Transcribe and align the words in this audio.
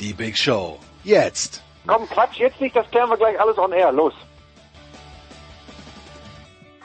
Die 0.00 0.14
Big 0.14 0.38
Show. 0.38 0.78
Jetzt. 1.04 1.62
Komm, 1.86 2.08
Quatsch, 2.08 2.38
jetzt 2.38 2.58
nicht, 2.58 2.74
das 2.74 2.90
klären 2.90 3.10
wir 3.10 3.18
gleich 3.18 3.38
alles 3.38 3.58
on 3.58 3.72
air. 3.72 3.92
Los. 3.92 4.14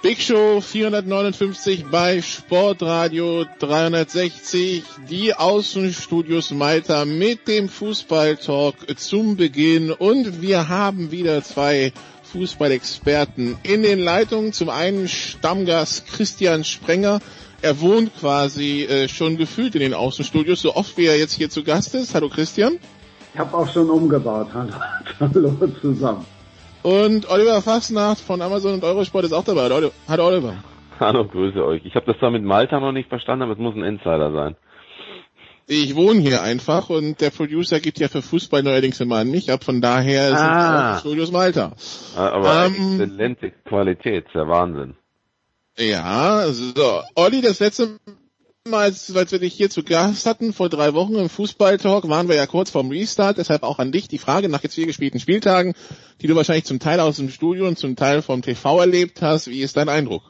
Big 0.01 0.21
Show 0.21 0.59
459 0.59 1.85
bei 1.89 2.21
Sportradio 2.21 3.45
360. 3.59 4.83
Die 5.09 5.33
Außenstudios 5.33 6.51
Malta 6.51 7.05
mit 7.05 7.47
dem 7.47 7.69
Fußballtalk 7.69 8.99
zum 8.99 9.37
Beginn. 9.37 9.91
Und 9.91 10.41
wir 10.41 10.67
haben 10.67 11.11
wieder 11.11 11.41
zwei 11.41 11.93
Fußballexperten 12.33 13.57
in 13.63 13.81
den 13.81 13.99
Leitungen. 13.99 14.51
Zum 14.51 14.69
einen 14.69 15.07
Stammgast 15.07 16.05
Christian 16.07 16.65
Sprenger. 16.65 17.19
Er 17.61 17.79
wohnt 17.79 18.15
quasi 18.19 18.83
äh, 18.83 19.07
schon 19.07 19.37
gefühlt 19.37 19.73
in 19.73 19.81
den 19.81 19.93
Außenstudios, 19.93 20.61
so 20.61 20.75
oft 20.75 20.97
wie 20.97 21.05
er 21.05 21.17
jetzt 21.17 21.33
hier 21.33 21.49
zu 21.49 21.63
Gast 21.63 21.95
ist. 21.95 22.13
Hallo 22.13 22.29
Christian. 22.29 22.77
Ich 23.35 23.39
habe 23.41 23.53
auch 23.53 23.67
schon 23.67 23.89
umgebaut. 23.89 24.47
Hallo, 24.53 24.71
hallo 25.19 25.67
zusammen. 25.81 26.25
Und 26.83 27.29
Oliver 27.29 27.61
Fassnacht 27.61 28.19
von 28.21 28.41
Amazon 28.41 28.75
und 28.75 28.83
Eurosport 28.85 29.25
ist 29.25 29.33
auch 29.33 29.43
dabei. 29.43 29.63
Hallo 29.63 29.91
Hallo, 30.07 30.27
Oliver. 30.27 30.55
Hallo, 31.01 31.25
grüße 31.27 31.61
euch. 31.65 31.81
Ich 31.83 31.95
habe 31.95 32.05
das 32.05 32.17
zwar 32.19 32.31
mit 32.31 32.43
Malta 32.45 32.79
noch 32.79 32.93
nicht 32.93 33.09
verstanden, 33.09 33.41
aber 33.43 33.51
es 33.51 33.57
muss 33.59 33.75
ein 33.75 33.83
Insider 33.83 34.31
sein. 34.31 34.55
Ich 35.67 35.97
wohne 35.97 36.21
hier 36.21 36.43
einfach 36.43 36.89
und 36.89 37.19
der 37.19 37.29
Producer 37.31 37.81
gibt 37.81 37.99
ja 37.99 38.07
für 38.07 38.21
Fußball 38.21 38.63
neuerdings 38.63 39.01
immer 39.01 39.17
an 39.17 39.29
mich 39.31 39.51
ab, 39.51 39.65
von 39.65 39.81
daher 39.81 40.27
sind 40.29 40.37
Ah. 40.37 40.95
auch 40.95 40.99
Studios 41.01 41.29
Malta. 41.33 41.73
Aber 42.15 42.67
Ähm. 42.67 42.73
exzellente 43.01 43.51
Qualität, 43.65 44.27
ist 44.27 44.33
ja 44.35 44.47
Wahnsinn. 44.47 44.95
Ja, 45.77 46.45
so. 46.51 47.01
Olli, 47.15 47.41
das 47.41 47.59
letzte 47.59 47.97
Mal, 48.67 48.85
als, 48.85 49.13
wir 49.13 49.39
dich 49.39 49.53
hier 49.53 49.69
zu 49.69 49.83
Gast 49.83 50.25
hatten, 50.25 50.51
vor 50.51 50.69
drei 50.69 50.95
Wochen 50.95 51.13
im 51.17 51.29
Fußballtalk, 51.29 52.09
waren 52.09 52.27
wir 52.27 52.35
ja 52.35 52.47
kurz 52.47 52.71
vorm 52.71 52.89
Restart, 52.89 53.37
deshalb 53.37 53.61
auch 53.61 53.77
an 53.77 53.91
dich 53.91 54.07
die 54.07 54.17
Frage 54.17 54.49
nach 54.49 54.63
jetzt 54.63 54.73
vier 54.73 54.87
gespielten 54.87 55.19
Spieltagen, 55.19 55.75
die 56.19 56.25
du 56.25 56.35
wahrscheinlich 56.35 56.65
zum 56.65 56.79
Teil 56.79 56.99
aus 56.99 57.17
dem 57.17 57.29
Studio 57.29 57.67
und 57.67 57.77
zum 57.77 57.95
Teil 57.95 58.23
vom 58.23 58.41
TV 58.41 58.79
erlebt 58.79 59.21
hast. 59.21 59.51
Wie 59.51 59.61
ist 59.61 59.77
dein 59.77 59.87
Eindruck? 59.87 60.23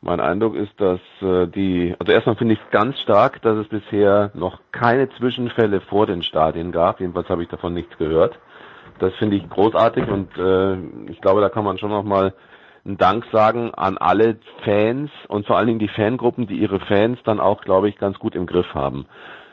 Mein 0.00 0.18
Eindruck 0.18 0.56
ist, 0.56 0.72
dass 0.78 0.98
äh, 1.20 1.46
die, 1.46 1.94
also 1.96 2.10
erstmal 2.10 2.34
finde 2.34 2.54
ich 2.54 2.60
es 2.60 2.70
ganz 2.72 2.98
stark, 2.98 3.40
dass 3.42 3.56
es 3.56 3.68
bisher 3.68 4.32
noch 4.34 4.58
keine 4.72 5.08
Zwischenfälle 5.10 5.80
vor 5.80 6.08
den 6.08 6.24
Stadien 6.24 6.72
gab. 6.72 6.98
Jedenfalls 6.98 7.28
habe 7.28 7.44
ich 7.44 7.48
davon 7.48 7.72
nichts 7.72 7.96
gehört. 7.98 8.36
Das 8.98 9.14
finde 9.20 9.36
ich 9.36 9.48
großartig 9.48 10.08
und 10.08 10.36
äh, 10.36 10.74
ich 11.08 11.20
glaube, 11.20 11.40
da 11.40 11.50
kann 11.50 11.62
man 11.62 11.78
schon 11.78 11.90
noch 11.90 12.02
mal 12.02 12.34
einen 12.84 12.98
Dank 12.98 13.24
sagen 13.32 13.72
an 13.74 13.96
alle 13.98 14.38
Fans 14.64 15.10
und 15.28 15.46
vor 15.46 15.56
allen 15.56 15.68
Dingen 15.68 15.78
die 15.78 15.88
Fangruppen, 15.88 16.46
die 16.46 16.56
ihre 16.56 16.80
Fans 16.80 17.18
dann 17.24 17.40
auch, 17.40 17.62
glaube 17.62 17.88
ich, 17.88 17.96
ganz 17.96 18.18
gut 18.18 18.34
im 18.34 18.46
Griff 18.46 18.74
haben. 18.74 19.06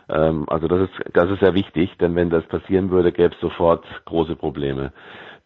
Ähm, 0.09 0.45
also 0.47 0.67
das 0.67 0.89
ist, 0.89 0.93
das 1.13 1.29
ist 1.29 1.39
sehr 1.39 1.53
wichtig, 1.53 1.95
denn 1.99 2.15
wenn 2.15 2.29
das 2.29 2.43
passieren 2.45 2.89
würde, 2.89 3.11
gäbe 3.11 3.33
es 3.35 3.41
sofort 3.41 3.85
große 4.05 4.35
Probleme. 4.35 4.91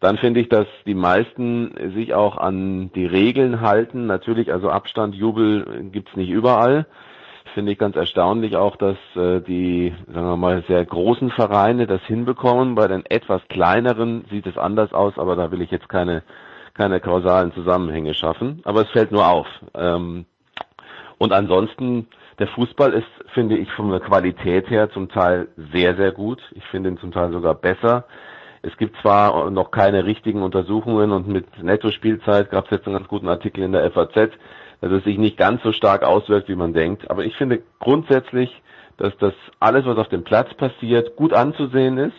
Dann 0.00 0.18
finde 0.18 0.40
ich, 0.40 0.48
dass 0.48 0.66
die 0.86 0.94
meisten 0.94 1.92
sich 1.94 2.14
auch 2.14 2.36
an 2.36 2.90
die 2.94 3.06
Regeln 3.06 3.60
halten. 3.60 4.06
Natürlich, 4.06 4.52
also 4.52 4.68
Abstand, 4.68 5.14
Jubel 5.14 5.88
gibt's 5.92 6.14
nicht 6.16 6.30
überall. 6.30 6.86
Finde 7.54 7.72
ich 7.72 7.78
ganz 7.78 7.94
erstaunlich 7.94 8.56
auch, 8.56 8.76
dass 8.76 8.96
äh, 9.14 9.40
die, 9.40 9.94
sagen 10.12 10.26
wir 10.26 10.36
mal, 10.36 10.64
sehr 10.66 10.84
großen 10.84 11.30
Vereine 11.30 11.86
das 11.86 12.02
hinbekommen. 12.02 12.74
Bei 12.74 12.88
den 12.88 13.06
etwas 13.06 13.40
kleineren 13.48 14.24
sieht 14.30 14.46
es 14.46 14.58
anders 14.58 14.92
aus, 14.92 15.16
aber 15.18 15.36
da 15.36 15.50
will 15.52 15.62
ich 15.62 15.70
jetzt 15.70 15.88
keine, 15.88 16.22
keine 16.74 17.00
kausalen 17.00 17.52
Zusammenhänge 17.52 18.14
schaffen. 18.14 18.60
Aber 18.64 18.82
es 18.82 18.90
fällt 18.90 19.12
nur 19.12 19.26
auf. 19.26 19.46
Ähm, 19.74 20.26
und 21.18 21.32
ansonsten, 21.32 22.08
der 22.38 22.48
Fußball 22.48 22.92
ist, 22.92 23.06
finde 23.32 23.56
ich, 23.56 23.70
von 23.72 23.90
der 23.90 24.00
Qualität 24.00 24.68
her 24.68 24.90
zum 24.90 25.08
Teil 25.08 25.48
sehr, 25.72 25.96
sehr 25.96 26.12
gut. 26.12 26.42
Ich 26.52 26.64
finde 26.66 26.90
ihn 26.90 26.98
zum 26.98 27.12
Teil 27.12 27.32
sogar 27.32 27.54
besser. 27.54 28.04
Es 28.62 28.76
gibt 28.78 28.96
zwar 29.02 29.50
noch 29.50 29.70
keine 29.70 30.04
richtigen 30.04 30.42
Untersuchungen 30.42 31.12
und 31.12 31.28
mit 31.28 31.62
Netto-Spielzeit 31.62 32.50
gab 32.50 32.64
es 32.64 32.70
jetzt 32.70 32.86
einen 32.86 32.96
ganz 32.96 33.08
guten 33.08 33.28
Artikel 33.28 33.62
in 33.62 33.72
der 33.72 33.90
FAZ, 33.90 34.32
dass 34.80 34.90
es 34.90 35.04
sich 35.04 35.18
nicht 35.18 35.36
ganz 35.36 35.62
so 35.62 35.72
stark 35.72 36.02
auswirkt, 36.02 36.48
wie 36.48 36.56
man 36.56 36.72
denkt. 36.72 37.10
Aber 37.10 37.24
ich 37.24 37.36
finde 37.36 37.62
grundsätzlich, 37.78 38.50
dass 38.96 39.16
das 39.18 39.34
alles, 39.60 39.84
was 39.84 39.98
auf 39.98 40.08
dem 40.08 40.24
Platz 40.24 40.52
passiert, 40.54 41.14
gut 41.14 41.34
anzusehen 41.34 41.98
ist 41.98 42.16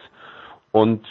und 0.71 1.05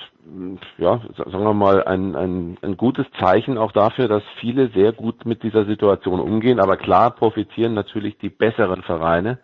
ja, 0.79 1.01
sagen 1.17 1.45
wir 1.45 1.55
mal, 1.55 1.85
ein, 1.85 2.17
ein, 2.17 2.57
ein 2.63 2.77
gutes 2.77 3.07
Zeichen 3.19 3.59
auch 3.59 3.73
dafür, 3.73 4.09
dass 4.09 4.23
viele 4.41 4.69
sehr 4.69 4.93
gut 4.93 5.27
mit 5.27 5.43
dieser 5.43 5.65
Situation 5.65 6.21
umgehen. 6.21 6.61
Aber 6.61 6.77
klar 6.77 7.11
profitieren 7.11 7.75
natürlich 7.75 8.19
die 8.19 8.31
besseren 8.31 8.83
Vereine, 8.83 9.39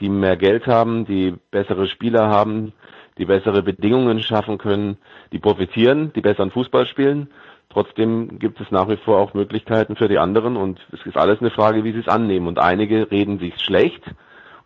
die 0.00 0.08
mehr 0.08 0.36
Geld 0.36 0.66
haben, 0.66 1.06
die 1.06 1.34
bessere 1.50 1.86
Spieler 1.86 2.28
haben, 2.28 2.72
die 3.18 3.24
bessere 3.24 3.62
Bedingungen 3.62 4.22
schaffen 4.22 4.58
können, 4.58 4.98
die 5.32 5.38
profitieren, 5.38 6.12
die 6.14 6.20
besseren 6.20 6.50
Fußball 6.50 6.86
spielen. 6.86 7.28
Trotzdem 7.70 8.38
gibt 8.38 8.60
es 8.60 8.70
nach 8.70 8.88
wie 8.88 8.96
vor 8.96 9.18
auch 9.18 9.34
Möglichkeiten 9.34 9.94
für 9.96 10.08
die 10.08 10.18
anderen 10.18 10.56
und 10.56 10.80
es 10.92 11.04
ist 11.06 11.16
alles 11.16 11.40
eine 11.40 11.50
Frage, 11.50 11.84
wie 11.84 11.92
sie 11.92 12.00
es 12.00 12.08
annehmen. 12.08 12.48
Und 12.48 12.58
einige 12.58 13.10
reden 13.10 13.38
sich 13.38 13.60
schlecht 13.60 14.02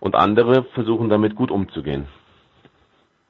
und 0.00 0.14
andere 0.14 0.64
versuchen 0.74 1.08
damit 1.10 1.34
gut 1.36 1.50
umzugehen. 1.50 2.06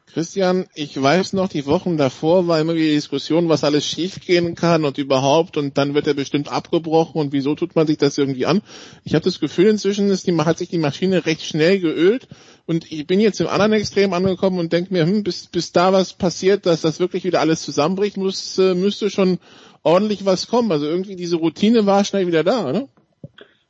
Christian, 0.07 0.67
ich 0.75 1.01
weiß 1.01 1.33
noch, 1.33 1.49
die 1.49 1.67
Wochen 1.67 1.97
davor 1.97 2.47
war 2.47 2.61
immer 2.61 2.75
die 2.75 2.91
Diskussion, 2.91 3.49
was 3.49 3.65
alles 3.65 3.85
schiefgehen 3.85 4.55
kann 4.55 4.85
und 4.85 4.99
überhaupt 4.99 5.57
und 5.57 5.77
dann 5.77 5.95
wird 5.95 6.07
er 6.07 6.15
bestimmt 6.15 6.53
abgebrochen 6.53 7.21
und 7.21 7.33
wieso 7.33 7.55
tut 7.55 7.75
man 7.75 7.87
sich 7.87 7.97
das 7.97 8.17
irgendwie 8.17 8.47
an? 8.47 8.61
Ich 9.03 9.15
habe 9.15 9.25
das 9.25 9.41
Gefühl, 9.41 9.67
inzwischen 9.67 10.11
ist 10.11 10.27
die, 10.27 10.37
hat 10.37 10.59
sich 10.59 10.69
die 10.69 10.79
Maschine 10.79 11.27
recht 11.27 11.43
schnell 11.43 11.81
geölt 11.81 12.29
und 12.67 12.91
ich 12.93 13.07
bin 13.07 13.19
jetzt 13.19 13.41
im 13.41 13.49
anderen 13.49 13.73
Extrem 13.73 14.13
angekommen 14.13 14.59
und 14.59 14.73
denke 14.73 14.93
mir, 14.93 15.05
hm, 15.05 15.25
bis, 15.25 15.49
bis 15.49 15.73
da 15.73 15.93
was 15.93 16.13
passiert, 16.13 16.67
dass 16.67 16.83
das 16.83 17.01
wirklich 17.01 17.25
wieder 17.25 17.41
alles 17.41 17.63
zusammenbricht, 17.63 18.17
muss, 18.17 18.59
äh, 18.59 18.75
müsste 18.75 19.11
schon 19.11 19.39
ordentlich 19.83 20.25
was 20.25 20.49
kommen. 20.49 20.71
Also 20.71 20.87
irgendwie 20.87 21.17
diese 21.17 21.37
Routine 21.37 21.87
war 21.87 22.05
schnell 22.05 22.27
wieder 22.27 22.45
da, 22.45 22.69
oder? 22.69 22.89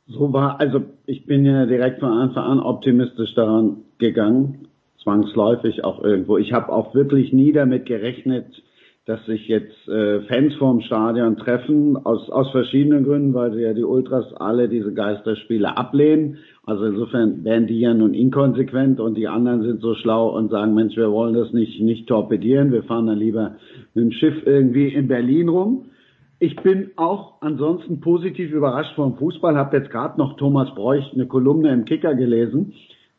So 0.07 0.31
war, 0.31 0.59
also 0.59 0.81
ich 1.07 1.25
bin 1.25 1.45
ja 1.45 1.65
direkt 1.65 1.99
von 1.99 2.11
Anfang 2.11 2.43
an 2.43 2.59
optimistisch 2.59 3.33
daran 3.33 3.77
gegangen, 3.97 4.67
zwangsläufig 5.05 5.85
auch 5.85 6.03
irgendwo. 6.03 6.37
Ich 6.37 6.51
habe 6.51 6.73
auch 6.73 6.93
wirklich 6.95 7.31
nie 7.31 7.53
damit 7.53 7.85
gerechnet, 7.85 8.47
dass 9.05 9.23
sich 9.27 9.47
jetzt 9.47 9.87
äh, 9.87 10.21
Fans 10.21 10.55
vorm 10.55 10.81
Stadion 10.81 11.37
treffen, 11.37 11.95
aus, 11.95 12.27
aus 12.31 12.49
verschiedenen 12.49 13.03
Gründen, 13.03 13.35
weil 13.35 13.53
sie 13.53 13.61
ja 13.61 13.73
die 13.73 13.83
Ultras 13.83 14.33
alle 14.33 14.67
diese 14.67 14.93
Geisterspiele 14.95 15.77
ablehnen. 15.77 16.39
Also 16.65 16.85
insofern 16.85 17.43
wären 17.43 17.67
die 17.67 17.79
ja 17.79 17.93
nun 17.93 18.15
inkonsequent 18.15 18.99
und 18.99 19.15
die 19.15 19.27
anderen 19.27 19.61
sind 19.61 19.81
so 19.81 19.93
schlau 19.93 20.35
und 20.35 20.49
sagen, 20.49 20.73
Mensch, 20.73 20.97
wir 20.97 21.11
wollen 21.11 21.35
das 21.35 21.53
nicht, 21.53 21.79
nicht 21.81 22.07
torpedieren, 22.07 22.71
wir 22.71 22.81
fahren 22.81 23.05
dann 23.05 23.19
lieber 23.19 23.57
mit 23.93 24.05
dem 24.05 24.11
Schiff 24.11 24.41
irgendwie 24.43 24.87
in 24.87 25.07
Berlin 25.07 25.49
rum. 25.49 25.85
Ich 26.39 26.55
bin 26.55 26.89
auch 26.95 27.41
ansonsten 27.41 28.01
positiv 28.01 28.51
überrascht 28.51 28.95
vom 28.95 29.17
Fußball. 29.17 29.55
Habe 29.55 29.77
jetzt 29.77 29.91
gerade 29.91 30.17
noch 30.17 30.35
Thomas 30.35 30.73
Bräuch 30.73 31.13
eine 31.13 31.27
Kolumne 31.27 31.71
im 31.71 31.85
Kicker 31.85 32.15
gelesen, 32.15 32.73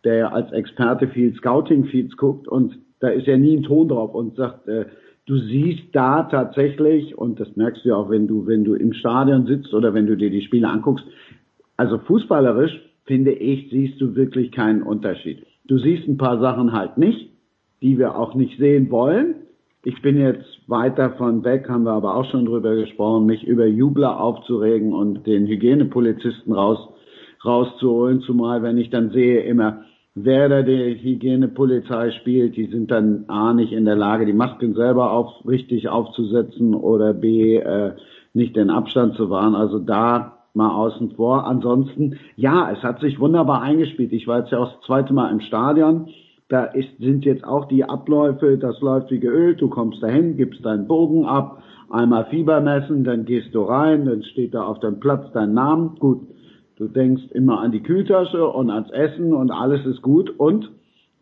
der 0.06 0.14
ja 0.14 0.28
als 0.28 0.52
Experte 0.52 1.08
viel 1.08 1.34
Scouting-Feeds 1.34 2.16
guckt 2.16 2.48
und 2.48 2.78
da 3.00 3.08
ist 3.08 3.26
ja 3.26 3.36
nie 3.36 3.56
ein 3.56 3.64
Ton 3.64 3.88
drauf 3.88 4.14
und 4.14 4.36
sagt, 4.36 4.68
äh, 4.68 4.86
du 5.26 5.36
siehst 5.36 5.84
da 5.92 6.22
tatsächlich, 6.22 7.18
und 7.18 7.38
das 7.40 7.54
merkst 7.56 7.84
du 7.84 7.90
ja 7.90 7.96
auch, 7.96 8.08
wenn 8.08 8.26
du, 8.26 8.46
wenn 8.46 8.64
du 8.64 8.74
im 8.74 8.92
Stadion 8.92 9.46
sitzt 9.46 9.74
oder 9.74 9.92
wenn 9.92 10.06
du 10.06 10.16
dir 10.16 10.30
die 10.30 10.42
Spiele 10.42 10.68
anguckst, 10.68 11.04
also 11.76 11.98
fußballerisch 11.98 12.80
finde 13.04 13.32
ich, 13.32 13.70
siehst 13.70 14.00
du 14.00 14.14
wirklich 14.14 14.52
keinen 14.52 14.82
Unterschied. 14.82 15.44
Du 15.66 15.78
siehst 15.78 16.08
ein 16.08 16.16
paar 16.16 16.40
Sachen 16.40 16.72
halt 16.72 16.96
nicht, 16.96 17.30
die 17.82 17.98
wir 17.98 18.16
auch 18.16 18.34
nicht 18.34 18.58
sehen 18.58 18.90
wollen. 18.90 19.34
Ich 19.84 20.00
bin 20.02 20.18
jetzt 20.18 20.46
weit 20.66 20.98
davon 20.98 21.44
weg, 21.44 21.68
haben 21.68 21.84
wir 21.84 21.92
aber 21.92 22.16
auch 22.16 22.28
schon 22.30 22.46
drüber 22.46 22.74
gesprochen, 22.74 23.26
mich 23.26 23.44
über 23.44 23.66
Jubler 23.66 24.20
aufzuregen 24.20 24.92
und 24.92 25.26
den 25.26 25.46
Hygienepolizisten 25.46 26.52
raus, 26.52 26.78
rauszuholen, 27.44 28.20
zumal 28.22 28.62
wenn 28.62 28.78
ich 28.78 28.90
dann 28.90 29.10
sehe 29.10 29.42
immer, 29.42 29.84
wer 30.16 30.48
da 30.48 30.62
die 30.62 30.94
Hygienepolizei 30.94 32.10
spielt, 32.10 32.56
die 32.56 32.66
sind 32.66 32.90
dann 32.90 33.26
A 33.28 33.52
nicht 33.52 33.72
in 33.72 33.84
der 33.84 33.96
Lage, 33.96 34.26
die 34.26 34.32
Masken 34.32 34.74
selber 34.74 35.12
auf, 35.12 35.46
richtig 35.46 35.88
aufzusetzen 35.88 36.74
oder 36.74 37.12
B 37.12 37.56
äh, 37.56 37.92
nicht 38.32 38.56
den 38.56 38.70
Abstand 38.70 39.14
zu 39.14 39.30
wahren. 39.30 39.54
Also 39.54 39.78
da 39.78 40.38
mal 40.54 40.70
außen 40.70 41.12
vor. 41.12 41.46
Ansonsten, 41.46 42.18
ja, 42.34 42.70
es 42.72 42.82
hat 42.82 43.00
sich 43.00 43.20
wunderbar 43.20 43.60
eingespielt. 43.60 44.12
Ich 44.12 44.26
war 44.26 44.40
jetzt 44.40 44.50
ja 44.52 44.58
auch 44.58 44.72
das 44.72 44.86
zweite 44.86 45.12
Mal 45.12 45.30
im 45.30 45.40
Stadion 45.40 46.08
Da 46.48 46.64
ist, 46.64 46.96
sind 46.98 47.24
jetzt 47.24 47.44
auch 47.44 47.66
die 47.66 47.84
Abläufe, 47.84 48.56
das 48.56 48.80
läuft 48.80 49.10
wie 49.10 49.20
geölt, 49.20 49.60
du 49.60 49.68
kommst 49.68 50.02
dahin, 50.02 50.36
gibst 50.36 50.64
deinen 50.64 50.86
Bogen 50.86 51.26
ab, 51.26 51.62
einmal 51.90 52.24
Fieber 52.26 52.60
messen, 52.60 53.04
dann 53.04 53.24
gehst 53.26 53.54
du 53.54 53.62
rein, 53.62 54.06
dann 54.06 54.22
steht 54.22 54.54
da 54.54 54.62
auf 54.64 54.78
deinem 54.80 55.00
Platz 55.00 55.30
dein 55.34 55.52
Name. 55.52 55.94
Gut, 55.98 56.20
du 56.76 56.88
denkst 56.88 57.24
immer 57.32 57.60
an 57.60 57.72
die 57.72 57.82
Kühltasche 57.82 58.46
und 58.46 58.70
ans 58.70 58.90
Essen 58.90 59.32
und 59.32 59.50
alles 59.50 59.84
ist 59.86 60.02
gut. 60.02 60.30
Und 60.38 60.70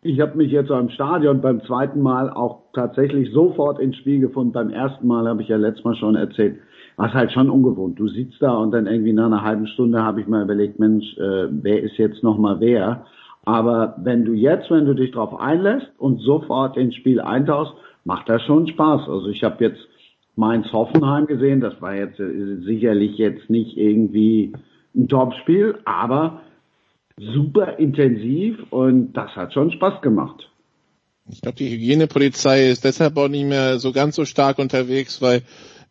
ich 0.01 0.19
habe 0.19 0.37
mich 0.37 0.51
jetzt 0.51 0.69
am 0.69 0.89
Stadion 0.89 1.41
beim 1.41 1.63
zweiten 1.63 2.01
Mal 2.01 2.29
auch 2.29 2.63
tatsächlich 2.73 3.31
sofort 3.31 3.79
ins 3.79 3.95
Spiel 3.97 4.19
gefunden. 4.19 4.53
Beim 4.53 4.69
ersten 4.69 5.07
Mal 5.07 5.27
habe 5.27 5.41
ich 5.41 5.47
ja 5.47 5.57
letztes 5.57 5.83
Mal 5.83 5.95
schon 5.95 6.15
erzählt, 6.15 6.59
war 6.97 7.13
halt 7.13 7.31
schon 7.31 7.49
ungewohnt. 7.49 7.99
Du 7.99 8.07
sitzt 8.07 8.41
da 8.41 8.55
und 8.55 8.71
dann 8.71 8.87
irgendwie 8.87 9.13
nach 9.13 9.25
einer 9.25 9.41
halben 9.41 9.67
Stunde 9.67 10.03
habe 10.03 10.21
ich 10.21 10.27
mal 10.27 10.43
überlegt, 10.43 10.79
Mensch, 10.79 11.17
äh, 11.17 11.47
wer 11.49 11.81
ist 11.81 11.97
jetzt 11.97 12.21
nochmal 12.23 12.59
wer? 12.59 13.05
Aber 13.45 13.95
wenn 14.03 14.25
du 14.25 14.33
jetzt, 14.33 14.69
wenn 14.71 14.85
du 14.85 14.93
dich 14.93 15.11
darauf 15.11 15.39
einlässt 15.39 15.91
und 15.97 16.19
sofort 16.19 16.77
ins 16.77 16.95
Spiel 16.95 17.21
eintauchst, 17.21 17.73
macht 18.03 18.27
das 18.29 18.41
schon 18.43 18.67
Spaß. 18.67 19.07
Also 19.07 19.27
ich 19.29 19.43
habe 19.43 19.63
jetzt 19.63 19.79
Mainz-Hoffenheim 20.35 21.27
gesehen, 21.27 21.61
das 21.61 21.81
war 21.81 21.95
jetzt 21.95 22.19
äh, 22.19 22.57
sicherlich 22.57 23.17
jetzt 23.17 23.49
nicht 23.49 23.77
irgendwie 23.77 24.53
ein 24.95 25.07
Topspiel, 25.07 25.79
aber 25.85 26.41
super 27.17 27.79
intensiv 27.79 28.57
und 28.71 29.13
das 29.13 29.31
hat 29.35 29.53
schon 29.53 29.71
Spaß 29.71 30.01
gemacht. 30.01 30.49
Ich 31.29 31.41
glaube, 31.41 31.57
die 31.57 31.69
Hygienepolizei 31.69 32.69
ist 32.69 32.83
deshalb 32.83 33.17
auch 33.17 33.27
nicht 33.27 33.45
mehr 33.45 33.79
so 33.79 33.91
ganz 33.91 34.15
so 34.15 34.25
stark 34.25 34.59
unterwegs, 34.59 35.21
weil 35.21 35.41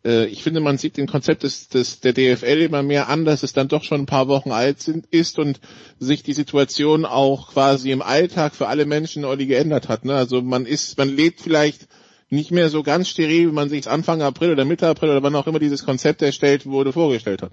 äh, 0.05 0.27
ich 0.27 0.43
finde, 0.43 0.61
man 0.61 0.77
sieht 0.77 0.95
den 0.95 1.07
Konzept 1.07 1.43
des, 1.43 1.67
des, 1.67 1.99
der 1.99 2.13
DFL 2.13 2.61
immer 2.61 2.83
mehr 2.83 3.09
an, 3.09 3.25
dass 3.25 3.43
es 3.43 3.51
dann 3.51 3.67
doch 3.67 3.83
schon 3.83 4.01
ein 4.01 4.05
paar 4.05 4.29
Wochen 4.29 4.51
alt 4.51 4.81
sind, 4.81 5.07
ist 5.07 5.37
und 5.37 5.59
sich 5.99 6.23
die 6.23 6.33
Situation 6.33 7.05
auch 7.05 7.51
quasi 7.51 7.91
im 7.91 8.01
Alltag 8.01 8.55
für 8.55 8.67
alle 8.67 8.85
Menschen 8.85 9.25
Olli 9.25 9.45
geändert 9.45 9.89
hat. 9.89 10.05
Ne? 10.05 10.15
Also 10.15 10.41
man 10.41 10.65
ist, 10.65 10.97
man 10.97 11.09
lebt 11.09 11.41
vielleicht 11.41 11.87
nicht 12.29 12.51
mehr 12.51 12.69
so 12.69 12.81
ganz 12.81 13.09
steril, 13.09 13.49
wie 13.49 13.53
man 13.53 13.69
sich 13.69 13.89
Anfang 13.89 14.21
April 14.21 14.51
oder 14.51 14.65
Mitte 14.65 14.87
April 14.87 15.09
oder 15.09 15.23
wann 15.23 15.35
auch 15.35 15.47
immer 15.47 15.59
dieses 15.59 15.85
Konzept 15.85 16.21
erstellt 16.21 16.65
wurde, 16.65 16.93
vorgestellt 16.93 17.41
hat. 17.41 17.51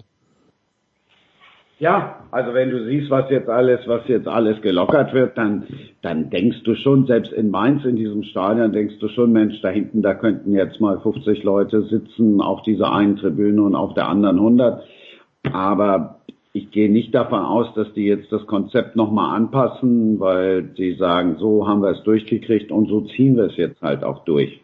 Ja, 1.83 2.19
also 2.31 2.53
wenn 2.53 2.69
du 2.69 2.85
siehst, 2.85 3.09
was 3.09 3.29
jetzt 3.29 3.49
alles, 3.49 3.81
was 3.87 4.07
jetzt 4.07 4.25
alles 4.25 4.61
gelockert 4.61 5.13
wird, 5.13 5.37
dann, 5.37 5.65
dann 6.01 6.29
denkst 6.29 6.63
du 6.63 6.75
schon, 6.75 7.07
selbst 7.07 7.33
in 7.33 7.51
Mainz 7.51 7.83
in 7.83 7.97
diesem 7.97 8.23
Stadion 8.23 8.71
denkst 8.71 8.99
du 9.01 9.09
schon, 9.09 9.33
Mensch, 9.33 9.59
da 9.61 9.67
hinten, 9.67 10.01
da 10.01 10.13
könnten 10.13 10.53
jetzt 10.53 10.79
mal 10.79 11.01
50 11.01 11.43
Leute 11.43 11.81
sitzen 11.81 12.39
auf 12.39 12.61
dieser 12.61 12.93
einen 12.93 13.17
Tribüne 13.17 13.61
und 13.61 13.75
auf 13.75 13.95
der 13.95 14.07
anderen 14.07 14.37
100. 14.37 14.81
Aber 15.51 16.19
ich 16.53 16.71
gehe 16.71 16.89
nicht 16.89 17.13
davon 17.13 17.41
aus, 17.41 17.67
dass 17.75 17.91
die 17.91 18.05
jetzt 18.05 18.31
das 18.31 18.47
Konzept 18.47 18.95
nochmal 18.95 19.35
anpassen, 19.35 20.21
weil 20.21 20.63
die 20.63 20.93
sagen, 20.93 21.35
so 21.37 21.67
haben 21.67 21.81
wir 21.81 21.89
es 21.89 22.03
durchgekriegt 22.03 22.71
und 22.71 22.87
so 22.87 23.01
ziehen 23.01 23.35
wir 23.35 23.47
es 23.47 23.57
jetzt 23.57 23.81
halt 23.81 24.05
auch 24.05 24.23
durch. 24.23 24.62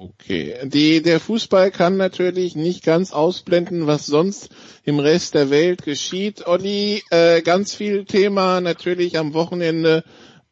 Okay. 0.00 0.54
Die, 0.62 1.02
der 1.02 1.18
Fußball 1.18 1.72
kann 1.72 1.96
natürlich 1.96 2.54
nicht 2.54 2.84
ganz 2.84 3.12
ausblenden, 3.12 3.88
was 3.88 4.06
sonst 4.06 4.48
im 4.84 5.00
Rest 5.00 5.34
der 5.34 5.50
Welt 5.50 5.82
geschieht. 5.82 6.46
Olli, 6.46 7.02
äh, 7.10 7.42
ganz 7.42 7.74
viel 7.74 8.04
Thema 8.04 8.60
natürlich 8.60 9.18
am 9.18 9.34
Wochenende. 9.34 10.04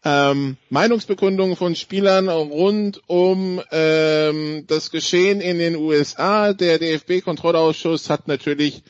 Ähm, 0.04 0.56
Meinungsbekundungen 0.69 1.54
von 1.54 1.76
Spielern 1.76 2.28
rund 2.28 3.00
um 3.06 3.62
ähm, 3.70 4.64
das 4.66 4.90
Geschehen 4.90 5.40
in 5.40 5.60
den 5.60 5.76
USA. 5.76 6.52
Der 6.52 6.81
DFB-Kontrollausschuss 6.81 8.10
hat 8.10 8.26
natürlich 8.26 8.82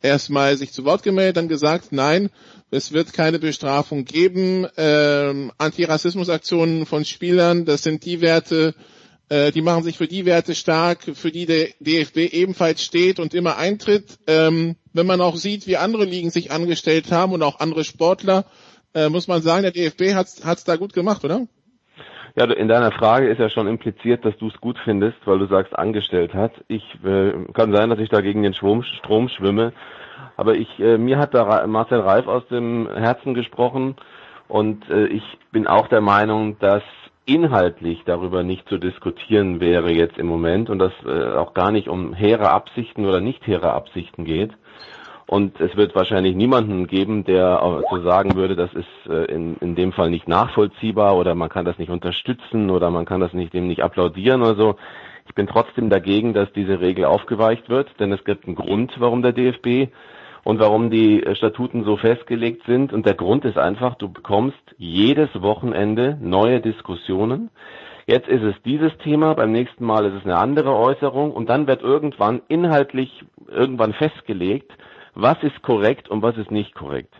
erstmal 0.00 0.56
sich 0.56 0.72
zu 0.72 0.86
Wort 0.86 1.02
gemeldet, 1.02 1.36
dann 1.36 1.48
gesagt, 1.48 1.92
nein, 1.92 2.30
es 2.70 2.92
wird 2.92 3.12
keine 3.12 3.38
Bestrafung 3.38 4.06
geben. 4.06 4.66
Ähm, 4.78 5.52
Antirassismusaktionen 5.58 6.86
von 6.86 7.04
Spielern, 7.04 7.66
das 7.66 7.82
sind 7.82 8.06
die 8.06 8.22
Werte, 8.22 8.74
äh, 9.28 9.52
die 9.52 9.62
machen 9.62 9.82
sich 9.82 9.98
für 9.98 10.06
die 10.06 10.26
Werte 10.26 10.54
stark, 10.54 11.02
für 11.02 11.30
die 11.30 11.46
der 11.46 11.68
DFB 11.80 12.32
ebenfalls 12.32 12.82
steht 12.82 13.20
und 13.20 13.34
immer 13.34 13.56
eintritt. 13.56 14.18
Ähm, 14.26 14.76
wenn 14.92 15.06
man 15.06 15.20
auch 15.20 15.36
sieht, 15.36 15.66
wie 15.66 15.76
andere 15.76 16.04
Ligen 16.04 16.30
sich 16.30 16.50
angestellt 16.50 17.12
haben 17.12 17.32
und 17.32 17.42
auch 17.42 17.60
andere 17.60 17.84
Sportler, 17.84 18.46
äh, 18.94 19.08
muss 19.08 19.28
man 19.28 19.42
sagen, 19.42 19.62
der 19.62 19.72
DFB 19.72 20.14
hat 20.14 20.26
es 20.26 20.64
da 20.64 20.76
gut 20.76 20.92
gemacht, 20.92 21.24
oder? 21.24 21.46
Ja, 22.36 22.44
in 22.44 22.68
deiner 22.68 22.92
Frage 22.92 23.28
ist 23.28 23.38
ja 23.38 23.50
schon 23.50 23.66
impliziert, 23.66 24.24
dass 24.24 24.36
du 24.38 24.48
es 24.48 24.60
gut 24.60 24.78
findest, 24.84 25.18
weil 25.24 25.38
du 25.38 25.46
sagst, 25.46 25.76
angestellt 25.76 26.34
hat. 26.34 26.52
Ich 26.68 26.84
äh, 27.04 27.32
kann 27.52 27.74
sein, 27.74 27.90
dass 27.90 27.98
ich 27.98 28.10
da 28.10 28.20
gegen 28.20 28.42
den 28.42 28.54
Strom, 28.54 28.84
Strom 28.98 29.28
schwimme, 29.28 29.72
aber 30.36 30.54
ich 30.54 30.68
äh, 30.78 30.98
mir 30.98 31.18
hat 31.18 31.34
da 31.34 31.66
Marcel 31.66 32.00
Reif 32.00 32.26
aus 32.28 32.46
dem 32.48 32.88
Herzen 32.88 33.34
gesprochen 33.34 33.96
und 34.46 34.88
äh, 34.88 35.06
ich 35.06 35.24
bin 35.50 35.66
auch 35.66 35.88
der 35.88 36.00
Meinung, 36.00 36.58
dass 36.60 36.84
inhaltlich 37.28 38.02
darüber 38.06 38.42
nicht 38.42 38.68
zu 38.68 38.78
diskutieren 38.78 39.60
wäre 39.60 39.92
jetzt 39.92 40.18
im 40.18 40.26
Moment 40.26 40.70
und 40.70 40.78
dass 40.78 40.92
äh, 41.06 41.36
auch 41.36 41.52
gar 41.52 41.70
nicht 41.70 41.88
um 41.88 42.14
hehre 42.14 42.50
Absichten 42.50 43.04
oder 43.04 43.20
nicht 43.20 43.46
hehre 43.46 43.72
Absichten 43.72 44.24
geht. 44.24 44.52
Und 45.26 45.60
es 45.60 45.76
wird 45.76 45.94
wahrscheinlich 45.94 46.34
niemanden 46.34 46.86
geben, 46.86 47.24
der 47.24 47.60
so 47.90 48.00
sagen 48.00 48.34
würde, 48.34 48.56
das 48.56 48.72
ist 48.72 49.10
äh, 49.10 49.26
in, 49.26 49.58
in 49.58 49.74
dem 49.74 49.92
Fall 49.92 50.08
nicht 50.08 50.26
nachvollziehbar 50.26 51.16
oder 51.16 51.34
man 51.34 51.50
kann 51.50 51.66
das 51.66 51.78
nicht 51.78 51.90
unterstützen 51.90 52.70
oder 52.70 52.90
man 52.90 53.04
kann 53.04 53.20
das 53.20 53.34
nicht 53.34 53.52
dem 53.52 53.68
nicht 53.68 53.82
applaudieren 53.82 54.40
oder 54.40 54.54
so. 54.54 54.76
Ich 55.26 55.34
bin 55.34 55.46
trotzdem 55.46 55.90
dagegen, 55.90 56.32
dass 56.32 56.50
diese 56.54 56.80
Regel 56.80 57.04
aufgeweicht 57.04 57.68
wird, 57.68 57.90
denn 58.00 58.10
es 58.10 58.24
gibt 58.24 58.46
einen 58.46 58.56
Grund, 58.56 58.94
warum 58.98 59.20
der 59.20 59.32
DFB 59.32 59.92
und 60.48 60.60
warum 60.60 60.88
die 60.88 61.22
äh, 61.22 61.36
Statuten 61.36 61.84
so 61.84 61.98
festgelegt 61.98 62.62
sind. 62.66 62.94
Und 62.94 63.04
der 63.04 63.12
Grund 63.12 63.44
ist 63.44 63.58
einfach, 63.58 63.96
du 63.96 64.10
bekommst 64.10 64.56
jedes 64.78 65.28
Wochenende 65.42 66.16
neue 66.22 66.62
Diskussionen. 66.62 67.50
Jetzt 68.06 68.28
ist 68.28 68.42
es 68.42 68.54
dieses 68.64 68.96
Thema, 69.04 69.34
beim 69.34 69.52
nächsten 69.52 69.84
Mal 69.84 70.06
ist 70.06 70.14
es 70.14 70.24
eine 70.24 70.38
andere 70.38 70.74
Äußerung 70.74 71.32
und 71.32 71.50
dann 71.50 71.66
wird 71.66 71.82
irgendwann 71.82 72.40
inhaltlich 72.48 73.26
irgendwann 73.46 73.92
festgelegt, 73.92 74.72
was 75.14 75.36
ist 75.42 75.60
korrekt 75.60 76.08
und 76.08 76.22
was 76.22 76.38
ist 76.38 76.50
nicht 76.50 76.74
korrekt. 76.74 77.12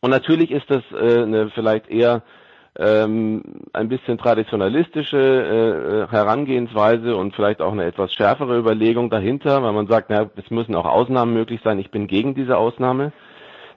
Und 0.00 0.08
natürlich 0.08 0.50
ist 0.50 0.70
das 0.70 0.84
äh, 0.92 1.22
eine 1.22 1.50
vielleicht 1.50 1.90
eher 1.90 2.22
ähm, 2.78 3.42
ein 3.72 3.88
bisschen 3.88 4.18
traditionalistische 4.18 6.08
äh, 6.08 6.10
Herangehensweise 6.10 7.16
und 7.16 7.34
vielleicht 7.34 7.60
auch 7.60 7.72
eine 7.72 7.84
etwas 7.84 8.12
schärfere 8.12 8.58
Überlegung 8.58 9.10
dahinter, 9.10 9.62
weil 9.62 9.72
man 9.72 9.86
sagt, 9.86 10.10
na, 10.10 10.28
es 10.36 10.50
müssen 10.50 10.74
auch 10.74 10.86
Ausnahmen 10.86 11.34
möglich 11.34 11.60
sein. 11.62 11.78
Ich 11.78 11.90
bin 11.90 12.08
gegen 12.08 12.34
diese 12.34 12.56
Ausnahme. 12.56 13.12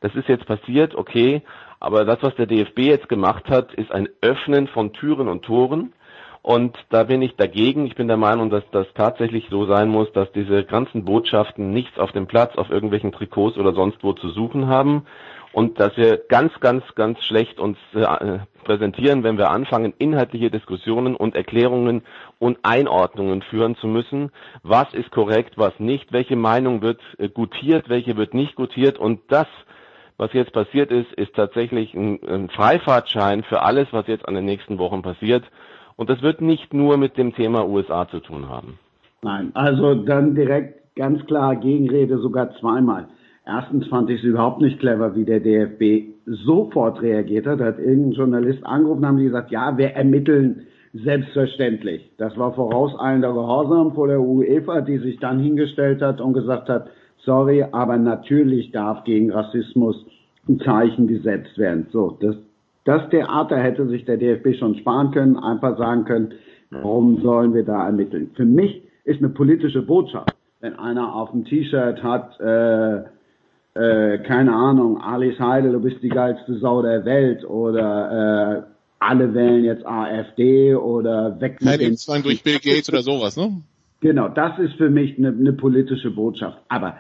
Das 0.02 0.16
ist 0.16 0.28
jetzt 0.28 0.46
passiert, 0.46 0.96
okay, 0.96 1.42
aber 1.80 2.06
das, 2.06 2.18
was 2.22 2.36
der 2.36 2.48
DFB 2.48 2.80
jetzt 2.80 3.10
gemacht 3.10 3.50
hat, 3.50 3.74
ist 3.74 3.92
ein 3.92 4.10
Öffnen 4.22 4.68
von 4.68 4.94
Türen 4.94 5.28
und 5.28 5.44
Toren. 5.44 5.94
Und 6.42 6.78
da 6.90 7.04
bin 7.04 7.22
ich 7.22 7.36
dagegen. 7.36 7.86
Ich 7.86 7.96
bin 7.96 8.08
der 8.08 8.18
Meinung, 8.18 8.50
dass 8.50 8.64
das 8.72 8.88
tatsächlich 8.96 9.48
so 9.50 9.66
sein 9.66 9.90
muss, 9.90 10.12
dass 10.14 10.32
diese 10.32 10.64
ganzen 10.64 11.04
Botschaften 11.04 11.72
nichts 11.72 12.00
auf 12.00 12.14
dem 12.14 12.26
Platz, 12.26 12.56
auf 12.58 12.70
irgendwelchen 12.70 13.12
Trikots 13.12 13.58
oder 13.58 13.74
sonst 13.74 14.04
wo 14.04 14.14
zu 14.14 14.30
suchen 14.30 14.68
haben 14.68 15.06
und 15.58 15.80
dass 15.80 15.98
wir 15.98 16.18
ganz, 16.30 16.52
ganz, 16.60 16.84
ganz 16.94 17.18
schlecht 17.24 17.60
uns 17.60 17.80
äh, 17.96 18.38
präsentieren, 18.64 19.24
wenn 19.24 19.40
wir 19.40 19.50
anfangen, 19.50 19.92
inhaltliche 19.98 20.52
Diskussionen 20.52 21.16
und 21.16 21.36
Erklärungen 21.36 22.04
und 22.38 22.60
Einordnungen 22.62 23.42
führen 23.42 23.76
zu 23.76 23.88
müssen. 23.88 24.30
Was 24.62 24.94
ist 24.94 25.10
korrekt, 25.10 25.58
was 25.58 25.74
nicht, 25.80 26.14
welche 26.14 26.36
Meinung 26.36 26.84
wird 26.84 27.02
äh, 27.18 27.28
gutiert, 27.28 27.90
welche 27.90 28.18
wird 28.18 28.36
nicht 28.36 28.56
gutiert 28.56 29.00
und 29.00 29.20
das, 29.30 29.48
was 30.18 30.32
jetzt 30.34 30.54
passiert 30.54 30.92
ist, 30.92 31.12
ist 31.14 31.34
tatsächlich 31.36 31.92
ein, 31.96 32.20
ein 32.30 32.50
Freifahrtschein 32.50 33.42
für 33.42 33.64
alles, 33.64 33.88
was 33.90 34.06
jetzt 34.06 34.28
an 34.28 34.36
den 34.36 34.46
nächsten 34.46 34.78
Wochen 34.78 35.02
passiert. 35.02 35.44
Und 35.96 36.12
das 36.12 36.22
wird 36.22 36.40
nicht 36.40 36.72
nur 36.72 36.98
mit 36.98 37.18
dem 37.18 37.34
Thema 37.34 37.68
USA 37.68 38.08
zu 38.08 38.20
tun 38.20 38.48
haben. 38.48 38.78
Nein, 39.24 39.50
also 39.56 39.96
dann 39.96 40.36
direkt 40.36 40.96
ganz 40.96 41.26
klar 41.26 41.56
Gegenrede 41.56 42.20
sogar 42.20 42.52
zweimal. 42.60 43.08
Erstens 43.48 43.88
fand 43.88 44.10
ich 44.10 44.20
es 44.20 44.26
überhaupt 44.26 44.62
nicht 44.62 44.78
clever, 44.80 45.16
wie 45.16 45.24
der 45.24 45.40
DFB 45.40 46.10
sofort 46.26 47.02
reagiert 47.02 47.48
hat. 47.48 47.62
Da 47.62 47.66
hat 47.66 47.80
irgendein 47.80 48.12
Journalist 48.12 48.66
angerufen, 48.66 49.06
haben 49.06 49.18
die 49.18 49.24
gesagt, 49.24 49.52
ja, 49.52 49.78
wir 49.78 49.92
ermitteln 49.92 50.64
selbstverständlich. 50.94 52.12
Das 52.18 52.38
war 52.38 52.54
vorauseilender 52.54 53.32
Gehorsam 53.32 53.94
vor 53.94 54.10
der 54.10 54.20
UEFA, 54.20 54.82
die 54.82 54.98
sich 54.98 55.20
dann 55.20 55.40
hingestellt 55.40 56.02
hat 56.02 56.20
und 56.20 56.34
gesagt 56.34 56.68
hat, 56.68 56.90
sorry, 57.20 57.64
aber 57.72 57.98
natürlich 57.98 58.72
darf 58.72 59.06
gegen 59.06 59.32
Rassismus 59.32 60.06
ein 60.50 60.60
Zeichen 60.60 61.08
gesetzt 61.08 61.58
werden. 61.58 61.88
So, 61.92 62.18
das, 62.20 62.36
das 62.84 63.10
Theater 63.10 63.58
hätte 63.58 63.88
sich 63.88 64.04
der 64.04 64.18
DFB 64.18 64.56
schon 64.60 64.76
sparen 64.76 65.12
können, 65.12 65.38
einfach 65.38 65.78
sagen 65.78 66.04
können, 66.04 66.34
warum 66.70 67.22
sollen 67.22 67.54
wir 67.54 67.64
da 67.64 67.86
ermitteln? 67.86 68.32
Für 68.36 68.46
mich 68.46 68.82
ist 69.06 69.20
eine 69.20 69.30
politische 69.30 69.84
Botschaft, 69.84 70.36
wenn 70.60 70.78
einer 70.78 71.16
auf 71.16 71.32
dem 71.32 71.46
T-Shirt 71.46 72.04
hat, 72.04 72.38
äh, 72.42 73.04
äh, 73.78 74.18
keine 74.20 74.54
Ahnung, 74.54 75.02
Alice 75.02 75.40
Heidel, 75.40 75.74
du 75.74 75.80
bist 75.80 76.02
die 76.02 76.10
geilste 76.10 76.58
Sau 76.60 76.82
der 76.82 77.06
Welt 77.06 77.46
oder 77.46 78.66
äh, 78.66 78.72
alle 79.00 79.34
wählen 79.34 79.64
jetzt 79.64 79.86
AfD 79.86 80.76
oder 80.76 81.40
weg 81.40 81.62
mit 81.62 81.82
den 81.82 81.98
Zwang 81.98 82.24
durch 82.24 82.44
Bill 82.44 82.60
Gates 82.60 82.90
oder 82.90 83.02
sowas, 83.02 83.38
ne? 83.38 83.62
Genau, 84.00 84.28
das 84.28 84.60
ist 84.60 84.74
für 84.76 84.90
mich 84.90 85.18
eine, 85.18 85.30
eine 85.30 85.54
politische 85.54 86.12
Botschaft. 86.12 86.58
Aber 86.68 86.98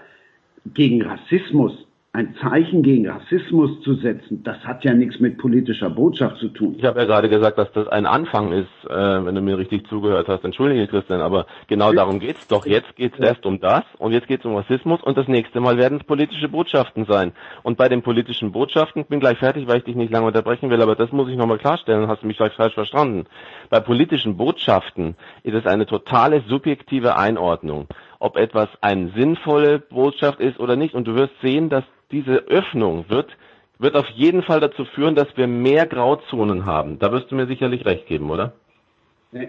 gegen 0.73 1.01
Rassismus, 1.01 1.73
ein 2.17 2.35
Zeichen 2.41 2.81
gegen 2.81 3.07
Rassismus 3.07 3.79
zu 3.81 3.93
setzen, 3.93 4.41
das 4.43 4.57
hat 4.65 4.83
ja 4.83 4.95
nichts 4.95 5.19
mit 5.19 5.37
politischer 5.37 5.91
Botschaft 5.91 6.37
zu 6.37 6.47
tun. 6.47 6.73
Ich 6.75 6.83
habe 6.83 6.99
ja 6.99 7.05
gerade 7.05 7.29
gesagt, 7.29 7.59
dass 7.59 7.71
das 7.73 7.87
ein 7.89 8.07
Anfang 8.07 8.53
ist, 8.53 8.89
äh, 8.89 9.23
wenn 9.23 9.35
du 9.35 9.41
mir 9.41 9.59
richtig 9.59 9.87
zugehört 9.87 10.27
hast. 10.27 10.43
Entschuldige, 10.43 10.87
Christian, 10.87 11.21
aber 11.21 11.45
genau 11.67 11.93
darum 11.93 12.19
geht's 12.19 12.47
doch. 12.47 12.65
Jetzt 12.65 12.95
geht's 12.95 13.19
erst 13.19 13.45
um 13.45 13.59
das 13.59 13.83
und 13.99 14.13
jetzt 14.13 14.27
geht's 14.27 14.45
um 14.45 14.55
Rassismus 14.55 15.03
und 15.03 15.15
das 15.15 15.27
nächste 15.27 15.59
Mal 15.59 15.77
werden 15.77 15.99
es 15.99 16.07
politische 16.07 16.49
Botschaften 16.49 17.05
sein. 17.05 17.33
Und 17.61 17.77
bei 17.77 17.87
den 17.87 18.01
politischen 18.01 18.51
Botschaften, 18.51 19.03
ich 19.03 19.07
bin 19.09 19.19
gleich 19.19 19.37
fertig, 19.37 19.67
weil 19.67 19.77
ich 19.77 19.83
dich 19.83 19.95
nicht 19.95 20.11
lange 20.11 20.25
unterbrechen 20.25 20.71
will, 20.71 20.81
aber 20.81 20.95
das 20.95 21.11
muss 21.11 21.29
ich 21.29 21.37
nochmal 21.37 21.59
klarstellen, 21.59 22.07
hast 22.07 22.23
du 22.23 22.27
mich 22.27 22.37
vielleicht 22.37 22.55
falsch 22.55 22.73
verstanden. 22.73 23.25
Bei 23.69 23.79
politischen 23.79 24.37
Botschaften 24.37 25.15
ist 25.43 25.53
es 25.53 25.67
eine 25.67 25.85
totale 25.85 26.41
subjektive 26.47 27.15
Einordnung 27.15 27.85
ob 28.19 28.35
etwas 28.35 28.67
eine 28.81 29.11
sinnvolle 29.15 29.77
Botschaft 29.77 30.39
ist 30.39 30.59
oder 30.59 30.75
nicht. 30.75 30.95
Und 30.95 31.07
du 31.07 31.13
wirst 31.13 31.39
sehen, 31.39 31.69
dass 31.69 31.83
diese 32.11 32.47
Öffnung 32.47 33.05
wird, 33.09 33.35
wird 33.79 33.95
auf 33.95 34.07
jeden 34.09 34.41
Fall 34.43 34.59
dazu 34.59 34.85
führen, 34.85 35.15
dass 35.15 35.27
wir 35.35 35.47
mehr 35.47 35.85
Grauzonen 35.85 36.65
haben. 36.65 36.99
Da 36.99 37.11
wirst 37.11 37.31
du 37.31 37.35
mir 37.35 37.47
sicherlich 37.47 37.85
recht 37.85 38.07
geben, 38.07 38.29
oder? 38.29 38.53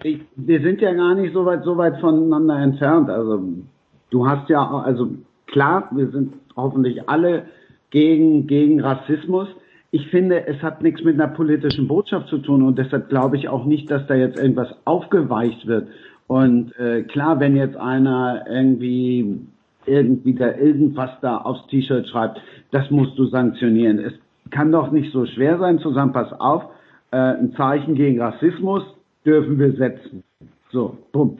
Ich, 0.02 0.20
wir 0.36 0.60
sind 0.60 0.80
ja 0.80 0.92
gar 0.92 1.14
nicht 1.14 1.32
so 1.32 1.46
weit, 1.46 1.62
so 1.64 1.76
weit 1.76 2.00
voneinander 2.00 2.58
entfernt. 2.58 3.08
Also 3.08 3.42
du 4.10 4.26
hast 4.26 4.48
ja, 4.48 4.60
also 4.60 5.08
klar, 5.46 5.88
wir 5.92 6.08
sind 6.08 6.34
hoffentlich 6.56 7.08
alle 7.08 7.46
gegen, 7.90 8.46
gegen 8.46 8.80
Rassismus. 8.80 9.48
Ich 9.90 10.08
finde, 10.08 10.46
es 10.46 10.60
hat 10.62 10.82
nichts 10.82 11.02
mit 11.02 11.14
einer 11.14 11.32
politischen 11.32 11.88
Botschaft 11.88 12.28
zu 12.28 12.38
tun 12.38 12.62
und 12.62 12.76
deshalb 12.76 13.08
glaube 13.08 13.36
ich 13.36 13.48
auch 13.48 13.64
nicht, 13.64 13.90
dass 13.90 14.06
da 14.06 14.14
jetzt 14.14 14.38
irgendwas 14.38 14.68
aufgeweicht 14.84 15.66
wird. 15.66 15.88
Und 16.26 16.78
äh, 16.78 17.04
klar, 17.04 17.40
wenn 17.40 17.56
jetzt 17.56 17.76
einer 17.76 18.44
irgendwie 18.50 19.40
irgendwie 19.88 20.34
da 20.34 20.54
irgendwas 20.54 21.10
da 21.20 21.38
aufs 21.38 21.66
T-Shirt 21.68 22.08
schreibt, 22.08 22.40
das 22.70 22.90
musst 22.90 23.18
du 23.18 23.26
sanktionieren. 23.26 23.98
Es 23.98 24.12
kann 24.50 24.72
doch 24.72 24.90
nicht 24.90 25.12
so 25.12 25.26
schwer 25.26 25.58
sein, 25.58 25.78
zusammen, 25.78 26.12
pass 26.12 26.32
auf, 26.38 26.64
äh, 27.10 27.16
ein 27.16 27.52
Zeichen 27.56 27.94
gegen 27.94 28.20
Rassismus 28.20 28.82
dürfen 29.24 29.58
wir 29.58 29.72
setzen. 29.72 30.22
So, 30.70 30.96
bumm. 31.12 31.38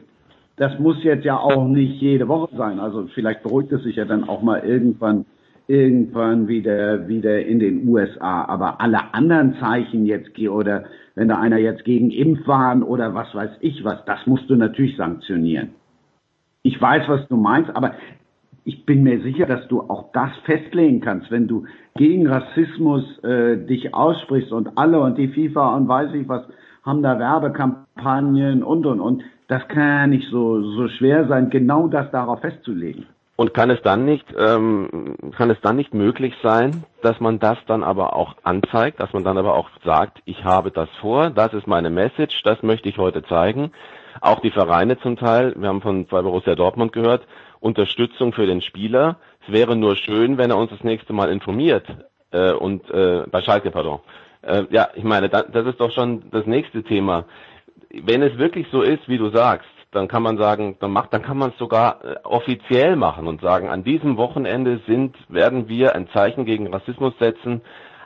Das 0.57 0.77
muss 0.77 1.01
jetzt 1.03 1.23
ja 1.23 1.37
auch 1.37 1.67
nicht 1.67 2.01
jede 2.01 2.27
Woche 2.27 2.53
sein. 2.57 2.79
Also 2.79 3.07
vielleicht 3.13 3.43
beruhigt 3.43 3.71
es 3.71 3.83
sich 3.83 3.95
ja 3.95 4.03
dann 4.03 4.27
auch 4.27 4.41
mal 4.41 4.59
irgendwann, 4.59 5.25
irgendwann 5.67 6.49
wieder, 6.49 7.07
wieder 7.07 7.45
in 7.45 7.59
den 7.59 7.87
USA. 7.87 8.43
Aber 8.45 8.81
alle 8.81 9.13
anderen 9.13 9.55
Zeichen 9.61 10.05
jetzt, 10.05 10.37
oder 10.37 10.83
wenn 11.15 11.29
da 11.29 11.39
einer 11.39 11.57
jetzt 11.57 11.85
gegen 11.85 12.11
Impfwahn 12.11 12.83
oder 12.83 13.13
was 13.13 13.33
weiß 13.33 13.51
ich 13.61 13.83
was, 13.85 14.03
das 14.05 14.25
musst 14.25 14.49
du 14.49 14.55
natürlich 14.55 14.97
sanktionieren. 14.97 15.69
Ich 16.61 16.81
weiß, 16.81 17.07
was 17.07 17.25
du 17.29 17.37
meinst, 17.37 17.73
aber 17.73 17.93
ich 18.63 18.85
bin 18.85 19.03
mir 19.03 19.21
sicher, 19.21 19.45
dass 19.45 19.67
du 19.67 19.81
auch 19.81 20.11
das 20.13 20.31
festlegen 20.45 21.01
kannst, 21.01 21.31
wenn 21.31 21.47
du 21.47 21.65
gegen 21.95 22.27
Rassismus 22.27 23.03
äh, 23.23 23.57
dich 23.57 23.93
aussprichst 23.93 24.51
und 24.51 24.77
alle 24.77 24.99
und 24.99 25.17
die 25.17 25.27
FIFA 25.29 25.75
und 25.75 25.87
weiß 25.87 26.13
ich 26.13 26.27
was 26.27 26.43
haben 26.83 27.03
da 27.03 27.19
Werbekampagnen 27.19 28.63
und 28.63 28.85
und 28.85 28.99
und. 28.99 29.23
Das 29.47 29.67
kann 29.67 29.83
ja 29.83 30.07
nicht 30.07 30.29
so 30.29 30.61
so 30.61 30.87
schwer 30.87 31.27
sein, 31.27 31.49
genau 31.49 31.87
das 31.87 32.09
darauf 32.11 32.41
festzulegen. 32.41 33.05
Und 33.35 33.53
kann 33.53 33.69
es 33.69 33.81
dann 33.83 34.03
nicht, 34.03 34.25
ähm, 34.37 35.15
kann 35.37 35.49
es 35.49 35.61
dann 35.61 35.77
nicht 35.77 35.93
möglich 35.93 36.33
sein, 36.43 36.83
dass 37.01 37.21
man 37.21 37.39
das 37.39 37.57
dann 37.67 37.83
aber 37.83 38.13
auch 38.13 38.35
anzeigt, 38.43 38.99
dass 38.99 39.13
man 39.13 39.23
dann 39.23 39.37
aber 39.37 39.53
auch 39.53 39.69
sagt, 39.85 40.19
ich 40.25 40.43
habe 40.43 40.71
das 40.71 40.89
vor, 40.99 41.29
das 41.29 41.53
ist 41.53 41.65
meine 41.65 41.89
Message, 41.89 42.43
das 42.43 42.61
möchte 42.63 42.89
ich 42.89 42.97
heute 42.97 43.23
zeigen. 43.23 43.71
Auch 44.19 44.41
die 44.41 44.51
Vereine 44.51 44.99
zum 44.99 45.15
Teil, 45.15 45.53
wir 45.57 45.69
haben 45.69 45.81
von 45.81 46.05
bei 46.05 46.21
Borussia 46.21 46.55
Dortmund 46.55 46.91
gehört, 46.91 47.25
Unterstützung 47.59 48.33
für 48.33 48.45
den 48.45 48.61
Spieler. 48.61 49.17
Es 49.45 49.53
wäre 49.53 49.75
nur 49.75 49.95
schön, 49.95 50.37
wenn 50.37 50.51
er 50.51 50.57
uns 50.57 50.71
das 50.71 50.83
nächste 50.83 51.13
Mal 51.13 51.29
informiert. 51.31 51.85
Äh, 52.31 52.51
und 52.53 52.89
äh, 52.91 53.23
bei 53.29 53.41
Schalke, 53.41 53.71
pardon. 53.71 53.99
Äh, 54.41 54.65
ja, 54.69 54.89
ich 54.95 55.03
meine, 55.03 55.29
das, 55.29 55.45
das 55.51 55.65
ist 55.65 55.79
doch 55.79 55.91
schon 55.91 56.29
das 56.31 56.45
nächste 56.45 56.83
Thema. 56.83 57.25
Wenn 57.91 58.21
es 58.21 58.37
wirklich 58.37 58.67
so 58.71 58.81
ist, 58.81 59.07
wie 59.07 59.17
du 59.17 59.29
sagst, 59.29 59.69
dann 59.91 60.07
kann 60.07 60.21
man 60.21 60.37
sagen, 60.37 60.77
dann 60.79 60.91
macht, 60.91 61.13
dann 61.13 61.23
kann 61.23 61.37
man 61.37 61.49
es 61.49 61.57
sogar 61.57 62.03
äh, 62.03 62.15
offiziell 62.23 62.95
machen 62.95 63.27
und 63.27 63.41
sagen, 63.41 63.69
an 63.69 63.83
diesem 63.83 64.17
Wochenende 64.17 64.81
sind, 64.87 65.15
werden 65.29 65.67
wir 65.67 65.95
ein 65.95 66.07
Zeichen 66.09 66.45
gegen 66.45 66.71
Rassismus 66.71 67.13
setzen, 67.19 67.61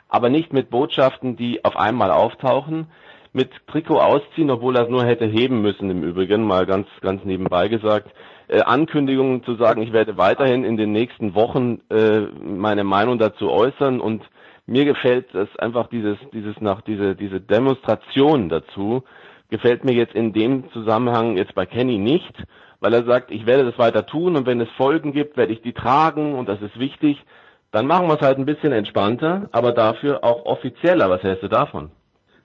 aber 0.08 0.30
nicht 0.30 0.52
mit 0.52 0.70
Botschaften, 0.70 1.36
die 1.36 1.64
auf 1.64 1.76
einmal 1.76 2.10
auftauchen, 2.10 2.86
mit 3.32 3.50
Trikot 3.66 3.98
ausziehen, 3.98 4.50
obwohl 4.50 4.76
er 4.76 4.84
es 4.84 4.88
nur 4.88 5.04
hätte 5.04 5.26
heben 5.26 5.60
müssen 5.60 5.90
im 5.90 6.02
Übrigen, 6.04 6.46
mal 6.46 6.66
ganz, 6.66 6.86
ganz 7.00 7.24
nebenbei 7.24 7.68
gesagt, 7.68 8.10
äh, 8.48 8.60
Ankündigungen 8.60 9.44
zu 9.44 9.54
sagen, 9.56 9.82
ich 9.82 9.92
werde 9.92 10.16
weiterhin 10.16 10.64
in 10.64 10.76
den 10.76 10.92
nächsten 10.92 11.34
Wochen 11.34 11.80
äh, 11.90 12.20
meine 12.42 12.84
Meinung 12.84 13.18
dazu 13.18 13.50
äußern 13.50 14.00
und 14.00 14.22
mir 14.66 14.84
gefällt 14.84 15.26
das 15.34 15.48
einfach 15.58 15.88
dieses, 15.88 16.16
dieses 16.32 16.60
nach, 16.60 16.80
diese, 16.82 17.14
diese 17.14 17.40
Demonstration 17.40 18.48
dazu, 18.48 19.02
gefällt 19.50 19.84
mir 19.84 19.92
jetzt 19.92 20.14
in 20.14 20.32
dem 20.32 20.70
Zusammenhang 20.72 21.36
jetzt 21.36 21.54
bei 21.54 21.66
Kenny 21.66 21.98
nicht, 21.98 22.32
weil 22.80 22.94
er 22.94 23.04
sagt, 23.04 23.30
ich 23.30 23.46
werde 23.46 23.64
das 23.64 23.78
weiter 23.78 24.06
tun 24.06 24.36
und 24.36 24.46
wenn 24.46 24.60
es 24.60 24.70
Folgen 24.76 25.12
gibt, 25.12 25.36
werde 25.36 25.52
ich 25.52 25.62
die 25.62 25.72
tragen 25.72 26.34
und 26.34 26.48
das 26.48 26.60
ist 26.60 26.78
wichtig. 26.78 27.22
Dann 27.70 27.86
machen 27.86 28.06
wir 28.08 28.14
es 28.14 28.20
halt 28.20 28.38
ein 28.38 28.46
bisschen 28.46 28.72
entspannter, 28.72 29.48
aber 29.52 29.72
dafür 29.72 30.22
auch 30.22 30.44
offizieller. 30.46 31.10
Was 31.10 31.22
hältst 31.22 31.42
du 31.42 31.48
davon? 31.48 31.90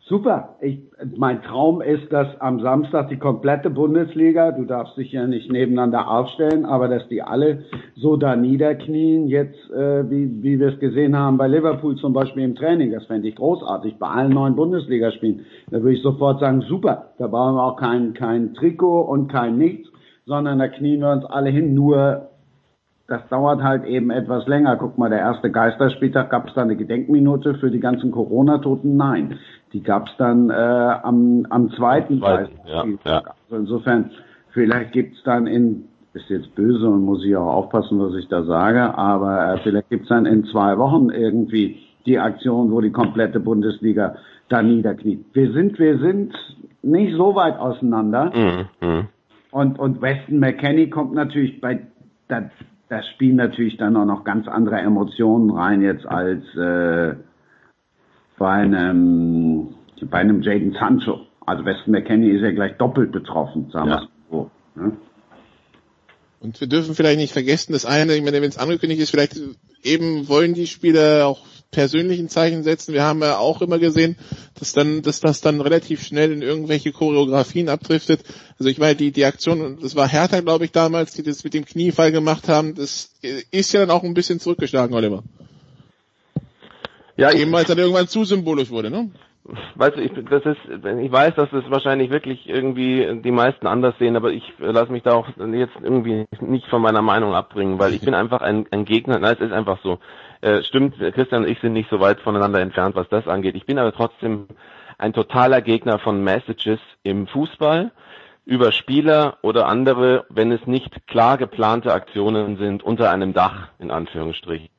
Super. 0.09 0.55
Ich, 0.59 0.79
mein 1.17 1.43
Traum 1.43 1.81
ist, 1.81 2.11
dass 2.11 2.27
am 2.41 2.61
Samstag 2.61 3.09
die 3.09 3.19
komplette 3.19 3.69
Bundesliga, 3.69 4.51
du 4.51 4.65
darfst 4.65 4.97
dich 4.97 5.11
ja 5.11 5.27
nicht 5.27 5.51
nebeneinander 5.51 6.09
aufstellen, 6.09 6.65
aber 6.65 6.87
dass 6.87 7.07
die 7.09 7.21
alle 7.21 7.65
so 7.95 8.17
da 8.17 8.35
niederknien, 8.35 9.27
jetzt 9.27 9.69
äh, 9.69 10.09
wie, 10.09 10.41
wie 10.41 10.59
wir 10.59 10.69
es 10.69 10.79
gesehen 10.79 11.15
haben 11.15 11.37
bei 11.37 11.47
Liverpool 11.47 11.95
zum 11.97 12.13
Beispiel 12.13 12.43
im 12.43 12.55
Training. 12.55 12.91
Das 12.91 13.05
fände 13.05 13.27
ich 13.27 13.35
großartig 13.35 13.99
bei 13.99 14.07
allen 14.07 14.31
neuen 14.31 14.55
Bundesligaspielen. 14.55 15.45
Da 15.69 15.79
würde 15.83 15.93
ich 15.93 16.01
sofort 16.01 16.39
sagen, 16.39 16.61
super, 16.61 17.11
da 17.19 17.27
brauchen 17.27 17.57
wir 17.57 17.63
auch 17.63 17.77
kein, 17.77 18.15
kein 18.15 18.55
Trikot 18.55 19.01
und 19.01 19.27
kein 19.27 19.59
nichts, 19.59 19.89
sondern 20.25 20.57
da 20.57 20.69
knien 20.69 21.01
wir 21.01 21.11
uns 21.11 21.25
alle 21.25 21.51
hin, 21.51 21.75
nur 21.75 22.29
das 23.09 23.27
dauert 23.29 23.63
halt 23.63 23.85
eben 23.85 24.11
etwas 24.11 24.47
länger. 24.47 24.75
Guck 24.77 24.97
mal, 24.97 25.09
der 25.09 25.19
erste 25.19 25.51
Geisterspieltag 25.51 26.29
gab 26.29 26.47
es 26.47 26.53
da 26.53 26.61
eine 26.61 26.75
Gedenkminute 26.75 27.55
für 27.55 27.71
die 27.71 27.79
ganzen 27.79 28.11
Corona-Toten? 28.11 28.95
Nein. 28.95 29.39
Die 29.73 29.83
gab 29.83 30.07
es 30.07 30.13
dann 30.17 30.49
äh, 30.49 30.53
am, 30.53 31.45
am 31.49 31.71
zweiten 31.71 32.19
Geisterspieltag. 32.19 33.05
Ja, 33.05 33.11
ja. 33.11 33.35
Also 33.43 33.55
insofern, 33.55 34.11
vielleicht 34.51 34.91
gibt 34.93 35.15
es 35.15 35.23
dann 35.23 35.47
in, 35.47 35.85
ist 36.13 36.29
jetzt 36.29 36.55
böse 36.55 36.89
und 36.89 37.03
muss 37.03 37.23
ich 37.23 37.35
auch 37.35 37.53
aufpassen, 37.53 37.99
was 37.99 38.15
ich 38.15 38.27
da 38.27 38.43
sage, 38.43 38.97
aber 38.97 39.53
äh, 39.53 39.59
vielleicht 39.59 39.89
gibt 39.89 40.03
es 40.03 40.09
dann 40.09 40.25
in 40.25 40.45
zwei 40.45 40.77
Wochen 40.77 41.09
irgendwie 41.09 41.79
die 42.05 42.17
Aktion, 42.17 42.71
wo 42.71 42.81
die 42.81 42.91
komplette 42.91 43.39
Bundesliga 43.39 44.15
da 44.47 44.63
niederkniet. 44.63 45.25
Wir 45.33 45.51
sind, 45.51 45.77
wir 45.77 45.99
sind 45.99 46.33
nicht 46.81 47.15
so 47.15 47.35
weit 47.35 47.57
auseinander. 47.59 48.31
Mhm. 48.35 48.87
mhm. 48.87 49.07
Und, 49.51 49.79
und 49.79 50.01
Weston 50.01 50.39
McKenney 50.39 50.89
kommt 50.89 51.13
natürlich 51.13 51.59
bei, 51.59 51.79
da, 52.27 52.51
da 52.87 53.01
spielen 53.01 53.37
natürlich 53.37 53.77
dann 53.77 53.97
auch 53.97 54.05
noch 54.05 54.23
ganz 54.23 54.47
andere 54.47 54.77
Emotionen 54.77 55.49
rein 55.49 55.81
jetzt 55.81 56.05
als 56.05 56.43
äh, 56.55 57.15
bei 58.39 58.53
einem 58.53 59.75
bei 60.09 60.19
einem 60.19 60.41
Jaden 60.41 60.73
Sancho. 60.73 61.27
Also 61.45 61.65
Weston 61.65 61.91
McKenney 61.91 62.31
ist 62.31 62.41
ja 62.41 62.51
gleich 62.51 62.77
doppelt 62.77 63.11
betroffen, 63.11 63.69
sagen 63.71 63.89
ja. 63.89 64.01
wir 64.01 64.07
so. 64.31 64.51
Ne? 64.75 64.93
Und 66.39 66.59
wir 66.61 66.67
dürfen 66.67 66.95
vielleicht 66.95 67.19
nicht 67.19 67.33
vergessen, 67.33 67.73
das 67.73 67.85
eine, 67.85 68.15
ich 68.15 68.23
meine, 68.23 68.41
wenn 68.41 68.49
es 68.49 68.57
angekündigt 68.57 69.01
ist, 69.01 69.09
vielleicht 69.11 69.37
eben 69.83 70.29
wollen 70.29 70.53
die 70.53 70.67
Spieler 70.67 71.27
auch 71.27 71.41
persönlichen 71.71 72.29
Zeichen 72.29 72.63
setzen. 72.63 72.93
Wir 72.93 73.03
haben 73.03 73.21
ja 73.21 73.37
auch 73.37 73.61
immer 73.61 73.77
gesehen, 73.77 74.15
dass 74.57 74.71
dann, 74.71 75.01
dass 75.01 75.19
das 75.19 75.41
dann 75.41 75.59
relativ 75.59 76.03
schnell 76.03 76.31
in 76.31 76.41
irgendwelche 76.41 76.91
Choreografien 76.91 77.67
abdriftet. 77.67 78.21
Also 78.57 78.69
ich 78.69 78.77
meine, 78.77 78.95
die, 78.95 79.11
die 79.11 79.25
Aktion, 79.25 79.79
das 79.81 79.95
war 79.95 80.07
Hertha, 80.07 80.39
glaube 80.39 80.65
ich, 80.65 80.71
damals, 80.71 81.13
die 81.13 81.23
das 81.23 81.43
mit 81.43 81.53
dem 81.53 81.65
Kniefall 81.65 82.11
gemacht 82.11 82.47
haben, 82.47 82.73
das 82.73 83.11
ist 83.51 83.73
ja 83.73 83.81
dann 83.81 83.91
auch 83.91 84.03
ein 84.03 84.13
bisschen 84.13 84.39
zurückgeschlagen, 84.39 84.95
Oliver. 84.95 85.23
Ja, 87.19 87.31
eben 87.31 87.51
weil 87.51 87.63
es 87.63 87.67
dann 87.67 87.77
irgendwann 87.77 88.07
zu 88.07 88.23
symbolisch 88.23 88.69
wurde, 88.69 88.89
ne? 88.89 89.09
Weißt 89.75 89.97
du, 89.97 90.01
ich, 90.01 90.11
das 90.29 90.45
ist, 90.45 90.59
ich 90.67 91.11
weiß, 91.11 91.35
dass 91.35 91.51
es 91.51 91.69
wahrscheinlich 91.69 92.11
wirklich 92.11 92.47
irgendwie 92.47 93.19
die 93.23 93.31
meisten 93.31 93.67
anders 93.67 93.95
sehen, 93.97 94.15
aber 94.15 94.31
ich 94.31 94.43
lasse 94.59 94.91
mich 94.91 95.03
da 95.03 95.13
auch 95.13 95.27
jetzt 95.27 95.73
irgendwie 95.81 96.25
nicht 96.39 96.67
von 96.67 96.81
meiner 96.81 97.01
Meinung 97.01 97.33
abbringen, 97.33 97.79
weil 97.79 97.93
ich 97.93 98.01
bin 98.01 98.13
einfach 98.13 98.41
ein, 98.41 98.67
ein 98.71 98.85
Gegner, 98.85 99.17
nein, 99.17 99.35
es 99.37 99.45
ist 99.45 99.51
einfach 99.51 99.79
so. 99.83 99.99
Äh, 100.41 100.63
stimmt, 100.63 100.97
Christian 100.97 101.43
und 101.43 101.49
ich 101.49 101.59
sind 101.59 101.73
nicht 101.73 101.89
so 101.89 101.99
weit 101.99 102.21
voneinander 102.21 102.59
entfernt, 102.59 102.95
was 102.95 103.09
das 103.09 103.27
angeht. 103.27 103.55
Ich 103.55 103.65
bin 103.65 103.79
aber 103.79 103.91
trotzdem 103.91 104.47
ein 104.97 105.13
totaler 105.13 105.61
Gegner 105.61 105.99
von 105.99 106.23
Messages 106.23 106.79
im 107.03 107.27
Fußball 107.27 107.91
über 108.45 108.71
Spieler 108.71 109.37
oder 109.41 109.67
andere, 109.67 110.25
wenn 110.29 110.51
es 110.51 110.65
nicht 110.67 111.07
klar 111.07 111.37
geplante 111.37 111.93
Aktionen 111.93 112.57
sind 112.57 112.83
unter 112.83 113.09
einem 113.09 113.33
Dach, 113.33 113.69
in 113.79 113.91
Anführungsstrichen. 113.91 114.69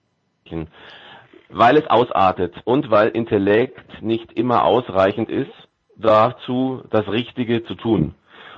Weil 1.51 1.77
es 1.77 1.87
ausartet 1.89 2.55
und 2.65 2.91
weil 2.91 3.09
Intellekt 3.09 4.03
nicht 4.03 4.33
immer 4.33 4.65
ausreichend 4.65 5.29
ist, 5.29 5.51
dazu 5.97 6.83
das 6.91 7.09
Richtige 7.09 7.65
zu 7.65 7.75
tun. 7.75 8.15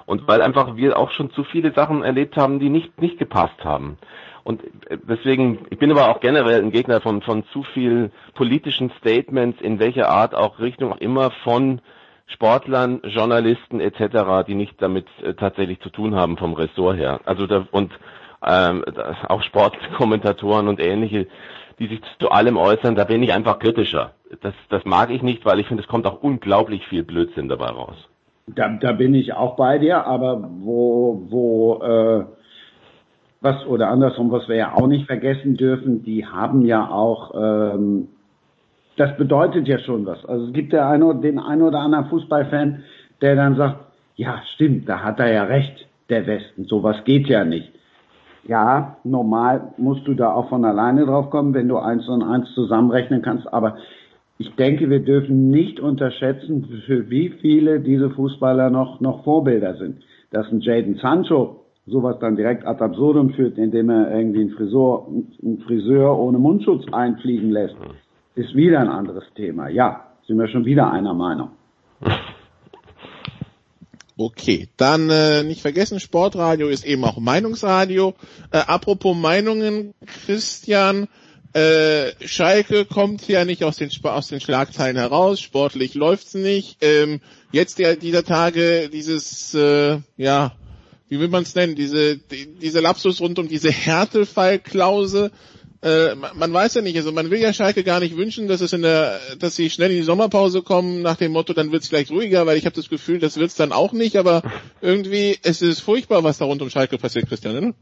Und 0.06 0.26
weil 0.28 0.42
einfach 0.42 0.76
wir 0.76 0.98
auch 0.98 1.10
schon 1.12 1.30
zu 1.30 1.44
viele 1.44 1.72
Sachen 1.72 2.02
erlebt 2.02 2.36
haben, 2.36 2.58
die 2.58 2.68
nicht, 2.68 3.00
nicht 3.00 3.18
gepasst 3.18 3.64
haben. 3.64 3.98
Und 4.44 4.62
äh, 4.88 4.98
deswegen, 5.08 5.66
ich 5.70 5.78
bin 5.78 5.90
aber 5.90 6.08
auch 6.08 6.20
generell 6.20 6.60
ein 6.60 6.72
Gegner 6.72 7.00
von, 7.00 7.22
von 7.22 7.44
zu 7.52 7.62
viel 7.62 8.10
politischen 8.34 8.90
Statements, 8.98 9.60
in 9.60 9.78
welcher 9.78 10.08
Art 10.08 10.34
auch 10.34 10.58
Richtung 10.58 10.92
auch 10.92 10.98
immer 10.98 11.30
von 11.44 11.80
Sportlern, 12.26 13.00
Journalisten 13.04 13.80
etc., 13.80 14.46
die 14.46 14.54
nicht 14.54 14.80
damit 14.80 15.06
äh, 15.22 15.34
tatsächlich 15.34 15.80
zu 15.80 15.90
tun 15.90 16.14
haben 16.14 16.36
vom 16.36 16.54
Ressort 16.54 16.96
her. 16.96 17.20
Also 17.24 17.46
da, 17.46 17.66
und 17.70 17.92
ähm, 18.44 18.84
auch 19.28 19.42
Sportkommentatoren 19.42 20.66
und 20.66 20.80
ähnliche, 20.80 21.28
die 21.82 21.88
sich 21.88 22.00
zu 22.20 22.30
allem 22.30 22.56
äußern, 22.56 22.94
da 22.94 23.04
bin 23.04 23.22
ich 23.22 23.32
einfach 23.32 23.58
kritischer. 23.58 24.12
Das, 24.40 24.54
das 24.68 24.84
mag 24.84 25.10
ich 25.10 25.22
nicht, 25.22 25.44
weil 25.44 25.58
ich 25.58 25.66
finde, 25.66 25.82
es 25.82 25.88
kommt 25.88 26.06
auch 26.06 26.22
unglaublich 26.22 26.86
viel 26.86 27.02
Blödsinn 27.02 27.48
dabei 27.48 27.66
raus. 27.66 27.96
Da, 28.46 28.68
da 28.68 28.92
bin 28.92 29.14
ich 29.14 29.32
auch 29.32 29.56
bei 29.56 29.78
dir, 29.78 30.06
aber 30.06 30.48
wo, 30.60 31.26
wo 31.28 31.82
äh, 31.82 32.24
was 33.40 33.66
oder 33.66 33.88
andersrum, 33.88 34.30
was 34.30 34.48
wir 34.48 34.56
ja 34.56 34.74
auch 34.74 34.86
nicht 34.86 35.06
vergessen 35.06 35.56
dürfen, 35.56 36.04
die 36.04 36.24
haben 36.24 36.64
ja 36.64 36.88
auch, 36.88 37.34
ähm, 37.34 38.08
das 38.96 39.16
bedeutet 39.16 39.66
ja 39.66 39.78
schon 39.80 40.06
was. 40.06 40.24
Also 40.24 40.46
es 40.46 40.52
gibt 40.52 40.72
ja 40.72 40.88
eine, 40.88 41.14
den 41.16 41.38
einen 41.38 41.62
oder 41.62 41.80
anderen 41.80 42.06
Fußballfan, 42.06 42.84
der 43.20 43.34
dann 43.34 43.56
sagt, 43.56 43.80
ja 44.14 44.40
stimmt, 44.54 44.88
da 44.88 45.00
hat 45.00 45.18
er 45.18 45.32
ja 45.32 45.44
recht, 45.44 45.88
der 46.08 46.26
Westen, 46.26 46.64
sowas 46.64 46.96
geht 47.04 47.26
ja 47.26 47.44
nicht. 47.44 47.71
Ja, 48.44 48.96
normal 49.04 49.72
musst 49.76 50.06
du 50.06 50.14
da 50.14 50.32
auch 50.32 50.48
von 50.48 50.64
alleine 50.64 51.06
drauf 51.06 51.30
kommen, 51.30 51.54
wenn 51.54 51.68
du 51.68 51.78
eins 51.78 52.08
und 52.08 52.22
eins 52.22 52.52
zusammenrechnen 52.54 53.22
kannst, 53.22 53.52
aber 53.52 53.76
ich 54.38 54.54
denke, 54.56 54.90
wir 54.90 54.98
dürfen 54.98 55.50
nicht 55.50 55.78
unterschätzen, 55.78 56.66
für 56.86 57.08
wie 57.08 57.28
viele 57.40 57.78
diese 57.78 58.10
Fußballer 58.10 58.70
noch, 58.70 59.00
noch 59.00 59.22
Vorbilder 59.22 59.76
sind. 59.76 60.02
Dass 60.32 60.50
ein 60.50 60.60
Jaden 60.60 60.96
Sancho 60.96 61.60
sowas 61.86 62.16
dann 62.20 62.34
direkt 62.34 62.66
ad 62.66 62.82
absurdum 62.82 63.30
führt, 63.30 63.58
indem 63.58 63.90
er 63.90 64.12
irgendwie 64.12 64.40
einen 64.40 64.50
Friseur, 64.50 65.06
einen 65.42 65.58
Friseur 65.58 66.18
ohne 66.18 66.38
Mundschutz 66.38 66.84
einfliegen 66.92 67.50
lässt, 67.50 67.76
ist 68.34 68.54
wieder 68.56 68.80
ein 68.80 68.88
anderes 68.88 69.24
Thema. 69.34 69.68
Ja, 69.68 70.08
sind 70.26 70.38
wir 70.38 70.48
schon 70.48 70.64
wieder 70.64 70.90
einer 70.90 71.14
Meinung. 71.14 71.50
Okay, 74.16 74.68
dann 74.76 75.08
äh, 75.10 75.42
nicht 75.42 75.62
vergessen, 75.62 75.98
Sportradio 75.98 76.68
ist 76.68 76.84
eben 76.84 77.04
auch 77.04 77.18
Meinungsradio. 77.18 78.14
Äh, 78.50 78.58
apropos 78.58 79.16
Meinungen, 79.16 79.94
Christian, 80.26 81.08
äh, 81.54 82.12
Schalke 82.26 82.84
kommt 82.84 83.26
ja 83.28 83.44
nicht 83.44 83.64
aus 83.64 83.76
den, 83.76 83.90
aus 84.04 84.28
den 84.28 84.40
Schlagzeilen 84.40 84.96
heraus, 84.96 85.40
sportlich 85.40 85.94
läuft's 85.94 86.34
nicht. 86.34 86.78
Ähm, 86.80 87.20
jetzt 87.52 87.78
der, 87.78 87.96
dieser 87.96 88.24
Tage 88.24 88.88
dieses, 88.90 89.54
äh, 89.54 89.98
ja, 90.16 90.52
wie 91.08 91.20
will 91.20 91.28
man 91.28 91.42
es 91.42 91.54
nennen, 91.54 91.74
diese, 91.74 92.16
die, 92.16 92.54
diese 92.58 92.80
Lapsus 92.80 93.20
rund 93.20 93.38
um 93.38 93.48
diese 93.48 93.70
Härtefallklausel. 93.70 95.30
Äh, 95.82 96.14
man, 96.14 96.52
weiß 96.52 96.74
ja 96.74 96.82
nicht, 96.82 96.96
also 96.96 97.10
man 97.10 97.30
will 97.30 97.40
ja 97.40 97.52
Schalke 97.52 97.82
gar 97.82 97.98
nicht 97.98 98.16
wünschen, 98.16 98.46
dass 98.46 98.60
es 98.60 98.72
in 98.72 98.82
der, 98.82 99.18
dass 99.40 99.56
sie 99.56 99.68
schnell 99.68 99.90
in 99.90 99.96
die 99.96 100.02
Sommerpause 100.02 100.62
kommen 100.62 101.02
nach 101.02 101.16
dem 101.16 101.32
Motto, 101.32 101.54
dann 101.54 101.72
wird 101.72 101.82
es 101.82 101.88
vielleicht 101.88 102.12
ruhiger, 102.12 102.46
weil 102.46 102.56
ich 102.56 102.66
habe 102.66 102.76
das 102.76 102.88
Gefühl, 102.88 103.18
das 103.18 103.36
wird's 103.36 103.56
dann 103.56 103.72
auch 103.72 103.92
nicht, 103.92 104.16
aber 104.16 104.42
irgendwie 104.80 105.36
es 105.42 105.60
ist 105.60 105.80
furchtbar, 105.80 106.22
was 106.22 106.38
da 106.38 106.44
rund 106.44 106.62
um 106.62 106.70
Schalke 106.70 106.98
passiert, 106.98 107.26
Christian, 107.26 107.54
ne? 107.54 107.74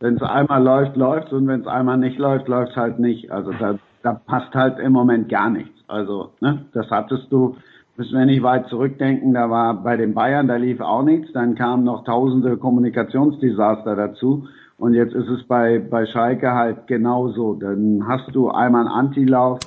Wenn 0.00 0.16
es 0.16 0.22
einmal 0.22 0.62
läuft, 0.62 0.96
läuft 0.96 1.32
und 1.32 1.46
wenn 1.46 1.60
es 1.60 1.66
einmal 1.68 1.98
nicht 1.98 2.18
läuft, 2.18 2.48
läuft 2.48 2.74
halt 2.74 2.98
nicht. 2.98 3.30
Also 3.30 3.52
da, 3.52 3.78
da 4.02 4.14
passt 4.14 4.52
halt 4.54 4.80
im 4.80 4.92
Moment 4.92 5.28
gar 5.28 5.48
nichts. 5.48 5.72
Also, 5.86 6.32
ne, 6.40 6.66
das 6.74 6.90
hattest 6.90 7.30
du 7.30 7.56
müssen 7.96 8.18
wir 8.18 8.26
nicht 8.26 8.42
weit 8.42 8.68
zurückdenken, 8.68 9.32
da 9.32 9.48
war 9.48 9.82
bei 9.82 9.96
den 9.96 10.12
Bayern, 10.14 10.48
da 10.48 10.56
lief 10.56 10.80
auch 10.80 11.02
nichts, 11.02 11.32
dann 11.32 11.54
kamen 11.54 11.84
noch 11.84 12.04
tausende 12.04 12.56
Kommunikationsdesaster 12.58 13.96
dazu 13.96 14.48
und 14.78 14.94
jetzt 14.94 15.14
ist 15.14 15.28
es 15.28 15.42
bei, 15.44 15.78
bei 15.78 16.06
Schalke 16.06 16.52
halt 16.52 16.86
genauso. 16.86 17.54
Dann 17.54 18.06
hast 18.06 18.34
du 18.34 18.50
einmal 18.50 18.82
einen 18.82 18.90
Antilauf 18.90 19.58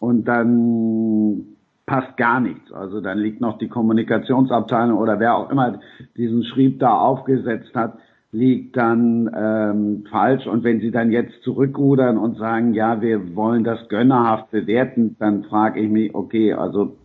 und 0.00 0.26
dann 0.26 1.56
passt 1.86 2.16
gar 2.16 2.40
nichts. 2.40 2.70
Also 2.72 3.00
dann 3.00 3.18
liegt 3.18 3.40
noch 3.40 3.58
die 3.58 3.68
Kommunikationsabteilung 3.68 4.98
oder 4.98 5.18
wer 5.18 5.34
auch 5.36 5.50
immer 5.50 5.80
diesen 6.16 6.44
Schrieb 6.44 6.78
da 6.78 6.96
aufgesetzt 6.96 7.74
hat, 7.74 7.94
liegt 8.32 8.76
dann 8.76 9.30
ähm, 9.34 10.04
falsch. 10.10 10.46
Und 10.46 10.62
wenn 10.62 10.80
sie 10.80 10.90
dann 10.90 11.10
jetzt 11.10 11.42
zurückrudern 11.42 12.16
und 12.16 12.36
sagen, 12.36 12.74
ja, 12.74 13.00
wir 13.00 13.34
wollen 13.34 13.64
das 13.64 13.88
gönnerhaft 13.88 14.50
bewerten, 14.50 15.16
dann 15.18 15.44
frage 15.44 15.80
ich 15.80 15.90
mich, 15.90 16.14
okay, 16.14 16.52
also 16.52 16.96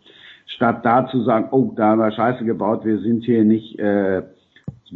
statt 0.45 0.85
da 0.85 1.07
zu 1.07 1.23
sagen, 1.23 1.47
oh, 1.51 1.73
da 1.75 1.89
haben 1.89 1.99
wir 1.99 2.11
Scheiße 2.11 2.45
gebaut, 2.45 2.85
wir 2.85 2.99
sind 2.99 3.23
hier 3.23 3.43
nicht, 3.43 3.79
äh, 3.79 4.21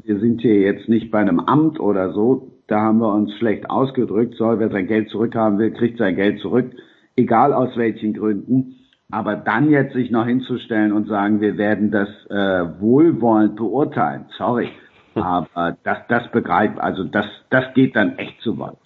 wir 0.03 0.19
sind 0.19 0.41
hier 0.41 0.59
jetzt 0.59 0.87
nicht 0.87 1.09
bei 1.09 1.19
einem 1.19 1.39
Amt 1.39 1.79
oder 1.79 2.13
so, 2.13 2.48
da 2.69 2.81
haben 2.81 2.99
wir 2.99 3.13
uns 3.13 3.33
schlecht 3.37 3.69
ausgedrückt, 3.69 4.35
soll, 4.35 4.59
wer 4.59 4.69
sein 4.69 4.87
Geld 4.87 5.09
zurückhaben 5.09 5.57
will, 5.59 5.71
kriegt 5.71 5.97
sein 5.97 6.15
Geld 6.15 6.39
zurück, 6.39 6.71
egal 7.15 7.53
aus 7.53 7.75
welchen 7.75 8.13
Gründen. 8.13 8.75
Aber 9.11 9.35
dann 9.35 9.71
jetzt 9.71 9.93
sich 9.93 10.11
noch 10.11 10.25
hinzustellen 10.25 10.93
und 10.93 11.07
sagen, 11.07 11.41
wir 11.41 11.57
werden 11.57 11.89
das 11.89 12.09
äh, 12.29 12.79
wohlwollend 12.79 13.55
beurteilen, 13.55 14.25
sorry, 14.37 14.69
aber 15.15 15.77
das, 15.83 15.97
das 16.07 16.29
begreift, 16.31 16.79
also 16.79 17.03
das, 17.03 17.25
das 17.49 17.73
geht 17.73 17.95
dann 17.95 18.17
echt 18.17 18.39
zu 18.41 18.59
weit. 18.59 18.77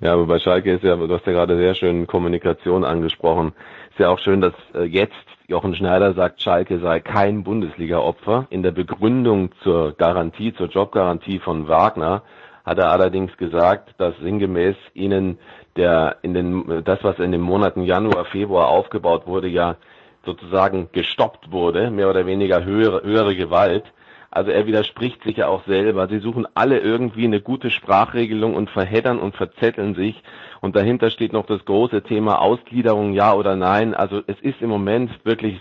Ja, 0.00 0.14
aber 0.14 0.26
bei 0.26 0.38
Schalke 0.38 0.72
ist 0.72 0.84
ja, 0.84 0.96
du 0.96 1.12
hast 1.12 1.26
ja 1.26 1.32
gerade 1.32 1.56
sehr 1.56 1.74
schön 1.74 2.06
Kommunikation 2.06 2.84
angesprochen. 2.84 3.52
Ist 3.90 3.98
ja 3.98 4.10
auch 4.10 4.18
schön, 4.18 4.40
dass 4.40 4.52
äh, 4.74 4.84
jetzt 4.84 5.14
Jochen 5.46 5.74
Schneider 5.74 6.12
sagt, 6.12 6.42
Schalke 6.42 6.78
sei 6.78 7.00
kein 7.00 7.42
Bundesliga-Opfer. 7.42 8.46
In 8.50 8.62
der 8.62 8.70
Begründung 8.70 9.50
zur 9.62 9.92
Garantie, 9.92 10.52
zur 10.52 10.68
Jobgarantie 10.68 11.38
von 11.38 11.68
Wagner 11.68 12.22
hat 12.68 12.78
er 12.78 12.90
allerdings 12.90 13.36
gesagt, 13.36 13.94
dass 13.98 14.14
sinngemäß 14.18 14.76
ihnen 14.94 15.38
der 15.76 16.16
in 16.22 16.34
den 16.34 16.82
das, 16.84 17.02
was 17.02 17.18
in 17.18 17.32
den 17.32 17.40
Monaten 17.40 17.82
Januar, 17.82 18.24
Februar 18.26 18.68
aufgebaut 18.68 19.26
wurde, 19.26 19.48
ja 19.48 19.76
sozusagen 20.24 20.88
gestoppt 20.92 21.50
wurde, 21.50 21.90
mehr 21.90 22.10
oder 22.10 22.26
weniger 22.26 22.64
höhere, 22.64 23.02
höhere 23.02 23.34
Gewalt. 23.34 23.84
Also 24.30 24.50
er 24.50 24.66
widerspricht 24.66 25.22
sich 25.24 25.38
ja 25.38 25.48
auch 25.48 25.64
selber. 25.66 26.06
Sie 26.06 26.18
suchen 26.18 26.46
alle 26.54 26.78
irgendwie 26.80 27.24
eine 27.24 27.40
gute 27.40 27.70
Sprachregelung 27.70 28.54
und 28.54 28.68
verheddern 28.68 29.18
und 29.18 29.34
verzetteln 29.34 29.94
sich. 29.94 30.22
Und 30.60 30.76
dahinter 30.76 31.08
steht 31.10 31.32
noch 31.32 31.46
das 31.46 31.64
große 31.64 32.02
Thema 32.02 32.40
Ausgliederung, 32.42 33.14
ja 33.14 33.32
oder 33.32 33.56
nein. 33.56 33.94
Also 33.94 34.20
es 34.26 34.38
ist 34.40 34.60
im 34.60 34.68
Moment 34.68 35.10
wirklich 35.24 35.58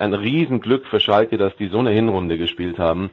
ein 0.00 0.14
Riesenglück 0.14 0.86
für 0.86 0.98
Schalke, 0.98 1.38
dass 1.38 1.54
die 1.56 1.68
so 1.68 1.78
eine 1.78 1.90
Hinrunde 1.90 2.38
gespielt 2.38 2.78
haben. 2.78 3.10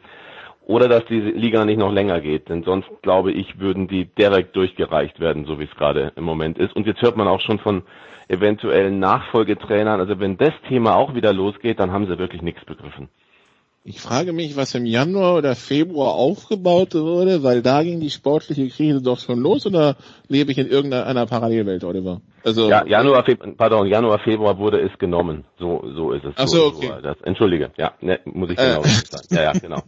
Oder 0.65 0.87
dass 0.87 1.05
die 1.05 1.19
Liga 1.19 1.63
nicht 1.63 1.77
noch 1.77 1.91
länger 1.91 2.21
geht, 2.21 2.49
denn 2.49 2.63
sonst 2.63 2.89
glaube 3.03 3.31
ich, 3.31 3.59
würden 3.59 3.87
die 3.87 4.05
direkt 4.05 4.55
durchgereicht 4.55 5.19
werden, 5.19 5.45
so 5.45 5.59
wie 5.59 5.65
es 5.65 5.75
gerade 5.75 6.11
im 6.15 6.23
Moment 6.23 6.57
ist. 6.57 6.75
Und 6.75 6.87
jetzt 6.87 7.01
hört 7.03 7.17
man 7.17 7.27
auch 7.27 7.41
schon 7.41 7.59
von 7.59 7.83
eventuellen 8.27 8.97
Nachfolgetrainern. 8.97 9.99
Also 9.99 10.19
wenn 10.19 10.37
das 10.37 10.53
Thema 10.67 10.95
auch 10.95 11.13
wieder 11.13 11.33
losgeht, 11.33 11.79
dann 11.79 11.91
haben 11.91 12.07
sie 12.07 12.17
wirklich 12.17 12.41
nichts 12.41 12.65
begriffen. 12.65 13.09
Ich 13.87 14.01
frage 14.01 14.33
mich, 14.33 14.57
was 14.57 14.73
im 14.73 14.87
Januar 14.87 15.35
oder 15.35 15.53
Februar 15.55 16.15
aufgebaut 16.15 16.95
wurde, 16.95 17.43
weil 17.43 17.61
da 17.61 17.83
ging 17.83 17.99
die 17.99 18.09
sportliche 18.09 18.67
Krise 18.67 18.99
doch 18.99 19.19
schon 19.19 19.39
los 19.39 19.67
oder 19.67 19.95
lebe 20.27 20.51
ich 20.51 20.57
in 20.57 20.65
irgendeiner 20.65 21.27
Parallelwelt, 21.27 21.83
Oliver? 21.83 22.19
Also 22.43 22.67
ja, 22.67 22.83
Januar, 22.87 23.23
Februar, 23.23 23.53
pardon, 23.55 23.85
Januar, 23.85 24.17
Februar 24.17 24.57
wurde 24.57 24.81
es 24.81 24.97
genommen. 24.97 25.45
So, 25.59 25.83
so 25.95 26.13
ist 26.13 26.25
es. 26.25 26.33
Ach 26.35 26.47
so, 26.47 26.65
okay. 26.65 26.93
So, 26.95 27.01
das, 27.01 27.21
Entschuldige, 27.21 27.69
ja, 27.77 27.93
ne, 28.01 28.19
muss 28.25 28.49
ich 28.49 28.57
genau 28.57 28.81
äh. 28.81 28.87
sagen. 28.87 29.27
Ja, 29.29 29.43
ja, 29.43 29.51
genau. 29.51 29.83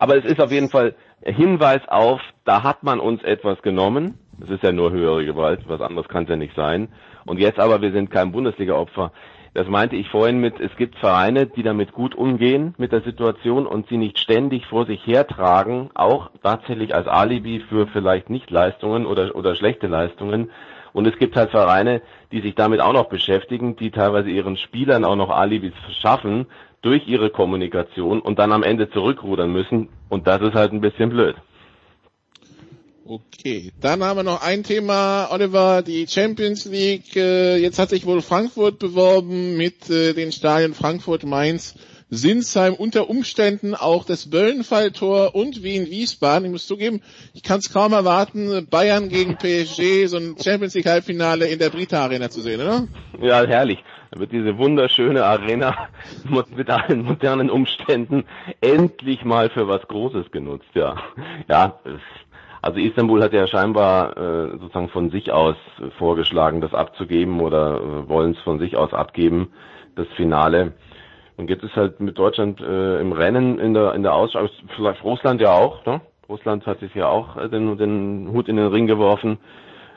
Aber 0.00 0.16
es 0.16 0.24
ist 0.24 0.40
auf 0.40 0.50
jeden 0.50 0.68
Fall 0.68 0.96
Hinweis 1.22 1.82
auf, 1.86 2.20
da 2.44 2.64
hat 2.64 2.82
man 2.82 2.98
uns 2.98 3.22
etwas 3.22 3.62
genommen. 3.62 4.18
Es 4.42 4.50
ist 4.50 4.64
ja 4.64 4.72
nur 4.72 4.90
höhere 4.90 5.24
Gewalt, 5.24 5.60
was 5.68 5.80
anderes 5.80 6.08
kann 6.08 6.24
es 6.24 6.28
ja 6.28 6.36
nicht 6.36 6.56
sein. 6.56 6.88
Und 7.24 7.38
jetzt 7.38 7.60
aber, 7.60 7.82
wir 7.82 7.92
sind 7.92 8.10
kein 8.10 8.32
Bundesliga-Opfer. 8.32 9.12
Das 9.54 9.66
meinte 9.66 9.96
ich 9.96 10.08
vorhin 10.08 10.38
mit, 10.40 10.60
es 10.60 10.74
gibt 10.76 10.96
Vereine, 10.96 11.46
die 11.46 11.62
damit 11.62 11.92
gut 11.92 12.14
umgehen 12.14 12.74
mit 12.78 12.92
der 12.92 13.00
Situation 13.00 13.66
und 13.66 13.88
sie 13.88 13.96
nicht 13.96 14.18
ständig 14.18 14.66
vor 14.66 14.86
sich 14.86 15.06
hertragen, 15.06 15.90
auch 15.94 16.30
tatsächlich 16.42 16.94
als 16.94 17.06
Alibi 17.06 17.60
für 17.68 17.86
vielleicht 17.86 18.30
Nichtleistungen 18.30 19.06
oder, 19.06 19.34
oder 19.34 19.54
schlechte 19.54 19.86
Leistungen. 19.86 20.50
Und 20.92 21.06
es 21.06 21.18
gibt 21.18 21.36
halt 21.36 21.50
Vereine, 21.50 22.02
die 22.32 22.40
sich 22.40 22.54
damit 22.54 22.80
auch 22.80 22.92
noch 22.92 23.08
beschäftigen, 23.08 23.76
die 23.76 23.90
teilweise 23.90 24.30
ihren 24.30 24.56
Spielern 24.56 25.04
auch 25.04 25.16
noch 25.16 25.30
Alibis 25.30 25.74
verschaffen 25.84 26.46
durch 26.82 27.06
ihre 27.08 27.30
Kommunikation 27.30 28.20
und 28.20 28.38
dann 28.38 28.52
am 28.52 28.62
Ende 28.62 28.90
zurückrudern 28.90 29.52
müssen. 29.52 29.88
Und 30.08 30.26
das 30.26 30.40
ist 30.40 30.54
halt 30.54 30.72
ein 30.72 30.80
bisschen 30.80 31.10
blöd. 31.10 31.36
Okay, 33.10 33.72
dann 33.80 34.04
haben 34.04 34.18
wir 34.18 34.22
noch 34.22 34.42
ein 34.42 34.64
Thema, 34.64 35.28
Oliver, 35.30 35.80
die 35.80 36.06
Champions 36.06 36.66
League. 36.66 37.16
Äh, 37.16 37.56
jetzt 37.56 37.78
hat 37.78 37.88
sich 37.88 38.04
wohl 38.04 38.20
Frankfurt 38.20 38.78
beworben 38.78 39.56
mit 39.56 39.88
äh, 39.88 40.12
den 40.12 40.30
Stadien 40.30 40.74
Frankfurt, 40.74 41.24
Mainz, 41.24 41.74
Sinsheim, 42.10 42.74
unter 42.74 43.08
Umständen 43.08 43.74
auch 43.74 44.04
das 44.04 44.28
Böllenfalltor 44.28 45.34
und 45.34 45.62
Wien-Wiesbaden. 45.62 46.44
Ich 46.44 46.52
muss 46.52 46.66
zugeben, 46.66 47.00
ich 47.32 47.42
kann 47.42 47.60
es 47.60 47.72
kaum 47.72 47.94
erwarten, 47.94 48.66
Bayern 48.68 49.08
gegen 49.08 49.38
PSG, 49.38 50.06
so 50.06 50.18
ein 50.18 50.36
Champions 50.38 50.74
League 50.74 50.86
Halbfinale 50.86 51.46
in 51.46 51.58
der 51.58 51.70
Brita 51.70 52.04
Arena 52.04 52.28
zu 52.28 52.42
sehen, 52.42 52.60
oder? 52.60 52.88
Ja, 53.22 53.42
herrlich. 53.46 53.78
Da 54.10 54.20
wird 54.20 54.32
diese 54.32 54.56
wunderschöne 54.58 55.24
Arena 55.24 55.88
mit 56.54 56.68
allen 56.68 57.02
modernen 57.02 57.48
Umständen 57.48 58.24
endlich 58.60 59.24
mal 59.24 59.48
für 59.48 59.66
was 59.66 59.88
Großes 59.88 60.30
genutzt, 60.30 60.68
ja. 60.74 60.96
Ja, 61.48 61.78
Also 62.68 62.80
Istanbul 62.80 63.22
hat 63.22 63.32
ja 63.32 63.46
scheinbar 63.46 64.14
äh, 64.18 64.50
sozusagen 64.58 64.90
von 64.90 65.08
sich 65.08 65.32
aus 65.32 65.56
vorgeschlagen, 65.96 66.60
das 66.60 66.74
abzugeben 66.74 67.40
oder 67.40 67.80
äh, 67.80 68.08
wollen 68.10 68.32
es 68.32 68.38
von 68.40 68.58
sich 68.58 68.76
aus 68.76 68.92
abgeben, 68.92 69.54
das 69.96 70.06
Finale. 70.16 70.74
Und 71.38 71.48
jetzt 71.48 71.64
ist 71.64 71.76
halt 71.76 71.98
mit 72.00 72.18
Deutschland 72.18 72.60
äh, 72.60 73.00
im 73.00 73.12
Rennen 73.12 73.58
in 73.58 73.72
der 73.72 73.94
in 73.94 74.02
der 74.02 74.12
Ausschau, 74.12 74.50
vielleicht 74.76 75.02
Russland 75.02 75.40
ja 75.40 75.52
auch, 75.52 75.86
ne? 75.86 76.02
Russland 76.28 76.66
hat 76.66 76.80
sich 76.80 76.94
ja 76.94 77.08
auch 77.08 77.38
äh, 77.38 77.48
den, 77.48 77.78
den 77.78 78.28
Hut 78.34 78.48
in 78.50 78.56
den 78.56 78.66
Ring 78.66 78.86
geworfen. 78.86 79.38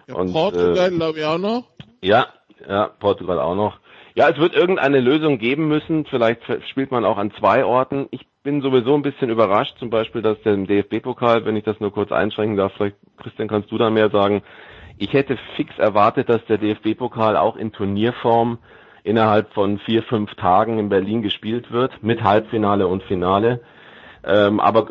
Ja, 0.07 0.15
und, 0.15 0.31
Portugal, 0.31 0.93
äh, 0.93 0.95
glaube 0.95 1.19
ich, 1.19 1.25
auch 1.25 1.39
noch. 1.39 1.63
Ja, 2.01 2.27
ja, 2.65 2.89
Portugal 3.01 3.39
auch 3.39 3.55
noch. 3.55 3.79
Ja, 4.15 4.29
es 4.29 4.37
wird 4.37 4.55
irgendeine 4.55 5.01
Lösung 5.01 5.39
geben 5.39 5.67
müssen. 5.67 6.05
Vielleicht 6.05 6.41
spielt 6.69 6.89
man 6.91 7.03
auch 7.03 7.17
an 7.17 7.33
zwei 7.37 7.65
Orten. 7.65 8.07
Ich 8.11 8.30
bin 8.43 8.61
sowieso 8.61 8.95
ein 8.95 9.01
bisschen 9.01 9.29
überrascht, 9.29 9.77
zum 9.77 9.89
Beispiel, 9.89 10.21
dass 10.21 10.41
der 10.41 10.57
DFB-Pokal, 10.57 11.45
wenn 11.45 11.55
ich 11.55 11.63
das 11.63 11.79
nur 11.79 11.91
kurz 11.91 12.11
einschränken 12.11 12.57
darf, 12.57 12.73
vielleicht, 12.73 12.95
Christian, 13.17 13.47
kannst 13.47 13.71
du 13.71 13.77
da 13.77 13.89
mehr 13.89 14.09
sagen. 14.09 14.41
Ich 14.97 15.13
hätte 15.13 15.37
fix 15.55 15.77
erwartet, 15.77 16.29
dass 16.29 16.43
der 16.45 16.57
DFB-Pokal 16.57 17.37
auch 17.37 17.55
in 17.55 17.71
Turnierform 17.71 18.57
innerhalb 19.03 19.51
von 19.53 19.79
vier, 19.79 20.03
fünf 20.03 20.35
Tagen 20.35 20.77
in 20.77 20.89
Berlin 20.89 21.21
gespielt 21.21 21.71
wird, 21.71 22.03
mit 22.03 22.23
Halbfinale 22.23 22.87
und 22.87 23.03
Finale. 23.03 23.61
Ähm, 24.23 24.59
aber 24.59 24.87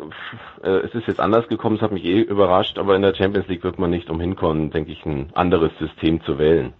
äh, 0.61 0.69
es 0.69 0.93
ist 0.93 1.07
jetzt 1.07 1.21
anders 1.21 1.47
gekommen, 1.47 1.77
es 1.77 1.81
hat 1.81 1.93
mich 1.93 2.03
eh 2.03 2.19
überrascht, 2.19 2.77
aber 2.77 2.95
in 2.95 3.01
der 3.01 3.15
Champions 3.15 3.47
League 3.47 3.63
wird 3.63 3.79
man 3.79 3.89
nicht 3.89 4.09
umhin 4.09 4.35
kommen, 4.35 4.71
denke 4.71 4.91
ich, 4.91 5.05
ein 5.05 5.29
anderes 5.33 5.71
System 5.79 6.21
zu 6.23 6.37
wählen. 6.37 6.73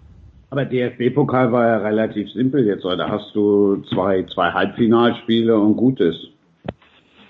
Aber 0.49 0.65
DFB-Pokal 0.65 1.53
war 1.53 1.65
ja 1.65 1.77
relativ 1.77 2.29
simpel 2.31 2.65
jetzt, 2.65 2.83
Da 2.83 3.09
hast 3.09 3.33
du 3.33 3.77
zwei, 3.93 4.23
zwei 4.23 4.51
Halbfinalspiele 4.51 5.57
und 5.57 5.77
gut 5.77 6.01
ist. 6.01 6.30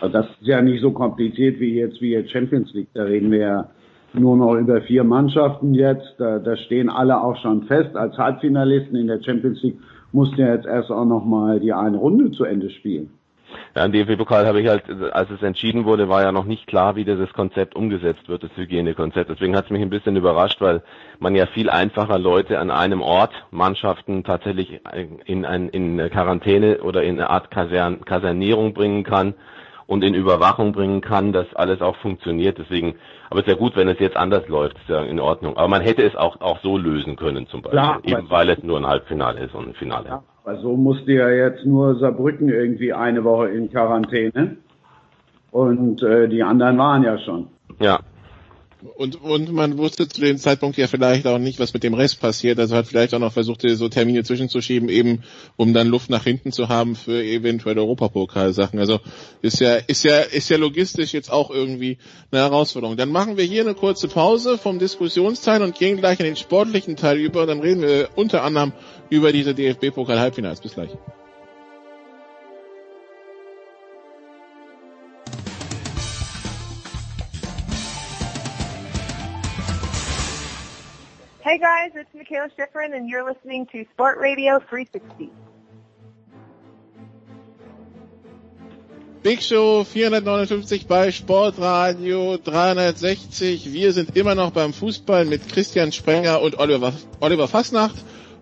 Das 0.09 0.25
ist 0.25 0.47
ja 0.47 0.61
nicht 0.61 0.81
so 0.81 0.91
kompliziert 0.91 1.59
wie 1.59 1.75
jetzt, 1.75 2.01
wie 2.01 2.11
jetzt 2.11 2.31
Champions 2.31 2.73
League. 2.73 2.89
Da 2.93 3.03
reden 3.03 3.31
wir 3.31 3.39
ja 3.39 3.69
nur 4.13 4.35
noch 4.35 4.55
über 4.55 4.81
vier 4.81 5.03
Mannschaften 5.03 5.73
jetzt. 5.73 6.15
Da, 6.17 6.39
da 6.39 6.57
stehen 6.57 6.89
alle 6.89 7.21
auch 7.21 7.37
schon 7.37 7.63
fest 7.63 7.95
als 7.95 8.17
Halbfinalisten 8.17 8.95
in 8.95 9.07
der 9.07 9.21
Champions 9.21 9.61
League. 9.61 9.77
Mussten 10.11 10.41
ja 10.41 10.53
jetzt 10.53 10.65
erst 10.65 10.91
auch 10.91 11.05
noch 11.05 11.23
mal 11.23 11.59
die 11.59 11.71
eine 11.71 11.97
Runde 11.97 12.31
zu 12.31 12.43
Ende 12.43 12.69
spielen. 12.69 13.11
Ja, 13.75 13.85
im 13.85 13.91
DFB-Pokal 13.91 14.45
habe 14.45 14.61
ich 14.61 14.67
halt, 14.67 14.83
als 15.11 15.29
es 15.29 15.41
entschieden 15.41 15.85
wurde, 15.85 16.09
war 16.09 16.21
ja 16.21 16.31
noch 16.31 16.45
nicht 16.45 16.67
klar, 16.67 16.95
wie 16.95 17.05
dieses 17.05 17.31
Konzept 17.33 17.75
umgesetzt 17.75 18.27
wird, 18.27 18.43
das 18.43 18.51
Hygienekonzept. 18.55 19.29
Deswegen 19.29 19.55
hat 19.55 19.65
es 19.65 19.71
mich 19.71 19.81
ein 19.81 19.89
bisschen 19.89 20.15
überrascht, 20.15 20.61
weil 20.61 20.81
man 21.19 21.35
ja 21.35 21.45
viel 21.45 21.69
einfacher 21.69 22.17
Leute 22.17 22.59
an 22.59 22.71
einem 22.71 23.01
Ort, 23.01 23.33
Mannschaften 23.51 24.23
tatsächlich 24.23 24.81
in, 25.25 25.45
ein, 25.45 25.69
in 25.69 25.97
Quarantäne 26.09 26.81
oder 26.81 27.03
in 27.03 27.15
eine 27.19 27.29
Art 27.29 27.51
Kasern, 27.51 28.03
Kasernierung 28.03 28.73
bringen 28.73 29.03
kann 29.03 29.35
und 29.91 30.05
in 30.05 30.13
Überwachung 30.13 30.71
bringen 30.71 31.01
kann, 31.01 31.33
dass 31.33 31.53
alles 31.53 31.81
auch 31.81 31.97
funktioniert. 31.97 32.57
Deswegen, 32.57 32.95
aber 33.29 33.41
es 33.41 33.45
ist 33.45 33.51
ja 33.51 33.57
gut, 33.57 33.75
wenn 33.75 33.89
es 33.89 33.99
jetzt 33.99 34.15
anders 34.15 34.47
läuft, 34.47 34.77
ist 34.77 34.87
ja 34.87 35.01
in 35.01 35.19
Ordnung. 35.19 35.57
Aber 35.57 35.67
man 35.67 35.81
hätte 35.81 36.01
es 36.01 36.15
auch, 36.15 36.39
auch 36.39 36.59
so 36.61 36.77
lösen 36.77 37.17
können 37.17 37.45
zum 37.47 37.61
Beispiel, 37.61 37.81
Klar, 37.81 37.99
eben 38.05 38.29
weil 38.29 38.49
es 38.51 38.63
nur 38.63 38.77
ein 38.77 38.87
Halbfinale 38.87 39.41
ist 39.41 39.53
und 39.53 39.67
ein 39.67 39.73
Finale. 39.73 40.07
Ja. 40.07 40.23
Also 40.45 40.77
musste 40.77 41.11
ja 41.11 41.29
jetzt 41.29 41.65
nur 41.65 41.95
Saarbrücken 41.95 42.47
irgendwie 42.47 42.93
eine 42.93 43.25
Woche 43.25 43.49
in 43.49 43.69
Quarantäne. 43.69 44.55
Und 45.51 46.01
äh, 46.03 46.29
die 46.29 46.41
anderen 46.41 46.77
waren 46.77 47.03
ja 47.03 47.17
schon. 47.19 47.47
Ja. 47.81 47.99
Und, 48.95 49.21
und 49.21 49.51
man 49.51 49.77
wusste 49.77 50.07
zu 50.07 50.21
dem 50.21 50.37
Zeitpunkt 50.37 50.77
ja 50.77 50.87
vielleicht 50.87 51.27
auch 51.27 51.37
nicht, 51.37 51.59
was 51.59 51.73
mit 51.73 51.83
dem 51.83 51.93
Rest 51.93 52.19
passiert. 52.19 52.59
Also 52.59 52.75
hat 52.75 52.87
vielleicht 52.87 53.13
auch 53.13 53.19
noch 53.19 53.33
versucht, 53.33 53.61
so 53.61 53.89
Termine 53.89 54.23
zwischenzuschieben, 54.23 54.89
eben 54.89 55.23
um 55.55 55.73
dann 55.73 55.87
Luft 55.87 56.09
nach 56.09 56.23
hinten 56.23 56.51
zu 56.51 56.69
haben 56.69 56.95
für 56.95 57.23
eventuell 57.23 57.77
Europapokalsachen. 57.77 58.79
Also 58.79 58.99
ist 59.41 59.59
ja, 59.59 59.75
ist 59.75 60.03
ja, 60.03 60.19
ist 60.19 60.49
ja 60.49 60.57
logistisch 60.57 61.13
jetzt 61.13 61.31
auch 61.31 61.51
irgendwie 61.51 61.97
eine 62.31 62.41
Herausforderung. 62.41 62.97
Dann 62.97 63.09
machen 63.09 63.37
wir 63.37 63.45
hier 63.45 63.61
eine 63.61 63.75
kurze 63.75 64.07
Pause 64.07 64.57
vom 64.57 64.79
Diskussionsteil 64.79 65.61
und 65.61 65.75
gehen 65.75 65.97
gleich 65.97 66.19
in 66.19 66.25
den 66.25 66.35
sportlichen 66.35 66.95
Teil 66.95 67.17
über. 67.17 67.45
Dann 67.45 67.59
reden 67.59 67.81
wir 67.81 68.09
unter 68.15 68.43
anderem 68.43 68.73
über 69.09 69.31
diese 69.31 69.53
DFB-Pokal-Halbfinals. 69.53 70.61
Bis 70.61 70.73
gleich. 70.73 70.91
Hey 81.51 81.57
guys, 81.57 81.91
it's 81.95 82.09
Michaela 82.13 82.47
Schifrin 82.57 82.95
and 82.95 83.09
you're 83.09 83.25
listening 83.25 83.65
to 83.73 83.83
Sport 83.91 84.19
Radio 84.19 84.59
360. 84.69 85.29
Big 89.21 89.41
Show 89.41 89.83
459 89.83 90.87
bei 90.87 91.11
Sportradio 91.11 92.37
360. 92.37 93.73
Wir 93.73 93.91
sind 93.91 94.15
immer 94.15 94.33
noch 94.33 94.51
beim 94.51 94.71
Fußball 94.71 95.25
mit 95.25 95.49
Christian 95.49 95.91
Sprenger 95.91 96.41
und 96.41 96.57
Oliver, 96.57 96.93
Oliver 97.19 97.49
Fassnacht. 97.49 97.97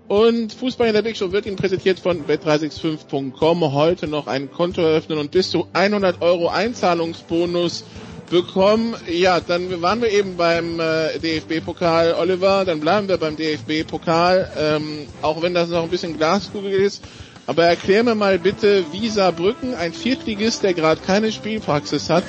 Und 0.08 0.54
Fußball 0.54 0.90
in 0.90 0.94
der 0.94 1.02
Big 1.02 1.18
Show 1.18 1.32
wird 1.32 1.48
Ihnen 1.48 1.56
präsentiert 1.56 2.00
von 2.00 2.28
bet365.com. 2.28 3.74
Heute 3.74 4.06
noch 4.06 4.28
ein 4.28 4.52
Konto 4.52 4.82
eröffnen 4.82 5.18
und 5.18 5.32
bis 5.32 5.50
zu 5.50 5.68
100 5.74 6.22
Euro 6.22 6.50
Einzahlungsbonus 6.50 7.86
bekommen. 8.30 8.96
Ja, 9.08 9.40
dann 9.40 9.82
waren 9.82 10.02
wir 10.02 10.10
eben 10.12 10.38
beim 10.38 10.80
äh, 10.80 11.18
DFB-Pokal, 11.20 12.14
Oliver. 12.14 12.66
Dann 12.66 12.80
bleiben 12.80 13.08
wir 13.08 13.18
beim 13.18 13.36
DFB-Pokal, 13.36 14.52
ähm, 14.58 15.08
auch 15.22 15.42
wenn 15.42 15.54
das 15.54 15.70
noch 15.70 15.84
ein 15.84 15.90
bisschen 15.90 16.18
Glaskugel 16.18 16.72
ist. 16.72 17.04
Aber 17.48 17.66
erklär 17.66 18.04
mir 18.04 18.16
mal 18.16 18.38
bitte, 18.38 18.86
wie 18.92 19.10
Saarbrücken, 19.10 19.74
ein 19.74 19.94
Viertligist, 19.94 20.64
der 20.64 20.74
gerade 20.74 21.02
keine 21.02 21.32
Spielpraxis 21.32 22.10
hat, 22.10 22.24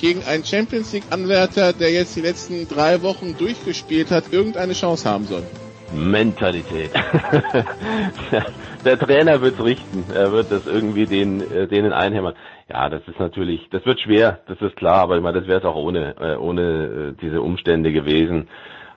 gegen 0.00 0.24
einen 0.24 0.44
Champions 0.44 0.92
League-Anwärter, 0.92 1.72
der 1.72 1.92
jetzt 1.92 2.16
die 2.16 2.20
letzten 2.20 2.68
drei 2.68 3.02
Wochen 3.02 3.36
durchgespielt 3.38 4.10
hat, 4.10 4.32
irgendeine 4.32 4.72
Chance 4.72 5.08
haben 5.08 5.26
soll. 5.26 5.44
Mentalität. 5.90 6.92
der 8.84 8.98
Trainer 8.98 9.40
wird's 9.40 9.62
richten. 9.62 10.10
Er 10.10 10.32
wird 10.32 10.50
das 10.50 10.66
irgendwie 10.66 11.06
den, 11.06 11.40
äh, 11.40 11.68
denen 11.68 11.92
einhämmern. 11.92 12.34
Ja, 12.68 12.88
das 12.88 13.02
ist 13.06 13.18
natürlich, 13.20 13.68
das 13.70 13.84
wird 13.86 14.00
schwer, 14.00 14.40
das 14.48 14.60
ist 14.60 14.76
klar, 14.76 15.02
aber 15.02 15.16
ich 15.16 15.22
meine, 15.22 15.38
das 15.40 15.48
wäre 15.48 15.60
es 15.60 15.64
auch 15.64 15.76
ohne, 15.76 16.16
äh, 16.20 16.36
ohne 16.36 16.62
äh, 16.62 17.12
diese 17.20 17.40
Umstände 17.40 17.92
gewesen. 17.92 18.48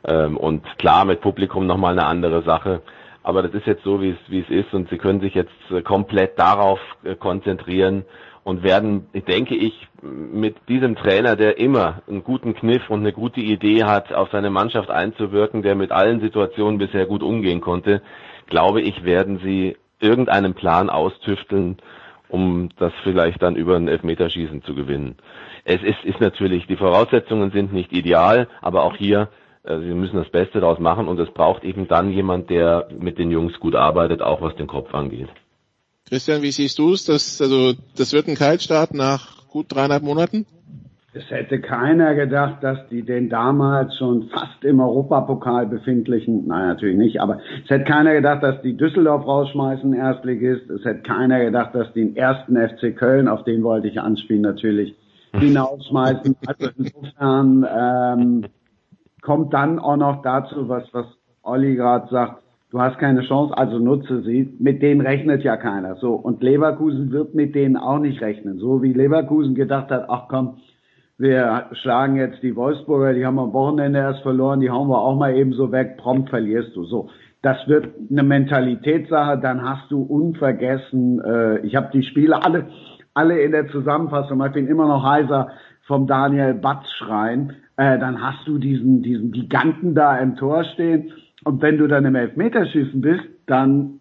Ähm, 0.06 0.38
und 0.38 0.65
klar, 0.78 1.06
mit 1.06 1.21
Publikum 1.21 1.67
nochmal 1.67 1.93
eine 1.93 2.06
andere 2.08 2.41
Sache. 2.43 2.82
Aber 3.21 3.43
das 3.43 3.54
ist 3.54 3.67
jetzt 3.67 3.84
so, 3.84 4.02
wie 4.02 4.12
es, 4.12 4.17
wie 4.28 4.39
es 4.39 4.49
ist 4.49 4.73
und 4.73 4.89
sie 4.89 4.97
können 4.97 5.19
sich 5.19 5.36
jetzt 5.36 5.52
komplett 5.84 6.39
darauf 6.39 6.80
konzentrieren 7.19 8.06
und 8.43 8.63
werden, 8.63 9.08
denke 9.28 9.56
ich, 9.56 9.88
mit 10.02 10.56
diesem 10.67 10.95
Trainer, 10.95 11.36
der 11.36 11.58
immer 11.60 12.02
einen 12.08 12.23
guten 12.23 12.54
Kniff 12.56 12.89
und 12.89 13.02
eine 13.02 13.13
gute 13.13 13.41
Idee 13.41 13.84
hat, 13.84 14.13
auf 14.13 14.30
seine 14.32 14.49
Mannschaft 14.49 14.89
einzuwirken, 14.89 15.62
der 15.62 15.75
mit 15.75 15.91
allen 15.91 16.21
Situationen 16.21 16.78
bisher 16.78 17.06
gut 17.06 17.23
umgehen 17.23 17.62
konnte, 17.62 18.02
glaube 18.47 18.82
ich, 18.82 19.04
werden 19.04 19.39
sie 19.43 19.78
irgendeinen 19.99 20.54
Plan 20.54 20.89
austüfteln, 20.89 21.78
um 22.30 22.69
das 22.78 22.93
vielleicht 23.04 23.41
dann 23.41 23.56
über 23.56 23.75
ein 23.75 23.88
Elfmeterschießen 23.88 24.63
zu 24.63 24.75
gewinnen. 24.75 25.17
Es 25.65 25.82
ist, 25.84 26.04
ist 26.04 26.21
natürlich, 26.21 26.67
die 26.67 26.78
Voraussetzungen 26.78 27.52
sind 27.52 27.73
nicht 27.73 27.91
ideal, 27.91 28.47
aber 28.62 28.84
auch 28.84 28.95
hier, 28.95 29.30
äh, 29.63 29.78
sie 29.80 29.93
müssen 29.93 30.17
das 30.17 30.30
Beste 30.30 30.62
daraus 30.62 30.80
machen 30.80 31.08
und 31.08 31.19
es 31.19 31.30
braucht 31.32 31.63
eben 31.63 31.88
dann 31.88 32.12
jemand, 32.12 32.49
der 32.49 32.88
mit 32.97 33.17
den 33.17 33.32
Jungs 33.32 33.60
gut 33.60 33.75
arbeitet, 33.75 34.21
auch 34.21 34.41
was 34.41 34.56
den 34.56 34.67
Kopf 34.67 34.93
angeht. 34.93 35.30
Christian, 36.10 36.41
wie 36.41 36.52
siehst 36.52 36.80
du 36.80 36.93
es? 36.93 37.06
Das, 37.06 37.39
also, 37.39 37.74
das 37.95 38.13
wird 38.13 38.28
ein 38.28 38.36
Kaltstart 38.36 38.95
nach 38.95 39.48
gut 39.48 39.67
dreieinhalb 39.69 40.02
Monaten? 40.02 40.48
Es 41.13 41.30
hätte 41.30 41.60
keiner 41.60 42.13
gedacht, 42.13 42.63
dass 42.63 42.88
die 42.89 43.04
den 43.04 43.30
damals 43.30 43.95
schon 43.98 44.30
fast 44.30 44.63
im 44.63 44.80
Europapokal 44.80 45.65
befindlichen, 45.65 46.48
nein, 46.48 46.67
natürlich 46.67 46.98
nicht, 46.98 47.19
aber 47.19 47.39
es 47.63 47.69
hätte 47.69 47.84
keiner 47.84 48.13
gedacht, 48.13 48.43
dass 48.43 48.62
die 48.62 48.78
Düsseldorf 48.78 49.26
rausschmeißen, 49.26 49.93
Erstligist. 49.93 50.69
Es 50.69 50.86
hätte 50.86 51.02
keiner 51.02 51.43
gedacht, 51.43 51.74
dass 51.74 51.91
die 51.93 52.06
den 52.06 52.15
ersten 52.15 52.56
FC 52.56 52.95
Köln, 52.95 53.28
auf 53.28 53.43
den 53.43 53.63
wollte 53.63 53.88
ich 53.88 54.00
anspielen 54.00 54.43
natürlich, 54.43 54.95
hinausschmeißen. 55.34 56.36
Also 56.45 56.69
insofern 56.78 57.67
ähm, 57.76 58.45
kommt 59.22 59.54
dann 59.54 59.80
auch 59.80 59.98
noch 59.98 60.22
dazu, 60.22 60.69
was, 60.69 60.84
was 60.91 61.06
Olli 61.41 61.76
gerade 61.76 62.08
sagt, 62.10 62.43
Du 62.71 62.79
hast 62.79 62.99
keine 62.99 63.21
Chance, 63.21 63.58
also 63.58 63.79
nutze 63.79 64.21
sie. 64.21 64.55
Mit 64.60 64.84
denen 64.84 65.01
rechnet 65.01 65.43
ja 65.43 65.58
keiner. 65.58 65.95
So. 65.95 66.13
Und 66.13 66.43
Leverkusen 66.43 67.12
wird 67.12 67.34
mit 67.34 67.55
denen 67.55 67.77
auch 67.77 67.97
nicht 67.97 68.21
rechnen. 68.21 68.60
So 68.60 68.84
wie 68.84 68.93
Leverkusen 68.93 69.55
gedacht 69.55 69.89
hat, 69.89 70.05
ach 70.08 70.27
komm, 70.27 70.58
wir 71.17 71.65
schlagen 71.73 72.15
jetzt 72.15 72.43
die 72.43 72.55
Wolfsburger, 72.55 73.13
die 73.13 73.25
haben 73.25 73.39
am 73.39 73.53
Wochenende 73.53 73.99
erst 73.99 74.21
verloren, 74.21 74.62
die 74.62 74.69
hauen 74.69 74.88
wir 74.88 75.01
auch 75.01 75.17
mal 75.17 75.36
eben 75.36 75.51
so 75.51 75.71
weg, 75.71 75.97
prompt 75.97 76.29
verlierst 76.29 76.75
du. 76.75 76.86
So. 76.86 77.10
Das 77.41 77.58
wird 77.67 77.88
eine 78.10 78.23
Mentalitätssache, 78.23 79.39
dann 79.39 79.67
hast 79.67 79.89
du 79.89 80.01
unvergessen, 80.01 81.19
äh, 81.19 81.60
ich 81.60 81.75
habe 81.75 81.89
die 81.91 82.03
Spiele 82.03 82.41
alle, 82.43 82.67
alle 83.13 83.41
in 83.41 83.51
der 83.51 83.67
Zusammenfassung, 83.67 84.41
ich 84.45 84.51
bin 84.53 84.67
immer 84.67 84.88
noch 84.88 85.03
heiser 85.03 85.49
vom 85.88 86.08
Daniel 86.08 86.53
Batz 86.53 86.86
schreien, 86.97 87.53
äh, 87.75 87.99
dann 87.99 88.21
hast 88.21 88.47
du 88.47 88.58
diesen, 88.58 89.01
diesen 89.01 89.32
Giganten 89.32 89.95
da 89.95 90.17
im 90.19 90.38
Tor 90.38 90.63
stehen 90.63 91.12
und 91.50 91.64
wenn 91.64 91.80
du 91.80 91.88
dann 91.88 92.06
im 92.06 92.14
Elfmeterschießen 92.14 93.02
bist, 93.02 93.26
dann 93.48 94.00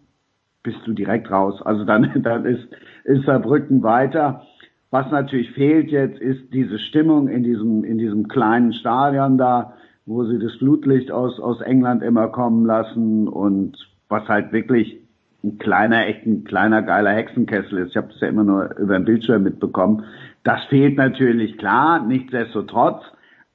bist 0.61 0.77
du 0.85 0.93
direkt 0.93 1.31
raus. 1.31 1.59
Also 1.63 1.83
dann, 1.83 2.21
dann 2.23 2.45
ist, 2.45 2.67
ist 3.05 3.25
Saarbrücken 3.25 3.81
weiter. 3.81 4.43
Was 4.91 5.09
natürlich 5.09 5.49
fehlt 5.53 5.89
jetzt, 5.89 6.21
ist 6.21 6.53
diese 6.53 6.77
Stimmung 6.77 7.27
in 7.27 7.41
diesem, 7.41 7.83
in 7.83 7.97
diesem 7.97 8.27
kleinen 8.27 8.71
Stadion 8.73 9.39
da, 9.39 9.73
wo 10.05 10.25
sie 10.25 10.37
das 10.37 10.53
Flutlicht 10.57 11.11
aus, 11.11 11.39
aus 11.39 11.59
England 11.61 12.03
immer 12.03 12.27
kommen 12.27 12.67
lassen 12.67 13.27
und 13.27 13.77
was 14.09 14.27
halt 14.27 14.51
wirklich 14.51 14.99
ein 15.43 15.57
kleiner, 15.57 16.05
echt 16.05 16.27
ein 16.27 16.43
kleiner, 16.43 16.83
geiler 16.83 17.13
Hexenkessel 17.13 17.79
ist. 17.79 17.89
Ich 17.89 17.97
habe 17.97 18.09
das 18.09 18.21
ja 18.21 18.27
immer 18.27 18.43
nur 18.43 18.77
über 18.77 18.93
den 18.93 19.05
Bildschirm 19.05 19.41
mitbekommen. 19.41 20.03
Das 20.43 20.63
fehlt 20.65 20.97
natürlich 20.97 21.57
klar, 21.57 22.05
nichtsdestotrotz 22.05 23.01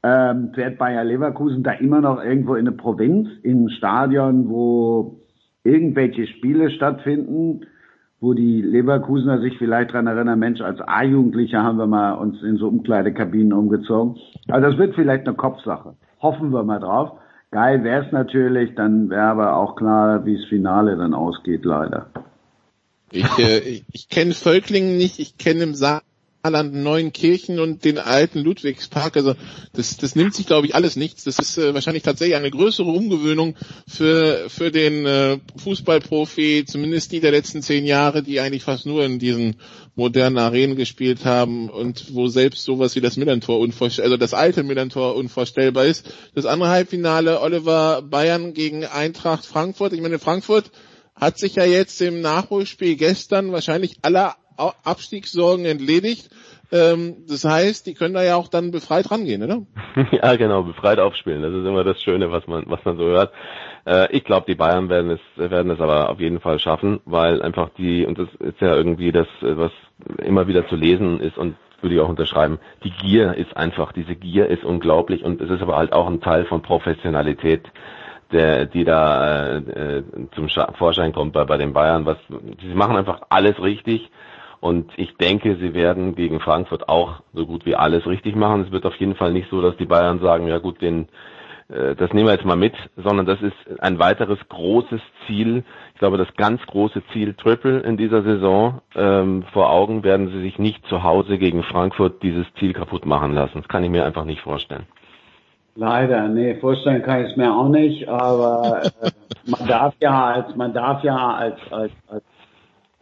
ähm, 0.04 0.50
fährt 0.54 0.76
Bayer 0.76 1.02
Leverkusen 1.02 1.62
da 1.62 1.72
immer 1.72 2.02
noch 2.02 2.22
irgendwo 2.22 2.56
in 2.56 2.68
eine 2.68 2.76
Provinz, 2.76 3.30
in 3.42 3.64
ein 3.64 3.70
Stadion, 3.70 4.50
wo 4.50 5.18
irgendwelche 5.64 6.26
Spiele 6.26 6.70
stattfinden, 6.70 7.62
wo 8.20 8.34
die 8.34 8.60
Leverkusener 8.60 9.40
sich 9.40 9.56
vielleicht 9.56 9.94
dran 9.94 10.06
erinnern, 10.06 10.38
Mensch, 10.38 10.60
als 10.60 10.78
A-Jugendlicher 10.82 11.62
haben 11.62 11.78
wir 11.78 11.86
mal 11.86 12.12
uns 12.12 12.42
in 12.42 12.58
so 12.58 12.68
Umkleidekabinen 12.68 13.54
umgezogen. 13.54 14.16
Also 14.48 14.68
das 14.68 14.78
wird 14.78 14.94
vielleicht 14.94 15.26
eine 15.26 15.36
Kopfsache. 15.36 15.94
Hoffen 16.20 16.52
wir 16.52 16.64
mal 16.64 16.80
drauf. 16.80 17.12
Geil 17.50 17.82
wäre 17.82 18.04
es 18.04 18.12
natürlich, 18.12 18.74
dann 18.74 19.08
wäre 19.08 19.22
aber 19.22 19.56
auch 19.56 19.74
klar, 19.74 20.26
wie 20.26 20.36
das 20.36 20.44
Finale 20.50 20.96
dann 20.98 21.14
ausgeht, 21.14 21.64
leider. 21.64 22.08
Ich, 23.10 23.38
äh, 23.38 23.58
ich, 23.60 23.84
ich 23.90 24.08
kenne 24.10 24.32
Völklingen 24.32 24.98
nicht, 24.98 25.18
ich 25.18 25.38
kenne 25.38 25.62
im 25.62 25.74
Saal 25.74 26.02
Saarland, 26.44 26.74
Neuenkirchen 26.74 27.58
und 27.58 27.86
den 27.86 27.96
alten 27.96 28.40
Ludwigspark. 28.40 29.16
Also 29.16 29.34
das, 29.72 29.96
das 29.96 30.14
nimmt 30.14 30.34
sich, 30.34 30.46
glaube 30.46 30.66
ich, 30.66 30.74
alles 30.74 30.94
nichts. 30.94 31.24
Das 31.24 31.38
ist 31.38 31.56
äh, 31.56 31.72
wahrscheinlich 31.72 32.02
tatsächlich 32.02 32.36
eine 32.36 32.50
größere 32.50 32.90
Umgewöhnung 32.90 33.56
für, 33.88 34.50
für 34.50 34.70
den 34.70 35.06
äh, 35.06 35.38
Fußballprofi, 35.56 36.66
zumindest 36.66 37.12
die 37.12 37.20
der 37.20 37.30
letzten 37.30 37.62
zehn 37.62 37.86
Jahre, 37.86 38.22
die 38.22 38.40
eigentlich 38.40 38.62
fast 38.62 38.84
nur 38.84 39.06
in 39.06 39.18
diesen 39.18 39.56
modernen 39.94 40.36
Arenen 40.36 40.76
gespielt 40.76 41.24
haben 41.24 41.70
und 41.70 42.12
wo 42.12 42.28
selbst 42.28 42.64
sowas 42.64 42.94
wie 42.94 43.00
das 43.00 43.16
Millantor 43.16 43.58
unvorstellbar, 43.58 44.12
also 44.12 44.18
das 44.18 44.34
alte 44.34 44.64
Millantor 44.64 45.16
unvorstellbar 45.16 45.86
ist. 45.86 46.12
Das 46.34 46.44
andere 46.44 46.68
Halbfinale 46.68 47.40
Oliver 47.40 48.02
Bayern 48.02 48.52
gegen 48.52 48.84
Eintracht 48.84 49.46
Frankfurt. 49.46 49.94
Ich 49.94 50.02
meine, 50.02 50.18
Frankfurt 50.18 50.70
hat 51.14 51.38
sich 51.38 51.54
ja 51.54 51.64
jetzt 51.64 52.02
im 52.02 52.20
Nachholspiel 52.20 52.96
gestern 52.96 53.50
wahrscheinlich 53.50 53.96
aller 54.02 54.36
Abstiegssorgen 54.56 55.64
entledigt. 55.64 56.30
Ähm, 56.74 57.24
das 57.28 57.44
heißt, 57.44 57.86
die 57.86 57.94
können 57.94 58.14
da 58.14 58.24
ja 58.24 58.34
auch 58.34 58.48
dann 58.48 58.72
befreit 58.72 59.08
rangehen, 59.08 59.44
oder? 59.44 59.62
ja, 60.10 60.34
genau, 60.34 60.64
befreit 60.64 60.98
aufspielen. 60.98 61.40
Das 61.40 61.52
ist 61.52 61.64
immer 61.64 61.84
das 61.84 62.02
Schöne, 62.02 62.32
was 62.32 62.48
man, 62.48 62.64
was 62.66 62.84
man 62.84 62.96
so 62.96 63.04
hört. 63.04 63.32
Äh, 63.86 64.10
ich 64.10 64.24
glaube, 64.24 64.46
die 64.48 64.56
Bayern 64.56 64.88
werden 64.88 65.12
es, 65.12 65.20
werden 65.36 65.70
es 65.70 65.80
aber 65.80 66.10
auf 66.10 66.18
jeden 66.18 66.40
Fall 66.40 66.58
schaffen, 66.58 67.00
weil 67.04 67.42
einfach 67.42 67.70
die, 67.78 68.04
und 68.04 68.18
das 68.18 68.28
ist 68.40 68.60
ja 68.60 68.74
irgendwie 68.74 69.12
das, 69.12 69.28
was 69.40 69.70
immer 70.18 70.48
wieder 70.48 70.66
zu 70.66 70.74
lesen 70.74 71.20
ist 71.20 71.38
und 71.38 71.54
würde 71.80 71.94
ich 71.94 72.00
auch 72.00 72.08
unterschreiben, 72.08 72.58
die 72.82 72.90
Gier 72.90 73.34
ist 73.34 73.56
einfach, 73.56 73.92
diese 73.92 74.16
Gier 74.16 74.48
ist 74.48 74.64
unglaublich 74.64 75.22
und 75.22 75.40
es 75.40 75.50
ist 75.50 75.62
aber 75.62 75.76
halt 75.76 75.92
auch 75.92 76.08
ein 76.08 76.20
Teil 76.20 76.44
von 76.46 76.62
Professionalität 76.62 77.62
der, 78.32 78.66
die 78.66 78.84
da 78.84 79.58
äh, 79.58 80.02
zum 80.34 80.48
Vorschein 80.48 81.12
kommt 81.12 81.34
bei, 81.34 81.44
bei 81.44 81.56
den 81.56 81.72
Bayern. 81.72 82.04
Was, 82.04 82.16
sie 82.60 82.74
machen 82.74 82.96
einfach 82.96 83.20
alles 83.28 83.60
richtig 83.62 84.10
und 84.64 84.92
ich 84.96 85.14
denke, 85.18 85.56
sie 85.56 85.74
werden 85.74 86.14
gegen 86.14 86.40
Frankfurt 86.40 86.88
auch 86.88 87.20
so 87.34 87.44
gut 87.44 87.66
wie 87.66 87.76
alles 87.76 88.06
richtig 88.06 88.34
machen. 88.34 88.62
Es 88.62 88.72
wird 88.72 88.86
auf 88.86 88.96
jeden 88.96 89.14
Fall 89.14 89.30
nicht 89.30 89.50
so, 89.50 89.60
dass 89.60 89.76
die 89.76 89.84
Bayern 89.84 90.20
sagen, 90.20 90.46
ja 90.46 90.56
gut, 90.56 90.80
den, 90.80 91.08
äh, 91.68 91.94
das 91.94 92.14
nehmen 92.14 92.28
wir 92.28 92.32
jetzt 92.32 92.46
mal 92.46 92.56
mit, 92.56 92.72
sondern 92.96 93.26
das 93.26 93.42
ist 93.42 93.80
ein 93.80 93.98
weiteres 93.98 94.38
großes 94.48 95.02
Ziel. 95.26 95.64
Ich 95.92 95.98
glaube, 95.98 96.16
das 96.16 96.34
ganz 96.38 96.62
große 96.62 97.02
Ziel 97.12 97.34
Triple 97.34 97.80
in 97.80 97.98
dieser 97.98 98.22
Saison 98.22 98.80
ähm, 98.94 99.44
vor 99.52 99.68
Augen 99.68 100.02
werden 100.02 100.30
sie 100.30 100.40
sich 100.40 100.58
nicht 100.58 100.82
zu 100.86 101.02
Hause 101.02 101.36
gegen 101.36 101.62
Frankfurt 101.62 102.22
dieses 102.22 102.46
Ziel 102.58 102.72
kaputt 102.72 103.04
machen 103.04 103.34
lassen. 103.34 103.58
Das 103.58 103.68
kann 103.68 103.84
ich 103.84 103.90
mir 103.90 104.06
einfach 104.06 104.24
nicht 104.24 104.40
vorstellen. 104.40 104.86
Leider, 105.76 106.26
nee, 106.28 106.54
vorstellen 106.54 107.02
kann 107.02 107.26
ich 107.26 107.32
es 107.32 107.36
mir 107.36 107.54
auch 107.54 107.68
nicht, 107.68 108.08
aber 108.08 108.80
äh, 109.02 109.10
man 109.44 109.68
darf 109.68 109.94
ja 110.00 110.24
als 110.24 110.56
man 110.56 110.72
darf 110.72 111.04
ja 111.04 111.34
als 111.34 111.58
als, 111.70 111.92
als 112.08 112.24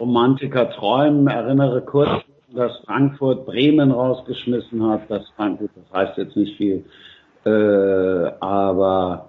Romantiker 0.03 0.69
träumen. 0.71 1.29
Erinnere 1.29 1.81
kurz, 1.81 2.25
dass 2.53 2.77
Frankfurt 2.85 3.47
Bremen 3.47 3.93
rausgeschmissen 3.93 4.85
hat. 4.85 5.03
Das, 5.09 5.23
gut, 5.37 5.71
das 5.77 5.93
heißt 5.95 6.19
jetzt 6.19 6.37
nicht 6.37 6.57
viel. 6.57 6.85
Äh, 7.45 8.33
aber 8.41 9.29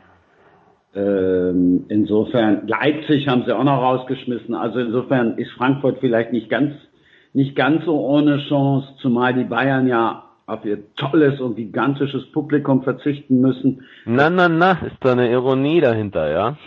ähm, 0.95 1.85
insofern, 1.89 2.67
Leipzig 2.67 3.27
haben 3.27 3.43
sie 3.45 3.55
auch 3.55 3.63
noch 3.63 3.81
rausgeschmissen. 3.83 4.55
Also 4.55 4.79
insofern 4.79 5.37
ist 5.37 5.51
Frankfurt 5.51 5.99
vielleicht 5.99 6.33
nicht 6.33 6.49
ganz, 6.49 6.73
nicht 7.33 7.55
ganz 7.55 7.85
so 7.85 7.99
ohne 7.99 8.39
Chance, 8.49 8.87
zumal 8.99 9.35
die 9.35 9.43
Bayern 9.43 9.87
ja 9.87 10.23
auf 10.47 10.65
ihr 10.65 10.79
tolles 10.95 11.39
und 11.39 11.55
gigantisches 11.55 12.31
Publikum 12.31 12.81
verzichten 12.81 13.41
müssen. 13.41 13.83
Na, 14.05 14.31
na, 14.31 14.49
na, 14.49 14.71
ist 14.85 14.97
da 15.01 15.11
eine 15.11 15.31
Ironie 15.31 15.81
dahinter, 15.81 16.31
ja? 16.31 16.57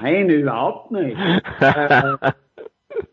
Nein, 0.00 0.30
überhaupt 0.30 0.92
nicht. 0.92 1.18
äh, 1.60 2.32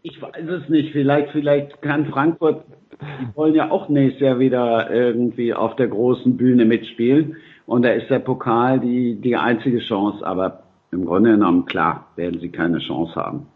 ich 0.02 0.22
weiß 0.22 0.48
es 0.48 0.70
nicht. 0.70 0.92
Vielleicht, 0.92 1.32
vielleicht 1.32 1.82
kann 1.82 2.06
Frankfurt, 2.08 2.64
die 3.02 3.36
wollen 3.36 3.56
ja 3.56 3.72
auch 3.72 3.90
nächstes 3.90 4.22
Jahr 4.22 4.40
wieder 4.40 4.90
irgendwie 4.92 5.54
auf 5.54 5.76
der 5.76 5.88
großen 5.88 6.38
Bühne 6.38 6.66
mitspielen. 6.66 7.38
Und 7.66 7.84
da 7.84 7.90
ist 7.92 8.10
der 8.10 8.20
Pokal 8.20 8.80
die, 8.80 9.20
die 9.20 9.36
einzige 9.36 9.80
Chance. 9.80 10.26
Aber 10.26 10.64
im 10.92 11.06
Grunde 11.06 11.32
genommen, 11.32 11.66
klar, 11.66 12.08
werden 12.16 12.40
sie 12.40 12.50
keine 12.50 12.80
Chance 12.80 13.16
haben. 13.16 13.48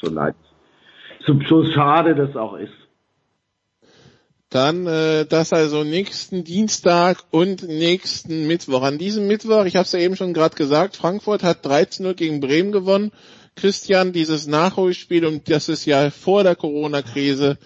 So 0.00 0.10
leid. 0.10 0.34
So, 1.20 1.38
so 1.48 1.64
schade 1.64 2.14
das 2.14 2.36
auch 2.36 2.56
ist. 2.56 2.72
Dann 4.50 4.86
äh, 4.86 5.26
das 5.26 5.52
also 5.52 5.82
nächsten 5.82 6.44
Dienstag 6.44 7.18
und 7.30 7.64
nächsten 7.64 8.46
Mittwoch. 8.46 8.82
An 8.82 8.96
diesem 8.96 9.26
Mittwoch, 9.26 9.64
ich 9.64 9.74
habe 9.74 9.84
es 9.84 9.92
ja 9.92 9.98
eben 9.98 10.14
schon 10.14 10.34
gerade 10.34 10.54
gesagt, 10.54 10.96
Frankfurt 10.96 11.42
hat 11.42 11.66
13-0 11.66 12.14
gegen 12.14 12.40
Bremen 12.40 12.70
gewonnen. 12.70 13.10
Christian, 13.56 14.12
dieses 14.12 14.46
Nachholspiel 14.46 15.24
und 15.24 15.50
das 15.50 15.68
es 15.68 15.84
ja 15.86 16.10
vor 16.10 16.44
der 16.44 16.56
Corona-Krise 16.56 17.58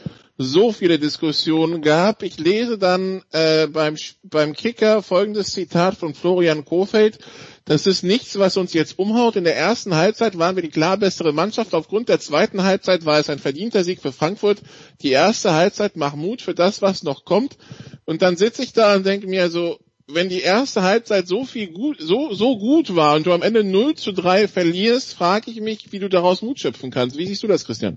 so 0.43 0.73
viele 0.73 0.99
Diskussionen 0.99 1.83
gab. 1.83 2.23
Ich 2.23 2.39
lese 2.39 2.79
dann 2.79 3.23
äh, 3.31 3.67
beim, 3.67 3.97
beim 4.23 4.55
Kicker 4.55 5.03
folgendes 5.03 5.53
Zitat 5.53 5.97
von 5.97 6.15
Florian 6.15 6.65
Kofeld. 6.65 7.19
Das 7.67 7.87
ist 7.87 8.05
nichts, 8.05 8.39
was 8.39 8.57
uns 8.57 8.73
jetzt 8.73 8.99
umhaut. 8.99 9.37
In 9.37 9.45
der 9.45 9.57
ersten 9.57 9.95
Halbzeit 9.95 10.39
waren 10.39 10.57
wir 10.57 10.63
die 10.63 10.71
klar 10.71 10.97
bessere 10.97 11.35
Mannschaft. 11.35 11.75
Aufgrund 11.75 12.09
der 12.09 12.21
zweiten 12.21 12.65
Halbzeit 12.65 13.05
war 13.05 13.19
es 13.19 13.29
ein 13.29 13.39
verdienter 13.39 13.85
Sieg 13.85 14.01
für 14.01 14.13
Frankfurt. 14.13 14.63
Die 15.03 15.11
erste 15.11 15.53
Halbzeit 15.53 15.97
macht 15.97 16.17
Mut 16.17 16.41
für 16.41 16.55
das, 16.55 16.81
was 16.81 17.03
noch 17.03 17.27
kommt. 17.27 17.59
Und 18.07 18.23
dann 18.23 18.39
sitze 18.39 18.63
ich 18.63 18.73
da 18.73 18.97
und 18.97 19.05
denke 19.05 19.27
mir 19.27 19.51
so, 19.51 19.79
wenn 20.15 20.29
die 20.29 20.41
erste 20.41 20.83
Halbzeit 20.83 21.27
so 21.27 21.45
viel 21.45 21.69
gut, 21.73 21.97
so, 22.01 22.33
so 22.33 22.59
gut 22.59 22.95
war 22.97 23.17
und 23.17 23.27
du 23.27 23.33
am 23.33 23.43
Ende 23.43 23.65
0 23.65 23.95
zu 23.95 24.13
3 24.13 24.49
verlierst, 24.49 25.17
frage 25.17 25.51
ich 25.51 25.61
mich, 25.61 25.93
wie 25.93 25.99
du 25.99 26.09
daraus 26.09 26.43
Mut 26.43 26.59
schöpfen 26.59 26.91
kannst. 26.91 27.19
Wie 27.19 27.27
siehst 27.27 27.43
du 27.43 27.47
das, 27.47 27.65
Christian? 27.65 27.97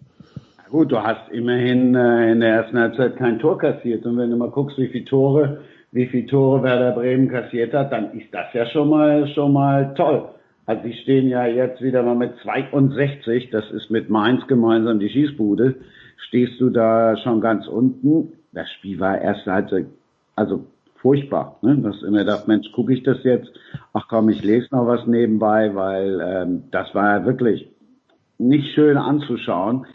Gut, 0.70 0.92
du 0.92 0.98
hast 0.98 1.32
immerhin 1.32 1.94
äh, 1.94 2.32
in 2.32 2.40
der 2.40 2.56
ersten 2.56 2.80
Halbzeit 2.80 3.18
kein 3.18 3.40
Tor 3.40 3.60
kassiert. 3.60 4.06
Und 4.06 4.18
wenn 4.18 4.32
du 4.32 4.38
mal 4.38 4.50
guckst, 4.50 4.78
wie 4.78 4.88
viele 4.88 5.06
Tore, 5.06 5.62
wie 5.92 6.08
viele 6.08 6.26
Tore 6.26 6.64
Werder 6.64 6.94
Bremen 6.94 7.30
kassiert 7.30 7.74
hat, 7.74 7.92
dann 7.92 8.18
ist 8.18 8.34
das 8.34 8.48
ja 8.54 8.66
schon 8.66 8.90
mal, 8.90 9.28
schon 9.36 9.54
mal 9.54 9.94
toll. 9.96 10.30
Also 10.66 10.82
die 10.84 10.94
stehen 10.94 11.28
ja 11.28 11.46
jetzt 11.46 11.82
wieder 11.82 12.02
mal 12.04 12.16
mit 12.16 12.34
62, 12.42 13.50
das 13.52 13.70
ist 13.72 13.92
mit 13.92 14.10
Mainz 14.10 14.48
gemeinsam 14.48 15.00
die 15.00 15.10
Schießbude, 15.10 15.76
stehst 16.28 16.60
du 16.60 16.70
da 16.70 17.18
schon 17.18 17.42
ganz 17.42 17.68
unten. 17.68 18.34
Das 18.54 18.70
Spiel 18.72 19.00
war 19.00 19.20
erst 19.20 19.46
Halbzeit, 19.46 19.86
also 20.36 20.66
furchtbar. 21.04 21.60
Ne? 21.62 21.78
Dass 21.78 21.98
ich 21.98 22.10
mir 22.10 22.26
dachte, 22.26 22.48
Mensch, 22.48 22.72
gucke 22.72 22.94
ich 22.94 23.04
das 23.04 23.24
jetzt? 23.24 23.52
Ach 23.94 24.08
komm, 24.10 24.30
ich 24.30 24.42
lese 24.42 24.70
noch 24.72 24.88
was 24.88 25.06
nebenbei, 25.06 25.76
weil 25.76 26.20
ähm, 26.20 26.64
das 26.72 26.96
war 26.96 27.20
ja 27.20 27.26
wirklich 27.26 27.68
nicht 28.40 28.74
schön 28.74 28.98
anzuschauen. 28.98 29.86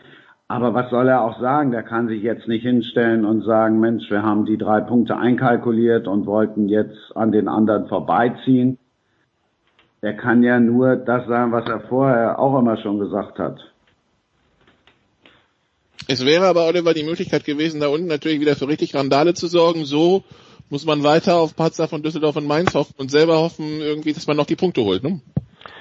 Aber 0.46 0.72
was 0.72 0.90
soll 0.90 1.08
er 1.08 1.22
auch 1.22 1.40
sagen? 1.40 1.72
Der 1.72 1.82
kann 1.82 2.08
sich 2.08 2.22
jetzt 2.22 2.46
nicht 2.46 2.62
hinstellen 2.62 3.24
und 3.24 3.42
sagen, 3.42 3.80
Mensch, 3.80 4.08
wir 4.10 4.22
haben 4.22 4.46
die 4.46 4.56
drei 4.56 4.80
Punkte 4.80 5.16
einkalkuliert 5.16 6.06
und 6.06 6.26
wollten 6.26 6.68
jetzt 6.68 7.14
an 7.14 7.32
den 7.32 7.48
anderen 7.48 7.88
vorbeiziehen. 7.88 8.78
Er 10.00 10.14
kann 10.14 10.42
ja 10.42 10.60
nur 10.60 10.96
das 10.96 11.26
sagen, 11.26 11.52
was 11.52 11.68
er 11.68 11.80
vorher 11.80 12.38
auch 12.38 12.58
immer 12.58 12.76
schon 12.76 12.98
gesagt 12.98 13.38
hat. 13.38 13.58
Es 16.06 16.24
wäre 16.24 16.46
aber, 16.46 16.66
Oliver, 16.66 16.94
die 16.94 17.02
Möglichkeit 17.02 17.44
gewesen, 17.44 17.80
da 17.80 17.88
unten 17.88 18.06
natürlich 18.06 18.40
wieder 18.40 18.56
für 18.56 18.68
richtig 18.68 18.94
Randale 18.94 19.34
zu 19.34 19.46
sorgen. 19.48 19.84
So 19.84 20.24
muss 20.70 20.84
man 20.84 21.02
weiter 21.02 21.36
auf 21.36 21.56
Patzer 21.56 21.88
von 21.88 22.02
Düsseldorf 22.02 22.36
und 22.36 22.46
Mainz 22.46 22.74
hoffen 22.74 22.94
und 22.98 23.10
selber 23.10 23.38
hoffen 23.38 23.80
irgendwie, 23.80 24.12
dass 24.12 24.26
man 24.26 24.36
noch 24.36 24.46
die 24.46 24.56
Punkte 24.56 24.82
holt, 24.82 25.02
ne? 25.02 25.20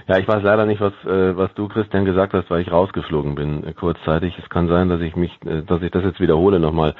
Ja, 0.07 0.17
ich 0.17 0.27
weiß 0.27 0.41
leider 0.41 0.65
nicht, 0.65 0.79
was 0.79 0.93
äh, 1.05 1.35
was 1.35 1.53
du 1.55 1.67
Christian 1.67 2.05
gesagt 2.05 2.33
hast, 2.33 2.49
weil 2.49 2.61
ich 2.61 2.71
rausgeflogen 2.71 3.35
bin 3.35 3.65
äh, 3.65 3.73
kurzzeitig. 3.73 4.33
Es 4.41 4.49
kann 4.49 4.69
sein, 4.69 4.87
dass 4.87 5.01
ich 5.01 5.15
mich, 5.15 5.31
äh, 5.45 5.63
dass 5.63 5.81
ich 5.81 5.91
das 5.91 6.03
jetzt 6.03 6.21
wiederhole 6.21 6.59
nochmal. 6.59 6.95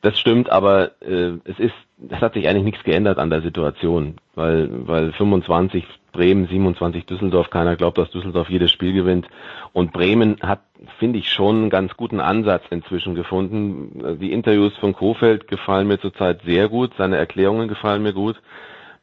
Das 0.00 0.18
stimmt, 0.18 0.50
aber 0.50 0.92
äh, 1.02 1.34
es 1.44 1.58
ist, 1.58 1.74
es 2.08 2.20
hat 2.22 2.32
sich 2.32 2.48
eigentlich 2.48 2.64
nichts 2.64 2.84
geändert 2.84 3.18
an 3.18 3.28
der 3.28 3.42
Situation, 3.42 4.16
weil 4.34 4.68
weil 4.88 5.12
25 5.12 5.84
Bremen 6.12 6.46
27 6.46 7.06
Düsseldorf. 7.06 7.50
Keiner 7.50 7.76
glaubt, 7.76 7.98
dass 7.98 8.10
Düsseldorf 8.10 8.48
jedes 8.50 8.70
Spiel 8.70 8.92
gewinnt. 8.92 9.28
Und 9.72 9.92
Bremen 9.92 10.38
hat, 10.42 10.60
finde 10.98 11.18
ich, 11.18 11.30
schon 11.30 11.56
einen 11.56 11.70
ganz 11.70 11.96
guten 11.96 12.20
Ansatz 12.20 12.64
inzwischen 12.70 13.14
gefunden. 13.14 14.18
Die 14.20 14.32
Interviews 14.32 14.76
von 14.78 14.92
Kofeld 14.92 15.48
gefallen 15.48 15.88
mir 15.88 16.00
zurzeit 16.00 16.42
sehr 16.44 16.68
gut. 16.68 16.92
Seine 16.98 17.16
Erklärungen 17.16 17.68
gefallen 17.68 18.02
mir 18.02 18.12
gut 18.12 18.40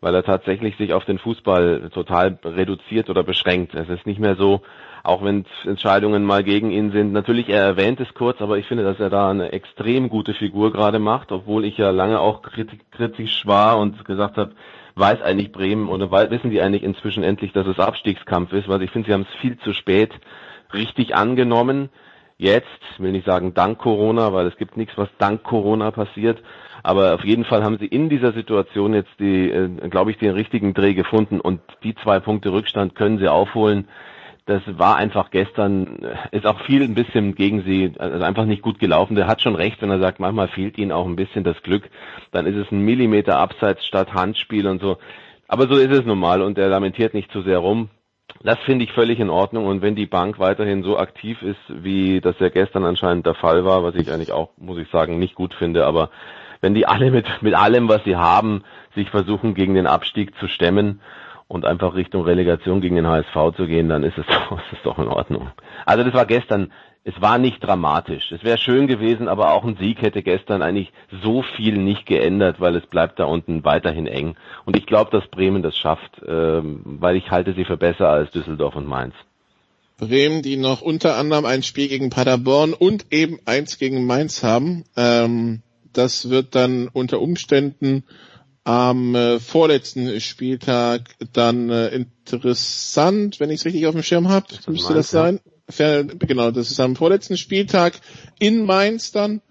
weil 0.02 0.14
er 0.14 0.24
tatsächlich 0.24 0.78
sich 0.78 0.94
auf 0.94 1.06
den 1.06 1.18
Fußball 1.18 1.90
total 1.94 2.38
reduziert 2.44 3.10
oder 3.10 3.24
beschränkt. 3.24 3.74
Es 3.74 3.90
ist 3.90 4.06
nicht 4.06 4.20
mehr 4.20 4.36
so, 4.36 4.62
auch 5.04 5.24
wenn 5.24 5.46
Entscheidungen 5.66 6.24
mal 6.24 6.44
gegen 6.44 6.70
ihn 6.72 6.92
sind. 6.92 7.14
Natürlich, 7.14 7.50
er 7.50 7.64
erwähnt 7.64 8.00
es 8.00 8.14
kurz, 8.14 8.42
aber 8.42 8.58
ich 8.58 8.68
finde, 8.68 8.84
dass 8.84 9.00
er 9.00 9.10
da 9.10 9.30
eine 9.30 9.52
extrem 9.54 10.10
gute 10.10 10.34
Figur 10.34 10.72
gerade 10.72 11.00
macht, 11.00 11.32
obwohl 11.32 11.66
ich 11.66 11.78
ja 11.78 11.90
lange 11.90 12.20
auch 12.20 12.42
kritisch 12.42 13.46
war 13.46 13.80
und 13.80 14.06
gesagt 14.06 14.38
habe, 14.38 14.52
weiß 14.98 15.22
eigentlich 15.22 15.52
Bremen 15.52 15.90
oder 15.90 16.12
wissen 16.32 16.50
die 16.50 16.62
eigentlich 16.62 16.84
inzwischen 16.84 17.24
endlich, 17.24 17.54
dass 17.54 17.68
es 17.68 17.80
Abstiegskampf 17.80 18.52
ist, 18.54 18.68
weil 18.68 18.82
ich 18.82 18.92
finde, 18.92 19.08
sie 19.08 19.14
haben 19.14 19.28
es 19.30 19.42
viel 19.42 19.58
zu 19.60 19.74
spät 19.74 20.12
richtig 20.74 21.16
angenommen. 21.16 21.90
Jetzt, 22.38 22.68
will 23.00 23.12
nicht 23.12 23.26
sagen 23.26 23.54
dank 23.54 23.80
Corona, 23.80 24.32
weil 24.34 24.46
es 24.48 24.58
gibt 24.58 24.78
nichts, 24.78 24.98
was 24.98 25.10
dank 25.18 25.44
Corona 25.44 25.92
passiert, 25.92 26.42
aber 26.84 27.16
auf 27.16 27.26
jeden 27.26 27.46
Fall 27.46 27.64
haben 27.64 27.78
sie 27.80 27.88
in 27.88 28.10
dieser 28.10 28.32
Situation 28.34 28.94
jetzt 28.94 29.12
die, 29.20 29.50
äh, 29.50 29.70
glaube 29.90 30.12
ich, 30.12 30.18
den 30.18 30.32
richtigen 30.32 30.74
Dreh 30.74 30.94
gefunden 30.94 31.40
und 31.40 31.62
die 31.84 31.96
zwei 31.96 32.20
Punkte 32.20 32.52
Rückstand 32.52 32.96
können 32.96 33.18
sie 33.18 33.28
aufholen. 33.28 33.88
Das 34.48 34.62
war 34.66 34.96
einfach 34.96 35.30
gestern, 35.30 36.00
ist 36.32 36.46
auch 36.46 36.62
viel 36.62 36.82
ein 36.82 36.96
bisschen 36.96 37.36
gegen 37.36 37.64
sie, 37.64 37.92
also 37.98 38.24
einfach 38.24 38.46
nicht 38.46 38.62
gut 38.62 38.80
gelaufen. 38.80 39.16
Der 39.16 39.28
hat 39.28 39.42
schon 39.42 39.56
recht, 39.56 39.82
wenn 39.82 39.92
er 39.92 40.00
sagt, 40.00 40.22
manchmal 40.22 40.48
fehlt 40.48 40.78
ihnen 40.78 40.94
auch 40.94 41.06
ein 41.06 41.18
bisschen 41.18 41.44
das 41.44 41.62
Glück. 41.64 41.90
Dann 42.32 42.46
ist 42.46 42.56
es 42.56 42.72
ein 42.72 42.80
Millimeter 42.80 43.38
abseits 43.40 43.86
statt 43.86 44.14
Handspiel 44.14 44.66
und 44.68 44.82
so. 44.82 45.00
Aber 45.50 45.68
so 45.68 45.76
ist 45.76 45.92
es 45.92 46.06
nun 46.06 46.20
mal 46.20 46.42
und 46.42 46.58
er 46.58 46.70
lamentiert 46.70 47.14
nicht 47.14 47.30
zu 47.30 47.42
sehr 47.42 47.58
rum. 47.58 47.90
Das 48.42 48.58
finde 48.60 48.86
ich 48.86 48.94
völlig 48.94 49.20
in 49.20 49.30
Ordnung 49.30 49.66
und 49.66 49.82
wenn 49.82 49.96
die 49.96 50.06
Bank 50.06 50.40
weiterhin 50.40 50.82
so 50.82 50.98
aktiv 50.98 51.42
ist, 51.42 51.60
wie 51.68 52.22
das 52.22 52.40
ja 52.40 52.48
gestern 52.48 52.86
anscheinend 52.86 53.26
der 53.26 53.36
Fall 53.36 53.66
war, 53.66 53.84
was 53.84 53.96
ich 53.96 54.10
eigentlich 54.10 54.32
auch, 54.32 54.52
muss 54.56 54.78
ich 54.78 54.90
sagen, 54.90 55.20
nicht 55.20 55.36
gut 55.36 55.54
finde, 55.56 55.86
aber 55.86 56.10
wenn 56.62 56.74
die 56.74 56.86
alle 56.86 57.12
mit, 57.12 57.26
mit 57.42 57.54
allem, 57.54 57.90
was 57.90 58.04
sie 58.06 58.16
haben, 58.16 58.64
sich 58.96 59.10
versuchen, 59.10 59.56
gegen 59.56 59.74
den 59.74 59.88
Abstieg 59.88 60.38
zu 60.40 60.48
stemmen 60.48 61.02
und 61.48 61.66
einfach 61.66 61.96
Richtung 61.96 62.24
Relegation 62.24 62.82
gegen 62.82 62.96
den 62.96 63.08
HSV 63.08 63.56
zu 63.56 63.68
gehen, 63.68 63.90
dann 63.90 64.04
ist 64.04 64.18
es 64.18 64.26
doch, 64.50 64.58
ist 64.58 64.74
es 64.74 64.84
doch 64.84 65.00
in 65.00 65.08
Ordnung. 65.08 65.50
Also 65.86 66.04
das 66.04 66.14
war 66.14 66.26
gestern, 66.26 66.72
es 67.04 67.14
war 67.22 67.38
nicht 67.38 67.64
dramatisch. 67.64 68.32
Es 68.32 68.44
wäre 68.44 68.58
schön 68.58 68.88
gewesen, 68.88 69.30
aber 69.30 69.54
auch 69.54 69.64
ein 69.64 69.78
Sieg 69.78 70.02
hätte 70.02 70.24
gestern 70.24 70.62
eigentlich 70.62 70.92
so 71.24 71.42
viel 71.56 71.78
nicht 71.78 72.06
geändert, 72.06 72.60
weil 72.60 72.76
es 72.76 72.86
bleibt 72.86 73.20
da 73.20 73.26
unten 73.26 73.64
weiterhin 73.64 74.08
eng. 74.08 74.36
Und 74.66 74.76
ich 74.76 74.86
glaube, 74.86 75.12
dass 75.12 75.26
Bremen 75.30 75.64
das 75.64 75.78
schafft, 75.78 76.22
ähm, 76.28 76.82
weil 76.84 77.16
ich 77.16 77.32
halte 77.32 77.54
sie 77.54 77.64
für 77.64 77.78
besser 77.78 78.10
als 78.10 78.32
Düsseldorf 78.32 78.76
und 78.76 78.88
Mainz. 78.88 79.14
Bremen, 79.98 80.42
die 80.42 80.58
noch 80.58 80.82
unter 80.82 81.16
anderem 81.16 81.46
ein 81.46 81.64
Spiel 81.64 81.88
gegen 81.88 82.10
Paderborn 82.10 82.74
und 82.74 83.06
eben 83.12 83.40
eins 83.46 83.80
gegen 83.80 84.06
Mainz 84.06 84.44
haben. 84.44 84.84
Ähm, 84.96 85.62
das 85.94 86.30
wird 86.30 86.56
dann 86.56 86.90
unter 86.90 87.20
Umständen 87.22 88.04
am 88.68 89.16
äh, 89.16 89.40
vorletzten 89.40 90.20
Spieltag 90.20 91.16
dann 91.32 91.70
äh, 91.70 91.88
interessant, 91.88 93.40
wenn 93.40 93.50
ich 93.50 93.62
es 93.62 93.66
richtig 93.66 93.88
auf 93.88 93.94
dem 93.94 94.04
Schirm 94.04 94.28
habe, 94.28 94.48
müsste 94.68 94.94
das 94.94 95.10
sein. 95.10 95.40
Genau, 95.78 96.52
das 96.52 96.70
ist 96.72 96.80
am 96.82 96.98
vorletzten 96.98 97.38
Spieltag 97.38 97.94
in 98.40 98.66
Mainz 98.66 99.14
dann. 99.14 99.42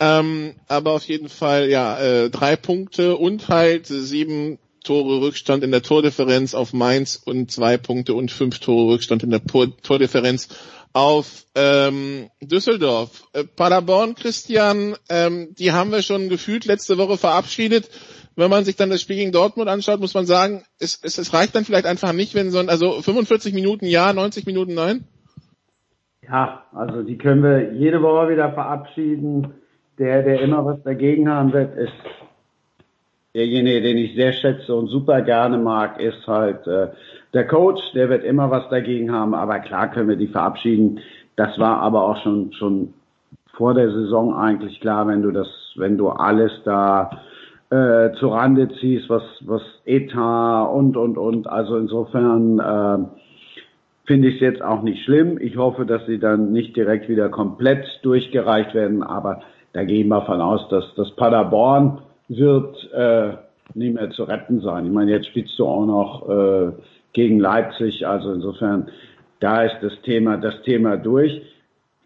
Ähm, 0.00 0.54
aber 0.68 0.92
auf 0.92 1.04
jeden 1.04 1.28
Fall, 1.28 1.68
ja, 1.68 1.98
äh, 2.00 2.30
drei 2.30 2.56
Punkte 2.56 3.16
und 3.16 3.48
halt 3.48 3.88
sieben 3.88 4.58
Tore 4.82 5.20
Rückstand 5.20 5.62
in 5.64 5.70
der 5.70 5.82
Tordifferenz 5.82 6.54
auf 6.54 6.72
Mainz 6.72 7.20
und 7.22 7.50
zwei 7.50 7.76
Punkte 7.76 8.14
und 8.14 8.32
fünf 8.32 8.58
Tore 8.58 8.94
Rückstand 8.94 9.22
in 9.22 9.30
der 9.30 9.44
Tordifferenz 9.44 10.48
auf 10.94 11.44
ähm, 11.54 12.30
Düsseldorf. 12.40 13.24
Äh, 13.34 13.44
Paderborn, 13.44 14.14
Christian, 14.14 14.96
ähm, 15.10 15.54
die 15.58 15.72
haben 15.72 15.92
wir 15.92 16.02
schon 16.02 16.30
gefühlt 16.30 16.64
letzte 16.64 16.96
Woche 16.96 17.18
verabschiedet. 17.18 17.90
Wenn 18.36 18.50
man 18.50 18.64
sich 18.64 18.76
dann 18.76 18.90
das 18.90 19.02
Spiel 19.02 19.16
gegen 19.16 19.32
Dortmund 19.32 19.68
anschaut, 19.68 20.00
muss 20.00 20.14
man 20.14 20.26
sagen, 20.26 20.62
es, 20.78 21.00
es, 21.02 21.18
es 21.18 21.34
reicht 21.34 21.54
dann 21.54 21.64
vielleicht 21.64 21.86
einfach 21.86 22.12
nicht, 22.12 22.34
wenn 22.34 22.50
so 22.50 22.58
ein, 22.58 22.68
also 22.68 23.02
45 23.02 23.52
Minuten 23.52 23.86
ja, 23.86 24.12
90 24.12 24.46
Minuten 24.46 24.74
nein? 24.74 25.04
Ja, 26.26 26.62
also 26.72 27.02
die 27.02 27.18
können 27.18 27.42
wir 27.42 27.72
jede 27.74 28.00
Woche 28.02 28.30
wieder 28.30 28.52
verabschieden. 28.52 29.54
Der, 29.98 30.22
der 30.22 30.40
immer 30.40 30.64
was 30.64 30.82
dagegen 30.82 31.28
haben 31.28 31.52
wird, 31.52 31.76
ist 31.76 31.92
derjenige, 33.34 33.82
den 33.82 33.98
ich 33.98 34.14
sehr 34.14 34.32
schätze 34.32 34.74
und 34.74 34.88
super 34.88 35.20
gerne 35.22 35.58
mag, 35.58 36.00
ist 36.00 36.26
halt 36.26 36.66
äh, 36.66 36.88
der 37.34 37.46
Coach, 37.46 37.80
der 37.94 38.08
wird 38.08 38.24
immer 38.24 38.50
was 38.50 38.68
dagegen 38.70 39.12
haben, 39.12 39.34
aber 39.34 39.60
klar 39.60 39.90
können 39.90 40.08
wir 40.08 40.16
die 40.16 40.28
verabschieden. 40.28 41.00
Das 41.36 41.58
war 41.58 41.80
aber 41.80 42.04
auch 42.04 42.22
schon, 42.22 42.52
schon 42.54 42.94
vor 43.54 43.74
der 43.74 43.90
Saison 43.90 44.34
eigentlich 44.34 44.80
klar, 44.80 45.06
wenn 45.06 45.22
du 45.22 45.30
das, 45.30 45.48
wenn 45.76 45.96
du 45.96 46.08
alles 46.08 46.52
da 46.64 47.22
äh, 47.72 48.12
zu 48.18 48.28
Rande 48.28 48.68
ziehst, 48.80 49.08
was, 49.08 49.22
was 49.40 49.62
Etat 49.86 50.64
und, 50.66 50.94
und, 50.96 51.16
und. 51.16 51.46
Also 51.46 51.78
insofern 51.78 52.58
äh, 52.58 52.98
finde 54.04 54.28
ich 54.28 54.34
es 54.34 54.40
jetzt 54.42 54.62
auch 54.62 54.82
nicht 54.82 55.04
schlimm. 55.04 55.38
Ich 55.40 55.56
hoffe, 55.56 55.86
dass 55.86 56.04
sie 56.04 56.18
dann 56.18 56.52
nicht 56.52 56.76
direkt 56.76 57.08
wieder 57.08 57.30
komplett 57.30 57.86
durchgereicht 58.02 58.74
werden, 58.74 59.02
aber 59.02 59.40
da 59.72 59.84
gehen 59.84 60.08
wir 60.08 60.20
von 60.22 60.42
aus, 60.42 60.68
dass 60.68 60.84
das 60.96 61.16
Paderborn 61.16 62.02
wird 62.28 62.92
äh, 62.92 63.36
nicht 63.72 63.94
mehr 63.94 64.10
zu 64.10 64.24
retten 64.24 64.60
sein. 64.60 64.84
Ich 64.84 64.92
meine, 64.92 65.10
jetzt 65.10 65.28
spielst 65.28 65.58
du 65.58 65.66
auch 65.66 65.86
noch 65.86 66.28
äh, 66.28 66.72
gegen 67.14 67.40
Leipzig. 67.40 68.06
Also 68.06 68.32
insofern, 68.32 68.90
da 69.40 69.62
ist 69.62 69.76
das 69.80 69.94
Thema, 70.02 70.36
das 70.36 70.60
Thema 70.62 70.98
durch. 70.98 71.40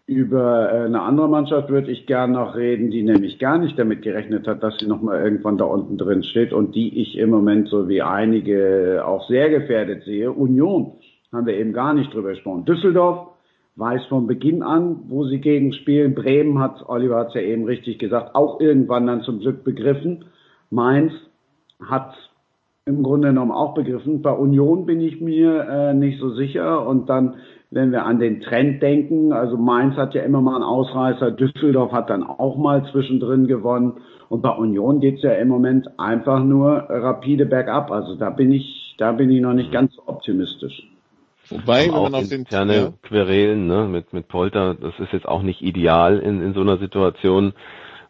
Über 0.07 0.71
äh, 0.71 0.85
eine 0.85 1.01
andere 1.01 1.27
Mannschaft 1.27 1.69
würde 1.69 1.91
ich 1.91 2.07
gern 2.07 2.31
noch 2.31 2.55
reden, 2.55 2.91
die 2.91 3.03
nämlich 3.03 3.39
gar 3.39 3.57
nicht 3.57 3.77
damit 3.77 4.01
gerechnet 4.03 4.47
hat, 4.47 4.63
dass 4.63 4.77
sie 4.79 4.87
nochmal 4.87 5.21
irgendwann 5.21 5.57
da 5.57 5.65
unten 5.65 5.97
drin 5.97 6.23
steht 6.23 6.53
und 6.53 6.75
die 6.75 7.01
ich 7.01 7.17
im 7.17 7.29
Moment 7.29 7.67
so 7.67 7.89
wie 7.89 8.01
einige 8.01 9.03
auch 9.05 9.27
sehr 9.27 9.49
gefährdet 9.49 10.05
sehe. 10.05 10.31
Union 10.31 10.93
haben 11.33 11.45
wir 11.45 11.57
eben 11.57 11.73
gar 11.73 11.93
nicht 11.93 12.13
drüber 12.13 12.29
gesprochen. 12.29 12.63
Düsseldorf 12.63 13.27
weiß 13.75 14.05
von 14.05 14.27
Beginn 14.27 14.63
an, 14.63 15.01
wo 15.09 15.25
sie 15.25 15.39
gegen 15.39 15.73
spielen. 15.73 16.15
Bremen 16.15 16.59
hat, 16.59 16.87
Oliver 16.87 17.17
hat 17.17 17.29
es 17.29 17.33
ja 17.35 17.41
eben 17.41 17.65
richtig 17.65 17.99
gesagt, 17.99 18.33
auch 18.33 18.61
irgendwann 18.61 19.07
dann 19.07 19.23
zum 19.23 19.39
Glück 19.41 19.65
begriffen. 19.65 20.23
Mainz 20.69 21.11
hat 21.85 22.15
im 22.85 23.03
Grunde 23.03 23.27
genommen 23.27 23.51
auch 23.51 23.73
begriffen. 23.73 24.21
Bei 24.21 24.31
Union 24.31 24.85
bin 24.85 25.01
ich 25.01 25.19
mir 25.19 25.67
äh, 25.69 25.93
nicht 25.93 26.19
so 26.19 26.29
sicher. 26.33 26.87
Und 26.87 27.09
dann, 27.09 27.35
wenn 27.69 27.91
wir 27.91 28.05
an 28.05 28.19
den 28.19 28.41
Trend 28.41 28.81
denken, 28.81 29.33
also 29.33 29.57
Mainz 29.57 29.95
hat 29.95 30.13
ja 30.13 30.23
immer 30.23 30.41
mal 30.41 30.55
einen 30.55 30.63
Ausreißer, 30.63 31.31
Düsseldorf 31.31 31.91
hat 31.91 32.09
dann 32.09 32.23
auch 32.23 32.57
mal 32.57 32.89
zwischendrin 32.91 33.47
gewonnen. 33.47 33.93
Und 34.29 34.41
bei 34.41 34.51
Union 34.51 34.99
geht's 34.99 35.21
ja 35.21 35.31
im 35.33 35.47
Moment 35.47 35.87
einfach 35.99 36.43
nur 36.43 36.85
rapide 36.89 37.45
bergab. 37.45 37.91
Also 37.91 38.15
da 38.15 38.29
bin 38.29 38.51
ich, 38.51 38.95
da 38.97 39.11
bin 39.11 39.29
ich 39.29 39.41
noch 39.41 39.53
nicht 39.53 39.71
ganz 39.71 39.95
so 39.95 40.03
optimistisch. 40.05 40.87
Wobei, 41.49 41.85
wenn 41.85 41.91
man 41.91 42.15
auf 42.15 42.27
den 42.27 42.39
interne 42.39 42.75
ja. 42.75 42.93
Querelen 43.03 43.67
ne, 43.67 43.87
mit 43.87 44.11
mit 44.11 44.27
Polter, 44.27 44.73
das 44.73 44.93
ist 44.99 45.13
jetzt 45.13 45.27
auch 45.27 45.43
nicht 45.43 45.61
ideal 45.61 46.19
in 46.19 46.41
in 46.41 46.53
so 46.53 46.61
einer 46.61 46.77
Situation. 46.77 47.53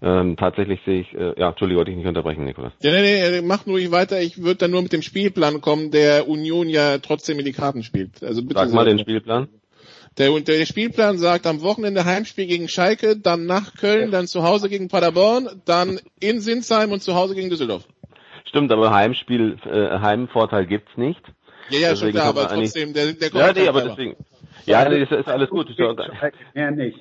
Ähm, 0.02 0.38
tatsächlich 0.38 0.80
sehe 0.86 1.02
ich, 1.02 1.14
äh, 1.14 1.34
ja, 1.40 1.50
Entschuldigung, 1.50 1.80
wollte 1.80 1.92
ich 1.92 1.98
nicht 1.98 2.08
unterbrechen, 2.08 2.46
Nikolas. 2.46 2.74
Ja, 2.82 2.92
nee, 2.92 3.30
nee, 3.30 3.42
mach 3.42 3.66
ruhig 3.66 3.92
weiter. 3.92 4.22
Ich 4.22 4.44
würde 4.44 4.56
dann 4.56 4.72
nur 4.72 4.84
mit 4.84 4.94
dem 4.94 5.02
Spielplan 5.02 5.60
kommen, 5.60 5.90
der 5.90 6.28
Union 6.28 6.70
ja 6.70 7.00
trotzdem 7.00 7.40
in 7.40 7.46
die 7.46 7.54
Karten 7.54 7.82
spielt. 7.82 8.24
Also 8.24 8.44
bitte 8.44 8.60
Sag 8.60 8.74
mal 8.74 8.86
den 8.86 9.00
Spielplan. 9.00 9.48
Der, 10.18 10.32
der 10.40 10.66
Spielplan 10.66 11.18
sagt 11.18 11.46
am 11.46 11.62
Wochenende 11.62 12.06
Heimspiel 12.06 12.48
gegen 12.48 12.68
Schalke, 12.68 13.18
dann 13.18 13.46
nach 13.46 13.76
Köln, 13.76 14.10
dann 14.10 14.26
zu 14.26 14.44
Hause 14.44 14.68
gegen 14.68 14.88
Paderborn, 14.88 15.62
dann 15.66 16.00
in 16.20 16.42
Sinsheim 16.42 16.92
und 16.92 17.02
zu 17.02 17.14
Hause 17.14 17.36
gegen 17.36 17.50
Düsseldorf. 17.50 17.84
Stimmt, 18.46 18.72
aber 18.72 18.92
Heimspiel, 18.92 19.58
äh, 19.66 20.00
Heimvorteil 20.00 20.66
gibt's 20.66 20.96
nicht. 20.96 21.22
Ja, 21.70 21.80
ja, 21.80 21.96
schon 21.96 22.12
klar, 22.12 22.28
aber 22.28 22.48
trotzdem, 22.48 22.94
der, 22.94 23.14
der 23.14 23.30
Ja, 23.32 23.54
nee, 23.54 23.68
aber 23.68 23.82
deswegen. 23.82 24.16
Ja, 24.66 24.88
nee, 24.90 25.04
ist, 25.04 25.12
ist 25.12 25.28
alles 25.28 25.50
gut. 25.50 25.68
Ja, 26.54 26.72
nicht. 26.72 27.00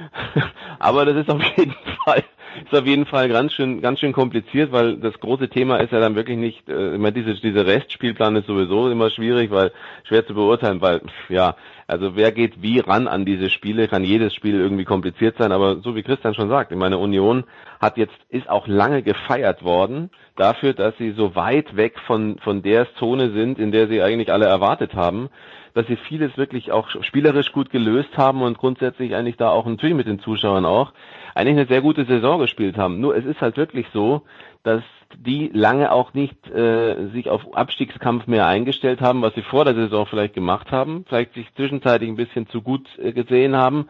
Aber 0.78 1.04
das 1.04 1.16
ist 1.16 1.30
auf 1.30 1.42
jeden 1.56 1.74
Fall 2.04 2.24
ist 2.64 2.74
auf 2.74 2.86
jeden 2.86 3.06
Fall 3.06 3.28
ganz 3.28 3.52
schön 3.52 3.80
ganz 3.80 4.00
schön 4.00 4.12
kompliziert, 4.12 4.72
weil 4.72 4.96
das 4.96 5.18
große 5.20 5.48
Thema 5.48 5.78
ist 5.78 5.92
ja 5.92 6.00
dann 6.00 6.14
wirklich 6.14 6.36
nicht 6.36 6.68
äh, 6.68 6.94
immer 6.94 7.10
diese 7.10 7.34
diese 7.34 7.66
Restspielplan 7.66 8.36
ist 8.36 8.46
sowieso 8.46 8.90
immer 8.90 9.10
schwierig, 9.10 9.50
weil 9.50 9.72
schwer 10.04 10.26
zu 10.26 10.34
beurteilen, 10.34 10.80
weil 10.80 11.00
ja 11.28 11.56
also 11.86 12.16
wer 12.16 12.32
geht 12.32 12.62
wie 12.62 12.80
ran 12.80 13.08
an 13.08 13.24
diese 13.24 13.50
Spiele, 13.50 13.88
kann 13.88 14.04
jedes 14.04 14.34
Spiel 14.34 14.58
irgendwie 14.58 14.84
kompliziert 14.84 15.36
sein, 15.38 15.52
aber 15.52 15.80
so 15.80 15.94
wie 15.94 16.02
Christian 16.02 16.34
schon 16.34 16.48
sagt, 16.48 16.72
ich 16.72 16.78
meine 16.78 16.98
Union 16.98 17.44
hat 17.80 17.96
jetzt 17.96 18.16
ist 18.28 18.48
auch 18.48 18.66
lange 18.66 19.02
gefeiert 19.02 19.62
worden 19.62 20.10
dafür, 20.36 20.72
dass 20.72 20.96
sie 20.98 21.12
so 21.12 21.34
weit 21.34 21.76
weg 21.76 21.98
von 22.06 22.38
von 22.38 22.62
der 22.62 22.92
Zone 22.94 23.32
sind, 23.32 23.58
in 23.58 23.72
der 23.72 23.88
sie 23.88 24.02
eigentlich 24.02 24.32
alle 24.32 24.46
erwartet 24.46 24.94
haben 24.94 25.30
dass 25.74 25.86
sie 25.86 25.96
vieles 25.96 26.36
wirklich 26.36 26.72
auch 26.72 26.88
spielerisch 27.02 27.52
gut 27.52 27.70
gelöst 27.70 28.16
haben 28.16 28.42
und 28.42 28.58
grundsätzlich 28.58 29.14
eigentlich 29.14 29.36
da 29.36 29.50
auch 29.50 29.66
natürlich 29.66 29.96
mit 29.96 30.06
den 30.06 30.20
Zuschauern 30.20 30.64
auch 30.64 30.92
eigentlich 31.34 31.58
eine 31.58 31.66
sehr 31.66 31.80
gute 31.80 32.04
Saison 32.04 32.38
gespielt 32.38 32.76
haben. 32.76 33.00
Nur 33.00 33.16
es 33.16 33.24
ist 33.24 33.40
halt 33.40 33.56
wirklich 33.56 33.86
so, 33.92 34.22
dass 34.62 34.82
die 35.16 35.50
lange 35.52 35.92
auch 35.92 36.14
nicht 36.14 36.48
äh, 36.50 37.08
sich 37.08 37.28
auf 37.28 37.54
Abstiegskampf 37.54 38.26
mehr 38.26 38.46
eingestellt 38.46 39.00
haben, 39.00 39.22
was 39.22 39.34
sie 39.34 39.42
vor 39.42 39.64
der 39.64 39.74
Saison 39.74 40.06
vielleicht 40.06 40.34
gemacht 40.34 40.70
haben, 40.70 41.04
vielleicht 41.08 41.34
sich 41.34 41.52
zwischenzeitlich 41.54 42.08
ein 42.08 42.16
bisschen 42.16 42.48
zu 42.48 42.62
gut 42.62 42.86
äh, 42.98 43.12
gesehen 43.12 43.56
haben. 43.56 43.88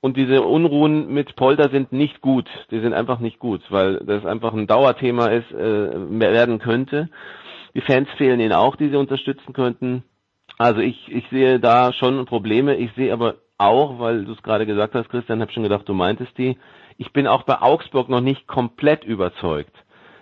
Und 0.00 0.16
diese 0.16 0.42
Unruhen 0.42 1.12
mit 1.12 1.36
Polter 1.36 1.68
sind 1.70 1.92
nicht 1.92 2.20
gut. 2.20 2.48
Die 2.70 2.80
sind 2.80 2.94
einfach 2.94 3.18
nicht 3.18 3.38
gut, 3.38 3.62
weil 3.70 3.96
das 3.98 4.24
einfach 4.24 4.52
ein 4.54 4.66
Dauerthema 4.66 5.26
ist, 5.26 5.50
äh, 5.52 5.90
werden 6.20 6.58
könnte. 6.58 7.08
Die 7.74 7.80
Fans 7.80 8.08
fehlen 8.16 8.40
ihnen 8.40 8.52
auch, 8.52 8.76
die 8.76 8.88
sie 8.88 8.96
unterstützen 8.96 9.52
könnten. 9.52 10.04
Also 10.62 10.80
ich, 10.80 11.10
ich 11.10 11.24
sehe 11.30 11.58
da 11.58 11.92
schon 11.92 12.24
Probleme. 12.24 12.76
Ich 12.76 12.92
sehe 12.92 13.12
aber 13.12 13.34
auch, 13.58 13.98
weil 13.98 14.24
du 14.24 14.32
es 14.32 14.42
gerade 14.44 14.64
gesagt 14.64 14.94
hast, 14.94 15.08
Christian, 15.08 15.40
habe 15.40 15.50
schon 15.50 15.64
gedacht, 15.64 15.88
du 15.88 15.94
meintest 15.94 16.38
die. 16.38 16.56
Ich 16.98 17.12
bin 17.12 17.26
auch 17.26 17.42
bei 17.42 17.60
Augsburg 17.60 18.08
noch 18.08 18.20
nicht 18.20 18.46
komplett 18.46 19.04
überzeugt 19.04 19.74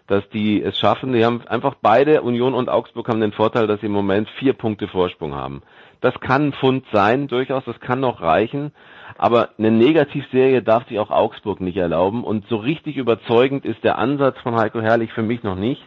dass 0.06 0.28
die 0.30 0.60
es 0.60 0.76
schaffen. 0.76 1.12
Die 1.12 1.24
haben 1.24 1.46
einfach 1.46 1.76
beide, 1.80 2.22
Union 2.22 2.52
und 2.52 2.68
Augsburg, 2.68 3.08
haben 3.08 3.20
den 3.20 3.30
Vorteil, 3.30 3.68
dass 3.68 3.78
sie 3.78 3.86
im 3.86 3.92
Moment 3.92 4.28
vier 4.40 4.54
Punkte 4.54 4.88
Vorsprung 4.88 5.36
haben. 5.36 5.62
Das 6.00 6.18
kann 6.18 6.48
ein 6.48 6.52
Fund 6.52 6.84
sein, 6.92 7.28
durchaus, 7.28 7.64
das 7.64 7.78
kann 7.78 8.00
noch 8.00 8.20
reichen. 8.20 8.72
Aber 9.18 9.50
eine 9.56 9.70
Negativserie 9.70 10.62
darf 10.62 10.88
sich 10.88 10.98
auch 10.98 11.12
Augsburg 11.12 11.60
nicht 11.60 11.76
erlauben. 11.76 12.24
Und 12.24 12.48
so 12.48 12.56
richtig 12.56 12.96
überzeugend 12.96 13.64
ist 13.64 13.84
der 13.84 13.98
Ansatz 13.98 14.36
von 14.40 14.56
Heiko 14.56 14.80
Herrlich 14.80 15.12
für 15.12 15.22
mich 15.22 15.44
noch 15.44 15.54
nicht. 15.54 15.82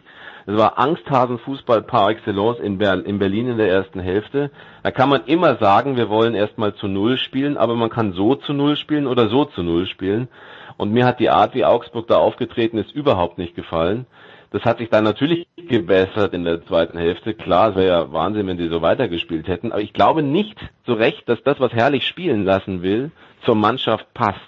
Es 0.46 0.56
war 0.56 0.78
Angsthasen-Fußball 0.78 1.82
par 1.82 2.10
excellence 2.10 2.58
in, 2.60 2.78
Ber 2.78 3.04
in 3.04 3.18
Berlin 3.18 3.48
in 3.48 3.56
der 3.56 3.70
ersten 3.70 4.00
Hälfte. 4.00 4.50
Da 4.82 4.90
kann 4.90 5.08
man 5.08 5.24
immer 5.24 5.56
sagen, 5.56 5.96
wir 5.96 6.10
wollen 6.10 6.34
erstmal 6.34 6.74
zu 6.74 6.86
Null 6.86 7.16
spielen, 7.16 7.56
aber 7.56 7.74
man 7.74 7.88
kann 7.88 8.12
so 8.12 8.34
zu 8.34 8.52
Null 8.52 8.76
spielen 8.76 9.06
oder 9.06 9.28
so 9.28 9.46
zu 9.46 9.62
Null 9.62 9.86
spielen. 9.86 10.28
Und 10.76 10.92
mir 10.92 11.06
hat 11.06 11.20
die 11.20 11.30
Art, 11.30 11.54
wie 11.54 11.64
Augsburg 11.64 12.08
da 12.08 12.18
aufgetreten 12.18 12.78
ist, 12.78 12.92
überhaupt 12.92 13.38
nicht 13.38 13.54
gefallen. 13.54 14.06
Das 14.50 14.64
hat 14.64 14.78
sich 14.78 14.88
dann 14.90 15.02
natürlich 15.02 15.48
gebessert 15.56 16.32
in 16.34 16.44
der 16.44 16.64
zweiten 16.66 16.98
Hälfte. 16.98 17.34
Klar, 17.34 17.70
es 17.70 17.76
wäre 17.76 17.88
ja 17.88 18.12
Wahnsinn, 18.12 18.46
wenn 18.46 18.58
sie 18.58 18.68
so 18.68 18.82
weitergespielt 18.82 19.48
hätten. 19.48 19.72
Aber 19.72 19.80
ich 19.80 19.92
glaube 19.92 20.22
nicht 20.22 20.56
so 20.86 20.92
recht, 20.94 21.28
dass 21.28 21.42
das, 21.42 21.58
was 21.58 21.72
Herrlich 21.72 22.06
spielen 22.06 22.44
lassen 22.44 22.82
will, 22.82 23.10
zur 23.44 23.56
Mannschaft 23.56 24.12
passt. 24.14 24.38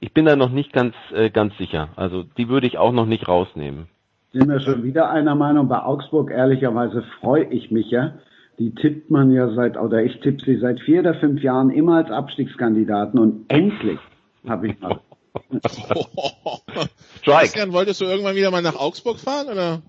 Ich 0.00 0.14
bin 0.14 0.24
da 0.24 0.36
noch 0.36 0.50
nicht 0.50 0.72
ganz, 0.72 0.94
äh, 1.12 1.30
ganz 1.30 1.56
sicher. 1.58 1.90
Also 1.96 2.22
die 2.22 2.48
würde 2.48 2.66
ich 2.66 2.78
auch 2.78 2.92
noch 2.92 3.06
nicht 3.06 3.28
rausnehmen. 3.28 3.88
Sind 4.32 4.48
wir 4.48 4.60
schon 4.60 4.82
wieder 4.82 5.10
einer 5.10 5.34
Meinung? 5.34 5.68
Bei 5.68 5.82
Augsburg, 5.82 6.30
ehrlicherweise, 6.30 7.02
freue 7.20 7.44
ich 7.44 7.70
mich 7.70 7.90
ja. 7.90 8.14
Die 8.58 8.74
tippt 8.74 9.10
man 9.10 9.30
ja 9.30 9.50
seit, 9.54 9.76
oder 9.76 10.02
ich 10.02 10.20
tippe 10.20 10.42
sie 10.44 10.58
seit 10.58 10.80
vier 10.80 11.00
oder 11.00 11.14
fünf 11.14 11.42
Jahren 11.42 11.70
immer 11.70 11.96
als 11.96 12.10
Abstiegskandidaten 12.10 13.18
und 13.18 13.44
endlich 13.48 13.98
habe 14.46 14.68
ich 14.68 14.80
mal 14.80 15.00
Strike. 17.20 17.40
Christian, 17.40 17.72
wolltest 17.72 18.00
du 18.00 18.04
irgendwann 18.04 18.36
wieder 18.36 18.50
mal 18.50 18.62
nach 18.62 18.76
Augsburg 18.76 19.18
fahren, 19.18 19.48
oder? 19.48 19.82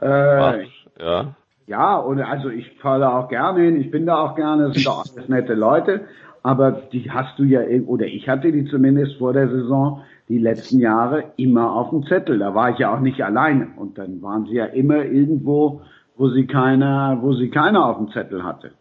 Äh, 0.00 0.66
ja. 1.00 1.34
Ja, 1.66 1.96
und 1.98 2.20
also 2.20 2.48
ich 2.48 2.70
fahre 2.80 3.00
da 3.00 3.18
auch 3.18 3.28
gerne 3.28 3.60
hin, 3.62 3.80
ich 3.80 3.90
bin 3.90 4.06
da 4.06 4.16
auch 4.16 4.34
gerne, 4.34 4.68
es 4.68 4.74
sind 4.74 4.86
doch 4.86 5.04
alles 5.04 5.28
nette 5.28 5.52
Leute, 5.54 6.06
aber 6.42 6.72
die 6.72 7.10
hast 7.10 7.38
du 7.38 7.44
ja, 7.44 7.60
oder 7.86 8.06
ich 8.06 8.26
hatte 8.28 8.50
die 8.52 8.64
zumindest 8.64 9.18
vor 9.18 9.34
der 9.34 9.48
Saison 9.48 10.02
die 10.28 10.38
letzten 10.38 10.78
Jahre 10.78 11.32
immer 11.36 11.72
auf 11.72 11.90
dem 11.90 12.06
Zettel. 12.06 12.38
Da 12.38 12.54
war 12.54 12.70
ich 12.70 12.78
ja 12.78 12.94
auch 12.94 13.00
nicht 13.00 13.20
alleine. 13.22 13.68
Und 13.76 13.98
dann 13.98 14.22
waren 14.22 14.46
sie 14.46 14.54
ja 14.54 14.66
immer 14.66 15.04
irgendwo, 15.04 15.82
wo 16.16 16.28
sie 16.30 16.46
keiner, 16.46 17.18
wo 17.22 17.32
sie 17.34 17.48
keiner 17.48 17.86
auf 17.86 17.96
dem 17.96 18.10
Zettel 18.12 18.44
hatte. 18.44 18.72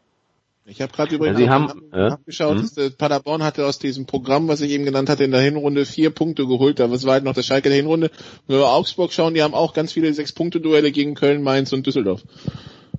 Ich 0.70 0.82
habe 0.82 0.92
gerade 0.92 1.16
übrigens 1.16 1.40
ja, 1.40 1.48
haben, 1.48 1.72
äh, 1.94 2.10
abgeschaut, 2.10 2.58
hm? 2.58 2.70
dass 2.76 2.98
Paderborn 2.98 3.42
hatte 3.42 3.66
aus 3.66 3.80
diesem 3.80 4.06
Programm, 4.06 4.50
was 4.50 4.60
ich 4.60 4.72
eben 4.72 4.84
genannt 4.84 5.10
hatte, 5.10 5.24
in 5.24 5.32
der 5.32 5.40
Hinrunde 5.40 5.86
vier 5.86 6.10
Punkte 6.10 6.46
geholt. 6.46 6.82
Da 6.82 6.92
war 6.92 7.14
halt 7.14 7.24
noch 7.24 7.34
der 7.34 7.44
Schalke 7.44 7.70
der 7.70 7.78
Hinrunde. 7.78 8.12
Wenn 8.48 8.58
wir 8.58 8.68
Augsburg 8.68 9.14
schauen, 9.14 9.34
die 9.34 9.44
haben 9.44 9.54
auch 9.54 9.74
ganz 9.74 9.94
viele 9.94 10.12
Sechs-Punkte-Duelle 10.14 10.92
gegen 10.92 11.16
Köln, 11.16 11.42
Mainz 11.42 11.72
und 11.72 11.88
Düsseldorf. 11.88 12.22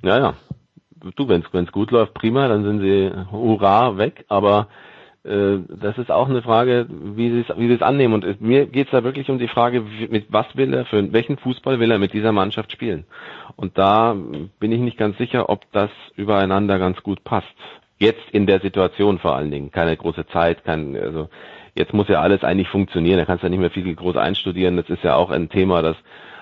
Ja, 0.02 0.18
ja. 0.18 0.34
Du, 1.16 1.28
wenn 1.28 1.42
es 1.42 1.72
gut 1.72 1.90
läuft, 1.90 2.14
prima, 2.14 2.48
dann 2.48 2.64
sind 2.64 2.80
sie 2.80 3.12
hurra 3.30 3.98
weg, 3.98 4.24
aber 4.28 4.68
äh, 4.70 4.87
das 5.28 5.98
ist 5.98 6.10
auch 6.10 6.28
eine 6.28 6.40
Frage, 6.40 6.86
wie 6.88 7.30
sie 7.30 7.40
es 7.40 7.56
wie 7.58 7.68
sie 7.68 7.74
es 7.74 7.82
annehmen. 7.82 8.14
Und 8.14 8.40
mir 8.40 8.66
geht 8.66 8.86
es 8.86 8.92
da 8.92 9.04
wirklich 9.04 9.28
um 9.28 9.38
die 9.38 9.48
Frage, 9.48 9.84
mit 10.08 10.26
was 10.30 10.46
will 10.56 10.72
er, 10.72 10.86
für 10.86 11.12
welchen 11.12 11.36
Fußball 11.36 11.78
will 11.80 11.90
er 11.90 11.98
mit 11.98 12.14
dieser 12.14 12.32
Mannschaft 12.32 12.72
spielen. 12.72 13.04
Und 13.56 13.76
da 13.76 14.16
bin 14.58 14.72
ich 14.72 14.80
nicht 14.80 14.96
ganz 14.96 15.18
sicher, 15.18 15.50
ob 15.50 15.70
das 15.72 15.90
übereinander 16.16 16.78
ganz 16.78 17.02
gut 17.02 17.24
passt. 17.24 17.46
Jetzt 17.98 18.30
in 18.32 18.46
der 18.46 18.60
Situation 18.60 19.18
vor 19.18 19.34
allen 19.36 19.50
Dingen. 19.50 19.70
Keine 19.70 19.96
große 19.96 20.26
Zeit, 20.28 20.64
kein, 20.64 20.96
also 20.96 21.28
jetzt 21.74 21.92
muss 21.92 22.08
ja 22.08 22.20
alles 22.20 22.42
eigentlich 22.42 22.68
funktionieren. 22.68 23.18
Da 23.18 23.24
kannst 23.24 23.42
du 23.42 23.46
ja 23.46 23.50
nicht 23.50 23.60
mehr 23.60 23.70
viel 23.70 23.94
groß 23.94 24.16
einstudieren. 24.16 24.76
Das 24.76 24.88
ist 24.88 25.04
ja 25.04 25.16
auch 25.16 25.30
ein 25.30 25.50
Thema, 25.50 25.82
das 25.82 25.96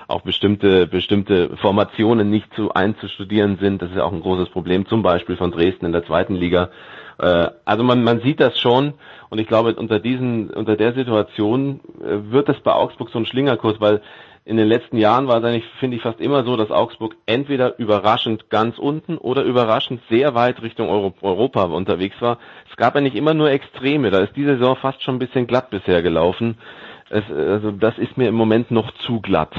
auch 0.09 0.21
bestimmte, 0.21 0.87
bestimmte 0.87 1.57
Formationen 1.57 2.31
nicht 2.31 2.55
zu 2.55 2.73
einzustudieren 2.73 3.59
sind. 3.59 3.83
Das 3.83 3.91
ist 3.91 3.97
ja 3.97 4.05
auch 4.05 4.13
ein 4.13 4.21
großes 4.21 4.51
Problem, 4.51 4.87
zum 4.87 5.03
Beispiel 5.03 5.37
von 5.37 5.51
Dresden 5.51 5.87
in 5.87 5.93
der 5.93 6.05
zweiten 6.05 6.37
Liga. 6.37 6.71
Äh, 7.19 7.49
also 7.65 7.85
man, 7.85 8.03
man 8.03 8.21
sieht 8.21 8.41
das 8.41 8.59
schon 8.59 8.95
und 9.31 9.39
ich 9.39 9.47
glaube, 9.47 9.75
unter 9.75 9.99
diesen, 9.99 10.51
unter 10.51 10.77
der 10.77 10.93
Situation 10.95 11.81
äh, 12.01 12.31
wird 12.33 12.49
es 12.49 12.61
bei 12.61 12.73
Augsburg 12.73 13.11
so 13.11 13.19
ein 13.19 13.27
Schlingerkurs, 13.27 13.81
weil 13.81 14.03
in 14.45 14.57
den 14.57 14.69
letzten 14.69 14.97
Jahren 14.97 15.27
war 15.27 15.39
es 15.39 15.45
eigentlich, 15.45 15.65
finde 15.81 15.97
ich, 15.97 16.03
fast 16.05 16.21
immer 16.21 16.45
so, 16.45 16.57
dass 16.57 16.71
Augsburg 16.71 17.17
entweder 17.27 17.79
überraschend 17.81 18.49
ganz 18.49 18.79
unten 18.79 19.19
oder 19.19 19.43
überraschend 19.43 20.01
sehr 20.09 20.37
weit 20.37 20.63
Richtung 20.63 20.89
Euro 20.89 21.13
Europa 21.21 21.65
unterwegs 21.65 22.15
war. 22.21 22.39
Es 22.71 22.77
gab 22.77 22.95
nicht 23.01 23.17
immer 23.17 23.35
nur 23.35 23.51
Extreme, 23.51 24.11
da 24.11 24.21
ist 24.21 24.37
diese 24.37 24.57
Saison 24.57 24.77
fast 24.77 25.03
schon 25.03 25.17
ein 25.17 25.19
bisschen 25.19 25.49
glatt 25.49 25.71
bisher 25.71 26.01
gelaufen. 26.01 26.59
Es, 27.11 27.25
also 27.29 27.73
das 27.73 27.99
ist 27.99 28.17
mir 28.17 28.29
im 28.29 28.37
Moment 28.37 28.71
noch 28.71 28.93
zu 29.07 29.21
glatt. 29.21 29.53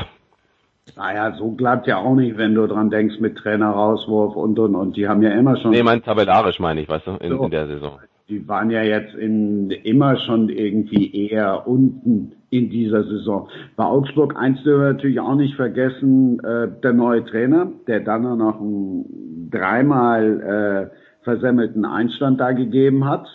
Naja, 0.96 1.36
so 1.38 1.52
glatt 1.52 1.86
ja 1.88 1.98
auch 1.98 2.16
nicht, 2.16 2.38
wenn 2.38 2.56
du 2.56 2.66
dran 2.68 2.90
denkst 2.90 3.20
mit 3.20 3.38
Trainerauswurf 3.38 4.36
und 4.36 4.58
und 4.58 4.76
und. 4.76 4.96
Die 4.96 5.08
haben 5.08 5.22
ja 5.22 5.32
immer 5.32 5.58
schon. 5.58 5.72
Nee, 5.72 5.84
mein 5.84 6.02
tabellarisch 6.02 6.60
meine 6.60 6.82
ich, 6.82 6.90
weißt 6.90 7.08
du, 7.08 7.12
in, 7.20 7.38
so. 7.38 7.44
in 7.44 7.52
der 7.52 7.68
Saison. 7.68 8.00
Die 8.30 8.48
waren 8.48 8.72
ja 8.72 8.82
jetzt 8.82 9.16
in, 9.16 9.72
immer 9.72 10.18
schon 10.18 10.50
irgendwie 10.50 11.30
eher 11.30 11.68
unten 11.68 12.34
in 12.50 12.70
dieser 12.70 13.04
Saison. 13.04 13.50
Bei 13.76 13.86
Augsburg 13.86 14.36
eins 14.38 14.62
dürfen 14.64 14.82
wir 14.82 14.94
natürlich 14.94 15.20
auch 15.20 15.36
nicht 15.36 15.56
vergessen, 15.56 16.40
äh, 16.40 16.68
der 16.82 16.94
neue 16.94 17.26
Trainer, 17.26 17.72
der 17.88 18.02
dann 18.02 18.24
noch 18.38 18.60
einen 18.60 19.50
dreimal 19.52 20.92
äh, 20.92 21.24
versemmelten 21.24 21.86
Einstand 21.86 22.40
da 22.40 22.52
gegeben 22.52 23.06
hat. 23.06 23.28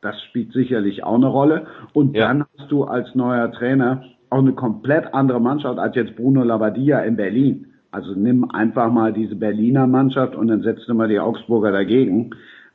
Das 0.00 0.20
spielt 0.24 0.52
sicherlich 0.52 1.04
auch 1.04 1.14
eine 1.14 1.28
Rolle. 1.28 1.66
Und 1.92 2.16
ja. 2.16 2.28
dann 2.28 2.44
hast 2.58 2.70
du 2.70 2.84
als 2.84 3.14
neuer 3.14 3.50
Trainer 3.52 4.02
auch 4.30 4.38
eine 4.38 4.52
komplett 4.52 5.12
andere 5.14 5.40
Mannschaft 5.40 5.78
als 5.78 5.94
jetzt 5.96 6.16
Bruno 6.16 6.42
Labbadia 6.42 7.00
in 7.00 7.16
Berlin. 7.16 7.66
Also 7.90 8.12
nimm 8.14 8.50
einfach 8.50 8.90
mal 8.90 9.12
diese 9.12 9.36
Berliner 9.36 9.86
Mannschaft 9.86 10.34
und 10.34 10.48
dann 10.48 10.62
setzt 10.62 10.88
du 10.88 10.94
mal 10.94 11.08
die 11.08 11.20
Augsburger 11.20 11.72
dagegen. 11.72 12.30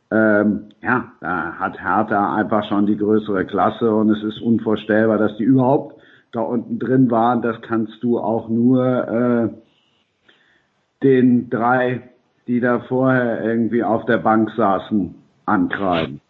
Ähm, 0.09 0.69
ja, 0.81 1.11
da 1.21 1.53
hat 1.53 1.81
Hertha 1.81 2.35
einfach 2.35 2.67
schon 2.67 2.85
die 2.85 2.97
größere 2.97 3.45
Klasse 3.45 3.93
und 3.93 4.09
es 4.09 4.23
ist 4.23 4.41
unvorstellbar, 4.41 5.17
dass 5.17 5.37
die 5.37 5.43
überhaupt 5.43 6.01
da 6.31 6.41
unten 6.41 6.79
drin 6.79 7.11
waren. 7.11 7.41
Das 7.41 7.61
kannst 7.61 8.01
du 8.01 8.19
auch 8.19 8.49
nur 8.49 8.85
äh, 9.07 9.49
den 11.03 11.49
drei, 11.49 12.09
die 12.47 12.59
da 12.59 12.79
vorher 12.79 13.43
irgendwie 13.43 13.83
auf 13.83 14.05
der 14.05 14.17
Bank 14.17 14.51
saßen, 14.55 15.15
ankreiden. 15.45 16.20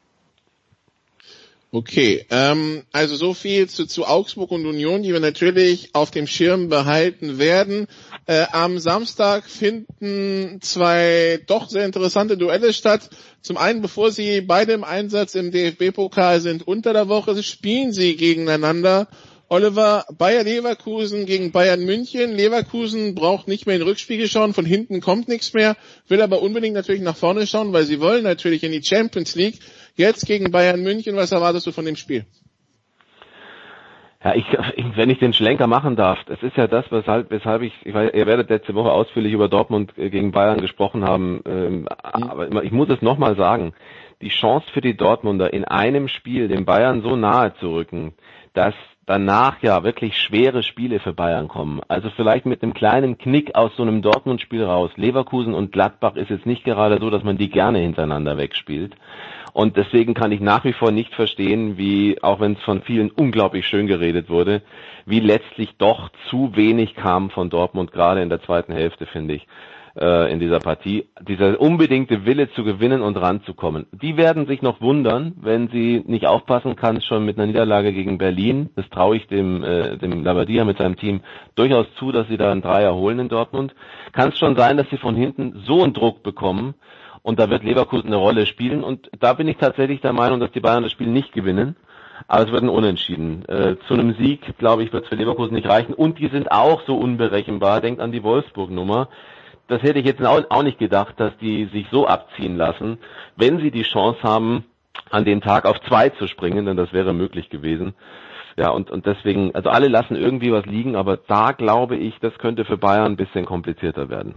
Okay, 1.73 2.25
ähm, 2.31 2.83
also 2.91 3.15
so 3.15 3.33
viel 3.33 3.69
zu, 3.69 3.85
zu 3.85 4.05
Augsburg 4.05 4.51
und 4.51 4.65
Union, 4.65 5.03
die 5.03 5.13
wir 5.13 5.21
natürlich 5.21 5.91
auf 5.93 6.11
dem 6.11 6.27
Schirm 6.27 6.67
behalten 6.67 7.39
werden. 7.39 7.87
Äh, 8.25 8.45
am 8.51 8.77
Samstag 8.77 9.45
finden 9.45 10.59
zwei 10.61 11.39
doch 11.47 11.69
sehr 11.69 11.85
interessante 11.85 12.35
Duelle 12.35 12.73
statt. 12.73 13.09
Zum 13.41 13.55
einen, 13.55 13.81
bevor 13.81 14.11
sie 14.11 14.41
beide 14.41 14.73
im 14.73 14.83
Einsatz 14.83 15.33
im 15.35 15.51
DFB-Pokal 15.51 16.41
sind, 16.41 16.67
unter 16.67 16.91
der 16.91 17.07
Woche 17.07 17.41
spielen 17.41 17.93
sie 17.93 18.17
gegeneinander. 18.17 19.07
Oliver, 19.47 20.05
Bayer 20.17 20.43
Leverkusen 20.43 21.25
gegen 21.25 21.51
Bayern 21.51 21.83
München. 21.85 22.31
Leverkusen 22.31 23.15
braucht 23.15 23.49
nicht 23.49 23.65
mehr 23.65 23.75
in 23.75 23.81
den 23.81 23.87
Rückspiegel 23.87 24.29
schauen, 24.29 24.53
von 24.53 24.65
hinten 24.65 25.01
kommt 25.01 25.27
nichts 25.27 25.53
mehr, 25.53 25.75
will 26.07 26.21
aber 26.21 26.41
unbedingt 26.41 26.73
natürlich 26.73 27.01
nach 27.01 27.17
vorne 27.17 27.45
schauen, 27.45 27.73
weil 27.73 27.85
sie 27.85 27.99
wollen 27.99 28.23
natürlich 28.23 28.63
in 28.63 28.71
die 28.71 28.81
Champions 28.81 29.35
League. 29.35 29.59
Jetzt 30.01 30.25
gegen 30.25 30.49
Bayern 30.49 30.81
München, 30.81 31.15
was 31.15 31.31
erwartest 31.31 31.67
du 31.67 31.71
von 31.71 31.85
dem 31.85 31.95
Spiel? 31.95 32.25
Ja, 34.23 34.33
ich, 34.33 34.45
wenn 34.95 35.11
ich 35.11 35.19
den 35.19 35.31
Schlenker 35.31 35.67
machen 35.67 35.95
darf, 35.95 36.17
das 36.25 36.41
ist 36.41 36.57
ja 36.57 36.65
das, 36.65 36.85
weshalb, 36.89 37.29
weshalb 37.29 37.61
ich, 37.61 37.73
ich 37.83 37.93
weiß, 37.93 38.11
ihr 38.15 38.25
werdet 38.25 38.49
letzte 38.49 38.73
Woche 38.73 38.91
ausführlich 38.91 39.31
über 39.31 39.47
Dortmund 39.47 39.93
äh, 39.99 40.09
gegen 40.09 40.31
Bayern 40.31 40.59
gesprochen 40.59 41.03
haben, 41.03 41.41
ähm, 41.45 41.87
aber 42.01 42.63
ich 42.63 42.71
muss 42.71 42.89
es 42.89 43.03
nochmal 43.03 43.35
sagen, 43.35 43.73
die 44.21 44.29
Chance 44.29 44.65
für 44.73 44.81
die 44.81 44.97
Dortmunder 44.97 45.53
in 45.53 45.65
einem 45.65 46.07
Spiel 46.07 46.47
den 46.47 46.65
Bayern 46.65 47.03
so 47.03 47.15
nahe 47.15 47.53
zu 47.59 47.71
rücken, 47.71 48.13
dass 48.53 48.73
danach 49.05 49.61
ja 49.61 49.83
wirklich 49.83 50.17
schwere 50.17 50.63
Spiele 50.63 50.99
für 50.99 51.13
Bayern 51.13 51.47
kommen. 51.47 51.81
Also 51.87 52.09
vielleicht 52.15 52.45
mit 52.45 52.63
einem 52.63 52.73
kleinen 52.73 53.17
Knick 53.17 53.55
aus 53.55 53.75
so 53.75 53.83
einem 53.83 54.01
Dortmund-Spiel 54.01 54.63
raus. 54.63 54.91
Leverkusen 54.95 55.53
und 55.53 55.71
Gladbach 55.71 56.15
ist 56.15 56.29
jetzt 56.29 56.45
nicht 56.45 56.63
gerade 56.63 56.97
so, 56.99 57.09
dass 57.09 57.23
man 57.23 57.37
die 57.37 57.49
gerne 57.49 57.79
hintereinander 57.79 58.37
wegspielt. 58.37 58.95
Und 59.53 59.77
deswegen 59.77 60.13
kann 60.13 60.31
ich 60.31 60.39
nach 60.39 60.63
wie 60.63 60.73
vor 60.73 60.91
nicht 60.91 61.13
verstehen, 61.13 61.77
wie, 61.77 62.21
auch 62.21 62.39
wenn 62.39 62.53
es 62.53 62.61
von 62.61 62.81
vielen 62.81 63.11
unglaublich 63.11 63.67
schön 63.67 63.87
geredet 63.87 64.29
wurde, 64.29 64.61
wie 65.05 65.19
letztlich 65.19 65.75
doch 65.77 66.09
zu 66.29 66.55
wenig 66.55 66.95
kam 66.95 67.29
von 67.29 67.49
Dortmund, 67.49 67.91
gerade 67.91 68.21
in 68.21 68.29
der 68.29 68.41
zweiten 68.41 68.73
Hälfte, 68.73 69.05
finde 69.05 69.35
ich 69.35 69.47
äh, 69.99 70.31
in 70.31 70.39
dieser 70.39 70.59
Partie. 70.59 71.07
Dieser 71.21 71.59
unbedingte 71.59 72.25
Wille 72.25 72.51
zu 72.51 72.63
gewinnen 72.63 73.01
und 73.01 73.17
ranzukommen. 73.17 73.87
Die 73.91 74.17
werden 74.17 74.47
sich 74.47 74.61
noch 74.61 74.81
wundern, 74.81 75.33
wenn 75.41 75.69
sie 75.69 76.03
nicht 76.05 76.27
aufpassen 76.27 76.75
kann, 76.75 77.01
schon 77.01 77.25
mit 77.25 77.37
einer 77.37 77.47
Niederlage 77.47 77.93
gegen 77.93 78.17
Berlin. 78.17 78.69
Das 78.75 78.89
traue 78.89 79.17
ich 79.17 79.27
dem, 79.27 79.63
äh, 79.63 79.97
dem 79.97 80.23
Labadia 80.23 80.65
mit 80.65 80.77
seinem 80.77 80.95
Team 80.95 81.21
durchaus 81.55 81.87
zu, 81.95 82.11
dass 82.11 82.27
sie 82.27 82.37
da 82.37 82.51
einen 82.51 82.61
Dreier 82.61 82.95
holen 82.95 83.19
in 83.19 83.29
Dortmund. 83.29 83.75
Kann 84.13 84.29
es 84.29 84.37
schon 84.37 84.55
sein, 84.55 84.77
dass 84.77 84.89
sie 84.89 84.97
von 84.97 85.15
hinten 85.15 85.63
so 85.65 85.83
einen 85.83 85.93
Druck 85.93 86.23
bekommen, 86.23 86.75
und 87.23 87.39
da 87.39 87.49
wird 87.49 87.63
Leverkusen 87.63 88.07
eine 88.07 88.15
Rolle 88.15 88.45
spielen. 88.45 88.83
Und 88.83 89.09
da 89.19 89.33
bin 89.33 89.47
ich 89.47 89.57
tatsächlich 89.57 90.01
der 90.01 90.13
Meinung, 90.13 90.39
dass 90.39 90.51
die 90.51 90.59
Bayern 90.59 90.83
das 90.83 90.91
Spiel 90.91 91.07
nicht 91.07 91.33
gewinnen. 91.33 91.75
Aber 92.27 92.45
es 92.45 92.51
wird 92.51 92.63
ein 92.63 92.69
Unentschieden. 92.69 93.45
Äh, 93.47 93.77
zu 93.87 93.93
einem 93.93 94.13
Sieg, 94.15 94.57
glaube 94.57 94.83
ich, 94.83 94.93
wird 94.93 95.03
es 95.03 95.09
für 95.09 95.15
Leverkusen 95.15 95.55
nicht 95.55 95.67
reichen. 95.67 95.93
Und 95.93 96.19
die 96.19 96.27
sind 96.27 96.51
auch 96.51 96.81
so 96.85 96.97
unberechenbar. 96.97 97.81
Denkt 97.81 98.01
an 98.01 98.11
die 98.11 98.23
Wolfsburg-Nummer. 98.23 99.09
Das 99.67 99.81
hätte 99.81 99.99
ich 99.99 100.05
jetzt 100.05 100.21
auch 100.23 100.63
nicht 100.63 100.79
gedacht, 100.79 101.15
dass 101.17 101.35
die 101.37 101.65
sich 101.65 101.87
so 101.91 102.05
abziehen 102.05 102.57
lassen, 102.57 102.97
wenn 103.37 103.59
sie 103.59 103.71
die 103.71 103.83
Chance 103.83 104.21
haben, 104.21 104.65
an 105.09 105.23
dem 105.23 105.41
Tag 105.41 105.65
auf 105.65 105.79
zwei 105.87 106.09
zu 106.09 106.27
springen, 106.27 106.65
denn 106.65 106.75
das 106.75 106.91
wäre 106.91 107.13
möglich 107.13 107.49
gewesen. 107.49 107.93
Ja, 108.57 108.69
und, 108.69 108.91
und 108.91 109.05
deswegen, 109.05 109.55
also 109.55 109.69
alle 109.69 109.87
lassen 109.87 110.15
irgendwie 110.15 110.51
was 110.51 110.65
liegen, 110.65 110.97
aber 110.97 111.15
da 111.15 111.53
glaube 111.53 111.95
ich, 111.95 112.19
das 112.19 112.37
könnte 112.37 112.65
für 112.65 112.77
Bayern 112.77 113.13
ein 113.13 113.15
bisschen 113.15 113.45
komplizierter 113.45 114.09
werden. 114.09 114.35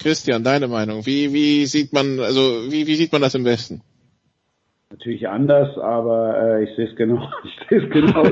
Christian, 0.00 0.42
deine 0.42 0.66
Meinung. 0.66 1.06
Wie, 1.06 1.32
wie 1.32 1.66
sieht 1.66 1.92
man, 1.92 2.18
also 2.20 2.40
wie, 2.70 2.86
wie 2.86 2.94
sieht 2.94 3.12
man 3.12 3.22
das 3.22 3.34
im 3.34 3.44
Westen? 3.44 3.82
Natürlich 4.90 5.28
anders, 5.28 5.78
aber 5.78 6.36
äh, 6.36 6.64
ich 6.64 6.74
sehe 6.74 6.88
es 6.88 6.96
genau, 6.96 7.28
ich 7.44 7.68
sehe 7.68 7.88
genau, 7.88 8.24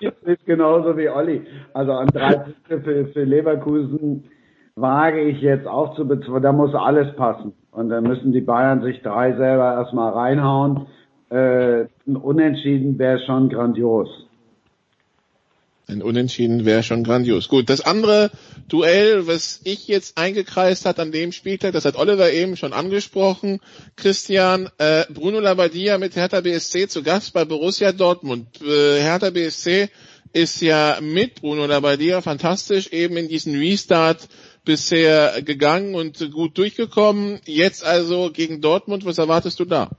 ich 0.00 0.12
sehe 0.24 0.38
genauso 0.46 0.96
wie 0.96 1.08
Olli. 1.08 1.42
Also 1.74 1.92
an 1.92 2.06
drei 2.08 2.34
Punkte 2.36 2.80
für, 2.80 3.06
für 3.08 3.24
Leverkusen 3.24 4.24
wage 4.74 5.20
ich 5.20 5.40
jetzt 5.40 5.66
auch 5.66 5.94
zu 5.96 6.06
bezweifeln, 6.06 6.42
da 6.42 6.52
muss 6.52 6.74
alles 6.74 7.14
passen. 7.16 7.52
Und 7.72 7.90
dann 7.90 8.04
müssen 8.04 8.32
die 8.32 8.40
Bayern 8.40 8.82
sich 8.82 9.02
drei 9.02 9.36
selber 9.36 9.74
erstmal 9.74 10.12
reinhauen. 10.12 10.86
Äh, 11.28 11.86
Unentschieden 12.06 12.98
wäre 12.98 13.18
schon 13.26 13.48
grandios. 13.48 14.08
Ein 15.88 16.02
Unentschieden 16.02 16.64
wäre 16.64 16.82
schon 16.82 17.04
grandios. 17.04 17.46
Gut, 17.46 17.70
das 17.70 17.80
andere 17.80 18.32
Duell, 18.66 19.28
was 19.28 19.60
ich 19.62 19.86
jetzt 19.86 20.18
eingekreist 20.18 20.84
hat 20.84 20.98
an 20.98 21.12
dem 21.12 21.30
Spieltag, 21.30 21.74
das 21.74 21.84
hat 21.84 21.94
Oliver 21.94 22.32
eben 22.32 22.56
schon 22.56 22.72
angesprochen. 22.72 23.60
Christian, 23.94 24.68
äh, 24.78 25.04
Bruno 25.08 25.38
Labbadia 25.38 25.98
mit 25.98 26.16
Hertha 26.16 26.40
BSC 26.40 26.88
zu 26.88 27.04
Gast 27.04 27.32
bei 27.34 27.44
Borussia 27.44 27.92
Dortmund. 27.92 28.48
Äh, 28.62 29.00
Hertha 29.00 29.30
BSC 29.30 29.88
ist 30.32 30.60
ja 30.60 30.98
mit 31.00 31.36
Bruno 31.36 31.66
Labbadia 31.66 32.20
fantastisch 32.20 32.88
eben 32.88 33.16
in 33.16 33.28
diesen 33.28 33.56
Restart 33.56 34.28
bisher 34.64 35.40
gegangen 35.42 35.94
und 35.94 36.32
gut 36.32 36.58
durchgekommen. 36.58 37.38
Jetzt 37.46 37.84
also 37.84 38.32
gegen 38.32 38.60
Dortmund, 38.60 39.04
was 39.04 39.18
erwartest 39.18 39.60
du 39.60 39.64
da? 39.64 39.90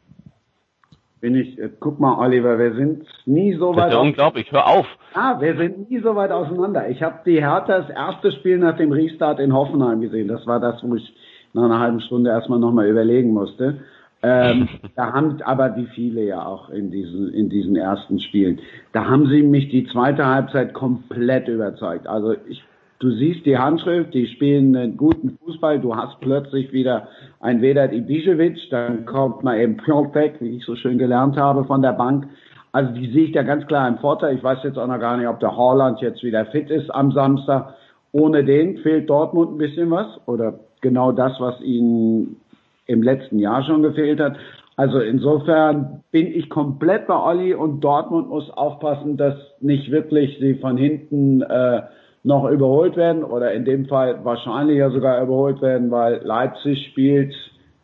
Bin 1.20 1.36
ich, 1.36 1.58
äh, 1.60 1.70
guck 1.80 2.00
mal, 2.00 2.18
Oliver, 2.20 2.60
wir 2.60 2.76
sind 2.76 3.06
nie 3.26 3.54
so 3.56 3.74
Das 3.74 3.84
weit. 3.84 3.88
ist 3.90 3.94
ja 3.96 4.02
unglaublich, 4.02 4.52
hör 4.52 4.68
auf. 4.68 4.86
Ah, 5.14 5.42
wir 5.42 5.56
sind 5.58 5.90
nie 5.90 6.00
so 6.00 6.16
weit 6.16 6.32
auseinander. 6.32 6.90
Ich 6.90 7.02
habe 7.02 7.20
die 7.26 7.42
Hertha 7.42 7.80
das 7.80 7.90
erste 7.90 8.32
Spiel 8.34 8.60
nach 8.60 8.78
dem 8.78 8.92
Restart 8.92 9.40
in 9.40 9.54
Hoffenheim 9.54 10.02
gesehen. 10.02 10.28
Das 10.28 10.46
war 10.46 10.60
das, 10.60 10.84
wo 10.84 10.96
ich 10.96 11.16
nach 11.54 11.64
einer 11.64 11.80
halben 11.80 12.02
Stunde 12.02 12.30
erstmal 12.30 12.60
nochmal 12.60 12.88
überlegen 12.88 13.32
musste. 13.34 13.80
Ähm, 14.22 14.68
da 14.96 15.14
haben 15.14 15.42
aber 15.42 15.76
wie 15.76 15.88
viele 15.88 16.24
ja 16.24 16.46
auch 16.46 16.70
in 16.70 16.92
diesen 16.92 17.34
in 17.34 17.50
diesen 17.50 17.76
ersten 17.76 18.20
Spielen. 18.20 18.60
Da 18.94 19.06
haben 19.06 19.28
sie 19.28 19.42
mich 19.42 19.70
die 19.70 19.88
zweite 19.88 20.26
Halbzeit 20.26 20.74
komplett 20.74 21.48
überzeugt. 21.48 22.08
Also 22.08 22.36
ich 22.48 22.64
du 23.00 23.12
siehst 23.12 23.46
die 23.46 23.58
Handschrift, 23.58 24.14
die 24.14 24.28
spielen 24.28 24.76
einen 24.76 24.98
guten 24.98 25.38
Fußball, 25.44 25.80
du 25.80 25.96
hast 25.96 26.20
plötzlich 26.22 26.72
wieder 26.74 27.08
ein 27.40 27.62
Vedat 27.62 27.92
Ibišević, 27.92 28.70
dann 28.72 29.06
kommt 29.06 29.44
mal 29.44 29.60
eben 29.60 29.78
Piontek, 29.78 30.36
wie 30.40 30.58
ich 30.58 30.66
so 30.66 30.76
schön 30.76 30.98
gelernt 30.98 31.38
habe 31.38 31.64
von 31.66 31.82
der 31.82 31.94
Bank. 31.94 32.28
Also 32.72 32.94
die 32.94 33.12
sehe 33.12 33.26
ich 33.26 33.32
da 33.32 33.44
ganz 33.44 33.66
klar 33.68 33.88
im 33.88 33.98
Vorteil. 33.98 34.36
Ich 34.36 34.44
weiß 34.44 34.60
jetzt 34.64 34.78
auch 34.78 34.88
noch 34.88 35.00
gar 35.00 35.18
nicht, 35.18 35.28
ob 35.28 35.40
der 35.40 35.56
Haaland 35.56 36.02
jetzt 36.02 36.24
wieder 36.24 36.46
fit 36.48 36.70
ist 36.70 36.90
am 36.94 37.12
Samstag. 37.12 37.74
Ohne 38.12 38.44
den 38.44 38.78
fehlt 38.80 39.10
Dortmund 39.10 39.54
ein 39.54 39.58
bisschen 39.58 39.90
was 39.92 40.08
oder 40.26 40.60
genau 40.82 41.12
das, 41.12 41.34
was 41.40 41.60
ihnen 41.62 42.38
im 42.86 43.04
letzten 43.04 43.40
Jahr 43.40 43.64
schon 43.64 43.84
gefehlt 43.84 44.20
hat. 44.20 44.38
Also 44.76 45.00
insofern 45.00 46.04
bin 46.12 46.28
ich 46.28 46.50
komplett 46.50 47.08
bei 47.08 47.16
Olli 47.16 47.54
und 47.54 47.82
Dortmund 47.82 48.30
muss 48.30 48.50
aufpassen, 48.52 49.18
dass 49.18 49.36
nicht 49.60 49.92
wirklich 49.92 50.38
sie 50.40 50.56
von 50.56 50.78
hinten 50.78 51.42
äh, 51.42 51.82
noch 52.28 52.50
überholt 52.50 52.98
werden 52.98 53.24
oder 53.24 53.54
in 53.54 53.64
dem 53.64 53.86
Fall 53.86 54.20
wahrscheinlich 54.24 54.78
ja 54.78 54.90
sogar 54.90 55.24
überholt 55.24 55.62
werden, 55.62 55.90
weil 55.92 56.20
Leipzig 56.24 56.88
spielt 56.88 57.34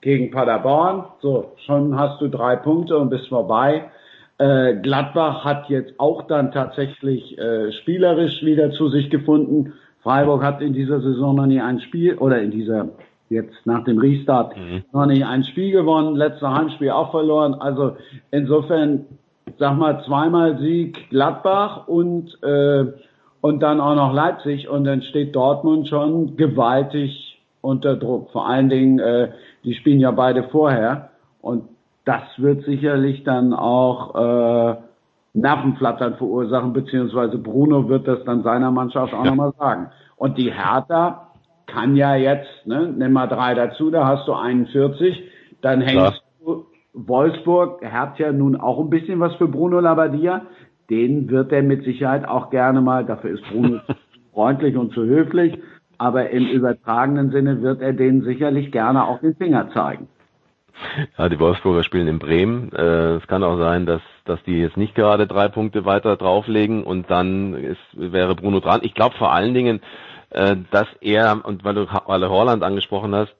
gegen 0.01 0.31
Paderborn. 0.31 1.05
So, 1.21 1.53
schon 1.65 1.97
hast 1.97 2.19
du 2.19 2.27
drei 2.27 2.57
Punkte 2.57 2.97
und 2.97 3.09
bist 3.09 3.29
vorbei. 3.29 3.85
Äh, 4.37 4.75
Gladbach 4.81 5.45
hat 5.45 5.69
jetzt 5.69 5.93
auch 5.97 6.23
dann 6.23 6.51
tatsächlich 6.51 7.37
äh, 7.39 7.71
spielerisch 7.71 8.43
wieder 8.43 8.71
zu 8.71 8.89
sich 8.89 9.09
gefunden. 9.09 9.73
Freiburg 10.01 10.43
hat 10.43 10.61
in 10.61 10.73
dieser 10.73 10.99
Saison 10.99 11.35
noch 11.35 11.45
nie 11.45 11.61
ein 11.61 11.79
Spiel 11.79 12.15
oder 12.15 12.41
in 12.41 12.51
dieser 12.51 12.89
jetzt 13.29 13.65
nach 13.65 13.85
dem 13.85 13.97
Restart 13.97 14.57
Mhm. 14.57 14.83
noch 14.91 15.05
nicht 15.05 15.25
ein 15.25 15.45
Spiel 15.45 15.71
gewonnen, 15.71 16.17
letzte 16.17 16.51
Heimspiel 16.53 16.89
auch 16.89 17.11
verloren. 17.11 17.53
Also 17.53 17.95
insofern, 18.31 19.05
sag 19.57 19.77
mal, 19.77 20.03
zweimal 20.05 20.57
Sieg 20.59 21.09
Gladbach 21.09 21.87
und 21.87 22.37
äh, 22.43 22.85
und 23.43 23.59
dann 23.59 23.81
auch 23.81 23.95
noch 23.95 24.13
Leipzig 24.13 24.69
und 24.69 24.85
dann 24.85 25.01
steht 25.01 25.35
Dortmund 25.35 25.89
schon 25.89 26.37
gewaltig 26.37 27.41
unter 27.59 27.97
Druck. 27.97 28.31
Vor 28.31 28.47
allen 28.47 28.69
Dingen, 28.69 28.99
äh, 28.99 29.31
die 29.65 29.73
spielen 29.73 29.99
ja 29.99 30.11
beide 30.11 30.43
vorher 30.43 31.09
und 31.41 31.65
das 32.05 32.21
wird 32.37 32.63
sicherlich 32.63 33.25
dann 33.25 33.53
auch 33.53 34.15
äh, 34.15 34.75
Nervenflattern 35.33 36.15
verursachen, 36.15 36.71
beziehungsweise 36.71 37.37
Bruno 37.37 37.89
wird 37.89 38.07
das 38.07 38.23
dann 38.23 38.43
seiner 38.43 38.71
Mannschaft 38.71 39.13
auch 39.13 39.25
nochmal 39.25 39.51
sagen. 39.59 39.89
Und 40.15 40.37
die 40.37 40.53
Hertha 40.53 41.27
kann 41.65 41.97
ja 41.97 42.15
jetzt, 42.15 42.65
ne, 42.65 42.93
nimm 42.97 43.11
mal 43.11 43.27
drei 43.27 43.55
dazu, 43.55 43.91
da 43.91 44.07
hast 44.07 44.25
du 44.25 44.33
41, 44.33 45.21
dann 45.61 45.81
hängst 45.81 45.97
Klar. 45.97 46.13
du 46.45 46.65
Wolfsburg 46.93 47.83
hat 47.83 48.19
ja 48.19 48.31
nun 48.31 48.55
auch 48.55 48.79
ein 48.79 48.89
bisschen 48.89 49.19
was 49.19 49.35
für 49.35 49.47
Bruno 49.47 49.79
Labbadia. 49.79 50.43
Den 50.89 51.29
wird 51.29 51.51
er 51.51 51.63
mit 51.63 51.83
Sicherheit 51.83 52.27
auch 52.27 52.49
gerne 52.49 52.81
mal, 52.81 53.05
dafür 53.05 53.31
ist 53.31 53.43
Bruno 53.49 53.79
zu 53.79 53.93
freundlich 54.33 54.75
und 54.75 54.93
zu 54.93 55.03
höflich, 55.03 55.57
aber 55.97 56.29
im 56.31 56.47
übertragenen 56.47 57.31
Sinne 57.31 57.61
wird 57.61 57.81
er 57.81 57.93
denen 57.93 58.23
sicherlich 58.23 58.71
gerne 58.71 59.05
auch 59.05 59.19
den 59.19 59.35
Finger 59.35 59.69
zeigen. 59.71 60.07
Ja, 61.17 61.29
die 61.29 61.39
Wolfsburger 61.39 61.83
spielen 61.83 62.07
in 62.07 62.19
Bremen. 62.19 62.71
Äh, 62.73 63.15
es 63.15 63.27
kann 63.27 63.43
auch 63.43 63.57
sein, 63.57 63.85
dass, 63.85 64.01
dass 64.25 64.43
die 64.43 64.59
jetzt 64.59 64.75
nicht 64.75 64.95
gerade 64.95 65.27
drei 65.27 65.47
Punkte 65.47 65.85
weiter 65.85 66.17
drauflegen 66.17 66.83
und 66.83 67.09
dann 67.11 67.53
ist, 67.53 67.79
wäre 67.93 68.35
Bruno 68.35 68.59
dran. 68.59 68.81
Ich 68.83 68.95
glaube 68.95 69.15
vor 69.17 69.31
allen 69.31 69.53
Dingen, 69.53 69.81
äh, 70.31 70.55
dass 70.71 70.87
er, 70.99 71.45
und 71.45 71.63
weil 71.63 71.75
du, 71.75 71.87
weil 72.07 72.19
du 72.19 72.29
Holland 72.29 72.63
angesprochen 72.63 73.13
hast, 73.13 73.35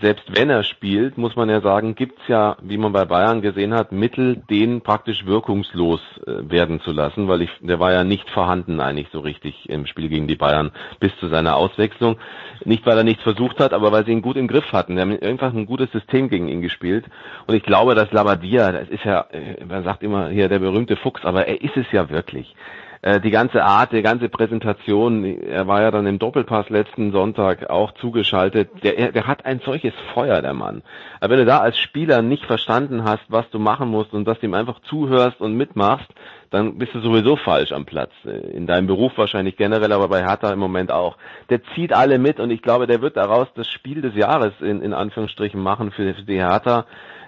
selbst 0.00 0.24
wenn 0.34 0.48
er 0.48 0.62
spielt, 0.62 1.18
muss 1.18 1.36
man 1.36 1.50
ja 1.50 1.60
sagen, 1.60 1.94
gibt's 1.94 2.22
ja, 2.26 2.56
wie 2.62 2.78
man 2.78 2.92
bei 2.92 3.04
Bayern 3.04 3.42
gesehen 3.42 3.74
hat, 3.74 3.92
Mittel, 3.92 4.36
den 4.48 4.80
praktisch 4.80 5.26
wirkungslos 5.26 6.00
äh, 6.26 6.50
werden 6.50 6.80
zu 6.80 6.92
lassen, 6.92 7.28
weil 7.28 7.42
ich, 7.42 7.50
der 7.60 7.78
war 7.78 7.92
ja 7.92 8.02
nicht 8.02 8.30
vorhanden 8.30 8.80
eigentlich 8.80 9.08
so 9.12 9.20
richtig 9.20 9.68
im 9.68 9.86
Spiel 9.86 10.08
gegen 10.08 10.28
die 10.28 10.36
Bayern 10.36 10.70
bis 10.98 11.14
zu 11.18 11.28
seiner 11.28 11.56
Auswechslung. 11.56 12.16
Nicht, 12.64 12.86
weil 12.86 12.96
er 12.96 13.04
nichts 13.04 13.22
versucht 13.22 13.60
hat, 13.60 13.74
aber 13.74 13.92
weil 13.92 14.06
sie 14.06 14.12
ihn 14.12 14.22
gut 14.22 14.36
im 14.36 14.48
Griff 14.48 14.72
hatten. 14.72 14.96
Die 14.96 15.02
haben 15.02 15.18
einfach 15.20 15.52
ein 15.52 15.66
gutes 15.66 15.90
System 15.92 16.28
gegen 16.28 16.48
ihn 16.48 16.62
gespielt. 16.62 17.04
Und 17.46 17.54
ich 17.54 17.62
glaube, 17.62 17.94
dass 17.94 18.12
Labadia, 18.12 18.72
das 18.72 18.88
ist 18.88 19.04
ja, 19.04 19.26
äh, 19.32 19.64
man 19.64 19.84
sagt 19.84 20.02
immer 20.02 20.28
hier 20.28 20.48
der 20.48 20.60
berühmte 20.60 20.96
Fuchs, 20.96 21.24
aber 21.24 21.46
er 21.46 21.60
ist 21.60 21.76
es 21.76 21.90
ja 21.92 22.08
wirklich 22.08 22.54
äh, 23.02 23.20
die 23.20 23.30
ganze 23.30 23.64
Art, 23.64 23.92
die 23.92 24.00
ganze 24.00 24.28
Präsentation, 24.28 25.24
er 25.24 25.66
war 25.66 25.82
ja 25.82 25.90
dann 25.90 26.06
im 26.06 26.20
Doppelpass 26.20 26.70
letzten 26.70 27.10
Sonntag 27.10 27.68
auch 27.68 27.92
zugeschaltet, 27.94 28.70
der, 28.84 29.10
der 29.10 29.26
hat 29.26 29.44
ein 29.44 29.60
solches 29.64 29.92
Feuer, 30.14 30.40
der 30.40 30.54
Mann. 30.54 30.82
Aber 31.20 31.32
wenn 31.32 31.40
du 31.40 31.44
da 31.44 31.58
als 31.58 31.78
Spieler 31.78 32.22
nicht 32.22 32.44
verstanden 32.46 33.02
hast, 33.02 33.24
was 33.28 33.50
du 33.50 33.58
machen 33.58 33.88
musst 33.88 34.12
und 34.12 34.24
dass 34.24 34.38
du 34.38 34.46
ihm 34.46 34.54
einfach 34.54 34.80
zuhörst 34.82 35.40
und 35.40 35.56
mitmachst, 35.56 36.08
dann 36.50 36.78
bist 36.78 36.94
du 36.94 37.00
sowieso 37.00 37.34
falsch 37.34 37.72
am 37.72 37.86
Platz. 37.86 38.12
In 38.24 38.66
deinem 38.66 38.86
Beruf 38.86 39.12
wahrscheinlich 39.16 39.56
generell, 39.56 39.90
aber 39.90 40.08
bei 40.08 40.22
Hertha 40.22 40.52
im 40.52 40.58
Moment 40.58 40.92
auch. 40.92 41.16
Der 41.50 41.64
zieht 41.74 41.92
alle 41.92 42.18
mit 42.18 42.38
und 42.38 42.50
ich 42.50 42.62
glaube, 42.62 42.86
der 42.86 43.00
wird 43.00 43.16
daraus 43.16 43.48
das 43.56 43.66
Spiel 43.68 44.02
des 44.02 44.14
Jahres 44.14 44.52
in, 44.60 44.80
in 44.80 44.92
Anführungsstrichen 44.92 45.60
machen 45.60 45.90
für, 45.90 46.14
für 46.14 46.22
die 46.22 46.38
Hertha, 46.38 46.84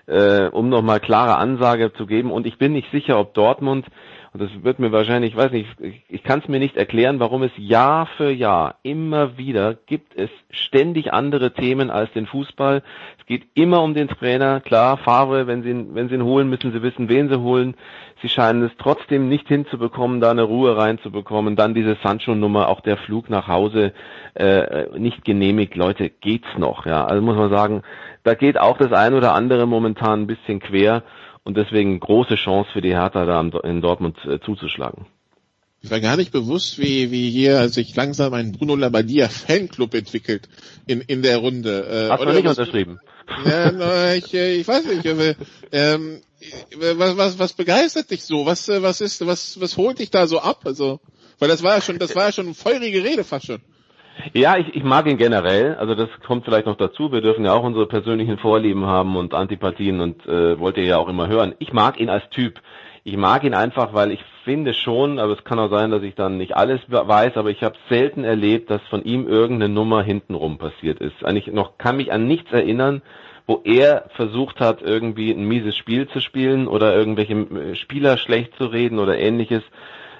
äh, 0.06 0.46
um 0.48 0.68
nochmal 0.68 1.00
klare 1.00 1.36
Ansage 1.36 1.92
zu 1.94 2.06
geben. 2.06 2.30
Und 2.30 2.46
ich 2.46 2.58
bin 2.58 2.74
nicht 2.74 2.90
sicher, 2.92 3.18
ob 3.18 3.34
Dortmund 3.34 3.86
und 4.34 4.42
das 4.42 4.50
wird 4.64 4.80
mir 4.80 4.90
wahrscheinlich, 4.90 5.30
ich 5.30 5.36
weiß 5.36 5.52
nicht, 5.52 5.68
ich, 5.80 6.02
ich 6.08 6.24
kann 6.24 6.40
es 6.40 6.48
mir 6.48 6.58
nicht 6.58 6.76
erklären, 6.76 7.20
warum 7.20 7.44
es 7.44 7.52
Jahr 7.56 8.06
für 8.16 8.32
Jahr 8.32 8.80
immer 8.82 9.38
wieder 9.38 9.74
gibt 9.74 10.16
es 10.16 10.28
ständig 10.50 11.12
andere 11.12 11.52
Themen 11.52 11.88
als 11.88 12.12
den 12.14 12.26
Fußball. 12.26 12.82
Es 13.20 13.26
geht 13.26 13.44
immer 13.54 13.80
um 13.80 13.94
den 13.94 14.08
Trainer. 14.08 14.60
Klar, 14.60 14.96
Favre, 14.96 15.46
wenn 15.46 15.62
sie 15.62 15.70
ihn, 15.70 15.94
wenn 15.94 16.08
sie 16.08 16.16
ihn 16.16 16.24
holen, 16.24 16.50
müssen 16.50 16.72
sie 16.72 16.82
wissen, 16.82 17.08
wen 17.08 17.28
sie 17.28 17.38
holen. 17.38 17.76
Sie 18.22 18.28
scheinen 18.28 18.64
es 18.64 18.72
trotzdem 18.76 19.28
nicht 19.28 19.46
hinzubekommen, 19.46 20.20
da 20.20 20.32
eine 20.32 20.42
Ruhe 20.42 20.76
reinzubekommen. 20.76 21.54
Dann 21.54 21.72
diese 21.72 21.96
Sancho-Nummer, 22.02 22.68
auch 22.68 22.80
der 22.80 22.96
Flug 22.96 23.30
nach 23.30 23.46
Hause 23.46 23.92
äh, 24.34 24.98
nicht 24.98 25.24
genehmigt. 25.24 25.76
Leute, 25.76 26.10
geht's 26.10 26.58
noch? 26.58 26.86
Ja, 26.86 27.04
also 27.04 27.22
muss 27.22 27.36
man 27.36 27.50
sagen, 27.50 27.82
da 28.24 28.34
geht 28.34 28.58
auch 28.58 28.78
das 28.78 28.92
ein 28.92 29.14
oder 29.14 29.32
andere 29.32 29.68
momentan 29.68 30.22
ein 30.22 30.26
bisschen 30.26 30.58
quer 30.58 31.04
und 31.44 31.56
deswegen 31.56 32.00
große 32.00 32.36
Chance 32.36 32.70
für 32.72 32.80
die 32.80 32.94
Hertha 32.94 33.24
da 33.24 33.40
in 33.62 33.80
Dortmund 33.80 34.16
äh, 34.24 34.40
zuzuschlagen. 34.40 35.06
Ich 35.82 35.90
war 35.90 36.00
gar 36.00 36.16
nicht 36.16 36.32
bewusst, 36.32 36.78
wie, 36.78 37.10
wie 37.10 37.30
hier 37.30 37.68
sich 37.68 37.94
langsam 37.94 38.32
ein 38.32 38.52
Bruno 38.52 38.74
Labbadia 38.74 39.28
Fanclub 39.28 39.92
entwickelt 39.92 40.48
in, 40.86 41.02
in 41.02 41.22
der 41.22 41.36
Runde. 41.36 42.08
Äh, 42.08 42.10
Hast 42.10 42.22
du 42.22 42.32
nicht 42.32 42.48
unterschrieben? 42.48 42.98
Ja, 43.44 43.70
na, 43.70 44.14
ich, 44.14 44.32
äh, 44.32 44.54
ich 44.56 44.66
weiß 44.66 44.86
nicht. 44.86 45.06
Aber, 45.06 45.34
ähm, 45.72 46.22
was, 46.76 47.16
was, 47.18 47.38
was 47.38 47.52
begeistert 47.52 48.10
dich 48.10 48.24
so? 48.24 48.46
Was, 48.46 48.68
äh, 48.70 48.82
was 48.82 49.02
ist, 49.02 49.26
was, 49.26 49.60
was 49.60 49.76
holt 49.76 49.98
dich 49.98 50.10
da 50.10 50.26
so 50.26 50.40
ab? 50.40 50.60
Also, 50.64 51.00
weil 51.38 51.48
das 51.48 51.62
war 51.62 51.74
ja 51.74 51.82
schon, 51.82 51.98
das 51.98 52.16
war 52.16 52.26
ja 52.26 52.32
schon 52.32 52.46
eine 52.46 52.54
feurige 52.54 53.04
Rede 53.04 53.24
fast 53.24 53.46
schon. 53.46 53.60
Ja, 54.32 54.56
ich, 54.56 54.74
ich 54.74 54.84
mag 54.84 55.06
ihn 55.06 55.16
generell. 55.16 55.74
Also 55.74 55.94
das 55.94 56.08
kommt 56.26 56.44
vielleicht 56.44 56.66
noch 56.66 56.76
dazu. 56.76 57.12
Wir 57.12 57.20
dürfen 57.20 57.44
ja 57.44 57.52
auch 57.52 57.62
unsere 57.62 57.86
persönlichen 57.86 58.38
Vorlieben 58.38 58.86
haben 58.86 59.16
und 59.16 59.34
Antipathien 59.34 60.00
und 60.00 60.26
äh, 60.26 60.58
wollt 60.58 60.76
ihr 60.76 60.84
ja 60.84 60.98
auch 60.98 61.08
immer 61.08 61.28
hören. 61.28 61.54
Ich 61.58 61.72
mag 61.72 61.98
ihn 62.00 62.10
als 62.10 62.28
Typ. 62.30 62.60
Ich 63.02 63.16
mag 63.16 63.44
ihn 63.44 63.54
einfach, 63.54 63.92
weil 63.92 64.12
ich 64.12 64.24
finde 64.44 64.72
schon, 64.72 65.18
aber 65.18 65.32
es 65.32 65.44
kann 65.44 65.58
auch 65.58 65.70
sein, 65.70 65.90
dass 65.90 66.02
ich 66.02 66.14
dann 66.14 66.38
nicht 66.38 66.56
alles 66.56 66.80
weiß, 66.88 67.36
aber 67.36 67.50
ich 67.50 67.62
habe 67.62 67.76
selten 67.88 68.24
erlebt, 68.24 68.70
dass 68.70 68.82
von 68.88 69.04
ihm 69.04 69.26
irgendeine 69.26 69.72
Nummer 69.72 70.02
hintenrum 70.02 70.58
passiert 70.58 71.00
ist. 71.00 71.24
Eigentlich 71.24 71.48
noch 71.48 71.76
kann 71.76 71.96
mich 71.96 72.12
an 72.12 72.26
nichts 72.26 72.50
erinnern, 72.52 73.02
wo 73.46 73.60
er 73.64 74.06
versucht 74.14 74.60
hat, 74.60 74.80
irgendwie 74.80 75.30
ein 75.30 75.46
mieses 75.46 75.76
Spiel 75.76 76.08
zu 76.08 76.20
spielen 76.20 76.66
oder 76.66 76.96
irgendwelche 76.96 77.34
äh, 77.34 77.74
Spieler 77.74 78.16
schlecht 78.16 78.56
zu 78.56 78.66
reden 78.66 78.98
oder 78.98 79.18
ähnliches. 79.18 79.62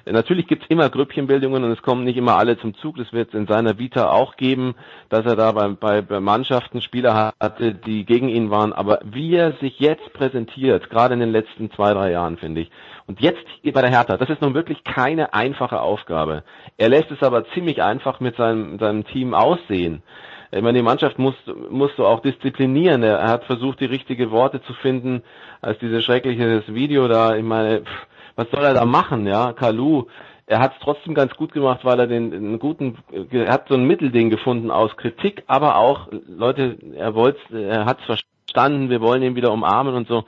Natürlich 0.05 0.47
gibt's 0.47 0.67
immer 0.69 0.89
Grüppchenbildungen 0.89 1.63
und 1.63 1.71
es 1.71 1.81
kommen 1.81 2.03
nicht 2.03 2.17
immer 2.17 2.35
alle 2.35 2.59
zum 2.59 2.75
Zug. 2.75 2.97
Das 2.97 3.11
wird 3.11 3.29
es 3.29 3.33
in 3.33 3.47
seiner 3.47 3.79
Vita 3.79 4.11
auch 4.11 4.35
geben, 4.37 4.75
dass 5.09 5.25
er 5.25 5.35
da 5.35 5.51
bei, 5.51 5.67
bei, 5.69 6.01
bei 6.03 6.19
Mannschaften 6.19 6.81
Spieler 6.81 7.33
hatte, 7.39 7.73
die 7.73 8.05
gegen 8.05 8.29
ihn 8.29 8.51
waren. 8.51 8.71
Aber 8.71 8.99
wie 9.03 9.35
er 9.35 9.53
sich 9.53 9.79
jetzt 9.79 10.13
präsentiert, 10.13 10.91
gerade 10.91 11.15
in 11.15 11.21
den 11.21 11.31
letzten 11.31 11.71
zwei, 11.71 11.93
drei 11.93 12.11
Jahren, 12.11 12.37
finde 12.37 12.61
ich, 12.61 12.71
und 13.07 13.19
jetzt 13.19 13.45
bei 13.63 13.81
der 13.81 13.89
Hertha, 13.89 14.17
das 14.17 14.29
ist 14.29 14.41
nun 14.41 14.53
wirklich 14.53 14.83
keine 14.83 15.33
einfache 15.33 15.79
Aufgabe. 15.79 16.43
Er 16.77 16.89
lässt 16.89 17.11
es 17.11 17.21
aber 17.23 17.45
ziemlich 17.49 17.81
einfach 17.81 18.19
mit 18.19 18.35
seinem, 18.35 18.79
seinem 18.79 19.05
Team 19.05 19.33
aussehen. 19.33 20.03
Ich 20.51 20.61
meine, 20.61 20.77
die 20.77 20.83
Mannschaft 20.83 21.19
muss, 21.19 21.35
musst 21.69 21.97
du 21.97 22.05
auch 22.05 22.21
disziplinieren. 22.21 23.03
Er, 23.03 23.27
hat 23.27 23.43
versucht, 23.45 23.79
die 23.79 23.85
richtige 23.85 24.31
Worte 24.31 24.61
zu 24.61 24.73
finden, 24.73 25.23
als 25.61 25.77
dieses 25.79 26.03
schreckliche 26.03 26.63
Video 26.67 27.07
da, 27.07 27.35
ich 27.35 27.43
meine, 27.43 27.81
pff, 27.81 28.07
was 28.35 28.49
soll 28.51 28.63
er 28.63 28.73
da 28.73 28.85
machen, 28.85 29.25
ja? 29.27 29.53
Kalu, 29.53 30.05
er 30.47 30.59
hat 30.59 30.73
es 30.73 30.79
trotzdem 30.81 31.15
ganz 31.15 31.33
gut 31.35 31.51
gemacht, 31.53 31.81
weil 31.83 31.99
er 31.99 32.07
den 32.07 32.33
einen 32.33 32.59
guten, 32.59 32.97
er 33.31 33.51
hat 33.51 33.67
so 33.67 33.75
ein 33.75 33.85
Mittelding 33.85 34.29
gefunden 34.29 34.71
aus 34.71 34.95
Kritik, 34.97 35.43
aber 35.47 35.77
auch 35.77 36.09
Leute, 36.27 36.77
er 36.95 37.15
wollte, 37.15 37.39
er 37.57 37.85
hat 37.85 37.99
es 37.99 38.05
verstanden, 38.05 38.89
wir 38.89 39.01
wollen 39.01 39.23
ihn 39.23 39.35
wieder 39.35 39.51
umarmen 39.51 39.95
und 39.95 40.07
so. 40.07 40.25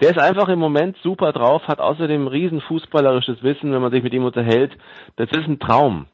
Der 0.00 0.10
ist 0.10 0.18
einfach 0.18 0.48
im 0.48 0.60
Moment 0.60 0.96
super 1.02 1.32
drauf, 1.32 1.66
hat 1.66 1.80
außerdem 1.80 2.28
riesen 2.28 2.60
fußballerisches 2.60 3.42
Wissen, 3.42 3.72
wenn 3.72 3.82
man 3.82 3.90
sich 3.90 4.04
mit 4.04 4.14
ihm 4.14 4.24
unterhält. 4.24 4.76
Das 5.16 5.28
ist 5.32 5.48
ein 5.48 5.58
Traum 5.58 6.06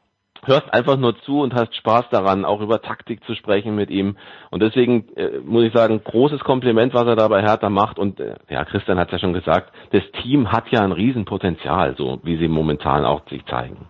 hörst 0.47 0.73
einfach 0.73 0.97
nur 0.97 1.17
zu 1.21 1.41
und 1.41 1.53
hast 1.53 1.75
Spaß 1.75 2.09
daran, 2.09 2.45
auch 2.45 2.61
über 2.61 2.81
Taktik 2.81 3.23
zu 3.25 3.35
sprechen 3.35 3.75
mit 3.75 3.89
ihm. 3.89 4.17
Und 4.51 4.61
deswegen 4.61 5.09
äh, 5.15 5.39
muss 5.43 5.63
ich 5.63 5.73
sagen, 5.73 6.01
großes 6.03 6.41
Kompliment, 6.41 6.93
was 6.93 7.07
er 7.07 7.15
da 7.15 7.27
bei 7.27 7.41
Hertha 7.41 7.69
macht. 7.69 7.99
Und 7.99 8.19
äh, 8.19 8.35
ja, 8.49 8.65
Christian 8.65 8.99
hat 8.99 9.11
ja 9.11 9.19
schon 9.19 9.33
gesagt, 9.33 9.71
das 9.91 10.03
Team 10.21 10.51
hat 10.51 10.69
ja 10.69 10.81
ein 10.81 10.91
Riesenpotenzial, 10.91 11.95
so 11.97 12.19
wie 12.23 12.37
sie 12.37 12.47
momentan 12.47 13.05
auch 13.05 13.27
sich 13.29 13.45
zeigen. 13.45 13.87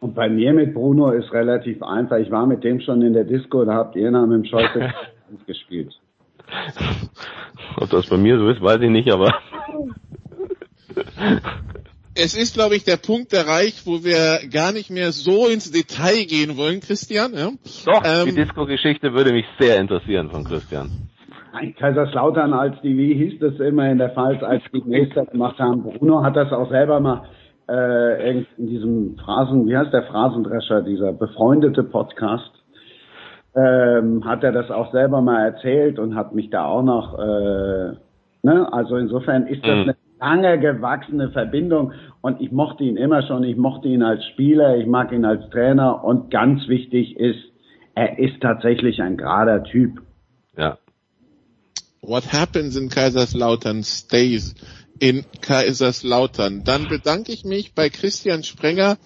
Und 0.00 0.14
bei 0.14 0.28
mir 0.28 0.52
mit 0.52 0.74
Bruno 0.74 1.10
ist 1.10 1.32
relativ 1.32 1.82
einfach. 1.82 2.18
Ich 2.18 2.30
war 2.30 2.46
mit 2.46 2.62
dem 2.62 2.80
schon 2.80 3.00
in 3.02 3.14
der 3.14 3.24
Disco, 3.24 3.64
da 3.64 3.74
habt 3.74 3.96
ihr 3.96 4.10
nach 4.10 4.28
dem 4.28 4.44
Scholze 4.44 4.92
gespielt. 5.46 5.94
Ob 7.76 7.88
das 7.88 8.10
bei 8.10 8.18
mir 8.18 8.38
so 8.38 8.48
ist, 8.48 8.60
weiß 8.60 8.80
ich 8.82 8.90
nicht, 8.90 9.10
aber 9.10 9.32
es 12.16 12.36
ist, 12.36 12.54
glaube 12.54 12.76
ich, 12.76 12.84
der 12.84 12.96
Punkt 12.96 13.32
erreicht, 13.32 13.86
wo 13.86 14.04
wir 14.04 14.48
gar 14.48 14.72
nicht 14.72 14.90
mehr 14.90 15.10
so 15.12 15.48
ins 15.48 15.70
Detail 15.70 16.24
gehen 16.26 16.56
wollen, 16.56 16.80
Christian. 16.80 17.32
Ja? 17.34 17.50
Doch, 17.86 18.02
ähm, 18.04 18.26
die 18.26 18.34
Disco-Geschichte 18.34 19.12
würde 19.12 19.32
mich 19.32 19.46
sehr 19.58 19.80
interessieren 19.80 20.30
von 20.30 20.44
Christian. 20.44 20.90
Ein 21.52 21.74
Kaiserslautern 21.74 22.52
als 22.52 22.80
die, 22.82 22.96
wie 22.96 23.14
hieß 23.14 23.40
das 23.40 23.54
immer 23.60 23.88
in 23.88 23.98
der 23.98 24.10
Pfalz, 24.10 24.42
als 24.42 24.62
die 24.72 24.82
Meister 24.86 25.24
gemacht 25.26 25.58
haben. 25.58 25.82
Bruno 25.82 26.22
hat 26.22 26.36
das 26.36 26.52
auch 26.52 26.68
selber 26.68 27.00
mal 27.00 27.22
äh, 27.68 28.30
in 28.30 28.46
diesem 28.58 29.16
Phrasen, 29.16 29.66
wie 29.66 29.76
heißt 29.76 29.92
der 29.92 30.04
Phrasendrescher, 30.04 30.82
dieser 30.82 31.12
befreundete 31.12 31.84
Podcast, 31.84 32.50
ähm, 33.56 34.24
hat 34.24 34.42
er 34.42 34.52
das 34.52 34.70
auch 34.70 34.90
selber 34.92 35.20
mal 35.20 35.44
erzählt 35.44 35.98
und 35.98 36.16
hat 36.16 36.34
mich 36.34 36.50
da 36.50 36.64
auch 36.64 36.82
noch, 36.82 37.18
äh, 37.18 37.92
ne, 38.42 38.72
also 38.72 38.96
insofern 38.96 39.46
ist 39.46 39.64
das 39.64 39.76
mhm. 39.76 39.82
eine 39.82 39.96
lange 40.24 40.58
gewachsene 40.58 41.30
Verbindung 41.30 41.92
und 42.22 42.40
ich 42.40 42.50
mochte 42.50 42.84
ihn 42.84 42.96
immer 42.96 43.22
schon, 43.26 43.44
ich 43.44 43.56
mochte 43.56 43.88
ihn 43.88 44.02
als 44.02 44.24
Spieler, 44.32 44.76
ich 44.78 44.86
mag 44.86 45.12
ihn 45.12 45.24
als 45.24 45.48
Trainer 45.50 46.02
und 46.02 46.30
ganz 46.30 46.66
wichtig 46.68 47.16
ist, 47.16 47.40
er 47.94 48.18
ist 48.18 48.40
tatsächlich 48.40 49.02
ein 49.02 49.16
gerader 49.16 49.62
Typ. 49.64 50.00
Ja. 50.56 50.78
What 52.00 52.32
happens 52.32 52.76
in 52.76 52.88
Kaiserslautern 52.88 53.82
stays 53.82 54.54
in 54.98 55.24
Kaiserslautern. 55.40 56.64
Dann 56.64 56.88
bedanke 56.88 57.32
ich 57.32 57.44
mich 57.44 57.74
bei 57.74 57.88
Christian 57.88 58.42
Sprenger 58.44 58.96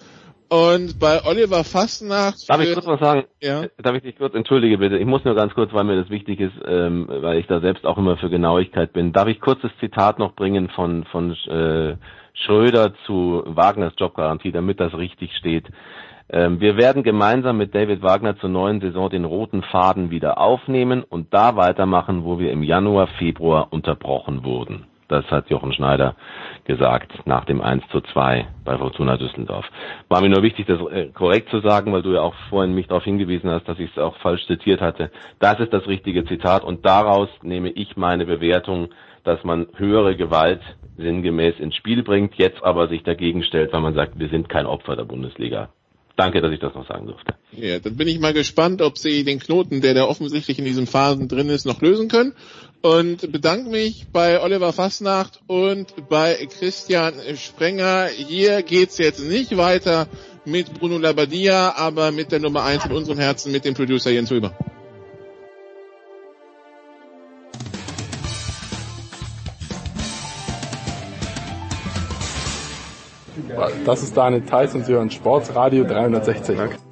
und 0.49 0.99
bei 0.99 1.25
Oliver 1.25 1.65
Fastnacht. 1.65 2.49
Darf 2.49 2.61
ich 2.61 2.73
kurz 2.73 2.87
was 2.87 3.01
sagen? 3.01 3.25
Ja. 3.41 3.67
Darf 3.79 3.97
ich 3.97 4.03
dich 4.03 4.17
kurz, 4.17 4.35
entschuldige 4.35 4.79
bitte, 4.79 4.97
ich 4.97 5.07
muss 5.07 5.25
nur 5.25 5.35
ganz 5.35 5.55
kurz, 5.55 5.73
weil 5.73 5.85
mir 5.85 6.01
das 6.01 6.11
wichtig 6.11 6.41
ist, 6.41 6.55
ähm, 6.67 7.07
weil 7.09 7.39
ich 7.39 7.47
da 7.47 7.61
selbst 7.61 7.85
auch 7.87 7.99
immer 7.99 8.17
für 8.17 8.31
Genauigkeit 8.31 8.93
bin. 8.93 9.13
Darf 9.13 9.29
ich 9.29 9.41
kurz 9.41 9.61
das 9.63 9.73
Zitat 9.81 10.19
noch 10.19 10.35
bringen 10.35 10.69
von, 10.71 11.05
von 11.05 11.33
äh, 11.33 11.97
Schröder 12.45 12.95
zu 13.07 13.43
Wagners 13.47 13.95
Jobgarantie, 13.97 14.53
damit 14.53 14.81
das 14.81 14.95
richtig 14.95 15.35
steht. 15.37 15.67
Ähm, 16.31 16.61
wir 16.61 16.77
werden 16.77 17.03
gemeinsam 17.03 17.57
mit 17.57 17.75
David 17.75 18.03
Wagner 18.03 18.39
zur 18.39 18.51
neuen 18.51 18.81
Saison 18.81 19.09
den 19.09 19.25
roten 19.25 19.63
Faden 19.63 20.11
wieder 20.11 20.39
aufnehmen 20.39 21.03
und 21.03 21.33
da 21.33 21.57
weitermachen, 21.57 22.25
wo 22.25 22.39
wir 22.39 22.53
im 22.53 22.63
Januar, 22.63 23.07
Februar 23.19 23.69
unterbrochen 23.73 24.45
wurden. 24.45 24.87
Das 25.09 25.25
hat 25.31 25.49
Jochen 25.49 25.73
Schneider 25.73 26.17
gesagt 26.65 27.27
nach 27.27 27.47
dem 27.47 27.63
1 27.63 27.83
zu 27.91 28.03
2 28.03 28.47
bei 28.65 28.77
Fortuna 28.77 29.17
Düsseldorf. 29.17 29.65
War 30.09 30.21
mir 30.21 30.29
nur 30.29 30.43
wichtig, 30.43 30.67
das 30.67 30.79
äh, 30.91 31.07
korrekt 31.07 31.49
zu 31.51 31.61
sagen, 31.61 31.93
weil 31.93 32.03
du 32.03 32.13
ja 32.13 32.21
auch 32.21 32.35
vorhin 32.51 32.75
mich 32.75 32.89
darauf 32.89 33.05
hingewiesen 33.05 33.51
hast, 33.51 33.67
dass 33.67 33.79
ich 33.79 33.91
es 33.91 33.99
auch 33.99 34.17
falsch 34.19 34.47
zitiert 34.47 34.83
hatte. 34.83 35.11
Das 35.41 35.59
ist 35.61 35.73
das 35.73 35.87
richtige 35.87 36.27
Zitat 36.27 36.65
und 36.65 36.85
daraus 36.85 37.29
nehme 37.43 37.71
ich 37.71 37.97
meine 37.97 38.27
Bewertung, 38.27 38.91
dass 39.25 39.43
man 39.45 39.67
höhere 39.77 40.15
Gewalt 40.17 40.61
sinngemäß 40.99 41.59
ins 41.59 41.77
Spiel 41.77 42.03
bringt, 42.03 42.35
jetzt 42.37 42.63
aber 42.63 42.89
sich 42.89 43.03
dagegen 43.03 43.43
stellt, 43.43 43.73
weil 43.73 43.81
man 43.81 43.95
sagt, 43.95 44.19
wir 44.19 44.29
sind 44.29 44.49
kein 44.49 44.67
Opfer 44.67 44.95
der 44.95 45.05
Bundesliga. 45.05 45.71
Danke, 46.19 46.41
dass 46.41 46.53
ich 46.53 46.59
das 46.59 46.75
noch 46.75 46.87
sagen 46.89 47.07
durfte. 47.07 47.35
Ja, 47.53 47.79
dann 47.79 47.97
bin 47.97 48.09
ich 48.09 48.19
mal 48.19 48.33
gespannt, 48.33 48.83
ob 48.83 48.99
Sie 48.99 49.23
den 49.23 49.39
Knoten, 49.39 49.81
der 49.81 49.95
da 49.95 50.05
offensichtlich 50.05 50.59
in 50.59 50.65
diesen 50.65 50.89
Phasen 50.89 51.29
drin 51.29 51.49
ist, 51.49 51.65
noch 51.65 51.81
lösen 51.81 52.09
können. 52.09 52.33
Und 52.81 53.33
bedanke 53.33 53.68
mich 53.70 54.07
bei 54.12 54.41
Oliver 54.41 54.72
Fassnacht 54.72 55.41
und 55.49 56.09
bei 56.09 56.47
Christian 56.47 57.14
Sprenger. 57.37 58.07
Hier 58.07 58.62
geht's 58.62 58.99
jetzt 58.99 59.20
nicht 59.20 59.57
weiter 59.57 60.07
mit 60.45 60.72
Bruno 60.79 60.99
Labbadia, 60.99 61.74
aber 61.76 62.12
mit 62.12 62.31
der 62.31 62.39
Nummer 62.39 62.62
eins 62.62 62.85
in 62.85 62.93
unseren 62.93 63.18
Herzen, 63.18 63.51
mit 63.51 63.64
dem 63.64 63.74
Producer 63.74 64.11
Jens 64.11 64.31
Rüber. 64.31 64.57
Das 73.85 74.03
ist 74.03 74.16
Daniel 74.16 74.43
Theiss 74.43 74.74
und 74.74 74.87
Sie 74.87 74.93
hören 74.93 75.11
Sportsradio 75.11 75.85
360. 75.85 76.88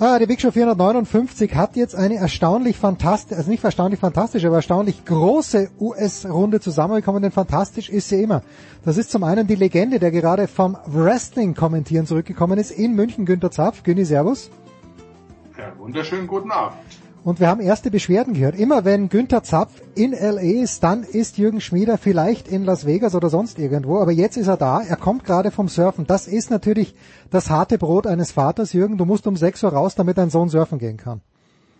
Ah, 0.00 0.18
die 0.18 0.26
Big 0.26 0.40
Show 0.40 0.50
459 0.50 1.54
hat 1.54 1.76
jetzt 1.76 1.94
eine 1.94 2.16
erstaunlich 2.16 2.76
fantastische, 2.76 3.36
also 3.38 3.48
nicht 3.48 3.62
erstaunlich 3.62 4.00
fantastisch, 4.00 4.44
aber 4.44 4.56
erstaunlich 4.56 5.04
große 5.04 5.70
US-Runde 5.78 6.58
zusammengekommen, 6.58 7.22
denn 7.22 7.30
fantastisch 7.30 7.88
ist 7.88 8.08
sie 8.08 8.20
immer. 8.20 8.42
Das 8.84 8.96
ist 8.96 9.12
zum 9.12 9.22
einen 9.22 9.46
die 9.46 9.54
Legende, 9.54 10.00
der 10.00 10.10
gerade 10.10 10.48
vom 10.48 10.76
Wrestling-Kommentieren 10.86 12.06
zurückgekommen 12.06 12.58
ist 12.58 12.72
in 12.72 12.96
München, 12.96 13.24
Günter 13.24 13.52
Zapf. 13.52 13.84
Günni, 13.84 14.04
Servus. 14.04 14.50
Ja, 15.56 15.72
wunderschönen 15.78 16.26
guten 16.26 16.50
Abend. 16.50 16.76
Und 17.24 17.40
wir 17.40 17.48
haben 17.48 17.60
erste 17.60 17.90
Beschwerden 17.90 18.34
gehört. 18.34 18.54
Immer 18.54 18.84
wenn 18.84 19.08
Günther 19.08 19.42
Zapf 19.42 19.80
in 19.94 20.12
LA 20.12 20.62
ist, 20.62 20.84
dann 20.84 21.04
ist 21.04 21.38
Jürgen 21.38 21.62
Schmieder 21.62 21.96
vielleicht 21.96 22.48
in 22.48 22.64
Las 22.64 22.84
Vegas 22.84 23.14
oder 23.14 23.30
sonst 23.30 23.58
irgendwo. 23.58 23.98
Aber 23.98 24.12
jetzt 24.12 24.36
ist 24.36 24.46
er 24.46 24.58
da. 24.58 24.82
Er 24.82 24.96
kommt 24.96 25.24
gerade 25.24 25.50
vom 25.50 25.68
Surfen. 25.68 26.06
Das 26.06 26.28
ist 26.28 26.50
natürlich 26.50 26.94
das 27.30 27.48
harte 27.48 27.78
Brot 27.78 28.06
eines 28.06 28.32
Vaters, 28.32 28.74
Jürgen. 28.74 28.98
Du 28.98 29.06
musst 29.06 29.26
um 29.26 29.36
6 29.36 29.64
Uhr 29.64 29.70
raus, 29.70 29.94
damit 29.94 30.18
dein 30.18 30.28
Sohn 30.28 30.50
surfen 30.50 30.78
gehen 30.78 30.98
kann. 30.98 31.22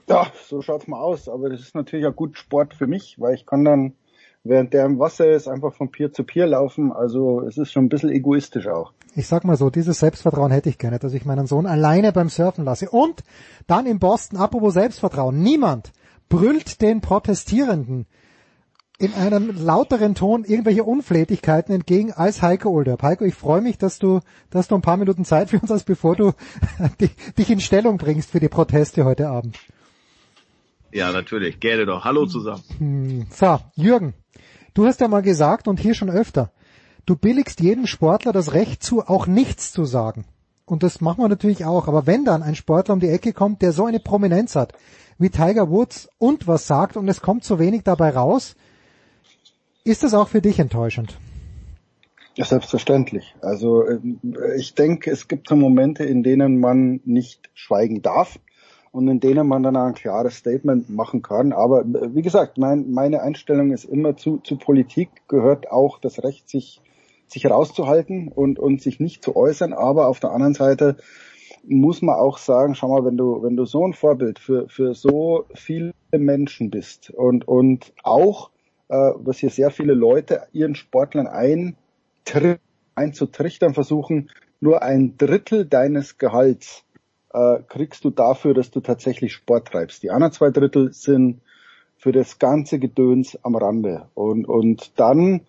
Ja, 0.09 0.29
so 0.49 0.63
schaut's 0.63 0.89
mal 0.89 0.99
aus. 0.99 1.29
Aber 1.29 1.51
das 1.51 1.61
ist 1.61 1.75
natürlich 1.75 2.07
auch 2.07 2.17
gut 2.17 2.39
Sport 2.39 2.73
für 2.73 2.87
mich, 2.87 3.21
weil 3.21 3.35
ich 3.35 3.45
kann 3.45 3.67
dann, 3.67 3.93
während 4.45 4.73
der 4.73 4.87
im 4.87 4.99
Wasser 4.99 5.31
ist, 5.31 5.47
einfach 5.47 5.75
von 5.75 5.91
Pier 5.91 6.11
zu 6.11 6.25
Pier 6.25 6.47
laufen. 6.47 6.91
Also 6.91 7.43
es 7.43 7.59
ist 7.59 7.71
schon 7.71 7.85
ein 7.85 7.91
bisschen 7.91 8.11
egoistisch 8.11 8.67
auch 8.67 8.93
ich 9.17 9.27
sag 9.27 9.45
mal 9.45 9.57
so, 9.57 9.71
dieses 9.71 10.01
Selbstvertrauen 10.01 10.51
hätte 10.51 10.69
ich 10.69 10.79
gerne, 10.79 10.99
dass 10.99 11.15
ich 11.15 11.25
meinen 11.25 11.47
Sohn 11.47 11.67
alleine 11.67 12.13
beim 12.13 12.29
Surfen 12.29 12.65
lasse. 12.65 12.91
Und 12.91 13.23
dann 13.67 13.87
in 13.87 13.99
Boston, 13.99 14.39
apropos 14.39 14.75
Selbstvertrauen, 14.75 15.41
niemand 15.41 15.93
brüllt 16.29 16.81
den 16.81 17.01
Protestierenden 17.01 18.07
in 18.99 19.13
einem 19.15 19.51
lauteren 19.57 20.15
Ton 20.15 20.45
irgendwelche 20.45 20.85
Unflätigkeiten 20.85 21.75
entgegen 21.75 22.13
als 22.13 22.43
Heiko 22.43 22.71
Older. 22.71 22.97
Heiko, 23.03 23.25
ich 23.25 23.35
freue 23.35 23.61
mich, 23.61 23.77
dass 23.77 23.99
du, 23.99 24.21
dass 24.51 24.69
du 24.69 24.77
ein 24.77 24.83
paar 24.83 24.97
Minuten 24.97 25.25
Zeit 25.25 25.51
für 25.51 25.59
uns 25.59 25.71
hast, 25.71 25.85
bevor 25.85 26.15
du 26.15 26.33
dich 27.39 27.51
in 27.51 27.61
Stellung 27.61 27.99
bringst 27.99 28.31
für 28.31 28.41
die 28.41 28.49
Proteste 28.49 29.05
heute 29.05 29.29
Abend. 29.29 29.59
Ja, 30.93 31.11
natürlich. 31.11 31.59
Gerne 31.59 31.87
doch. 31.87 32.05
Hallo 32.05 32.27
zusammen. 32.27 32.63
Hm, 32.79 33.27
so, 33.31 33.59
Jürgen, 33.75 34.15
du 34.75 34.87
hast 34.87 35.01
ja 35.01 35.09
mal 35.09 35.23
gesagt 35.23 35.67
und 35.67 35.81
hier 35.81 35.95
schon 35.95 36.09
öfter, 36.09 36.53
du 37.07 37.17
billigst 37.17 37.61
jedem 37.61 37.87
Sportler 37.87 38.33
das 38.33 38.53
Recht 38.53 38.83
zu, 38.83 39.03
auch 39.03 39.27
nichts 39.27 39.73
zu 39.73 39.85
sagen. 39.85 40.25
Und 40.67 40.83
das 40.83 41.01
machen 41.01 41.23
wir 41.23 41.29
natürlich 41.29 41.65
auch. 41.65 41.89
Aber 41.89 42.07
wenn 42.07 42.25
dann 42.25 42.43
ein 42.43 42.55
Sportler 42.55 42.95
um 42.95 43.01
die 43.01 43.11
Ecke 43.11 43.33
kommt, 43.33 43.63
der 43.63 43.73
so 43.73 43.85
eine 43.87 44.01
Prominenz 44.01 44.57
hat, 44.57 44.73
wie 45.19 45.31
Tiger 45.31 45.71
Woods 45.71 46.09
und 46.19 46.49
was 46.49 46.67
sagt 46.67 46.97
und 46.97 47.09
es 47.09 47.21
kommt 47.21 47.45
so 47.45 47.59
wenig 47.59 47.83
dabei 47.83 48.11
raus, 48.11 48.57
ist 49.85 50.03
das 50.03 50.15
auch 50.15 50.29
für 50.29 50.41
dich 50.41 50.59
enttäuschend? 50.59 51.19
Ja, 52.37 52.45
selbstverständlich. 52.45 53.37
Also 53.43 53.87
ähm, 53.87 54.19
ich 54.57 54.75
denke, 54.75 55.11
es 55.11 55.29
gibt 55.29 55.49
so 55.49 55.55
Momente, 55.55 56.05
in 56.05 56.23
denen 56.23 56.59
man 56.59 57.01
nicht 57.05 57.51
schweigen 57.55 58.03
darf 58.03 58.41
und 58.91 59.07
in 59.07 59.21
denen 59.21 59.47
man 59.47 59.63
dann 59.63 59.77
ein 59.77 59.95
klares 59.95 60.37
Statement 60.37 60.91
machen 60.91 61.23
kann. 61.23 61.53
Aber 61.53 61.83
äh, 61.83 62.15
wie 62.15 62.23
gesagt, 62.23 62.59
mein, 62.59 62.91
meine 62.91 63.23
Einstellung 63.23 63.73
ist 63.73 63.85
immer 63.85 64.17
zu, 64.17 64.39
zu 64.39 64.57
Politik 64.57 65.11
gehört 65.29 65.71
auch 65.71 66.01
das 66.01 66.25
Recht, 66.25 66.49
sich 66.49 66.81
sich 67.35 67.51
rauszuhalten 67.51 68.29
und, 68.29 68.59
und 68.59 68.81
sich 68.81 69.01
nicht 69.01 69.23
zu 69.23 69.37
äußern. 69.37 69.73
Aber 69.73 70.09
auf 70.09 70.21
der 70.21 70.31
anderen 70.31 70.55
Seite 70.55 70.97
muss 71.67 72.01
man 72.01 72.17
auch 72.17 72.39
sagen, 72.39 72.75
schau 72.75 72.89
mal, 72.89 73.05
wenn 73.05 73.17
du, 73.17 73.43
wenn 73.43 73.57
du 73.57 73.65
so 73.67 73.87
ein 73.87 73.93
Vorbild 73.93 74.39
für, 74.39 74.69
für 74.69 74.95
so 74.95 75.47
viele 75.55 75.93
Menschen 76.13 76.71
bist 76.71 77.11
und, 77.11 77.47
und 77.47 77.93
auch, 78.03 78.51
äh, 78.89 78.95
was 79.17 79.39
hier 79.39 79.51
sehr 79.51 79.71
viele 79.71 79.95
Leute 79.95 80.43
ihren 80.53 80.75
Sportlern 80.75 81.27
ein, 81.27 81.77
einzutrichtern 82.95 83.75
versuchen, 83.75 84.31
nur 84.61 84.83
ein 84.83 85.17
Drittel 85.19 85.67
deines 85.67 86.19
Gehalts 86.19 86.85
äh, 87.33 87.59
kriegst 87.69 88.05
du 88.05 88.11
dafür, 88.11 88.55
dass 88.55 88.71
du 88.71 88.81
tatsächlich 88.81 89.33
Sport 89.33 89.69
treibst. 89.69 90.03
Die 90.03 90.11
anderen 90.11 90.33
zwei 90.33 90.51
Drittel 90.51 90.93
sind 90.93 91.41
für 91.97 92.13
das 92.13 92.39
ganze 92.39 92.79
Gedöns 92.79 93.39
am 93.43 93.57
Rande. 93.57 94.09
Und, 94.15 94.47
und 94.47 94.99
dann 95.01 95.41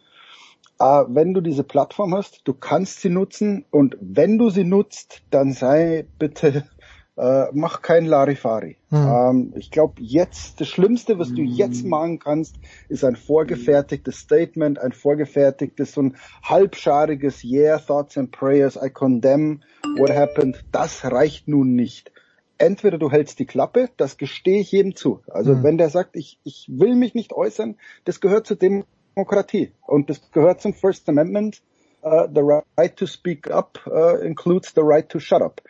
äh, 0.80 1.04
wenn 1.08 1.34
du 1.34 1.42
diese 1.42 1.64
Plattform 1.64 2.14
hast, 2.14 2.42
du 2.46 2.54
kannst 2.54 3.02
sie 3.02 3.10
nutzen 3.10 3.66
und 3.72 3.98
wenn 4.02 4.38
du 4.38 4.50
sie 4.50 4.64
nutzt, 4.64 5.22
dann 5.30 5.54
sei 5.54 6.06
bitte, 6.20 6.66
äh, 7.18 7.46
mach 7.54 7.82
kein 7.82 8.06
Larifari. 8.06 8.78
Mhm. 8.90 8.98
Ähm, 8.98 9.54
ich 9.56 9.72
glaube, 9.72 10.02
jetzt, 10.02 10.60
das 10.60 10.68
Schlimmste, 10.68 11.18
was 11.18 11.34
du 11.34 11.42
jetzt 11.42 11.86
machen 11.86 12.20
kannst, 12.20 12.58
ist 12.90 13.04
ein 13.04 13.16
vorgefertigtes 13.16 14.20
Statement, 14.20 14.80
ein 14.80 14.92
vorgefertigtes, 14.92 15.94
so 15.94 16.02
ein 16.02 16.18
halbschariges 16.44 17.44
Yeah, 17.44 17.78
Thoughts 17.78 18.18
and 18.18 18.32
Prayers, 18.32 18.76
I 18.76 18.90
condemn 18.90 19.62
what 19.98 20.10
happened. 20.10 20.64
Das 20.72 21.06
reicht 21.06 21.48
nun 21.48 21.76
nicht 21.76 22.12
entweder 22.58 22.98
du 22.98 23.12
hältst 23.12 23.40
die 23.40 23.46
Klappe, 23.46 23.90
das 23.98 24.18
gestehe 24.18 24.62
ich 24.62 24.72
jedem 24.72 24.96
zu. 24.96 25.22
Also 25.28 25.56
mhm. 25.56 25.64
wenn 25.64 25.78
der 25.78 25.90
sagt, 25.90 26.16
ich, 26.16 26.40
ich 26.44 26.68
will 26.70 26.96
mich 26.96 27.14
nicht 27.14 27.34
äußern, 27.34 27.78
das 28.06 28.22
gehört 28.22 28.48
zu 28.48 28.56
dem 28.56 28.86
Demokratie. 29.16 29.72
Und 29.86 30.10
das 30.10 30.32
gehört 30.32 30.62
zum 30.62 30.74
First 30.74 31.08
Amendment. 31.10 31.62
Uh, 32.04 32.28
the 32.32 32.42
right 32.78 32.96
to 32.98 33.08
speak 33.08 33.50
up 33.50 33.80
uh, 33.88 34.18
includes 34.22 34.74
the 34.76 34.82
right 34.82 35.10
to 35.10 35.20
shut 35.20 35.42
up. 35.42 35.62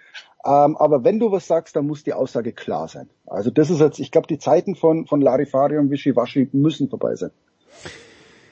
Um, 0.44 0.76
aber 0.78 1.04
wenn 1.04 1.18
du 1.18 1.32
was 1.32 1.48
sagst, 1.48 1.76
dann 1.76 1.88
muss 1.88 2.04
die 2.04 2.14
Aussage 2.14 2.52
klar 2.52 2.88
sein. 2.88 3.10
Also 3.26 3.52
das 3.52 3.70
ist 3.70 3.80
jetzt, 3.80 4.00
ich 4.00 4.12
glaube, 4.12 4.28
die 4.28 4.38
Zeiten 4.38 4.76
von, 4.76 5.08
von 5.08 5.22
Larifari 5.22 5.78
und 5.78 5.90
Wischiwaschi 5.90 6.50
müssen 6.52 6.90
vorbei 6.90 7.16
sein. 7.16 7.32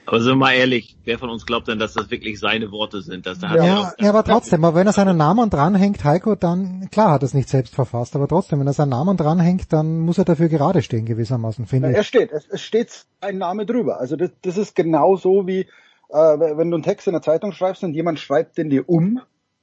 Aber 0.06 0.20
sind 0.20 0.34
wir 0.34 0.36
mal 0.36 0.54
ehrlich, 0.54 0.97
wer 1.06 1.18
von 1.18 1.30
uns 1.30 1.45
glaubt 1.45 1.68
denn, 1.68 1.80
dass 1.80 1.93
das 1.93 2.12
wirklich 2.12 2.39
seine 2.39 2.72
Worte 2.72 3.01
sind? 3.01 3.26
Dass 3.26 3.41
ja, 3.41 3.56
ja, 3.56 3.93
ja, 3.97 4.10
aber 4.10 4.24
trotzdem, 4.24 4.64
aber 4.66 4.76
wenn 4.78 4.88
er 4.88 4.93
seinen 4.93 5.18
Namen 5.18 5.49
dranhängt, 5.49 6.04
Heiko, 6.04 6.36
dann, 6.36 6.89
klar 6.91 7.12
hat 7.12 7.24
er 7.24 7.28
es 7.28 7.34
nicht 7.34 7.47
selbst 7.47 7.74
verfasst, 7.74 8.16
aber 8.16 8.28
trotzdem, 8.28 8.60
wenn 8.60 8.68
er 8.68 8.74
seinen 8.74 8.89
Namen 8.89 9.16
dranhängt, 9.16 9.72
dann 9.72 9.99
muss 9.99 10.18
er 10.18 10.26
dafür 10.26 10.49
gerade 10.49 10.82
stehen 10.82 11.06
gewissermaßen, 11.06 11.66
finde 11.68 11.91
ich. 11.91 11.95
Er 11.95 12.04
steht, 12.04 12.32
es, 12.32 12.47
es 12.49 12.62
steht 12.62 13.06
ein 13.22 13.38
Name 13.38 13.66
drüber. 13.66 13.99
Also 13.99 14.16
das, 14.18 14.32
das 14.41 14.58
ist 14.58 14.76
genau 14.76 15.16
so 15.16 15.47
wie, 15.47 15.62
äh, 15.62 15.68
wenn 16.14 16.70
du 16.70 16.76
einen 16.76 16.84
Text 16.84 17.08
in 17.08 17.14
der 17.14 17.22
Zeitung 17.22 17.54
schreibst 17.54 17.84
und 17.84 17.93
jemand 17.93 18.20
schreibt 18.20 18.58
den 18.58 18.70
dir 18.70 18.89
um, 18.89 19.22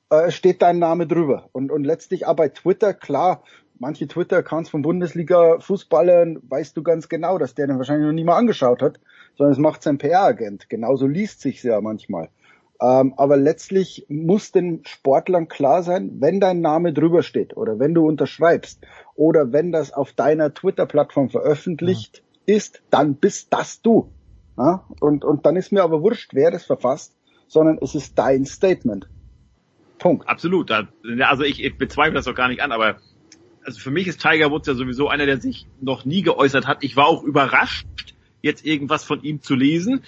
äh, 0.09 0.30
steht 0.30 0.62
dein 0.62 0.78
Name 0.78 1.07
drüber. 1.07 1.51
Und, 1.53 1.70
und 1.70 1.84
letztlich 1.84 2.26
auch 2.26 2.36
bei 2.36 2.49
Twitter, 2.49 2.95
klar, 2.95 3.43
manche 3.78 4.09
Twitter-Accounts 4.09 4.70
von 4.70 4.80
Bundesliga-Fußballern 4.82 6.38
weißt 6.49 6.76
du 6.76 6.82
ganz 6.82 7.11
genau, 7.11 7.36
dass 7.36 7.55
der 7.55 7.66
den 7.66 7.76
wahrscheinlich 7.76 8.07
noch 8.07 8.14
nie 8.14 8.24
mal 8.24 8.36
angeschaut 8.36 8.80
hat 8.80 9.01
sondern 9.41 9.53
es 9.53 9.59
macht 9.59 9.82
sein 9.82 9.97
PR-Agent. 9.97 10.68
Genauso 10.68 11.07
liest 11.07 11.41
sich's 11.41 11.62
ja 11.62 11.80
manchmal. 11.80 12.28
Ähm, 12.78 13.14
aber 13.16 13.38
letztlich 13.38 14.05
muss 14.11 14.53
den 14.53 14.82
Sportlern 14.84 15.49
klar 15.49 15.82
sein, 15.82 16.20
wenn 16.20 16.41
dein 16.41 16.61
Name 16.61 16.93
drüber 16.93 17.22
steht 17.22 17.57
oder 17.57 17.78
wenn 17.78 17.95
du 17.95 18.07
unterschreibst 18.07 18.86
oder 19.14 19.51
wenn 19.51 19.72
das 19.72 19.95
auf 19.95 20.12
deiner 20.12 20.53
Twitter-Plattform 20.53 21.30
veröffentlicht 21.30 22.22
ja. 22.45 22.55
ist, 22.57 22.82
dann 22.91 23.14
bist 23.14 23.51
das 23.51 23.80
du. 23.80 24.12
Ja? 24.59 24.84
Und, 25.01 25.24
und 25.24 25.47
dann 25.47 25.57
ist 25.57 25.72
mir 25.72 25.84
aber 25.84 26.03
wurscht, 26.03 26.34
wer 26.34 26.51
das 26.51 26.66
verfasst, 26.66 27.16
sondern 27.49 27.78
es 27.80 27.95
ist 27.95 28.18
dein 28.18 28.45
Statement. 28.45 29.09
Punkt. 29.99 30.28
Absolut. 30.28 30.70
Also 30.70 31.45
ich, 31.45 31.64
ich 31.64 31.78
bezweifle 31.78 32.12
das 32.12 32.28
auch 32.28 32.34
gar 32.34 32.49
nicht 32.49 32.61
an, 32.61 32.72
aber 32.72 32.99
also 33.64 33.80
für 33.80 33.91
mich 33.91 34.07
ist 34.07 34.20
Tiger 34.20 34.51
Woods 34.51 34.68
ja 34.68 34.74
sowieso 34.74 35.09
einer, 35.09 35.24
der 35.24 35.41
sich 35.41 35.66
noch 35.80 36.05
nie 36.05 36.20
geäußert 36.20 36.66
hat. 36.66 36.84
Ich 36.84 36.95
war 36.95 37.07
auch 37.07 37.22
überrascht, 37.22 37.86
jetzt 38.43 38.64
irgendwas 38.64 39.05
von 39.05 39.22
ihm 39.22 39.43
zu 39.43 39.55
lesen. 39.55 40.03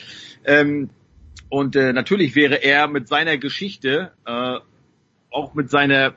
Ähm, 0.45 0.91
und 1.49 1.77
äh, 1.77 1.93
natürlich 1.93 2.35
wäre 2.35 2.63
er 2.63 2.89
mit 2.89 3.09
seiner 3.09 3.37
Geschichte, 3.37 4.13
äh, 4.27 4.59
auch 5.31 5.55
mit 5.55 5.71
seiner 5.71 6.17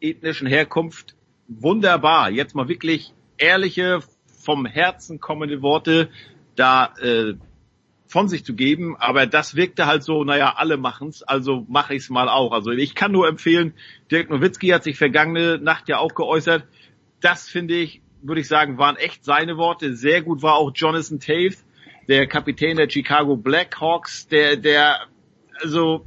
ethnischen 0.00 0.46
Herkunft 0.46 1.14
wunderbar. 1.48 2.30
Jetzt 2.30 2.54
mal 2.54 2.68
wirklich 2.68 3.12
ehrliche, 3.38 4.00
vom 4.44 4.66
Herzen 4.66 5.20
kommende 5.20 5.62
Worte 5.62 6.10
da 6.54 6.94
äh, 7.00 7.34
von 8.06 8.28
sich 8.28 8.44
zu 8.44 8.54
geben, 8.54 8.96
aber 8.96 9.26
das 9.26 9.56
wirkte 9.56 9.86
halt 9.86 10.04
so, 10.04 10.22
naja, 10.22 10.54
alle 10.56 10.76
machen's, 10.76 11.22
also 11.22 11.64
mache 11.68 11.94
ich's 11.94 12.10
mal 12.10 12.28
auch. 12.28 12.52
Also 12.52 12.70
ich 12.70 12.94
kann 12.94 13.10
nur 13.10 13.26
empfehlen, 13.26 13.74
Dirk 14.10 14.30
Nowitzki 14.30 14.68
hat 14.68 14.84
sich 14.84 14.96
vergangene 14.96 15.58
Nacht 15.58 15.88
ja 15.88 15.98
auch 15.98 16.14
geäußert. 16.14 16.64
Das 17.20 17.48
finde 17.48 17.74
ich 17.74 18.02
würde 18.24 18.40
ich 18.40 18.48
sagen, 18.48 18.78
waren 18.78 18.96
echt 18.96 19.24
seine 19.24 19.56
Worte. 19.56 19.94
Sehr 19.94 20.22
gut 20.22 20.42
war 20.42 20.54
auch 20.54 20.72
Jonathan 20.74 21.20
Tate, 21.20 21.56
der 22.08 22.26
Kapitän 22.26 22.76
der 22.76 22.88
Chicago 22.88 23.36
Blackhawks, 23.36 24.26
der, 24.28 24.56
der, 24.56 25.06
also 25.60 26.06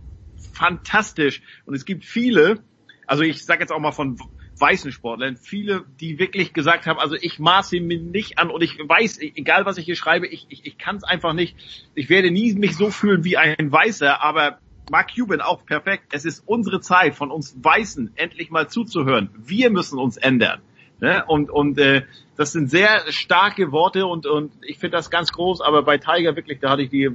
fantastisch. 0.53 1.41
Und 1.65 1.75
es 1.75 1.85
gibt 1.85 2.05
viele, 2.05 2.63
also 3.05 3.23
ich 3.23 3.45
sage 3.45 3.61
jetzt 3.61 3.71
auch 3.71 3.79
mal 3.79 3.91
von 3.91 4.17
weißen 4.59 4.91
Sportlern, 4.91 5.37
viele, 5.37 5.85
die 5.99 6.17
wirklich 6.17 6.51
gesagt 6.51 6.87
haben, 6.87 6.97
also 6.99 7.15
ich 7.15 7.37
maße 7.37 7.79
mir 7.79 7.99
nicht 7.99 8.39
an 8.39 8.49
und 8.49 8.63
ich 8.63 8.79
weiß, 8.79 9.19
egal 9.21 9.65
was 9.65 9.77
ich 9.77 9.85
hier 9.85 9.95
schreibe, 9.95 10.25
ich, 10.25 10.47
ich, 10.49 10.65
ich 10.65 10.77
kann 10.79 10.95
es 10.95 11.03
einfach 11.03 11.33
nicht. 11.33 11.55
Ich 11.93 12.09
werde 12.09 12.31
nie 12.31 12.53
mich 12.53 12.75
so 12.75 12.89
fühlen 12.89 13.23
wie 13.23 13.37
ein 13.37 13.71
Weißer, 13.71 14.23
aber 14.23 14.59
Mark 14.89 15.13
Cuban 15.13 15.41
auch 15.41 15.65
perfekt. 15.65 16.05
Es 16.11 16.25
ist 16.25 16.43
unsere 16.47 16.79
Zeit, 16.79 17.13
von 17.13 17.29
uns 17.29 17.55
Weißen 17.61 18.13
endlich 18.15 18.49
mal 18.49 18.67
zuzuhören. 18.67 19.29
Wir 19.37 19.69
müssen 19.69 19.99
uns 19.99 20.17
ändern. 20.17 20.61
Ne? 20.99 21.23
Und, 21.27 21.49
und 21.49 21.77
äh, 21.77 22.03
das 22.35 22.51
sind 22.51 22.69
sehr 22.69 23.01
starke 23.09 23.71
Worte 23.71 24.05
und, 24.05 24.25
und 24.25 24.51
ich 24.61 24.79
finde 24.79 24.97
das 24.97 25.09
ganz 25.09 25.31
groß, 25.31 25.61
aber 25.61 25.83
bei 25.83 25.97
Tiger 25.97 26.35
wirklich, 26.35 26.59
da 26.59 26.71
hatte 26.71 26.83
ich 26.83 26.89
die, 26.89 27.09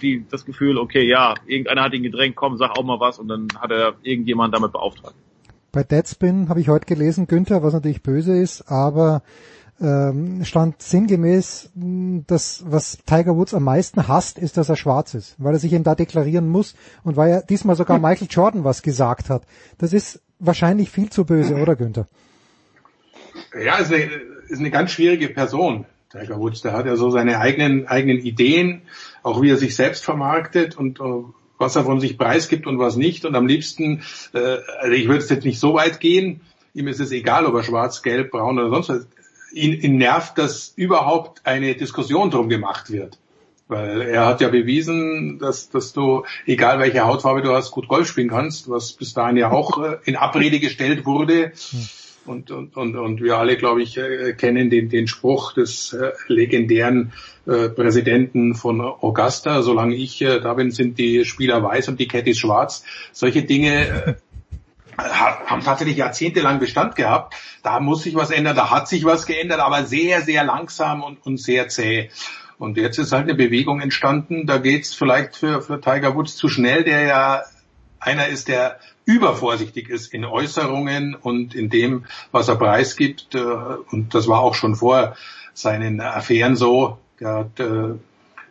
die, 0.00 0.26
das 0.30 0.44
Gefühl, 0.44 0.78
okay, 0.78 1.08
ja, 1.08 1.34
irgendeiner 1.46 1.82
hat 1.82 1.94
ihn 1.94 2.02
gedrängt, 2.02 2.36
komm, 2.36 2.56
sag 2.56 2.76
auch 2.78 2.84
mal 2.84 3.00
was 3.00 3.18
und 3.18 3.28
dann 3.28 3.48
hat 3.58 3.70
er 3.70 3.94
irgendjemand 4.02 4.54
damit 4.54 4.72
beauftragt. 4.72 5.14
Bei 5.72 5.82
Deadspin 5.82 6.48
habe 6.50 6.60
ich 6.60 6.68
heute 6.68 6.86
gelesen, 6.86 7.26
Günther, 7.26 7.62
was 7.62 7.72
natürlich 7.72 8.02
böse 8.02 8.36
ist, 8.36 8.62
aber 8.70 9.22
ähm, 9.80 10.44
stand 10.44 10.82
sinngemäß, 10.82 11.70
dass 11.74 12.62
was 12.66 12.98
Tiger 13.06 13.36
Woods 13.36 13.54
am 13.54 13.64
meisten 13.64 14.06
hasst, 14.06 14.38
ist, 14.38 14.56
dass 14.56 14.68
er 14.68 14.76
schwarz 14.76 15.14
ist, 15.14 15.34
weil 15.38 15.54
er 15.54 15.58
sich 15.58 15.72
eben 15.72 15.84
da 15.84 15.94
deklarieren 15.94 16.48
muss 16.48 16.74
und 17.02 17.16
weil 17.16 17.30
er 17.30 17.42
diesmal 17.42 17.76
sogar 17.76 17.98
Michael 18.00 18.28
Jordan 18.30 18.64
was 18.64 18.82
gesagt 18.82 19.30
hat. 19.30 19.44
Das 19.78 19.92
ist 19.92 20.20
wahrscheinlich 20.38 20.90
viel 20.90 21.10
zu 21.10 21.24
böse, 21.24 21.54
oder 21.54 21.74
Günther? 21.76 22.06
Ja, 23.58 23.76
ist 23.76 23.92
eine, 23.92 24.10
ist 24.48 24.60
eine 24.60 24.70
ganz 24.70 24.92
schwierige 24.92 25.28
Person. 25.28 25.86
Tiger 26.10 26.38
Woods, 26.38 26.60
der 26.60 26.72
hat 26.72 26.86
ja 26.86 26.96
so 26.96 27.10
seine 27.10 27.38
eigenen, 27.38 27.86
eigenen 27.86 28.18
Ideen, 28.18 28.82
auch 29.22 29.40
wie 29.40 29.50
er 29.50 29.56
sich 29.56 29.74
selbst 29.74 30.04
vermarktet 30.04 30.76
und 30.76 31.00
uh, 31.00 31.32
was 31.58 31.76
er 31.76 31.84
von 31.84 32.00
sich 32.00 32.18
preisgibt 32.18 32.66
und 32.66 32.78
was 32.78 32.96
nicht. 32.96 33.24
Und 33.24 33.34
am 33.34 33.46
liebsten, 33.46 34.02
äh, 34.34 34.58
also 34.80 34.92
ich 34.92 35.08
würde 35.08 35.24
jetzt 35.24 35.44
nicht 35.44 35.58
so 35.58 35.74
weit 35.74 36.00
gehen, 36.00 36.40
ihm 36.74 36.88
ist 36.88 37.00
es 37.00 37.12
egal, 37.12 37.46
ob 37.46 37.54
er 37.54 37.62
schwarz, 37.62 38.02
gelb, 38.02 38.30
braun 38.32 38.58
oder 38.58 38.68
sonst 38.68 38.88
was. 38.90 39.06
Ihn, 39.52 39.72
ihn 39.72 39.96
nervt, 39.96 40.38
dass 40.38 40.72
überhaupt 40.76 41.42
eine 41.44 41.74
Diskussion 41.74 42.30
drum 42.30 42.48
gemacht 42.48 42.90
wird. 42.90 43.18
Weil 43.68 44.02
er 44.02 44.26
hat 44.26 44.40
ja 44.40 44.48
bewiesen, 44.48 45.38
dass, 45.38 45.68
dass 45.70 45.92
du, 45.92 46.24
egal 46.46 46.78
welche 46.78 47.04
Hautfarbe 47.04 47.42
du 47.42 47.52
hast, 47.54 47.70
gut 47.70 47.86
Golf 47.86 48.08
spielen 48.08 48.28
kannst, 48.28 48.68
was 48.68 48.92
bis 48.92 49.14
dahin 49.14 49.36
ja 49.36 49.50
auch 49.50 49.82
äh, 49.82 49.98
in 50.04 50.16
Abrede 50.16 50.58
gestellt 50.58 51.06
wurde. 51.06 51.52
Und, 52.24 52.50
und, 52.52 52.76
und, 52.76 52.96
und 52.96 53.20
wir 53.20 53.38
alle, 53.38 53.56
glaube 53.56 53.82
ich, 53.82 53.98
äh, 53.98 54.32
kennen 54.34 54.70
den, 54.70 54.88
den 54.88 55.08
Spruch 55.08 55.54
des 55.54 55.92
äh, 55.92 56.12
legendären 56.28 57.12
äh, 57.46 57.68
Präsidenten 57.68 58.54
von 58.54 58.80
Augusta. 58.80 59.62
Solange 59.62 59.96
ich 59.96 60.18
da 60.18 60.54
bin, 60.54 60.70
sind 60.70 60.98
die 60.98 61.24
Spieler 61.24 61.62
weiß 61.62 61.88
und 61.88 61.98
die 61.98 62.06
Caddies 62.06 62.38
schwarz. 62.38 62.84
Solche 63.12 63.42
Dinge 63.42 64.16
haben 64.96 65.62
tatsächlich 65.64 65.96
jahrzehntelang 65.96 66.60
Bestand 66.60 66.96
gehabt. 66.96 67.34
Da 67.62 67.80
muss 67.80 68.02
sich 68.02 68.14
was 68.14 68.30
ändern, 68.30 68.54
da 68.56 68.70
hat 68.70 68.88
sich 68.88 69.04
was 69.04 69.26
geändert, 69.26 69.60
aber 69.60 69.84
sehr, 69.84 70.22
sehr 70.22 70.44
langsam 70.44 71.02
und, 71.02 71.24
und 71.26 71.38
sehr 71.38 71.68
zäh. 71.68 72.10
Und 72.58 72.76
jetzt 72.76 72.98
ist 72.98 73.12
halt 73.12 73.24
eine 73.24 73.34
Bewegung 73.34 73.80
entstanden, 73.80 74.46
da 74.46 74.58
geht's 74.58 74.94
vielleicht 74.94 75.36
für, 75.36 75.62
für 75.62 75.80
Tiger 75.80 76.14
Woods 76.14 76.36
zu 76.36 76.48
schnell, 76.48 76.84
der 76.84 77.02
ja 77.02 77.42
einer 77.98 78.28
ist, 78.28 78.48
der 78.48 78.78
übervorsichtig 79.04 79.88
ist 79.88 80.12
in 80.12 80.24
Äußerungen 80.24 81.14
und 81.14 81.54
in 81.54 81.70
dem, 81.70 82.04
was 82.30 82.48
er 82.48 82.56
preisgibt. 82.56 83.34
Äh, 83.34 83.40
und 83.90 84.14
das 84.14 84.28
war 84.28 84.40
auch 84.40 84.54
schon 84.54 84.74
vor 84.74 85.16
seinen 85.54 86.00
Affären 86.00 86.56
so. 86.56 86.98
Der 87.20 87.34
hat 87.34 87.60
äh, 87.60 87.94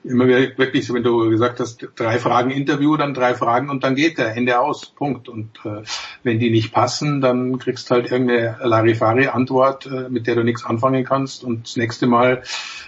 immer 0.04 0.28
wirklich, 0.28 0.86
so, 0.88 0.94
wenn 0.94 1.04
du 1.04 1.30
gesagt 1.30 1.60
hast, 1.60 1.88
drei 1.96 2.18
Fragen 2.18 2.50
Interview, 2.50 2.98
dann 2.98 3.14
drei 3.14 3.36
Fragen 3.36 3.70
und 3.70 3.84
dann 3.84 3.96
geht 3.96 4.18
der 4.18 4.36
Ende 4.36 4.60
aus, 4.60 4.88
Punkt. 4.88 5.30
Und 5.30 5.60
äh, 5.64 5.84
wenn 6.24 6.40
die 6.40 6.50
nicht 6.50 6.74
passen, 6.74 7.22
dann 7.22 7.60
kriegst 7.60 7.92
halt 7.92 8.12
irgendeine 8.12 8.58
Larifari-Antwort, 8.62 9.86
äh, 9.86 10.10
mit 10.10 10.28
der 10.28 10.36
du 10.36 10.44
nichts 10.44 10.66
anfangen 10.66 11.04
kannst 11.04 11.44
und 11.44 11.68
das 11.68 11.78
nächste 11.78 12.08
Mal 12.08 12.44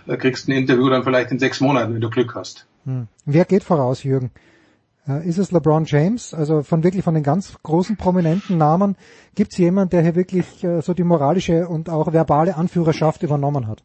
kriegst 0.05 0.47
du 0.47 0.51
ein 0.51 0.57
Interview 0.57 0.89
dann 0.89 1.03
vielleicht 1.03 1.32
in 1.32 1.39
sechs 1.39 1.61
Monaten, 1.61 1.93
wenn 1.93 2.01
du 2.01 2.09
Glück 2.09 2.36
hast. 2.36 2.66
Hm. 2.86 3.07
Wer 3.26 3.45
geht 3.45 3.64
voraus, 3.64 4.03
Jürgen? 4.03 4.32
Äh, 5.08 5.28
ist 5.28 5.38
es 5.38 5.51
LeBron 5.51 5.86
James? 5.86 6.34
Also 6.34 6.64
von 6.64 6.84
wirklich 6.84 7.04
von 7.04 7.14
den 7.14 7.24
ganz 7.24 7.56
großen 7.64 7.97
prominenten 7.97 8.58
Namen 8.58 8.95
gibt 9.36 9.51
es 9.51 9.58
jemand, 9.58 9.93
der 9.93 10.01
hier 10.01 10.16
wirklich 10.16 10.64
äh, 10.64 10.82
so 10.82 10.93
die 10.93 11.04
moralische 11.04 11.68
und 11.68 11.89
auch 11.89 12.14
verbale 12.14 12.56
Anführerschaft 12.56 13.24
übernommen 13.24 13.68
hat? 13.68 13.84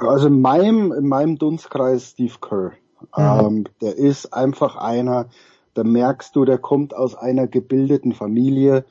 Also 0.00 0.28
in 0.28 0.40
meinem, 0.40 0.92
in 0.92 1.06
meinem 1.06 1.38
Dunstkreis 1.38 2.10
Steve 2.10 2.34
Kerr. 2.40 2.72
Mhm. 3.16 3.46
Ähm, 3.46 3.64
der 3.80 3.96
ist 3.96 4.32
einfach 4.32 4.76
einer, 4.76 5.26
da 5.74 5.84
merkst 5.84 6.34
du, 6.34 6.44
der 6.44 6.58
kommt 6.58 6.94
aus 6.94 7.14
einer 7.14 7.46
gebildeten 7.46 8.12
Familie, 8.12 8.84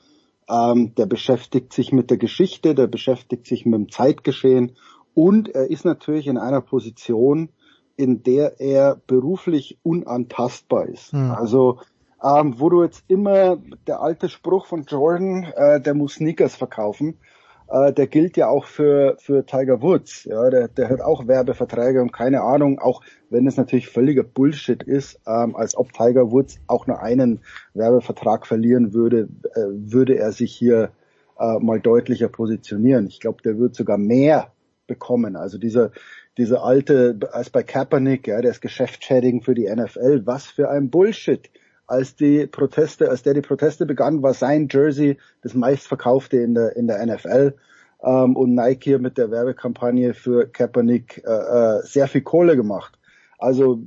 ähm, 0.50 0.94
der 0.96 1.06
beschäftigt 1.06 1.74
sich 1.74 1.91
mit 1.91 2.10
der 2.10 2.18
Geschichte, 2.18 2.76
der 2.76 2.88
beschäftigt 2.88 3.48
sich 3.48 3.66
mit 3.66 3.76
dem 3.76 3.91
Zeitgeschehen 3.91 4.74
und 5.14 5.50
er 5.50 5.70
ist 5.70 5.86
natürlich 5.86 6.28
in 6.28 6.38
einer 6.38 6.62
Position, 6.62 7.50
in 7.96 8.24
der 8.24 8.60
er 8.60 8.98
beruflich 9.08 9.78
unantastbar 9.84 10.88
ist. 10.88 11.14
Mhm. 11.14 11.32
Also 11.32 11.80
ähm, 12.24 12.56
wo 12.58 12.70
du 12.70 12.84
jetzt 12.84 13.04
immer 13.08 13.58
der 13.86 14.02
alte 14.02 14.30
Spruch 14.30 14.66
von 14.66 14.84
Jordan, 14.84 15.44
äh, 15.56 15.82
der 15.82 15.94
muss 15.94 16.16
Sneakers 16.16 16.56
verkaufen, 16.56 17.18
äh, 17.70 17.91
der 17.91 18.08
gilt 18.08 18.38
ja 18.38 18.48
auch 18.48 18.66
für, 18.66 19.18
für 19.20 19.46
Tiger 19.46 19.82
Woods. 19.82 20.24
Ja, 20.24 20.50
der, 20.50 20.70
der 20.70 20.89
hat 20.89 21.02
auch 21.02 21.28
Werbeverträge 21.28 22.02
und 22.02 22.14
keine 22.14 22.41
Ahnung, 22.41 22.80
auch 22.80 23.02
wenn 23.30 23.46
es 23.46 23.58
natürlich 23.58 23.89
völliger 23.89 24.24
Bullshit 24.24 24.82
ist, 24.84 25.20
ähm, 25.28 25.56
als 25.56 25.76
ob 25.76 25.91
Tiger 25.91 26.32
Woods 26.32 26.60
auch 26.68 26.88
nur 26.88 27.02
einen 27.02 27.41
Werbevertrag 27.74 28.48
verlieren 28.48 28.94
würde, 28.94 29.28
äh, 29.56 29.62
würde 29.70 30.18
er 30.18 30.32
sich 30.32 30.54
hier 30.54 30.91
äh, 31.39 31.60
mal 31.60 31.82
deutlicher 31.82 32.30
positionieren. 32.30 33.08
Ich 33.08 33.20
glaube, 33.20 33.41
der 33.44 33.58
wird 33.58 33.76
sogar 33.76 33.98
mehr 33.98 34.52
bekommen. 34.88 35.36
Also 35.36 35.58
dieser, 35.58 35.91
dieser 36.38 36.64
alte, 36.64 37.18
als 37.32 37.50
bei 37.50 37.64
Kaepernick, 37.64 38.28
ja, 38.28 38.42
der 38.42 38.52
ist 38.52 38.62
geschäftsschädigend 38.62 39.46
für 39.46 39.54
die 39.54 39.70
NFL. 39.70 40.22
Was 40.26 40.48
für 40.48 40.70
ein 40.70 40.90
Bullshit 40.90 41.50
als 41.86 42.16
die 42.16 42.48
Proteste, 42.48 43.10
als 43.10 43.24
der 43.24 43.34
die 43.34 43.42
Proteste 43.42 43.86
begann, 43.86 44.24
war 44.24 44.34
sein 44.34 44.68
Jersey 44.72 45.18
das 45.42 45.54
meistverkaufte 45.54 46.38
in 46.38 46.54
der 46.56 46.76
in 46.76 46.88
der 46.88 47.06
NFL 47.06 47.56
ähm, 48.04 48.36
und 48.36 48.56
Nike 48.56 48.84
hier 48.84 49.00
mit 49.00 49.18
der 49.18 49.32
Werbekampagne 49.32 50.14
für 50.14 50.48
Kaepernick 50.48 51.24
äh, 51.26 51.30
äh, 51.30 51.82
sehr 51.84 52.08
viel 52.08 52.22
Kohle 52.22 52.56
gemacht. 52.56 52.98
Also 53.38 53.82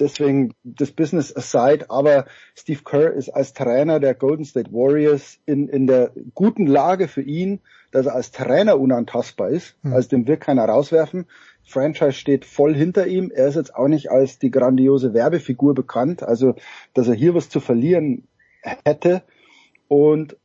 deswegen 0.00 0.54
das 0.64 0.90
Business 0.90 1.34
aside, 1.36 1.90
aber 1.90 2.24
Steve 2.54 2.80
Kerr 2.84 3.12
ist 3.12 3.28
als 3.28 3.52
Trainer 3.52 4.00
der 4.00 4.14
Golden 4.14 4.46
State 4.46 4.72
Warriors 4.72 5.38
in, 5.44 5.68
in 5.68 5.86
der 5.86 6.12
guten 6.34 6.66
Lage 6.66 7.06
für 7.06 7.20
ihn, 7.20 7.60
dass 7.94 8.06
er 8.06 8.16
als 8.16 8.32
Trainer 8.32 8.80
unantastbar 8.80 9.50
ist. 9.50 9.76
Mhm. 9.82 9.92
Also 9.92 10.08
den 10.08 10.26
wird 10.26 10.40
keiner 10.40 10.64
rauswerfen. 10.64 11.26
Franchise 11.62 12.12
steht 12.12 12.44
voll 12.44 12.74
hinter 12.74 13.06
ihm. 13.06 13.30
Er 13.32 13.46
ist 13.46 13.54
jetzt 13.54 13.74
auch 13.76 13.86
nicht 13.86 14.10
als 14.10 14.40
die 14.40 14.50
grandiose 14.50 15.14
Werbefigur 15.14 15.74
bekannt, 15.74 16.24
also 16.24 16.56
dass 16.92 17.06
er 17.06 17.14
hier 17.14 17.34
was 17.34 17.48
zu 17.48 17.60
verlieren 17.60 18.26
hätte. 18.84 19.22
Und 19.86 20.36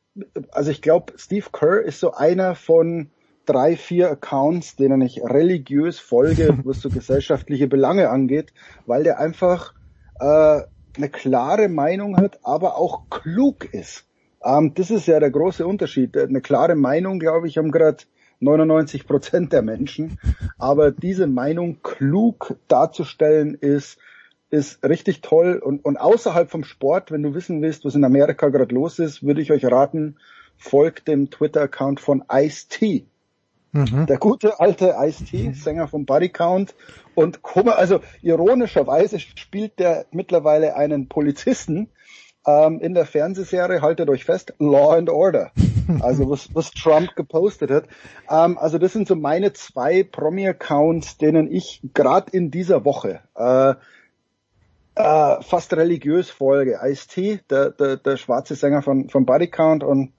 also 0.52 0.70
ich 0.70 0.84
glaube, 0.84 1.14
Steve 1.18 1.48
Kerr 1.52 1.82
ist 1.82 2.00
so 2.00 2.14
einer 2.14 2.54
von 2.54 3.10
drei, 3.48 3.76
vier 3.76 4.12
Accounts, 4.12 4.76
denen 4.76 5.02
ich 5.02 5.24
religiös 5.24 6.00
folge, 6.00 6.60
was 6.66 6.82
so 6.82 6.90
gesellschaftliche 6.90 7.68
Belange 7.68 8.12
angeht, 8.12 8.54
weil 8.86 9.04
der 9.04 9.20
einfach 9.20 9.74
äh, 10.20 10.62
eine 10.96 11.10
klare 11.12 11.68
Meinung 11.68 12.16
hat, 12.16 12.40
aber 12.44 12.78
auch 12.78 13.10
klug 13.10 13.74
ist. 13.74 14.06
Ähm, 14.44 14.74
das 14.74 14.92
ist 14.92 15.08
ja 15.08 15.20
der 15.20 15.32
große 15.32 15.66
Unterschied. 15.66 16.18
Eine 16.18 16.42
klare 16.42 16.76
Meinung, 16.76 17.20
glaube 17.20 17.48
ich, 17.48 17.58
haben 17.58 17.72
gerade 17.72 18.04
99 18.40 19.06
Prozent 19.06 19.54
der 19.54 19.62
Menschen. 19.62 20.20
Aber 20.58 20.92
diese 20.92 21.28
Meinung 21.28 21.82
klug 21.84 22.56
darzustellen 22.68 23.56
ist, 23.56 23.98
ist 24.50 24.84
richtig 24.84 25.22
toll. 25.22 25.62
Und, 25.64 25.84
und 25.86 25.98
außerhalb 25.98 26.50
vom 26.50 26.64
Sport, 26.64 27.12
wenn 27.12 27.24
du 27.24 27.34
wissen 27.34 27.62
willst, 27.62 27.86
was 27.86 27.96
in 27.96 28.04
Amerika 28.04 28.50
gerade 28.50 28.74
los 28.74 29.00
ist, 29.00 29.24
würde 29.24 29.42
ich 29.42 29.52
euch 29.52 29.66
raten, 29.66 30.18
folgt 30.58 31.08
dem 31.08 31.30
Twitter-Account 31.30 32.00
von 32.00 32.24
Ice-T. 32.32 33.06
Mhm. 33.72 34.08
Der 34.08 34.18
gute 34.18 34.60
alte 34.60 34.96
Ice-T, 35.00 35.54
Sänger 35.54 35.88
vom 35.88 36.06
Body 36.06 36.30
Count. 36.30 36.74
Und 37.14 37.42
also 37.68 38.02
ironischerweise 38.22 39.20
spielt 39.20 39.80
der 39.80 40.06
mittlerweile 40.12 40.76
einen 40.76 41.08
Polizisten, 41.08 41.90
ähm, 42.46 42.80
in 42.80 42.94
der 42.94 43.06
Fernsehserie, 43.06 43.82
haltet 43.82 44.10
euch 44.10 44.26
fest, 44.26 44.54
Law 44.60 44.96
and 44.96 45.10
Order. 45.10 45.52
Also 46.02 46.30
was, 46.30 46.54
was 46.54 46.70
Trump 46.70 47.16
gepostet 47.16 47.72
hat. 47.72 47.86
Ähm, 48.30 48.60
also 48.60 48.78
das 48.78 48.94
sind 48.94 49.08
so 49.08 49.16
meine 49.16 49.54
zwei 49.54 50.04
Promi-Accounts, 50.04 51.18
denen 51.18 51.52
ich 51.52 51.82
gerade 51.96 52.32
in 52.32 52.52
dieser 52.52 52.86
Woche 52.86 53.22
äh, 53.36 53.74
äh, 54.94 55.42
fast 55.42 55.74
religiös 55.74 56.30
folge. 56.30 56.80
Ice-T, 56.84 57.40
der, 57.50 57.72
der, 57.72 57.98
der 57.98 58.18
schwarze 58.18 58.54
Sänger 58.54 58.84
von, 58.84 59.10
von 59.10 59.26
Body 59.26 59.48
Count 59.48 59.84
und 59.84 60.14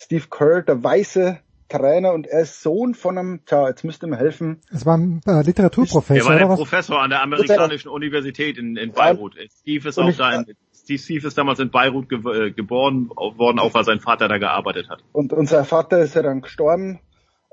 Steve 0.00 0.24
Kerr, 0.28 0.62
der 0.62 0.82
weiße 0.82 1.38
Trainer 1.68 2.12
und 2.12 2.26
er 2.26 2.42
ist 2.42 2.62
Sohn 2.62 2.94
von 2.94 3.18
einem, 3.18 3.44
tja, 3.46 3.68
jetzt 3.68 3.84
müsste 3.84 4.06
mir 4.06 4.16
helfen. 4.16 4.60
Es 4.72 4.84
war 4.84 4.96
ein 4.96 5.20
äh, 5.26 5.42
Literaturprofessor. 5.42 6.32
Er 6.32 6.40
war 6.40 6.48
der 6.48 6.54
Professor 6.56 7.00
an 7.00 7.10
der 7.10 7.22
amerikanischen 7.22 7.88
Universität 7.88 8.58
in, 8.58 8.76
in 8.76 8.92
Beirut. 8.92 9.36
Steve 9.60 9.88
ist 9.88 9.98
auch 9.98 10.12
da 10.12 10.34
in, 10.34 10.56
Steve 10.84 10.98
Steve 10.98 11.26
ist 11.26 11.38
damals 11.38 11.58
in 11.60 11.70
Beirut 11.70 12.10
ge 12.10 12.18
äh, 12.18 12.50
geboren 12.50 13.08
worden, 13.08 13.58
auch 13.58 13.72
weil 13.72 13.84
sein 13.84 14.00
Vater 14.00 14.28
da 14.28 14.36
gearbeitet 14.36 14.90
hat. 14.90 15.02
Und 15.12 15.32
unser 15.32 15.64
Vater 15.64 16.00
ist 16.00 16.14
ja 16.14 16.22
dann 16.22 16.42
gestorben. 16.42 17.00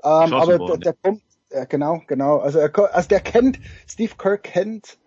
Ähm, 0.04 0.34
aber 0.34 0.58
der, 0.58 0.76
der, 0.76 0.94
kommt, 1.02 1.22
ja, 1.50 1.64
genau, 1.64 2.02
genau. 2.06 2.38
Also, 2.38 2.58
er, 2.58 2.94
also 2.94 3.08
der 3.08 3.20
kennt, 3.20 3.58
Steve 3.88 4.12
Kerr 4.18 4.36
kennt, 4.36 4.98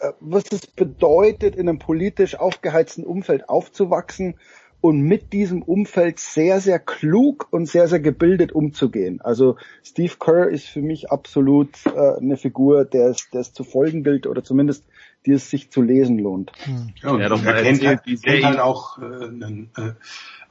äh, 0.00 0.12
was 0.20 0.44
es 0.50 0.66
bedeutet, 0.66 1.56
in 1.56 1.68
einem 1.68 1.78
politisch 1.78 2.36
aufgeheizten 2.36 3.04
Umfeld 3.04 3.50
aufzuwachsen 3.50 4.36
und 4.80 5.00
mit 5.00 5.32
diesem 5.32 5.62
Umfeld 5.62 6.20
sehr, 6.20 6.60
sehr 6.60 6.78
klug 6.78 7.48
und 7.50 7.66
sehr, 7.66 7.88
sehr 7.88 8.00
gebildet 8.00 8.52
umzugehen. 8.52 9.20
Also 9.20 9.56
Steve 9.82 10.14
Kerr 10.18 10.48
ist 10.48 10.66
für 10.66 10.82
mich 10.82 11.10
absolut 11.10 11.84
äh, 11.86 12.16
eine 12.16 12.36
Figur, 12.38 12.84
der 12.84 13.08
es, 13.08 13.28
der 13.30 13.40
es 13.40 13.52
zu 13.52 13.64
folgen 13.64 14.04
gilt 14.04 14.26
oder 14.26 14.42
zumindest 14.42 14.84
die 15.26 15.32
es 15.32 15.50
sich 15.50 15.70
zu 15.70 15.82
lesen 15.82 16.18
lohnt. 16.18 16.52
Hm. 16.64 16.90
Ja, 17.02 17.10
und 17.10 17.20
ja, 17.20 17.28
doch, 17.28 17.44
er 17.44 17.62
kennt 17.62 17.86
halt, 17.86 18.02
kennt 18.22 18.44
halt 18.44 18.58
auch 18.58 18.98
äh, 18.98 19.04
äh, 19.04 19.92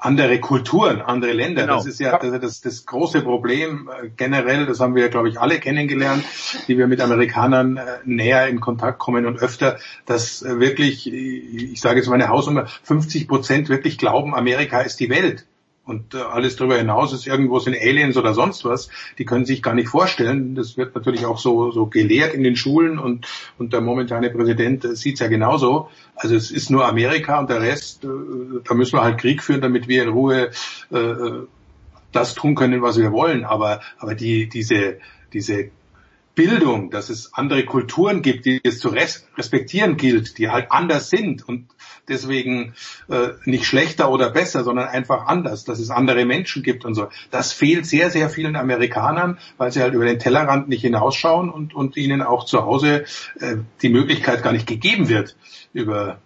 andere 0.04 0.40
Kulturen, 0.40 1.02
andere 1.02 1.32
Länder. 1.32 1.64
Genau. 1.64 1.78
Das 1.78 1.86
ist 1.86 2.00
ja 2.00 2.18
das, 2.18 2.40
das, 2.42 2.62
das 2.62 2.86
große 2.86 3.22
Problem 3.22 3.90
äh, 3.90 4.10
generell, 4.16 4.66
das 4.66 4.80
haben 4.80 4.96
wir, 4.96 5.10
glaube 5.10 5.30
ich, 5.30 5.40
alle 5.40 5.60
kennengelernt, 5.60 6.24
die 6.68 6.78
wir 6.78 6.88
mit 6.88 7.02
Amerikanern 7.02 7.78
äh, 7.78 7.84
näher 8.04 8.48
in 8.48 8.60
Kontakt 8.60 9.00
kommen 9.00 9.26
und 9.26 9.40
öfter, 9.40 9.78
dass 10.06 10.42
äh, 10.42 10.60
wirklich, 10.60 11.12
ich 11.12 11.80
sage 11.80 12.00
jetzt 12.00 12.10
meine 12.10 12.28
Hausnummer, 12.28 12.68
50 12.84 13.28
Prozent 13.28 13.70
wirklich 13.70 13.98
glauben, 13.98 14.36
Amerika 14.36 14.82
ist 14.82 15.00
die 15.00 15.10
Welt. 15.10 15.46
Und 15.86 16.14
äh, 16.14 16.20
alles 16.20 16.56
darüber 16.56 16.78
hinaus 16.78 17.12
ist 17.12 17.28
irgendwo 17.28 17.60
sind 17.60 17.76
Aliens 17.76 18.16
oder 18.16 18.34
sonst 18.34 18.64
was. 18.64 18.90
Die 19.18 19.26
können 19.26 19.46
sich 19.46 19.62
gar 19.62 19.74
nicht 19.74 19.90
vorstellen. 19.90 20.56
Das 20.56 20.78
wird 20.78 20.96
natürlich 20.96 21.26
auch 21.26 21.38
so, 21.38 21.72
so 21.72 21.88
gelehrt 21.88 22.34
in 22.34 22.44
den 22.44 22.56
Schulen 22.56 23.00
und, 23.00 23.28
und 23.58 23.74
der 23.74 23.82
momentane 23.82 24.30
Präsident 24.30 24.86
äh, 24.86 24.96
sieht 24.96 25.16
es 25.16 25.20
ja 25.20 25.28
genauso. 25.28 25.90
Also 26.16 26.36
es 26.36 26.52
ist 26.52 26.70
nur 26.70 26.88
Amerika 26.88 27.40
und 27.40 27.50
der 27.50 27.62
Rest, 27.62 28.06
äh, 28.06 28.08
da 28.64 28.74
müssen 28.76 28.98
wir 28.98 29.04
halt 29.04 29.20
Krieg 29.20 29.44
führen, 29.44 29.62
damit 29.62 29.88
wir 29.88 30.04
in 30.04 30.10
Ruhe 30.10 30.52
äh, 30.92 30.98
äh 30.98 31.48
das 32.14 32.36
tun 32.36 32.54
können, 32.54 32.84
was 32.84 33.00
wir 33.00 33.12
wollen. 33.12 33.44
Aber, 33.44 33.82
aber 33.98 34.14
die, 34.14 34.48
diese, 34.48 35.00
diese 35.34 35.72
Bildung, 36.36 36.90
dass 36.90 37.10
es 37.10 37.34
andere 37.34 37.66
Kulturen 37.66 38.22
gibt, 38.22 38.46
die 38.46 38.60
es 38.64 38.80
zu 38.80 38.90
respektieren 38.90 39.98
gilt, 39.98 40.38
die 40.38 40.50
halt 40.50 40.72
anders 40.72 41.10
sind 41.10 41.48
und 41.48 41.68
deswegen 42.08 42.74
äh, 43.10 43.30
nicht 43.46 43.66
schlechter 43.66 44.12
oder 44.12 44.30
besser, 44.30 44.64
sondern 44.64 44.88
einfach 44.88 45.26
anders, 45.28 45.64
dass 45.64 45.80
es 45.80 45.90
andere 45.90 46.26
Menschen 46.26 46.64
gibt 46.64 46.86
und 46.86 46.96
so. 46.96 47.08
Das 47.32 47.54
fehlt 47.54 47.86
sehr, 47.86 48.10
sehr 48.10 48.30
vielen 48.30 48.56
Amerikanern, 48.56 49.38
weil 49.58 49.72
sie 49.72 49.82
halt 49.82 49.94
über 49.94 50.06
den 50.06 50.20
Tellerrand 50.20 50.70
nicht 50.70 50.82
hinausschauen 50.82 51.50
und, 51.50 51.74
und 51.74 51.98
ihnen 51.98 52.22
auch 52.22 52.46
zu 52.46 52.64
Hause 52.64 53.06
äh, 53.40 53.58
die 53.82 53.90
Möglichkeit 53.90 54.44
gar 54.44 54.54
nicht 54.54 54.68
gegeben 54.68 55.10
wird, 55.10 55.36
über, 55.74 56.20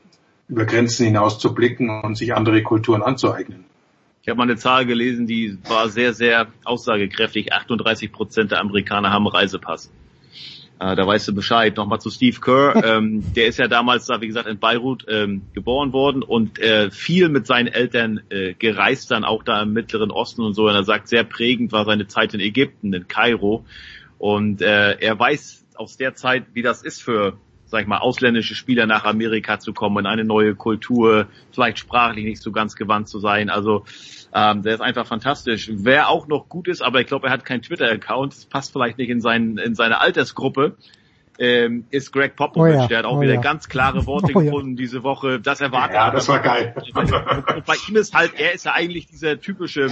über 0.47 0.65
Grenzen 0.65 1.05
hinaus 1.05 1.39
zu 1.39 1.53
blicken 1.53 1.89
und 1.89 2.15
sich 2.15 2.33
andere 2.33 2.63
Kulturen 2.63 3.01
anzueignen. 3.01 3.65
Ich 4.27 4.29
habe 4.29 4.39
mal 4.39 4.43
eine 4.43 4.57
Zahl 4.57 4.85
gelesen, 4.85 5.25
die 5.25 5.57
war 5.69 5.87
sehr, 5.87 6.13
sehr 6.13 6.47
aussagekräftig. 6.65 7.53
38 7.53 8.11
Prozent 8.11 8.51
der 8.51 8.59
Amerikaner 8.59 9.11
haben 9.11 9.25
Reisepass. 9.25 9.89
Äh, 10.79 10.95
da 10.95 11.07
weißt 11.07 11.27
du 11.27 11.35
Bescheid. 11.35 11.75
Nochmal 11.75 11.99
zu 11.99 12.09
Steve 12.09 12.39
Kerr. 12.39 12.83
ähm, 12.83 13.23
der 13.33 13.47
ist 13.47 13.59
ja 13.59 13.67
damals 13.67 14.05
da, 14.05 14.21
wie 14.21 14.27
gesagt, 14.27 14.47
in 14.47 14.59
Beirut 14.59 15.05
ähm, 15.07 15.43
geboren 15.53 15.93
worden 15.93 16.23
und 16.23 16.59
äh, 16.59 16.91
viel 16.91 17.29
mit 17.29 17.47
seinen 17.47 17.67
Eltern 17.67 18.21
äh, 18.29 18.53
gereist, 18.53 19.11
dann 19.11 19.23
auch 19.23 19.43
da 19.43 19.61
im 19.61 19.73
Mittleren 19.73 20.11
Osten 20.11 20.41
und 20.41 20.53
so. 20.53 20.67
Und 20.67 20.75
er 20.75 20.83
sagt, 20.83 21.07
sehr 21.07 21.23
prägend 21.23 21.71
war 21.71 21.85
seine 21.85 22.07
Zeit 22.07 22.33
in 22.33 22.39
Ägypten, 22.39 22.93
in 22.93 23.07
Kairo. 23.07 23.65
Und 24.17 24.61
äh, 24.61 24.97
er 24.99 25.19
weiß 25.19 25.65
aus 25.75 25.97
der 25.97 26.15
Zeit, 26.15 26.45
wie 26.53 26.61
das 26.61 26.81
ist 26.81 27.01
für 27.01 27.37
sag 27.67 27.81
ich 27.81 27.87
mal, 27.87 27.97
ausländische 27.97 28.55
Spieler 28.55 28.85
nach 28.85 29.03
Amerika 29.03 29.59
zu 29.59 29.73
kommen, 29.73 29.97
in 29.97 30.05
eine 30.05 30.23
neue 30.23 30.55
Kultur, 30.55 31.27
vielleicht 31.51 31.79
sprachlich 31.79 32.23
nicht 32.23 32.41
so 32.41 32.51
ganz 32.51 32.75
gewandt 32.75 33.09
zu 33.09 33.19
sein. 33.19 33.49
Also 33.49 33.83
ähm, 34.37 34.61
der 34.61 34.75
ist 34.75 34.81
einfach 34.81 35.07
fantastisch. 35.07 35.71
Wer 35.73 36.09
auch 36.09 36.27
noch 36.27 36.47
gut 36.47 36.67
ist, 36.67 36.83
aber 36.83 37.01
ich 37.01 37.07
glaube, 37.07 37.27
er 37.27 37.33
hat 37.33 37.43
keinen 37.43 37.63
Twitter-Account, 37.63 38.33
das 38.33 38.45
passt 38.45 38.71
vielleicht 38.71 38.99
nicht 38.99 39.09
in, 39.09 39.19
seinen, 39.19 39.57
in 39.57 39.73
seine 39.73 39.99
Altersgruppe, 39.99 40.77
ähm, 41.39 41.85
ist 41.89 42.11
Greg 42.11 42.35
Popovich. 42.35 42.75
Oh 42.75 42.77
ja, 42.81 42.87
der 42.87 42.97
hat 42.99 43.05
auch 43.05 43.17
oh 43.17 43.21
wieder 43.21 43.33
ja. 43.33 43.41
ganz 43.41 43.67
klare 43.67 44.05
Worte 44.05 44.33
oh 44.35 44.39
gefunden 44.39 44.71
ja. 44.71 44.75
diese 44.75 45.01
Woche. 45.01 45.39
Das 45.39 45.59
erwartet 45.59 45.95
Ja, 45.95 46.11
das 46.11 46.27
war 46.27 46.39
geil. 46.39 46.75
Und 47.55 47.65
bei 47.65 47.75
ihm 47.87 47.95
ist 47.95 48.13
halt, 48.13 48.33
er 48.37 48.53
ist 48.53 48.65
ja 48.65 48.73
eigentlich 48.73 49.07
dieser 49.07 49.39
typische 49.39 49.89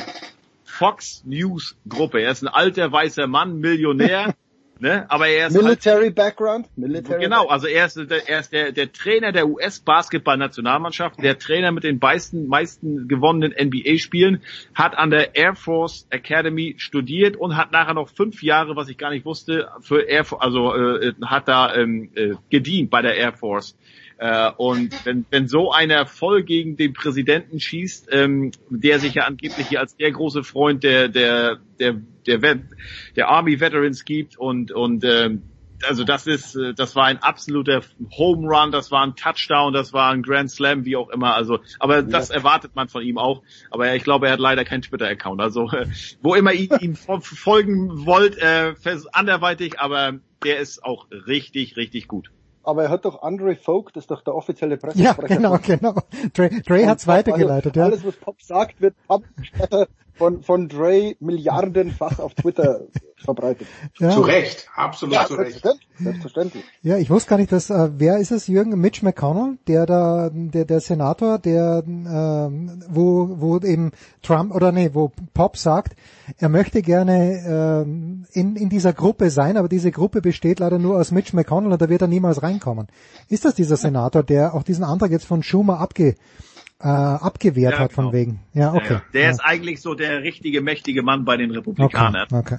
Fox 0.63 1.23
News 1.25 1.75
Gruppe. 1.89 2.19
Er 2.19 2.31
ist 2.31 2.43
ein 2.43 2.47
alter 2.47 2.91
weißer 2.91 3.25
Mann, 3.25 3.59
Millionär, 3.59 4.35
Ne? 4.79 5.05
Aber 5.09 5.27
er 5.27 5.47
ist 5.47 5.53
Military 5.53 6.05
halt, 6.05 6.15
Background. 6.15 6.67
Military 6.75 7.21
genau, 7.21 7.47
also 7.47 7.67
er 7.67 7.85
ist, 7.85 7.95
der, 7.95 8.27
er 8.27 8.39
ist 8.39 8.51
der, 8.51 8.73
der 8.73 8.91
Trainer 8.91 9.31
der 9.31 9.47
US-Basketball-Nationalmannschaft, 9.47 11.23
der 11.23 11.39
Trainer 11.39 11.71
mit 11.71 11.85
den 11.85 11.97
meisten, 11.97 12.47
meisten 12.47 13.07
gewonnenen 13.07 13.53
NBA-Spielen, 13.57 14.41
hat 14.73 14.97
an 14.97 15.11
der 15.11 15.35
Air 15.35 15.55
Force 15.55 16.07
Academy 16.09 16.75
studiert 16.77 17.37
und 17.37 17.55
hat 17.55 17.71
nachher 17.71 17.93
noch 17.93 18.09
fünf 18.09 18.43
Jahre, 18.43 18.75
was 18.75 18.89
ich 18.89 18.97
gar 18.97 19.11
nicht 19.11 19.25
wusste, 19.25 19.69
für 19.79 20.01
Air, 20.01 20.25
also 20.39 20.75
äh, 20.75 21.13
hat 21.23 21.47
da 21.47 21.73
ähm, 21.73 22.09
äh, 22.15 22.33
gedient 22.49 22.89
bei 22.89 23.01
der 23.01 23.15
Air 23.15 23.31
Force. 23.33 23.77
Äh, 24.17 24.51
und 24.57 25.05
wenn, 25.05 25.25
wenn 25.29 25.47
so 25.47 25.71
einer 25.71 26.05
voll 26.05 26.43
gegen 26.43 26.77
den 26.77 26.93
Präsidenten 26.93 27.59
schießt, 27.59 28.09
ähm, 28.11 28.51
der 28.69 28.99
sich 28.99 29.15
ja 29.15 29.23
angeblich 29.25 29.67
hier 29.67 29.81
als 29.81 29.97
der 29.97 30.11
große 30.11 30.43
Freund 30.43 30.83
der 30.83 31.09
der 31.09 31.59
der 31.79 32.01
der, 32.25 32.59
der 33.15 33.27
Army 33.27 33.59
Veterans 33.59 34.05
gibt 34.05 34.37
und 34.37 34.71
und 34.71 35.03
ähm, 35.03 35.41
also 35.87 36.05
das 36.05 36.27
ist, 36.27 36.55
äh, 36.55 36.73
das 36.73 36.95
war 36.95 37.05
ein 37.05 37.21
absoluter 37.21 37.81
Home 38.17 38.47
Run, 38.47 38.71
das 38.71 38.91
war 38.91 39.05
ein 39.05 39.15
Touchdown, 39.15 39.73
das 39.73 39.91
war 39.91 40.11
ein 40.11 40.23
Grand 40.23 40.49
Slam, 40.49 40.85
wie 40.85 40.95
auch 40.95 41.09
immer. 41.09 41.35
Also, 41.35 41.59
aber 41.79 42.01
das 42.01 42.29
ja. 42.29 42.35
erwartet 42.35 42.75
man 42.75 42.87
von 42.87 43.03
ihm 43.03 43.17
auch. 43.17 43.43
Aber 43.71 43.93
ich 43.93 44.03
glaube, 44.03 44.27
er 44.27 44.33
hat 44.33 44.39
leider 44.39 44.63
keinen 44.63 44.81
Twitter-Account. 44.83 45.41
Also, 45.41 45.69
äh, 45.71 45.87
wo 46.21 46.35
immer 46.35 46.53
ihr 46.53 46.81
ihm 46.81 46.95
folgen 47.21 48.05
wollt, 48.05 48.37
äh, 48.37 48.73
anderweitig, 49.11 49.79
aber 49.79 50.19
der 50.43 50.59
ist 50.59 50.83
auch 50.83 51.07
richtig, 51.11 51.75
richtig 51.75 52.07
gut 52.07 52.31
aber 52.65 52.83
er 52.83 52.89
hat 52.89 53.05
doch 53.05 53.21
Andre 53.21 53.55
Folk, 53.55 53.93
das 53.93 54.05
ist 54.05 54.11
doch 54.11 54.21
der 54.21 54.35
offizielle 54.35 54.77
Pressesprecher. 54.77 55.41
Ja, 55.41 55.57
genau, 55.57 55.57
genau. 55.61 55.95
Dre, 56.33 56.49
Dre 56.49 56.87
hat's 56.87 57.07
weitergeleitet, 57.07 57.77
also, 57.77 57.79
ja. 57.79 57.85
Alles, 57.85 58.05
was 58.05 58.15
Pop 58.15 58.41
sagt, 58.41 58.81
wird 58.81 58.95
Pop 59.07 59.23
von, 60.13 60.41
von 60.43 60.67
Dre 60.67 61.15
milliardenfach 61.19 62.19
auf 62.19 62.33
Twitter 62.33 62.81
verbreitet. 63.25 63.67
Ja. 63.99 64.11
Zu 64.11 64.21
Recht, 64.21 64.67
absolut 64.75 65.15
ja, 65.15 65.25
zu 65.25 65.35
Recht. 65.35 65.61
Selbstverständlich. 65.97 66.63
Ja, 66.81 66.97
ich 66.97 67.09
wusste 67.09 67.29
gar 67.29 67.37
nicht, 67.37 67.51
dass, 67.51 67.69
äh, 67.69 67.89
wer 67.97 68.17
ist 68.17 68.31
es, 68.31 68.47
Jürgen? 68.47 68.79
Mitch 68.79 69.03
McConnell, 69.03 69.57
der 69.67 69.85
da, 69.85 70.29
der, 70.31 70.65
der 70.65 70.79
Senator, 70.79 71.39
der, 71.39 71.83
äh, 71.85 72.85
wo, 72.89 73.29
wo 73.39 73.57
eben 73.59 73.91
Trump, 74.21 74.53
oder 74.53 74.71
nee, 74.71 74.91
wo 74.93 75.11
Pop 75.33 75.57
sagt, 75.57 75.95
er 76.37 76.49
möchte 76.49 76.81
gerne 76.81 77.85
äh, 78.33 78.39
in, 78.39 78.55
in 78.55 78.69
dieser 78.69 78.93
Gruppe 78.93 79.29
sein, 79.29 79.57
aber 79.57 79.69
diese 79.69 79.91
Gruppe 79.91 80.21
besteht 80.21 80.59
leider 80.59 80.79
nur 80.79 80.97
aus 80.97 81.11
Mitch 81.11 81.35
McConnell 81.35 81.71
und 81.71 81.81
da 81.81 81.89
wird 81.89 82.01
er 82.01 82.07
niemals 82.07 82.43
reinkommen. 82.43 82.87
Ist 83.29 83.45
das 83.45 83.55
dieser 83.55 83.77
Senator, 83.77 84.23
der 84.23 84.53
auch 84.53 84.63
diesen 84.63 84.83
Antrag 84.83 85.11
jetzt 85.11 85.25
von 85.25 85.43
Schumer 85.43 85.79
abge, 85.79 86.15
äh, 86.79 86.87
abgewehrt 86.87 87.73
ja, 87.73 87.79
hat 87.79 87.93
von 87.93 88.05
genau. 88.05 88.13
wegen. 88.13 88.39
Ja, 88.53 88.73
okay. 88.73 88.93
Ja, 88.95 89.01
der 89.13 89.21
ja. 89.21 89.29
ist 89.29 89.39
eigentlich 89.39 89.81
so 89.81 89.93
der 89.93 90.23
richtige 90.23 90.61
mächtige 90.61 91.03
Mann 91.03 91.25
bei 91.25 91.37
den 91.37 91.51
Republikanern. 91.51 92.27
Okay. 92.31 92.55
okay. 92.55 92.57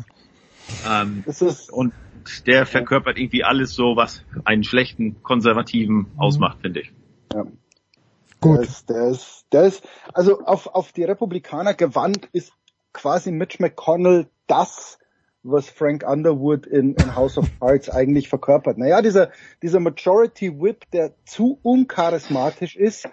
Ähm, 0.89 1.25
und 1.71 1.93
der 2.47 2.67
verkörpert 2.67 3.19
irgendwie 3.19 3.45
alles 3.45 3.75
so, 3.75 3.97
was 3.97 4.23
einen 4.45 4.65
schlechten 4.65 5.23
Konservativen 5.23 5.97
mhm. 5.97 6.07
ausmacht, 6.19 6.59
finde 6.61 6.81
ich. 6.81 6.93
Ja. 7.33 7.45
Gut. 8.41 8.59
Der 8.59 8.63
ist, 8.63 8.91
der 8.91 9.09
ist, 9.09 9.47
der 9.53 9.63
ist, 9.65 9.89
also 10.13 10.41
auf, 10.41 10.67
auf 10.67 10.93
die 10.93 11.05
Republikaner 11.05 11.75
gewandt 11.75 12.29
ist 12.33 12.53
quasi 12.93 13.31
Mitch 13.31 13.59
McConnell 13.61 14.27
das, 14.47 14.99
was 15.43 15.71
Frank 15.71 16.05
Underwood 16.07 16.67
in, 16.67 16.95
in 16.95 17.15
House 17.15 17.39
of 17.39 17.49
Cards 17.61 17.89
eigentlich 17.89 18.29
verkörpert. 18.29 18.79
Naja, 18.79 19.01
dieser, 19.01 19.31
dieser 19.63 19.81
Majority 19.81 20.61
Whip, 20.61 20.91
der 20.93 21.15
zu 21.25 21.59
uncharismatisch 21.63 22.77
ist, 22.77 23.09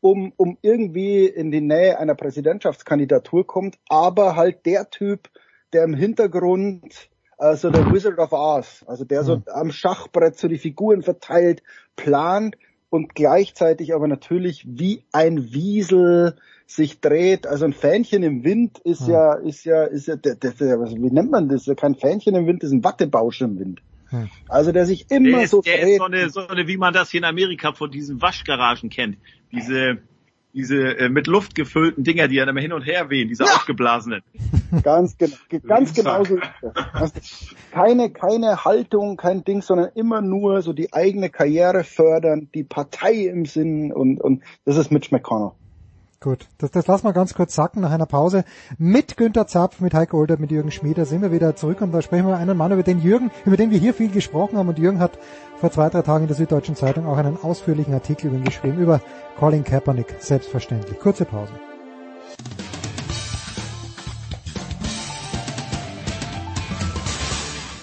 um, 0.00 0.32
um 0.36 0.58
irgendwie 0.62 1.26
in 1.26 1.50
die 1.50 1.60
Nähe 1.60 1.98
einer 1.98 2.14
Präsidentschaftskandidatur 2.14 3.46
kommt, 3.46 3.78
aber 3.88 4.36
halt 4.36 4.66
der 4.66 4.90
Typ, 4.90 5.28
der 5.72 5.84
im 5.84 5.94
Hintergrund 5.94 7.10
also 7.38 7.70
der 7.70 7.92
Wizard 7.92 8.18
of 8.18 8.32
Oz, 8.32 8.84
also 8.88 9.04
der 9.04 9.22
so 9.22 9.42
am 9.46 9.70
Schachbrett 9.70 10.36
so 10.36 10.48
die 10.48 10.58
Figuren 10.58 11.02
verteilt, 11.02 11.62
plant 11.94 12.56
und 12.90 13.14
gleichzeitig 13.14 13.94
aber 13.94 14.08
natürlich 14.08 14.64
wie 14.66 15.04
ein 15.12 15.52
Wiesel 15.52 16.34
sich 16.66 17.00
dreht. 17.00 17.46
Also 17.46 17.64
ein 17.64 17.72
Fähnchen 17.72 18.24
im 18.24 18.42
Wind 18.42 18.78
ist 18.80 19.06
ja, 19.06 19.34
ist 19.34 19.64
ja, 19.64 19.84
ist 19.84 20.08
ja, 20.08 20.16
der, 20.16 20.34
der, 20.34 20.50
der, 20.50 20.80
wie 20.80 21.10
nennt 21.10 21.30
man 21.30 21.48
das? 21.48 21.70
Kein 21.76 21.94
Fähnchen 21.94 22.34
im 22.34 22.46
Wind, 22.46 22.64
ist 22.64 22.72
ein 22.72 22.82
Wattebausch 22.82 23.40
im 23.40 23.58
Wind. 23.58 23.82
Also 24.48 24.72
der 24.72 24.86
sich 24.86 25.10
immer 25.10 25.36
der 25.36 25.42
ist, 25.42 25.50
so 25.50 25.62
der 25.62 25.78
dreht. 25.78 25.92
Ist 25.92 25.98
so 25.98 26.04
eine, 26.04 26.30
so 26.30 26.48
eine, 26.48 26.66
wie 26.66 26.76
man 26.76 26.92
das 26.92 27.10
hier 27.10 27.18
in 27.18 27.24
Amerika 27.24 27.72
von 27.72 27.90
diesen 27.90 28.20
Waschgaragen 28.20 28.90
kennt. 28.90 29.18
Diese, 29.52 29.98
diese 30.54 30.98
äh, 30.98 31.08
mit 31.08 31.26
Luft 31.26 31.54
gefüllten 31.54 32.04
Dinger, 32.04 32.26
die 32.26 32.36
ja 32.36 32.48
immer 32.48 32.60
hin 32.60 32.72
und 32.72 32.82
her 32.82 33.10
wehen, 33.10 33.28
diese 33.28 33.44
ja. 33.44 33.50
aufgeblasenen. 33.50 34.22
Ganz 34.82 35.16
genau, 35.16 35.36
ganz 35.66 35.94
genau 35.94 36.24
so. 36.24 36.36
Keine, 37.72 38.10
keine 38.10 38.64
Haltung, 38.64 39.16
kein 39.16 39.44
Ding, 39.44 39.62
sondern 39.62 39.90
immer 39.94 40.20
nur 40.20 40.62
so 40.62 40.72
die 40.72 40.92
eigene 40.92 41.30
Karriere 41.30 41.84
fördern, 41.84 42.48
die 42.54 42.64
Partei 42.64 43.26
im 43.26 43.46
Sinn 43.46 43.92
und, 43.92 44.20
und 44.20 44.42
das 44.64 44.76
ist 44.76 44.90
Mitch 44.90 45.08
McConnell. 45.10 45.52
Gut, 46.20 46.48
das, 46.58 46.72
das 46.72 46.88
lassen 46.88 47.06
wir 47.06 47.12
ganz 47.12 47.32
kurz 47.34 47.54
sacken 47.54 47.80
nach 47.80 47.92
einer 47.92 48.06
Pause. 48.06 48.44
Mit 48.76 49.16
Günter 49.16 49.46
Zapf, 49.46 49.80
mit 49.80 49.94
Heiko 49.94 50.18
Older, 50.18 50.36
mit 50.36 50.50
Jürgen 50.50 50.72
Schmieder 50.72 51.04
sind 51.04 51.22
wir 51.22 51.30
wieder 51.30 51.54
zurück 51.54 51.80
und 51.80 51.92
da 51.92 52.02
sprechen 52.02 52.26
wir 52.26 52.36
einen 52.36 52.56
Mann 52.56 52.72
über 52.72 52.82
den 52.82 53.00
Jürgen, 53.00 53.30
über 53.44 53.56
den 53.56 53.70
wir 53.70 53.78
hier 53.78 53.94
viel 53.94 54.10
gesprochen 54.10 54.58
haben 54.58 54.68
und 54.68 54.80
Jürgen 54.80 54.98
hat 54.98 55.16
vor 55.60 55.70
zwei, 55.70 55.88
drei 55.88 56.02
Tagen 56.02 56.24
in 56.24 56.28
der 56.28 56.36
Süddeutschen 56.36 56.74
Zeitung 56.74 57.06
auch 57.06 57.18
einen 57.18 57.36
ausführlichen 57.36 57.94
Artikel 57.94 58.26
über 58.26 58.36
ihn 58.36 58.44
geschrieben, 58.44 58.78
über 58.78 59.00
Colin 59.38 59.62
Kaepernick, 59.62 60.16
selbstverständlich. 60.18 60.98
Kurze 60.98 61.24
Pause. 61.24 61.52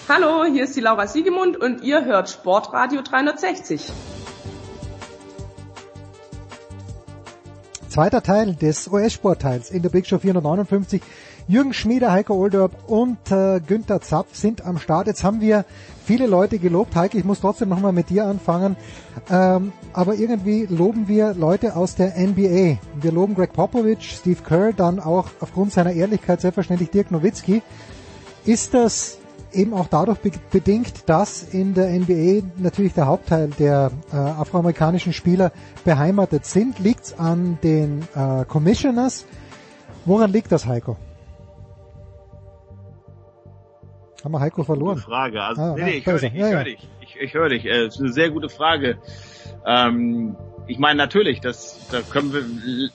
Hallo, 0.08 0.44
hier 0.44 0.62
ist 0.62 0.76
die 0.76 0.80
Laura 0.80 1.08
Siegemund 1.08 1.56
und 1.56 1.82
ihr 1.82 2.04
hört 2.04 2.30
Sportradio 2.30 3.02
360. 3.02 3.92
zweiter 7.88 8.22
Teil 8.22 8.54
des 8.54 8.88
US-Sportteils 8.88 9.70
in 9.70 9.80
der 9.80 9.88
Big 9.88 10.06
Show 10.06 10.18
459. 10.18 11.00
Jürgen 11.48 11.72
Schmieder, 11.72 12.12
Heiko 12.12 12.34
Olderb 12.34 12.72
und 12.86 13.16
äh, 13.32 13.58
Günther 13.58 14.02
Zapf 14.02 14.36
sind 14.36 14.66
am 14.66 14.78
Start. 14.78 15.06
Jetzt 15.06 15.24
haben 15.24 15.40
wir 15.40 15.64
viele 16.04 16.26
Leute 16.26 16.58
gelobt. 16.58 16.94
Heike, 16.94 17.16
ich 17.16 17.24
muss 17.24 17.40
trotzdem 17.40 17.70
nochmal 17.70 17.92
mit 17.92 18.10
dir 18.10 18.26
anfangen. 18.26 18.76
Ähm, 19.30 19.72
aber 19.94 20.14
irgendwie 20.14 20.66
loben 20.66 21.08
wir 21.08 21.32
Leute 21.32 21.74
aus 21.74 21.94
der 21.94 22.18
NBA. 22.18 22.78
Wir 23.00 23.12
loben 23.12 23.34
Greg 23.34 23.54
Popovich, 23.54 24.18
Steve 24.20 24.42
Kerr, 24.46 24.74
dann 24.74 25.00
auch 25.00 25.30
aufgrund 25.40 25.72
seiner 25.72 25.92
Ehrlichkeit 25.92 26.42
selbstverständlich 26.42 26.90
Dirk 26.90 27.10
Nowitzki. 27.10 27.62
Ist 28.44 28.74
das 28.74 29.18
eben 29.52 29.74
auch 29.74 29.88
dadurch 29.88 30.18
be 30.18 30.30
bedingt, 30.50 31.08
dass 31.08 31.42
in 31.42 31.74
der 31.74 31.88
NBA 31.90 32.46
natürlich 32.56 32.94
der 32.94 33.06
Hauptteil 33.06 33.48
der 33.58 33.90
äh, 34.12 34.16
afroamerikanischen 34.16 35.12
Spieler 35.12 35.52
beheimatet 35.84 36.46
sind? 36.46 36.78
Liegt 36.78 37.04
es 37.04 37.18
an 37.18 37.58
den 37.62 38.02
äh, 38.14 38.44
Commissioners? 38.44 39.26
Woran 40.04 40.32
liegt 40.32 40.52
das, 40.52 40.66
Heiko? 40.66 40.96
Haben 44.22 44.32
wir 44.32 44.40
Heiko 44.40 44.64
verloren? 44.64 44.94
Gute 44.96 45.06
Frage. 45.06 45.42
Also, 45.42 45.62
ah, 45.62 45.74
nee, 45.76 45.84
nee, 45.84 45.90
ich 45.98 46.06
höre 46.06 46.18
dich, 46.18 46.34
ich 46.34 46.40
ja, 46.40 46.48
höre 46.48 46.64
dich. 46.64 46.88
Ich, 47.00 47.16
ich 47.20 47.34
höre 47.34 47.48
dich. 47.48 47.64
Äh, 47.64 47.84
das 47.84 47.94
ist 47.94 48.00
eine 48.00 48.12
sehr 48.12 48.30
gute 48.30 48.48
Frage. 48.48 48.98
Ähm, 49.64 50.36
ich 50.66 50.78
meine 50.78 50.96
natürlich, 50.96 51.40
das, 51.40 51.86
da 51.90 52.00
können 52.00 52.32
wir 52.32 52.90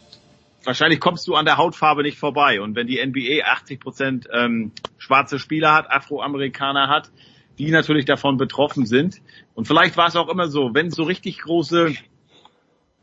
wahrscheinlich 0.63 0.99
kommst 0.99 1.27
du 1.27 1.35
an 1.35 1.45
der 1.45 1.57
Hautfarbe 1.57 2.03
nicht 2.03 2.17
vorbei. 2.17 2.61
Und 2.61 2.75
wenn 2.75 2.87
die 2.87 3.03
NBA 3.03 3.45
80 3.45 3.79
Prozent 3.79 4.27
ähm, 4.31 4.71
schwarze 4.97 5.39
Spieler 5.39 5.73
hat, 5.73 5.89
Afroamerikaner 5.89 6.87
hat, 6.87 7.11
die 7.57 7.71
natürlich 7.71 8.05
davon 8.05 8.37
betroffen 8.37 8.85
sind. 8.85 9.21
Und 9.53 9.67
vielleicht 9.67 9.97
war 9.97 10.07
es 10.07 10.15
auch 10.15 10.29
immer 10.29 10.47
so, 10.47 10.73
wenn 10.73 10.89
so 10.89 11.03
richtig 11.03 11.39
große 11.39 11.93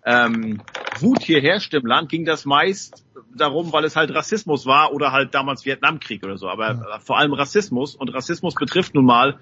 ähm, 0.05 0.63
Wut 1.01 1.23
hier 1.23 1.41
herrscht 1.41 1.75
im 1.75 1.87
Land, 1.87 2.09
ging 2.09 2.25
das 2.25 2.45
meist 2.45 3.05
darum, 3.37 3.73
weil 3.73 3.85
es 3.85 3.95
halt 3.95 4.15
Rassismus 4.15 4.67
war 4.67 4.93
oder 4.93 5.13
halt 5.13 5.35
damals 5.35 5.65
Vietnamkrieg 5.65 6.25
oder 6.25 6.39
so. 6.39 6.49
Aber 6.49 6.75
ja. 6.75 6.99
vor 7.01 7.19
allem 7.19 7.33
Rassismus. 7.33 7.95
Und 7.95 8.09
Rassismus 8.13 8.55
betrifft 8.55 8.95
nun 8.95 9.05
mal 9.05 9.39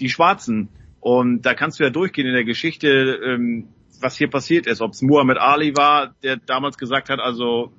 die 0.00 0.08
Schwarzen. 0.08 0.70
Und 1.00 1.42
da 1.42 1.54
kannst 1.54 1.78
du 1.78 1.84
ja 1.84 1.90
durchgehen 1.90 2.26
in 2.26 2.34
der 2.34 2.44
Geschichte, 2.44 2.88
ähm, 2.88 3.68
was 4.00 4.16
hier 4.16 4.28
passiert 4.28 4.66
ist. 4.66 4.80
Ob 4.80 4.92
es 4.92 5.02
Muhammad 5.02 5.38
Ali 5.38 5.76
war, 5.76 6.14
der 6.22 6.36
damals 6.36 6.78
gesagt 6.78 7.10
hat, 7.10 7.20
also 7.20 7.72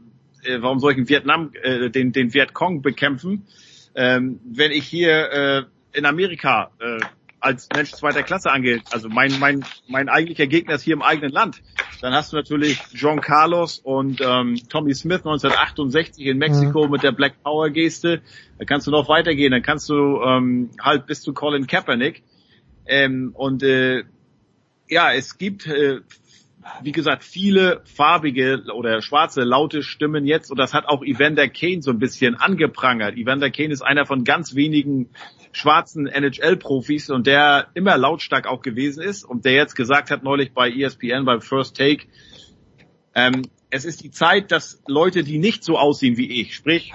äh, 0.43 0.61
warum 0.61 0.79
soll 0.79 0.93
ich 0.93 0.97
in 0.97 1.09
Vietnam 1.09 1.51
äh, 1.61 1.89
den, 1.89 2.11
den 2.11 2.33
Vietcong 2.33 2.81
bekämpfen, 2.81 3.45
ähm, 3.95 4.39
wenn 4.45 4.71
ich 4.71 4.85
hier 4.85 5.31
äh, 5.31 5.63
in 5.97 6.05
Amerika 6.05 6.71
äh, 6.79 6.99
als 7.41 7.69
Mensch 7.73 7.91
zweiter 7.91 8.23
Klasse 8.23 8.51
angeht, 8.51 8.83
also 8.91 9.07
mein, 9.07 9.39
mein, 9.39 9.63
mein 9.87 10.09
eigentlicher 10.09 10.47
Gegner 10.47 10.75
ist 10.75 10.83
hier 10.83 10.93
im 10.93 11.01
eigenen 11.01 11.31
Land, 11.31 11.61
dann 12.01 12.13
hast 12.13 12.33
du 12.33 12.37
natürlich 12.37 12.79
John 12.93 13.21
Carlos 13.21 13.79
und 13.79 14.21
ähm, 14.21 14.57
Tommy 14.69 14.93
Smith 14.93 15.19
1968 15.19 16.25
in 16.25 16.37
Mexiko 16.37 16.85
mhm. 16.85 16.91
mit 16.91 17.03
der 17.03 17.11
Black 17.11 17.41
Power 17.43 17.69
Geste. 17.69 18.21
Da 18.57 18.65
kannst 18.65 18.87
du 18.87 18.91
noch 18.91 19.07
weitergehen, 19.07 19.51
dann 19.51 19.63
kannst 19.63 19.89
du 19.89 20.21
ähm, 20.21 20.69
halt 20.81 21.05
bis 21.07 21.21
zu 21.21 21.33
Colin 21.33 21.67
Kaepernick. 21.67 22.23
Ähm, 22.85 23.31
und 23.35 23.63
äh, 23.63 24.03
ja, 24.89 25.13
es 25.13 25.37
gibt, 25.37 25.67
äh, 25.67 26.01
wie 26.81 26.91
gesagt, 26.91 27.23
viele 27.23 27.81
farbige 27.85 28.63
oder 28.73 29.01
schwarze 29.01 29.43
laute 29.43 29.83
Stimmen 29.83 30.25
jetzt 30.25 30.51
und 30.51 30.57
das 30.57 30.73
hat 30.73 30.85
auch 30.87 31.03
Evander 31.03 31.47
Kane 31.47 31.81
so 31.81 31.91
ein 31.91 31.99
bisschen 31.99 32.35
angeprangert. 32.35 33.15
Evander 33.15 33.49
Kane 33.49 33.71
ist 33.71 33.81
einer 33.81 34.05
von 34.05 34.23
ganz 34.23 34.55
wenigen 34.55 35.09
schwarzen 35.51 36.07
NHL-Profis 36.07 37.09
und 37.09 37.27
der 37.27 37.67
immer 37.75 37.97
lautstark 37.97 38.47
auch 38.47 38.61
gewesen 38.61 39.01
ist 39.01 39.23
und 39.23 39.45
der 39.45 39.53
jetzt 39.53 39.75
gesagt 39.75 40.11
hat 40.11 40.23
neulich 40.23 40.53
bei 40.53 40.69
ESPN 40.69 41.25
beim 41.25 41.41
First 41.41 41.77
Take, 41.77 42.07
ähm, 43.15 43.43
es 43.71 43.85
ist 43.85 44.03
die 44.03 44.11
Zeit, 44.11 44.51
dass 44.51 44.81
Leute, 44.87 45.23
die 45.23 45.37
nicht 45.37 45.63
so 45.63 45.77
aussehen 45.77 46.17
wie 46.17 46.41
ich, 46.41 46.55
sprich 46.55 46.93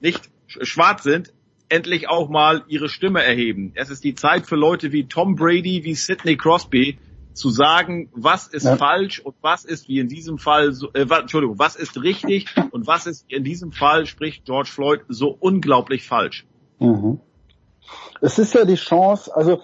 nicht 0.00 0.30
schwarz 0.46 1.02
sind, 1.02 1.32
endlich 1.68 2.08
auch 2.08 2.28
mal 2.28 2.64
ihre 2.68 2.88
Stimme 2.88 3.22
erheben. 3.22 3.72
Es 3.74 3.90
ist 3.90 4.04
die 4.04 4.14
Zeit 4.14 4.46
für 4.46 4.56
Leute 4.56 4.92
wie 4.92 5.08
Tom 5.08 5.34
Brady, 5.34 5.82
wie 5.84 5.94
Sidney 5.94 6.36
Crosby, 6.36 6.98
zu 7.36 7.50
sagen, 7.50 8.10
was 8.12 8.46
ist 8.46 8.64
ja. 8.64 8.76
falsch 8.76 9.20
und 9.20 9.34
was 9.42 9.64
ist 9.64 9.88
wie 9.88 9.98
in 9.98 10.08
diesem 10.08 10.38
Fall, 10.38 10.72
so, 10.72 10.92
äh, 10.92 11.06
Entschuldigung, 11.08 11.58
was 11.58 11.76
ist 11.76 12.02
richtig 12.02 12.46
und 12.70 12.86
was 12.86 13.06
ist 13.06 13.24
in 13.28 13.44
diesem 13.44 13.72
Fall, 13.72 14.06
spricht 14.06 14.44
George 14.44 14.70
Floyd, 14.72 15.00
so 15.08 15.36
unglaublich 15.38 16.06
falsch. 16.06 16.46
Mhm. 16.78 17.20
Es 18.20 18.38
ist 18.38 18.54
ja 18.54 18.64
die 18.64 18.74
Chance, 18.74 19.34
also 19.34 19.60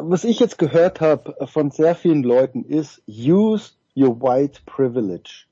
was 0.00 0.24
ich 0.24 0.38
jetzt 0.38 0.58
gehört 0.58 1.00
habe 1.00 1.34
von 1.46 1.70
sehr 1.70 1.94
vielen 1.94 2.22
Leuten 2.22 2.64
ist, 2.64 3.02
use 3.08 3.72
your 3.96 4.20
white 4.20 4.60
privilege. 4.66 5.46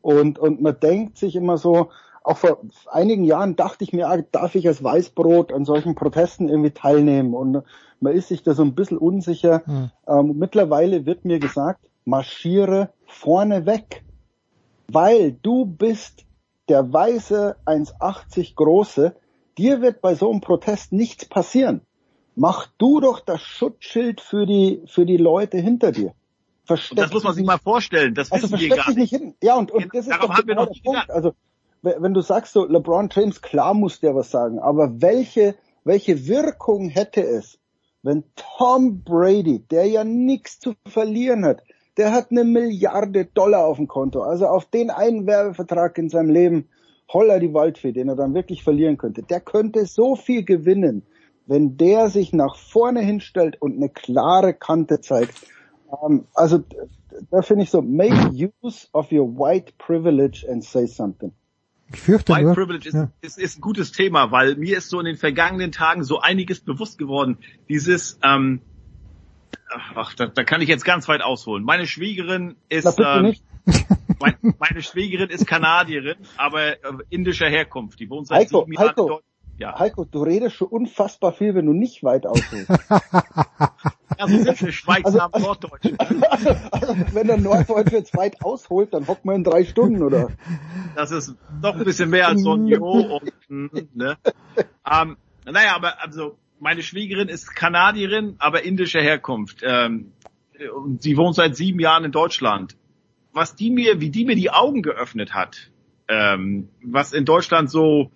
Und, 0.00 0.38
und 0.38 0.60
man 0.60 0.78
denkt 0.78 1.18
sich 1.18 1.34
immer 1.34 1.56
so, 1.58 1.90
auch 2.22 2.38
vor 2.38 2.60
einigen 2.90 3.24
Jahren 3.24 3.54
dachte 3.56 3.84
ich 3.84 3.92
mir, 3.92 4.08
ah, 4.08 4.18
darf 4.32 4.54
ich 4.54 4.66
als 4.66 4.82
Weißbrot 4.82 5.52
an 5.52 5.64
solchen 5.64 5.94
Protesten 5.94 6.48
irgendwie 6.48 6.70
teilnehmen? 6.70 7.34
Und 7.34 7.62
man 8.04 8.12
ist 8.12 8.28
sich 8.28 8.42
da 8.42 8.54
so 8.54 8.62
ein 8.62 8.74
bisschen 8.74 8.98
unsicher. 8.98 9.62
Mhm. 9.66 9.90
Ähm, 10.06 10.34
mittlerweile 10.36 11.06
wird 11.06 11.24
mir 11.24 11.40
gesagt, 11.40 11.80
marschiere 12.04 12.90
vorne 13.06 13.66
weg, 13.66 14.04
weil 14.86 15.32
du 15.32 15.64
bist 15.64 16.24
der 16.68 16.92
weiße 16.92 17.56
1,80 17.66 18.54
große, 18.54 19.16
dir 19.58 19.80
wird 19.80 20.00
bei 20.00 20.14
so 20.14 20.30
einem 20.30 20.40
Protest 20.40 20.92
nichts 20.92 21.24
passieren. 21.24 21.80
Mach 22.36 22.68
du 22.78 23.00
doch 23.00 23.20
das 23.20 23.40
Schutzschild 23.40 24.20
für 24.20 24.46
die, 24.46 24.82
für 24.86 25.06
die 25.06 25.16
Leute 25.16 25.58
hinter 25.58 25.92
dir. 25.92 26.14
Versteck 26.64 26.96
das 26.96 27.12
muss 27.12 27.24
man 27.24 27.34
sich 27.34 27.44
mal 27.44 27.58
vorstellen. 27.58 28.14
Das 28.14 28.32
also 28.32 28.50
wissen 28.50 28.60
wir 28.60 28.76
gar 28.76 28.88
nicht. 28.88 28.98
nicht 28.98 29.10
hin. 29.10 29.34
Ja, 29.42 29.56
und, 29.56 29.70
und 29.70 29.94
das 29.94 30.06
ist 30.06 30.16
doch 30.20 30.44
genau 30.44 30.66
der 30.66 30.80
Punkt. 30.82 31.10
Also 31.10 31.32
wenn 31.82 32.14
du 32.14 32.20
sagst 32.20 32.52
so, 32.52 32.66
LeBron 32.66 33.08
James, 33.12 33.40
klar 33.42 33.74
muss 33.74 34.00
der 34.00 34.14
was 34.14 34.30
sagen, 34.30 34.58
aber 34.58 35.02
welche, 35.02 35.54
welche 35.84 36.26
Wirkung 36.26 36.88
hätte 36.88 37.22
es, 37.22 37.58
wenn 38.04 38.22
Tom 38.36 39.02
Brady, 39.02 39.64
der 39.70 39.86
ja 39.86 40.04
nichts 40.04 40.60
zu 40.60 40.74
verlieren 40.86 41.44
hat, 41.44 41.62
der 41.96 42.12
hat 42.12 42.30
eine 42.30 42.44
Milliarde 42.44 43.24
Dollar 43.24 43.66
auf 43.66 43.78
dem 43.78 43.88
Konto, 43.88 44.22
also 44.22 44.46
auf 44.46 44.66
den 44.66 44.90
einen 44.90 45.26
Werbevertrag 45.26 45.96
in 45.98 46.10
seinem 46.10 46.30
Leben, 46.30 46.68
holler 47.12 47.40
die 47.40 47.54
Waldfee, 47.54 47.92
den 47.92 48.08
er 48.08 48.16
dann 48.16 48.34
wirklich 48.34 48.62
verlieren 48.62 48.98
könnte, 48.98 49.22
der 49.22 49.40
könnte 49.40 49.86
so 49.86 50.16
viel 50.16 50.44
gewinnen, 50.44 51.04
wenn 51.46 51.76
der 51.76 52.08
sich 52.08 52.32
nach 52.32 52.56
vorne 52.56 53.00
hinstellt 53.00 53.60
und 53.60 53.76
eine 53.76 53.88
klare 53.88 54.54
Kante 54.54 55.00
zeigt. 55.00 55.34
Ähm, 56.04 56.26
also 56.34 56.58
da 57.30 57.42
finde 57.42 57.64
ich 57.64 57.70
so, 57.70 57.80
make 57.80 58.30
use 58.62 58.88
of 58.92 59.10
your 59.12 59.28
white 59.28 59.72
privilege 59.78 60.46
and 60.50 60.62
say 60.62 60.86
something. 60.86 61.32
Ich 61.94 62.00
fürchte 62.00 62.32
White 62.32 62.44
nur, 62.44 62.54
Privilege 62.54 62.88
ist, 62.88 62.94
ja. 62.94 63.10
ist, 63.20 63.38
ist 63.38 63.58
ein 63.58 63.60
gutes 63.60 63.92
Thema, 63.92 64.30
weil 64.30 64.56
mir 64.56 64.76
ist 64.78 64.88
so 64.88 64.98
in 64.98 65.06
den 65.06 65.16
vergangenen 65.16 65.72
Tagen 65.72 66.04
so 66.04 66.20
einiges 66.20 66.60
bewusst 66.60 66.98
geworden. 66.98 67.38
Dieses, 67.68 68.18
ähm, 68.22 68.60
ach, 69.94 70.14
da, 70.14 70.26
da 70.26 70.44
kann 70.44 70.60
ich 70.60 70.68
jetzt 70.68 70.84
ganz 70.84 71.08
weit 71.08 71.22
ausholen. 71.22 71.64
Meine 71.64 71.86
Schwiegerin 71.86 72.56
ist, 72.68 72.98
ähm, 72.98 73.34
mein, 74.20 74.34
meine 74.58 74.82
Schwiegerin 74.82 75.30
ist 75.30 75.46
Kanadierin, 75.46 76.16
aber 76.36 76.72
äh, 76.72 76.76
indischer 77.10 77.48
Herkunft. 77.48 78.00
Die 78.00 78.10
wohnt 78.10 78.26
seit 78.26 78.40
Heiko, 78.40 78.60
sieben 78.60 78.72
Jahren 78.74 78.88
Heiko. 78.88 79.20
Ja. 79.58 79.78
Heiko, 79.78 80.04
du 80.04 80.22
redest 80.22 80.56
schon 80.56 80.68
unfassbar 80.68 81.32
viel, 81.32 81.54
wenn 81.54 81.66
du 81.66 81.72
nicht 81.72 82.02
weit 82.02 82.26
ausholst. 82.26 82.70
Ja, 84.16 84.28
so 84.28 84.36
sind 84.36 84.62
wir 84.62 84.70
schweigsam 84.72 85.30
also, 85.32 85.46
Norddeutsch. 85.46 85.92
Also, 85.98 86.50
also, 86.70 86.96
wenn 87.14 87.26
der 87.26 87.36
Norddeutsche 87.36 87.96
jetzt 87.96 88.16
weit 88.16 88.42
ausholt, 88.42 88.94
dann 88.94 89.08
hockt 89.08 89.24
man 89.24 89.36
in 89.36 89.44
drei 89.44 89.64
Stunden, 89.64 90.04
oder? 90.04 90.30
Das 90.94 91.10
ist 91.10 91.34
doch 91.60 91.74
ein 91.74 91.84
bisschen 91.84 92.10
mehr 92.10 92.28
als 92.28 92.42
so 92.42 92.54
ein 92.54 92.66
Jo 92.68 93.18
und, 93.48 93.96
ne? 93.96 94.16
Ähm, 94.88 95.16
naja, 95.44 95.74
aber 95.74 96.00
also, 96.00 96.38
meine 96.60 96.82
Schwiegerin 96.82 97.28
ist 97.28 97.56
Kanadierin, 97.56 98.36
aber 98.38 98.62
indischer 98.62 99.00
Herkunft. 99.00 99.62
Ähm, 99.62 100.12
und 100.74 101.02
sie 101.02 101.16
wohnt 101.16 101.34
seit 101.34 101.56
sieben 101.56 101.80
Jahren 101.80 102.04
in 102.04 102.12
Deutschland. 102.12 102.76
Was 103.32 103.56
die 103.56 103.70
mir, 103.70 104.00
wie 104.00 104.10
die 104.10 104.24
mir 104.24 104.36
die 104.36 104.50
Augen 104.50 104.82
geöffnet 104.82 105.34
hat, 105.34 105.72
ähm, 106.06 106.68
was 106.82 107.12
in 107.12 107.24
Deutschland 107.24 107.68
so 107.68 108.12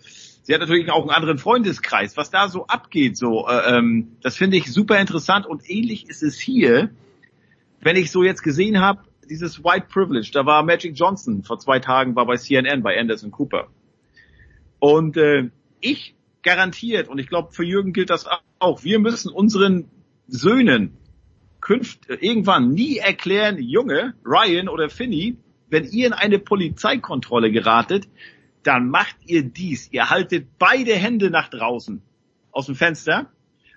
Sie 0.49 0.55
hat 0.55 0.63
natürlich 0.63 0.91
auch 0.91 1.03
einen 1.03 1.11
anderen 1.11 1.37
Freundeskreis. 1.37 2.17
Was 2.17 2.31
da 2.31 2.49
so 2.49 2.67
abgeht, 2.69 3.19
so, 3.19 3.47
äh, 3.47 3.77
ähm, 3.77 4.17
das 4.23 4.35
finde 4.35 4.57
ich 4.57 4.73
super 4.73 4.99
interessant 4.99 5.45
und 5.45 5.69
ähnlich 5.69 6.09
ist 6.09 6.23
es 6.23 6.41
hier, 6.41 6.89
wenn 7.83 7.97
ich 7.97 8.11
so 8.11 8.25
jetzt 8.25 8.43
gesehen 8.43 8.81
habe, 8.81 9.03
dieses 9.29 9.63
White 9.63 9.89
Privilege, 9.93 10.31
da 10.33 10.47
war 10.47 10.63
Magic 10.63 10.99
Johnson 10.99 11.43
vor 11.43 11.59
zwei 11.59 11.81
Tagen, 11.81 12.17
war 12.17 12.25
bei 12.25 12.39
CNN, 12.39 12.83
bei 12.83 12.99
Anderson 12.99 13.31
Cooper. 13.31 13.69
Und 14.79 15.19
äh, 15.19 15.51
ich 15.81 16.15
garantiert, 16.43 17.09
und 17.09 17.19
ich 17.19 17.29
glaube, 17.29 17.53
für 17.53 17.65
Jürgen 17.65 17.93
gilt 17.93 18.09
das 18.09 18.27
auch, 18.59 18.83
wir 18.85 19.01
müssen 19.01 19.31
unseren 19.31 19.91
Söhnen 20.29 20.97
künft, 21.61 22.09
irgendwann 22.09 22.71
nie 22.71 22.97
erklären, 22.97 23.59
Junge, 23.61 24.15
Ryan 24.25 24.71
oder 24.71 24.89
Finney, 24.89 25.37
wenn 25.69 25.85
ihr 25.85 26.07
in 26.07 26.15
eine 26.15 26.39
Polizeikontrolle 26.39 27.53
geratet, 27.53 28.09
dann 28.69 28.91
macht 28.91 29.17
ihr 29.25 29.43
dies. 29.43 29.91
Ihr 29.93 30.11
haltet 30.11 30.59
beide 30.59 30.95
Hände 30.95 31.31
nach 31.31 31.49
draußen 31.49 32.03
aus 32.53 32.67
dem 32.67 32.75
Fenster 32.75 33.33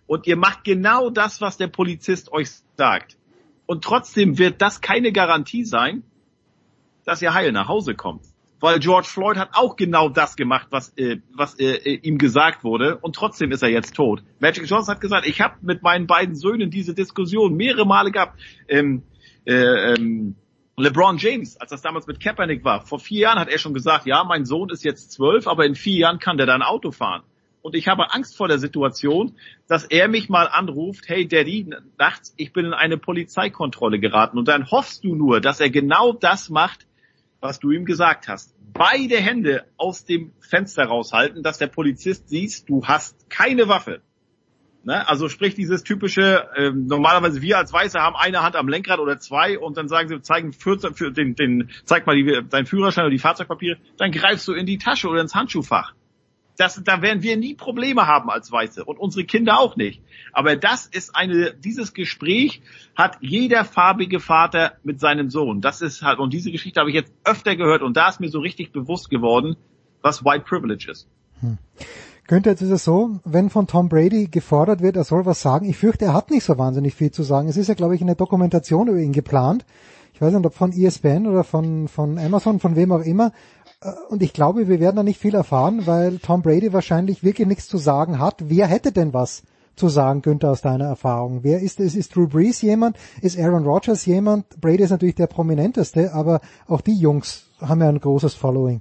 und 0.05 0.27
ihr 0.27 0.35
macht 0.35 0.65
genau 0.65 1.09
das, 1.09 1.39
was 1.39 1.55
der 1.55 1.67
Polizist 1.67 2.29
euch 2.33 2.49
sagt. 2.75 3.17
Und 3.65 3.85
trotzdem 3.85 4.37
wird 4.37 4.61
das 4.61 4.81
keine 4.81 5.13
Garantie 5.13 5.63
sein, 5.63 6.03
dass 7.05 7.21
er 7.21 7.33
heil 7.33 7.53
nach 7.53 7.69
Hause 7.69 7.95
kommt. 7.95 8.25
Weil 8.59 8.79
George 8.79 9.07
Floyd 9.07 9.37
hat 9.37 9.51
auch 9.53 9.77
genau 9.77 10.09
das 10.09 10.35
gemacht, 10.35 10.67
was, 10.71 10.89
äh, 10.97 11.21
was 11.33 11.57
äh, 11.57 11.93
ihm 11.93 12.17
gesagt 12.17 12.65
wurde 12.65 12.97
und 12.97 13.15
trotzdem 13.15 13.53
ist 13.53 13.63
er 13.63 13.69
jetzt 13.69 13.95
tot. 13.95 14.21
Magic 14.39 14.69
Johnson 14.69 14.95
hat 14.95 15.01
gesagt, 15.01 15.25
ich 15.25 15.39
habe 15.39 15.55
mit 15.61 15.83
meinen 15.83 16.05
beiden 16.05 16.35
Söhnen 16.35 16.69
diese 16.69 16.93
Diskussion 16.93 17.55
mehrere 17.55 17.85
Male 17.87 18.11
gehabt. 18.11 18.37
Ähm, 18.67 19.03
äh, 19.45 19.93
ähm, 19.93 20.35
LeBron 20.81 21.17
James, 21.17 21.57
als 21.57 21.69
das 21.69 21.81
damals 21.81 22.07
mit 22.07 22.19
Kaepernick 22.19 22.63
war, 22.63 22.81
vor 22.81 22.99
vier 22.99 23.19
Jahren 23.19 23.39
hat 23.39 23.49
er 23.49 23.59
schon 23.59 23.73
gesagt, 23.73 24.07
ja, 24.07 24.23
mein 24.23 24.45
Sohn 24.45 24.69
ist 24.69 24.83
jetzt 24.83 25.11
zwölf, 25.11 25.47
aber 25.47 25.65
in 25.65 25.75
vier 25.75 25.97
Jahren 25.97 26.19
kann 26.19 26.37
der 26.37 26.47
dann 26.47 26.63
Auto 26.63 26.91
fahren. 26.91 27.21
Und 27.61 27.75
ich 27.75 27.87
habe 27.87 28.11
Angst 28.13 28.35
vor 28.35 28.47
der 28.47 28.57
Situation, 28.57 29.35
dass 29.67 29.85
er 29.85 30.07
mich 30.07 30.29
mal 30.29 30.47
anruft, 30.47 31.07
hey 31.07 31.27
Daddy, 31.27 31.69
nachts, 31.99 32.33
ich 32.37 32.51
bin 32.53 32.65
in 32.65 32.73
eine 32.73 32.97
Polizeikontrolle 32.97 33.99
geraten. 33.99 34.39
Und 34.39 34.47
dann 34.47 34.71
hoffst 34.71 35.03
du 35.03 35.13
nur, 35.13 35.39
dass 35.39 35.59
er 35.59 35.69
genau 35.69 36.13
das 36.13 36.49
macht, 36.49 36.87
was 37.39 37.59
du 37.59 37.69
ihm 37.69 37.85
gesagt 37.85 38.27
hast. 38.27 38.55
Beide 38.73 39.17
Hände 39.17 39.65
aus 39.77 40.05
dem 40.05 40.31
Fenster 40.39 40.85
raushalten, 40.85 41.43
dass 41.43 41.59
der 41.59 41.67
Polizist 41.67 42.29
siehst, 42.29 42.67
du 42.69 42.85
hast 42.85 43.29
keine 43.29 43.67
Waffe. 43.67 44.01
Ne? 44.83 45.07
Also 45.07 45.29
sprich 45.29 45.53
dieses 45.53 45.83
typische, 45.83 46.47
ähm, 46.57 46.87
normalerweise 46.87 47.41
wir 47.41 47.57
als 47.57 47.71
Weiße 47.71 47.99
haben 47.99 48.15
eine 48.15 48.41
Hand 48.41 48.55
am 48.55 48.67
Lenkrad 48.67 48.99
oder 48.99 49.19
zwei 49.19 49.59
und 49.59 49.77
dann 49.77 49.87
sagen 49.87 50.09
sie, 50.09 50.21
zeigen 50.21 50.53
für, 50.53 50.77
für 50.93 51.11
den, 51.11 51.35
den, 51.35 51.69
zeig 51.85 52.07
mal 52.07 52.15
die, 52.15 52.41
deinen 52.49 52.65
Führerschein 52.65 53.05
oder 53.05 53.11
die 53.11 53.19
Fahrzeugpapiere, 53.19 53.77
dann 53.97 54.11
greifst 54.11 54.47
du 54.47 54.53
in 54.53 54.65
die 54.65 54.79
Tasche 54.79 55.07
oder 55.07 55.21
ins 55.21 55.35
Handschuhfach. 55.35 55.93
Das, 56.57 56.81
da 56.83 57.01
werden 57.01 57.23
wir 57.23 57.37
nie 57.37 57.53
Probleme 57.53 58.07
haben 58.07 58.29
als 58.29 58.51
Weiße 58.51 58.83
und 58.83 58.97
unsere 58.97 59.23
Kinder 59.23 59.59
auch 59.59 59.75
nicht. 59.75 60.01
Aber 60.33 60.55
das 60.55 60.87
ist 60.87 61.15
eine, 61.15 61.53
dieses 61.53 61.93
Gespräch 61.93 62.61
hat 62.95 63.17
jeder 63.21 63.65
farbige 63.65 64.19
Vater 64.19 64.73
mit 64.83 64.99
seinem 64.99 65.29
Sohn. 65.29 65.61
Das 65.61 65.81
ist 65.81 66.01
halt, 66.01 66.19
und 66.19 66.33
diese 66.33 66.51
Geschichte 66.51 66.79
habe 66.79 66.89
ich 66.89 66.95
jetzt 66.95 67.13
öfter 67.23 67.55
gehört 67.55 67.83
und 67.83 67.97
da 67.97 68.09
ist 68.09 68.19
mir 68.19 68.29
so 68.29 68.39
richtig 68.39 68.71
bewusst 68.71 69.09
geworden, 69.09 69.55
was 70.01 70.25
White 70.25 70.45
Privilege 70.47 70.89
ist. 70.91 71.07
Hm. 71.39 71.57
Könnte 72.31 72.49
jetzt 72.49 72.61
ist 72.61 72.71
es 72.71 72.85
so, 72.85 73.19
wenn 73.25 73.49
von 73.49 73.67
Tom 73.67 73.89
Brady 73.89 74.27
gefordert 74.27 74.79
wird, 74.79 74.95
er 74.95 75.03
soll 75.03 75.25
was 75.25 75.41
sagen, 75.41 75.67
ich 75.67 75.75
fürchte, 75.75 76.05
er 76.05 76.13
hat 76.13 76.31
nicht 76.31 76.45
so 76.45 76.57
wahnsinnig 76.57 76.95
viel 76.95 77.11
zu 77.11 77.23
sagen. 77.23 77.49
Es 77.49 77.57
ist 77.57 77.67
ja, 77.67 77.73
glaube 77.73 77.93
ich, 77.93 78.01
eine 78.01 78.15
Dokumentation 78.15 78.87
über 78.87 78.99
ihn 78.99 79.11
geplant. 79.11 79.65
Ich 80.13 80.21
weiß 80.21 80.33
nicht, 80.33 80.45
ob 80.45 80.53
von 80.53 80.71
ESPN 80.71 81.27
oder 81.27 81.43
von, 81.43 81.89
von 81.89 82.17
Amazon, 82.17 82.61
von 82.61 82.77
wem 82.77 82.93
auch 82.93 83.01
immer. 83.01 83.33
Äh, 83.81 83.89
und 84.07 84.23
ich 84.23 84.31
glaube, 84.31 84.69
wir 84.69 84.79
werden 84.79 84.95
da 84.95 85.03
nicht 85.03 85.19
viel 85.19 85.35
erfahren, 85.35 85.85
weil 85.87 86.19
Tom 86.19 86.41
Brady 86.41 86.71
wahrscheinlich 86.71 87.21
wirklich 87.21 87.49
nichts 87.49 87.67
zu 87.67 87.77
sagen 87.77 88.17
hat. 88.17 88.35
Wer 88.47 88.67
hätte 88.67 88.93
denn 88.93 89.13
was 89.13 89.43
zu 89.75 89.89
sagen, 89.89 90.21
Günther, 90.21 90.51
aus 90.51 90.61
deiner 90.61 90.85
Erfahrung? 90.85 91.39
Wer 91.43 91.59
ist 91.59 91.81
es? 91.81 91.95
Ist 91.95 92.15
Drew 92.15 92.29
Brees 92.29 92.61
jemand? 92.61 92.95
Ist 93.21 93.37
Aaron 93.37 93.65
Rodgers 93.65 94.05
jemand? 94.05 94.61
Brady 94.61 94.83
ist 94.83 94.91
natürlich 94.91 95.15
der 95.15 95.27
prominenteste, 95.27 96.13
aber 96.13 96.39
auch 96.65 96.79
die 96.79 96.95
Jungs 96.95 97.49
haben 97.59 97.81
ja 97.81 97.89
ein 97.89 97.99
großes 97.99 98.35
Following. 98.35 98.79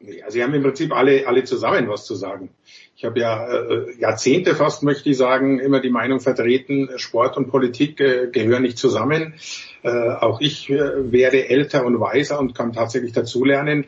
Also 0.00 0.30
sie 0.30 0.42
haben 0.42 0.54
im 0.54 0.62
Prinzip 0.62 0.92
alle, 0.92 1.26
alle 1.26 1.44
zusammen 1.44 1.88
was 1.88 2.04
zu 2.04 2.14
sagen. 2.14 2.50
Ich 2.96 3.04
habe 3.04 3.20
ja 3.20 3.46
äh, 3.46 3.98
Jahrzehnte 3.98 4.54
fast, 4.54 4.82
möchte 4.82 5.10
ich 5.10 5.16
sagen, 5.16 5.58
immer 5.58 5.80
die 5.80 5.90
Meinung 5.90 6.20
vertreten, 6.20 6.90
Sport 6.96 7.36
und 7.36 7.48
Politik 7.48 8.00
äh, 8.00 8.28
gehören 8.30 8.62
nicht 8.62 8.78
zusammen. 8.78 9.34
Äh, 9.82 9.90
auch 9.90 10.40
ich 10.40 10.70
äh, 10.70 11.12
werde 11.12 11.48
älter 11.48 11.84
und 11.84 12.00
weiser 12.00 12.38
und 12.38 12.54
kann 12.54 12.72
tatsächlich 12.72 13.12
dazulernen. 13.12 13.86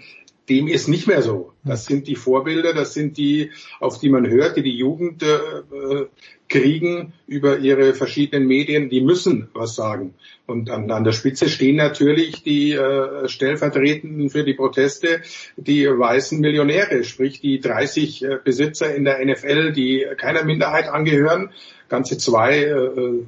Dem 0.48 0.68
ist 0.68 0.88
nicht 0.88 1.06
mehr 1.06 1.22
so. 1.22 1.52
Das 1.64 1.84
sind 1.84 2.06
die 2.06 2.16
Vorbilder, 2.16 2.72
das 2.72 2.94
sind 2.94 3.18
die, 3.18 3.50
auf 3.80 3.98
die 3.98 4.08
man 4.08 4.28
hört, 4.28 4.56
die 4.56 4.62
die 4.62 4.76
Jugend 4.76 5.22
äh, 5.22 5.26
äh 5.26 6.06
kriegen 6.48 7.12
über 7.26 7.58
ihre 7.58 7.94
verschiedenen 7.94 8.46
Medien, 8.46 8.88
die 8.88 9.00
müssen 9.00 9.48
was 9.52 9.74
sagen. 9.74 10.14
Und 10.46 10.70
an, 10.70 10.90
an 10.90 11.04
der 11.04 11.12
Spitze 11.12 11.48
stehen 11.48 11.76
natürlich 11.76 12.42
die 12.42 12.72
äh, 12.72 13.28
Stellvertretenden 13.28 14.30
für 14.30 14.44
die 14.44 14.54
Proteste, 14.54 15.20
die 15.56 15.86
weißen 15.86 16.40
Millionäre, 16.40 17.04
sprich 17.04 17.40
die 17.40 17.60
30 17.60 18.24
äh, 18.24 18.38
Besitzer 18.42 18.94
in 18.94 19.04
der 19.04 19.24
NFL, 19.24 19.72
die 19.72 20.06
keiner 20.16 20.44
Minderheit 20.44 20.88
angehören. 20.88 21.50
Ganze 21.88 22.18
zwei 22.18 22.64
äh, 22.64 23.24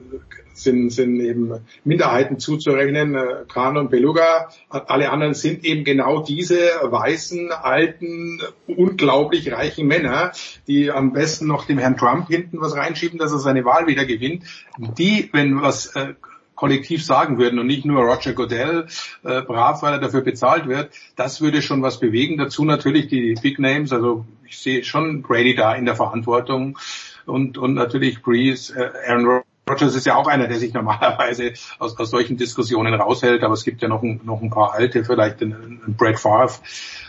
sind, 0.53 0.91
sind 0.91 1.21
eben 1.21 1.53
Minderheiten 1.85 2.39
zuzurechnen, 2.39 3.15
äh, 3.15 3.45
Khan 3.49 3.77
und 3.77 3.91
Beluga. 3.91 4.51
Alle 4.69 5.11
anderen 5.11 5.35
sind 5.35 5.65
eben 5.65 5.85
genau 5.85 6.23
diese 6.23 6.59
weißen, 6.83 7.53
alten, 7.53 8.41
unglaublich 8.67 9.53
reichen 9.53 9.87
Männer, 9.87 10.33
die 10.67 10.91
am 10.91 11.13
besten 11.13 11.47
noch 11.47 11.67
dem 11.67 11.79
Herrn 11.79 11.97
Trump 11.97 12.29
hinten 12.29 12.61
was 12.61 12.77
reinschieben, 12.77 13.19
dass 13.19 13.33
er 13.33 13.39
seine 13.39 13.65
Wahl 13.65 13.87
wieder 13.87 14.05
gewinnt. 14.05 14.45
Die, 14.79 15.31
wenn 15.33 15.63
was 15.63 15.95
äh, 15.97 16.15
kollektiv 16.61 17.03
sagen 17.03 17.39
würden 17.39 17.59
und 17.59 17.67
nicht 17.67 17.87
nur 17.87 18.03
Roger 18.03 18.35
Goodell 18.35 18.87
äh, 19.25 19.41
brav, 19.41 19.83
weil 19.83 19.95
er 19.95 19.99
dafür 19.99 20.21
bezahlt 20.21 20.69
wird, 20.69 20.91
das 21.17 21.41
würde 21.41 21.63
schon 21.63 21.81
was 21.81 21.99
bewegen. 21.99 22.37
Dazu 22.37 22.67
natürlich 22.67 23.09
die 23.09 23.35
Big 23.41 23.59
Names, 23.59 23.95
also 23.95 24.27
ich 24.47 24.59
sehe 24.59 24.85
schon 24.85 25.23
Brady 25.23 25.55
da 25.55 25.75
in 25.75 25.87
der 25.87 25.97
Verantwortung 25.97 26.79
und, 27.25 27.57
und 27.57 27.73
natürlich 27.73 28.21
Breeze, 28.21 28.75
äh, 28.77 29.11
Aaron 29.11 29.43
Rodgers 29.71 29.95
ist 29.95 30.07
ja 30.07 30.17
auch 30.17 30.27
einer, 30.27 30.49
der 30.49 30.59
sich 30.59 30.75
normalerweise 30.75 31.53
aus, 31.79 31.99
aus 31.99 32.11
solchen 32.11 32.37
Diskussionen 32.37 32.95
raushält, 32.95 33.43
aber 33.43 33.55
es 33.55 33.65
gibt 33.65 33.83
ja 33.83 33.89
noch 33.89 34.03
ein, 34.03 34.21
noch 34.25 34.43
ein 34.43 34.51
paar 34.51 34.73
alte, 34.75 35.05
vielleicht 35.05 35.41
ein, 35.43 35.81
ein 35.87 35.95
Brad 35.97 36.19
Favre, 36.19 36.53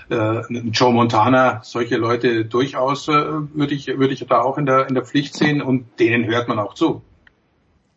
äh, 0.09 0.15
ein 0.15 0.71
Joe 0.71 0.93
Montana, 0.93 1.61
solche 1.63 1.97
Leute 1.97 2.45
durchaus 2.45 3.07
äh, 3.07 3.11
würde 3.11 3.73
ich, 3.73 3.87
würde 3.87 4.13
ich 4.13 4.25
da 4.25 4.41
auch 4.41 4.57
in 4.57 4.65
der, 4.65 4.87
in 4.87 4.95
der 4.95 5.05
Pflicht 5.05 5.35
sehen 5.35 5.61
und 5.61 5.99
denen 5.99 6.25
hört 6.25 6.47
man 6.47 6.59
auch 6.59 6.73
zu. 6.73 7.01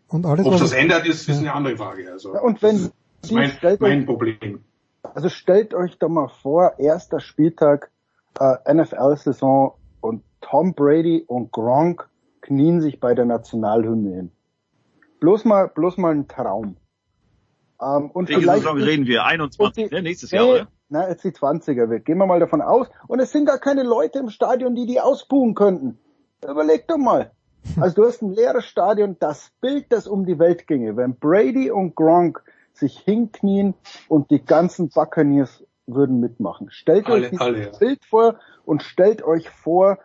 Und 0.09 0.27
alles, 0.27 0.47
Ob 0.47 0.59
das 0.59 0.73
ändert, 0.73 1.07
ist, 1.07 1.29
ist 1.29 1.39
eine 1.39 1.53
andere 1.53 1.77
Frage. 1.77 2.11
Also, 2.13 2.35
ja, 2.35 2.41
und 2.41 2.63
wenn 2.63 2.77
das 2.77 2.93
ist 3.23 3.33
mein, 3.33 3.53
mein 3.81 4.07
Problem. 4.07 4.61
Also 5.03 5.29
stellt 5.29 5.75
euch 5.75 5.99
doch 5.99 6.09
mal 6.09 6.29
vor, 6.29 6.79
erster 6.79 7.21
Spieltag 7.21 7.91
äh, 8.39 8.73
NFL-Saison 8.73 9.75
und 10.01 10.23
Tom 10.41 10.75
Brady 10.75 11.25
und 11.27 11.53
Gronk 11.53 12.09
knien 12.43 12.81
sich 12.81 13.01
bei 13.01 13.15
der 13.15 13.25
Nationalhymne 13.25 14.15
hin. 14.15 14.33
Bloß 15.25 15.47
mal, 15.47 15.69
bloß 15.69 15.97
mal 15.97 16.13
ein 16.13 16.29
Traum. 16.29 16.77
Ähm, 17.81 18.11
und 18.11 18.29
Welche 18.29 18.43
vielleicht 18.43 18.65
Saison 18.65 18.77
reden 18.77 19.07
wir? 19.07 19.25
21, 19.25 19.89
die, 19.89 19.95
ne? 19.95 20.03
nächstes 20.03 20.31
Jahr, 20.33 20.47
oder? 20.47 20.69
Na, 20.91 21.09
jetzt 21.09 21.25
die 21.25 21.31
20er 21.31 21.89
wird. 21.89 22.05
Gehen 22.05 22.19
wir 22.19 22.27
mal 22.27 22.41
davon 22.41 22.61
aus. 22.61 22.89
Und 23.09 23.21
es 23.21 23.33
sind 23.33 23.47
gar 23.47 23.59
keine 23.59 23.85
Leute 23.85 24.19
im 24.19 24.29
Stadion, 24.29 24.75
die 24.75 24.85
die 24.85 25.01
ausbuhen 25.01 25.55
könnten. 25.55 25.99
Überleg 26.47 26.87
doch 26.89 26.99
mal. 26.99 27.31
Also 27.81 28.03
du 28.03 28.07
hast 28.07 28.21
ein 28.21 28.35
leeres 28.35 28.67
Stadion, 28.67 29.17
das 29.19 29.51
Bild, 29.63 29.87
das 29.89 30.07
um 30.07 30.27
die 30.27 30.39
Welt 30.39 30.67
ginge, 30.67 30.95
wenn 30.99 31.19
Brady 31.19 31.71
und 31.71 31.95
Gronk 31.95 32.43
sich 32.75 32.99
hinknien 32.99 33.73
und 34.09 34.31
die 34.31 34.45
ganzen 34.45 34.91
Buccaneers 34.91 35.65
würden 35.87 36.21
mitmachen. 36.21 36.69
Stellt 36.71 37.07
alle, 37.07 37.23
euch 37.23 37.31
dieses 37.31 37.41
alle, 37.41 37.63
ja. 37.63 37.79
Bild 37.79 38.05
vor 38.05 38.39
und 38.67 38.83
stellt 38.83 39.23
euch 39.23 39.49
vor, 39.49 40.01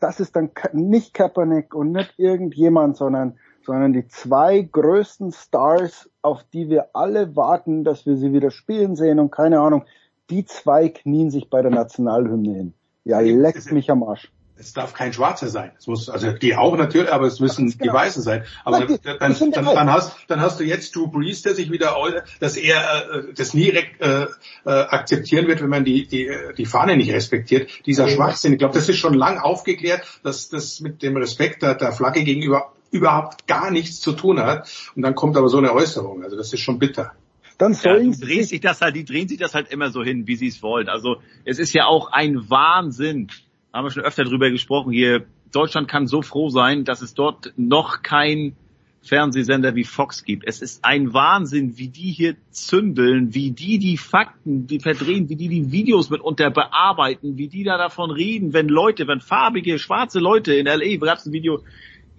das 0.00 0.20
ist 0.20 0.36
dann 0.36 0.50
nicht 0.74 1.14
Kaepernick 1.14 1.74
und 1.74 1.92
nicht 1.92 2.12
irgendjemand, 2.18 2.98
sondern, 2.98 3.38
sondern 3.64 3.92
die 3.92 4.06
zwei 4.08 4.62
größten 4.62 5.32
Stars, 5.32 6.10
auf 6.22 6.44
die 6.52 6.68
wir 6.68 6.90
alle 6.94 7.36
warten, 7.36 7.84
dass 7.84 8.06
wir 8.06 8.16
sie 8.16 8.32
wieder 8.32 8.50
spielen 8.50 8.96
sehen 8.96 9.18
und 9.18 9.30
keine 9.30 9.60
Ahnung, 9.60 9.84
die 10.30 10.44
zwei 10.44 10.88
knien 10.88 11.30
sich 11.30 11.50
bei 11.50 11.62
der 11.62 11.70
Nationalhymne 11.70 12.54
hin. 12.54 12.74
Ja, 13.04 13.20
leckt 13.20 13.72
mich 13.72 13.90
am 13.90 14.02
Arsch 14.02 14.30
es 14.60 14.74
darf 14.74 14.92
kein 14.92 15.12
Schwarzer 15.12 15.48
sein. 15.48 15.72
Es 15.78 15.86
muss, 15.86 16.10
also 16.10 16.32
die 16.32 16.54
auch 16.54 16.76
natürlich, 16.76 17.10
aber 17.10 17.26
es 17.26 17.40
müssen 17.40 17.70
genau. 17.70 17.82
die 17.82 17.92
Weißen 17.92 18.22
sein. 18.22 18.44
Aber 18.64 18.80
Nein, 18.80 18.98
dann, 19.02 19.18
dann, 19.18 19.64
dann, 19.64 19.90
hast, 19.90 20.12
dann 20.28 20.40
hast 20.40 20.60
du 20.60 20.64
jetzt 20.64 20.94
Drew 20.94 21.08
Brees, 21.08 21.42
der 21.42 21.54
sich 21.54 21.70
wieder, 21.70 21.96
dass 22.40 22.56
er 22.56 23.10
äh, 23.10 23.34
das 23.34 23.54
nie 23.54 23.70
äh, 23.70 23.86
äh, 24.00 24.26
akzeptieren 24.64 25.46
wird, 25.46 25.62
wenn 25.62 25.70
man 25.70 25.84
die, 25.84 26.06
die, 26.06 26.30
die 26.58 26.66
Fahne 26.66 26.96
nicht 26.96 27.10
respektiert. 27.10 27.70
Dieser 27.86 28.06
ja. 28.06 28.14
Schwachsinn, 28.14 28.52
ich 28.52 28.58
glaube, 28.58 28.74
das 28.74 28.88
ist 28.88 28.98
schon 28.98 29.14
lang 29.14 29.38
aufgeklärt, 29.38 30.06
dass 30.22 30.50
das 30.50 30.80
mit 30.80 31.02
dem 31.02 31.16
Respekt 31.16 31.62
der, 31.62 31.74
der 31.74 31.92
Flagge 31.92 32.22
gegenüber 32.22 32.72
überhaupt 32.90 33.46
gar 33.46 33.70
nichts 33.70 34.00
zu 34.00 34.12
tun 34.12 34.40
hat. 34.40 34.68
Und 34.94 35.02
dann 35.02 35.14
kommt 35.14 35.36
aber 35.36 35.48
so 35.48 35.58
eine 35.58 35.72
Äußerung. 35.72 36.22
Also 36.22 36.36
das 36.36 36.52
ist 36.52 36.60
schon 36.60 36.78
bitter. 36.78 37.12
Dann 37.58 37.74
sollen 37.74 38.12
ja, 38.12 38.18
drehen 38.18 38.44
sich 38.44 38.60
das 38.60 38.80
halt, 38.80 38.96
die 38.96 39.04
drehen 39.04 39.28
sich 39.28 39.38
das 39.38 39.54
halt 39.54 39.70
immer 39.70 39.90
so 39.90 40.02
hin, 40.02 40.26
wie 40.26 40.36
sie 40.36 40.46
es 40.46 40.62
wollen. 40.62 40.88
Also 40.88 41.16
es 41.44 41.58
ist 41.58 41.74
ja 41.74 41.84
auch 41.84 42.10
ein 42.10 42.48
Wahnsinn, 42.48 43.28
haben 43.72 43.84
wir 43.84 43.90
schon 43.90 44.02
öfter 44.02 44.24
drüber 44.24 44.50
gesprochen 44.50 44.92
hier. 44.92 45.26
Deutschland 45.52 45.88
kann 45.88 46.06
so 46.06 46.22
froh 46.22 46.48
sein, 46.48 46.84
dass 46.84 47.02
es 47.02 47.12
dort 47.12 47.52
noch 47.56 48.02
kein 48.02 48.56
Fernsehsender 49.02 49.74
wie 49.74 49.84
Fox 49.84 50.24
gibt. 50.24 50.44
Es 50.46 50.60
ist 50.60 50.84
ein 50.84 51.14
Wahnsinn, 51.14 51.78
wie 51.78 51.88
die 51.88 52.12
hier 52.12 52.36
zündeln, 52.50 53.34
wie 53.34 53.50
die 53.50 53.78
die 53.78 53.96
Fakten, 53.96 54.66
die 54.66 54.78
verdrehen, 54.78 55.28
wie 55.28 55.36
die 55.36 55.48
die 55.48 55.72
Videos 55.72 56.10
mitunter 56.10 56.50
bearbeiten, 56.50 57.36
wie 57.36 57.48
die 57.48 57.64
da 57.64 57.78
davon 57.78 58.10
reden, 58.10 58.52
wenn 58.52 58.68
Leute, 58.68 59.06
wenn 59.06 59.20
farbige, 59.20 59.78
schwarze 59.78 60.18
Leute 60.18 60.54
in 60.54 60.66
L.A., 60.66 60.96
gab 60.96 61.18
es 61.18 61.26
ein 61.26 61.32
Video, 61.32 61.62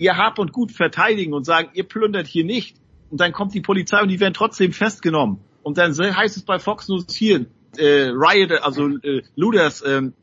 ihr 0.01 0.17
Hab 0.17 0.39
und 0.39 0.51
Gut 0.51 0.71
verteidigen 0.71 1.31
und 1.33 1.45
sagen, 1.45 1.69
ihr 1.73 1.83
plündert 1.83 2.25
hier 2.25 2.43
nicht. 2.43 2.75
Und 3.11 3.21
dann 3.21 3.33
kommt 3.33 3.53
die 3.53 3.61
Polizei 3.61 4.01
und 4.01 4.07
die 4.07 4.19
werden 4.19 4.33
trotzdem 4.33 4.73
festgenommen. 4.73 5.41
Und 5.61 5.77
dann 5.77 5.95
heißt 5.95 6.37
es 6.37 6.43
bei 6.43 6.57
Fox 6.57 6.89
News 6.89 7.05
hier, 7.13 7.45
äh, 7.77 8.09
Riot, 8.09 8.51
also 8.63 8.87
äh, 8.87 9.21
Looters, 9.35 9.83
ähm, 9.85 10.13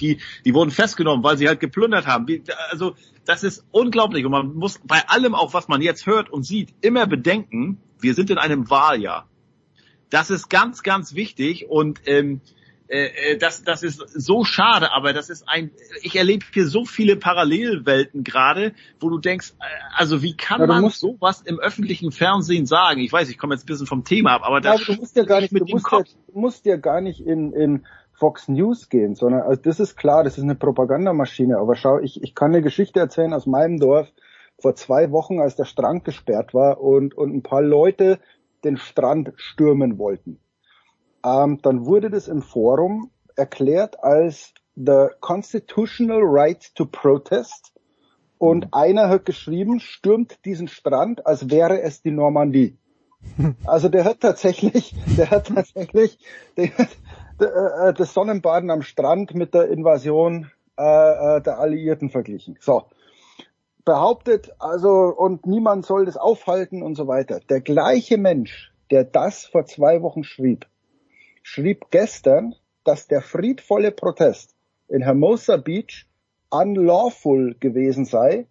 die, 0.00 0.18
die 0.46 0.54
wurden 0.54 0.70
festgenommen, 0.70 1.22
weil 1.22 1.36
sie 1.36 1.46
halt 1.46 1.60
geplündert 1.60 2.06
haben. 2.06 2.26
Also 2.70 2.94
das 3.26 3.44
ist 3.44 3.66
unglaublich 3.70 4.24
und 4.24 4.32
man 4.32 4.54
muss 4.54 4.80
bei 4.82 5.06
allem 5.08 5.34
auch, 5.34 5.52
was 5.52 5.68
man 5.68 5.82
jetzt 5.82 6.06
hört 6.06 6.30
und 6.30 6.44
sieht, 6.44 6.72
immer 6.80 7.06
bedenken, 7.06 7.78
wir 8.00 8.14
sind 8.14 8.30
in 8.30 8.38
einem 8.38 8.70
Wahljahr. 8.70 9.28
Das 10.08 10.30
ist 10.30 10.48
ganz, 10.48 10.82
ganz 10.82 11.14
wichtig 11.14 11.66
und 11.68 12.00
ähm, 12.06 12.40
äh, 12.88 13.32
äh, 13.32 13.38
das, 13.38 13.64
das 13.64 13.82
ist 13.82 13.98
so 13.98 14.44
schade, 14.44 14.92
aber 14.92 15.12
das 15.12 15.30
ist 15.30 15.48
ein, 15.48 15.72
ich 16.02 16.16
erlebe 16.16 16.44
hier 16.52 16.66
so 16.66 16.84
viele 16.84 17.16
Parallelwelten 17.16 18.24
gerade, 18.24 18.74
wo 19.00 19.10
du 19.10 19.18
denkst, 19.18 19.54
äh, 19.60 19.64
also 19.94 20.22
wie 20.22 20.36
kann 20.36 20.60
Ja, 20.60 20.66
man 20.66 20.88
sowas 20.88 21.42
im 21.42 21.58
öffentlichen 21.58 22.12
Fernsehen 22.12 22.66
sagen? 22.66 23.00
Ich 23.00 23.12
weiß, 23.12 23.28
ich 23.28 23.38
komme 23.38 23.54
jetzt 23.54 23.64
ein 23.64 23.66
bisschen 23.66 23.86
vom 23.86 24.04
Thema 24.04 24.32
ab, 24.34 24.42
aber 24.44 24.60
das 24.60 24.76
Ja, 24.80 24.84
du 24.84 24.94
musst 24.94 25.16
ja 25.16 25.24
gar 25.24 25.40
nicht, 25.40 25.52
mit 25.52 25.62
du 25.62 25.66
dem 25.66 25.72
musst, 25.74 25.92
ja, 25.92 26.02
du 26.02 26.38
musst 26.38 26.66
ja 26.66 26.76
gar 26.76 27.00
nicht 27.00 27.20
in, 27.20 27.52
in 27.52 27.86
Fox 28.12 28.48
News 28.48 28.88
gehen, 28.88 29.14
sondern 29.14 29.42
also 29.42 29.60
das 29.62 29.80
ist 29.80 29.96
klar, 29.96 30.24
das 30.24 30.38
ist 30.38 30.44
eine 30.44 30.54
Propagandamaschine. 30.54 31.58
Aber 31.58 31.76
schau, 31.76 31.98
ich, 31.98 32.22
ich 32.22 32.34
kann 32.34 32.52
eine 32.52 32.62
Geschichte 32.62 33.00
erzählen 33.00 33.34
aus 33.34 33.46
meinem 33.46 33.78
Dorf 33.78 34.08
vor 34.58 34.74
zwei 34.74 35.10
Wochen, 35.12 35.40
als 35.40 35.56
der 35.56 35.66
Strand 35.66 36.04
gesperrt 36.04 36.54
war 36.54 36.80
und, 36.80 37.14
und 37.14 37.34
ein 37.34 37.42
paar 37.42 37.62
Leute 37.62 38.18
den 38.64 38.76
Strand 38.78 39.32
stürmen 39.36 39.98
wollten. 39.98 40.40
Ähm, 41.26 41.58
dann 41.60 41.86
wurde 41.86 42.08
das 42.08 42.28
im 42.28 42.40
Forum 42.40 43.10
erklärt 43.34 44.02
als 44.02 44.54
the 44.76 45.08
constitutional 45.20 46.20
right 46.22 46.72
to 46.76 46.86
protest. 46.86 47.72
Und 48.38 48.68
einer 48.72 49.08
hat 49.08 49.24
geschrieben, 49.24 49.80
stürmt 49.80 50.44
diesen 50.44 50.68
Strand, 50.68 51.26
als 51.26 51.50
wäre 51.50 51.80
es 51.82 52.02
die 52.02 52.12
Normandie. 52.12 52.78
Also 53.66 53.88
der 53.88 54.04
hat 54.04 54.20
tatsächlich, 54.20 54.94
der 55.18 55.30
hat 55.30 55.48
tatsächlich 55.48 56.18
der, 56.56 56.70
der, 57.40 57.88
äh, 57.88 57.94
das 57.94 58.14
Sonnenbaden 58.14 58.70
am 58.70 58.82
Strand 58.82 59.34
mit 59.34 59.52
der 59.52 59.68
Invasion 59.68 60.52
äh, 60.78 60.82
äh, 60.82 61.40
der 61.40 61.58
Alliierten 61.58 62.08
verglichen. 62.10 62.56
So. 62.60 62.84
Behauptet, 63.84 64.52
also, 64.60 65.12
und 65.16 65.44
niemand 65.46 65.86
soll 65.86 66.04
das 66.04 66.16
aufhalten 66.16 66.82
und 66.82 66.94
so 66.94 67.08
weiter. 67.08 67.40
Der 67.48 67.60
gleiche 67.60 68.16
Mensch, 68.16 68.72
der 68.92 69.02
das 69.02 69.44
vor 69.46 69.64
zwei 69.64 70.02
Wochen 70.02 70.22
schrieb, 70.22 70.66
schrieb 71.46 71.92
gestern, 71.92 72.56
dass 72.82 73.06
der 73.06 73.22
friedvolle 73.22 73.92
Protest 73.92 74.56
in 74.88 75.02
Hermosa 75.02 75.56
Beach 75.56 76.04
unlawful 76.50 77.54
gewesen 77.60 78.04
sei, 78.04 78.48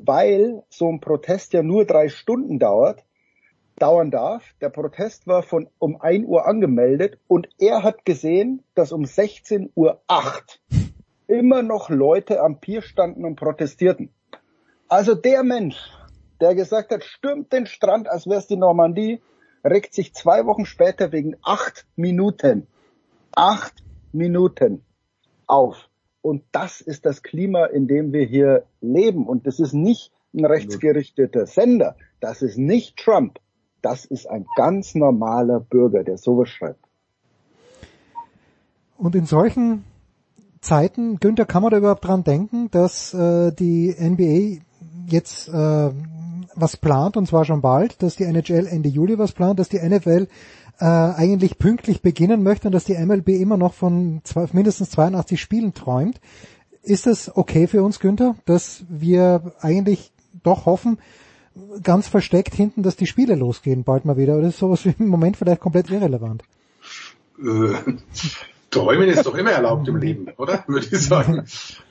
weil 0.00 0.62
so 0.68 0.88
ein 0.88 1.00
Protest 1.00 1.54
ja 1.54 1.64
nur 1.64 1.86
drei 1.86 2.08
Stunden 2.08 2.60
dauert, 2.60 3.04
dauern 3.80 4.12
darf. 4.12 4.44
Der 4.60 4.68
Protest 4.68 5.26
war 5.26 5.42
von 5.42 5.68
um 5.80 6.00
1 6.00 6.24
Uhr 6.26 6.46
angemeldet 6.46 7.18
und 7.26 7.48
er 7.58 7.82
hat 7.82 8.04
gesehen, 8.04 8.62
dass 8.76 8.92
um 8.92 9.04
16 9.04 9.72
Uhr 9.74 10.00
8 10.06 10.60
immer 11.26 11.64
noch 11.64 11.90
Leute 11.90 12.40
am 12.40 12.60
Pier 12.60 12.80
standen 12.80 13.24
und 13.24 13.34
protestierten. 13.34 14.10
Also 14.86 15.16
der 15.16 15.42
Mensch, 15.42 15.90
der 16.40 16.54
gesagt 16.54 16.92
hat, 16.92 17.02
stürmt 17.02 17.52
den 17.52 17.66
Strand, 17.66 18.08
als 18.08 18.28
wäre 18.28 18.38
es 18.38 18.46
die 18.46 18.56
Normandie, 18.56 19.20
regt 19.66 19.94
sich 19.94 20.14
zwei 20.14 20.46
Wochen 20.46 20.66
später 20.66 21.12
wegen 21.12 21.36
acht 21.42 21.86
Minuten, 21.96 22.66
acht 23.34 23.74
Minuten 24.12 24.82
auf. 25.46 25.88
Und 26.22 26.42
das 26.52 26.80
ist 26.80 27.06
das 27.06 27.22
Klima, 27.22 27.66
in 27.66 27.86
dem 27.86 28.12
wir 28.12 28.24
hier 28.24 28.64
leben. 28.80 29.26
Und 29.26 29.46
das 29.46 29.60
ist 29.60 29.74
nicht 29.74 30.12
ein 30.34 30.44
rechtsgerichteter 30.44 31.46
Sender. 31.46 31.96
Das 32.20 32.42
ist 32.42 32.58
nicht 32.58 32.96
Trump. 32.96 33.38
Das 33.82 34.04
ist 34.04 34.26
ein 34.26 34.46
ganz 34.56 34.94
normaler 34.94 35.60
Bürger, 35.60 36.02
der 36.02 36.18
sowas 36.18 36.48
schreibt. 36.48 36.84
Und 38.98 39.14
in 39.14 39.26
solchen 39.26 39.84
Zeiten, 40.60 41.20
Günther, 41.20 41.44
kann 41.44 41.62
man 41.62 41.70
da 41.70 41.78
überhaupt 41.78 42.04
dran 42.04 42.24
denken, 42.24 42.70
dass 42.70 43.14
äh, 43.14 43.52
die 43.52 43.94
NBA 43.96 44.64
jetzt 45.08 45.48
äh, 45.48 45.90
was 46.56 46.76
plant, 46.76 47.16
und 47.16 47.26
zwar 47.26 47.44
schon 47.44 47.60
bald, 47.60 48.02
dass 48.02 48.16
die 48.16 48.24
NHL 48.24 48.66
Ende 48.66 48.88
Juli 48.88 49.18
was 49.18 49.32
plant, 49.32 49.58
dass 49.58 49.68
die 49.68 49.78
NFL 49.78 50.28
äh, 50.78 50.84
eigentlich 50.84 51.58
pünktlich 51.58 52.02
beginnen 52.02 52.42
möchte 52.42 52.68
und 52.68 52.72
dass 52.72 52.84
die 52.84 52.94
MLB 52.94 53.28
immer 53.28 53.56
noch 53.56 53.74
von 53.74 54.20
zwei, 54.24 54.46
mindestens 54.52 54.90
82 54.90 55.40
Spielen 55.40 55.74
träumt. 55.74 56.20
Ist 56.82 57.06
es 57.06 57.34
okay 57.34 57.66
für 57.66 57.82
uns, 57.82 57.98
Günther, 58.00 58.36
dass 58.44 58.84
wir 58.88 59.54
eigentlich 59.60 60.12
doch 60.42 60.66
hoffen, 60.66 60.98
ganz 61.82 62.08
versteckt 62.08 62.54
hinten, 62.54 62.82
dass 62.82 62.96
die 62.96 63.06
Spiele 63.06 63.34
losgehen 63.34 63.84
bald 63.84 64.04
mal 64.04 64.16
wieder? 64.16 64.36
Oder 64.36 64.48
ist 64.48 64.58
sowas 64.58 64.84
im 64.98 65.08
Moment 65.08 65.36
vielleicht 65.36 65.60
komplett 65.60 65.90
irrelevant? 65.90 66.42
Äh, 67.38 67.94
Träumen 68.70 69.08
ist 69.08 69.24
doch 69.24 69.34
immer 69.34 69.52
erlaubt 69.52 69.88
im 69.88 69.96
Leben, 69.96 70.28
oder? 70.36 70.64
Würde 70.66 70.86
ich 70.90 71.00
sagen. 71.00 71.44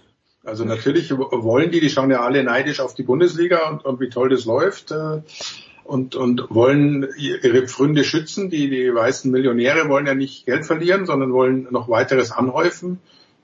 Also 0.45 0.63
natürlich 0.63 1.11
wollen 1.11 1.71
die, 1.71 1.79
die 1.79 1.89
schauen 1.89 2.11
ja 2.11 2.21
alle 2.21 2.43
neidisch 2.43 2.79
auf 2.79 2.93
die 2.93 3.03
Bundesliga 3.03 3.67
und, 3.69 3.83
und 3.83 3.99
wie 3.99 4.09
toll 4.09 4.29
das 4.29 4.45
läuft 4.45 4.91
äh, 4.91 5.21
und, 5.83 6.15
und 6.15 6.47
wollen 6.49 7.07
ihre 7.17 7.67
Pfründe 7.67 8.03
schützen. 8.03 8.49
Die, 8.49 8.69
die 8.69 8.93
weißen 8.93 9.31
Millionäre 9.31 9.89
wollen 9.89 10.05
ja 10.05 10.13
nicht 10.13 10.45
Geld 10.45 10.65
verlieren, 10.65 11.05
sondern 11.05 11.33
wollen 11.33 11.67
noch 11.71 11.89
weiteres 11.89 12.31
anhäufen, 12.31 12.99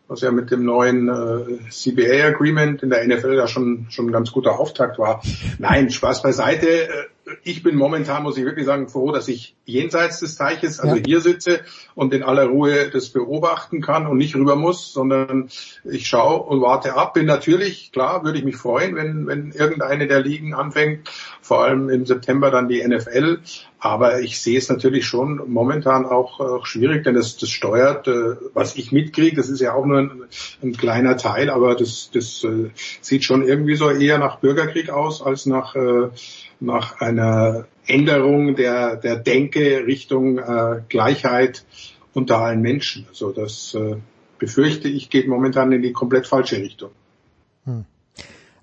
was 0.07 0.22
ja 0.22 0.32
mit 0.32 0.52
dem 0.52 0.64
neuen 0.64 1.10
äh, 1.10 1.69
CBA 1.69 2.28
Agreement 2.28 2.84
in 2.84 2.91
der 2.91 3.07
NFL 3.07 3.34
ja 3.34 3.48
schon, 3.48 3.88
schon 3.90 4.07
ein 4.07 4.11
ganz 4.11 4.32
guter 4.32 4.60
Auftakt 4.60 4.99
war. 4.99 5.23
Nein, 5.57 5.90
Spaß 5.90 6.22
beiseite. 6.22 6.88
Ich 7.43 7.63
bin 7.63 7.75
momentan, 7.75 8.23
muss 8.23 8.37
ich 8.37 8.45
wirklich 8.45 8.65
sagen, 8.65 8.87
froh, 8.87 9.11
dass 9.11 9.27
ich 9.27 9.55
jenseits 9.65 10.19
des 10.19 10.35
Teiches, 10.35 10.79
also 10.79 10.95
Ja. 10.97 11.03
hier 11.05 11.21
sitze 11.21 11.61
und 11.95 12.13
in 12.13 12.23
aller 12.23 12.45
Ruhe 12.45 12.89
das 12.89 13.09
beobachten 13.09 13.81
kann 13.81 14.07
und 14.07 14.17
nicht 14.17 14.35
rüber 14.35 14.55
muss, 14.55 14.93
sondern 14.93 15.49
ich 15.83 16.07
schaue 16.07 16.41
und 16.43 16.61
warte 16.61 16.95
ab. 16.95 17.13
Bin 17.13 17.25
natürlich, 17.25 17.91
klar, 17.91 18.23
würde 18.23 18.39
ich 18.39 18.43
mich 18.43 18.57
freuen, 18.57 18.95
wenn, 18.95 19.27
wenn 19.27 19.51
irgendeine 19.51 20.07
der 20.07 20.21
Ligen 20.21 20.53
anfängt, 20.53 21.09
vor 21.41 21.63
allem 21.63 21.89
im 21.89 22.05
September 22.05 22.51
dann 22.51 22.67
die 22.67 22.85
NFL. 22.85 23.39
Aber 23.79 24.21
ich 24.21 24.39
sehe 24.39 24.59
es 24.59 24.69
natürlich 24.69 25.07
schon 25.07 25.41
momentan 25.47 26.05
auch, 26.05 26.39
auch 26.39 26.67
schwierig, 26.67 27.03
denn 27.03 27.15
das, 27.15 27.37
das 27.37 27.49
steuert, 27.49 28.07
äh, 28.07 28.35
was 28.53 28.75
ich 28.75 28.91
mitkriege, 28.91 29.35
das 29.35 29.49
ist 29.49 29.59
ja 29.59 29.73
auch 29.73 29.85
nur 29.85 29.97
ein, 29.97 30.21
ein 30.61 30.77
kleiner 30.77 31.17
Teil, 31.17 31.49
aber 31.49 31.75
das, 31.75 32.11
das 32.13 32.43
äh, 32.43 32.69
sieht 33.01 33.23
schon 33.23 33.41
irgendwie 33.47 33.75
so 33.75 33.89
eher 33.89 34.19
nach 34.19 34.37
Bürgerkrieg 34.39 34.91
aus 34.91 35.23
als 35.23 35.47
nach, 35.47 35.75
äh, 35.75 36.09
nach 36.61 37.01
einer 37.01 37.65
Änderung 37.88 38.55
der, 38.55 38.95
der 38.95 39.17
Denke 39.17 39.85
Richtung 39.85 40.38
äh, 40.38 40.81
Gleichheit 40.88 41.65
unter 42.13 42.39
allen 42.39 42.61
Menschen. 42.61 43.05
Also 43.09 43.31
das 43.31 43.73
äh, 43.73 43.95
befürchte 44.38 44.88
ich 44.88 45.09
geht 45.09 45.27
momentan 45.27 45.71
in 45.71 45.81
die 45.81 45.91
komplett 45.91 46.27
falsche 46.27 46.57
Richtung. 46.57 46.91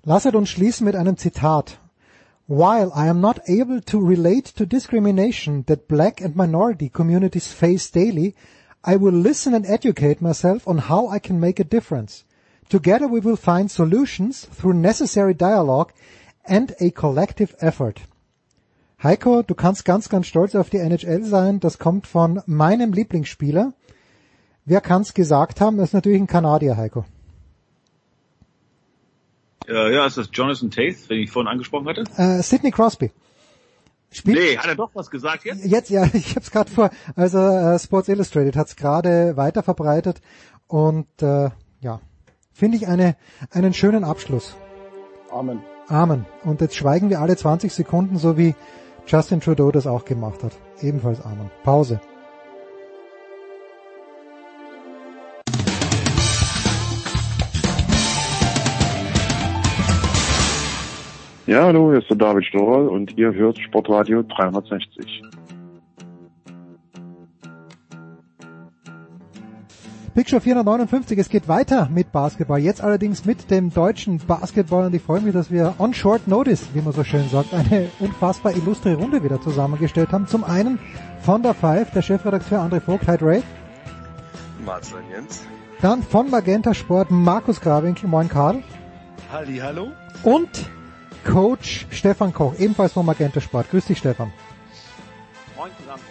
Lasset 0.03 0.35
uns 0.35 0.49
schließen 0.49 0.85
mit 0.85 0.95
einem 0.95 1.17
Zitat. 1.17 1.79
While 2.47 2.91
I 2.95 3.09
am 3.09 3.21
not 3.21 3.41
able 3.47 3.81
to 3.81 3.99
relate 3.99 4.55
to 4.55 4.65
discrimination 4.65 5.65
that 5.67 5.87
black 5.87 6.21
and 6.21 6.35
minority 6.35 6.89
communities 6.89 7.47
face 7.47 7.91
daily, 7.91 8.33
I 8.83 8.95
will 8.95 9.13
listen 9.13 9.53
and 9.53 9.65
educate 9.65 10.21
myself 10.21 10.67
on 10.67 10.89
how 10.89 11.09
I 11.09 11.19
can 11.19 11.39
make 11.39 11.59
a 11.59 11.63
difference. 11.63 12.23
Together 12.69 13.07
we 13.07 13.19
will 13.19 13.35
find 13.35 13.69
solutions 13.69 14.45
through 14.45 14.73
necessary 14.73 15.33
dialogue 15.33 15.91
and 16.43 16.73
a 16.79 16.89
collective 16.89 17.55
effort. 17.59 17.95
Heiko, 19.01 19.43
du 19.43 19.55
kannst 19.55 19.85
ganz, 19.85 20.09
ganz 20.09 20.27
stolz 20.27 20.55
auf 20.55 20.69
die 20.69 20.77
NHL 20.77 21.23
sein. 21.23 21.59
Das 21.59 21.79
kommt 21.79 22.05
von 22.05 22.41
meinem 22.45 22.91
Lieblingsspieler. 22.91 23.73
Wer 24.65 24.81
kann's 24.81 25.13
gesagt 25.13 25.61
haben? 25.61 25.77
Das 25.77 25.89
ist 25.89 25.93
natürlich 25.93 26.19
ein 26.19 26.27
Kanadier, 26.27 26.75
Heiko. 26.75 27.05
Ja, 29.67 29.89
ja, 29.89 30.05
ist 30.05 30.17
das 30.17 30.29
Jonathan 30.33 30.71
Tate, 30.71 30.97
den 31.09 31.19
ich 31.19 31.31
vorhin 31.31 31.47
angesprochen 31.47 31.87
hatte? 31.87 32.03
Äh, 32.17 32.41
Sidney 32.41 32.71
Crosby. 32.71 33.11
Spielt, 34.11 34.39
Nee, 34.39 34.57
hat 34.57 34.65
er 34.65 34.75
doch 34.75 34.89
was 34.95 35.11
gesagt 35.11 35.45
jetzt? 35.45 35.63
Jetzt, 35.63 35.89
ja, 35.91 36.03
ich 36.13 36.31
habe 36.31 36.41
es 36.41 36.51
gerade 36.51 36.71
vor, 36.71 36.89
also 37.15 37.37
äh, 37.37 37.77
Sports 37.77 38.09
Illustrated 38.09 38.55
hat 38.55 38.67
es 38.67 38.75
gerade 38.75 39.37
weiter 39.37 39.61
verbreitet 39.61 40.21
und 40.67 41.07
äh, 41.21 41.51
ja, 41.81 42.01
finde 42.51 42.77
ich 42.77 42.87
eine, 42.87 43.15
einen 43.51 43.73
schönen 43.73 44.03
Abschluss. 44.03 44.55
Amen. 45.31 45.61
Amen. 45.89 46.25
Und 46.43 46.61
jetzt 46.61 46.75
schweigen 46.75 47.09
wir 47.09 47.19
alle 47.19 47.35
20 47.35 47.73
Sekunden, 47.73 48.17
so 48.17 48.37
wie 48.37 48.53
Justin 49.07 49.41
Trudeau 49.41 49.71
das 49.71 49.87
auch 49.87 50.05
gemacht 50.05 50.43
hat. 50.43 50.51
Ebenfalls 50.81 51.19
Amen. 51.25 51.49
Pause. 51.63 51.99
Ja, 61.47 61.63
hallo, 61.63 61.89
hier 61.89 61.99
ist 61.99 62.09
der 62.11 62.17
David 62.17 62.45
Storer 62.45 62.91
und 62.91 63.17
ihr 63.17 63.33
hört 63.33 63.57
Sportradio 63.57 64.21
360. 64.21 65.23
Big 70.13 70.29
Show 70.29 70.39
459, 70.39 71.17
es 71.19 71.29
geht 71.29 71.47
weiter 71.47 71.87
mit 71.91 72.11
Basketball. 72.11 72.59
Jetzt 72.59 72.81
allerdings 72.81 73.25
mit 73.25 73.51
dem 73.51 73.71
deutschen 73.71 74.17
Basketball 74.17 74.85
und 74.85 74.95
ich 74.95 75.01
freue 75.01 75.21
mich, 75.21 75.33
dass 75.33 75.51
wir 75.51 75.75
on 75.77 75.93
short 75.93 76.27
notice, 76.27 76.67
wie 76.73 76.81
man 76.81 76.93
so 76.93 77.03
schön 77.03 77.29
sagt, 77.29 77.53
eine 77.53 77.89
unfassbar 77.99 78.55
illustre 78.55 78.95
Runde 78.95 79.23
wieder 79.23 79.39
zusammengestellt 79.39 80.11
haben. 80.11 80.27
Zum 80.27 80.43
einen 80.43 80.79
von 81.21 81.43
der 81.43 81.53
Five, 81.53 81.91
der 81.91 82.01
Chefredakteur 82.01 82.59
André 82.59 82.81
Vogt, 82.81 83.07
hi 83.07 83.17
Ray. 83.21 83.43
Marcel 84.65 84.99
Jens. 85.11 85.41
Dann 85.81 86.01
von 86.01 86.29
Magenta 86.29 86.73
Sport 86.73 87.11
Markus 87.11 87.61
Grawinkel, 87.61 88.09
moin 88.09 88.29
Karl. 88.29 88.63
Halli, 89.31 89.57
hallo. 89.57 89.91
Und 90.23 90.49
Coach 91.23 91.85
Stefan 91.91 92.33
Koch, 92.33 92.55
ebenfalls 92.57 92.93
von 92.93 93.05
Magenta 93.05 93.41
Sport. 93.41 93.69
Grüß 93.69 93.85
dich 93.85 93.99
Stefan. 93.99 94.31
Moin 95.55 95.69
zusammen. 95.79 96.03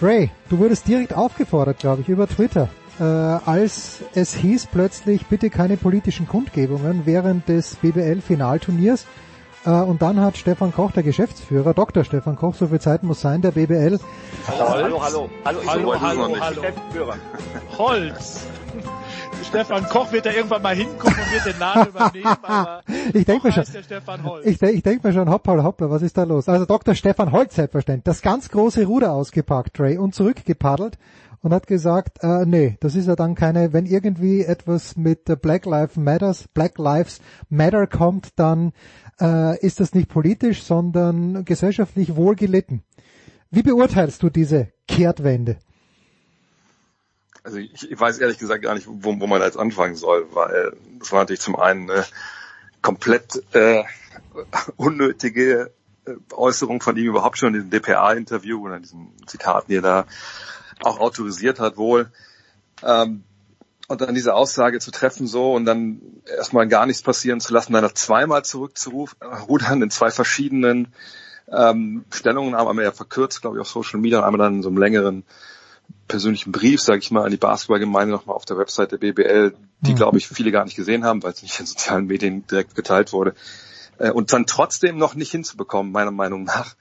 Dre, 0.00 0.30
du 0.50 0.58
wurdest 0.58 0.88
direkt 0.88 1.14
aufgefordert, 1.14 1.78
glaube 1.78 2.02
ich, 2.02 2.08
über 2.08 2.26
Twitter, 2.26 2.68
äh, 3.00 3.02
als 3.02 4.00
es 4.14 4.34
hieß 4.34 4.66
plötzlich, 4.66 5.26
bitte 5.26 5.50
keine 5.50 5.76
politischen 5.76 6.28
Kundgebungen 6.28 7.02
während 7.04 7.48
des 7.48 7.76
BBL-Finalturniers. 7.76 9.06
Äh, 9.66 9.70
und 9.70 10.02
dann 10.02 10.20
hat 10.20 10.36
Stefan 10.36 10.72
Koch, 10.72 10.92
der 10.92 11.02
Geschäftsführer, 11.02 11.74
Dr. 11.74 12.04
Stefan 12.04 12.36
Koch, 12.36 12.54
so 12.54 12.68
viel 12.68 12.80
Zeit 12.80 13.02
muss 13.02 13.20
sein, 13.20 13.42
der 13.42 13.52
BBL. 13.52 13.98
Hallo, 14.46 14.68
hallo, 14.70 15.02
hallo. 15.02 15.30
Hallo, 15.44 15.60
ich 15.60 15.68
Hallo, 15.68 16.00
hallo, 16.00 16.36
hallo. 16.40 16.60
Geschäftsführer. 16.60 17.16
Holz. 17.78 18.46
Stefan 19.48 19.84
Koch 19.88 20.10
wird 20.10 20.26
da 20.26 20.30
irgendwann 20.30 20.62
mal 20.62 20.74
hingucken 20.74 21.14
und 21.14 21.32
wird 21.32 21.46
den 21.46 21.58
Namen 21.58 21.88
übernehmen, 21.88 22.36
aber 22.42 22.82
Ich 23.12 23.24
denke 23.24 23.46
mir 23.46 23.52
schon, 23.52 23.62
heißt 23.62 23.74
der 23.74 23.82
Stefan 23.82 24.24
Holz. 24.24 24.46
ich, 24.46 24.58
de 24.58 24.70
ich 24.70 24.82
denke 24.82 25.06
mir 25.06 25.12
schon, 25.12 25.30
hoppala, 25.30 25.62
hoppla, 25.62 25.90
was 25.90 26.02
ist 26.02 26.16
da 26.16 26.24
los? 26.24 26.48
Also 26.48 26.64
Dr. 26.64 26.94
Stefan 26.94 27.30
Holz 27.32 27.54
selbstverständlich, 27.54 28.04
das 28.04 28.22
ganz 28.22 28.48
große 28.48 28.84
Ruder 28.84 29.12
ausgepackt, 29.12 29.78
Dre, 29.78 30.00
und 30.00 30.14
zurückgepaddelt 30.14 30.98
und 31.44 31.52
hat 31.52 31.66
gesagt, 31.66 32.22
äh, 32.22 32.46
nee, 32.46 32.78
das 32.80 32.96
ist 32.96 33.06
ja 33.06 33.16
dann 33.16 33.34
keine, 33.34 33.74
wenn 33.74 33.84
irgendwie 33.84 34.42
etwas 34.42 34.96
mit 34.96 35.28
äh, 35.28 35.36
Black 35.36 35.66
Lives 35.66 35.96
Matters, 35.96 36.48
Black 36.48 36.78
Lives 36.78 37.20
Matter 37.50 37.86
kommt, 37.86 38.30
dann 38.36 38.72
äh, 39.20 39.58
ist 39.60 39.78
das 39.78 39.92
nicht 39.92 40.08
politisch, 40.08 40.62
sondern 40.62 41.44
gesellschaftlich 41.44 42.16
wohl 42.16 42.34
gelitten. 42.34 42.82
Wie 43.50 43.62
beurteilst 43.62 44.22
du 44.22 44.30
diese 44.30 44.72
Kehrtwende? 44.88 45.58
Also 47.42 47.58
ich, 47.58 47.90
ich 47.90 48.00
weiß 48.00 48.18
ehrlich 48.20 48.38
gesagt 48.38 48.62
gar 48.62 48.72
nicht, 48.72 48.88
wo, 48.88 49.20
wo 49.20 49.26
man 49.26 49.42
jetzt 49.42 49.58
anfangen 49.58 49.96
soll, 49.96 50.26
weil 50.32 50.72
das 50.98 51.12
war 51.12 51.20
natürlich 51.20 51.42
zum 51.42 51.56
einen 51.56 51.90
eine 51.90 52.06
komplett 52.80 53.42
äh, 53.52 53.84
unnötige 54.76 55.72
äh, 56.06 56.14
Äußerung 56.32 56.80
von 56.80 56.96
ihm 56.96 57.08
überhaupt 57.08 57.36
schon 57.36 57.54
in 57.54 57.68
diesem 57.68 57.70
DPA-Interview 57.70 58.64
oder 58.64 58.76
in 58.76 58.82
diesen 58.82 59.12
Zitaten, 59.26 59.66
die 59.68 59.76
er 59.76 59.82
da 59.82 60.06
auch 60.82 61.00
autorisiert 61.00 61.60
hat 61.60 61.76
wohl. 61.76 62.10
Ähm, 62.82 63.24
und 63.86 64.00
dann 64.00 64.14
diese 64.14 64.34
Aussage 64.34 64.80
zu 64.80 64.90
treffen 64.90 65.26
so 65.26 65.52
und 65.52 65.66
dann 65.66 66.00
erstmal 66.26 66.66
gar 66.68 66.86
nichts 66.86 67.02
passieren 67.02 67.40
zu 67.40 67.52
lassen, 67.52 67.74
dann 67.74 67.84
noch 67.84 67.92
zweimal 67.92 68.44
zurückzurudern 68.44 69.82
in 69.82 69.90
zwei 69.90 70.10
verschiedenen 70.10 70.88
ähm, 71.52 72.04
Stellungen, 72.10 72.54
einmal 72.54 72.82
ja 72.82 72.92
verkürzt, 72.92 73.42
glaube 73.42 73.56
ich, 73.56 73.60
auf 73.60 73.68
Social 73.68 74.00
Media 74.00 74.18
und 74.18 74.24
einmal 74.24 74.38
dann 74.38 74.56
in 74.56 74.62
so 74.62 74.70
einem 74.70 74.78
längeren 74.78 75.24
persönlichen 76.08 76.52
Brief, 76.52 76.80
sage 76.80 77.00
ich 77.00 77.10
mal, 77.10 77.24
an 77.24 77.30
die 77.30 77.36
Basketballgemeinde 77.36 78.14
nochmal 78.14 78.36
auf 78.36 78.46
der 78.46 78.56
Website 78.56 78.92
der 78.92 78.98
BBL, 78.98 79.54
die, 79.80 79.92
Mhm. 79.92 79.96
glaube 79.96 80.18
ich, 80.18 80.28
viele 80.28 80.50
gar 80.50 80.64
nicht 80.64 80.76
gesehen 80.76 81.04
haben, 81.04 81.22
weil 81.22 81.32
es 81.32 81.42
nicht 81.42 81.58
in 81.60 81.66
sozialen 81.66 82.06
Medien 82.06 82.46
direkt 82.46 82.74
geteilt 82.74 83.12
wurde. 83.12 83.34
Äh, 83.98 84.10
und 84.10 84.32
dann 84.32 84.46
trotzdem 84.46 84.96
noch 84.96 85.14
nicht 85.14 85.30
hinzubekommen, 85.30 85.92
meiner 85.92 86.10
Meinung 86.10 86.44
nach, 86.44 86.74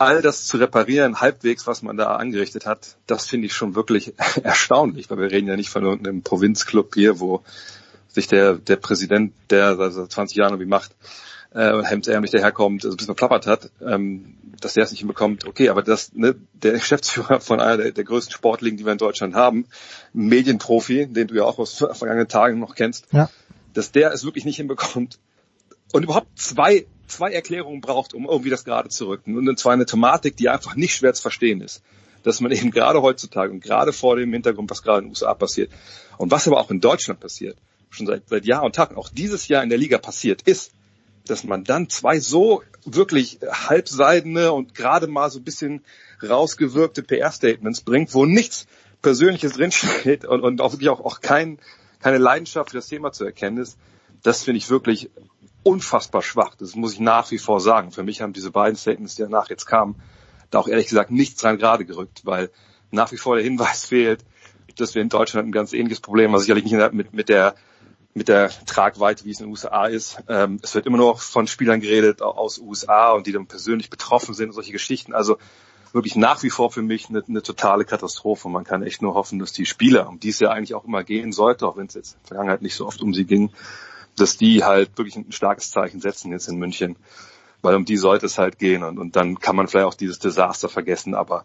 all 0.00 0.22
das 0.22 0.44
zu 0.46 0.56
reparieren, 0.56 1.20
halbwegs, 1.20 1.66
was 1.66 1.82
man 1.82 1.96
da 1.96 2.16
angerichtet 2.16 2.66
hat, 2.66 2.96
das 3.06 3.26
finde 3.26 3.46
ich 3.46 3.54
schon 3.54 3.74
wirklich 3.74 4.14
erstaunlich, 4.42 5.10
weil 5.10 5.18
wir 5.18 5.30
reden 5.30 5.48
ja 5.48 5.56
nicht 5.56 5.70
von 5.70 5.84
irgendeinem 5.84 6.22
Provinzclub 6.22 6.94
hier, 6.94 7.20
wo 7.20 7.42
sich 8.08 8.28
der, 8.28 8.54
der 8.54 8.76
Präsident, 8.76 9.34
der 9.50 9.76
seit 9.90 10.10
20 10.10 10.36
Jahren 10.36 10.52
irgendwie 10.52 10.68
macht, 10.68 10.92
äh, 11.54 11.82
hemdsärmlich 11.82 12.30
daherkommt, 12.30 12.84
also 12.84 12.94
ein 12.94 12.96
bisschen 12.96 13.14
verplappert 13.16 13.46
hat, 13.46 13.70
ähm, 13.80 14.36
dass 14.60 14.74
der 14.74 14.84
es 14.84 14.90
nicht 14.90 15.00
hinbekommt, 15.00 15.46
okay, 15.46 15.68
aber 15.68 15.82
das, 15.82 16.12
ne, 16.14 16.34
der 16.54 16.72
Geschäftsführer 16.72 17.40
von 17.40 17.60
einer 17.60 17.76
der, 17.76 17.92
der 17.92 18.04
größten 18.04 18.32
Sportligen, 18.32 18.76
die 18.78 18.84
wir 18.84 18.92
in 18.92 18.98
Deutschland 18.98 19.34
haben, 19.34 19.66
Medienprofi, 20.12 21.06
den 21.06 21.28
du 21.28 21.34
ja 21.34 21.44
auch 21.44 21.58
aus 21.58 21.74
vergangenen 21.92 22.28
Tagen 22.28 22.58
noch 22.58 22.74
kennst, 22.74 23.06
Ja. 23.12 23.28
dass 23.74 23.92
der 23.92 24.12
es 24.12 24.24
wirklich 24.24 24.44
nicht 24.44 24.56
hinbekommt 24.56 25.18
und 25.92 26.02
überhaupt 26.02 26.38
zwei, 26.38 26.86
zwei 27.06 27.32
Erklärungen 27.32 27.80
braucht, 27.80 28.14
um 28.14 28.26
irgendwie 28.26 28.50
das 28.50 28.64
gerade 28.64 28.88
zu 28.88 29.08
rücken. 29.08 29.36
Und 29.36 29.58
zwar 29.58 29.72
eine 29.72 29.86
Thematik, 29.86 30.36
die 30.36 30.48
einfach 30.48 30.76
nicht 30.76 30.94
schwer 30.94 31.14
zu 31.14 31.22
verstehen 31.22 31.60
ist. 31.60 31.82
Dass 32.22 32.40
man 32.40 32.50
eben 32.52 32.70
gerade 32.70 33.02
heutzutage 33.02 33.52
und 33.52 33.60
gerade 33.60 33.92
vor 33.92 34.16
dem 34.16 34.32
Hintergrund, 34.32 34.70
was 34.70 34.82
gerade 34.82 34.98
in 34.98 35.04
den 35.04 35.10
USA 35.10 35.34
passiert 35.34 35.70
und 36.18 36.30
was 36.30 36.46
aber 36.48 36.60
auch 36.60 36.70
in 36.70 36.80
Deutschland 36.80 37.20
passiert, 37.20 37.56
schon 37.90 38.06
seit, 38.06 38.28
seit 38.28 38.44
Jahr 38.44 38.64
und 38.64 38.74
Tag, 38.74 38.96
auch 38.96 39.08
dieses 39.08 39.48
Jahr 39.48 39.62
in 39.62 39.68
der 39.68 39.78
Liga 39.78 39.98
passiert 39.98 40.42
ist, 40.42 40.72
dass 41.26 41.44
man 41.44 41.64
dann 41.64 41.88
zwei 41.88 42.20
so 42.20 42.62
wirklich 42.84 43.38
halbseidene 43.50 44.52
und 44.52 44.74
gerade 44.74 45.06
mal 45.06 45.30
so 45.30 45.40
ein 45.40 45.44
bisschen 45.44 45.84
rausgewirkte 46.22 47.02
PR-Statements 47.02 47.80
bringt, 47.80 48.14
wo 48.14 48.24
nichts 48.24 48.66
Persönliches 49.02 49.54
drinsteht 49.54 50.24
und, 50.24 50.42
und 50.42 50.60
auch 50.60 50.72
wirklich 50.72 50.88
auch, 50.88 51.00
auch 51.00 51.20
kein, 51.20 51.58
keine 52.00 52.18
Leidenschaft 52.18 52.70
für 52.70 52.76
das 52.76 52.88
Thema 52.88 53.12
zu 53.12 53.24
erkennen 53.24 53.58
ist, 53.58 53.76
das 54.22 54.42
finde 54.42 54.58
ich 54.58 54.70
wirklich 54.70 55.10
unfassbar 55.66 56.22
schwach. 56.22 56.54
Das 56.54 56.76
muss 56.76 56.92
ich 56.92 57.00
nach 57.00 57.30
wie 57.32 57.38
vor 57.38 57.60
sagen. 57.60 57.90
Für 57.90 58.04
mich 58.04 58.20
haben 58.20 58.32
diese 58.32 58.52
beiden 58.52 58.76
Statements, 58.76 59.16
die 59.16 59.22
danach 59.22 59.50
jetzt 59.50 59.66
kamen, 59.66 59.96
da 60.50 60.60
auch 60.60 60.68
ehrlich 60.68 60.86
gesagt 60.86 61.10
nichts 61.10 61.40
dran 61.40 61.58
gerade 61.58 61.84
gerückt, 61.84 62.22
weil 62.24 62.50
nach 62.92 63.10
wie 63.10 63.16
vor 63.16 63.34
der 63.34 63.44
Hinweis 63.44 63.84
fehlt, 63.86 64.24
dass 64.76 64.94
wir 64.94 65.02
in 65.02 65.08
Deutschland 65.08 65.48
ein 65.48 65.52
ganz 65.52 65.72
ähnliches 65.72 66.00
Problem 66.00 66.32
haben, 66.32 66.38
sicherlich 66.40 66.64
nicht 66.64 66.92
mit, 66.92 67.12
mit 67.12 67.28
der 67.28 67.54
mit 68.14 68.28
der 68.28 68.50
Tragweite, 68.64 69.26
wie 69.26 69.30
es 69.30 69.40
in 69.40 69.46
den 69.46 69.50
USA 69.50 69.84
ist. 69.84 70.22
Ähm, 70.26 70.58
es 70.62 70.74
wird 70.74 70.86
immer 70.86 70.96
noch 70.96 71.20
von 71.20 71.46
Spielern 71.46 71.80
geredet 71.82 72.22
au- 72.22 72.30
aus 72.30 72.58
USA 72.58 73.12
und 73.12 73.26
die 73.26 73.32
dann 73.32 73.46
persönlich 73.46 73.90
betroffen 73.90 74.32
sind 74.32 74.48
und 74.48 74.54
solche 74.54 74.72
Geschichten. 74.72 75.12
Also 75.12 75.36
wirklich 75.92 76.16
nach 76.16 76.42
wie 76.42 76.48
vor 76.48 76.70
für 76.70 76.80
mich 76.80 77.10
eine, 77.10 77.22
eine 77.28 77.42
totale 77.42 77.84
Katastrophe. 77.84 78.48
Man 78.48 78.64
kann 78.64 78.82
echt 78.82 79.02
nur 79.02 79.12
hoffen, 79.12 79.38
dass 79.38 79.52
die 79.52 79.66
Spieler, 79.66 80.08
um 80.08 80.18
die 80.18 80.30
es 80.30 80.38
ja 80.38 80.48
eigentlich 80.50 80.74
auch 80.74 80.84
immer 80.84 81.04
gehen 81.04 81.32
sollte, 81.32 81.66
auch 81.66 81.76
wenn 81.76 81.88
es 81.88 81.94
jetzt 81.94 82.14
in 82.14 82.20
der 82.22 82.28
Vergangenheit 82.28 82.62
nicht 82.62 82.74
so 82.76 82.86
oft 82.86 83.02
um 83.02 83.12
sie 83.12 83.26
ging, 83.26 83.50
dass 84.16 84.36
die 84.36 84.64
halt 84.64 84.96
wirklich 84.98 85.16
ein 85.16 85.32
starkes 85.32 85.70
Zeichen 85.70 86.00
setzen 86.00 86.32
jetzt 86.32 86.48
in 86.48 86.58
München. 86.58 86.96
Weil 87.62 87.74
um 87.74 87.84
die 87.84 87.96
sollte 87.96 88.26
es 88.26 88.38
halt 88.38 88.58
gehen. 88.58 88.82
Und, 88.82 88.98
und 88.98 89.16
dann 89.16 89.38
kann 89.38 89.56
man 89.56 89.68
vielleicht 89.68 89.86
auch 89.86 89.94
dieses 89.94 90.18
Desaster 90.18 90.68
vergessen. 90.68 91.14
Aber 91.14 91.44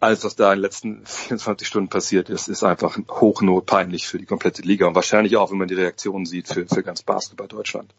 alles, 0.00 0.24
was 0.24 0.36
da 0.36 0.52
in 0.52 0.58
den 0.58 0.62
letzten 0.62 1.06
24 1.06 1.66
Stunden 1.66 1.88
passiert 1.88 2.28
ist, 2.28 2.48
ist 2.48 2.64
einfach 2.64 2.98
hochnotpeinlich 3.08 4.06
für 4.06 4.18
die 4.18 4.26
komplette 4.26 4.62
Liga 4.62 4.86
und 4.86 4.94
wahrscheinlich 4.94 5.36
auch, 5.36 5.50
wenn 5.50 5.58
man 5.58 5.68
die 5.68 5.74
Reaktionen 5.74 6.26
sieht, 6.26 6.48
für, 6.48 6.66
für 6.66 6.82
ganz 6.82 7.02
Basketball 7.02 7.48
Deutschland. 7.48 7.94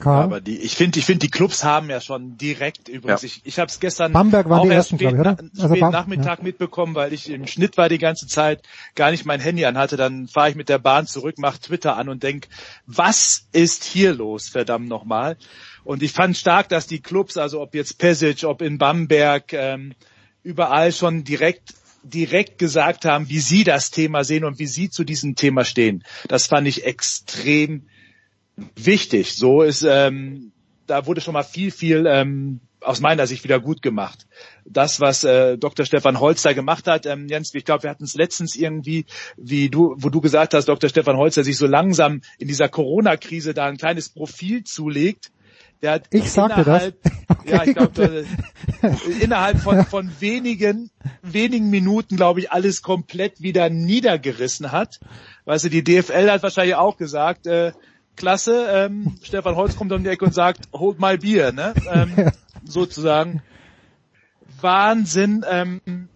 Karl? 0.00 0.24
Aber 0.24 0.40
die, 0.40 0.58
ich 0.58 0.74
finde, 0.74 0.98
ich 0.98 1.04
finde, 1.04 1.20
die 1.20 1.30
Clubs 1.30 1.62
haben 1.62 1.88
ja 1.90 2.00
schon 2.00 2.36
direkt 2.36 2.88
übrigens. 2.88 3.22
Ja. 3.22 3.26
Ich, 3.26 3.40
ich 3.44 3.58
habe 3.58 3.70
es 3.70 3.78
gestern 3.78 4.12
Bamberg 4.12 4.48
waren 4.48 4.60
auch 4.60 4.64
die 4.64 4.70
erst 4.70 4.92
ersten, 4.92 4.98
spät, 4.98 5.14
ich, 5.14 5.20
oder? 5.20 5.36
Also 5.38 5.68
spät 5.68 5.80
Bam- 5.80 5.92
Nachmittag 5.92 6.42
mitbekommen, 6.42 6.94
weil 6.94 7.12
ich 7.12 7.30
im 7.30 7.46
Schnitt 7.46 7.76
war 7.76 7.88
die 7.88 7.98
ganze 7.98 8.26
Zeit, 8.26 8.62
gar 8.94 9.10
nicht 9.10 9.24
mein 9.24 9.40
Handy 9.40 9.64
anhatte. 9.64 9.96
Dann 9.96 10.26
fahre 10.26 10.50
ich 10.50 10.56
mit 10.56 10.68
der 10.68 10.78
Bahn 10.78 11.06
zurück, 11.06 11.36
mach 11.38 11.58
Twitter 11.58 11.96
an 11.96 12.08
und 12.08 12.22
denk, 12.22 12.48
was 12.86 13.46
ist 13.52 13.84
hier 13.84 14.12
los, 14.12 14.48
verdammt 14.48 14.88
nochmal? 14.88 15.36
Und 15.84 16.02
ich 16.02 16.12
fand 16.12 16.36
stark, 16.36 16.68
dass 16.68 16.86
die 16.86 17.00
Clubs, 17.00 17.36
also 17.36 17.60
ob 17.60 17.74
jetzt 17.74 17.98
Pesic, 17.98 18.44
ob 18.44 18.62
in 18.62 18.78
Bamberg, 18.78 19.52
ähm, 19.52 19.94
überall 20.42 20.92
schon 20.92 21.24
direkt 21.24 21.74
direkt 22.02 22.58
gesagt 22.58 23.04
haben, 23.04 23.28
wie 23.28 23.40
sie 23.40 23.62
das 23.62 23.90
Thema 23.90 24.24
sehen 24.24 24.44
und 24.44 24.58
wie 24.58 24.66
sie 24.66 24.88
zu 24.88 25.04
diesem 25.04 25.36
Thema 25.36 25.64
stehen. 25.64 26.02
Das 26.28 26.46
fand 26.46 26.66
ich 26.66 26.86
extrem 26.86 27.88
wichtig. 28.76 29.34
So 29.34 29.62
ist, 29.62 29.82
ähm, 29.82 30.52
da 30.86 31.06
wurde 31.06 31.20
schon 31.20 31.34
mal 31.34 31.42
viel, 31.42 31.70
viel 31.70 32.06
ähm, 32.06 32.60
aus 32.82 33.00
meiner 33.00 33.26
Sicht 33.26 33.44
wieder 33.44 33.60
gut 33.60 33.82
gemacht. 33.82 34.26
Das, 34.64 35.00
was 35.00 35.24
äh, 35.24 35.58
Dr. 35.58 35.84
Stefan 35.84 36.18
Holz 36.18 36.42
da 36.42 36.52
gemacht 36.52 36.86
hat, 36.86 37.06
ähm, 37.06 37.28
Jens, 37.28 37.54
ich 37.54 37.64
glaube, 37.64 37.84
wir 37.84 37.90
hatten 37.90 38.04
es 38.04 38.14
letztens 38.14 38.56
irgendwie, 38.56 39.04
wie 39.36 39.68
du, 39.68 39.94
wo 39.98 40.08
du 40.08 40.20
gesagt 40.20 40.54
hast, 40.54 40.66
Dr. 40.66 40.88
Stefan 40.88 41.16
Holz, 41.16 41.34
der 41.34 41.44
sich 41.44 41.58
so 41.58 41.66
langsam 41.66 42.22
in 42.38 42.48
dieser 42.48 42.68
Corona-Krise 42.68 43.54
da 43.54 43.66
ein 43.66 43.76
kleines 43.76 44.08
Profil 44.08 44.64
zulegt. 44.64 45.30
Der 45.82 45.92
hat 45.92 46.08
Ich 46.10 46.30
sagte 46.30 46.64
das. 46.64 46.66
innerhalb, 46.66 46.96
ja, 47.46 47.64
ich 47.64 47.74
glaube, 47.74 48.26
innerhalb 49.20 49.60
von, 49.60 49.86
von 49.86 50.10
wenigen, 50.20 50.90
wenigen 51.22 51.70
Minuten, 51.70 52.16
glaube 52.16 52.40
ich, 52.40 52.52
alles 52.52 52.82
komplett 52.82 53.40
wieder 53.40 53.70
niedergerissen 53.70 54.72
hat. 54.72 55.00
Weißt 55.46 55.64
du, 55.64 55.70
die 55.70 55.82
DFL 55.82 56.30
hat 56.30 56.42
wahrscheinlich 56.42 56.74
auch 56.74 56.98
gesagt, 56.98 57.46
äh, 57.46 57.72
klasse, 58.20 58.66
ähm, 58.70 59.16
Stefan 59.22 59.56
Holz 59.56 59.76
kommt 59.76 59.90
um 59.92 60.04
die 60.04 60.10
Ecke 60.10 60.26
und 60.26 60.34
sagt, 60.34 60.68
hold 60.72 61.00
my 61.00 61.16
beer, 61.16 61.52
ne? 61.52 61.74
Ähm, 61.90 62.30
sozusagen. 62.64 63.42
Wahnsinn, 64.60 65.44
ähm, 65.48 66.08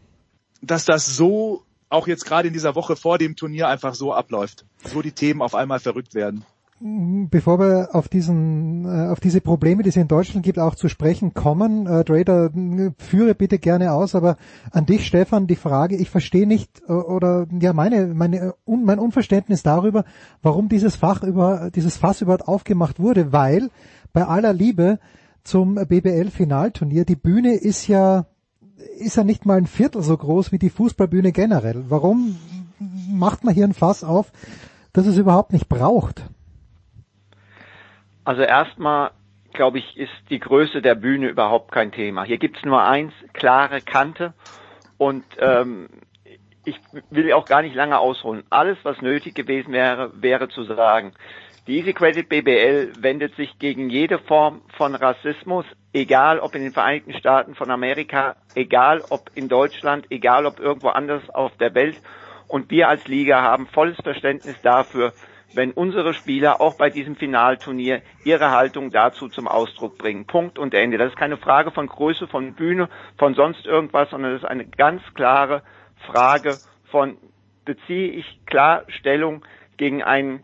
dass 0.60 0.84
das 0.84 1.16
so 1.16 1.62
auch 1.88 2.06
jetzt 2.06 2.26
gerade 2.26 2.48
in 2.48 2.52
dieser 2.52 2.74
Woche 2.74 2.94
vor 2.94 3.16
dem 3.16 3.36
Turnier 3.36 3.68
einfach 3.68 3.94
so 3.94 4.12
abläuft. 4.12 4.66
So 4.84 5.00
die 5.00 5.12
Themen 5.12 5.40
auf 5.40 5.54
einmal 5.54 5.80
verrückt 5.80 6.14
werden. 6.14 6.44
Bevor 6.80 7.60
wir 7.60 7.94
auf 7.94 8.08
diesen, 8.08 8.84
äh, 8.84 9.08
auf 9.08 9.20
diese 9.20 9.40
Probleme, 9.40 9.84
die 9.84 9.90
es 9.90 9.96
in 9.96 10.08
Deutschland 10.08 10.44
gibt, 10.44 10.58
auch 10.58 10.74
zu 10.74 10.88
sprechen 10.88 11.32
kommen, 11.32 11.86
äh, 11.86 12.02
Trader, 12.02 12.46
äh, 12.46 12.90
führe 12.98 13.36
bitte 13.36 13.60
gerne 13.60 13.92
aus, 13.92 14.16
aber 14.16 14.36
an 14.72 14.84
dich, 14.84 15.06
Stefan, 15.06 15.46
die 15.46 15.54
Frage, 15.54 15.96
ich 15.96 16.10
verstehe 16.10 16.48
nicht, 16.48 16.82
äh, 16.88 16.92
oder, 16.92 17.46
ja, 17.60 17.72
meine, 17.72 18.08
meine, 18.08 18.54
un, 18.66 18.84
mein 18.84 18.98
Unverständnis 18.98 19.62
darüber, 19.62 20.04
warum 20.42 20.68
dieses 20.68 20.96
Fach 20.96 21.22
über, 21.22 21.70
dieses 21.72 21.96
Fass 21.96 22.22
überhaupt 22.22 22.48
aufgemacht 22.48 22.98
wurde, 22.98 23.32
weil, 23.32 23.70
bei 24.12 24.26
aller 24.26 24.52
Liebe 24.52 24.98
zum 25.44 25.76
BBL-Finalturnier, 25.76 27.04
die 27.04 27.16
Bühne 27.16 27.54
ist 27.54 27.86
ja, 27.86 28.26
ist 28.98 29.16
ja 29.16 29.22
nicht 29.22 29.46
mal 29.46 29.58
ein 29.58 29.66
Viertel 29.66 30.02
so 30.02 30.16
groß 30.16 30.50
wie 30.50 30.58
die 30.58 30.70
Fußballbühne 30.70 31.30
generell. 31.30 31.84
Warum 31.88 32.36
macht 33.08 33.44
man 33.44 33.54
hier 33.54 33.64
ein 33.64 33.74
Fass 33.74 34.02
auf, 34.02 34.32
das 34.92 35.06
es 35.06 35.18
überhaupt 35.18 35.52
nicht 35.52 35.68
braucht? 35.68 36.28
Also 38.24 38.42
erstmal, 38.42 39.10
glaube 39.52 39.78
ich, 39.78 39.96
ist 39.96 40.12
die 40.30 40.40
Größe 40.40 40.82
der 40.82 40.94
Bühne 40.94 41.28
überhaupt 41.28 41.72
kein 41.72 41.92
Thema. 41.92 42.24
Hier 42.24 42.38
gibt's 42.38 42.64
nur 42.64 42.82
eins, 42.82 43.12
klare 43.32 43.80
Kante 43.80 44.32
Und 44.96 45.24
ähm, 45.38 45.88
ich 46.64 46.80
will 47.10 47.32
auch 47.32 47.44
gar 47.44 47.62
nicht 47.62 47.74
lange 47.74 47.98
ausholen. 47.98 48.44
Alles, 48.50 48.78
was 48.82 49.00
nötig 49.02 49.34
gewesen 49.34 49.72
wäre, 49.72 50.10
wäre 50.20 50.48
zu 50.48 50.64
sagen, 50.64 51.12
die 51.66 51.78
Easy 51.78 51.94
Credit 51.94 52.28
BBL 52.28 52.92
wendet 52.98 53.36
sich 53.36 53.58
gegen 53.58 53.88
jede 53.88 54.18
Form 54.18 54.60
von 54.76 54.94
Rassismus, 54.94 55.64
egal 55.94 56.38
ob 56.38 56.54
in 56.54 56.62
den 56.62 56.72
Vereinigten 56.72 57.14
Staaten 57.14 57.54
von 57.54 57.70
Amerika, 57.70 58.36
egal 58.54 59.02
ob 59.08 59.30
in 59.34 59.48
Deutschland, 59.48 60.06
egal 60.10 60.44
ob 60.44 60.60
irgendwo 60.60 60.88
anders 60.88 61.28
auf 61.30 61.56
der 61.56 61.74
Welt. 61.74 61.96
Und 62.48 62.70
wir 62.70 62.88
als 62.88 63.08
Liga 63.08 63.40
haben 63.40 63.66
volles 63.66 63.96
Verständnis 64.02 64.60
dafür, 64.62 65.14
wenn 65.54 65.72
unsere 65.72 66.14
Spieler 66.14 66.60
auch 66.60 66.76
bei 66.76 66.90
diesem 66.90 67.16
Finalturnier 67.16 68.02
ihre 68.24 68.50
Haltung 68.50 68.90
dazu 68.90 69.28
zum 69.28 69.48
Ausdruck 69.48 69.98
bringen. 69.98 70.26
Punkt 70.26 70.58
und 70.58 70.74
Ende. 70.74 70.98
Das 70.98 71.10
ist 71.10 71.18
keine 71.18 71.36
Frage 71.36 71.70
von 71.70 71.86
Größe, 71.86 72.26
von 72.26 72.54
Bühne, 72.54 72.88
von 73.18 73.34
sonst 73.34 73.66
irgendwas, 73.66 74.10
sondern 74.10 74.32
das 74.32 74.42
ist 74.42 74.48
eine 74.48 74.66
ganz 74.66 75.02
klare 75.14 75.62
Frage 76.06 76.56
von 76.90 77.16
beziehe 77.64 78.12
ich 78.12 78.40
klar 78.46 78.84
Stellung 78.88 79.44
gegen 79.76 80.02
einen 80.02 80.42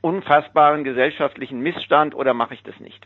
unfassbaren 0.00 0.84
gesellschaftlichen 0.84 1.60
Missstand 1.60 2.14
oder 2.14 2.34
mache 2.34 2.54
ich 2.54 2.62
das 2.62 2.78
nicht? 2.78 3.04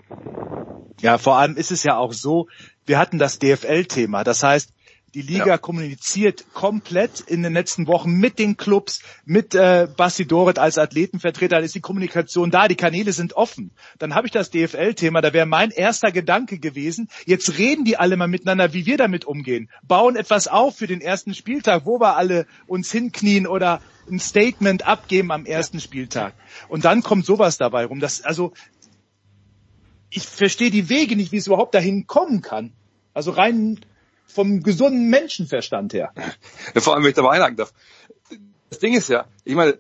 Ja, 1.00 1.18
vor 1.18 1.36
allem 1.36 1.56
ist 1.56 1.70
es 1.70 1.84
ja 1.84 1.96
auch 1.96 2.12
so, 2.12 2.48
wir 2.84 2.98
hatten 2.98 3.18
das 3.18 3.38
DFL-Thema. 3.38 4.24
Das 4.24 4.42
heißt, 4.42 4.74
die 5.14 5.22
Liga 5.22 5.47
Ja. 5.47 5.59
kommuniziert 5.59 6.44
komplett 6.55 7.20
in 7.20 7.43
den 7.43 7.52
letzten 7.52 7.86
Wochen 7.86 8.12
mit 8.12 8.39
den 8.39 8.56
Clubs, 8.56 9.02
mit 9.24 9.55
äh, 9.55 9.86
Basti 9.94 10.26
Doret 10.26 10.59
als 10.59 10.78
Athletenvertreter, 10.78 11.56
dann 11.56 11.64
ist 11.64 11.74
die 11.74 11.80
Kommunikation 11.80 12.51
da, 12.51 12.66
die 12.68 12.76
Kanäle 12.76 13.12
sind 13.12 13.34
offen. 13.34 13.72
Dann 13.98 14.14
habe 14.14 14.26
ich 14.26 14.32
das 14.32 14.51
DFL-Thema, 14.51 15.20
da 15.20 15.32
wäre 15.32 15.47
mein 15.47 15.70
erster 15.70 16.12
Gedanke 16.12 16.59
gewesen, 16.59 17.09
jetzt 17.26 17.59
reden 17.59 17.84
die 17.84 17.98
alle 17.98 18.16
mal 18.16 18.28
miteinander, 18.28 18.72
wie 18.72 18.86
wir 18.86 18.97
damit 18.97 19.24
umgehen, 19.24 19.68
bauen 19.86 20.16
etwas 20.16 20.48
auf 20.48 20.76
für 20.76 20.86
den 20.86 21.01
ersten 21.01 21.34
Spieltag, 21.34 21.84
wo 21.84 22.01
wir 22.01 22.16
alle 22.16 22.47
uns 22.66 22.90
hinknien 22.90 23.47
oder 23.47 23.82
ein 24.10 24.18
Statement 24.18 24.86
abgeben 24.86 25.30
am 25.30 25.44
ersten 25.44 25.80
Spieltag. 25.80 26.34
Und 26.68 26.84
dann 26.84 27.02
kommt 27.02 27.26
sowas 27.26 27.59
dabei 27.59 27.84
rum. 27.84 28.01
Das, 28.01 28.22
also 28.22 28.52
ich 30.10 30.26
verstehe 30.26 30.70
die 30.70 30.89
Wege 30.89 31.16
nicht, 31.16 31.32
wie 31.32 31.36
es 31.36 31.47
überhaupt 31.47 31.74
dahin 31.74 32.06
kommen 32.06 32.43
kann. 32.43 32.72
Also 33.14 33.30
rein 33.30 33.80
vom 34.32 34.62
gesunden 34.62 35.09
Menschenverstand 35.09 35.92
her. 35.92 36.12
Vor 36.76 36.94
allem, 36.94 37.02
wenn 37.02 37.10
ich 37.10 37.16
dabei 37.16 37.30
einhaken 37.30 37.56
darf. 37.56 37.72
Das 38.70 38.78
Ding 38.78 38.94
ist 38.94 39.09
ja, 39.09 39.26
ich 39.44 39.54
meine, 39.54 39.78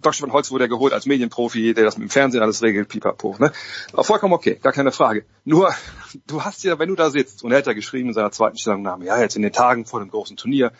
Dr. 0.00 0.14
Stefan 0.14 0.32
Holz 0.32 0.50
wurde 0.50 0.64
ja 0.64 0.68
geholt 0.68 0.94
als 0.94 1.04
Medienprofi, 1.04 1.74
der 1.74 1.84
das 1.84 1.98
mit 1.98 2.08
dem 2.08 2.10
Fernsehen 2.10 2.42
alles 2.42 2.62
regelt, 2.62 2.88
pipapo. 2.88 3.36
Ne? 3.38 3.52
Aber 3.92 4.04
vollkommen 4.04 4.32
okay, 4.32 4.58
gar 4.62 4.72
keine 4.72 4.90
Frage. 4.90 5.26
Nur, 5.44 5.74
du 6.26 6.42
hast 6.42 6.64
ja, 6.64 6.78
wenn 6.78 6.88
du 6.88 6.94
da 6.94 7.10
sitzt, 7.10 7.42
und 7.42 7.52
er 7.52 7.58
hat 7.58 7.66
ja 7.66 7.74
geschrieben 7.74 8.08
in 8.08 8.14
seiner 8.14 8.32
zweiten 8.32 8.56
Stellungnahme, 8.56 9.04
ja, 9.04 9.20
jetzt 9.20 9.36
in 9.36 9.42
den 9.42 9.52
Tagen 9.52 9.84
vor 9.84 10.00
dem 10.00 10.10
großen 10.10 10.36
Turnier, 10.36 10.72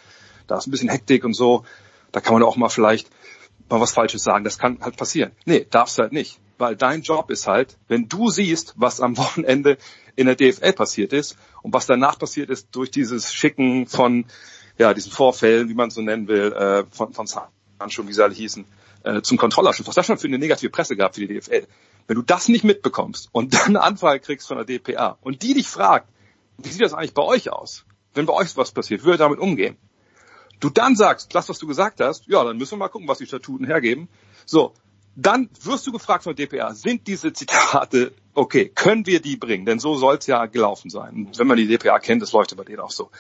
da 0.47 0.57
ist 0.57 0.67
ein 0.67 0.71
bisschen 0.71 0.89
Hektik 0.89 1.25
und 1.25 1.35
so, 1.35 1.65
da 2.13 2.21
kann 2.21 2.33
man 2.33 2.43
auch 2.43 2.57
mal 2.57 2.71
vielleicht 2.71 3.11
mal 3.69 3.81
was 3.81 3.93
Falsches 3.93 4.23
sagen. 4.23 4.45
Das 4.45 4.59
kann 4.59 4.79
halt 4.81 4.97
passieren. 4.97 5.33
Nee, 5.45 5.67
darfst 5.69 5.99
halt 5.99 6.13
nicht. 6.13 6.41
Weil 6.59 6.77
dein 6.77 7.03
Job 7.03 7.31
ist 7.31 7.47
halt, 7.47 7.77
wenn 7.89 8.09
du 8.09 8.31
siehst, 8.31 8.75
was 8.77 9.01
am 9.01 9.17
Wochenende 9.19 9.77
in 10.17 10.27
der 10.27 10.35
DFL 10.35 10.73
passiert 10.73 11.13
ist 11.13 11.37
und 11.63 11.73
was 11.73 11.87
danach 11.87 12.19
passiert 12.19 12.51
ist 12.51 12.69
durch 12.73 12.91
dieses 12.91 13.33
Schicken 13.33 13.87
von 13.87 14.27
ja, 14.79 14.93
diesen 14.93 15.13
Vorfällen, 15.13 15.69
wie 15.69 15.75
man 15.75 15.89
es 15.89 15.95
so 15.95 16.03
nennen 16.03 16.29
will, 16.29 16.53
äh, 16.53 16.85
von, 16.91 17.13
von 17.13 17.27
Handschuhen, 17.79 18.09
wie 18.09 18.13
sie 18.13 18.23
alle 18.23 18.35
hießen, 18.35 18.65
äh, 19.05 19.23
zum 19.23 19.39
Kontrollausschuss. 19.39 19.87
Was 19.87 19.95
das 19.95 20.07
schon 20.07 20.19
für 20.19 20.27
eine 20.27 20.39
negative 20.39 20.71
Presse 20.71 20.97
gab 20.97 21.15
für 21.15 21.27
die 21.27 21.39
DFL. 21.39 21.67
Wenn 22.07 22.17
du 22.17 22.23
das 22.23 22.49
nicht 22.49 22.65
mitbekommst 22.65 23.29
und 23.33 23.55
dann 23.55 23.69
eine 23.69 23.83
Anfrage 23.83 24.21
kriegst 24.21 24.49
von 24.49 24.57
der 24.57 24.67
DPA 24.67 25.19
und 25.21 25.43
die 25.43 25.55
dich 25.55 25.69
fragt, 25.69 26.09
wie 26.59 26.69
sieht 26.69 26.83
das 26.83 26.95
eigentlich 26.95 27.15
bei 27.15 27.23
euch 27.23 27.51
aus? 27.51 27.85
Wenn 28.15 28.27
bei 28.27 28.33
euch 28.33 28.57
was 28.57 28.73
passiert, 28.73 29.05
ihr 29.05 29.17
damit 29.17 29.39
umgehen? 29.39 29.77
Du 30.61 30.71
dann 30.71 30.97
sagst, 30.97 31.35
das, 31.35 31.49
was 31.51 31.59
du 31.59 31.67
gesagt 31.67 32.01
hast, 32.01 32.27
ja, 32.29 32.43
dann 32.43 32.57
müssen 32.57 32.73
wir 32.73 32.79
mal 32.79 32.89
gucken, 32.89 33.09
was 33.09 33.19
die 33.19 33.27
Statuten 33.27 33.67
hergeben. 33.67 34.09
So, 34.47 34.73
dann 35.15 35.51
wirst 35.63 35.87
du 35.87 35.93
gefragt 35.93 36.25
von 36.25 36.35
der 36.35 36.47
DPA, 36.47 36.75
sind 36.75 37.07
diese 37.07 37.33
Zitate 37.33 38.13
okay, 38.37 38.69
können 38.69 39.07
wir 39.07 39.21
die 39.21 39.37
bringen? 39.37 39.67
Denn 39.67 39.79
so 39.79 39.97
soll 39.97 40.17
es 40.17 40.27
ja 40.27 40.47
gelaufen 40.47 40.91
sein. 40.91 41.27
Und 41.27 41.39
wenn 41.39 41.47
man 41.47 41.57
die 41.57 41.67
DPA 41.67 41.99
kennt, 41.99 42.23
das 42.23 42.33
leuchtet 42.33 42.59
bei 42.59 42.65
denen 42.65 42.81
auch 42.81 42.91
so. 42.91 43.11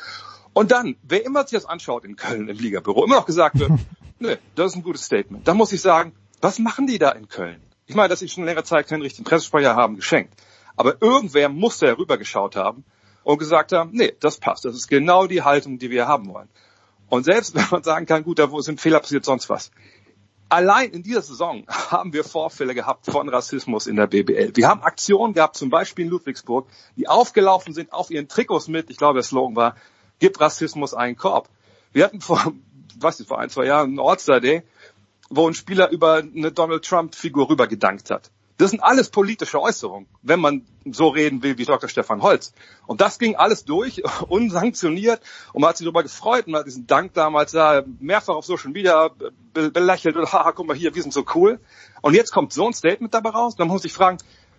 Und 0.52 0.70
dann, 0.70 0.96
wer 1.02 1.24
immer 1.24 1.42
sich 1.42 1.58
das 1.58 1.66
anschaut 1.66 2.04
in 2.04 2.16
Köln 2.16 2.48
im 2.48 2.56
Ligabüro, 2.56 3.04
immer 3.04 3.16
noch 3.16 3.26
gesagt 3.26 3.58
wird, 3.58 3.72
nö, 4.18 4.36
das 4.54 4.72
ist 4.72 4.76
ein 4.76 4.82
gutes 4.82 5.04
Statement. 5.04 5.46
Dann 5.48 5.56
muss 5.56 5.72
ich 5.72 5.80
sagen, 5.80 6.12
was 6.40 6.58
machen 6.58 6.86
die 6.86 6.98
da 6.98 7.10
in 7.10 7.28
Köln? 7.28 7.60
Ich 7.86 7.94
meine, 7.94 8.08
dass 8.08 8.20
sie 8.20 8.28
schon 8.28 8.44
längere 8.44 8.64
Zeit 8.64 8.88
keinen 8.88 9.02
richtigen 9.02 9.24
Pressesprecher 9.24 9.74
haben, 9.74 9.96
geschenkt. 9.96 10.34
Aber 10.76 11.00
irgendwer 11.00 11.48
muss 11.48 11.78
da 11.78 11.92
rübergeschaut 11.92 12.56
haben 12.56 12.84
und 13.24 13.38
gesagt 13.38 13.72
haben, 13.72 13.90
nee, 13.92 14.14
das 14.20 14.38
passt. 14.38 14.64
Das 14.64 14.74
ist 14.74 14.88
genau 14.88 15.26
die 15.26 15.42
Haltung, 15.42 15.78
die 15.78 15.90
wir 15.90 16.06
haben 16.06 16.28
wollen. 16.32 16.48
Und 17.08 17.24
selbst 17.24 17.54
wenn 17.54 17.66
man 17.70 17.82
sagen 17.82 18.06
kann, 18.06 18.24
gut, 18.24 18.38
da 18.38 18.50
wo 18.50 18.60
sind 18.60 18.80
Fehler 18.80 19.00
passiert, 19.00 19.24
sonst 19.24 19.48
was. 19.48 19.70
Allein 20.48 20.90
in 20.90 21.02
dieser 21.02 21.22
Saison 21.22 21.64
haben 21.68 22.12
wir 22.12 22.24
Vorfälle 22.24 22.74
gehabt 22.74 23.06
von 23.06 23.28
Rassismus 23.28 23.86
in 23.86 23.96
der 23.96 24.06
BBL. 24.06 24.52
Wir 24.54 24.68
haben 24.68 24.82
Aktionen 24.82 25.34
gehabt, 25.34 25.56
zum 25.56 25.70
Beispiel 25.70 26.04
in 26.04 26.10
Ludwigsburg, 26.10 26.68
die 26.96 27.08
aufgelaufen 27.08 27.74
sind 27.74 27.92
auf 27.92 28.10
ihren 28.10 28.28
Trikots 28.28 28.68
mit, 28.68 28.90
ich 28.90 28.96
glaube, 28.96 29.14
der 29.14 29.22
Slogan 29.22 29.56
war, 29.56 29.76
gib 30.18 30.40
Rassismus 30.40 30.94
einen 30.94 31.16
Korb. 31.16 31.48
Wir 31.92 32.04
hatten 32.04 32.20
vor, 32.20 32.52
was 32.98 33.20
ist, 33.20 33.28
vor 33.28 33.38
ein, 33.38 33.50
zwei 33.50 33.66
Jahren 33.66 33.90
einen 33.90 34.00
All-Star 34.00 34.40
Day, 34.40 34.62
wo 35.28 35.48
ein 35.48 35.54
Spieler 35.54 35.90
über 35.90 36.18
eine 36.18 36.52
Donald 36.52 36.84
Trump-Figur 36.84 37.50
rübergedankt 37.50 38.10
hat. 38.10 38.30
Das 38.58 38.70
sind 38.70 38.82
alles 38.82 39.10
politische 39.10 39.60
Äußerungen, 39.60 40.08
wenn 40.22 40.40
man 40.40 40.66
so 40.90 41.08
reden 41.08 41.42
will 41.42 41.58
wie 41.58 41.66
Dr. 41.66 41.90
Stefan 41.90 42.22
Holz. 42.22 42.52
Und 42.86 43.02
das 43.02 43.18
ging 43.18 43.36
alles 43.36 43.64
durch, 43.64 44.02
unsanktioniert. 44.28 45.20
Und 45.52 45.60
man 45.60 45.70
hat 45.70 45.76
sich 45.76 45.84
darüber 45.84 46.02
gefreut. 46.02 46.46
Man 46.46 46.60
hat 46.60 46.66
diesen 46.66 46.86
Dank 46.86 47.12
damals 47.12 47.52
da 47.52 47.84
mehrfach 48.00 48.34
auf 48.34 48.46
Social 48.46 48.70
Media 48.70 49.10
be 49.52 49.70
belächelt. 49.70 50.16
Und 50.16 50.32
haha, 50.32 50.52
guck 50.52 50.66
mal 50.66 50.76
hier, 50.76 50.94
wir 50.94 51.02
sind 51.02 51.12
so 51.12 51.24
cool. 51.34 51.60
Und 52.00 52.14
jetzt 52.14 52.32
kommt 52.32 52.52
so 52.52 52.66
ein 52.66 52.72
Statement 52.72 53.12
dabei 53.12 53.30
raus. 53.30 53.56
Dann 53.56 53.68
muss 53.68 53.84
ich 53.84 53.92
fragen, 53.92 54.18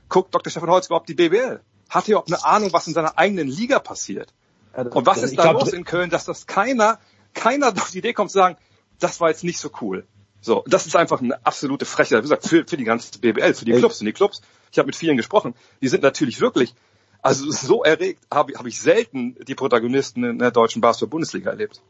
guckt 0.10 0.34
Dr. 0.34 0.52
Stefan 0.52 0.69
Holz 0.69 0.88
überhaupt 0.88 1.10
die 1.10 1.15
BWL? 1.15 1.61
Hat 1.90 2.06
er 2.06 2.11
überhaupt 2.11 2.32
eine 2.32 2.44
Ahnung, 2.45 2.74
was 2.74 2.88
in 2.88 2.94
seiner 2.94 3.18
eigenen 3.18 3.48
Liga 3.48 3.80
passiert? 3.80 4.34
Und 4.74 5.07
was 5.07 5.24
ist 5.24 5.38
da 5.38 5.44
glaub, 5.44 5.61
los 5.61 5.74
in 5.74 5.86
Köln, 5.86 6.11
dass 6.11 6.26
das 6.26 6.45
keiner, 6.45 6.99
keiner 7.34 7.68
auf 7.76 7.90
die 7.91 7.99
Idee 7.99 8.14
kommt 8.14 8.30
zu 8.30 8.38
sagen, 8.38 8.57
das 8.99 9.19
war 9.19 9.30
jetzt 9.30 9.44
nicht 9.44 9.60
so 9.60 9.69
cool. 9.82 10.06
So, 10.41 10.64
das 10.68 10.85
ist 10.85 10.95
einfach 10.95 11.22
eine 11.22 11.45
absolute 11.45 11.85
Frechheit. 11.85 12.19
Wie 12.19 12.22
gesagt, 12.23 12.47
für, 12.47 12.65
für 12.65 12.77
die 12.77 12.84
ganze 12.84 13.19
BBL, 13.19 13.53
für 13.53 13.65
die 13.65 13.73
Clubs. 13.73 13.99
Und 13.99 14.05
die 14.05 14.14
Clubs, 14.14 14.41
ich 14.72 14.77
habe 14.77 14.88
mit 14.88 14.95
vielen 14.95 15.18
gesprochen, 15.18 15.55
die 15.81 15.88
sind 15.88 16.03
natürlich 16.03 16.39
wirklich, 16.39 16.73
also 17.22 17.49
so 17.51 17.84
erregt 17.84 18.22
habe 18.31 18.53
hab 18.53 18.65
ich 18.65 18.80
selten 18.80 19.35
die 19.47 19.55
Protagonisten 19.55 20.23
in 20.23 20.39
der 20.39 20.51
deutschen 20.51 20.81
Basketball-Bundesliga 20.81 21.49
erlebt. 21.49 21.81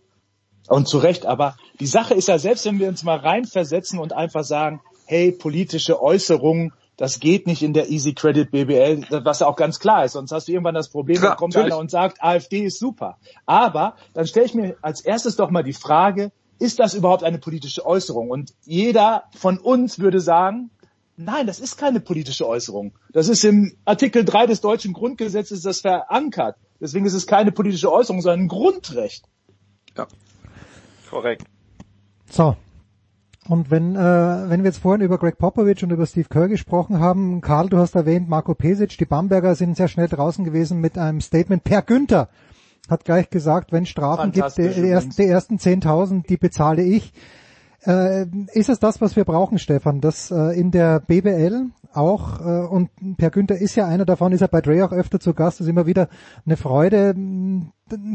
Und 0.68 0.88
zu 0.88 0.98
Recht, 0.98 1.26
aber 1.26 1.56
die 1.80 1.88
Sache 1.88 2.14
ist 2.14 2.28
ja, 2.28 2.40
selbst 2.40 2.66
wenn 2.66 2.80
wir 2.80 2.90
uns 2.90 3.04
mal 3.04 3.18
reinversetzen 3.18 4.00
und 4.00 4.14
einfach 4.14 4.44
sagen, 4.44 4.82
hey, 5.06 5.32
politische 5.32 6.02
Äußerungen, 6.02 6.74
das 6.98 7.20
geht 7.20 7.48
nicht 7.48 7.62
in 7.62 7.74
der 7.74 7.90
Easy 7.90 8.14
Credit 8.14 8.52
BBL, 8.52 9.06
was 9.24 9.40
ja 9.40 9.48
auch 9.48 9.56
ganz 9.56 9.80
klar 9.80 10.04
ist. 10.04 10.14
Sonst 10.14 10.32
hast 10.32 10.48
du 10.48 10.52
irgendwann 10.52 10.74
das 10.74 10.90
Problem, 10.90 11.18
Klar, 11.18 11.32
dann 11.32 11.38
kommt 11.38 11.54
natürlich. 11.54 11.74
einer 11.74 11.80
und 11.80 11.92
sagt, 11.92 12.22
AfD 12.22 12.66
ist 12.66 12.80
super. 12.80 13.18
Aber 13.46 13.96
dann 14.14 14.26
stelle 14.26 14.48
ich 14.48 14.56
mir 14.56 14.76
als 14.82 15.02
erstes 15.02 15.36
doch 15.36 15.52
mal 15.52 15.64
die 15.64 15.74
Frage, 15.74 16.32
ist 16.60 16.80
das 16.80 16.94
überhaupt 16.94 17.24
eine 17.24 17.38
politische 17.38 17.86
Äußerung? 17.86 18.30
Und 18.30 18.54
jeder 18.66 19.24
von 19.36 19.58
uns 19.58 20.00
würde 20.00 20.20
sagen, 20.20 20.70
nein, 21.18 21.48
das 21.48 21.60
ist 21.60 21.78
keine 21.78 22.00
politische 22.00 22.48
Äußerung. 22.48 22.94
Das 23.12 23.28
ist 23.28 23.44
im 23.44 23.76
Artikel 23.86 24.24
3 24.24 24.48
des 24.48 24.62
deutschen 24.62 24.94
Grundgesetzes 24.94 25.62
das 25.62 25.82
verankert. 25.82 26.56
Deswegen 26.80 27.06
ist 27.06 27.14
es 27.14 27.28
keine 27.28 27.52
politische 27.52 27.92
Äußerung, 27.92 28.22
sondern 28.22 28.42
ein 28.42 28.48
Grundrecht. 28.48 29.26
Ja. 29.98 30.08
Korrekt. 31.10 31.44
So. 32.30 32.56
Und 33.48 33.72
wenn, 33.72 33.96
äh, 33.96 34.00
wenn 34.50 34.64
wir 34.64 34.70
jetzt 34.70 34.80
vorhin 34.80 35.02
über 35.02 35.18
Greg 35.18 35.38
Popovich 35.38 35.82
und 35.84 35.92
über 35.92 36.06
Steve 36.06 36.28
Kerr 36.30 36.50
gesprochen 36.50 37.00
haben, 37.00 37.40
Karl, 37.40 37.70
du 37.70 37.78
hast 37.78 37.96
erwähnt, 37.96 38.28
Marco 38.28 38.54
Pesic, 38.54 38.98
die 38.98 39.06
Bamberger 39.06 39.56
sind 39.56 39.78
sehr 39.78 39.88
schnell 39.88 40.10
draußen 40.10 40.44
gewesen 40.44 40.82
mit 40.82 40.98
einem 40.98 41.22
Statement. 41.22 41.64
Per 41.64 41.82
Günther 41.82 42.30
hat 42.90 43.06
gleich 43.06 43.30
gesagt, 43.30 43.72
wenn 43.72 43.86
Strafen 43.86 44.32
gibt, 44.32 44.36
die, 44.36 44.40
Fantastisch 44.42 44.76
die 44.76 44.90
ersten, 44.90 45.12
die 45.12 45.28
ersten 45.28 45.58
10.000, 45.58 46.28
die 46.28 46.38
bezahle 46.38 46.84
ich. 46.84 47.14
Äh, 47.86 48.26
ist 48.54 48.70
es 48.70 48.80
das, 48.80 49.02
was 49.02 49.16
wir 49.16 49.24
brauchen, 49.24 49.60
Stefan, 49.60 50.02
dass 50.02 50.32
äh, 50.32 50.60
in 50.60 50.72
der 50.72 51.00
BBL 51.00 51.68
auch, 51.94 52.40
äh, 52.42 52.68
und 52.68 52.90
Per 53.18 53.30
Günther 53.30 53.56
ist 53.56 53.76
ja 53.76 53.88
einer 53.88 54.06
davon, 54.06 54.32
ist 54.32 54.42
ja 54.42 54.48
bei 54.48 54.62
Dre 54.62 54.84
auch 54.84 54.92
öfter 54.92 55.20
zu 55.20 55.34
Gast, 55.34 55.62
ist 55.62 55.68
immer 55.68 55.86
wieder 55.86 56.10
eine 56.46 56.58
Freude. 56.58 57.14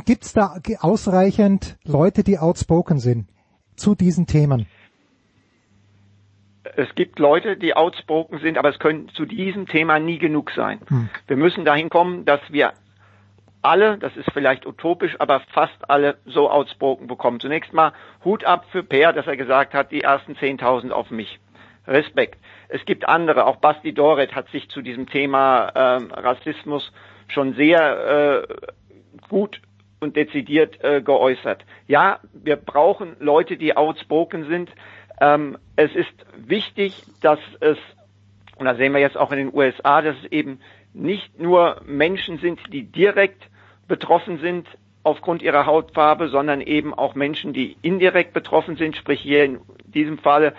Gibt 0.05 0.24
es 0.24 0.32
da 0.32 0.57
ausreichend 0.81 1.78
Leute, 1.85 2.24
die 2.24 2.39
outspoken 2.39 2.99
sind 2.99 3.28
zu 3.77 3.94
diesen 3.94 4.27
Themen? 4.27 4.66
Es 6.77 6.94
gibt 6.94 7.19
Leute, 7.19 7.57
die 7.57 7.74
outspoken 7.74 8.39
sind, 8.40 8.59
aber 8.59 8.70
es 8.70 8.78
können 8.78 9.09
zu 9.11 9.27
diesem 9.27 9.66
Thema 9.66 9.99
nie 9.99 10.19
genug 10.19 10.53
sein. 10.53 10.81
Hm. 10.89 11.09
Wir 11.27 11.36
müssen 11.36 11.65
dahin 11.65 11.89
kommen, 11.89 12.24
dass 12.24 12.40
wir 12.51 12.73
alle, 13.62 13.97
das 13.98 14.16
ist 14.16 14.30
vielleicht 14.32 14.66
utopisch, 14.66 15.16
aber 15.18 15.40
fast 15.52 15.89
alle 15.89 16.18
so 16.26 16.51
outspoken 16.51 17.06
bekommen. 17.06 17.40
Zunächst 17.40 17.72
mal 17.72 17.93
Hut 18.24 18.44
ab 18.44 18.66
für 18.70 18.82
Per, 18.82 19.12
dass 19.12 19.26
er 19.26 19.36
gesagt 19.36 19.72
hat, 19.72 19.93
die 19.93 20.02
ersten 20.02 20.34
10.000 20.34 20.90
auf 20.90 21.10
mich. 21.10 21.39
Respekt. 21.86 22.39
Es 22.68 22.84
gibt 22.84 23.09
andere, 23.09 23.47
auch 23.47 23.56
Basti 23.56 23.93
Doret 23.93 24.34
hat 24.34 24.48
sich 24.51 24.68
zu 24.68 24.82
diesem 24.82 25.09
Thema 25.09 25.72
ähm, 25.74 26.12
Rassismus 26.12 26.93
schon 27.28 27.55
sehr 27.55 28.47
äh, 28.48 28.55
gut 29.28 29.60
und 30.01 30.16
dezidiert 30.16 30.82
äh, 30.82 31.01
geäußert. 31.01 31.64
Ja, 31.86 32.20
wir 32.32 32.56
brauchen 32.56 33.16
Leute, 33.18 33.56
die 33.56 33.76
outspoken 33.76 34.47
sind. 34.47 34.70
Ähm, 35.20 35.59
es 35.76 35.94
ist 35.94 36.14
wichtig, 36.36 37.05
dass 37.20 37.40
es, 37.60 37.78
und 38.56 38.66
da 38.66 38.74
sehen 38.74 38.93
wir 38.93 39.01
jetzt 39.01 39.16
auch 39.16 39.32
in 39.32 39.39
den 39.39 39.55
USA, 39.55 40.02
dass 40.02 40.16
es 40.22 40.30
eben 40.30 40.60
nicht 40.93 41.40
nur 41.40 41.80
Menschen 41.84 42.39
sind, 42.39 42.60
die 42.72 42.84
direkt 42.84 43.48
betroffen 43.88 44.38
sind 44.38 44.66
aufgrund 45.02 45.42
ihrer 45.42 45.66
Hautfarbe, 45.66 46.28
sondern 46.28 46.60
eben 46.60 46.94
auch 46.94 47.14
Menschen, 47.14 47.52
die 47.52 47.76
indirekt 47.82 48.32
betroffen 48.32 48.76
sind, 48.76 48.96
sprich 48.96 49.20
hier 49.20 49.44
in 49.44 49.60
diesem 49.84 50.18
Falle 50.18 50.54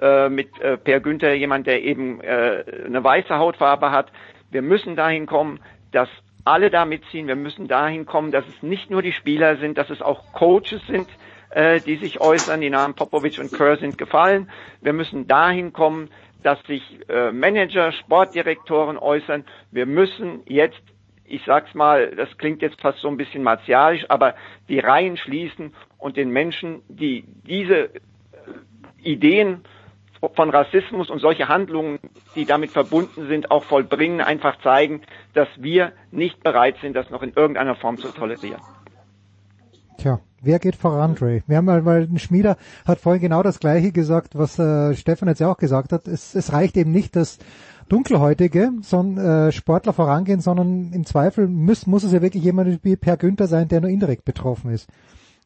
äh, 0.00 0.28
mit 0.28 0.58
äh, 0.60 0.76
Per 0.76 1.00
Günther 1.00 1.34
jemand, 1.34 1.66
der 1.66 1.82
eben 1.82 2.20
äh, 2.20 2.64
eine 2.86 3.02
weiße 3.02 3.38
Hautfarbe 3.38 3.90
hat. 3.90 4.10
Wir 4.50 4.62
müssen 4.62 4.96
dahin 4.96 5.26
kommen, 5.26 5.60
dass 5.92 6.08
alle 6.44 6.70
da 6.70 6.84
mitziehen. 6.84 7.26
Wir 7.26 7.36
müssen 7.36 7.68
dahin 7.68 8.04
kommen, 8.06 8.30
dass 8.30 8.46
es 8.46 8.62
nicht 8.62 8.90
nur 8.90 9.02
die 9.02 9.12
Spieler 9.12 9.56
sind, 9.56 9.78
dass 9.78 9.90
es 9.90 10.02
auch 10.02 10.32
Coaches 10.32 10.82
sind, 10.86 11.08
äh, 11.50 11.80
die 11.80 11.96
sich 11.96 12.20
äußern. 12.20 12.60
Die 12.60 12.70
Namen 12.70 12.94
Popovic 12.94 13.38
und 13.38 13.52
Kerr 13.52 13.76
sind 13.76 13.96
gefallen. 13.96 14.50
Wir 14.80 14.92
müssen 14.92 15.26
dahin 15.26 15.72
kommen, 15.72 16.10
dass 16.42 16.62
sich 16.66 16.82
äh, 17.08 17.32
Manager, 17.32 17.92
Sportdirektoren 17.92 18.98
äußern. 18.98 19.44
Wir 19.70 19.86
müssen 19.86 20.42
jetzt, 20.46 20.82
ich 21.24 21.42
sag's 21.46 21.74
mal, 21.74 22.14
das 22.16 22.36
klingt 22.38 22.62
jetzt 22.62 22.80
fast 22.80 22.98
so 23.00 23.08
ein 23.08 23.16
bisschen 23.16 23.42
martialisch, 23.42 24.04
aber 24.08 24.34
die 24.68 24.78
Reihen 24.78 25.16
schließen 25.16 25.74
und 25.98 26.16
den 26.16 26.30
Menschen, 26.30 26.82
die 26.88 27.24
diese 27.46 27.86
äh, 27.86 27.90
Ideen 29.02 29.64
von 30.34 30.50
Rassismus 30.50 31.10
und 31.10 31.18
solche 31.18 31.48
Handlungen, 31.48 31.98
die 32.34 32.46
damit 32.46 32.70
verbunden 32.70 33.26
sind, 33.28 33.50
auch 33.50 33.64
vollbringen, 33.64 34.20
einfach 34.20 34.58
zeigen, 34.62 35.02
dass 35.34 35.48
wir 35.56 35.92
nicht 36.10 36.42
bereit 36.42 36.76
sind, 36.80 36.94
das 36.94 37.10
noch 37.10 37.22
in 37.22 37.32
irgendeiner 37.34 37.74
Form 37.74 37.98
zu 37.98 38.08
tolerieren. 38.08 38.60
Tja, 39.98 40.20
wer 40.40 40.58
geht 40.58 40.76
voran, 40.76 41.14
Dre? 41.14 41.42
Wir 41.46 41.56
haben 41.58 41.66
mal, 41.66 41.84
weil 41.84 42.02
ein 42.02 42.18
Schmieder 42.18 42.56
hat 42.86 43.00
vorhin 43.00 43.22
genau 43.22 43.42
das 43.42 43.60
Gleiche 43.60 43.92
gesagt, 43.92 44.36
was 44.36 44.58
äh, 44.58 44.94
Stefan 44.94 45.28
jetzt 45.28 45.40
ja 45.40 45.50
auch 45.50 45.58
gesagt 45.58 45.92
hat. 45.92 46.08
Es, 46.08 46.34
es 46.34 46.52
reicht 46.52 46.76
eben 46.76 46.92
nicht, 46.92 47.16
dass 47.16 47.38
Dunkelhäutige 47.88 48.72
son, 48.82 49.18
äh, 49.18 49.52
Sportler 49.52 49.92
vorangehen, 49.92 50.40
sondern 50.40 50.92
im 50.92 51.04
Zweifel 51.04 51.48
muss, 51.48 51.86
muss 51.86 52.04
es 52.04 52.12
ja 52.12 52.22
wirklich 52.22 52.44
jemand 52.44 52.84
wie 52.84 52.96
Per 52.96 53.16
Günther 53.16 53.46
sein, 53.46 53.68
der 53.68 53.80
nur 53.80 53.90
indirekt 53.90 54.24
betroffen 54.24 54.70
ist. 54.70 54.88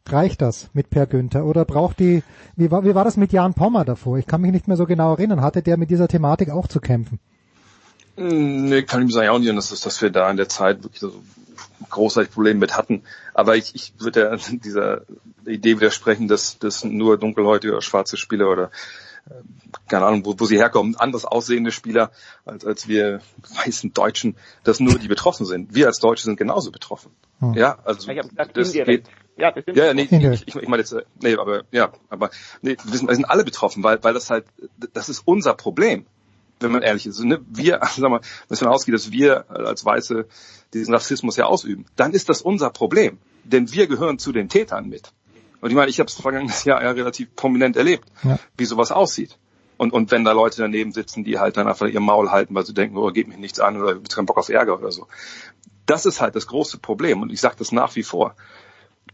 Reicht 0.07 0.41
das 0.41 0.71
mit 0.73 0.89
Per 0.89 1.07
Günther 1.07 1.45
oder 1.45 1.65
braucht 1.65 1.99
die, 1.99 2.23
wie 2.57 2.71
war, 2.71 2.85
wie 2.85 2.95
war 2.95 3.05
das 3.05 3.17
mit 3.17 3.33
Jan 3.33 3.55
Pommer 3.55 3.85
davor? 3.85 4.19
Ich 4.19 4.27
kann 4.27 4.41
mich 4.41 4.53
nicht 4.53 4.67
mehr 4.67 4.77
so 4.77 4.87
genau 4.87 5.13
erinnern. 5.13 5.43
Hatte 5.43 5.63
der 5.63 5.77
mit 5.77 5.91
dieser 5.91 6.09
Thematik 6.09 6.51
auch 6.51 6.67
zu 6.67 6.81
kämpfen? 6.81 7.19
Nee, 8.17 8.83
kann 8.83 9.03
ich 9.03 9.09
mir 9.09 9.13
sagen 9.13 9.29
auch 9.29 9.39
nicht, 9.39 9.57
dass, 9.57 9.69
dass 9.69 10.03
wir 10.03 10.11
da 10.11 10.31
in 10.31 10.37
der 10.37 10.49
Zeit 10.49 10.83
wirklich 10.83 11.01
so 11.01 11.13
großartig 11.91 12.33
Probleme 12.33 12.59
mit 12.59 12.77
hatten. 12.77 13.03
Aber 13.35 13.57
ich, 13.57 13.75
ich 13.75 13.95
würde 13.99 14.21
ja 14.21 14.37
dieser 14.53 15.03
Idee 15.47 15.77
widersprechen, 15.77 16.29
dass, 16.29 16.59
dass 16.59 16.85
nur 16.85 17.19
dunkelhäutige 17.19 17.73
oder 17.73 17.83
schwarze 17.83 18.17
Spieler 18.17 18.51
oder 18.51 18.71
keine 19.89 20.07
Ahnung, 20.07 20.25
wo, 20.25 20.35
wo 20.39 20.45
sie 20.45 20.57
herkommen, 20.57 20.97
anders 20.97 21.25
aussehende 21.25 21.73
Spieler 21.73 22.11
als, 22.45 22.65
als 22.65 22.89
wir 22.89 23.21
weißen 23.65 23.93
Deutschen, 23.93 24.37
dass 24.65 24.81
nur 24.81 24.99
die 24.99 25.09
betroffen 25.09 25.47
sind. 25.47 25.75
Wir 25.75 25.87
als 25.87 25.99
Deutsche 25.99 26.25
sind 26.25 26.37
genauso 26.37 26.71
betroffen. 26.71 27.13
Hm. 27.41 27.55
Ja, 27.55 27.79
also 27.85 28.11
ich 28.11 28.21
das 28.55 28.69
indirekt. 28.69 29.07
geht. 29.07 29.15
Ja, 29.37 29.53
das 29.53 29.65
ja, 29.73 29.95
nee, 29.95 30.09
ich, 30.11 30.49
ich, 30.49 30.57
ich 30.57 30.69
meine 30.69 30.83
jetzt, 30.83 30.93
äh, 30.93 31.03
nee, 31.23 31.37
aber 31.37 31.63
ja, 31.71 31.93
aber 32.09 32.31
nee, 32.61 32.77
wir 32.83 32.99
sind, 32.99 33.09
wir 33.09 33.15
sind 33.15 33.25
alle 33.25 33.45
betroffen, 33.45 33.85
weil, 33.85 34.03
weil 34.03 34.13
das 34.13 34.31
halt, 34.31 34.47
das 34.93 35.09
ist 35.09 35.23
unser 35.25 35.55
Problem, 35.55 36.07
wenn 36.59 36.73
man 36.73 36.83
ehrlich 36.83 37.07
ist. 37.07 37.21
Ne? 37.21 37.41
Wir, 37.49 37.81
sag 37.97 38.11
mal, 38.11 38.21
wenn 38.21 38.55
es 38.55 38.59
davon 38.59 38.75
ausgeht, 38.75 38.95
dass 38.95 39.13
wir 39.13 39.49
als 39.51 39.85
Weiße 39.85 40.27
diesen 40.75 40.93
Rassismus 40.93 41.37
ja 41.37 41.47
ausüben, 41.47 41.87
dann 41.95 42.13
ist 42.13 42.29
das 42.29 42.43
unser 42.43 42.71
Problem, 42.71 43.19
denn 43.45 43.73
wir 43.73 43.87
gehören 43.87 44.19
zu 44.19 44.33
den 44.33 44.49
Tätern 44.49 44.89
mit. 44.89 45.13
Und 45.61 45.71
ich 45.71 45.77
meine, 45.77 45.91
ich 45.91 45.99
habe 45.99 46.09
es 46.09 46.15
vergangenes 46.15 46.65
Jahr 46.65 46.83
ja 46.83 46.91
relativ 46.91 47.35
prominent 47.35 47.77
erlebt, 47.77 48.05
ja. 48.23 48.39
wie 48.57 48.65
sowas 48.65 48.93
aussieht. 48.93 49.39
Und, 49.77 49.93
und 49.93 50.11
wenn 50.11 50.25
da 50.25 50.33
Leute 50.33 50.63
daneben 50.63 50.93
sitzen, 50.93 51.25
die 51.25 51.39
halt 51.39 51.57
dann 51.57 51.69
einfach 51.69 51.87
ihr 51.87 52.01
Maul 52.01 52.31
halten, 52.31 52.55
weil 52.55 52.67
sie 52.67 52.75
denken, 52.75 52.97
oh, 52.97 53.11
geht 53.11 53.29
mich 53.29 53.39
nichts 53.39 53.61
an 53.61 53.81
oder 53.81 53.97
ich 53.97 54.09
keinen 54.09 54.27
Bock 54.27 54.39
auf 54.39 54.49
Ärger 54.49 54.79
oder 54.79 54.91
so. 54.91 55.07
Das 55.87 56.05
ist 56.05 56.21
halt 56.21 56.35
das 56.35 56.47
große 56.47 56.79
Problem. 56.79 57.23
Und 57.23 57.33
ich 57.33 57.41
sage 57.41 57.57
das 57.59 57.73
nach 57.73 57.95
wie 57.95 58.03
vor 58.03 58.35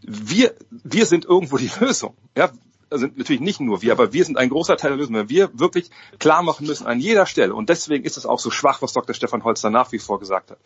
wir, 0.06 0.54
wir 0.70 1.06
sind 1.06 1.24
irgendwo 1.24 1.56
die 1.56 1.70
Lösung. 1.80 2.14
Ja, 2.36 2.50
also 2.90 3.06
natürlich 3.06 3.40
nicht 3.40 3.60
nur 3.60 3.82
wir, 3.82 3.92
aber 3.92 4.12
wir 4.12 4.24
sind 4.24 4.38
ein 4.38 4.50
großer 4.50 4.76
Teil 4.76 4.90
der 4.90 4.98
Lösung, 4.98 5.14
weil 5.14 5.28
wir 5.28 5.50
wirklich 5.58 5.90
klar 6.18 6.42
machen 6.42 6.66
müssen 6.66 6.86
an 6.86 7.00
jeder 7.00 7.26
Stelle. 7.26 7.54
Und 7.54 7.68
deswegen 7.68 8.04
ist 8.04 8.16
es 8.16 8.26
auch 8.26 8.38
so 8.38 8.50
schwach, 8.50 8.82
was 8.82 8.92
Dr. 8.92 9.14
Stefan 9.14 9.44
Holzer 9.44 9.70
nach 9.70 9.90
wie 9.92 9.98
vor 9.98 10.20
gesagt 10.20 10.50
hat. 10.50 10.58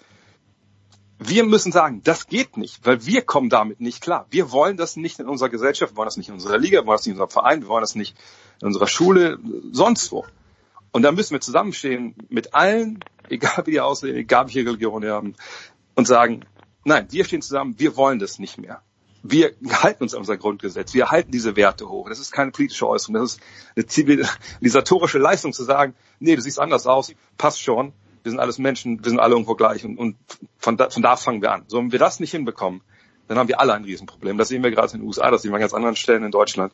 Wir 1.19 1.45
müssen 1.45 1.73
sagen, 1.73 2.01
das 2.05 2.27
geht 2.27 2.57
nicht, 2.57 2.87
weil 2.87 3.05
wir 3.05 3.23
kommen 3.23 3.49
damit 3.49 3.81
nicht 3.81 4.01
klar. 4.01 4.27
Wir 4.31 4.53
wollen 4.53 4.77
das 4.77 4.97
nicht 4.97 5.19
in 5.19 5.27
unserer 5.27 5.49
Gesellschaft, 5.49 5.93
wir 5.93 5.97
wollen 5.97 6.07
das 6.07 6.17
nicht 6.17 6.29
in 6.29 6.35
unserer 6.35 6.59
Liga, 6.59 6.81
wir 6.81 6.87
wollen 6.87 6.97
das 6.97 7.07
nicht 7.07 7.17
in 7.17 7.21
unserem 7.21 7.31
Verein, 7.31 7.63
wir 7.63 7.69
wollen 7.69 7.83
das 7.83 7.97
nicht 7.97 8.17
in 8.61 8.69
unserer 8.69 8.87
Schule, 8.87 9.39
sonst 9.73 10.13
wo. 10.13 10.25
Und 10.93 11.03
da 11.03 11.11
müssen 11.13 11.33
wir 11.33 11.41
zusammenstehen 11.41 12.15
mit 12.29 12.55
allen, 12.55 13.01
egal 13.29 13.67
wie 13.67 13.73
die 13.73 13.81
aussehen, 13.81 14.17
egal 14.17 14.47
welche 14.47 14.61
Religion 14.61 15.03
wir 15.03 15.13
haben, 15.13 15.35
und 15.97 16.07
sagen, 16.07 16.45
nein, 16.85 17.09
wir 17.11 17.25
stehen 17.25 17.43
zusammen, 17.43 17.75
wir 17.79 17.97
wollen 17.97 18.21
das 18.21 18.39
nicht 18.39 18.59
mehr 18.59 18.83
wir 19.23 19.55
halten 19.71 20.03
uns 20.05 20.15
an 20.15 20.21
unser 20.21 20.37
Grundgesetz, 20.37 20.95
wir 20.95 21.11
halten 21.11 21.31
diese 21.31 21.57
Werte 21.57 21.89
hoch. 21.89 22.09
Das 22.09 22.21
ist 22.21 22.33
keine 22.33 22.51
politische 22.51 22.89
Äußerung, 22.89 23.15
das 23.15 23.35
ist 23.35 23.41
eine 23.77 23.87
zivilisatorische 23.87 25.19
Leistung 25.19 25.53
zu 25.53 25.65
sagen, 25.65 25.95
nee, 26.21 26.37
du 26.37 26.43
siehst 26.43 26.59
anders 26.59 26.87
aus, 26.87 27.13
passt 27.37 27.61
schon, 27.61 27.93
wir 28.23 28.31
sind 28.31 28.41
alles 28.41 28.59
Menschen, 28.59 29.03
wir 29.03 29.11
sind 29.11 29.21
alle 29.21 29.35
irgendwo 29.35 29.55
gleich 29.55 29.85
und, 29.85 29.99
und 29.99 30.17
von, 30.59 30.77
da, 30.77 30.91
von 30.91 31.03
da 31.03 31.17
fangen 31.17 31.43
wir 31.43 31.53
an. 31.53 31.65
So, 31.69 31.79
wenn 31.79 31.93
wir 31.93 31.99
das 31.99 32.21
nicht 32.21 32.31
hinbekommen, 32.31 32.83
dann 33.29 33.39
haben 33.39 33.49
wir 33.49 33.61
alle 33.61 33.75
ein 33.75 33.85
Riesenproblem. 33.85 34.39
Das 34.39 34.49
sehen 34.49 34.63
wir 34.63 34.71
gerade 34.71 34.93
in 34.95 35.01
den 35.01 35.07
USA, 35.07 35.31
das 35.31 35.43
sehen 35.43 35.51
wir 35.51 35.57
an 35.57 35.61
ganz 35.61 35.75
anderen 35.75 35.97
Stellen 35.97 36.25
in 36.25 36.31
Deutschland. 36.31 36.73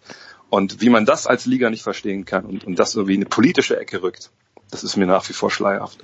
Und 0.51 0.81
wie 0.81 0.91
man 0.91 1.05
das 1.05 1.27
als 1.27 1.47
Liga 1.47 1.71
nicht 1.71 1.83
verstehen 1.83 2.25
kann 2.25 2.45
und, 2.45 2.65
und 2.65 2.79
das 2.79 2.93
so 2.93 3.09
wie 3.09 3.17
eine 3.17 3.27
politische 3.27 3.79
Ecke 3.79 4.03
rückt, 4.03 4.31
das 4.71 4.85
ist 4.85 4.97
mir 4.97 5.07
nach 5.07 5.29
wie 5.29 5.33
vor 5.33 5.51
schleierhaft. 5.51 6.03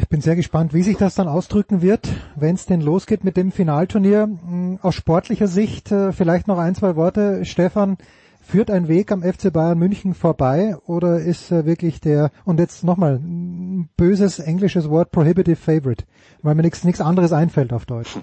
Ich 0.00 0.08
bin 0.08 0.20
sehr 0.20 0.36
gespannt, 0.36 0.74
wie 0.74 0.82
sich 0.82 0.96
das 0.96 1.16
dann 1.16 1.26
ausdrücken 1.26 1.82
wird, 1.82 2.08
wenn 2.36 2.54
es 2.54 2.66
denn 2.66 2.80
losgeht 2.80 3.24
mit 3.24 3.36
dem 3.36 3.50
Finalturnier. 3.50 4.22
Hm, 4.22 4.78
aus 4.80 4.94
sportlicher 4.94 5.48
Sicht 5.48 5.90
äh, 5.90 6.12
vielleicht 6.12 6.46
noch 6.46 6.58
ein, 6.58 6.76
zwei 6.76 6.94
Worte. 6.94 7.44
Stefan, 7.44 7.98
führt 8.42 8.70
ein 8.70 8.88
Weg 8.88 9.10
am 9.12 9.22
FC 9.22 9.52
Bayern 9.52 9.78
München 9.78 10.14
vorbei 10.14 10.76
oder 10.86 11.18
ist 11.18 11.50
äh, 11.50 11.64
wirklich 11.64 12.00
der, 12.00 12.30
und 12.44 12.58
jetzt 12.60 12.84
nochmal, 12.84 13.14
ein 13.14 13.88
böses 13.96 14.38
englisches 14.40 14.90
Wort, 14.90 15.10
prohibitive 15.10 15.56
favorite, 15.56 16.04
weil 16.42 16.54
mir 16.54 16.62
nichts 16.62 17.00
anderes 17.00 17.32
einfällt 17.32 17.72
auf 17.72 17.86
Deutsch. 17.86 18.16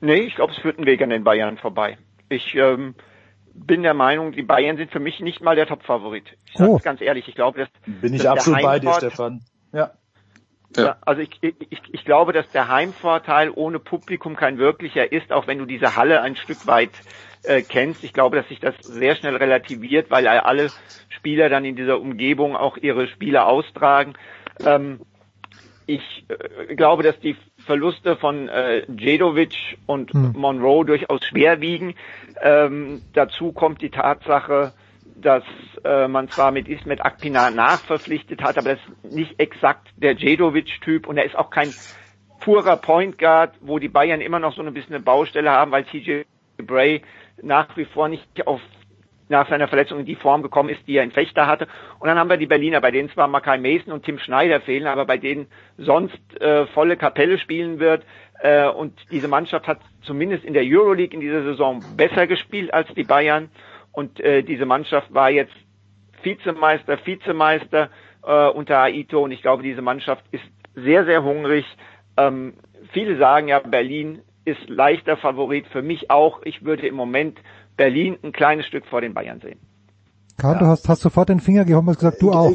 Nee, 0.00 0.20
ich 0.20 0.36
glaube, 0.36 0.52
es 0.52 0.58
führt 0.58 0.78
ein 0.78 0.86
Weg 0.86 1.02
an 1.02 1.10
den 1.10 1.24
Bayern 1.24 1.58
vorbei. 1.58 1.98
Ich 2.28 2.54
ähm, 2.54 2.94
bin 3.54 3.82
der 3.82 3.94
Meinung, 3.94 4.32
die 4.32 4.42
Bayern 4.42 4.76
sind 4.76 4.90
für 4.90 5.00
mich 5.00 5.20
nicht 5.20 5.40
mal 5.40 5.56
der 5.56 5.66
Top-Favorit. 5.66 6.24
Ich 6.46 6.54
sage 6.54 6.70
oh. 6.70 6.78
ganz 6.78 7.00
ehrlich, 7.00 7.28
ich 7.28 7.34
glaube, 7.34 7.60
dass 7.60 7.68
bin 8.00 8.14
ich 8.14 8.28
absolut 8.28 8.62
bei 8.62 8.78
dir, 8.78 8.92
Stefan. 8.94 9.42
Ja. 9.72 9.92
Ja. 10.76 10.84
ja. 10.84 10.96
also 11.00 11.22
ich, 11.22 11.30
ich, 11.42 11.80
ich 11.90 12.04
glaube, 12.04 12.32
dass 12.32 12.48
der 12.50 12.68
Heimvorteil 12.68 13.50
ohne 13.54 13.78
Publikum 13.78 14.36
kein 14.36 14.58
wirklicher 14.58 15.10
ist, 15.10 15.32
auch 15.32 15.46
wenn 15.46 15.58
du 15.58 15.64
diese 15.64 15.96
Halle 15.96 16.20
ein 16.22 16.36
Stück 16.36 16.66
weit 16.66 16.90
äh, 17.46 17.62
kennst. 17.62 18.04
Ich 18.04 18.12
glaube, 18.12 18.36
dass 18.36 18.48
sich 18.48 18.60
das 18.60 18.74
sehr 18.80 19.16
schnell 19.16 19.36
relativiert, 19.36 20.10
weil 20.10 20.26
alle 20.26 20.70
Spieler 21.08 21.48
dann 21.48 21.64
in 21.64 21.76
dieser 21.76 22.00
Umgebung 22.00 22.56
auch 22.56 22.76
ihre 22.76 23.08
Spiele 23.08 23.46
austragen. 23.46 24.14
Ähm, 24.64 25.00
ich 25.86 26.24
äh, 26.28 26.74
glaube, 26.74 27.02
dass 27.02 27.18
die 27.20 27.36
Verluste 27.58 28.16
von 28.16 28.48
äh, 28.48 28.84
Jedovic 28.90 29.78
und 29.86 30.12
hm. 30.12 30.32
Monroe 30.36 30.84
durchaus 30.84 31.24
schwer 31.24 31.60
wiegen. 31.60 31.94
Ähm, 32.40 33.02
dazu 33.12 33.52
kommt 33.52 33.82
die 33.82 33.90
Tatsache, 33.90 34.72
dass 35.16 35.44
äh, 35.84 36.08
man 36.08 36.28
zwar 36.28 36.52
mit 36.52 36.68
Ismet 36.68 37.04
Akpina 37.04 37.50
nachverpflichtet 37.50 38.42
hat, 38.42 38.58
aber 38.58 38.74
das 38.74 38.80
ist 39.02 39.14
nicht 39.14 39.40
exakt 39.40 39.88
der 39.96 40.14
Jedovic-Typ 40.14 41.06
und 41.06 41.16
er 41.16 41.24
ist 41.24 41.36
auch 41.36 41.50
kein 41.50 41.72
purer 42.40 42.76
Point 42.76 43.18
Guard, 43.18 43.54
wo 43.60 43.78
die 43.78 43.88
Bayern 43.88 44.20
immer 44.20 44.38
noch 44.38 44.54
so 44.54 44.62
ein 44.62 44.74
bisschen 44.74 44.94
eine 44.94 45.04
Baustelle 45.04 45.50
haben, 45.50 45.70
weil 45.70 45.84
TJ 45.84 46.22
Bray 46.58 47.02
nach 47.42 47.76
wie 47.76 47.84
vor 47.84 48.08
nicht 48.08 48.46
auf 48.46 48.60
nach 49.28 49.48
seiner 49.48 49.68
Verletzung 49.68 50.00
in 50.00 50.06
die 50.06 50.14
Form 50.14 50.42
gekommen 50.42 50.68
ist, 50.68 50.86
die 50.86 50.96
er 50.96 51.02
in 51.02 51.10
Fechter 51.10 51.46
hatte. 51.46 51.66
Und 51.98 52.08
dann 52.08 52.18
haben 52.18 52.30
wir 52.30 52.36
die 52.36 52.46
Berliner, 52.46 52.80
bei 52.80 52.90
denen 52.90 53.10
zwar 53.10 53.28
Makai 53.28 53.58
Mason 53.58 53.92
und 53.92 54.04
Tim 54.04 54.18
Schneider 54.18 54.60
fehlen, 54.60 54.86
aber 54.86 55.04
bei 55.04 55.18
denen 55.18 55.48
sonst 55.78 56.18
äh, 56.40 56.66
volle 56.66 56.96
Kapelle 56.96 57.38
spielen 57.38 57.80
wird. 57.80 58.04
Äh, 58.40 58.68
und 58.68 58.94
diese 59.10 59.28
Mannschaft 59.28 59.66
hat 59.66 59.80
zumindest 60.02 60.44
in 60.44 60.54
der 60.54 60.62
Euroleague 60.64 61.14
in 61.14 61.20
dieser 61.20 61.42
Saison 61.42 61.82
besser 61.96 62.26
gespielt 62.26 62.72
als 62.72 62.88
die 62.94 63.04
Bayern. 63.04 63.50
Und 63.92 64.20
äh, 64.20 64.42
diese 64.42 64.66
Mannschaft 64.66 65.12
war 65.12 65.30
jetzt 65.30 65.54
Vizemeister, 66.22 66.98
Vizemeister 67.04 67.90
äh, 68.22 68.48
unter 68.48 68.82
Aito. 68.82 69.22
Und 69.22 69.32
ich 69.32 69.42
glaube, 69.42 69.62
diese 69.62 69.82
Mannschaft 69.82 70.24
ist 70.30 70.44
sehr, 70.74 71.04
sehr 71.04 71.24
hungrig. 71.24 71.64
Ähm, 72.16 72.54
viele 72.92 73.16
sagen 73.16 73.48
ja, 73.48 73.58
Berlin 73.58 74.22
ist 74.46 74.68
leichter 74.68 75.16
Favorit. 75.16 75.66
Für 75.66 75.82
mich 75.82 76.10
auch. 76.10 76.40
Ich 76.44 76.64
würde 76.64 76.86
im 76.86 76.94
Moment 76.94 77.38
Berlin 77.76 78.16
ein 78.22 78.32
kleines 78.32 78.66
Stück 78.66 78.86
vor 78.86 79.00
den 79.02 79.12
Bayern 79.12 79.40
sehen. 79.40 79.58
Karl, 80.38 80.54
ja. 80.54 80.60
du 80.60 80.66
hast, 80.66 80.88
hast 80.88 81.02
sofort 81.02 81.28
den 81.28 81.40
Finger 81.40 81.64
gehoben 81.64 81.88
und 81.88 81.96
gesagt, 81.96 82.22
du 82.22 82.32
auch. 82.32 82.52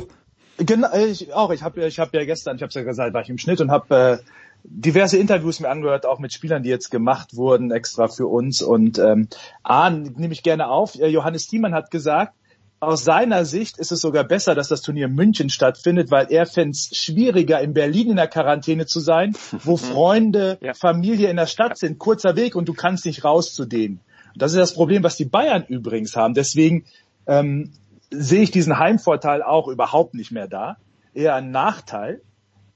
Genau, 0.57 0.87
ich 0.95 1.33
auch. 1.33 1.51
Ich 1.51 1.63
habe 1.63 1.85
ich 1.85 1.99
hab 1.99 2.13
ja 2.13 2.25
gestern, 2.25 2.55
ich 2.55 2.61
habe 2.61 2.71
ja 2.73 2.83
gesagt, 2.83 3.13
war 3.13 3.21
ich 3.21 3.29
im 3.29 3.37
Schnitt 3.37 3.61
und 3.61 3.71
habe 3.71 4.21
äh, 4.23 4.25
diverse 4.63 5.17
Interviews 5.17 5.59
mir 5.59 5.69
angehört, 5.69 6.05
auch 6.05 6.19
mit 6.19 6.33
Spielern, 6.33 6.63
die 6.63 6.69
jetzt 6.69 6.91
gemacht 6.91 7.35
wurden, 7.35 7.71
extra 7.71 8.07
für 8.07 8.27
uns. 8.27 8.61
Und 8.61 8.99
ähm, 8.99 9.27
A, 9.63 9.89
nehme 9.89 10.33
ich 10.33 10.43
gerne 10.43 10.69
auf. 10.69 10.99
Äh, 10.99 11.07
Johannes 11.07 11.47
Thiemann 11.47 11.73
hat 11.73 11.91
gesagt, 11.91 12.33
aus 12.81 13.03
seiner 13.03 13.45
Sicht 13.45 13.77
ist 13.77 13.91
es 13.91 14.01
sogar 14.01 14.23
besser, 14.23 14.55
dass 14.55 14.67
das 14.67 14.81
Turnier 14.81 15.05
in 15.05 15.13
München 15.13 15.51
stattfindet, 15.51 16.09
weil 16.09 16.31
er 16.31 16.47
fände 16.47 16.71
es 16.71 16.89
schwieriger, 16.97 17.61
in 17.61 17.75
Berlin 17.75 18.09
in 18.09 18.15
der 18.15 18.27
Quarantäne 18.27 18.87
zu 18.87 18.99
sein, 18.99 19.37
wo 19.63 19.77
Freunde, 19.77 20.57
ja. 20.61 20.73
Familie 20.73 21.29
in 21.29 21.37
der 21.37 21.45
Stadt 21.45 21.77
sind, 21.77 21.99
kurzer 21.99 22.35
Weg 22.35 22.55
und 22.55 22.67
du 22.67 22.73
kannst 22.73 23.05
nicht 23.05 23.23
raus 23.23 23.53
zu 23.53 23.65
denen. 23.65 23.99
Das 24.35 24.51
ist 24.51 24.57
das 24.57 24.73
Problem, 24.73 25.03
was 25.03 25.15
die 25.15 25.25
Bayern 25.25 25.63
übrigens 25.67 26.15
haben. 26.15 26.33
Deswegen 26.33 26.85
ähm, 27.27 27.71
sehe 28.09 28.41
ich 28.41 28.49
diesen 28.49 28.79
Heimvorteil 28.79 29.43
auch 29.43 29.67
überhaupt 29.67 30.15
nicht 30.15 30.31
mehr 30.31 30.47
da. 30.47 30.77
Eher 31.13 31.35
ein 31.35 31.51
Nachteil. 31.51 32.21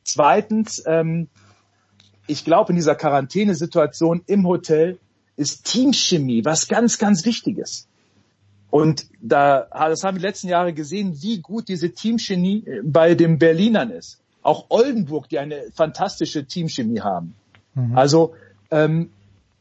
Zweitens, 0.04 0.84
ähm, 0.86 1.30
ich 2.28 2.46
glaube, 2.46 2.74
in 2.74 2.76
dieser 2.76 2.96
Quarantänesituation 2.96 4.22
im 4.28 4.46
Hotel 4.46 5.00
ist 5.36 5.66
Teamchemie 5.66 6.46
was 6.46 6.68
ganz, 6.68 7.00
ganz 7.00 7.26
Wichtiges. 7.26 7.88
Und 8.76 9.06
da, 9.22 9.68
das 9.72 10.04
haben 10.04 10.16
wir 10.16 10.20
die 10.20 10.26
letzten 10.26 10.50
Jahre 10.50 10.74
gesehen, 10.74 11.22
wie 11.22 11.40
gut 11.40 11.70
diese 11.70 11.92
Teamchemie 11.92 12.66
äh, 12.66 12.82
bei 12.84 13.16
den 13.16 13.40
Berlinern 13.40 13.90
ist. 13.90 14.20
Auch 14.42 14.66
Oldenburg, 14.68 15.30
die 15.30 15.40
eine 15.40 15.72
fantastische 15.74 16.44
Teamchemie 16.44 17.00
haben. 17.00 17.36
Mhm. 17.74 17.98
Also 17.98 18.34
ähm, 18.72 19.12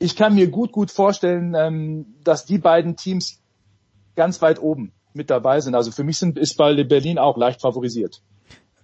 ich 0.00 0.16
kann 0.16 0.34
mir 0.34 0.48
gut, 0.48 0.72
gut 0.72 0.90
vorstellen, 0.90 1.54
ähm, 1.56 2.06
dass 2.24 2.44
die 2.44 2.58
beiden 2.58 2.96
Teams 2.96 3.38
ganz 4.16 4.42
weit 4.42 4.60
oben 4.60 4.90
mit 5.12 5.30
dabei 5.30 5.60
sind. 5.60 5.76
Also 5.76 5.92
für 5.92 6.02
mich 6.02 6.18
sind, 6.18 6.36
ist 6.36 6.56
bei 6.56 6.82
Berlin 6.82 7.16
auch 7.20 7.36
leicht 7.36 7.60
favorisiert. 7.60 8.20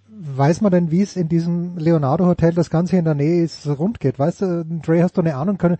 Weiß 0.07 0.61
man 0.61 0.71
denn, 0.71 0.91
wie 0.91 1.01
es 1.01 1.17
in 1.17 1.27
diesem 1.27 1.77
Leonardo 1.77 2.25
Hotel 2.25 2.53
das 2.53 2.69
Ganze 2.69 2.95
in 2.95 3.03
der 3.03 3.15
Nähe 3.15 3.43
ist, 3.43 3.67
rund 3.67 3.99
geht? 3.99 4.17
Weißt 4.17 4.41
du, 4.43 4.65
Dre, 4.81 5.03
hast 5.03 5.17
du 5.17 5.21
eine 5.21 5.35
Ahnung 5.35 5.57
können? 5.57 5.75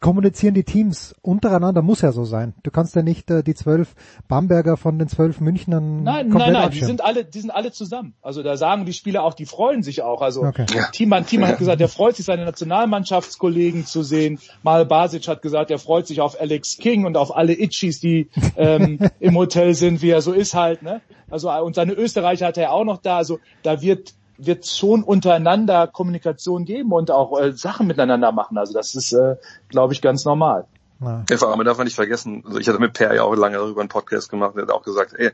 Kommunizieren 0.00 0.54
die 0.54 0.64
Teams 0.64 1.14
untereinander, 1.20 1.82
muss 1.82 2.00
ja 2.00 2.10
so 2.12 2.24
sein. 2.24 2.54
Du 2.62 2.70
kannst 2.70 2.96
ja 2.96 3.02
nicht 3.02 3.30
äh, 3.30 3.42
die 3.42 3.54
zwölf 3.54 3.94
Bamberger 4.28 4.78
von 4.78 4.98
den 4.98 5.08
zwölf 5.08 5.40
Münchnern 5.40 6.02
Nein, 6.02 6.28
nein, 6.28 6.52
nein, 6.54 6.70
die 6.70 6.80
sind 6.80 7.04
alle, 7.04 7.24
die 7.24 7.40
sind 7.40 7.50
alle 7.50 7.70
zusammen. 7.70 8.14
Also 8.22 8.42
da 8.42 8.56
sagen 8.56 8.86
die 8.86 8.94
Spieler 8.94 9.22
auch, 9.22 9.34
die 9.34 9.44
freuen 9.44 9.82
sich 9.82 10.02
auch. 10.02 10.22
Also 10.22 10.42
okay. 10.42 10.64
Thiemann, 10.92 11.26
Thiemann 11.26 11.50
hat 11.50 11.58
gesagt, 11.58 11.80
er 11.82 11.88
freut 11.88 12.16
sich, 12.16 12.24
seine 12.24 12.46
Nationalmannschaftskollegen 12.46 13.84
zu 13.84 14.02
sehen. 14.02 14.38
Mal 14.62 14.86
Basic 14.86 15.28
hat 15.28 15.42
gesagt, 15.42 15.70
er 15.70 15.78
freut 15.78 16.06
sich 16.06 16.22
auf 16.22 16.40
Alex 16.40 16.78
King 16.78 17.04
und 17.04 17.18
auf 17.18 17.36
alle 17.36 17.52
Itchies, 17.52 18.00
die 18.00 18.30
ähm, 18.56 18.98
im 19.20 19.36
Hotel 19.36 19.74
sind, 19.74 20.00
wie 20.00 20.10
er 20.10 20.22
so 20.22 20.32
ist 20.32 20.54
halt. 20.54 20.82
Ne? 20.82 21.02
Also 21.28 21.50
und 21.52 21.74
seine 21.74 21.92
Österreicher 21.92 22.46
hat 22.46 22.56
er 22.56 22.72
auch 22.72 22.84
noch 22.84 22.98
da. 22.98 23.18
Also 23.18 23.38
da 23.62 23.82
wird 23.82 24.14
wird 24.46 24.66
schon 24.66 25.02
untereinander 25.02 25.86
Kommunikation 25.86 26.64
geben 26.64 26.92
und 26.92 27.10
auch 27.10 27.38
äh, 27.40 27.52
Sachen 27.52 27.86
miteinander 27.86 28.32
machen. 28.32 28.58
Also 28.58 28.72
das 28.72 28.94
ist, 28.94 29.12
äh, 29.12 29.36
glaube 29.68 29.92
ich, 29.92 30.02
ganz 30.02 30.24
normal. 30.24 30.66
Ja. 31.00 31.24
ja, 31.30 31.36
vor 31.36 31.48
allem 31.48 31.64
darf 31.64 31.78
man 31.78 31.86
nicht 31.86 31.96
vergessen, 31.96 32.42
also 32.46 32.58
ich 32.58 32.68
hatte 32.68 32.78
mit 32.78 32.92
Per 32.92 33.14
ja 33.14 33.22
auch 33.22 33.34
lange 33.34 33.56
darüber 33.56 33.80
einen 33.80 33.88
Podcast 33.88 34.28
gemacht, 34.28 34.54
der 34.56 34.64
hat 34.64 34.70
auch 34.70 34.82
gesagt, 34.82 35.14
ey, 35.16 35.30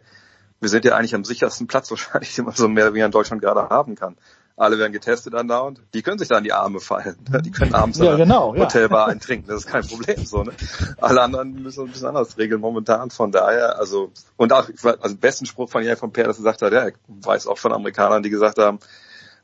wir 0.61 0.69
sind 0.69 0.85
ja 0.85 0.95
eigentlich 0.95 1.15
am 1.15 1.25
sichersten 1.25 1.67
Platz 1.67 1.91
wahrscheinlich, 1.91 2.35
den 2.35 2.45
man 2.45 2.55
so 2.55 2.69
mehr 2.69 2.95
wie 2.95 3.01
in 3.01 3.11
Deutschland 3.11 3.43
gerade 3.43 3.69
haben 3.69 3.95
kann. 3.97 4.17
Alle 4.59 4.79
werden 4.79 4.93
getestet 4.93 5.35
andauernd. 5.35 5.83
Die 5.93 6.01
können 6.01 6.19
sich 6.19 6.29
da 6.29 6.39
in 6.39 6.45
die 6.45 6.55
Arme 6.55 6.81
fallen. 6.81 7.17
Die 7.45 7.51
können 7.51 7.75
abends 7.75 7.99
ja, 7.99 8.17
genau, 8.17 8.55
ja. 8.55 8.63
Hotelbar 8.63 9.09
eintrinken. 9.09 9.49
Das 9.49 9.65
ist 9.65 9.67
kein 9.67 9.87
Problem. 9.87 10.25
So, 10.25 10.45
ne? 10.45 10.53
Alle 10.99 11.21
anderen 11.21 11.63
müssen 11.63 11.85
ein 11.85 11.93
bisschen 11.93 12.07
anders 12.07 12.39
regeln 12.39 12.63
momentan. 12.63 13.11
Von 13.11 13.33
daher, 13.33 13.79
also 13.79 14.13
und 14.37 14.55
auch 14.55 14.67
also 14.83 15.09
den 15.09 15.19
besten 15.19 15.45
Spruch 15.45 15.69
von 15.69 15.83
ja 15.83 15.95
von 15.97 16.11
Per, 16.11 16.25
dass 16.25 16.37
er 16.37 16.39
gesagt 16.39 16.63
hat, 16.63 16.73
ja, 16.73 16.89
ich 16.89 16.95
weiß 17.07 17.49
auch 17.49 17.59
von 17.59 17.73
Amerikanern, 17.75 18.23
die 18.23 18.31
gesagt 18.31 18.57
haben, 18.57 18.79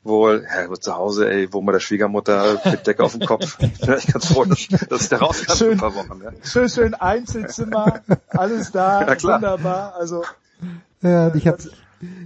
wohl, 0.03 0.47
ja, 0.49 0.73
zu 0.81 0.97
Hause, 0.97 1.31
ey, 1.31 1.53
wo 1.53 1.61
man 1.61 1.75
der 1.75 1.81
Schwiegermutter 1.81 2.61
mit 2.65 2.87
Decke 2.87 3.05
auf 3.05 3.13
dem 3.13 3.27
Kopf. 3.27 3.59
Ich 3.63 3.81
bin 3.81 3.95
echt 3.95 4.13
ganz 4.13 4.33
froh, 4.33 4.45
dass, 4.45 4.67
dass 4.89 5.03
ich 5.03 5.09
da 5.09 5.19
raus 5.19 5.45
kann 5.45 5.57
schön, 5.57 5.73
ein 5.73 5.79
paar 5.79 5.95
Wochen. 5.95 6.23
Ja. 6.23 6.31
Schön, 6.43 6.69
schön 6.69 6.95
Einzelzimmer, 6.95 8.01
alles 8.29 8.73
da, 8.73 9.03
ja, 9.07 9.15
klar. 9.15 9.37
wunderbar. 9.37 9.95
Also 9.97 10.25
ja, 11.03 11.35
ich 11.35 11.47
habe 11.47 11.59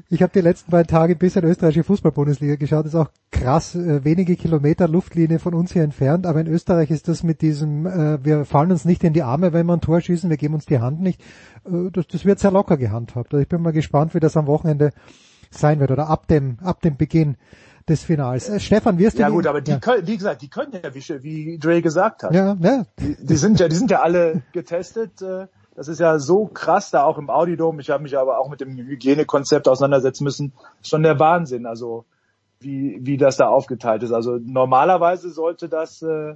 ich 0.08 0.22
hab 0.22 0.32
die 0.32 0.40
letzten 0.40 0.70
beiden 0.70 0.86
Tage 0.86 1.14
ein 1.14 1.18
bisschen 1.18 1.44
österreichische 1.44 1.84
Fußball-Bundesliga 1.84 2.56
geschaut. 2.56 2.86
Das 2.86 2.94
ist 2.94 3.00
auch 3.00 3.10
krass, 3.30 3.74
äh, 3.74 4.04
wenige 4.04 4.36
Kilometer 4.36 4.88
Luftlinie 4.88 5.38
von 5.38 5.54
uns 5.54 5.72
hier 5.72 5.82
entfernt. 5.82 6.26
Aber 6.26 6.40
in 6.40 6.46
Österreich 6.46 6.90
ist 6.90 7.08
das 7.08 7.22
mit 7.22 7.42
diesem, 7.42 7.86
äh, 7.86 8.24
wir 8.24 8.44
fallen 8.44 8.70
uns 8.70 8.84
nicht 8.84 9.04
in 9.04 9.12
die 9.12 9.22
Arme, 9.22 9.52
wenn 9.52 9.66
wir 9.66 9.74
ein 9.74 9.80
Tor 9.80 10.00
schießen, 10.00 10.30
wir 10.30 10.36
geben 10.36 10.54
uns 10.54 10.66
die 10.66 10.78
Hand 10.78 11.00
nicht. 11.00 11.20
Äh, 11.64 11.90
das, 11.92 12.06
das 12.06 12.24
wird 12.24 12.38
sehr 12.38 12.50
locker 12.50 12.76
gehandhabt. 12.76 13.32
Also 13.32 13.42
ich 13.42 13.48
bin 13.48 13.62
mal 13.62 13.72
gespannt, 13.72 14.14
wie 14.14 14.20
das 14.20 14.36
am 14.36 14.46
Wochenende 14.46 14.92
sein 15.50 15.80
wird 15.80 15.90
oder 15.90 16.08
ab 16.08 16.26
dem, 16.26 16.58
ab 16.62 16.80
dem 16.82 16.96
Beginn 16.96 17.36
des 17.88 18.02
Finals. 18.02 18.48
Äh, 18.48 18.60
Stefan, 18.60 18.98
wirst 18.98 19.18
du 19.18 19.22
Ja 19.22 19.28
gut, 19.28 19.46
aber 19.46 19.60
die 19.60 19.72
ja. 19.72 19.78
können, 19.78 20.06
wie 20.06 20.16
gesagt, 20.16 20.42
die 20.42 20.48
können 20.48 20.72
ja, 20.72 20.94
wie, 20.94 21.22
wie 21.22 21.58
Dre 21.58 21.82
gesagt 21.82 22.22
hat. 22.22 22.34
Ja, 22.34 22.56
ja. 22.60 22.86
Die, 22.98 23.16
die, 23.20 23.36
sind 23.36 23.60
ja, 23.60 23.68
die 23.68 23.76
sind 23.76 23.90
ja 23.90 24.02
alle 24.02 24.42
getestet. 24.52 25.22
Äh, 25.22 25.46
das 25.76 25.88
ist 25.88 26.00
ja 26.00 26.18
so 26.18 26.46
krass 26.46 26.90
da 26.90 27.04
auch 27.04 27.18
im 27.18 27.30
Audidom. 27.30 27.78
Ich 27.78 27.90
habe 27.90 28.02
mich 28.02 28.18
aber 28.18 28.38
auch 28.38 28.48
mit 28.48 28.60
dem 28.60 28.76
Hygienekonzept 28.76 29.68
auseinandersetzen 29.68 30.24
müssen. 30.24 30.52
Schon 30.82 31.02
der 31.02 31.18
Wahnsinn, 31.18 31.66
also 31.66 32.04
wie, 32.60 32.98
wie 33.02 33.16
das 33.16 33.36
da 33.36 33.48
aufgeteilt 33.48 34.02
ist. 34.02 34.12
Also 34.12 34.38
normalerweise 34.42 35.30
sollte 35.30 35.68
das 35.68 36.02
äh, 36.02 36.34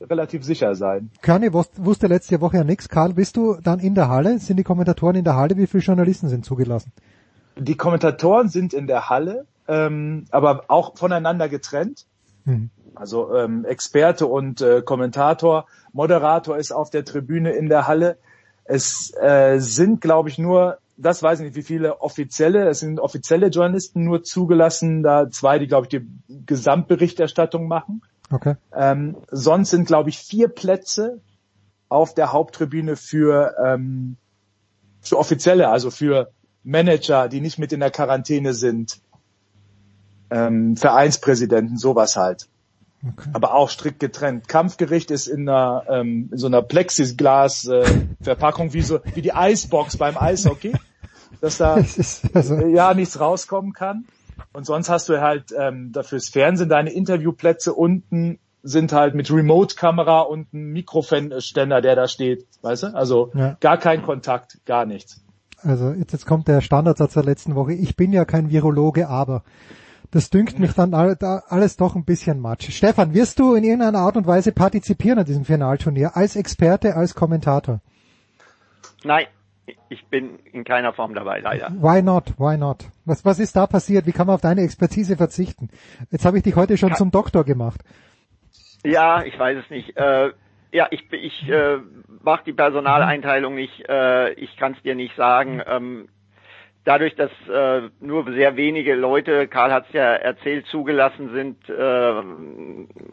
relativ 0.00 0.44
sicher 0.44 0.74
sein. 0.74 1.10
Körny 1.22 1.52
wusste 1.52 2.06
letzte 2.06 2.40
Woche 2.40 2.58
ja 2.58 2.64
nichts. 2.64 2.88
Karl, 2.88 3.14
bist 3.14 3.36
du 3.36 3.56
dann 3.62 3.80
in 3.80 3.94
der 3.94 4.08
Halle? 4.08 4.38
Sind 4.38 4.58
die 4.58 4.64
Kommentatoren 4.64 5.16
in 5.16 5.24
der 5.24 5.36
Halle? 5.36 5.56
Wie 5.56 5.66
viele 5.66 5.82
Journalisten 5.82 6.28
sind 6.28 6.44
zugelassen? 6.44 6.92
Die 7.56 7.76
Kommentatoren 7.76 8.48
sind 8.48 8.74
in 8.74 8.86
der 8.86 9.08
Halle 9.08 9.46
ähm, 9.68 10.26
aber 10.30 10.64
auch 10.68 10.96
voneinander 10.96 11.48
getrennt. 11.48 12.06
Mhm. 12.44 12.70
Also 12.94 13.34
ähm, 13.34 13.64
Experte 13.64 14.26
und 14.26 14.60
äh, 14.60 14.82
Kommentator, 14.82 15.66
Moderator 15.92 16.56
ist 16.56 16.72
auf 16.72 16.90
der 16.90 17.04
Tribüne 17.04 17.52
in 17.52 17.68
der 17.68 17.86
Halle. 17.86 18.18
Es 18.64 19.12
äh, 19.20 19.58
sind, 19.58 20.00
glaube 20.00 20.28
ich, 20.28 20.38
nur, 20.38 20.78
das 20.96 21.22
weiß 21.22 21.40
ich 21.40 21.46
nicht, 21.46 21.56
wie 21.56 21.62
viele 21.62 22.00
offizielle, 22.00 22.68
es 22.68 22.80
sind 22.80 23.00
offizielle 23.00 23.48
Journalisten 23.48 24.04
nur 24.04 24.22
zugelassen, 24.22 25.02
da 25.02 25.30
zwei, 25.30 25.58
die, 25.58 25.66
glaube 25.66 25.86
ich, 25.86 25.88
die 25.90 26.06
Gesamtberichterstattung 26.46 27.68
machen. 27.68 28.02
Okay. 28.30 28.54
Ähm, 28.74 29.16
sonst 29.30 29.70
sind, 29.70 29.86
glaube 29.86 30.08
ich, 30.08 30.18
vier 30.18 30.48
Plätze 30.48 31.20
auf 31.88 32.14
der 32.14 32.32
Haupttribüne 32.32 32.96
für, 32.96 33.54
ähm, 33.62 34.16
für 35.00 35.18
offizielle, 35.18 35.68
also 35.68 35.90
für 35.90 36.30
Manager, 36.62 37.28
die 37.28 37.40
nicht 37.40 37.58
mit 37.58 37.72
in 37.72 37.80
der 37.80 37.90
Quarantäne 37.90 38.54
sind, 38.54 39.00
ähm, 40.30 40.76
Vereinspräsidenten, 40.76 41.76
sowas 41.76 42.16
halt. 42.16 42.48
Okay. 43.06 43.30
Aber 43.32 43.54
auch 43.54 43.68
strikt 43.68 44.00
getrennt. 44.00 44.48
Kampfgericht 44.48 45.10
ist 45.10 45.26
in 45.26 45.48
einer 45.48 45.84
ähm, 45.88 46.28
in 46.32 46.38
so 46.38 46.46
einer 46.46 46.62
Plexiglas 46.62 47.66
äh, 47.66 47.84
Verpackung 48.20 48.72
wie 48.72 48.82
so 48.82 49.00
wie 49.14 49.22
die 49.22 49.34
Eisbox 49.34 49.96
beim 49.96 50.16
Eishockey, 50.16 50.72
dass 51.40 51.58
da 51.58 51.84
also 52.32 52.66
ja 52.66 52.94
nichts 52.94 53.20
rauskommen 53.20 53.72
kann. 53.72 54.06
Und 54.52 54.66
sonst 54.66 54.88
hast 54.88 55.08
du 55.08 55.20
halt 55.20 55.54
ähm, 55.56 55.92
fürs 56.02 56.28
Fernsehen 56.28 56.68
deine 56.68 56.90
Interviewplätze 56.90 57.74
unten 57.74 58.38
sind 58.64 58.92
halt 58.92 59.14
mit 59.14 59.30
Remote-Kamera 59.30 60.20
und 60.20 60.52
ein 60.54 60.72
Mikrofonständer, 60.72 61.82
der 61.82 61.96
da 61.96 62.08
steht, 62.08 62.46
weißt 62.62 62.84
du? 62.84 62.86
Also 62.94 63.30
ja. 63.34 63.58
gar 63.60 63.76
kein 63.76 64.02
Kontakt, 64.02 64.64
gar 64.64 64.86
nichts. 64.86 65.22
Also 65.62 65.92
jetzt, 65.92 66.12
jetzt 66.12 66.26
kommt 66.26 66.48
der 66.48 66.62
Standardsatz 66.62 67.12
der 67.12 67.24
letzten 67.24 67.54
Woche. 67.54 67.74
Ich 67.74 67.94
bin 67.94 68.12
ja 68.12 68.24
kein 68.24 68.50
Virologe, 68.50 69.08
aber 69.08 69.44
das 70.14 70.30
dünkt 70.30 70.60
mich 70.60 70.72
dann 70.74 70.94
alles 70.94 71.76
doch 71.76 71.96
ein 71.96 72.04
bisschen 72.04 72.38
matsch. 72.38 72.70
Stefan, 72.70 73.14
wirst 73.14 73.40
du 73.40 73.54
in 73.54 73.64
irgendeiner 73.64 73.98
Art 73.98 74.16
und 74.16 74.28
Weise 74.28 74.52
partizipieren 74.52 75.18
an 75.18 75.24
diesem 75.24 75.44
Finalturnier 75.44 76.16
als 76.16 76.36
Experte, 76.36 76.94
als 76.94 77.16
Kommentator? 77.16 77.80
Nein, 79.02 79.26
ich 79.88 80.06
bin 80.06 80.38
in 80.52 80.62
keiner 80.62 80.92
Form 80.92 81.14
dabei, 81.14 81.40
leider. 81.40 81.70
Why 81.70 82.00
not? 82.00 82.32
Why 82.38 82.56
not? 82.56 82.84
Was, 83.04 83.24
was 83.24 83.40
ist 83.40 83.56
da 83.56 83.66
passiert? 83.66 84.06
Wie 84.06 84.12
kann 84.12 84.28
man 84.28 84.34
auf 84.34 84.40
deine 84.40 84.60
Expertise 84.60 85.16
verzichten? 85.16 85.68
Jetzt 86.12 86.24
habe 86.24 86.36
ich 86.36 86.44
dich 86.44 86.54
heute 86.54 86.76
schon 86.76 86.90
ja. 86.90 86.94
zum 86.94 87.10
Doktor 87.10 87.42
gemacht. 87.42 87.80
Ja, 88.84 89.24
ich 89.24 89.36
weiß 89.36 89.58
es 89.64 89.70
nicht. 89.70 89.96
Äh, 89.96 90.30
ja, 90.70 90.86
ich, 90.92 91.12
ich 91.12 91.48
äh, 91.48 91.78
mache 92.22 92.44
die 92.46 92.52
Personaleinteilung 92.52 93.56
nicht. 93.56 93.88
Äh, 93.88 94.34
ich 94.34 94.56
kann 94.56 94.74
es 94.74 94.82
dir 94.82 94.94
nicht 94.94 95.16
sagen. 95.16 95.60
Ähm, 95.66 96.08
dadurch, 96.84 97.14
dass 97.16 97.30
äh, 97.48 97.88
nur 98.00 98.24
sehr 98.32 98.56
wenige 98.56 98.94
Leute, 98.94 99.48
Karl 99.48 99.72
hat 99.72 99.86
es 99.88 99.92
ja 99.94 100.14
erzählt, 100.14 100.66
zugelassen 100.66 101.30
sind, 101.32 101.56
äh, 101.68 102.22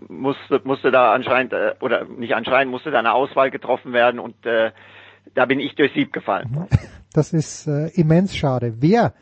musste, 0.09 0.61
musste 0.63 0.91
da 0.91 1.13
anscheinend, 1.13 1.53
äh, 1.53 1.73
oder 1.79 2.05
nicht 2.05 2.35
anscheinend, 2.35 2.71
musste 2.71 2.91
da 2.91 2.99
eine 2.99 3.13
Auswahl 3.13 3.51
getroffen 3.51 3.93
werden 3.93 4.19
und 4.19 4.45
äh, 4.45 4.71
da 5.33 5.45
bin 5.45 5.59
ich 5.59 5.75
durchs 5.75 5.93
Sieb 5.93 6.13
gefallen. 6.13 6.67
Das 7.13 7.33
ist 7.33 7.67
äh, 7.67 7.89
immens 7.99 8.35
schade. 8.35 8.75
Wer 8.79 9.13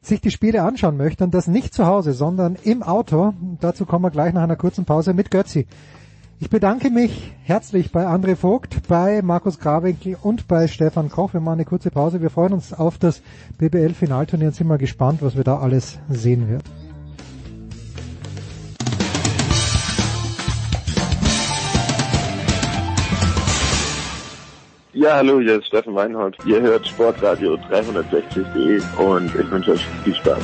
sich 0.00 0.20
die 0.20 0.30
Spiele 0.30 0.62
anschauen 0.62 0.96
möchte 0.96 1.24
und 1.24 1.34
das 1.34 1.48
nicht 1.48 1.74
zu 1.74 1.86
Hause, 1.86 2.12
sondern 2.12 2.56
im 2.62 2.84
Auto, 2.84 3.34
dazu 3.60 3.84
kommen 3.84 4.04
wir 4.04 4.12
gleich 4.12 4.32
nach 4.32 4.44
einer 4.44 4.54
kurzen 4.54 4.84
Pause 4.84 5.12
mit 5.12 5.32
Götzi 5.32 5.66
Ich 6.38 6.50
bedanke 6.50 6.90
mich 6.90 7.32
herzlich 7.44 7.92
bei 7.92 8.06
André 8.06 8.36
Vogt, 8.36 8.86
bei 8.88 9.22
Markus 9.22 9.58
Grawinkel 9.58 10.18
und 10.22 10.46
bei 10.46 10.68
Stefan 10.68 11.08
Koch. 11.08 11.32
Wir 11.32 11.40
machen 11.40 11.54
eine 11.54 11.64
kurze 11.64 11.90
Pause. 11.90 12.20
Wir 12.20 12.28
freuen 12.28 12.52
uns 12.52 12.74
auf 12.74 12.98
das 12.98 13.22
BBL-Finalturnier 13.56 14.48
und 14.48 14.54
sind 14.54 14.66
mal 14.66 14.76
gespannt, 14.76 15.22
was 15.22 15.34
wir 15.34 15.44
da 15.44 15.58
alles 15.58 15.98
sehen 16.10 16.46
werden. 16.50 16.62
Ja, 24.92 25.16
hallo, 25.16 25.40
hier 25.40 25.58
ist 25.58 25.68
Steffen 25.68 25.94
Weinhold. 25.94 26.36
Ihr 26.44 26.60
hört 26.60 26.86
Sportradio 26.86 27.54
360.de 27.54 28.82
und 29.02 29.34
ich 29.34 29.50
wünsche 29.50 29.72
euch 29.72 29.86
viel 30.04 30.14
Spaß. 30.14 30.42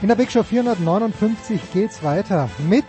In 0.00 0.06
der 0.06 0.14
Big 0.14 0.30
Show 0.30 0.44
459 0.44 1.60
geht's 1.72 2.04
weiter 2.04 2.48
mit 2.68 2.84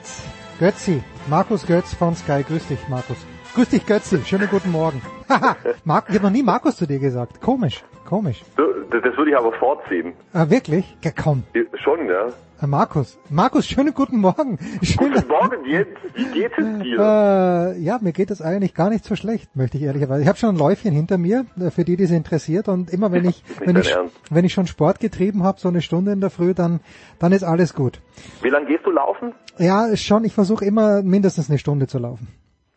Götzi, 0.60 1.02
Markus 1.26 1.66
Götz 1.66 1.92
von 1.96 2.16
Sky. 2.16 2.44
Grüß 2.48 2.68
dich, 2.68 2.88
Markus. 2.88 3.18
Grüß 3.56 3.70
dich, 3.70 3.86
Götzi. 3.86 4.20
Schönen 4.26 4.48
guten 4.50 4.72
Morgen. 4.72 5.02
Mark, 5.84 6.06
ich 6.10 6.16
habe 6.16 6.26
noch 6.26 6.32
nie 6.32 6.44
Markus 6.44 6.78
zu 6.78 6.86
dir 6.86 7.00
gesagt. 7.00 7.42
Komisch, 7.42 7.84
komisch. 8.08 8.44
Das, 8.56 9.02
das 9.04 9.18
würde 9.18 9.32
ich 9.32 9.38
aber 9.38 9.52
vorziehen. 9.54 10.14
Ah, 10.34 10.50
wirklich? 10.50 10.96
Ja, 11.04 11.12
komm. 11.12 11.44
Schon, 11.84 12.08
ja. 12.08 12.28
Äh, 12.62 12.68
Markus, 12.68 13.18
Markus, 13.30 13.66
schönen 13.66 13.94
guten 13.94 14.20
Morgen. 14.20 14.60
Schön, 14.84 15.14
guten 15.14 15.28
Morgen, 15.28 15.66
Jens. 15.66 15.88
Wie 16.14 16.26
geht 16.26 16.52
es 16.58 16.80
dir? 16.84 17.00
Äh, 17.00 17.80
ja, 17.80 17.98
mir 18.02 18.12
geht 18.12 18.32
es 18.32 18.42
eigentlich 18.42 18.74
gar 18.76 18.90
nicht 18.90 19.04
so 19.04 19.16
schlecht, 19.16 19.56
möchte 19.56 19.78
ich 19.78 19.84
ehrlicherweise. 19.84 20.22
Ich 20.22 20.28
habe 20.28 20.38
schon 20.38 20.56
ein 20.56 20.58
Läufchen 20.58 20.94
hinter 20.94 21.18
mir, 21.18 21.46
äh, 21.60 21.72
für 21.72 21.84
die, 21.84 21.98
die 21.98 22.04
es 22.04 22.12
interessiert. 22.12 22.68
Und 22.68 22.92
immer 22.92 23.12
wenn 23.12 23.26
ich, 23.26 23.44
wenn 23.66 23.78
ich, 23.78 23.96
wenn 24.30 24.46
ich 24.46 24.54
schon 24.54 24.68
Sport 24.68 25.00
getrieben 25.00 25.44
habe, 25.44 25.60
so 25.60 25.70
eine 25.70 25.82
Stunde 25.82 26.12
in 26.12 26.22
der 26.22 26.30
Früh, 26.30 26.54
dann, 26.54 26.82
dann 27.18 27.32
ist 27.32 27.44
alles 27.44 27.74
gut. 27.74 28.00
Wie 28.42 28.50
lange 28.50 28.68
gehst 28.68 28.86
du 28.86 28.92
laufen? 28.92 29.34
Ja, 29.58 29.96
schon. 29.96 30.24
Ich 30.24 30.34
versuche 30.34 30.66
immer 30.66 31.02
mindestens 31.02 31.50
eine 31.50 31.58
Stunde 31.58 31.88
zu 31.88 31.98
laufen. 31.98 32.28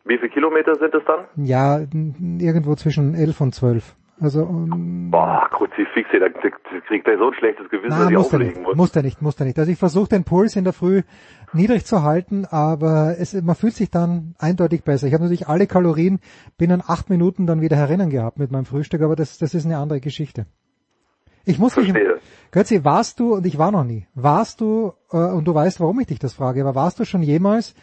Wie 0.04 0.18
viele 0.18 0.30
Kilometer 0.30 0.74
sind 0.76 0.94
es 0.94 1.02
dann? 1.06 1.26
Ja, 1.36 1.78
irgendwo 1.78 2.74
zwischen 2.74 3.14
elf 3.14 3.40
und 3.40 3.54
zwölf. 3.54 3.94
Also 4.20 4.44
um, 4.44 5.10
Boah, 5.10 5.48
Kruzifix, 5.50 6.08
da 6.12 6.28
kriegt 6.28 7.08
er 7.08 7.18
so 7.18 7.28
ein 7.28 7.34
schlechtes 7.34 7.68
Gewissen, 7.70 7.88
na, 7.90 7.98
dass 8.02 8.10
ich 8.10 8.16
muss 8.16 8.26
auflegen 8.26 8.52
nicht, 8.54 8.62
muss. 8.62 8.76
Muss 8.76 8.96
er 8.96 9.02
nicht, 9.02 9.22
muss 9.22 9.40
er 9.40 9.46
nicht. 9.46 9.58
Also 9.58 9.72
ich 9.72 9.78
versuche 9.78 10.10
den 10.10 10.22
Puls 10.22 10.54
in 10.54 10.62
der 10.62 10.72
Früh 10.72 11.02
niedrig 11.52 11.84
zu 11.86 12.02
halten, 12.02 12.44
aber 12.48 13.16
es, 13.18 13.34
man 13.42 13.56
fühlt 13.56 13.74
sich 13.74 13.90
dann 13.90 14.36
eindeutig 14.38 14.84
besser. 14.84 15.08
Ich 15.08 15.14
habe 15.14 15.24
natürlich 15.24 15.48
alle 15.48 15.66
Kalorien 15.66 16.20
binnen 16.56 16.82
acht 16.86 17.10
Minuten 17.10 17.46
dann 17.46 17.62
wieder 17.62 17.76
herinnen 17.76 18.10
gehabt 18.10 18.38
mit 18.38 18.52
meinem 18.52 18.64
Frühstück, 18.64 19.02
aber 19.02 19.16
das, 19.16 19.38
das 19.38 19.54
ist 19.54 19.64
eine 19.64 19.78
andere 19.78 20.00
Geschichte. 20.00 20.46
Ich 21.44 21.58
muss 21.58 21.76
mich, 21.76 21.92
Götzi, 22.52 22.84
warst 22.84 23.18
du, 23.18 23.34
und 23.34 23.46
ich 23.46 23.58
war 23.58 23.72
noch 23.72 23.82
nie, 23.82 24.06
warst 24.14 24.60
du, 24.60 24.92
äh, 25.10 25.16
und 25.16 25.48
du 25.48 25.54
weißt, 25.54 25.80
warum 25.80 25.98
ich 25.98 26.06
dich 26.06 26.20
das 26.20 26.34
frage, 26.34 26.60
aber 26.60 26.76
warst 26.76 27.00
du 27.00 27.04
schon 27.04 27.22
jemals 27.22 27.74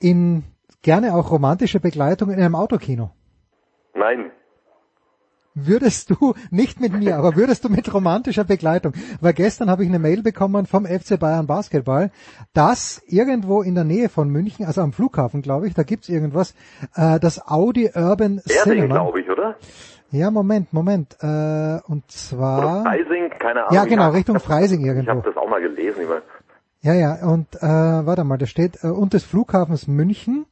in 0.00 0.44
gerne 0.82 1.14
auch 1.14 1.30
romantische 1.30 1.80
Begleitung 1.80 2.30
in 2.30 2.38
einem 2.40 2.54
Autokino? 2.54 3.10
Nein. 3.94 4.30
Würdest 5.54 6.10
du, 6.10 6.34
nicht 6.50 6.80
mit 6.80 6.92
mir, 6.92 7.16
aber 7.16 7.34
würdest 7.34 7.64
du 7.64 7.68
mit 7.68 7.92
romantischer 7.92 8.44
Begleitung, 8.44 8.92
weil 9.20 9.32
gestern 9.32 9.68
habe 9.70 9.82
ich 9.82 9.88
eine 9.88 9.98
Mail 9.98 10.22
bekommen 10.22 10.66
vom 10.66 10.86
FC 10.86 11.18
Bayern 11.18 11.46
Basketball, 11.48 12.10
dass 12.52 13.02
irgendwo 13.06 13.62
in 13.62 13.74
der 13.74 13.82
Nähe 13.84 14.08
von 14.08 14.28
München, 14.28 14.66
also 14.66 14.82
am 14.82 14.92
Flughafen 14.92 15.42
glaube 15.42 15.66
ich, 15.66 15.74
da 15.74 15.82
gibt's 15.82 16.08
irgendwas, 16.08 16.54
äh, 16.94 17.18
das 17.18 17.44
Audi 17.48 17.90
Urban 17.94 18.40
Erding, 18.46 18.62
Cinema. 18.62 18.94
glaube 18.94 19.20
ich, 19.20 19.28
oder? 19.28 19.56
Ja, 20.10 20.30
Moment, 20.30 20.72
Moment. 20.72 21.16
Äh, 21.20 21.80
und 21.86 22.08
zwar... 22.08 22.58
Oder 22.58 22.82
Freising, 22.82 23.28
keine 23.38 23.62
Ahnung. 23.64 23.74
Ja, 23.74 23.84
genau, 23.84 24.10
Ich 24.10 24.14
Richtung 24.16 24.38
Freising 24.40 24.80
Ich 24.82 24.86
irgendwo. 24.86 25.10
habe 25.10 25.22
das 25.22 25.36
auch 25.36 25.48
mal 25.48 25.60
gelesen. 25.60 26.02
Ich 26.02 26.08
mein, 26.08 26.22
Ja, 26.82 26.94
ja, 26.94 27.26
und 27.28 27.56
äh, 27.56 27.60
warte 27.66 28.22
mal, 28.24 28.38
da 28.38 28.46
steht 28.46 28.82
äh, 28.84 28.88
und 28.88 29.12
des 29.12 29.24
Flughafens 29.24 29.86
München. 29.88 30.46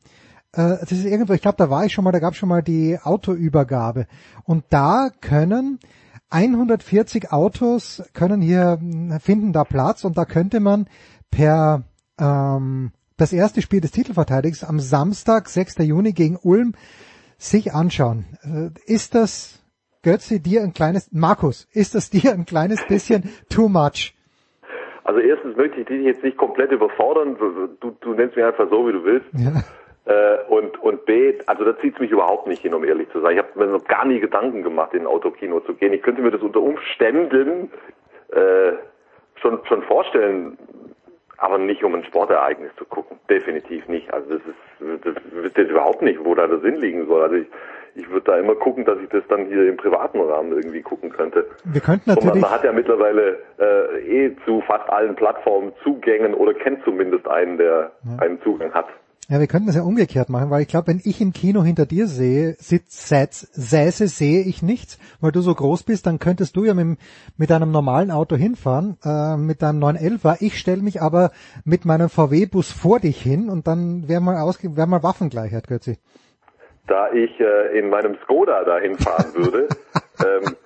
Äh, 0.56 0.78
das 0.80 0.92
ist 0.92 1.04
irgendwo, 1.04 1.34
ich 1.34 1.42
glaube, 1.42 1.58
da 1.58 1.70
war 1.70 1.84
ich 1.84 1.92
schon 1.92 2.04
mal, 2.04 2.12
da 2.12 2.18
gab 2.18 2.32
es 2.32 2.38
schon 2.38 2.48
mal 2.48 2.62
die 2.62 2.98
Autoübergabe. 3.02 4.06
Und 4.44 4.64
da 4.70 5.10
können 5.20 5.78
140 6.30 7.30
Autos 7.30 8.02
können 8.14 8.40
hier 8.40 8.78
mh, 8.80 9.20
finden 9.20 9.52
da 9.52 9.64
Platz 9.64 10.04
und 10.04 10.18
da 10.18 10.24
könnte 10.24 10.60
man 10.60 10.86
per 11.30 11.84
ähm, 12.18 12.92
das 13.16 13.32
erste 13.32 13.62
Spiel 13.62 13.80
des 13.80 13.92
Titelverteidigers 13.92 14.64
am 14.64 14.80
Samstag, 14.80 15.48
6. 15.48 15.78
Juni 15.78 16.12
gegen 16.12 16.36
Ulm 16.42 16.74
sich 17.38 17.72
anschauen. 17.72 18.24
Äh, 18.42 18.70
ist 18.92 19.14
das 19.14 19.62
Götzi 20.02 20.40
dir 20.40 20.62
ein 20.62 20.72
kleines 20.72 21.10
Markus, 21.12 21.68
ist 21.72 21.94
das 21.94 22.10
dir 22.10 22.32
ein 22.32 22.46
kleines 22.46 22.84
bisschen 22.86 23.30
too 23.48 23.68
much? 23.68 24.14
Also 25.04 25.20
erstens 25.20 25.56
möchte 25.56 25.80
ich 25.80 25.86
dich 25.86 26.04
jetzt 26.04 26.24
nicht 26.24 26.36
komplett 26.36 26.72
überfordern. 26.72 27.36
Du, 27.80 27.92
du 28.00 28.14
nennst 28.14 28.34
mich 28.34 28.44
einfach 28.44 28.68
so, 28.68 28.88
wie 28.88 28.92
du 28.92 29.04
willst. 29.04 29.26
Ja. 29.34 29.62
Äh, 30.06 30.44
und, 30.48 30.80
und 30.82 31.04
B, 31.04 31.34
also 31.46 31.64
da 31.64 31.76
zieht's 31.80 31.98
mich 31.98 32.12
überhaupt 32.12 32.46
nicht 32.46 32.62
hin, 32.62 32.74
um 32.74 32.84
ehrlich 32.84 33.10
zu 33.10 33.20
sein. 33.20 33.32
Ich 33.32 33.38
habe 33.38 33.58
mir 33.58 33.66
noch 33.66 33.84
gar 33.84 34.04
nie 34.04 34.20
Gedanken 34.20 34.62
gemacht, 34.62 34.94
in 34.94 35.00
ein 35.00 35.06
Autokino 35.08 35.58
zu 35.60 35.74
gehen. 35.74 35.92
Ich 35.92 36.02
könnte 36.02 36.22
mir 36.22 36.30
das 36.30 36.42
unter 36.42 36.60
Umständen 36.60 37.72
äh, 38.28 38.72
schon, 39.40 39.58
schon 39.66 39.82
vorstellen, 39.82 40.56
aber 41.38 41.58
nicht 41.58 41.82
um 41.82 41.94
ein 41.96 42.04
Sportereignis 42.04 42.70
zu 42.78 42.84
gucken. 42.84 43.18
Definitiv 43.28 43.88
nicht. 43.88 44.12
Also 44.14 44.34
das 44.34 44.42
ist, 44.46 45.04
das 45.04 45.14
wüsste 45.32 45.62
jetzt 45.62 45.70
überhaupt 45.70 46.02
nicht, 46.02 46.24
wo 46.24 46.36
da 46.36 46.46
der 46.46 46.60
Sinn 46.60 46.76
liegen 46.76 47.06
soll. 47.08 47.22
Also 47.22 47.34
ich, 47.34 47.46
ich 47.96 48.08
würde 48.08 48.30
da 48.30 48.38
immer 48.38 48.54
gucken, 48.54 48.84
dass 48.84 49.00
ich 49.00 49.08
das 49.08 49.24
dann 49.28 49.46
hier 49.46 49.68
im 49.68 49.76
privaten 49.76 50.20
Rahmen 50.20 50.52
irgendwie 50.52 50.82
gucken 50.82 51.10
könnte. 51.10 51.46
Wir 51.64 51.80
könnten 51.80 52.10
Und 52.10 52.18
man, 52.18 52.26
natürlich 52.26 52.42
man 52.42 52.50
hat 52.52 52.62
ja 52.62 52.72
mittlerweile 52.72 53.38
äh, 53.58 54.26
eh 54.28 54.36
zu 54.44 54.60
fast 54.60 54.88
allen 54.88 55.16
Plattformen 55.16 55.72
Zugängen 55.82 56.32
oder 56.32 56.54
kennt 56.54 56.84
zumindest 56.84 57.26
einen, 57.26 57.58
der 57.58 57.90
einen 58.18 58.40
Zugang 58.42 58.72
hat. 58.72 58.86
Ja, 59.28 59.40
wir 59.40 59.48
könnten 59.48 59.66
das 59.66 59.74
ja 59.74 59.82
umgekehrt 59.82 60.28
machen, 60.28 60.50
weil 60.50 60.62
ich 60.62 60.68
glaube, 60.68 60.86
wenn 60.86 61.00
ich 61.02 61.20
im 61.20 61.32
Kino 61.32 61.64
hinter 61.64 61.84
dir 61.84 62.06
sehe, 62.06 62.54
sitz, 62.60 63.08
säß, 63.08 63.48
säße, 63.54 64.06
sehe 64.06 64.42
ich 64.42 64.62
nichts, 64.62 65.00
weil 65.20 65.32
du 65.32 65.40
so 65.40 65.52
groß 65.52 65.82
bist, 65.82 66.06
dann 66.06 66.20
könntest 66.20 66.56
du 66.56 66.64
ja 66.64 66.74
mit, 66.74 66.98
mit 67.36 67.50
einem 67.50 67.72
normalen 67.72 68.12
Auto 68.12 68.36
hinfahren, 68.36 68.98
äh, 69.04 69.36
mit 69.36 69.62
deinem 69.62 69.82
911er. 69.82 70.36
Ich 70.38 70.56
stelle 70.60 70.80
mich 70.80 71.02
aber 71.02 71.32
mit 71.64 71.84
meinem 71.84 72.08
VW-Bus 72.08 72.70
vor 72.70 73.00
dich 73.00 73.20
hin 73.20 73.48
und 73.48 73.66
dann 73.66 74.08
wäre 74.08 74.20
mal 74.20 74.36
ausge 74.36 74.76
wäre 74.76 74.86
mal 74.86 75.02
Waffengleichheit, 75.02 75.66
Götzi. 75.66 75.98
Da 76.86 77.10
ich 77.10 77.40
äh, 77.40 77.76
in 77.76 77.90
meinem 77.90 78.16
Skoda 78.22 78.62
dahin 78.62 78.96
fahren 78.96 79.34
würde, 79.34 79.66
ähm, 80.20 80.56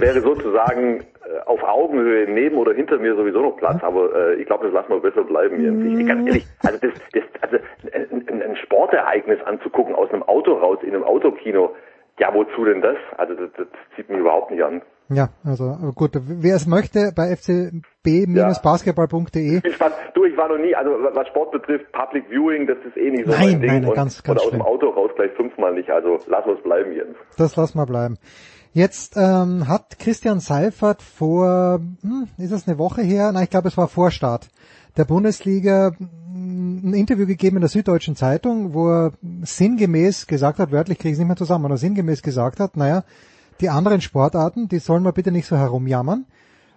wäre 0.00 0.22
sozusagen 0.22 1.00
äh, 1.00 1.40
auf 1.46 1.62
Augenhöhe 1.62 2.28
neben 2.30 2.56
oder 2.56 2.72
hinter 2.72 2.98
mir 2.98 3.14
sowieso 3.16 3.40
noch 3.42 3.56
Platz, 3.56 3.82
aber 3.82 4.14
äh, 4.14 4.34
ich 4.34 4.46
glaube, 4.46 4.64
das 4.66 4.74
lassen 4.74 4.90
wir 4.92 5.00
besser 5.00 5.24
bleiben 5.24 5.60
Jens. 5.62 5.84
Ich, 6.00 6.06
ganz 6.06 6.26
ehrlich, 6.26 6.46
also 6.62 6.78
das, 6.80 6.90
das 7.12 7.22
also 7.40 7.56
ein, 7.92 8.26
ein- 8.28 8.42
ein 8.42 8.56
Sportereignis 8.56 9.40
anzugucken 9.44 9.94
aus 9.94 10.10
einem 10.12 10.22
Auto 10.22 10.52
raus 10.54 10.78
in 10.82 10.94
einem 10.94 11.04
Autokino, 11.04 11.74
ja 12.18 12.32
wozu 12.32 12.64
denn 12.64 12.80
das? 12.80 12.96
Also 13.16 13.34
das, 13.34 13.50
das 13.56 13.66
zieht 13.96 14.08
mich 14.08 14.18
überhaupt 14.18 14.50
nicht 14.50 14.62
an. 14.62 14.82
Ja, 15.10 15.28
also 15.44 15.76
gut, 15.94 16.12
wer 16.14 16.56
es 16.56 16.66
möchte, 16.66 17.12
bei 17.14 17.36
fcb-basketball.de. 17.36 19.60
Viel 19.60 19.72
Spaß. 19.72 19.92
Du, 20.14 20.24
ich 20.24 20.34
war 20.36 20.48
noch 20.48 20.56
nie, 20.56 20.74
also 20.74 20.92
was 20.92 21.28
Sport 21.28 21.52
betrifft, 21.52 21.92
Public 21.92 22.26
Viewing, 22.30 22.66
das 22.66 22.78
ist 22.86 22.96
eh 22.96 23.10
nicht 23.10 23.26
so 23.26 23.32
Nein, 23.32 23.40
mein 23.40 23.60
Ding. 23.60 23.70
nein, 23.70 23.84
und, 23.84 23.92
ganz, 23.94 24.22
ganz 24.22 24.40
oder 24.40 24.46
aus 24.46 24.52
dem. 24.52 24.62
Auto 24.62 24.88
raus 24.88 25.10
gleich 25.14 25.32
fünfmal 25.32 25.74
nicht, 25.74 25.90
also 25.90 26.20
lass 26.26 26.46
uns 26.46 26.62
bleiben, 26.62 26.92
Jens. 26.92 27.16
Das 27.36 27.54
lassen 27.56 27.76
wir 27.78 27.84
bleiben. 27.84 28.16
Jetzt 28.72 29.18
ähm, 29.18 29.68
hat 29.68 29.98
Christian 30.00 30.40
Seifert 30.40 31.02
vor, 31.02 31.80
hm, 32.00 32.28
ist 32.38 32.52
es 32.52 32.66
eine 32.66 32.78
Woche 32.78 33.02
her? 33.02 33.30
Nein, 33.32 33.44
ich 33.44 33.50
glaube, 33.50 33.68
es 33.68 33.76
war 33.76 33.88
vor 33.88 34.10
Start 34.10 34.48
der 34.96 35.04
Bundesliga 35.04 35.92
hm, 35.98 36.80
ein 36.84 36.94
Interview 36.94 37.26
gegeben 37.26 37.56
in 37.56 37.62
der 37.62 37.70
Süddeutschen 37.70 38.16
Zeitung, 38.16 38.74
wo 38.74 38.88
er 38.88 39.12
sinngemäß 39.42 40.26
gesagt 40.26 40.58
hat, 40.58 40.72
wörtlich 40.72 40.98
kriege 40.98 41.10
ich 41.10 41.14
es 41.14 41.18
nicht 41.18 41.28
mehr 41.28 41.36
zusammen, 41.36 41.66
aber 41.66 41.76
sinngemäß 41.76 42.22
gesagt 42.22 42.60
hat, 42.60 42.76
naja, 42.76 43.04
die 43.60 43.70
anderen 43.70 44.00
Sportarten, 44.00 44.68
die 44.68 44.78
sollen 44.78 45.04
wir 45.04 45.12
bitte 45.12 45.30
nicht 45.30 45.46
so 45.46 45.56
herumjammern. 45.56 46.26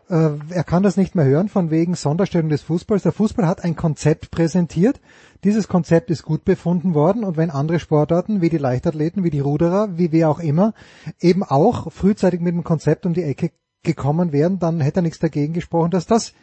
Äh, 0.09 0.29
er 0.49 0.63
kann 0.63 0.83
das 0.83 0.95
nicht 0.95 1.15
mehr 1.15 1.25
hören 1.25 1.49
von 1.49 1.69
wegen 1.69 1.95
Sonderstellung 1.95 2.49
des 2.49 2.61
Fußballs. 2.61 3.03
Der 3.03 3.11
Fußball 3.11 3.47
hat 3.47 3.63
ein 3.63 3.75
Konzept 3.75 4.31
präsentiert. 4.31 5.01
Dieses 5.43 5.67
Konzept 5.67 6.09
ist 6.11 6.23
gut 6.23 6.45
befunden 6.45 6.93
worden 6.93 7.23
und 7.23 7.35
wenn 7.35 7.49
andere 7.49 7.79
Sportarten 7.79 8.41
wie 8.41 8.49
die 8.49 8.57
Leichtathleten, 8.57 9.23
wie 9.23 9.29
die 9.29 9.39
Ruderer, 9.39 9.97
wie 9.97 10.11
wer 10.11 10.29
auch 10.29 10.39
immer, 10.39 10.73
eben 11.19 11.43
auch 11.43 11.91
frühzeitig 11.91 12.41
mit 12.41 12.53
dem 12.53 12.63
Konzept 12.63 13.05
um 13.05 13.13
die 13.13 13.23
Ecke 13.23 13.51
gekommen 13.83 14.31
wären, 14.31 14.59
dann 14.59 14.81
hätte 14.81 14.99
er 14.99 15.03
nichts 15.03 15.19
dagegen 15.19 15.53
gesprochen, 15.53 15.91
dass 15.91 16.05
das 16.05 16.33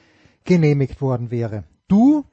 genehmigt 0.44 1.00
worden 1.00 1.30
wäre. 1.30 1.64
Du 1.88 2.24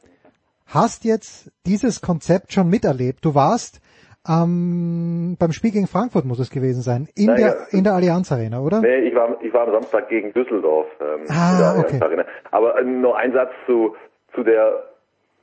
hast 0.65 1.03
jetzt 1.05 1.51
dieses 1.65 2.01
Konzept 2.01 2.53
schon 2.53 2.69
miterlebt. 2.69 3.23
Du 3.25 3.35
warst 3.35 3.81
ähm, 4.27 5.35
beim 5.39 5.51
Spiel 5.51 5.71
gegen 5.71 5.87
Frankfurt 5.87 6.25
muss 6.25 6.39
es 6.39 6.49
gewesen 6.51 6.81
sein, 6.81 7.07
in, 7.15 7.25
Naja. 7.25 7.47
der, 7.49 7.67
in 7.71 7.83
der 7.83 7.93
Allianz 7.93 8.31
Arena, 8.31 8.59
oder? 8.61 8.79
Nee, 8.81 8.99
ich 8.99 9.15
war, 9.15 9.35
ich 9.41 9.51
war 9.53 9.65
am 9.67 9.71
Samstag 9.73 10.09
gegen 10.09 10.31
Düsseldorf. 10.33 10.87
Ähm, 10.99 11.25
Ah, 11.29 11.51
in 11.53 11.57
der 11.57 11.67
Allianz 11.67 11.93
okay. 11.93 11.99
Arena. 12.03 12.25
Aber 12.51 12.79
äh, 12.79 12.83
nur 12.83 13.17
ein 13.17 13.33
Satz 13.33 13.49
zu, 13.65 13.95
zu 14.35 14.43
der 14.43 14.83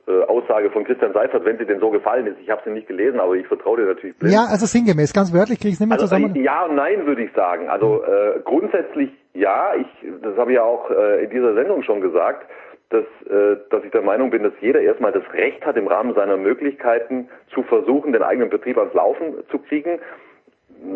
äh, 0.07 0.23
Aussage 0.23 0.71
von 0.71 0.85
Christian 0.85 1.11
Seifert, 1.13 1.43
wenn 1.45 1.57
sie 1.57 1.65
denn 1.65 1.79
so 1.81 1.89
gefallen 1.89 2.25
ist. 2.27 2.37
Ich 2.41 2.49
habe 2.49 2.61
sie 2.63 2.71
nicht 2.71 2.87
gelesen, 2.87 3.19
aber 3.19 3.35
ich 3.35 3.47
vertraue 3.47 3.77
dir 3.81 3.85
natürlich 3.87 4.17
blind. 4.17 4.33
Ja, 4.33 4.45
also 4.45 4.65
sinngemäß, 4.65 5.11
ganz 5.13 5.33
wörtlich 5.33 5.59
kriege 5.59 5.69
ich 5.69 5.73
es 5.75 5.79
nicht 5.81 5.89
mehr 5.89 5.99
Also 5.99 6.07
zusammen. 6.07 6.33
äh, 6.35 6.41
ja 6.43 6.63
und 6.65 6.75
nein 6.75 7.05
würde 7.05 7.23
ich 7.23 7.33
sagen. 7.33 7.67
Also 7.69 8.01
äh, 8.03 8.39
grundsätzlich 8.45 9.11
ja, 9.39 9.73
ich, 9.75 9.87
das 10.21 10.37
habe 10.37 10.51
ich 10.51 10.57
ja 10.57 10.63
auch 10.63 10.91
äh, 10.91 11.23
in 11.23 11.29
dieser 11.29 11.53
Sendung 11.53 11.81
schon 11.83 12.01
gesagt, 12.01 12.45
dass, 12.89 13.05
äh, 13.29 13.57
dass 13.69 13.83
ich 13.83 13.91
der 13.91 14.01
Meinung 14.01 14.29
bin, 14.31 14.43
dass 14.43 14.53
jeder 14.59 14.81
erstmal 14.81 15.11
das 15.11 15.23
Recht 15.33 15.65
hat, 15.65 15.77
im 15.77 15.87
Rahmen 15.87 16.13
seiner 16.13 16.37
Möglichkeiten 16.37 17.29
zu 17.53 17.63
versuchen, 17.63 18.11
den 18.11 18.23
eigenen 18.23 18.49
Betrieb 18.49 18.77
ans 18.77 18.93
Laufen 18.93 19.35
zu 19.49 19.59
kriegen. 19.59 19.99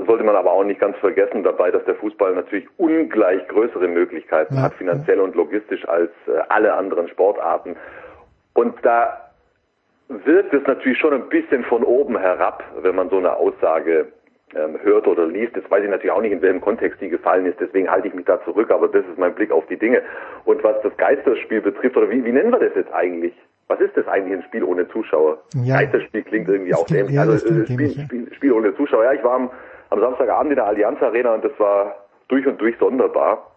Sollte 0.07 0.23
man 0.23 0.35
aber 0.35 0.51
auch 0.51 0.63
nicht 0.63 0.79
ganz 0.79 0.97
vergessen 0.97 1.43
dabei, 1.43 1.71
dass 1.71 1.83
der 1.85 1.95
Fußball 1.95 2.33
natürlich 2.33 2.67
ungleich 2.77 3.47
größere 3.47 3.87
Möglichkeiten 3.87 4.61
hat, 4.61 4.73
finanziell 4.73 5.19
und 5.19 5.35
logistisch 5.35 5.87
als 5.87 6.11
äh, 6.27 6.39
alle 6.49 6.73
anderen 6.73 7.07
Sportarten. 7.07 7.75
Und 8.53 8.75
da 8.83 9.31
wirkt 10.09 10.53
es 10.53 10.65
natürlich 10.67 10.99
schon 10.99 11.13
ein 11.13 11.29
bisschen 11.29 11.63
von 11.63 11.83
oben 11.83 12.17
herab, 12.17 12.63
wenn 12.81 12.95
man 12.95 13.09
so 13.09 13.17
eine 13.17 13.35
Aussage 13.35 14.07
hört 14.55 15.07
oder 15.07 15.25
liest. 15.25 15.55
Jetzt 15.55 15.69
weiß 15.69 15.83
ich 15.83 15.89
natürlich 15.89 16.11
auch 16.11 16.21
nicht, 16.21 16.31
in 16.31 16.41
welchem 16.41 16.61
Kontext 16.61 17.01
die 17.01 17.09
gefallen 17.09 17.45
ist, 17.45 17.59
deswegen 17.59 17.89
halte 17.89 18.07
ich 18.07 18.13
mich 18.13 18.25
da 18.25 18.43
zurück, 18.43 18.71
aber 18.71 18.87
das 18.87 19.05
ist 19.05 19.17
mein 19.17 19.33
Blick 19.33 19.51
auf 19.51 19.65
die 19.67 19.77
Dinge. 19.77 20.01
Und 20.45 20.63
was 20.63 20.75
das 20.83 20.95
Geisterspiel 20.97 21.61
betrifft, 21.61 21.97
oder 21.97 22.09
wie, 22.09 22.23
wie 22.23 22.31
nennen 22.31 22.51
wir 22.51 22.59
das 22.59 22.75
jetzt 22.75 22.93
eigentlich? 22.93 23.33
Was 23.67 23.79
ist 23.79 23.95
das 23.95 24.07
eigentlich 24.07 24.37
ein 24.37 24.43
Spiel 24.43 24.63
ohne 24.63 24.87
Zuschauer? 24.89 25.39
Ja. 25.63 25.77
Geisterspiel 25.77 26.23
klingt 26.23 26.49
irgendwie 26.49 26.73
auch 26.75 26.85
dämlich. 26.85 27.17
Also 27.17 27.33
äh, 27.33 27.39
Spiel, 27.39 27.65
dämlich, 27.65 27.95
ja. 27.95 28.03
Spiel, 28.03 28.33
Spiel 28.33 28.51
ohne 28.51 28.75
Zuschauer. 28.75 29.05
Ja, 29.05 29.13
ich 29.13 29.23
war 29.23 29.33
am, 29.33 29.51
am 29.89 29.99
Samstagabend 29.99 30.51
in 30.51 30.57
der 30.57 30.65
Allianz 30.65 31.01
Arena 31.01 31.33
und 31.33 31.43
das 31.43 31.57
war 31.59 31.95
durch 32.27 32.45
und 32.45 32.59
durch 32.59 32.77
sonderbar. 32.77 33.51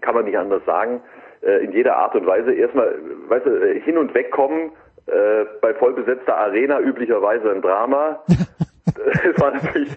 Kann 0.00 0.14
man 0.14 0.24
nicht 0.24 0.38
anders 0.38 0.64
sagen. 0.64 1.00
Äh, 1.42 1.64
in 1.64 1.72
jeder 1.72 1.96
Art 1.96 2.14
und 2.14 2.26
Weise. 2.26 2.52
Erstmal, 2.52 2.94
weißt 3.28 3.46
du, 3.46 3.50
äh, 3.50 3.80
hin 3.80 3.98
und 3.98 4.14
wegkommen, 4.14 4.70
äh, 5.06 5.44
bei 5.60 5.74
vollbesetzter 5.74 6.36
Arena 6.36 6.80
üblicherweise 6.80 7.50
ein 7.50 7.60
Drama. 7.60 8.22
es 9.34 9.40
war 9.40 9.52
natürlich 9.52 9.90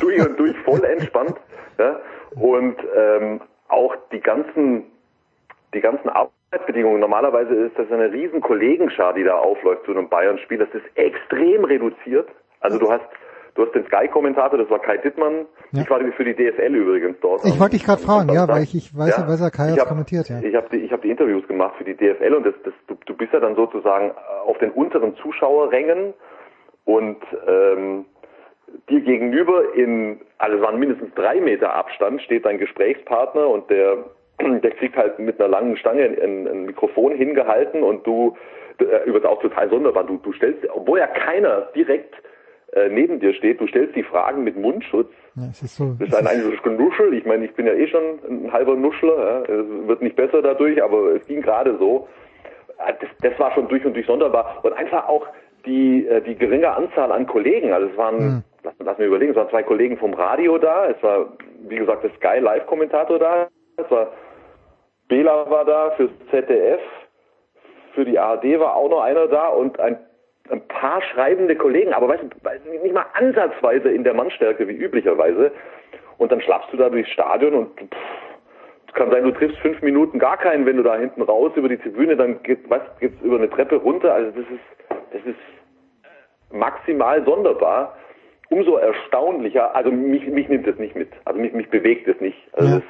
durch 0.00 0.26
und 0.26 0.38
durch 0.38 0.56
voll 0.58 0.84
entspannt. 0.84 1.36
Ja? 1.78 2.00
Und 2.34 2.76
ähm, 2.94 3.40
auch 3.68 3.96
die 4.12 4.20
ganzen, 4.20 4.84
die 5.74 5.80
ganzen 5.80 6.08
Arbeitsbedingungen. 6.08 7.00
Normalerweise 7.00 7.54
ist 7.54 7.78
das 7.78 7.90
eine 7.90 8.12
riesen 8.12 8.40
Kollegenschar, 8.40 9.14
die 9.14 9.24
da 9.24 9.38
aufläuft 9.38 9.84
zu 9.84 9.92
einem 9.92 10.08
Bayern-Spiel. 10.08 10.58
Das 10.58 10.68
ist 10.70 10.84
extrem 10.94 11.64
reduziert. 11.64 12.28
Also 12.60 12.78
du 12.78 12.90
hast, 12.90 13.04
du 13.54 13.64
hast 13.64 13.74
den 13.74 13.86
Sky-Kommentator, 13.86 14.58
das 14.58 14.70
war 14.70 14.78
Kai 14.78 14.98
Dittmann. 14.98 15.46
Ich 15.72 15.88
war 15.90 16.00
für 16.00 16.24
die 16.24 16.34
DFL 16.34 16.74
übrigens 16.74 17.16
dort. 17.20 17.44
Ich 17.44 17.58
wollte 17.58 17.76
dich 17.76 17.84
gerade 17.84 18.02
fragen, 18.02 18.32
ja, 18.32 18.48
weil 18.48 18.62
ich, 18.62 18.74
ich 18.74 18.96
weiß, 18.96 19.16
Ja, 19.16 19.28
weiß 19.28 19.40
ja, 19.40 19.50
Kai 19.50 19.70
hat 19.70 19.88
kommentiert, 19.88 20.28
ja. 20.28 20.40
Ich 20.40 20.54
habe 20.54 20.68
die, 20.70 20.78
ich 20.78 20.92
hab 20.92 21.02
die 21.02 21.10
Interviews 21.10 21.46
gemacht 21.48 21.74
für 21.76 21.84
die 21.84 21.94
DFL 21.94 22.34
und 22.34 22.46
das, 22.46 22.54
das, 22.64 22.74
du, 22.86 22.96
du 23.04 23.14
bist 23.14 23.32
ja 23.32 23.40
dann 23.40 23.56
sozusagen 23.56 24.12
auf 24.46 24.58
den 24.58 24.70
unteren 24.70 25.16
Zuschauerrängen 25.16 26.14
und 26.84 27.18
ähm, 27.46 28.06
dir 28.88 29.00
gegenüber 29.00 29.74
in, 29.74 30.20
also 30.38 30.56
es 30.56 30.62
waren 30.62 30.78
mindestens 30.78 31.14
drei 31.14 31.40
Meter 31.40 31.74
Abstand, 31.74 32.22
steht 32.22 32.44
dein 32.44 32.58
Gesprächspartner 32.58 33.46
und 33.48 33.68
der, 33.70 33.98
der 34.40 34.70
kriegt 34.72 34.96
halt 34.96 35.18
mit 35.18 35.40
einer 35.40 35.48
langen 35.48 35.76
Stange 35.76 36.04
ein, 36.04 36.46
ein 36.46 36.66
Mikrofon 36.66 37.12
hingehalten 37.12 37.82
und 37.82 38.06
du, 38.06 38.36
äh, 38.78 39.06
übrigens 39.06 39.26
auch 39.26 39.40
total 39.40 39.70
sonderbar, 39.70 40.04
du, 40.04 40.18
du 40.18 40.32
stellst, 40.32 40.68
obwohl 40.70 40.98
ja 40.98 41.06
keiner 41.06 41.68
direkt 41.74 42.14
äh, 42.72 42.88
neben 42.88 43.20
dir 43.20 43.32
steht, 43.34 43.60
du 43.60 43.66
stellst 43.66 43.94
die 43.94 44.02
Fragen 44.02 44.44
mit 44.44 44.56
Mundschutz. 44.56 45.08
ja 45.36 45.44
es 45.50 45.62
ist 45.62 45.76
so, 45.76 45.94
Das 45.98 46.08
ist 46.08 46.14
ein 46.14 46.26
einziges 46.26 46.62
Genuschel. 46.62 47.14
Ich 47.14 47.24
meine, 47.24 47.44
ich 47.44 47.54
bin 47.54 47.66
ja 47.66 47.72
eh 47.72 47.86
schon 47.86 48.18
ein 48.28 48.52
halber 48.52 48.74
Nuschler. 48.74 49.44
Ja. 49.48 49.54
Es 49.54 49.88
wird 49.88 50.02
nicht 50.02 50.16
besser 50.16 50.42
dadurch, 50.42 50.82
aber 50.82 51.14
es 51.14 51.26
ging 51.26 51.42
gerade 51.42 51.78
so. 51.78 52.08
Ah, 52.78 52.92
Das, 52.92 53.08
das 53.22 53.38
war 53.38 53.52
schon 53.52 53.68
durch 53.68 53.84
und 53.86 53.94
durch 53.94 54.06
sonderbar. 54.06 54.60
Und 54.62 54.72
einfach 54.72 55.08
auch 55.08 55.26
die, 55.64 56.06
äh, 56.06 56.20
die 56.22 56.34
geringe 56.34 56.70
Anzahl 56.74 57.12
an 57.12 57.26
Kollegen. 57.26 57.72
Also 57.72 57.88
es 57.88 57.96
waren, 57.96 58.44
lass, 58.66 58.74
lass 58.78 58.98
mir 58.98 59.06
überlegen, 59.06 59.30
es 59.30 59.36
waren 59.36 59.48
zwei 59.48 59.62
Kollegen 59.62 59.96
vom 59.96 60.12
Radio 60.14 60.58
da. 60.58 60.88
Es 60.88 61.02
war, 61.02 61.32
wie 61.68 61.76
gesagt, 61.76 62.04
der 62.04 62.10
Sky 62.16 62.40
Live-Kommentator 62.40 63.18
da. 63.18 63.48
Es 63.76 63.90
war, 63.90 64.12
Bela 65.08 65.48
war 65.48 65.64
da 65.64 65.92
fürs 65.92 66.10
ZDF. 66.30 66.80
Für 67.94 68.04
die 68.04 68.18
ARD 68.18 68.58
war 68.58 68.76
auch 68.76 68.90
noch 68.90 69.00
einer 69.00 69.26
da 69.28 69.48
und 69.48 69.80
ein 69.80 69.98
ein 70.48 70.64
paar 70.68 71.02
schreibende 71.02 71.56
Kollegen, 71.56 71.92
aber 71.92 72.06
weißt 72.06 72.22
du, 72.22 72.70
nicht 72.70 72.94
mal 72.94 73.06
ansatzweise 73.14 73.88
in 73.88 74.04
der 74.04 74.14
Mannstärke 74.14 74.68
wie 74.68 74.76
üblicherweise. 74.76 75.50
Und 76.18 76.30
dann 76.30 76.40
schlappst 76.40 76.72
du 76.72 76.76
da 76.76 76.88
durchs 76.88 77.10
Stadion 77.10 77.52
und 77.52 77.80
pff, 77.80 78.92
kann 78.96 79.10
sein, 79.10 79.24
du 79.24 79.32
triffst 79.32 79.58
fünf 79.58 79.82
Minuten 79.82 80.18
gar 80.18 80.36
keinen, 80.36 80.66
wenn 80.66 80.76
du 80.76 80.82
da 80.82 80.96
hinten 80.96 81.22
raus 81.22 81.52
über 81.54 81.68
die 81.68 81.76
Tribüne, 81.76 82.16
dann 82.16 82.42
geht, 82.42 82.68
weißt, 82.70 83.00
geht's 83.00 83.20
über 83.22 83.36
eine 83.36 83.50
Treppe 83.50 83.76
runter. 83.76 84.14
Also 84.14 84.30
das 84.30 84.50
ist, 84.50 85.12
das 85.12 85.22
ist 85.26 86.52
maximal 86.52 87.24
sonderbar. 87.24 87.96
Umso 88.48 88.76
erstaunlicher, 88.76 89.74
also 89.74 89.90
mich, 89.90 90.26
mich 90.26 90.48
nimmt 90.48 90.66
es 90.66 90.78
nicht 90.78 90.94
mit. 90.94 91.08
Also 91.24 91.40
mich, 91.40 91.52
mich 91.52 91.68
bewegt 91.68 92.06
es 92.06 92.20
nicht. 92.20 92.38
Also 92.52 92.82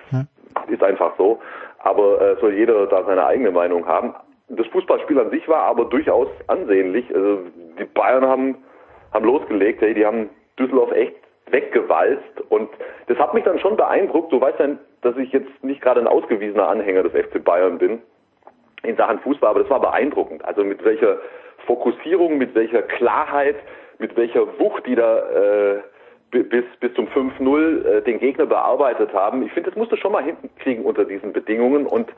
das 0.54 0.68
ist 0.68 0.82
einfach 0.82 1.14
so. 1.16 1.40
Aber 1.78 2.20
äh, 2.20 2.36
soll 2.40 2.54
jeder 2.54 2.86
da 2.86 3.04
seine 3.04 3.26
eigene 3.26 3.50
Meinung 3.50 3.86
haben. 3.86 4.14
Das 4.48 4.66
Fußballspiel 4.68 5.18
an 5.18 5.30
sich 5.30 5.48
war 5.48 5.64
aber 5.64 5.86
durchaus 5.86 6.28
ansehnlich. 6.46 7.04
Also 7.14 7.40
die 7.78 7.84
Bayern 7.84 8.24
haben, 8.26 8.56
haben 9.12 9.24
losgelegt, 9.24 9.80
hey, 9.80 9.94
die 9.94 10.04
haben 10.04 10.28
Düsseldorf 10.58 10.92
echt 10.92 11.14
weggewalzt 11.50 12.40
und 12.48 12.68
das 13.06 13.18
hat 13.18 13.34
mich 13.34 13.44
dann 13.44 13.58
schon 13.58 13.76
beeindruckt. 13.76 14.32
Du 14.32 14.40
weißt 14.40 14.58
ja, 14.58 14.68
dass 15.02 15.16
ich 15.16 15.32
jetzt 15.32 15.62
nicht 15.62 15.80
gerade 15.80 16.00
ein 16.00 16.08
ausgewiesener 16.08 16.68
Anhänger 16.68 17.04
des 17.04 17.12
FC 17.12 17.42
Bayern 17.42 17.78
bin 17.78 18.00
in 18.82 18.96
Sachen 18.96 19.20
Fußball, 19.20 19.50
aber 19.50 19.60
das 19.60 19.70
war 19.70 19.80
beeindruckend. 19.80 20.44
Also 20.44 20.64
mit 20.64 20.84
welcher 20.84 21.18
Fokussierung, 21.66 22.38
mit 22.38 22.54
welcher 22.54 22.82
Klarheit, 22.82 23.56
mit 23.98 24.16
welcher 24.16 24.47
Wucht 24.59 24.86
die 24.86 24.94
da 24.94 25.18
äh, 25.18 25.81
bi- 26.31 26.43
bis, 26.43 26.64
bis 26.81 26.93
zum 26.94 27.06
5-0 27.09 27.85
äh, 27.85 28.02
den 28.02 28.18
Gegner 28.18 28.47
bearbeitet 28.47 29.12
haben. 29.12 29.43
Ich 29.44 29.52
finde, 29.52 29.70
das 29.70 29.78
musst 29.78 29.93
du 29.93 29.97
schon 29.97 30.12
mal 30.12 30.24
hinten 30.24 30.51
kriegen 30.59 30.85
unter 30.85 31.05
diesen 31.05 31.32
Bedingungen 31.32 31.86
und 31.86 32.10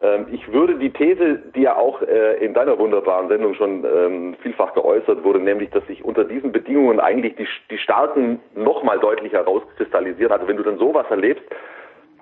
ähm, 0.00 0.26
ich 0.30 0.52
würde 0.52 0.78
die 0.78 0.90
These, 0.90 1.42
die 1.56 1.62
ja 1.62 1.76
auch 1.76 2.00
äh, 2.02 2.36
in 2.44 2.54
deiner 2.54 2.78
wunderbaren 2.78 3.28
Sendung 3.28 3.54
schon 3.54 3.84
ähm, 3.84 4.36
vielfach 4.42 4.72
geäußert 4.74 5.24
wurde, 5.24 5.40
nämlich, 5.40 5.70
dass 5.70 5.84
sich 5.86 6.04
unter 6.04 6.24
diesen 6.24 6.52
Bedingungen 6.52 7.00
eigentlich 7.00 7.34
die, 7.34 7.48
die 7.70 7.78
Starken 7.78 8.38
nochmal 8.54 9.00
deutlich 9.00 9.32
herauskristallisieren. 9.32 10.30
Also 10.32 10.46
wenn 10.46 10.56
du 10.56 10.62
dann 10.62 10.78
sowas 10.78 11.06
erlebst, 11.10 11.42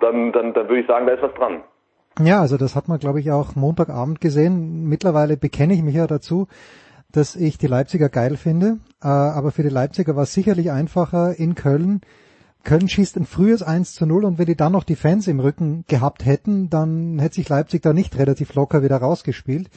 dann, 0.01 0.33
dann, 0.33 0.55
dann 0.55 0.69
würde 0.69 0.81
ich 0.81 0.87
sagen, 0.87 1.07
da 1.07 1.13
ist 1.15 1.23
was 1.23 1.35
dran. 1.35 1.63
Ja, 2.19 2.41
also 2.41 2.57
das 2.57 2.75
hat 2.75 2.89
man, 2.89 2.99
glaube 2.99 3.21
ich, 3.21 3.31
auch 3.31 3.57
Montagabend 3.57 4.23
gesehen. 4.23 4.89
Mittlerweile 4.89 5.37
bekenne 5.37 5.75
ich 5.75 5.83
mich 5.83 5.97
ja 5.97 6.07
dazu, 6.07 6.47
dass 7.17 7.35
ich 7.35 7.57
die 7.57 7.67
Leipziger 7.67 8.09
geil 8.09 8.37
finde. 8.37 8.79
Äh, 9.03 9.09
aber 9.09 9.51
für 9.51 9.63
die 9.63 9.71
Leipziger 9.71 10.17
war 10.17 10.25
es 10.25 10.35
sicherlich 10.35 10.71
einfacher 10.71 11.39
in 11.39 11.55
Köln. 11.55 12.03
Köln 12.63 12.89
schießt 12.89 13.17
ein 13.17 13.27
frühes 13.27 13.63
1 13.63 13.95
zu 13.95 14.07
0 14.07 14.25
und 14.25 14.39
wenn 14.39 14.47
die 14.47 14.57
dann 14.57 14.73
noch 14.73 14.85
die 14.85 14.97
Fans 14.97 15.27
im 15.27 15.41
Rücken 15.41 15.85
gehabt 15.89 16.27
hätten, 16.27 16.69
dann 16.69 17.19
hätte 17.19 17.37
sich 17.37 17.49
Leipzig 17.49 17.83
da 17.83 17.93
nicht 17.93 18.19
relativ 18.19 18.55
locker 18.55 18.83
wieder 18.83 18.99
rausgespielt. 18.99 19.71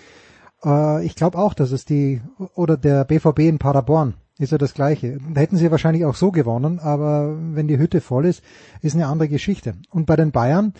Äh, 0.65 1.05
ich 1.05 1.15
glaube 1.15 1.37
auch, 1.37 1.53
dass 1.53 1.71
es 1.71 1.85
die, 1.85 2.21
oder 2.55 2.75
der 2.75 3.05
BVB 3.05 3.39
in 3.39 3.59
Paderborn 3.59 4.15
ist 4.37 4.51
ja 4.51 4.57
das 4.57 4.73
Gleiche. 4.73 5.19
Hätten 5.35 5.55
sie 5.55 5.71
wahrscheinlich 5.71 6.05
auch 6.05 6.15
so 6.15 6.31
gewonnen, 6.31 6.79
aber 6.79 7.37
wenn 7.53 7.67
die 7.67 7.77
Hütte 7.77 8.01
voll 8.01 8.25
ist, 8.25 8.43
ist 8.81 8.95
eine 8.95 9.07
andere 9.07 9.29
Geschichte. 9.29 9.75
Und 9.91 10.07
bei 10.07 10.15
den 10.15 10.31
Bayern, 10.31 10.73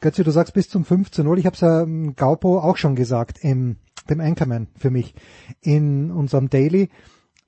Götze, 0.00 0.24
du 0.24 0.30
sagst 0.30 0.52
bis 0.52 0.68
zum 0.68 0.84
5 0.84 1.10
zu 1.10 1.22
0, 1.22 1.38
ich 1.38 1.46
habe 1.46 1.54
es 1.54 1.60
ja 1.60 1.82
ähm, 1.82 2.14
Gaupo 2.16 2.58
auch 2.58 2.76
schon 2.76 2.94
gesagt, 2.94 3.38
im, 3.42 3.76
dem 4.10 4.20
Anchorman 4.20 4.68
für 4.78 4.90
mich, 4.90 5.14
in 5.62 6.10
unserem 6.10 6.50
Daily. 6.50 6.88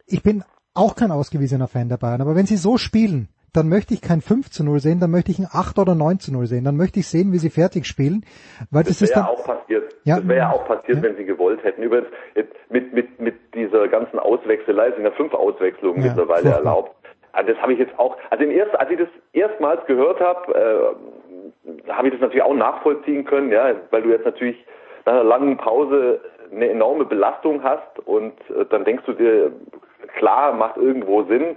Ich 0.07 0.23
bin 0.23 0.45
auch 0.75 0.95
kein 0.95 1.11
ausgewiesener 1.11 1.69
Fan 1.69 1.89
der 1.89 1.97
Bayern, 1.97 2.21
aber 2.21 2.35
wenn 2.37 2.47
sie 2.47 2.57
so 2.57 2.77
spielen, 2.77 3.29
dann 3.53 3.69
möchte 3.71 3.95
ich 3.95 4.03
kein 4.03 4.21
5 4.21 4.51
zu 4.51 4.65
0 4.65 4.81
sehen, 4.81 5.01
dann 5.01 5.11
möchte 5.11 5.31
ich 5.31 5.39
ein 5.39 5.49
8 5.51 5.79
oder 5.79 5.95
9 5.95 6.19
zu 6.19 6.31
0 6.33 6.47
sehen, 6.47 6.65
dann 6.65 6.77
möchte 6.77 7.01
ich 7.01 7.07
sehen, 7.09 7.33
wie 7.33 7.39
sie 7.39 7.49
fertig 7.49 7.87
spielen, 7.87 8.25
weil 8.71 8.83
das, 8.85 8.99
Das 8.99 9.03
ist 9.03 9.17
wäre 9.17 9.21
dann, 9.27 9.35
ja 9.35 9.41
auch 9.41 9.45
passiert. 9.45 9.95
Ja. 10.05 10.17
Das 10.17 10.29
wäre 10.29 10.39
ja 10.39 10.51
auch 10.53 10.67
passiert, 10.67 11.03
wenn 11.03 11.17
sie 11.17 11.25
gewollt 11.25 11.65
hätten. 11.65 11.83
Übrigens, 11.83 12.09
mit, 12.69 12.93
mit, 12.93 13.19
mit 13.19 13.35
dieser 13.55 13.89
ganzen 13.89 14.19
Auswechselei, 14.19 14.93
sind 14.93 15.05
ja 15.05 15.11
fünf 15.13 15.33
Auswechslungen 15.33 16.03
Ja, 16.03 16.09
mittlerweile 16.09 16.43
furchtbar. 16.43 16.59
erlaubt. 16.59 16.97
Also 17.33 17.53
das 17.53 17.63
habe 17.63 17.73
ich 17.73 17.79
jetzt 17.79 17.99
auch, 17.99 18.17
also 18.31 18.45
im 18.45 18.51
ersten, 18.51 18.77
als 18.77 18.91
ich 18.91 18.99
das 18.99 19.09
erstmals 19.33 19.85
gehört 19.87 20.21
habe, 20.21 20.95
äh, 21.87 21.91
habe 21.93 22.09
ich 22.09 22.13
das 22.13 22.21
natürlich 22.21 22.43
auch 22.43 22.55
nachvollziehen 22.55 23.25
können, 23.25 23.51
ja, 23.53 23.75
weil 23.91 24.03
du 24.03 24.11
jetzt 24.11 24.25
natürlich 24.27 24.57
nach 25.07 25.15
einer 25.15 25.25
langen 25.25 25.57
Pause 25.57 26.21
eine 26.53 26.71
enorme 26.71 27.05
Belastung 27.05 27.63
hast 27.63 27.99
und 28.07 28.35
äh, 28.51 28.65
dann 28.71 28.85
denkst 28.85 29.05
du 29.07 29.13
dir, 29.13 29.53
klar, 30.17 30.53
macht 30.53 30.77
irgendwo 30.77 31.23
Sinn. 31.25 31.57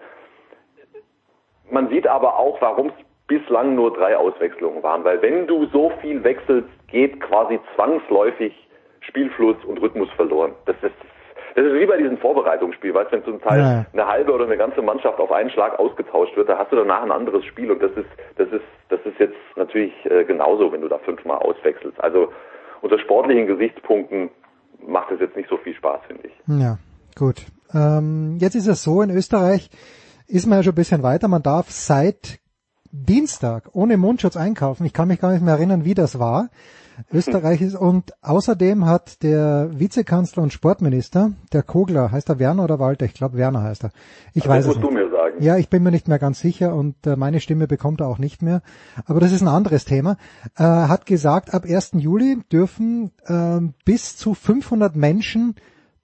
Man 1.70 1.90
sieht 1.90 2.08
aber 2.08 2.38
auch, 2.38 2.60
warum 2.62 2.88
es 2.88 2.94
bislang 3.28 3.76
nur 3.76 3.94
drei 3.94 4.18
Auswechslungen 4.18 4.82
waren, 4.84 5.04
weil 5.04 5.22
wenn 5.22 5.48
du 5.48 5.66
so 5.68 5.92
viel 6.02 6.24
wechselst, 6.24 6.68
geht 6.88 7.22
quasi 7.22 7.60
zwangsläufig 7.76 8.54
Spielfluss 9.02 9.58
und 9.66 9.80
Rhythmus 9.82 10.10
verloren. 10.12 10.54
Das 10.66 10.76
ist 10.82 10.96
das 11.56 11.66
ist 11.66 11.74
wie 11.74 11.86
bei 11.86 11.98
diesem 11.98 12.18
Vorbereitungsspiel, 12.20 12.94
weißt 12.94 13.12
du, 13.12 13.18
wenn 13.18 13.24
zum 13.26 13.42
Teil 13.42 13.60
Ja, 13.60 13.72
ja. 13.74 13.86
eine 13.92 14.08
halbe 14.08 14.32
oder 14.32 14.46
eine 14.46 14.56
ganze 14.56 14.82
Mannschaft 14.82 15.20
auf 15.20 15.32
einen 15.32 15.50
Schlag 15.50 15.78
ausgetauscht 15.80 16.38
wird, 16.38 16.48
da 16.48 16.58
hast 16.58 16.72
du 16.72 16.76
danach 16.76 17.02
ein 17.02 17.12
anderes 17.12 17.44
Spiel 17.46 17.72
und 17.72 17.82
das 17.82 17.92
ist 17.94 18.10
das 18.38 18.48
ist 18.50 18.64
das 18.90 19.00
ist 19.04 19.20
jetzt 19.20 19.36
natürlich 19.56 19.94
äh, 20.06 20.24
genauso, 20.26 20.72
wenn 20.72 20.82
du 20.82 20.88
da 20.88 21.00
fünfmal 21.00 21.40
auswechselst. 21.40 22.02
Also 22.04 22.32
unter 22.82 23.00
sportlichen 23.00 23.48
Gesichtspunkten 23.48 24.30
macht 24.90 25.12
es 25.12 25.20
jetzt 25.20 25.36
nicht 25.36 25.50
so 25.50 25.58
viel 25.58 25.76
Spaß, 25.76 26.02
finde 26.08 26.28
ich. 26.28 26.34
Ja, 26.48 26.78
gut. 27.16 27.46
Ähm, 27.74 28.38
jetzt 28.40 28.56
ist 28.56 28.68
es 28.68 28.84
so, 28.84 29.02
in 29.02 29.10
Österreich 29.10 29.70
ist 30.28 30.48
man 30.48 30.60
ja 30.60 30.64
schon 30.64 30.74
ein 30.74 30.76
bisschen 30.76 31.04
weiter. 31.04 31.28
Man 31.28 31.44
darf 31.44 31.70
seit 31.70 32.40
Dienstag 32.92 33.70
ohne 33.74 33.98
Mundschutz 33.98 34.36
einkaufen. 34.36 34.86
Ich 34.86 34.94
kann 34.94 35.08
mich 35.08 35.20
gar 35.20 35.32
nicht 35.32 35.44
mehr 35.44 35.56
erinnern, 35.56 35.86
wie 35.86 35.94
das 35.94 36.20
war. 36.20 36.50
Österreich 37.12 37.62
ist 37.62 37.76
und 37.76 38.14
außerdem 38.24 38.86
hat 38.86 39.24
der 39.24 39.70
Vizekanzler 39.74 40.44
und 40.44 40.54
Sportminister, 40.54 41.32
der 41.54 41.64
Kogler, 41.64 42.12
heißt 42.12 42.30
er 42.30 42.40
Werner 42.40 42.64
oder 42.64 42.80
Walter? 42.80 43.06
Ich 43.06 43.14
glaube 43.14 43.38
Werner 43.38 43.64
heißt 43.64 43.86
er. 43.86 43.92
Ich 44.34 44.44
das 44.44 44.50
weiß 44.50 44.68
es 44.68 44.78
nicht. 44.78 44.88
Ja, 45.40 45.58
ich 45.58 45.70
bin 45.70 45.84
mir 45.84 45.92
nicht 45.92 46.08
mehr 46.08 46.20
ganz 46.20 46.40
sicher 46.40 46.76
und 46.76 47.08
äh, 47.08 47.16
meine 47.16 47.40
Stimme 47.40 47.68
bekommt 47.68 48.02
er 48.02 48.08
auch 48.08 48.18
nicht 48.18 48.42
mehr. 48.42 48.62
Aber 49.06 49.20
das 49.20 49.32
ist 49.32 49.42
ein 49.42 49.48
anderes 49.48 49.86
Thema. 49.86 50.18
Äh, 50.58 50.64
hat 50.64 51.06
gesagt, 51.06 51.54
ab 51.54 51.66
1. 51.66 51.92
Juli 51.94 52.40
dürfen 52.52 53.12
äh, 53.26 53.60
bis 53.86 54.18
zu 54.18 54.34
500 54.34 54.96
Menschen 54.96 55.56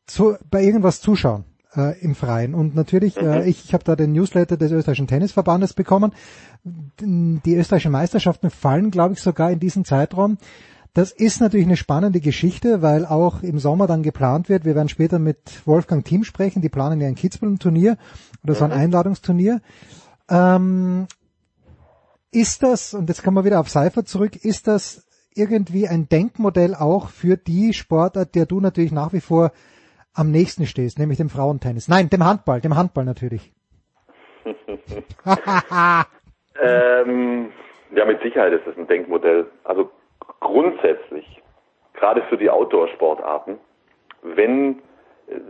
zu, 0.05 0.35
bei 0.49 0.63
irgendwas 0.63 1.01
zuschauen 1.01 1.43
äh, 1.75 1.99
im 1.99 2.15
Freien. 2.15 2.53
Und 2.55 2.75
natürlich, 2.75 3.17
äh, 3.17 3.47
ich, 3.47 3.65
ich 3.65 3.73
habe 3.73 3.83
da 3.83 3.95
den 3.95 4.13
Newsletter 4.13 4.57
des 4.57 4.71
österreichischen 4.71 5.07
Tennisverbandes 5.07 5.73
bekommen. 5.73 6.13
Die 6.63 7.55
österreichischen 7.55 7.91
Meisterschaften 7.91 8.49
fallen, 8.49 8.91
glaube 8.91 9.13
ich, 9.13 9.21
sogar 9.21 9.51
in 9.51 9.59
diesen 9.59 9.85
Zeitraum. 9.85 10.37
Das 10.95 11.11
ist 11.11 11.41
natürlich 11.41 11.65
eine 11.65 11.75
spannende 11.75 12.21
Geschichte, 12.21 12.81
weil 12.81 13.05
auch 13.05 13.43
im 13.43 13.59
Sommer 13.59 13.85
dann 13.85 14.01
geplant 14.01 14.47
wird. 14.47 14.63
Wir 14.63 14.75
werden 14.75 14.87
später 14.87 15.19
mit 15.19 15.67
Wolfgang 15.67 16.05
Thiem 16.05 16.23
sprechen. 16.23 16.61
Die 16.61 16.69
planen 16.69 17.01
ja 17.01 17.07
ein 17.09 17.15
Kitzbühel-Turnier 17.15 17.97
oder 18.45 18.55
so 18.55 18.63
ein 18.63 18.71
Einladungsturnier. 18.71 19.59
Ähm, 20.29 21.07
ist 22.31 22.63
das, 22.63 22.93
und 22.93 23.09
jetzt 23.09 23.25
kommen 23.25 23.35
wir 23.35 23.43
wieder 23.43 23.59
auf 23.59 23.67
Seifer 23.67 24.05
zurück, 24.05 24.37
ist 24.37 24.67
das 24.67 25.05
irgendwie 25.35 25.89
ein 25.89 26.07
Denkmodell 26.07 26.73
auch 26.73 27.09
für 27.09 27.35
die 27.35 27.73
Sportart, 27.73 28.33
der 28.33 28.45
du 28.45 28.61
natürlich 28.61 28.93
nach 28.93 29.11
wie 29.11 29.19
vor 29.19 29.51
am 30.13 30.31
nächsten 30.31 30.65
stehst, 30.65 30.97
nämlich 30.97 31.17
dem 31.17 31.29
Frauentennis? 31.29 31.89
Nein, 31.89 32.09
dem 32.09 32.23
Handball, 32.23 32.61
dem 32.61 32.77
Handball 32.77 33.03
natürlich. 33.03 33.51
ähm, 36.61 37.49
ja, 37.93 38.05
mit 38.05 38.21
Sicherheit 38.21 38.53
ist 38.53 38.65
es 38.65 38.77
ein 38.77 38.87
Denkmodell. 38.87 39.51
Also 39.65 39.91
grundsätzlich, 40.39 41.41
gerade 41.93 42.21
für 42.23 42.37
die 42.37 42.49
Outdoor-Sportarten, 42.49 43.57
wenn, 44.23 44.81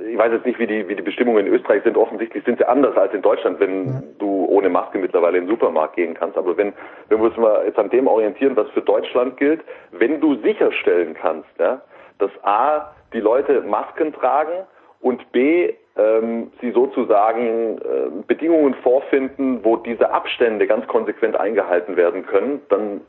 ich 0.09 0.17
weiß 0.17 0.31
jetzt 0.31 0.45
nicht, 0.45 0.59
wie 0.59 0.67
die, 0.67 0.87
wie 0.87 0.95
die 0.95 1.01
Bestimmungen 1.01 1.47
in 1.47 1.53
Österreich 1.53 1.83
sind, 1.83 1.97
offensichtlich 1.97 2.43
sind 2.43 2.57
sie 2.57 2.67
anders 2.67 2.95
als 2.97 3.13
in 3.13 3.21
Deutschland, 3.21 3.59
wenn 3.59 4.15
du 4.19 4.45
ohne 4.45 4.69
Maske 4.69 4.97
mittlerweile 4.97 5.37
in 5.37 5.45
den 5.45 5.49
Supermarkt 5.49 5.95
gehen 5.95 6.13
kannst. 6.13 6.37
Aber 6.37 6.57
wenn, 6.57 6.73
wenn 7.09 7.19
wir 7.19 7.25
uns 7.25 7.37
mal 7.37 7.65
jetzt 7.65 7.79
an 7.79 7.89
dem 7.89 8.07
orientieren, 8.07 8.55
was 8.55 8.69
für 8.71 8.81
Deutschland 8.81 9.37
gilt, 9.37 9.61
wenn 9.91 10.19
du 10.21 10.35
sicherstellen 10.35 11.13
kannst, 11.13 11.49
ja, 11.59 11.81
dass 12.19 12.31
A, 12.43 12.93
die 13.13 13.19
Leute 13.19 13.61
Masken 13.61 14.13
tragen 14.13 14.65
und 15.01 15.31
B, 15.31 15.73
ähm, 15.97 16.51
sie 16.61 16.71
sozusagen 16.71 17.77
äh, 17.77 18.23
Bedingungen 18.27 18.73
vorfinden, 18.75 19.63
wo 19.63 19.77
diese 19.77 20.11
Abstände 20.11 20.67
ganz 20.67 20.87
konsequent 20.87 21.39
eingehalten 21.39 21.95
werden 21.95 22.25
können, 22.25 22.61
dann 22.69 23.01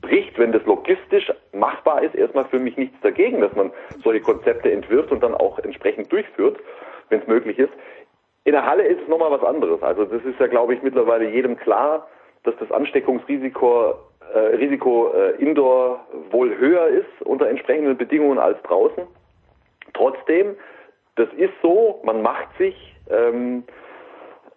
spricht, 0.00 0.38
wenn 0.38 0.52
das 0.52 0.64
logistisch 0.64 1.30
machbar 1.52 2.02
ist, 2.02 2.14
erstmal 2.14 2.46
für 2.46 2.58
mich 2.58 2.76
nichts 2.76 2.98
dagegen, 3.02 3.40
dass 3.40 3.54
man 3.54 3.70
solche 4.02 4.22
Konzepte 4.22 4.72
entwirft 4.72 5.12
und 5.12 5.22
dann 5.22 5.34
auch 5.34 5.58
entsprechend 5.58 6.10
durchführt, 6.10 6.58
wenn 7.10 7.20
es 7.20 7.26
möglich 7.26 7.58
ist. 7.58 7.72
In 8.44 8.52
der 8.52 8.64
Halle 8.64 8.84
ist 8.84 9.02
es 9.02 9.08
nochmal 9.08 9.30
was 9.30 9.44
anderes. 9.44 9.82
Also 9.82 10.04
das 10.04 10.24
ist 10.24 10.40
ja, 10.40 10.46
glaube 10.46 10.74
ich, 10.74 10.82
mittlerweile 10.82 11.28
jedem 11.28 11.56
klar, 11.56 12.08
dass 12.44 12.54
das 12.58 12.72
Ansteckungsrisiko 12.72 13.94
äh, 14.32 14.38
Risiko 14.56 15.12
äh, 15.12 15.32
indoor 15.42 16.06
wohl 16.30 16.56
höher 16.56 16.86
ist 16.86 17.22
unter 17.26 17.48
entsprechenden 17.48 17.96
Bedingungen 17.98 18.38
als 18.38 18.60
draußen. 18.62 19.04
Trotzdem, 19.92 20.56
das 21.16 21.28
ist 21.36 21.52
so, 21.62 22.00
man 22.04 22.22
macht 22.22 22.48
sich 22.56 22.94
ähm, 23.10 23.64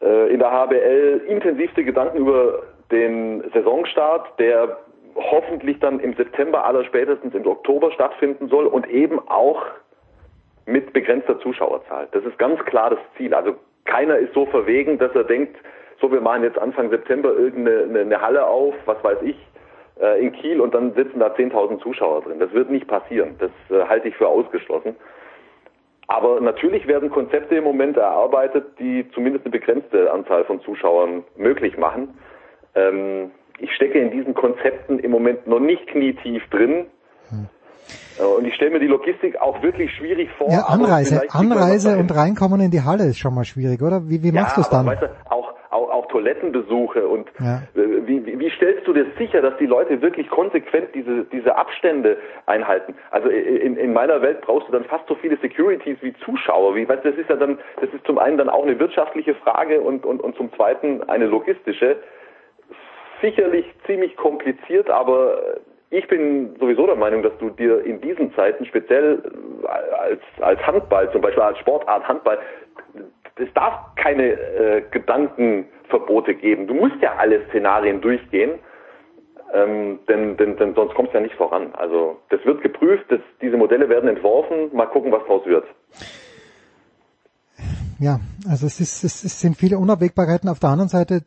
äh, 0.01 0.31
in 0.31 0.39
der 0.39 0.51
HBL 0.51 1.23
intensivste 1.27 1.83
Gedanken 1.83 2.17
über 2.17 2.63
den 2.91 3.43
Saisonstart, 3.53 4.39
der 4.39 4.77
hoffentlich 5.15 5.79
dann 5.79 5.99
im 5.99 6.13
September 6.13 6.65
aller 6.65 6.83
spätestens 6.85 7.33
im 7.33 7.45
Oktober 7.45 7.91
stattfinden 7.91 8.47
soll 8.49 8.65
und 8.65 8.89
eben 8.89 9.19
auch 9.27 9.63
mit 10.65 10.93
begrenzter 10.93 11.39
Zuschauerzahl. 11.39 12.07
Das 12.11 12.23
ist 12.23 12.37
ganz 12.37 12.63
klar 12.65 12.91
das 12.91 12.99
Ziel. 13.17 13.33
Also 13.33 13.55
keiner 13.85 14.17
ist 14.17 14.33
so 14.33 14.45
verwegen, 14.45 14.97
dass 14.97 15.13
er 15.13 15.25
denkt, 15.25 15.57
so 15.99 16.11
wir 16.11 16.21
machen 16.21 16.43
jetzt 16.43 16.57
Anfang 16.57 16.89
September 16.89 17.33
irgendeine 17.33 17.99
eine 18.01 18.21
Halle 18.21 18.45
auf, 18.45 18.73
was 18.85 19.03
weiß 19.03 19.19
ich, 19.23 19.37
äh, 20.01 20.21
in 20.21 20.31
Kiel 20.31 20.61
und 20.61 20.73
dann 20.73 20.93
sitzen 20.93 21.19
da 21.19 21.27
10.000 21.27 21.79
Zuschauer 21.79 22.21
drin. 22.21 22.39
Das 22.39 22.51
wird 22.53 22.69
nicht 22.69 22.87
passieren. 22.87 23.35
Das 23.39 23.51
äh, 23.69 23.87
halte 23.87 24.07
ich 24.07 24.15
für 24.15 24.27
ausgeschlossen. 24.27 24.95
Aber 26.07 26.41
natürlich 26.41 26.87
werden 26.87 27.09
Konzepte 27.09 27.55
im 27.55 27.63
Moment 27.63 27.97
erarbeitet, 27.97 28.77
die 28.79 29.09
zumindest 29.11 29.45
eine 29.45 29.51
begrenzte 29.51 30.11
Anzahl 30.11 30.43
von 30.43 30.61
Zuschauern 30.61 31.23
möglich 31.37 31.77
machen. 31.77 32.17
Ähm, 32.75 33.31
ich 33.59 33.71
stecke 33.75 33.99
in 33.99 34.11
diesen 34.11 34.33
Konzepten 34.33 34.99
im 34.99 35.11
Moment 35.11 35.47
noch 35.47 35.59
nicht 35.59 35.87
knietief 35.87 36.43
drin. 36.49 36.85
Hm. 37.29 37.47
Und 38.37 38.45
ich 38.45 38.53
stelle 38.55 38.71
mir 38.71 38.79
die 38.79 38.87
Logistik 38.87 39.41
auch 39.41 39.61
wirklich 39.63 39.91
schwierig 39.95 40.29
vor. 40.37 40.49
Ja, 40.49 40.65
Anreise, 40.67 41.23
Anreise 41.29 41.97
und 41.97 42.15
reinkommen 42.15 42.61
in 42.61 42.71
die 42.71 42.81
Halle 42.81 43.05
ist 43.05 43.17
schon 43.17 43.33
mal 43.33 43.43
schwierig, 43.43 43.81
oder? 43.81 44.07
Wie, 44.07 44.21
wie 44.21 44.31
machst 44.31 44.55
ja, 44.55 44.55
du 44.55 44.61
es 44.61 44.69
dann? 44.69 44.85
Weißt 44.85 45.01
du, 45.01 45.09
auch, 45.29 45.53
auch, 45.71 45.89
auch 45.89 46.07
Toilettenbesuche 46.07 47.07
und 47.07 47.27
ja. 47.39 47.63
wie, 47.73 48.25
wie, 48.25 48.39
wie 48.39 48.49
stellst 48.51 48.87
du 48.87 48.93
dir 48.93 49.07
sicher, 49.17 49.41
dass 49.41 49.57
die 49.57 49.65
Leute 49.65 50.01
wirklich 50.01 50.29
konsequent 50.29 50.89
diese, 50.93 51.25
diese 51.25 51.55
Abstände 51.55 52.17
einhalten? 52.45 52.93
Also 53.09 53.29
in, 53.29 53.77
in 53.77 53.93
meiner 53.93 54.21
Welt 54.21 54.41
brauchst 54.41 54.67
du 54.67 54.71
dann 54.71 54.85
fast 54.85 55.07
so 55.07 55.15
viele 55.15 55.37
Securities 55.37 55.97
wie 56.01 56.13
Zuschauer. 56.23 56.75
Wie, 56.75 56.87
weißt, 56.87 57.03
das 57.03 57.15
ist 57.15 57.29
ja 57.29 57.35
dann, 57.35 57.57
das 57.81 57.89
ist 57.91 58.05
zum 58.05 58.19
einen 58.19 58.37
dann 58.37 58.49
auch 58.49 58.63
eine 58.63 58.77
wirtschaftliche 58.77 59.33
Frage 59.35 59.81
und, 59.81 60.05
und, 60.05 60.21
und 60.21 60.35
zum 60.35 60.53
zweiten 60.53 61.01
eine 61.09 61.25
logistische 61.25 61.97
sicherlich 63.23 63.65
ziemlich 63.87 64.15
kompliziert, 64.17 64.89
aber 64.89 65.57
ich 65.89 66.07
bin 66.07 66.55
sowieso 66.59 66.85
der 66.85 66.95
Meinung, 66.95 67.23
dass 67.23 67.37
du 67.39 67.49
dir 67.49 67.83
in 67.85 68.01
diesen 68.01 68.33
Zeiten 68.35 68.65
speziell 68.65 69.21
als, 69.97 70.19
als 70.41 70.59
Handball, 70.67 71.11
zum 71.11 71.21
Beispiel 71.21 71.43
als 71.43 71.57
Sportart 71.59 72.07
Handball, 72.07 72.39
es 73.37 73.51
darf 73.53 73.95
keine 73.95 74.31
äh, 74.31 74.83
Gedankenverbote 74.91 76.35
geben. 76.35 76.67
Du 76.67 76.73
musst 76.73 76.95
ja 77.01 77.15
alle 77.17 77.45
Szenarien 77.49 78.01
durchgehen, 78.01 78.59
ähm, 79.53 79.99
denn, 80.07 80.35
denn, 80.37 80.57
denn 80.57 80.75
sonst 80.75 80.93
kommst 80.95 81.13
du 81.13 81.17
ja 81.17 81.23
nicht 81.23 81.35
voran. 81.35 81.73
Also 81.73 82.17
das 82.29 82.43
wird 82.45 82.61
geprüft, 82.61 83.05
das, 83.09 83.21
diese 83.41 83.57
Modelle 83.57 83.87
werden 83.87 84.09
entworfen, 84.09 84.75
mal 84.75 84.87
gucken, 84.87 85.11
was 85.11 85.23
draus 85.25 85.45
wird. 85.45 85.65
Ja, 87.99 88.19
also 88.49 88.65
es, 88.65 88.79
ist, 88.79 89.03
es 89.03 89.39
sind 89.39 89.55
viele 89.55 89.77
Unabwägbarkeiten. 89.77 90.49
Auf 90.49 90.59
der 90.59 90.69
anderen 90.71 90.89
Seite 90.89 91.21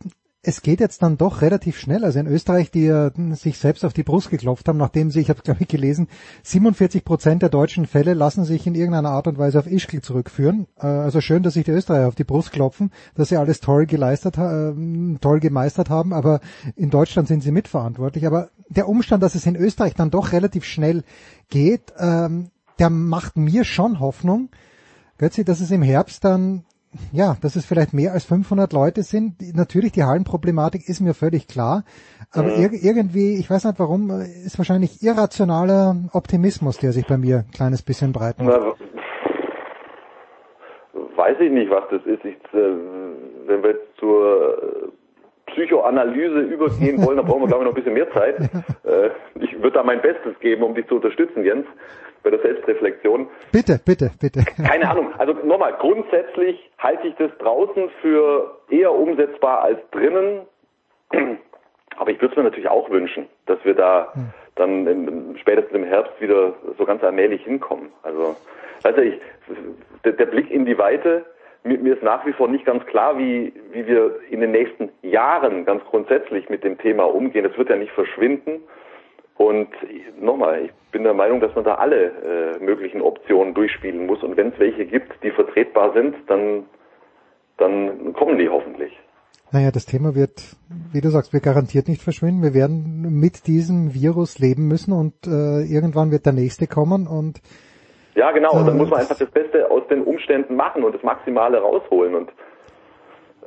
es 0.47 0.62
geht 0.62 0.78
jetzt 0.78 1.02
dann 1.02 1.18
doch 1.18 1.43
relativ 1.43 1.77
schnell. 1.77 2.05
Also 2.05 2.20
in 2.20 2.28
Österreich, 2.28 2.70
die 2.70 2.85
ja 2.85 3.10
sich 3.32 3.59
selbst 3.59 3.85
auf 3.85 3.93
die 3.93 4.05
Brust 4.05 4.31
geklopft 4.31 4.68
haben, 4.68 4.78
nachdem 4.78 5.10
sie, 5.10 5.18
ich 5.18 5.28
habe 5.28 5.43
glaube 5.43 5.62
ich 5.62 5.68
gelesen, 5.68 6.06
47 6.44 7.05
Prozent 7.05 7.43
der 7.43 7.48
deutschen 7.48 7.85
Fälle 7.85 8.14
lassen 8.14 8.44
sich 8.44 8.64
in 8.64 8.77
irgendeiner 8.77 9.10
Art 9.10 9.27
und 9.27 9.39
Weise 9.39 9.59
auf 9.59 9.66
Ischgl 9.66 10.02
zurückführen. 10.02 10.68
Äh, 10.78 10.86
also 10.86 11.20
schön, 11.20 11.43
dass 11.43 11.55
sich 11.55 11.64
die 11.64 11.73
Österreicher 11.73 12.06
auf 12.06 12.14
die 12.14 12.23
Brust 12.23 12.52
klopfen, 12.52 12.93
dass 13.16 13.31
sie 13.31 13.36
alles 13.36 13.59
toll 13.59 13.86
geleistet, 13.86 14.39
äh, 14.39 14.73
toll 15.20 15.40
gemeistert 15.40 15.90
haben, 15.90 16.12
aber 16.12 16.40
in 16.77 16.90
Deutschland 16.90 17.27
sind 17.27 17.43
sie 17.43 17.51
mitverantwortlich. 17.51 18.24
Aber 18.24 18.51
der 18.68 18.89
Umstand, 18.89 19.24
dass 19.24 19.35
es 19.35 19.47
in 19.47 19.56
Österreich 19.56 19.94
dann 19.94 20.12
doch 20.12 20.31
relativ 20.31 20.64
schnell 20.64 21.02
geht, 21.51 21.93
ähm, 21.98 22.51
der 22.78 22.90
macht 22.90 23.36
mir 23.36 23.64
schon 23.64 23.98
Hoffnung, 23.98 24.51
Götzi, 25.18 25.44
dass 25.44 25.60
es 25.60 25.73
im 25.73 25.82
Herbst 25.82 26.23
dann 26.24 26.64
ja, 27.12 27.36
dass 27.40 27.56
es 27.56 27.66
vielleicht 27.66 27.93
mehr 27.93 28.12
als 28.12 28.24
500 28.24 28.73
Leute 28.73 29.02
sind. 29.02 29.35
Natürlich, 29.55 29.93
die 29.93 30.05
Hallenproblematik 30.05 30.89
ist 30.89 31.01
mir 31.01 31.14
völlig 31.14 31.48
klar. 31.48 31.85
Aber 32.32 32.48
mhm. 32.48 32.62
ir 32.62 32.70
irgendwie, 32.73 33.39
ich 33.39 33.51
weiß 33.51 33.64
nicht 33.64 33.78
warum, 33.78 34.10
ist 34.10 34.59
wahrscheinlich 34.59 35.02
irrationaler 35.02 35.97
Optimismus, 36.12 36.78
der 36.78 36.93
sich 36.93 37.06
bei 37.06 37.16
mir 37.16 37.44
ein 37.47 37.51
kleines 37.52 37.82
bisschen 37.82 38.12
breit 38.12 38.39
macht. 38.39 38.78
Weiß 41.16 41.36
ich 41.40 41.51
nicht, 41.51 41.70
was 41.70 41.85
das 41.90 42.02
ist. 42.05 42.24
Ich, 42.24 42.36
äh, 42.52 42.77
wenn 43.47 43.62
wir 43.62 43.77
zur 43.98 44.93
Psychoanalyse 45.56 46.40
übergehen 46.40 47.04
wollen, 47.04 47.16
dann 47.16 47.26
brauchen 47.26 47.42
wir, 47.42 47.48
glaube 47.48 47.64
ich, 47.64 47.70
noch 47.70 47.72
ein 47.72 47.82
bisschen 47.82 47.94
mehr 47.94 48.10
Zeit. 48.12 48.36
Äh, 48.86 49.10
ich 49.40 49.52
würde 49.56 49.72
da 49.72 49.82
mein 49.82 50.00
Bestes 50.00 50.38
geben, 50.38 50.62
um 50.62 50.72
dich 50.76 50.86
zu 50.86 50.94
unterstützen, 50.94 51.42
Jens 51.42 51.66
bei 52.22 52.30
der 52.30 52.38
Selbstreflexion. 52.38 53.28
Bitte, 53.50 53.80
bitte, 53.84 54.12
bitte. 54.20 54.44
Keine 54.62 54.88
Ahnung. 54.88 55.12
Also 55.18 55.32
nochmal, 55.32 55.74
grundsätzlich 55.80 56.70
halte 56.78 57.08
ich 57.08 57.14
das 57.16 57.32
draußen 57.38 57.90
für 58.00 58.58
eher 58.70 58.92
umsetzbar 58.92 59.62
als 59.62 59.78
drinnen. 59.90 60.42
Aber 61.96 62.10
ich 62.10 62.20
würde 62.20 62.32
es 62.32 62.36
mir 62.36 62.44
natürlich 62.44 62.68
auch 62.68 62.90
wünschen, 62.90 63.26
dass 63.46 63.58
wir 63.64 63.74
da 63.74 64.12
hm. 64.12 64.28
dann 64.54 64.86
im, 64.86 65.36
spätestens 65.38 65.74
im 65.74 65.84
Herbst 65.84 66.12
wieder 66.20 66.54
so 66.78 66.84
ganz 66.84 67.02
allmählich 67.02 67.42
hinkommen. 67.42 67.90
Also, 68.04 68.36
weißt 68.82 68.98
du, 68.98 69.02
ich, 69.02 69.20
der, 70.04 70.12
der 70.12 70.26
Blick 70.26 70.48
in 70.50 70.64
die 70.64 70.78
Weite, 70.78 71.24
mir, 71.66 71.94
ist 71.94 72.02
nach 72.02 72.24
wie 72.26 72.32
vor 72.32 72.48
nicht 72.48 72.64
ganz 72.64 72.84
klar, 72.86 73.18
wie, 73.18 73.52
wie 73.72 73.86
wir 73.86 74.18
in 74.30 74.40
den 74.40 74.52
nächsten 74.52 74.90
Jahren 75.02 75.64
ganz 75.64 75.84
grundsätzlich 75.84 76.48
mit 76.48 76.64
dem 76.64 76.78
Thema 76.78 77.05
umgehen. 77.05 77.44
Es 77.44 77.56
wird 77.59 77.70
ja 77.70 77.76
nicht 77.76 77.93
verschwinden. 77.93 78.60
Und 79.36 79.68
nochmal, 80.18 80.64
ich 80.64 80.72
bin 80.93 81.02
der 81.02 81.12
Meinung, 81.12 81.40
dass 81.40 81.55
man 81.55 81.64
da 81.64 81.74
alle 81.74 82.56
äh, 82.59 82.64
möglichen 82.64 83.02
Optionen 83.02 83.52
durchspielen 83.52 84.06
muss. 84.06 84.22
Und 84.22 84.36
wenn 84.36 84.48
es 84.48 84.59
welche 84.59 84.86
gibt, 84.86 85.12
die 85.22 85.30
vertretbar 85.30 85.93
sind, 85.93 86.14
dann, 86.26 86.64
dann 87.59 88.14
kommen 88.14 88.38
die 88.38 88.48
hoffentlich. 88.48 88.98
Naja, 89.52 89.70
das 89.70 89.86
Thema 89.86 90.14
wird, 90.14 90.56
wie 90.93 91.01
du 91.01 91.10
sagst, 91.10 91.32
wird 91.32 91.44
garantiert 91.44 91.86
nicht 91.88 92.02
verschwinden. 92.02 92.43
Wir 92.43 92.55
werden 92.55 93.20
mit 93.20 93.47
diesem 93.47 93.94
Virus 93.94 94.38
leben 94.38 94.66
müssen 94.68 94.93
und 94.93 95.14
äh, 95.26 95.62
irgendwann 95.62 96.10
wird 96.10 96.26
der 96.26 96.32
nächste 96.32 96.66
kommen 96.66 97.06
und 97.06 97.40
Ja, 98.16 98.32
genau. 98.32 98.52
Und 98.52 98.66
dann 98.66 98.78
muss 98.78 98.88
man 98.88 99.01
einfach 99.01 99.18
das 99.18 99.30
Beste 99.30 99.70
aus 99.70 99.86
den 99.88 100.02
Umständen 100.02 100.56
machen 100.56 100.82
und 100.82 100.94
das 100.94 101.02
Maximale 101.02 101.59
rausholen. 101.59 102.14
Und 102.14 102.32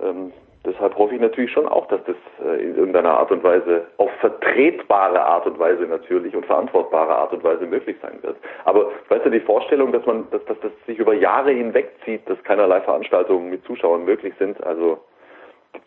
ähm, 0.02 0.32
deshalb 0.64 0.96
hoffe 0.96 1.16
ich 1.16 1.22
natürlich 1.22 1.52
schon 1.52 1.68
auch, 1.68 1.88
dass 1.88 2.02
das 2.06 2.16
äh, 2.46 2.64
in 2.64 2.76
irgendeiner 2.76 3.18
Art 3.18 3.32
und 3.32 3.44
Weise, 3.44 3.88
auf 3.98 4.12
vertretbare 4.20 5.22
Art 5.26 5.48
und 5.48 5.58
Weise 5.58 5.84
natürlich 5.84 6.36
und 6.36 6.46
verantwortbareArt 6.46 7.34
und 7.34 7.44
Weise 7.44 7.66
möglich 7.66 7.98
sein 8.00 8.20
wird. 8.22 8.38
Aber 8.66 8.92
weißt 9.10 9.26
du, 9.26 9.32
die 9.32 9.40
Vorstellung, 9.40 9.92
dass 9.92 10.06
man, 10.06 10.30
dass, 10.30 10.46
dass 10.46 10.60
das 10.62 10.72
sich 10.86 11.00
über 11.00 11.16
Jahre 11.16 11.52
hinweg 11.52 11.92
zieht, 12.06 12.30
dass 12.30 12.42
keinerlei 12.44 12.82
Veranstaltungen 12.82 13.50
mit 13.50 13.66
Zuschauern 13.66 14.06
möglich 14.06 14.36
sind, 14.38 14.64
also 14.64 15.00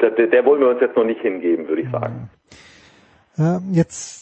der, 0.00 0.10
der, 0.10 0.44
wollen 0.44 0.60
wir 0.60 0.68
uns 0.68 0.80
jetzt 0.80 0.96
noch 0.96 1.04
nicht 1.04 1.20
hingeben, 1.20 1.68
würde 1.68 1.82
ich 1.82 1.90
sagen. 1.90 2.30
Äh, 3.38 3.59
jetzt 3.72 4.21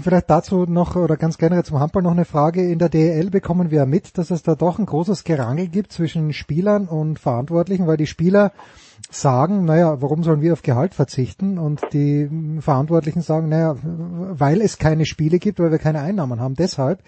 vielleicht 0.00 0.30
dazu 0.30 0.64
noch 0.66 0.96
oder 0.96 1.16
ganz 1.16 1.38
generell 1.38 1.64
zum 1.64 1.78
Handball 1.80 2.02
noch 2.02 2.12
eine 2.12 2.24
Frage. 2.24 2.62
In 2.70 2.78
der 2.78 2.88
DEL 2.88 3.30
bekommen 3.30 3.70
wir 3.70 3.86
mit, 3.86 4.18
dass 4.18 4.30
es 4.30 4.42
da 4.42 4.54
doch 4.54 4.78
ein 4.78 4.86
großes 4.86 5.24
Gerangel 5.24 5.68
gibt 5.68 5.92
zwischen 5.92 6.32
Spielern 6.32 6.86
und 6.86 7.18
Verantwortlichen, 7.18 7.86
weil 7.86 7.96
die 7.96 8.06
Spieler 8.06 8.52
sagen, 9.10 9.64
naja, 9.64 10.00
warum 10.00 10.22
sollen 10.22 10.40
wir 10.40 10.52
auf 10.52 10.62
Gehalt 10.62 10.94
verzichten? 10.94 11.58
Und 11.58 11.80
die 11.92 12.28
Verantwortlichen 12.60 13.22
sagen, 13.22 13.48
naja, 13.48 13.76
weil 13.82 14.60
es 14.60 14.78
keine 14.78 15.06
Spiele 15.06 15.38
gibt, 15.38 15.58
weil 15.60 15.70
wir 15.70 15.78
keine 15.78 16.00
Einnahmen 16.00 16.40
haben. 16.40 16.54
Deshalb. 16.54 17.00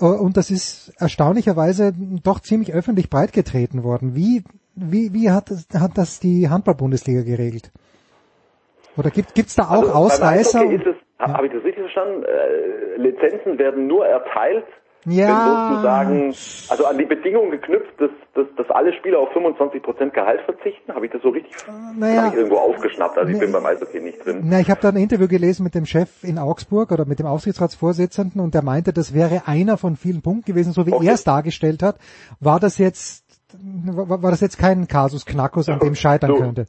Äh, 0.00 0.04
Und 0.04 0.36
das 0.36 0.50
ist 0.50 0.92
erstaunlicherweise 0.98 1.92
doch 2.22 2.40
ziemlich 2.40 2.72
öffentlich 2.72 3.10
breitgetreten 3.10 3.82
worden. 3.82 4.14
Wie, 4.14 4.44
wie, 4.74 5.12
wie 5.12 5.30
hat, 5.30 5.50
das- 5.50 5.66
hat 5.74 5.96
das 5.98 6.20
die 6.20 6.48
Handball-Bundesliga 6.48 7.22
geregelt? 7.22 7.70
Oder 8.96 9.10
gibt 9.10 9.38
es 9.38 9.54
da 9.54 9.64
auch 9.68 9.70
Also, 9.70 9.86
beim 9.86 9.92
Ausreißer? 9.96 10.58
Eishockey 10.60 10.74
ist 10.76 10.86
es, 10.86 10.96
ha- 11.22 11.34
habe 11.34 11.46
ich 11.46 11.52
das 11.52 11.64
richtig 11.64 11.82
verstanden? 11.82 12.24
Äh, 12.24 12.96
Lizenzen 13.00 13.58
werden 13.58 13.86
nur 13.86 14.06
erteilt, 14.06 14.64
Ja. 15.04 15.26
wenn 15.28 15.70
sozusagen, 15.72 16.26
also 16.70 16.86
an 16.86 16.98
die 16.98 17.04
Bedingung 17.06 17.50
geknüpft, 17.50 17.98
dass, 18.00 18.10
dass, 18.34 18.46
dass 18.56 18.70
alle 18.70 18.92
Spieler 18.92 19.18
auf 19.18 19.30
25% 19.34 20.10
Gehalt 20.10 20.40
verzichten. 20.42 20.94
Habe 20.94 21.06
ich 21.06 21.12
das 21.12 21.22
so 21.22 21.30
richtig 21.30 21.52
naja. 21.98 22.22
habe 22.22 22.28
ich 22.28 22.34
irgendwo 22.34 22.58
aufgeschnappt? 22.58 23.18
Also 23.18 23.32
ich 23.32 23.38
bin 23.38 23.50
beim 23.52 23.64
Eishockey 23.66 24.00
nicht 24.00 24.24
drin. 24.24 24.42
Na, 24.44 24.60
ich 24.60 24.70
habe 24.70 24.80
da 24.80 24.90
ein 24.90 24.96
Interview 24.96 25.26
gelesen 25.28 25.64
mit 25.64 25.74
dem 25.74 25.86
Chef 25.86 26.22
in 26.22 26.38
Augsburg 26.38 26.92
oder 26.92 27.04
mit 27.06 27.18
dem 27.18 27.26
Aufsichtsratsvorsitzenden 27.26 28.40
und 28.40 28.54
der 28.54 28.62
meinte, 28.62 28.92
das 28.92 29.14
wäre 29.14 29.42
einer 29.46 29.76
von 29.78 29.96
vielen 29.96 30.22
Punkten 30.22 30.44
gewesen, 30.52 30.72
so 30.72 30.86
wie 30.86 30.92
er 31.06 31.14
es 31.14 31.24
dargestellt 31.24 31.82
hat. 31.82 31.96
War 32.40 32.60
das 32.60 32.78
jetzt 32.78 33.24
war, 33.84 34.22
war 34.22 34.30
das 34.30 34.40
jetzt 34.40 34.58
kein 34.58 34.88
Kasus 34.88 35.26
Knackus, 35.26 35.68
an 35.68 35.78
dem 35.78 35.94
scheitern 35.94 36.30
So. 36.30 36.36
könnte? 36.42 36.66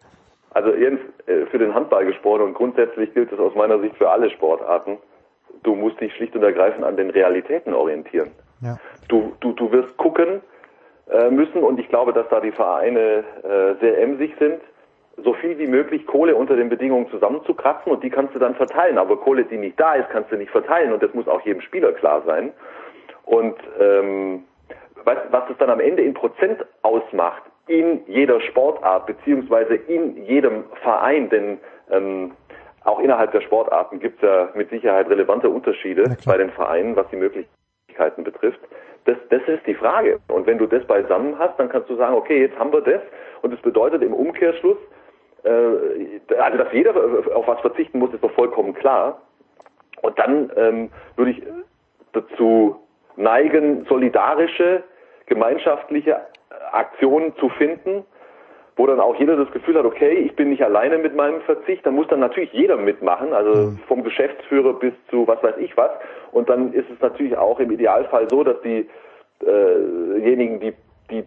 Also 0.51 0.73
Jens, 0.73 0.99
für 1.25 1.57
den 1.57 1.73
Handball 1.73 2.05
gesprochen 2.05 2.41
und 2.41 2.53
grundsätzlich 2.53 3.13
gilt 3.13 3.31
es 3.31 3.39
aus 3.39 3.55
meiner 3.55 3.79
Sicht 3.79 3.95
für 3.97 4.09
alle 4.09 4.29
Sportarten. 4.29 4.97
Du 5.63 5.75
musst 5.75 5.99
dich 6.01 6.13
schlicht 6.15 6.35
und 6.35 6.43
ergreifend 6.43 6.83
an 6.83 6.97
den 6.97 7.09
Realitäten 7.09 7.73
orientieren. 7.73 8.31
Ja. 8.61 8.77
Du, 9.07 9.33
du, 9.39 9.53
du 9.53 9.71
wirst 9.71 9.95
gucken 9.97 10.41
äh, 11.09 11.29
müssen 11.29 11.63
und 11.63 11.79
ich 11.79 11.87
glaube, 11.89 12.13
dass 12.13 12.27
da 12.29 12.39
die 12.39 12.51
Vereine 12.51 13.23
äh, 13.43 13.79
sehr 13.79 14.01
emsig 14.01 14.33
sind, 14.39 14.61
so 15.23 15.33
viel 15.33 15.57
wie 15.59 15.67
möglich 15.67 16.07
Kohle 16.07 16.35
unter 16.35 16.55
den 16.55 16.69
Bedingungen 16.69 17.09
zusammenzukratzen 17.09 17.91
und 17.91 18.03
die 18.03 18.09
kannst 18.09 18.33
du 18.33 18.39
dann 18.39 18.55
verteilen. 18.55 18.97
Aber 18.97 19.17
Kohle, 19.17 19.45
die 19.45 19.57
nicht 19.57 19.79
da 19.79 19.93
ist, 19.93 20.09
kannst 20.09 20.31
du 20.31 20.37
nicht 20.37 20.51
verteilen 20.51 20.91
und 20.91 21.03
das 21.03 21.13
muss 21.13 21.27
auch 21.27 21.41
jedem 21.41 21.61
Spieler 21.61 21.93
klar 21.93 22.23
sein. 22.25 22.51
Und 23.25 23.55
ähm, 23.79 24.43
was, 25.03 25.17
was 25.29 25.49
es 25.49 25.57
dann 25.57 25.69
am 25.69 25.79
Ende 25.79 26.01
in 26.01 26.13
Prozent 26.13 26.65
ausmacht, 26.81 27.43
in 27.67 28.01
jeder 28.07 28.41
Sportart 28.41 29.05
beziehungsweise 29.05 29.75
in 29.75 30.25
jedem 30.25 30.65
Verein, 30.81 31.29
denn 31.29 31.59
ähm, 31.91 32.31
auch 32.83 32.99
innerhalb 32.99 33.31
der 33.31 33.41
Sportarten 33.41 33.99
gibt 33.99 34.21
es 34.21 34.29
ja 34.29 34.49
mit 34.55 34.69
Sicherheit 34.69 35.09
relevante 35.09 35.49
Unterschiede 35.49 36.17
bei 36.25 36.37
den 36.37 36.49
Vereinen, 36.51 36.95
was 36.95 37.07
die 37.09 37.15
Möglichkeiten 37.15 38.23
betrifft. 38.23 38.59
Das, 39.05 39.17
das 39.29 39.41
ist 39.47 39.65
die 39.65 39.73
Frage. 39.73 40.19
Und 40.27 40.47
wenn 40.47 40.57
du 40.57 40.65
das 40.65 40.85
beisammen 40.85 41.37
hast, 41.39 41.57
dann 41.59 41.69
kannst 41.69 41.89
du 41.89 41.95
sagen, 41.95 42.15
okay, 42.15 42.41
jetzt 42.41 42.57
haben 42.57 42.73
wir 42.73 42.81
das. 42.81 43.01
Und 43.41 43.51
das 43.51 43.61
bedeutet 43.61 44.01
im 44.01 44.13
Umkehrschluss, 44.13 44.77
äh, 45.43 45.49
also 46.37 46.57
dass 46.57 46.73
jeder 46.73 46.93
auf 47.35 47.47
was 47.47 47.59
verzichten 47.61 47.99
muss, 47.99 48.13
ist 48.13 48.23
doch 48.23 48.31
vollkommen 48.31 48.73
klar. 48.73 49.21
Und 50.01 50.17
dann 50.19 50.51
ähm, 50.55 50.89
würde 51.15 51.31
ich 51.31 51.43
dazu 52.11 52.79
neigen, 53.15 53.85
solidarische, 53.85 54.83
gemeinschaftliche 55.25 56.17
Aktionen 56.73 57.35
zu 57.37 57.49
finden, 57.49 58.03
wo 58.75 58.87
dann 58.87 58.99
auch 58.99 59.15
jeder 59.19 59.35
das 59.35 59.51
Gefühl 59.51 59.77
hat, 59.77 59.85
okay, 59.85 60.13
ich 60.13 60.35
bin 60.35 60.49
nicht 60.49 60.63
alleine 60.63 60.97
mit 60.97 61.15
meinem 61.15 61.41
Verzicht, 61.41 61.85
da 61.85 61.91
muss 61.91 62.07
dann 62.07 62.19
natürlich 62.19 62.51
jeder 62.53 62.77
mitmachen, 62.77 63.33
also 63.33 63.73
vom 63.87 64.03
Geschäftsführer 64.03 64.73
bis 64.73 64.93
zu 65.09 65.27
was 65.27 65.41
weiß 65.43 65.57
ich 65.59 65.77
was. 65.77 65.91
Und 66.31 66.49
dann 66.49 66.73
ist 66.73 66.89
es 66.89 66.99
natürlich 66.99 67.37
auch 67.37 67.59
im 67.59 67.71
Idealfall 67.71 68.27
so, 68.29 68.43
dass 68.43 68.59
die 68.61 68.89
äh, 69.41 70.19
diejenigen, 70.19 70.59
die, 70.59 70.73
die 71.11 71.23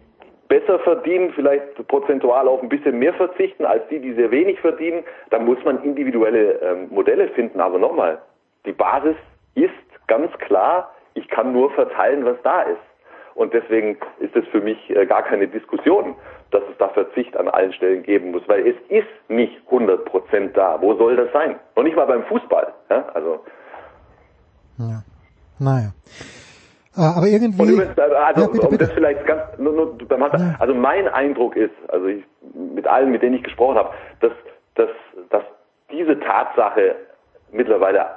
besser 0.47 0.79
verdienen, 0.79 1.31
vielleicht 1.33 1.87
prozentual 1.87 2.47
auf 2.47 2.61
ein 2.61 2.69
bisschen 2.69 2.99
mehr 2.99 3.13
verzichten 3.13 3.65
als 3.65 3.87
die, 3.89 3.99
die 3.99 4.13
sehr 4.13 4.31
wenig 4.31 4.59
verdienen. 4.59 5.03
Da 5.29 5.39
muss 5.39 5.57
man 5.63 5.83
individuelle 5.83 6.59
ähm, 6.61 6.87
Modelle 6.89 7.29
finden. 7.29 7.59
Aber 7.59 7.77
nochmal, 7.79 8.19
die 8.65 8.73
Basis 8.73 9.15
ist 9.55 9.71
ganz 10.07 10.31
klar, 10.39 10.93
ich 11.13 11.27
kann 11.29 11.51
nur 11.51 11.71
verteilen, 11.71 12.25
was 12.25 12.37
da 12.43 12.61
ist. 12.63 12.79
Und 13.37 13.53
deswegen 13.53 13.97
ist 14.17 14.35
es 14.35 14.47
für 14.47 14.61
mich 14.61 14.89
äh, 14.89 15.05
gar 15.05 15.21
keine 15.21 15.47
Diskussion, 15.47 16.15
dass 16.49 16.63
es 16.71 16.77
da 16.79 16.89
Verzicht 16.89 17.37
an 17.37 17.47
allen 17.47 17.71
Stellen 17.71 18.01
geben 18.01 18.31
muss, 18.31 18.41
weil 18.47 18.67
es 18.67 18.75
ist 18.89 19.07
nicht 19.29 19.55
100 19.67 20.05
Prozent 20.05 20.57
da. 20.57 20.81
Wo 20.81 20.95
soll 20.95 21.15
das 21.15 21.31
sein? 21.33 21.59
Noch 21.75 21.83
nicht 21.83 21.95
mal 21.95 22.07
beim 22.07 22.23
Fußball. 22.23 22.73
Ja? 22.89 23.05
Also 23.13 23.43
Ja. 24.79 25.03
Naja. 25.59 25.91
Äh, 26.97 27.01
aber 27.01 27.27
irgendwie. 27.27 27.61
Und 27.61 27.69
übrigens, 27.69 27.99
also, 27.99 28.15
also 28.15 28.41
Ja, 28.41 28.47
bitte, 28.47 28.65
um 28.65 28.71
bitte. 28.71 28.85
das 28.85 28.93
vielleicht 28.93 29.23
ganz, 29.27 29.41
nur, 29.59 29.73
nur 29.73 29.97
beim 29.99 30.23
Handball, 30.23 30.55
also 30.57 30.73
mein 30.73 31.07
Eindruck 31.07 31.55
ist, 31.55 31.75
also 31.89 32.07
ich, 32.07 32.23
mit 32.55 32.87
allen, 32.87 33.11
mit 33.11 33.21
denen 33.21 33.35
ich 33.35 33.43
gesprochen 33.43 33.77
habe, 33.77 33.93
dass, 34.19 34.31
dass, 34.73 34.89
dass 35.29 35.43
diese 35.91 36.19
Tatsache 36.19 36.95
mittlerweile 37.51 38.07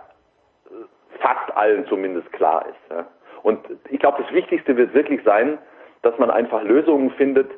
fast 1.20 1.55
allen 1.55 1.86
zumindest 1.88 2.32
klar 2.32 2.64
ist. 2.66 2.90
Ja. 2.97 3.05
Und 3.42 3.60
ich 3.90 3.98
glaube, 3.98 4.22
das 4.22 4.32
Wichtigste 4.32 4.76
wird 4.76 4.94
wirklich 4.94 5.22
sein, 5.24 5.58
dass 6.02 6.16
man 6.18 6.30
einfach 6.30 6.62
Lösungen 6.62 7.10
findet, 7.12 7.50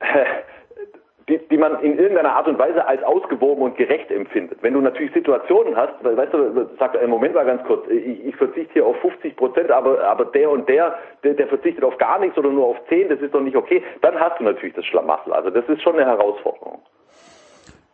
die, 1.28 1.38
die 1.48 1.56
man 1.56 1.80
in 1.80 1.98
irgendeiner 1.98 2.32
Art 2.32 2.48
und 2.48 2.58
Weise 2.58 2.86
als 2.86 3.02
ausgewogen 3.04 3.62
und 3.62 3.76
gerecht 3.76 4.10
empfindet. 4.10 4.58
Wenn 4.62 4.74
du 4.74 4.80
natürlich 4.80 5.12
Situationen 5.12 5.76
hast, 5.76 5.92
weißt 6.02 6.34
du, 6.34 6.68
sag, 6.78 7.00
äh, 7.00 7.06
Moment 7.06 7.34
mal 7.34 7.46
ganz 7.46 7.62
kurz, 7.64 7.88
ich, 7.88 8.26
ich 8.26 8.36
verzichte 8.36 8.72
hier 8.72 8.86
auf 8.86 8.96
50 9.00 9.36
Prozent, 9.36 9.70
aber, 9.70 10.02
aber 10.02 10.24
der 10.26 10.50
und 10.50 10.68
der, 10.68 10.98
der, 11.22 11.34
der 11.34 11.46
verzichtet 11.46 11.84
auf 11.84 11.96
gar 11.98 12.18
nichts 12.18 12.36
oder 12.36 12.50
nur 12.50 12.66
auf 12.66 12.76
10, 12.88 13.08
das 13.08 13.20
ist 13.20 13.32
doch 13.32 13.40
nicht 13.40 13.56
okay, 13.56 13.82
dann 14.02 14.18
hast 14.18 14.40
du 14.40 14.44
natürlich 14.44 14.74
das 14.74 14.84
Schlamassel. 14.86 15.32
Also 15.32 15.50
das 15.50 15.68
ist 15.68 15.82
schon 15.82 15.94
eine 15.94 16.06
Herausforderung. 16.06 16.82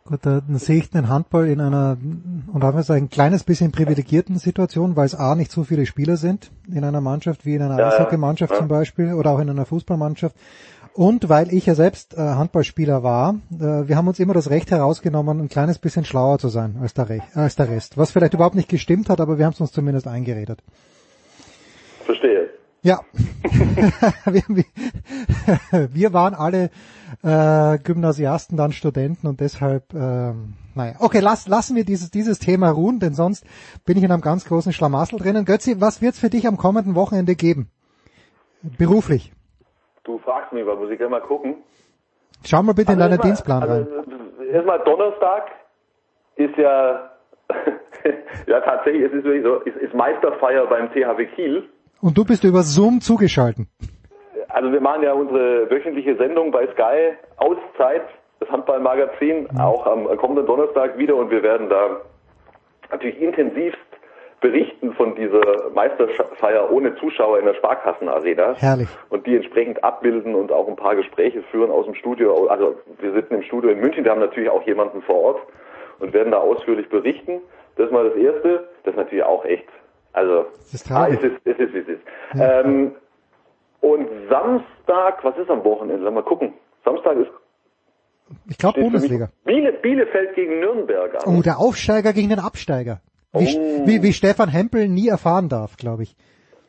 Gut, 0.07 0.19
da 0.21 0.41
sehe 0.53 0.77
ich 0.77 0.89
den 0.89 1.09
Handball 1.09 1.47
in 1.47 1.59
einer, 1.59 1.97
und 2.53 2.63
haben 2.63 2.77
wir 2.77 2.83
sagen, 2.83 3.05
ein 3.05 3.09
kleines 3.09 3.43
bisschen 3.43 3.73
privilegierten 3.73 4.37
Situation, 4.37 4.95
weil 4.95 5.05
es 5.05 5.15
A, 5.15 5.35
nicht 5.35 5.51
so 5.51 5.65
viele 5.65 5.85
Spieler 5.85 6.15
sind 6.15 6.49
in 6.73 6.85
einer 6.85 7.01
Mannschaft 7.01 7.45
wie 7.45 7.55
in 7.55 7.61
einer 7.61 7.77
Ja, 7.77 7.89
Eishockeymannschaft 7.89 8.53
ja. 8.53 8.57
zum 8.57 8.69
Beispiel 8.69 9.13
oder 9.13 9.31
auch 9.31 9.39
in 9.39 9.49
einer 9.49 9.65
Fußballmannschaft. 9.65 10.33
Und 10.93 11.27
weil 11.27 11.53
ich 11.53 11.65
ja 11.65 11.75
selbst 11.75 12.17
äh, 12.17 12.21
Handballspieler 12.21 13.03
war, 13.03 13.35
äh, 13.51 13.87
wir 13.87 13.97
haben 13.97 14.07
uns 14.07 14.19
immer 14.19 14.33
das 14.33 14.49
Recht 14.49 14.71
herausgenommen, 14.71 15.41
ein 15.41 15.49
kleines 15.49 15.77
bisschen 15.77 16.05
schlauer 16.05 16.39
zu 16.39 16.47
sein 16.47 16.77
als 16.81 16.93
der, 16.93 17.09
Rech 17.09 17.23
als 17.35 17.57
der 17.57 17.69
Rest. 17.69 17.97
Was 17.97 18.11
vielleicht 18.11 18.33
überhaupt 18.33 18.55
nicht 18.55 18.69
gestimmt 18.69 19.09
hat, 19.09 19.19
aber 19.19 19.37
wir 19.37 19.45
haben 19.45 19.53
es 19.53 19.61
uns 19.61 19.73
zumindest 19.73 20.07
eingeredet. 20.07 20.63
Verstehe. 22.05 22.49
Ja, 22.81 22.99
wir, 25.93 26.13
waren 26.13 26.33
alle 26.33 26.69
äh, 27.23 27.77
Gymnasiasten, 27.79 28.57
dann 28.57 28.71
Studenten 28.71 29.27
und 29.27 29.39
deshalb, 29.39 29.93
ähm, 29.93 30.53
naja, 30.75 30.95
okay, 30.99 31.19
lass, 31.19 31.47
lassen 31.47 31.75
wir 31.75 31.85
dieses, 31.85 32.11
dieses 32.11 32.39
Thema 32.39 32.69
ruhen, 32.69 32.99
denn 32.99 33.13
sonst 33.13 33.45
bin 33.85 33.97
ich 33.97 34.03
in 34.03 34.11
einem 34.11 34.21
ganz 34.21 34.45
großen 34.47 34.73
Schlamassel 34.73 35.19
drinnen. 35.19 35.45
Götzi, 35.45 35.81
was 35.81 36.01
wird's 36.01 36.19
für 36.19 36.29
dich 36.29 36.47
am 36.47 36.57
kommenden 36.57 36.95
Wochenende 36.95 37.35
geben? 37.35 37.69
Beruflich. 38.77 39.31
Du 40.03 40.19
fragst 40.19 40.53
mich, 40.53 40.65
was 40.65 40.77
muss 40.77 40.89
ich 40.89 40.97
gleich 40.97 41.09
mal 41.09 41.21
gucken. 41.21 41.57
Schau 42.45 42.63
mal 42.63 42.73
bitte 42.73 42.93
in 42.93 42.99
deinen 42.99 43.19
Dienstplan 43.19 43.63
rein. 43.63 43.87
Also, 43.87 44.45
erstmal 44.51 44.79
Donnerstag 44.83 45.51
ist 46.35 46.55
ja, 46.57 47.11
ja 48.47 48.61
tatsächlich, 48.61 49.03
es 49.03 49.13
ist 49.13 49.23
wirklich 49.23 49.43
so, 49.43 49.55
ist, 49.61 49.77
ist 49.77 49.93
Meisterfeier 49.93 50.67
beim 50.67 50.91
THW 50.91 51.25
Kiel. 51.35 51.69
Und 52.01 52.17
du 52.17 52.25
bist 52.25 52.43
über 52.43 52.61
Zoom 52.61 53.01
zugeschalten. 53.01 53.67
Also 54.49 54.71
wir 54.71 54.81
machen 54.81 55.03
ja 55.03 55.13
unsere 55.13 55.69
wöchentliche 55.69 56.15
Sendung 56.15 56.51
bei 56.51 56.67
Sky 56.67 57.15
Auszeit, 57.37 58.03
das 58.39 58.49
Handballmagazin, 58.49 59.47
auch 59.59 59.85
am 59.85 60.05
kommenden 60.17 60.45
Donnerstag 60.45 60.97
wieder 60.97 61.15
und 61.15 61.31
wir 61.31 61.43
werden 61.43 61.69
da 61.69 62.01
natürlich 62.91 63.19
intensivst 63.21 63.77
berichten 64.39 64.93
von 64.93 65.15
dieser 65.15 65.69
Meisterfeier 65.73 66.71
ohne 66.71 66.95
Zuschauer 66.97 67.39
in 67.39 67.45
der 67.45 67.55
Sparkassenarena. 67.55 68.53
Herrlich. 68.57 68.87
Und 69.09 69.25
die 69.25 69.35
entsprechend 69.35 69.83
abbilden 69.83 70.35
und 70.35 70.51
auch 70.51 70.67
ein 70.67 70.75
paar 70.75 70.95
Gespräche 70.95 71.41
führen 71.51 71.71
aus 71.71 71.85
dem 71.85 71.95
Studio. 71.95 72.47
Also 72.47 72.75
wir 72.99 73.13
sitzen 73.13 73.35
im 73.35 73.43
Studio 73.43 73.71
in 73.71 73.79
München, 73.79 74.03
wir 74.03 74.11
haben 74.11 74.19
natürlich 74.19 74.49
auch 74.49 74.65
jemanden 74.67 75.01
vor 75.01 75.15
Ort 75.15 75.41
und 75.99 76.13
werden 76.13 76.31
da 76.31 76.37
ausführlich 76.37 76.87
berichten. 76.89 77.41
Das 77.75 77.87
ist 77.87 77.91
mal 77.91 78.07
das 78.09 78.15
Erste. 78.15 78.67
Das 78.83 78.93
ist 78.93 78.97
natürlich 78.97 79.23
auch 79.23 79.43
echt, 79.43 79.67
also 80.17 80.45
Das 80.57 80.73
ist 80.73 80.91
ah, 80.91 81.07
es 81.07 81.21
ist, 81.21 81.35
es 81.45 81.57
ist, 81.59 81.73
wie 81.73 81.77
es 81.79 81.87
ist. 81.87 82.01
Ähm, 82.33 82.95
und 83.81 84.07
Samstag, 84.29 85.23
was 85.23 85.37
ist 85.37 85.49
am 85.49 85.63
Wochenende? 85.63 86.03
Lass 86.03 86.13
mal 86.13 86.23
gucken. 86.23 86.53
Samstag 86.83 87.17
ist 87.17 87.29
Ich 88.49 88.57
glaube 88.57 88.81
Bundesliga. 88.81 89.29
Biele, 89.45 89.73
Bielefeld 89.73 90.35
gegen 90.35 90.59
Nürnberg 90.59 91.15
an. 91.15 91.21
Oh, 91.37 91.41
der 91.41 91.59
Aufsteiger 91.59 92.13
gegen 92.13 92.29
den 92.29 92.39
Absteiger. 92.39 93.01
Wie, 93.33 93.57
Oh. 93.57 93.87
wie, 93.87 94.01
wie 94.03 94.13
Stefan 94.13 94.49
Hempel 94.49 94.87
nie 94.87 95.07
erfahren 95.09 95.47
darf, 95.49 95.77
glaube 95.77 96.03
ich. 96.03 96.15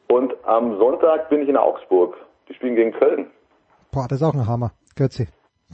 Und 0.09 0.35
am 0.45 0.77
Sonntag 0.79 1.29
bin 1.31 1.41
ich 1.43 1.49
in 1.49 1.57
Augsburg. 1.57 2.17
Die 2.49 2.55
spielen 2.55 2.77
gegen 2.77 2.93
Köln. 2.93 3.27
Boah, 3.93 4.07
das 4.09 4.21
ist 4.21 4.27
auch 4.27 4.35
ein 4.35 4.47
Hammer. 4.47 4.73
Götzi. 4.97 5.29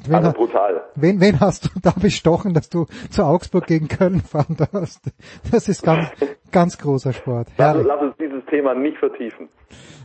Wen, 0.07 0.15
Also 0.15 0.33
brutal. 0.33 0.83
wen, 0.97 1.21
wen 1.21 1.39
hast 1.41 1.67
du 1.67 1.69
da 1.81 1.91
bestochen, 1.93 2.53
dass 2.53 2.69
du 2.69 2.87
zu 3.11 3.23
Augsburg 3.25 3.67
gegen 3.67 3.89
Köln 3.89 4.21
fahren 4.21 4.57
darfst? 4.57 5.01
Das 5.51 5.69
ist 5.69 5.83
ganz, 5.83 6.09
ganz 6.51 6.77
großer 6.79 7.13
Sport. 7.13 7.49
Lass, 7.57 7.69
Herrlich. 7.69 7.87
lass 7.87 8.03
uns 8.03 8.15
dieses 8.19 8.45
Thema 8.47 8.75
nicht 8.75 8.99
vertiefen. 8.99 9.49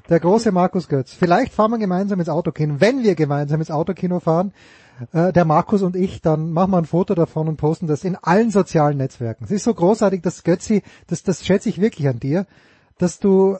Der 0.08 0.20
große 0.20 0.52
Markus 0.52 0.88
Götz. 0.88 1.14
Vielleicht 1.14 1.54
fahren 1.54 1.72
wir 1.72 1.78
gemeinsam 1.80 2.20
ins 2.20 2.30
Autokino. 2.30 2.76
Wenn 2.80 3.04
wir 3.04 3.16
gemeinsam 3.16 3.60
ins 3.62 3.72
Autokino 3.72 4.20
fahren, 4.20 4.54
äh, 5.14 5.34
der 5.34 5.46
Markus 5.46 5.82
und 5.82 5.96
ich, 5.96 6.22
dann 6.22 6.52
machen 6.52 6.72
wir 6.72 6.78
ein 6.78 6.86
Foto 6.86 7.16
davon 7.16 7.48
und 7.48 7.58
posten 7.58 7.88
das 7.88 8.04
in 8.04 8.16
allen 8.16 8.52
sozialen 8.52 8.98
Netzwerken. 8.98 9.44
Es 9.46 9.52
ist 9.52 9.64
so 9.64 9.74
großartig, 9.74 10.22
dass 10.22 10.44
Götzi, 10.44 10.84
das, 11.08 11.24
das 11.24 11.46
schätze 11.46 11.70
ich 11.70 11.82
wirklich 11.82 12.08
an 12.08 12.20
dir, 12.20 12.46
dass 12.98 13.20
du 13.20 13.58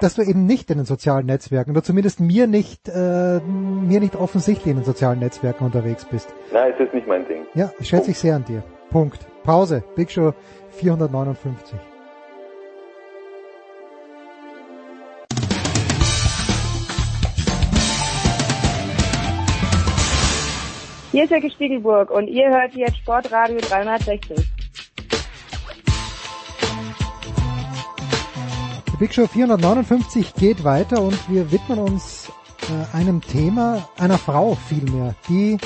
dass 0.00 0.14
du 0.14 0.22
eben 0.22 0.46
nicht 0.46 0.70
in 0.70 0.78
den 0.78 0.86
sozialen 0.86 1.26
Netzwerken 1.26 1.70
oder 1.72 1.82
zumindest 1.82 2.20
mir 2.20 2.46
nicht 2.46 2.88
äh, 2.88 3.40
mir 3.40 4.00
nicht 4.00 4.16
offensichtlich 4.16 4.72
in 4.72 4.78
den 4.78 4.84
sozialen 4.84 5.20
Netzwerken 5.20 5.64
unterwegs 5.64 6.04
bist. 6.06 6.34
Nein, 6.52 6.72
es 6.74 6.86
ist 6.86 6.94
nicht 6.94 7.06
mein 7.06 7.26
Ding. 7.26 7.42
Ja, 7.54 7.70
schätze 7.80 8.10
ich 8.10 8.18
sehr 8.18 8.36
an 8.36 8.44
dir. 8.44 8.62
Punkt. 8.90 9.26
Pause. 9.44 9.84
Big 9.94 10.10
Show 10.10 10.32
459. 10.70 11.78
Hier 21.12 21.24
ist 21.24 21.30
Jörg 21.30 21.52
Spiegelburg 21.52 22.10
und 22.10 22.28
ihr 22.28 22.48
hört 22.48 22.72
jetzt 22.74 22.96
Sportradio 22.98 23.58
360. 23.58 24.59
Big 29.00 29.14
Show 29.14 29.26
459 29.26 30.34
geht 30.34 30.62
weiter 30.62 31.00
und 31.00 31.16
wir 31.30 31.50
widmen 31.50 31.78
uns 31.78 32.30
äh, 32.68 32.94
einem 32.94 33.22
Thema, 33.22 33.88
einer 33.96 34.18
Frau 34.18 34.58
vielmehr, 34.68 35.14
die 35.26 35.56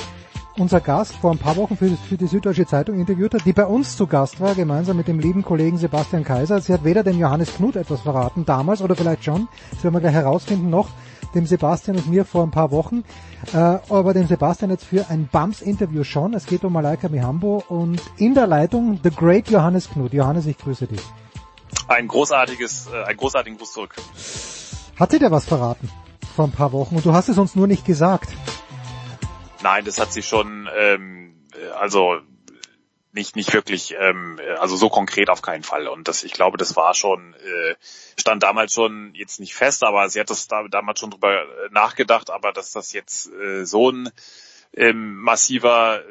unser 0.57 0.79
Gast 0.79 1.15
vor 1.17 1.31
ein 1.31 1.37
paar 1.37 1.57
Wochen 1.57 1.75
für, 1.75 1.89
für 1.89 2.15
die 2.15 2.27
Süddeutsche 2.27 2.65
Zeitung 2.65 2.97
interviewt 2.97 3.33
hat, 3.33 3.43
die 3.43 3.51
bei 3.51 3.65
uns 3.65 3.97
zu 3.97 4.07
Gast 4.07 4.39
war, 4.39 4.55
gemeinsam 4.55 4.95
mit 4.95 5.09
dem 5.09 5.19
lieben 5.19 5.43
Kollegen 5.43 5.77
Sebastian 5.77 6.23
Kaiser. 6.23 6.61
Sie 6.61 6.71
hat 6.71 6.85
weder 6.85 7.03
dem 7.03 7.19
Johannes 7.19 7.53
Knut 7.53 7.75
etwas 7.75 7.99
verraten, 7.99 8.45
damals 8.45 8.81
oder 8.81 8.95
vielleicht 8.95 9.25
schon, 9.25 9.49
das 9.71 9.83
werden 9.83 9.95
wir 9.95 9.99
gleich 9.99 10.13
herausfinden, 10.13 10.69
noch 10.69 10.87
dem 11.33 11.45
Sebastian 11.45 11.97
und 11.97 12.09
mir 12.09 12.23
vor 12.23 12.43
ein 12.43 12.51
paar 12.51 12.71
Wochen, 12.71 13.03
äh, 13.53 13.57
aber 13.57 14.13
dem 14.13 14.27
Sebastian 14.27 14.71
jetzt 14.71 14.85
für 14.85 15.09
ein 15.09 15.27
Bums-Interview 15.29 16.05
schon. 16.05 16.35
Es 16.35 16.45
geht 16.45 16.63
um 16.63 16.71
Malaika 16.71 17.09
Mihambo 17.09 17.65
und 17.67 18.01
in 18.15 18.33
der 18.33 18.47
Leitung 18.47 18.97
The 19.03 19.09
Great 19.09 19.49
Johannes 19.49 19.89
Knut. 19.89 20.13
Johannes, 20.13 20.45
ich 20.45 20.57
grüße 20.57 20.87
dich. 20.87 21.01
Ein 21.87 22.07
großartiges, 22.07 22.87
äh, 22.87 23.03
einen 23.03 23.17
großartigen 23.17 23.57
Gruß 23.57 23.73
zurück. 23.73 23.95
Hat 24.99 25.11
sie 25.11 25.19
dir 25.19 25.31
was 25.31 25.45
verraten 25.45 25.91
vor 26.35 26.45
ein 26.45 26.51
paar 26.51 26.71
Wochen 26.71 26.95
und 26.95 27.05
du 27.05 27.13
hast 27.13 27.29
es 27.29 27.37
uns 27.37 27.55
nur 27.55 27.67
nicht 27.67 27.85
gesagt? 27.85 28.29
Nein, 29.61 29.85
das 29.85 29.99
hat 29.99 30.11
sie 30.11 30.23
schon, 30.23 30.69
ähm, 30.75 31.45
äh, 31.53 31.69
also 31.71 32.19
nicht 33.11 33.35
nicht 33.35 33.53
wirklich, 33.53 33.95
ähm, 33.97 34.39
also 34.59 34.75
so 34.75 34.89
konkret 34.89 35.29
auf 35.29 35.41
keinen 35.41 35.63
Fall. 35.63 35.87
Und 35.87 36.07
das, 36.07 36.23
ich 36.23 36.33
glaube, 36.33 36.57
das 36.57 36.75
war 36.75 36.93
schon, 36.93 37.33
äh, 37.33 37.75
stand 38.19 38.43
damals 38.43 38.73
schon 38.73 39.13
jetzt 39.13 39.39
nicht 39.39 39.55
fest, 39.55 39.83
aber 39.83 40.09
sie 40.09 40.19
hat 40.19 40.29
das 40.29 40.47
da, 40.47 40.67
damals 40.67 40.99
schon 40.99 41.11
drüber 41.11 41.41
äh, 41.41 41.45
nachgedacht, 41.71 42.29
aber 42.29 42.51
dass 42.51 42.71
das 42.71 42.91
jetzt 42.93 43.31
äh, 43.31 43.65
so 43.65 43.89
ein 43.89 44.09
ähm, 44.73 45.15
massiver 45.15 46.01
äh, 46.01 46.03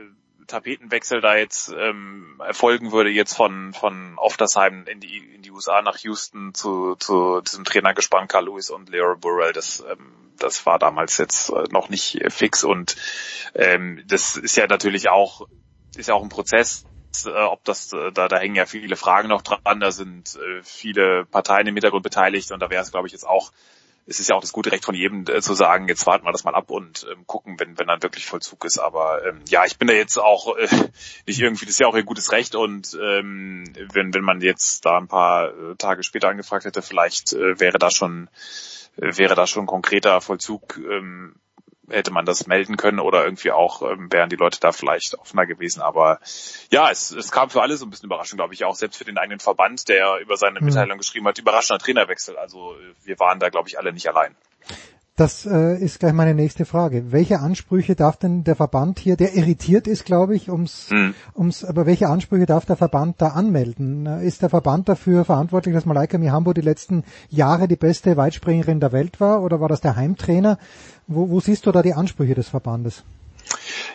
Tapetenwechsel 0.46 1.20
da 1.20 1.36
jetzt 1.36 1.72
ähm, 1.76 2.40
erfolgen 2.44 2.92
würde, 2.92 3.10
jetzt 3.10 3.34
von 3.34 3.72
von 3.72 4.18
Oftersheim 4.18 4.86
in 4.86 5.00
die 5.00 5.18
in 5.18 5.42
die 5.42 5.50
USA 5.50 5.82
nach 5.82 5.98
Houston 5.98 6.54
zu 6.54 6.96
zu 6.96 7.40
diesem 7.40 7.64
Trainergespann 7.64 8.28
Carl 8.28 8.46
Lewis 8.46 8.70
und 8.70 8.88
Leo 8.88 9.16
Burrell, 9.16 9.52
das 9.52 9.84
ähm, 9.90 10.24
das 10.38 10.66
war 10.66 10.78
damals 10.78 11.18
jetzt 11.18 11.50
äh, 11.50 11.64
noch 11.70 11.88
nicht 11.88 12.20
äh, 12.20 12.30
fix. 12.30 12.64
Und 12.64 12.96
ähm, 13.54 14.02
das 14.06 14.36
ist 14.36 14.56
ja 14.56 14.66
natürlich 14.66 15.08
auch 15.08 15.46
ist 15.96 16.08
ja 16.08 16.14
auch 16.14 16.22
ein 16.22 16.28
Prozess, 16.28 16.84
äh, 17.26 17.30
ob 17.30 17.64
das 17.64 17.88
da 17.88 18.10
da 18.10 18.38
hängen 18.38 18.56
ja 18.56 18.66
viele 18.66 18.96
Fragen 18.96 19.28
noch 19.28 19.42
dran, 19.42 19.80
da 19.80 19.92
sind 19.92 20.36
äh, 20.36 20.62
viele 20.62 21.24
Parteien 21.26 21.66
im 21.66 21.74
Hintergrund 21.74 22.02
beteiligt. 22.02 22.52
Und 22.52 22.60
da 22.60 22.70
wäre 22.70 22.82
es 22.82 22.90
glaube 22.90 23.06
ich 23.06 23.12
jetzt 23.12 23.26
auch 23.26 23.52
es 24.06 24.20
ist 24.20 24.28
ja 24.28 24.36
auch 24.36 24.40
das 24.40 24.52
gute 24.52 24.70
Recht 24.72 24.85
von 24.85 24.94
jedem 24.94 25.24
äh, 25.28 25.40
zu 25.40 25.55
sagen, 25.55 25.89
jetzt 25.89 26.06
warten 26.06 26.26
wir 26.26 26.32
das 26.32 26.44
mal 26.44 26.55
ab 26.55 26.70
und 26.70 27.06
ähm, 27.10 27.26
gucken, 27.26 27.59
wenn, 27.59 27.78
wenn 27.78 27.86
dann 27.86 28.02
wirklich 28.02 28.26
Vollzug 28.26 28.64
ist. 28.64 28.78
Aber 28.78 29.24
ähm, 29.26 29.40
ja, 29.48 29.64
ich 29.64 29.78
bin 29.78 29.89
da 29.89 29.94
jetzt 29.94 30.18
auch 30.18 30.56
äh, 30.56 30.68
nicht 31.26 31.40
irgendwie, 31.40 31.64
das 31.64 31.74
ist 31.74 31.81
ja 31.81 31.86
auch 31.86 31.97
ihr 31.97 32.05
gutes 32.05 32.32
Recht 32.32 32.55
und 32.55 32.97
ähm, 33.01 33.64
wenn, 33.93 34.12
wenn 34.14 34.24
man 34.24 34.40
jetzt 34.40 34.85
da 34.85 34.98
ein 34.98 35.09
paar 35.09 35.48
äh, 35.48 35.76
Tage 35.76 36.02
später 36.05 36.28
angefragt 36.28 36.64
hätte, 36.64 36.82
vielleicht 36.82 37.32
äh, 37.32 37.59
wäre 37.60 37.78
da 37.78 37.90
schon 37.90 38.28
äh, 38.97 39.16
wäre 39.16 39.35
da 39.35 39.47
schon 39.47 39.66
konkreter 39.66 40.20
Vollzug 40.20 40.78
ähm, 40.78 41.36
hätte 41.89 42.12
man 42.12 42.24
das 42.24 42.47
melden 42.47 42.77
können 42.77 43.01
oder 43.01 43.24
irgendwie 43.24 43.52
auch 43.52 43.82
ähm, 43.82 44.11
wären 44.12 44.31
die 44.31 44.36
Leute 44.36 44.61
da 44.61 44.73
vielleicht 44.73 45.19
offener 45.19 45.47
gewesen. 45.47 45.82
Aber 45.82 46.20
ja, 46.70 46.90
es, 46.90 47.11
es 47.11 47.31
kam 47.31 47.51
für 47.51 47.62
alle 47.62 47.77
so 47.77 47.86
ein 47.86 47.90
bisschen 47.90 48.06
überraschend, 48.06 48.39
glaube 48.39 48.55
ich, 48.55 48.65
auch 48.65 48.74
selbst 48.74 48.97
für 48.97 49.05
den 49.05 49.19
eigenen 49.19 49.40
Verband, 49.40 49.89
der 49.89 50.19
über 50.19 50.36
seine 50.36 50.61
Mhm. 50.61 50.66
Mitteilung 50.66 50.98
geschrieben 50.98 51.27
hat, 51.27 51.39
überraschender 51.39 51.82
Trainerwechsel. 51.82 52.36
Also 52.36 52.74
äh, 52.74 52.94
wir 53.05 53.19
waren 53.19 53.40
da, 53.40 53.48
glaube 53.48 53.69
ich, 53.69 53.78
alle 53.78 53.93
nicht 53.93 54.09
allein. 54.09 54.35
Das 55.16 55.46
äh, 55.46 55.78
ist 55.78 56.00
gleich 56.00 56.12
meine 56.12 56.34
nächste 56.34 56.64
Frage. 56.64 57.12
Welche 57.12 57.38
Ansprüche 57.38 57.94
darf 57.94 58.16
denn 58.16 58.42
der 58.42 58.56
Verband 58.56 58.98
hier, 58.98 59.16
der 59.16 59.34
irritiert 59.34 59.86
ist, 59.86 60.04
glaube 60.04 60.34
ich, 60.34 60.50
ums, 60.50 60.90
Hm. 60.90 61.14
ums, 61.36 61.64
aber 61.64 61.86
welche 61.86 62.08
Ansprüche 62.08 62.46
darf 62.46 62.66
der 62.66 62.74
Verband 62.74 63.22
da 63.22 63.28
anmelden? 63.28 64.06
Ist 64.06 64.42
der 64.42 64.50
Verband 64.50 64.88
dafür 64.88 65.24
verantwortlich, 65.24 65.72
dass 65.72 65.84
Malaika 65.84 66.18
Mihambo 66.18 66.52
die 66.52 66.62
letzten 66.62 67.04
Jahre 67.28 67.68
die 67.68 67.76
beste 67.76 68.16
Weitspringerin 68.16 68.80
der 68.80 68.90
Welt 68.90 69.20
war 69.20 69.42
oder 69.42 69.60
war 69.60 69.68
das 69.68 69.80
der 69.80 69.94
Heimtrainer? 69.94 70.58
Wo, 71.06 71.30
wo 71.30 71.38
siehst 71.38 71.66
du 71.66 71.70
da 71.70 71.82
die 71.82 71.94
Ansprüche 71.94 72.34
des 72.34 72.48
Verbandes? 72.48 73.04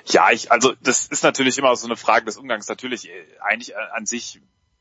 Ja, 0.06 0.32
ich, 0.32 0.54
also 0.54 0.74
das 0.82 1.08
ist 1.08 1.24
natürlich 1.24 1.58
immer 1.58 1.76
so 1.76 1.88
eine 1.88 1.98
Frage 1.98 2.28
des 2.28 2.38
Umgangs. 2.38 2.70
Natürlich, 2.70 3.10
äh, 3.10 3.12
eigentlich 3.42 3.74
äh, 3.74 3.76
an 3.94 4.06
sich 4.06 4.40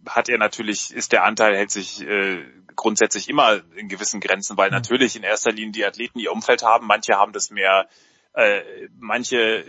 hat 0.09 0.29
er 0.29 0.39
natürlich, 0.39 0.93
ist 0.93 1.13
der 1.13 1.25
Anteil, 1.25 1.57
hält 1.57 1.71
sich 1.71 2.03
äh, 2.03 2.45
grundsätzlich 2.77 3.29
immer 3.29 3.61
in 3.77 3.89
gewissen 3.89 4.21
Grenzen, 4.21 4.57
weil 4.57 4.71
natürlich 4.71 5.17
in 5.17 5.23
erster 5.23 5.51
Linie 5.51 5.73
die 5.73 5.85
Athleten 5.85 6.19
ihr 6.19 6.33
Umfeld 6.33 6.63
haben. 6.63 6.87
Manche 6.87 7.15
haben 7.15 7.33
das 7.33 7.51
mehr, 7.51 7.89
äh, 8.35 8.61
manche 8.99 9.65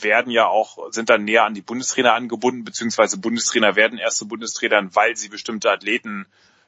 werden 0.00 0.30
ja 0.30 0.46
auch, 0.46 0.90
sind 0.90 1.10
dann 1.10 1.24
näher 1.24 1.44
an 1.44 1.54
die 1.54 1.62
Bundestrainer 1.62 2.14
angebunden, 2.14 2.64
beziehungsweise 2.64 3.18
Bundestrainer 3.18 3.76
werden 3.76 3.98
erst 3.98 4.18
zu 4.18 4.28
Bundestrainern, 4.28 4.94
weil 4.94 5.16
sie 5.16 5.28
bestimmte 5.28 5.70
Athleten 5.70 6.26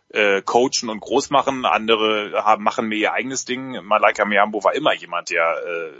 äh, 0.08 0.42
coachen 0.42 0.88
und 0.88 1.00
groß 1.00 1.30
machen. 1.30 1.64
Andere 1.64 2.44
haben, 2.44 2.64
machen 2.64 2.88
mehr 2.88 2.98
ihr 2.98 3.12
eigenes 3.12 3.44
Ding. 3.44 3.84
Malaika 3.84 4.24
Miambo 4.24 4.62
war 4.64 4.74
immer 4.74 4.94
jemand, 4.94 5.30
der 5.30 5.56
äh, 5.64 5.92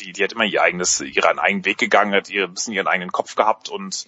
die, 0.00 0.12
die 0.12 0.24
hat 0.24 0.32
immer 0.32 0.44
ihr 0.44 0.62
eigenes, 0.62 1.00
ihren 1.00 1.38
eigenen 1.38 1.64
Weg 1.64 1.78
gegangen, 1.78 2.14
hat 2.14 2.30
ihr 2.30 2.44
ein 2.44 2.54
bisschen 2.54 2.74
ihren 2.74 2.86
eigenen 2.86 3.12
Kopf 3.12 3.34
gehabt 3.34 3.68
und 3.68 4.06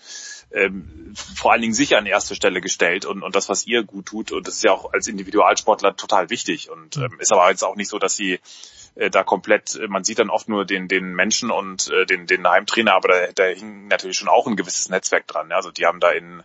ähm, 0.52 1.14
vor 1.34 1.52
allen 1.52 1.62
Dingen 1.62 1.74
sich 1.74 1.96
an 1.96 2.06
erste 2.06 2.34
Stelle 2.34 2.60
gestellt 2.60 3.04
und, 3.04 3.22
und 3.22 3.34
das, 3.34 3.48
was 3.48 3.66
ihr 3.66 3.82
gut 3.82 4.06
tut. 4.06 4.32
Und 4.32 4.46
das 4.46 4.56
ist 4.56 4.64
ja 4.64 4.72
auch 4.72 4.92
als 4.92 5.08
Individualsportler 5.08 5.96
total 5.96 6.30
wichtig. 6.30 6.70
Und 6.70 6.96
ähm, 6.96 7.18
ist 7.18 7.32
aber 7.32 7.50
jetzt 7.50 7.64
auch 7.64 7.76
nicht 7.76 7.88
so, 7.88 7.98
dass 7.98 8.14
sie 8.14 8.40
äh, 8.94 9.10
da 9.10 9.24
komplett, 9.24 9.74
äh, 9.74 9.88
man 9.88 10.04
sieht 10.04 10.18
dann 10.18 10.30
oft 10.30 10.48
nur 10.48 10.64
den, 10.64 10.88
den 10.88 11.14
Menschen 11.14 11.50
und 11.50 11.90
äh, 11.90 12.06
den, 12.06 12.26
den 12.26 12.48
Heimtrainer, 12.48 12.94
aber 12.94 13.08
da, 13.08 13.32
da 13.34 13.44
hing 13.44 13.88
natürlich 13.88 14.16
schon 14.16 14.28
auch 14.28 14.46
ein 14.46 14.56
gewisses 14.56 14.88
Netzwerk 14.88 15.26
dran. 15.26 15.50
Ja? 15.50 15.56
Also 15.56 15.70
die 15.70 15.86
haben 15.86 16.00
da 16.00 16.10
in 16.12 16.42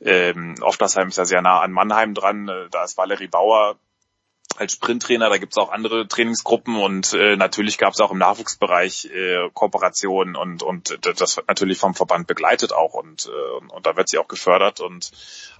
ähm, 0.00 0.56
Oftersheim 0.60 1.08
ist 1.08 1.18
ja 1.18 1.24
sehr 1.24 1.42
nah 1.42 1.60
an 1.60 1.72
Mannheim 1.72 2.14
dran, 2.14 2.48
äh, 2.48 2.68
da 2.70 2.84
ist 2.84 2.96
Valerie 2.96 3.28
Bauer 3.28 3.76
als 4.56 4.72
Sprinttrainer, 4.72 5.28
da 5.30 5.38
gibt 5.38 5.52
es 5.52 5.58
auch 5.58 5.70
andere 5.70 6.06
Trainingsgruppen 6.06 6.76
und 6.76 7.12
äh, 7.14 7.36
natürlich 7.36 7.78
gab 7.78 7.92
es 7.92 8.00
auch 8.00 8.10
im 8.10 8.18
Nachwuchsbereich 8.18 9.06
äh, 9.06 9.48
Kooperationen 9.52 10.36
und 10.36 10.62
und 10.62 10.98
das 11.02 11.36
wird 11.36 11.48
natürlich 11.48 11.78
vom 11.78 11.94
Verband 11.94 12.26
begleitet 12.26 12.72
auch 12.72 12.94
und 12.94 13.26
äh, 13.26 13.72
und 13.72 13.86
da 13.86 13.96
wird 13.96 14.08
sie 14.08 14.18
auch 14.18 14.28
gefördert 14.28 14.80
und 14.80 15.10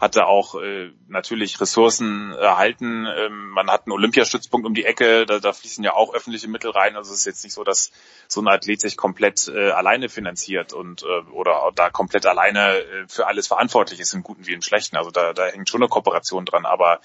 hatte 0.00 0.26
auch 0.26 0.54
äh, 0.60 0.90
natürlich 1.08 1.60
Ressourcen 1.60 2.32
erhalten. 2.32 3.06
Ähm, 3.06 3.50
man 3.50 3.70
hat 3.70 3.86
einen 3.86 3.92
Olympiastützpunkt 3.92 4.66
um 4.66 4.74
die 4.74 4.84
Ecke, 4.84 5.26
da, 5.26 5.38
da 5.38 5.52
fließen 5.52 5.82
ja 5.84 5.94
auch 5.94 6.14
öffentliche 6.14 6.48
Mittel 6.48 6.70
rein. 6.70 6.96
Also 6.96 7.12
es 7.12 7.18
ist 7.18 7.26
jetzt 7.26 7.44
nicht 7.44 7.54
so, 7.54 7.64
dass 7.64 7.92
so 8.28 8.40
ein 8.40 8.48
Athlet 8.48 8.80
sich 8.80 8.96
komplett 8.96 9.48
äh, 9.48 9.70
alleine 9.70 10.08
finanziert 10.08 10.72
und 10.72 11.02
äh, 11.02 11.30
oder 11.32 11.70
da 11.74 11.90
komplett 11.90 12.26
alleine 12.26 12.78
äh, 12.78 13.04
für 13.08 13.26
alles 13.26 13.46
verantwortlich 13.46 14.00
ist, 14.00 14.14
im 14.14 14.22
Guten 14.22 14.46
wie 14.46 14.52
im 14.52 14.62
Schlechten. 14.62 14.96
Also 14.96 15.10
da, 15.10 15.32
da 15.32 15.46
hängt 15.46 15.68
schon 15.68 15.82
eine 15.82 15.88
Kooperation 15.88 16.44
dran, 16.44 16.66
aber 16.66 17.00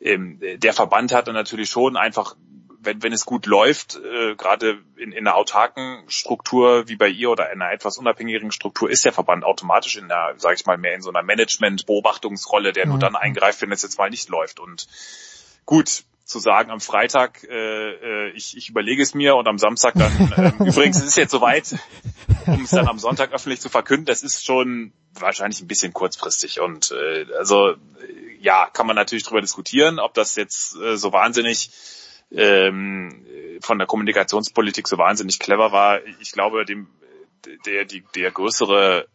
ähm, 0.00 0.40
der 0.40 0.72
Verband 0.72 1.12
hat 1.12 1.28
dann 1.28 1.34
natürlich 1.34 1.70
schon 1.70 1.96
einfach, 1.96 2.36
wenn, 2.80 3.02
wenn 3.02 3.12
es 3.12 3.24
gut 3.24 3.46
läuft, 3.46 3.96
äh, 3.96 4.36
gerade 4.36 4.78
in, 4.96 5.12
in 5.12 5.26
einer 5.26 5.36
autarken 5.36 6.04
Struktur 6.08 6.88
wie 6.88 6.96
bei 6.96 7.08
ihr 7.08 7.30
oder 7.30 7.52
in 7.52 7.60
einer 7.60 7.72
etwas 7.72 7.98
unabhängigen 7.98 8.52
Struktur, 8.52 8.90
ist 8.90 9.04
der 9.04 9.12
Verband 9.12 9.44
automatisch 9.44 9.96
in 9.96 10.04
einer, 10.04 10.38
sage 10.38 10.54
ich 10.54 10.66
mal, 10.66 10.78
mehr 10.78 10.94
in 10.94 11.02
so 11.02 11.10
einer 11.10 11.22
Management-Beobachtungsrolle, 11.22 12.72
der 12.72 12.86
nur 12.86 12.98
dann 12.98 13.16
eingreift, 13.16 13.60
wenn 13.62 13.72
es 13.72 13.82
jetzt 13.82 13.98
mal 13.98 14.10
nicht 14.10 14.28
läuft. 14.28 14.60
Und 14.60 14.86
gut, 15.66 16.04
zu 16.28 16.38
sagen 16.38 16.70
am 16.70 16.80
Freitag, 16.80 17.42
äh, 17.44 17.90
äh 17.90 18.30
ich, 18.32 18.56
ich 18.56 18.68
überlege 18.68 19.02
es 19.02 19.14
mir 19.14 19.34
und 19.34 19.48
am 19.48 19.58
Samstag 19.58 19.94
dann, 19.94 20.32
äh, 20.60 20.64
übrigens 20.64 20.98
es 20.98 21.04
ist 21.04 21.16
jetzt 21.16 21.30
soweit, 21.30 21.74
um 22.46 22.62
es 22.62 22.70
dann 22.70 22.86
am 22.86 22.98
Sonntag 22.98 23.32
öffentlich 23.32 23.60
zu 23.60 23.70
verkünden, 23.70 24.04
das 24.04 24.22
ist 24.22 24.44
schon 24.44 24.92
wahrscheinlich 25.14 25.60
ein 25.60 25.66
bisschen 25.66 25.92
kurzfristig 25.92 26.60
und 26.60 26.92
äh, 26.92 27.26
also 27.38 27.74
ja, 28.40 28.68
kann 28.72 28.86
man 28.86 28.96
natürlich 28.96 29.24
darüber 29.24 29.40
diskutieren, 29.40 29.98
ob 29.98 30.14
das 30.14 30.36
jetzt 30.36 30.76
äh, 30.76 30.96
so 30.96 31.12
wahnsinnig 31.12 31.70
ähm, 32.30 33.26
von 33.60 33.78
der 33.78 33.86
Kommunikationspolitik 33.86 34.86
so 34.86 34.98
wahnsinnig 34.98 35.38
clever 35.38 35.72
war. 35.72 36.04
Ich 36.20 36.32
glaube, 36.32 36.64
dem 36.64 36.88
der 37.64 37.84
die 37.84 38.04
der 38.14 38.30
größere 38.30 39.06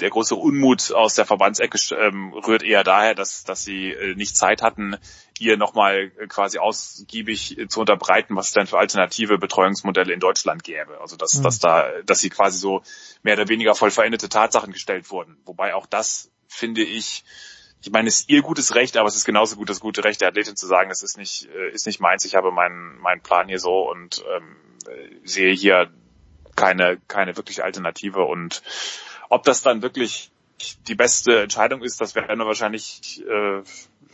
der 0.00 0.10
große 0.10 0.34
Unmut 0.34 0.92
aus 0.92 1.14
der 1.14 1.26
Verbandsecke 1.26 1.78
ähm, 1.94 2.32
rührt 2.32 2.62
eher 2.62 2.84
daher, 2.84 3.14
dass, 3.14 3.44
dass 3.44 3.64
sie 3.64 3.90
äh, 3.90 4.14
nicht 4.14 4.36
Zeit 4.36 4.62
hatten, 4.62 4.96
ihr 5.38 5.56
nochmal 5.56 6.10
äh, 6.18 6.26
quasi 6.26 6.58
ausgiebig 6.58 7.58
äh, 7.58 7.68
zu 7.68 7.80
unterbreiten, 7.80 8.34
was 8.34 8.48
es 8.48 8.52
denn 8.52 8.66
für 8.66 8.78
alternative 8.78 9.38
Betreuungsmodelle 9.38 10.12
in 10.12 10.20
Deutschland 10.20 10.64
gäbe. 10.64 11.00
Also 11.00 11.16
dass, 11.16 11.34
mhm. 11.34 11.42
dass 11.42 11.58
da, 11.58 11.88
dass 12.04 12.20
sie 12.20 12.30
quasi 12.30 12.58
so 12.58 12.82
mehr 13.22 13.34
oder 13.34 13.48
weniger 13.48 13.74
voll 13.74 13.90
veränderte 13.90 14.28
Tatsachen 14.28 14.72
gestellt 14.72 15.10
wurden. 15.10 15.36
Wobei 15.44 15.74
auch 15.74 15.86
das, 15.86 16.30
finde 16.48 16.82
ich, 16.82 17.24
ich 17.82 17.90
meine, 17.90 18.08
es 18.08 18.20
ist 18.20 18.30
ihr 18.30 18.42
gutes 18.42 18.74
Recht, 18.74 18.96
aber 18.96 19.08
es 19.08 19.16
ist 19.16 19.24
genauso 19.24 19.56
gut 19.56 19.70
das 19.70 19.80
gute 19.80 20.04
Recht 20.04 20.20
der 20.20 20.28
Athletin 20.28 20.56
zu 20.56 20.66
sagen, 20.66 20.90
es 20.90 21.02
ist 21.02 21.16
nicht, 21.16 21.48
äh, 21.54 21.70
ist 21.70 21.86
nicht 21.86 22.00
meins, 22.00 22.24
ich 22.24 22.34
habe 22.34 22.50
meinen, 22.50 22.98
meinen 22.98 23.22
Plan 23.22 23.48
hier 23.48 23.58
so 23.58 23.90
und 23.90 24.22
ähm, 24.36 24.56
sehe 25.24 25.52
hier 25.52 25.90
keine, 26.56 26.98
keine 27.08 27.36
wirkliche 27.36 27.64
Alternative 27.64 28.24
und 28.24 28.62
ob 29.28 29.44
das 29.44 29.62
dann 29.62 29.82
wirklich 29.82 30.30
die 30.88 30.94
beste 30.94 31.42
Entscheidung 31.42 31.82
ist, 31.82 32.00
das 32.00 32.14
werden 32.14 32.38
wir 32.38 32.46
wahrscheinlich 32.46 33.22
äh, 33.26 33.62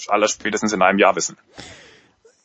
aller 0.08 0.28
spätestens 0.28 0.72
in 0.72 0.82
einem 0.82 0.98
Jahr 0.98 1.16
wissen. 1.16 1.36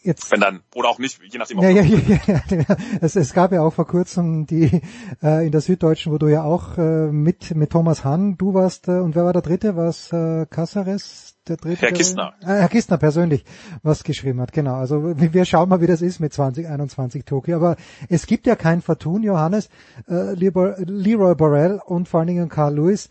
Jetzt, 0.04 0.32
Wenn 0.32 0.40
dann, 0.40 0.62
oder 0.74 0.90
auch 0.90 0.98
nicht, 0.98 1.22
je 1.32 1.38
nachdem. 1.38 1.60
Ja, 1.60 1.70
ja, 1.70 1.84
ja, 1.84 2.20
ja, 2.26 2.42
ja. 2.50 2.78
Es, 3.02 3.16
es 3.16 3.34
gab 3.34 3.52
ja 3.52 3.62
auch 3.62 3.74
vor 3.74 3.86
kurzem 3.86 4.48
die 4.48 4.82
äh, 5.22 5.46
in 5.46 5.52
der 5.52 5.62
Süddeutschen, 5.62 6.12
wo 6.12 6.18
du 6.18 6.28
ja 6.28 6.44
auch 6.44 6.78
äh, 6.80 7.12
mit 7.12 7.54
mit 7.56 7.70
Thomas 7.70 8.04
Hahn, 8.04 8.36
du 8.36 8.56
warst 8.56 8.88
äh, 8.88 9.00
und 9.00 9.16
wer 9.16 9.26
war 9.26 9.34
der 9.34 9.44
Dritte? 9.44 9.76
War 9.76 9.90
es 9.90 10.12
äh, 10.12 10.48
Casares? 10.48 11.38
Der 11.48 11.58
dritte, 11.58 11.82
Herr 11.82 11.92
Kistner. 11.92 12.34
Äh, 12.42 12.46
Herr 12.46 12.70
Kistner 12.70 12.98
persönlich 12.98 13.46
was 13.82 14.04
geschrieben 14.04 14.42
hat, 14.42 14.54
genau. 14.54 14.76
Also 14.76 15.16
wir 15.16 15.46
schauen 15.46 15.70
mal, 15.70 15.82
wie 15.82 15.88
das 15.88 16.02
ist 16.02 16.20
mit 16.20 16.34
2021 16.34 17.26
Tokio. 17.26 17.56
Aber 17.56 17.78
es 18.10 18.28
gibt 18.28 18.46
ja 18.46 18.56
kein 18.56 18.82
Vertun, 18.82 19.24
Johannes, 19.24 19.70
äh, 20.08 20.34
Leroy 20.34 21.36
Borrell 21.36 21.82
und 21.84 22.08
vor 22.08 22.20
allen 22.20 22.28
Dingen 22.28 22.50
Carl 22.50 22.76
Lewis 22.76 23.10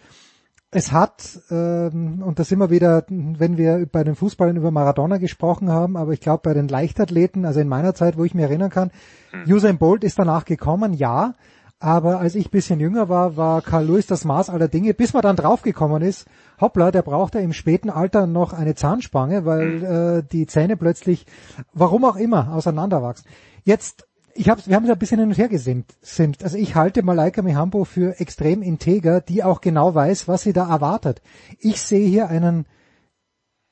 es 0.72 0.92
hat, 0.92 1.40
ähm, 1.50 2.22
und 2.24 2.38
da 2.38 2.44
sind 2.44 2.60
wir 2.60 2.70
wieder, 2.70 3.04
wenn 3.08 3.58
wir 3.58 3.86
bei 3.90 4.04
den 4.04 4.14
Fußballern 4.14 4.56
über 4.56 4.70
Maradona 4.70 5.16
gesprochen 5.18 5.70
haben, 5.70 5.96
aber 5.96 6.12
ich 6.12 6.20
glaube 6.20 6.42
bei 6.44 6.54
den 6.54 6.68
Leichtathleten, 6.68 7.44
also 7.44 7.58
in 7.58 7.68
meiner 7.68 7.94
Zeit, 7.94 8.16
wo 8.16 8.24
ich 8.24 8.34
mich 8.34 8.44
erinnern 8.44 8.70
kann, 8.70 8.92
mhm. 9.32 9.52
Usain 9.52 9.78
Bolt 9.78 10.04
ist 10.04 10.18
danach 10.18 10.44
gekommen, 10.44 10.92
ja, 10.92 11.34
aber 11.80 12.20
als 12.20 12.34
ich 12.34 12.50
bisschen 12.50 12.78
jünger 12.78 13.08
war, 13.08 13.36
war 13.36 13.62
Carl 13.62 13.86
Lewis 13.86 14.06
das 14.06 14.24
Maß 14.24 14.50
aller 14.50 14.68
Dinge, 14.68 14.94
bis 14.94 15.12
man 15.12 15.22
dann 15.22 15.36
draufgekommen 15.36 16.02
ist, 16.02 16.28
hoppla, 16.60 16.90
der 16.92 17.02
braucht 17.02 17.34
ja 17.34 17.40
im 17.40 17.54
späten 17.54 17.90
Alter 17.90 18.26
noch 18.26 18.52
eine 18.52 18.74
Zahnspange, 18.74 19.46
weil 19.46 19.66
mhm. 19.66 19.84
äh, 19.84 20.22
die 20.22 20.46
Zähne 20.46 20.76
plötzlich, 20.76 21.26
warum 21.72 22.04
auch 22.04 22.16
immer, 22.16 22.52
auseinanderwachsen. 22.52 23.26
Jetzt 23.64 24.06
ich 24.34 24.48
hab's, 24.48 24.68
wir 24.68 24.76
haben 24.76 24.84
es 24.84 24.90
ein 24.90 24.98
bisschen 24.98 25.20
hin 25.20 25.28
und 25.28 25.38
her 25.38 25.48
gesimmt. 25.48 25.94
Sind. 26.02 26.42
Also 26.42 26.56
ich 26.56 26.74
halte 26.74 27.02
Malaika 27.02 27.42
Mihambo 27.42 27.84
für 27.84 28.20
extrem 28.20 28.62
integer, 28.62 29.20
die 29.20 29.42
auch 29.42 29.60
genau 29.60 29.94
weiß, 29.94 30.28
was 30.28 30.42
sie 30.42 30.52
da 30.52 30.68
erwartet. 30.68 31.22
Ich 31.58 31.80
sehe 31.80 32.06
hier 32.06 32.28
einen 32.28 32.66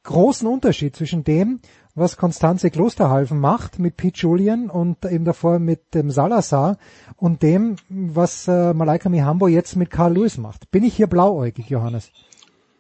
großen 0.05 0.49
Unterschied 0.49 0.97
zwischen 0.97 1.25
dem, 1.25 1.61
was 1.95 2.17
Konstanze 2.17 2.71
Klosterhalfen 2.71 3.39
macht 3.39 3.79
mit 3.79 3.97
Pete 3.97 4.21
Julian 4.21 4.71
und 4.71 5.05
eben 5.05 5.25
davor 5.25 5.59
mit 5.59 5.95
dem 5.95 6.11
Salazar 6.11 6.79
und 7.17 7.43
dem, 7.43 7.77
was 7.89 8.49
äh, 8.49 8.73
Malaika 8.73 9.09
Mihambo 9.09 9.49
jetzt 9.49 9.77
mit 9.77 9.91
Carl 9.91 10.15
Lewis 10.15 10.39
macht. 10.39 10.71
Bin 10.71 10.85
ich 10.85 10.95
hier 10.95 11.09
blauäugig, 11.09 11.69
Johannes? 11.69 12.13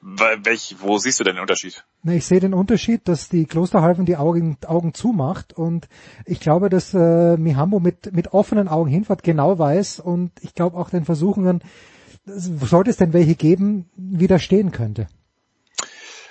Welch, 0.00 0.76
wo 0.78 0.98
siehst 0.98 1.18
du 1.18 1.24
denn 1.24 1.36
den 1.36 1.42
Unterschied? 1.42 1.84
Na, 2.02 2.12
ich 2.14 2.24
sehe 2.24 2.40
den 2.40 2.54
Unterschied, 2.54 3.08
dass 3.08 3.28
die 3.28 3.46
Klosterhalfen 3.46 4.06
die 4.06 4.16
Augen, 4.16 4.56
Augen 4.66 4.94
zumacht 4.94 5.52
und 5.52 5.88
ich 6.24 6.40
glaube, 6.40 6.68
dass 6.68 6.94
äh, 6.94 7.36
Mihambo 7.36 7.80
mit, 7.80 8.12
mit 8.12 8.32
offenen 8.32 8.68
Augen 8.68 8.88
hinfährt, 8.88 9.24
genau 9.24 9.58
weiß 9.58 9.98
und 10.00 10.32
ich 10.40 10.54
glaube 10.54 10.76
auch 10.76 10.90
den 10.90 11.04
Versuchungen, 11.04 11.62
sollte 12.24 12.90
es 12.90 12.96
denn 12.96 13.12
welche 13.12 13.34
geben, 13.34 13.90
widerstehen 13.96 14.70
könnte. 14.70 15.08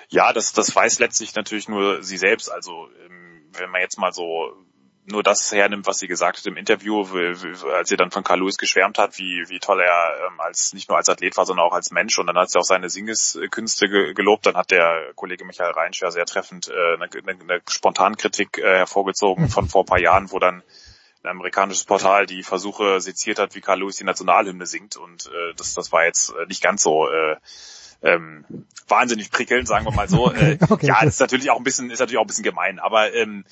Ja, 0.10 0.32
das, 0.32 0.54
das 0.54 0.74
weiß 0.74 1.00
letztlich 1.00 1.36
natürlich 1.36 1.68
nur 1.68 2.04
sie 2.04 2.18
selbst. 2.18 2.52
Also 2.52 2.88
ähm, 3.06 3.50
wenn 3.54 3.70
man 3.70 3.82
jetzt 3.82 4.00
mal 4.00 4.14
so 4.14 4.54
nur 5.08 5.24
das 5.24 5.52
hernimmt, 5.54 5.88
was 5.88 6.00
sie 6.00 6.08
gesagt 6.08 6.38
hat 6.38 6.46
im 6.46 6.58
Interview, 6.58 7.02
als 7.74 7.90
sie 7.90 7.96
dann 7.96 8.12
von 8.12 8.24
Carl 8.24 8.40
Lewis 8.40 8.58
geschwärmt 8.58 8.98
hat, 8.98 9.18
wie, 9.18 9.46
wie 9.48 9.60
toll 9.60 9.80
er 9.80 10.28
ähm, 10.28 10.40
als 10.40 10.74
nicht 10.74 10.90
nur 10.90 10.98
als 10.98 11.08
Athlet 11.08 11.38
war, 11.38 11.46
sondern 11.46 11.66
auch 11.66 11.74
als 11.74 11.92
Mensch. 11.92 12.20
Und 12.20 12.28
dann 12.28 12.38
hat 12.38 12.52
sie 12.52 12.60
auch 12.60 12.66
seine 12.66 12.90
Singeskünste 12.90 13.88
gelobt. 14.14 14.46
Dann 14.46 14.56
hat 14.56 14.70
der 14.70 15.14
Kollege 15.16 15.46
Michael 15.46 15.72
Reinsch 15.72 16.02
ja 16.02 16.12
sehr 16.12 16.26
treffend 16.26 16.68
äh, 16.68 16.96
eine, 16.96 17.10
eine, 17.10 17.42
eine 17.42 17.62
Spontankritik 17.70 18.58
äh, 18.58 18.78
hervorgezogen 18.80 19.50
von 19.50 19.70
vor 19.70 19.84
ein 19.84 19.88
paar 19.88 20.00
Jahren, 20.00 20.32
wo 20.32 20.40
dann 20.40 20.62
ein 21.24 21.30
amerikanisches 21.30 21.86
Portal 21.86 22.26
die 22.26 22.44
Versuche 22.44 23.00
seziert 23.00 23.40
hat, 23.40 23.56
wie 23.56 23.62
Carl 23.62 23.80
Lewis 23.80 23.96
die 23.96 24.04
Nationalhymne 24.04 24.66
singt. 24.66 24.98
Und 24.98 25.28
äh, 25.28 25.54
das, 25.56 25.74
das 25.74 25.92
war 25.94 26.04
jetzt 26.04 26.32
äh, 26.32 26.46
nicht 26.48 26.62
ganz 26.62 26.84
so 26.84 27.10
äh, 27.10 27.38
ähm, 28.04 28.46
wahnsinnig 28.90 29.32
prickelnd, 29.32 29.68
sagen 29.70 29.86
wir 29.86 29.94
mal 29.94 30.10
so. 30.10 30.32
Äh, 30.32 30.58
okay, 30.70 30.88
ja, 30.88 31.02
ist 31.04 31.22
natürlich 31.22 31.50
auch 31.50 31.58
ein 31.58 31.64
bisschen, 31.64 31.90
ist 31.92 32.00
natürlich 32.00 32.18
auch 32.18 32.24
ein 32.24 32.28
bisschen 32.28 32.44
gemein, 32.44 32.80
aber 32.80 33.14
ähm, 33.14 33.46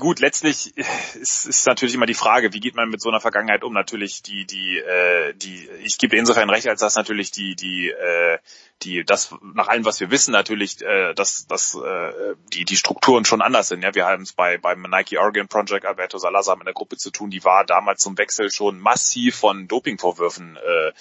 gut, 0.00 0.18
letztlich 0.18 0.76
ist, 0.76 1.46
ist 1.46 1.66
natürlich 1.66 1.94
immer 1.94 2.06
die 2.06 2.14
Frage, 2.14 2.52
wie 2.52 2.58
geht 2.58 2.74
man 2.74 2.88
mit 2.88 3.00
so 3.00 3.10
einer 3.10 3.20
Vergangenheit 3.20 3.62
um? 3.62 3.72
Natürlich 3.72 4.22
die, 4.22 4.46
die, 4.46 4.78
äh, 4.78 5.34
die, 5.34 5.68
ich 5.84 5.98
gebe 5.98 6.16
insofern 6.16 6.50
recht, 6.50 6.66
als 6.66 6.80
dass 6.80 6.96
natürlich 6.96 7.30
die, 7.30 7.54
die, 7.54 7.90
äh, 7.90 8.38
die, 8.82 9.04
das 9.04 9.34
nach 9.54 9.68
allem, 9.68 9.84
was 9.84 10.00
wir 10.00 10.10
wissen, 10.10 10.32
natürlich, 10.32 10.82
äh, 10.82 11.14
dass, 11.14 11.46
dass 11.46 11.74
äh, 11.74 12.34
die, 12.52 12.64
die 12.64 12.76
Strukturen 12.76 13.24
schon 13.24 13.42
anders 13.42 13.68
sind. 13.68 13.82
Ja, 13.82 13.94
wir 13.94 14.06
haben 14.06 14.22
es 14.22 14.32
bei 14.32 14.58
beim 14.58 14.82
Nike 14.82 15.18
Oregon 15.18 15.48
Project 15.48 15.84
Alberto 15.84 16.18
Salazar 16.18 16.56
mit 16.56 16.66
einer 16.66 16.74
Gruppe 16.74 16.96
zu 16.96 17.10
tun, 17.10 17.30
die 17.30 17.44
war 17.44 17.64
damals 17.64 18.02
zum 18.02 18.18
Wechsel 18.18 18.50
schon 18.50 18.80
massiv 18.80 19.36
von 19.36 19.68
Dopingvorwürfen 19.68 20.56
äh, 20.56 20.92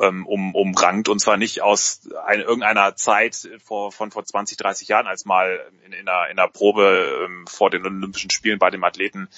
ähm, 0.00 0.26
um, 0.26 0.54
umrankt. 0.54 1.08
Und 1.08 1.20
zwar 1.20 1.36
nicht 1.36 1.62
aus 1.62 2.08
ein, 2.24 2.40
irgendeiner 2.40 2.96
Zeit 2.96 3.48
vor, 3.62 3.92
von 3.92 4.10
vor 4.10 4.24
20, 4.24 4.56
30 4.56 4.88
Jahren, 4.88 5.06
als 5.06 5.24
mal 5.24 5.60
in, 5.84 5.92
in, 5.92 6.08
einer, 6.08 6.30
in 6.30 6.38
einer 6.38 6.48
Probe 6.48 7.24
ähm, 7.24 7.46
vor 7.46 7.70
den 7.70 7.84
Olympischen 7.84 8.30
Spielen 8.30 8.58
bei 8.58 8.70
dem 8.70 8.84
Athleten 8.84 9.28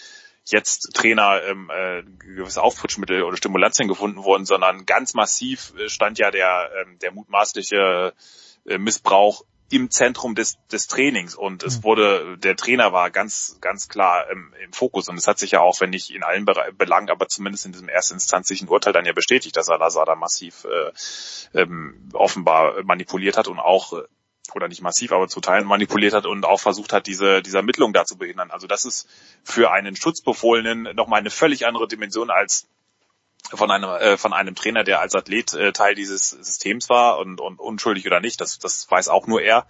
jetzt 0.51 0.95
Trainer 0.95 1.43
ähm, 1.43 1.71
äh, 1.71 2.03
gewisse 2.19 2.63
Auffrischmittel 2.63 3.23
oder 3.23 3.37
Stimulantien 3.37 3.89
gefunden 3.89 4.25
wurden, 4.25 4.47
sondern 4.47 4.87
ganz 4.87 5.15
massiv 5.15 5.75
äh, 5.79 5.89
stand 5.89 6.19
ja 6.19 6.31
der, 6.31 6.71
ähm, 6.81 6.99
der 7.01 7.13
mutmaßliche 7.13 8.15
äh, 8.67 8.79
Missbrauch 8.79 9.45
im 9.71 9.91
Zentrum 9.91 10.35
des, 10.35 10.59
des 10.73 10.87
Trainings 10.87 11.35
und 11.35 11.63
es 11.63 11.79
mhm. 11.79 11.85
wurde, 11.85 12.39
der 12.39 12.57
Trainer 12.57 12.93
war 12.93 13.11
ganz, 13.11 13.59
ganz 13.61 13.89
klar 13.89 14.31
im, 14.31 14.53
im 14.65 14.73
Fokus 14.73 15.09
und 15.09 15.17
es 15.19 15.27
hat 15.27 15.39
sich 15.39 15.51
ja 15.51 15.61
auch, 15.61 15.81
wenn 15.81 15.91
nicht 15.91 16.11
in 16.11 16.23
allen 16.23 16.47
Belangen, 16.47 17.11
aber 17.11 17.29
zumindest 17.29 17.67
in 17.67 17.73
diesem 17.73 17.89
erstinstanzlichen 17.89 18.69
Urteil 18.69 18.93
dann 18.93 19.05
ja 19.05 19.13
bestätigt, 19.13 19.57
dass 19.57 19.69
Al-Azhar 19.69 20.07
da 20.07 20.15
massiv 20.15 20.65
äh, 20.65 21.61
ähm, 21.61 22.09
offenbar 22.15 22.83
manipuliert 22.85 23.37
hat 23.37 23.49
und 23.49 23.59
auch 23.59 23.93
äh, 23.93 24.03
oder 24.55 24.69
nicht 24.69 24.81
massiv, 24.81 25.13
aber 25.13 25.29
zu 25.29 25.41
Teilen 25.41 25.67
manipuliert 25.67 26.15
hat 26.15 26.25
und 26.25 26.47
auch 26.47 26.61
versucht 26.61 26.95
hat, 26.95 27.07
diese, 27.07 27.43
diese 27.43 27.59
Ermittlung 27.59 27.93
da 27.93 28.07
zu 28.07 28.17
behindern. 28.17 28.51
Also 28.51 28.67
das 28.67 28.87
ist 28.87 29.07
für 29.45 29.71
einen 29.71 29.95
Schutzbefohlenen 29.95 30.97
nochmal 30.97 31.21
eine 31.21 31.29
völlig 31.29 31.67
andere 31.67 31.87
Dimension 31.87 32.31
als 32.31 32.67
von 33.53 33.71
einem 33.71 33.91
äh, 33.91 34.17
von 34.17 34.33
einem 34.33 34.55
Trainer, 34.55 34.85
der 34.85 35.01
als 35.01 35.15
Athlet 35.15 35.55
äh, 35.55 35.73
Teil 35.73 35.95
dieses 35.95 36.31
Systems 36.31 36.89
war 36.91 37.19
und, 37.19 37.41
und 37.41 37.59
unschuldig 37.59 38.07
oder 38.07 38.21
nicht, 38.21 38.41
das 38.41 38.59
das 38.59 38.91
weiß 38.91 39.09
auch 39.09 39.27
nur 39.27 39.43
er. 39.43 39.67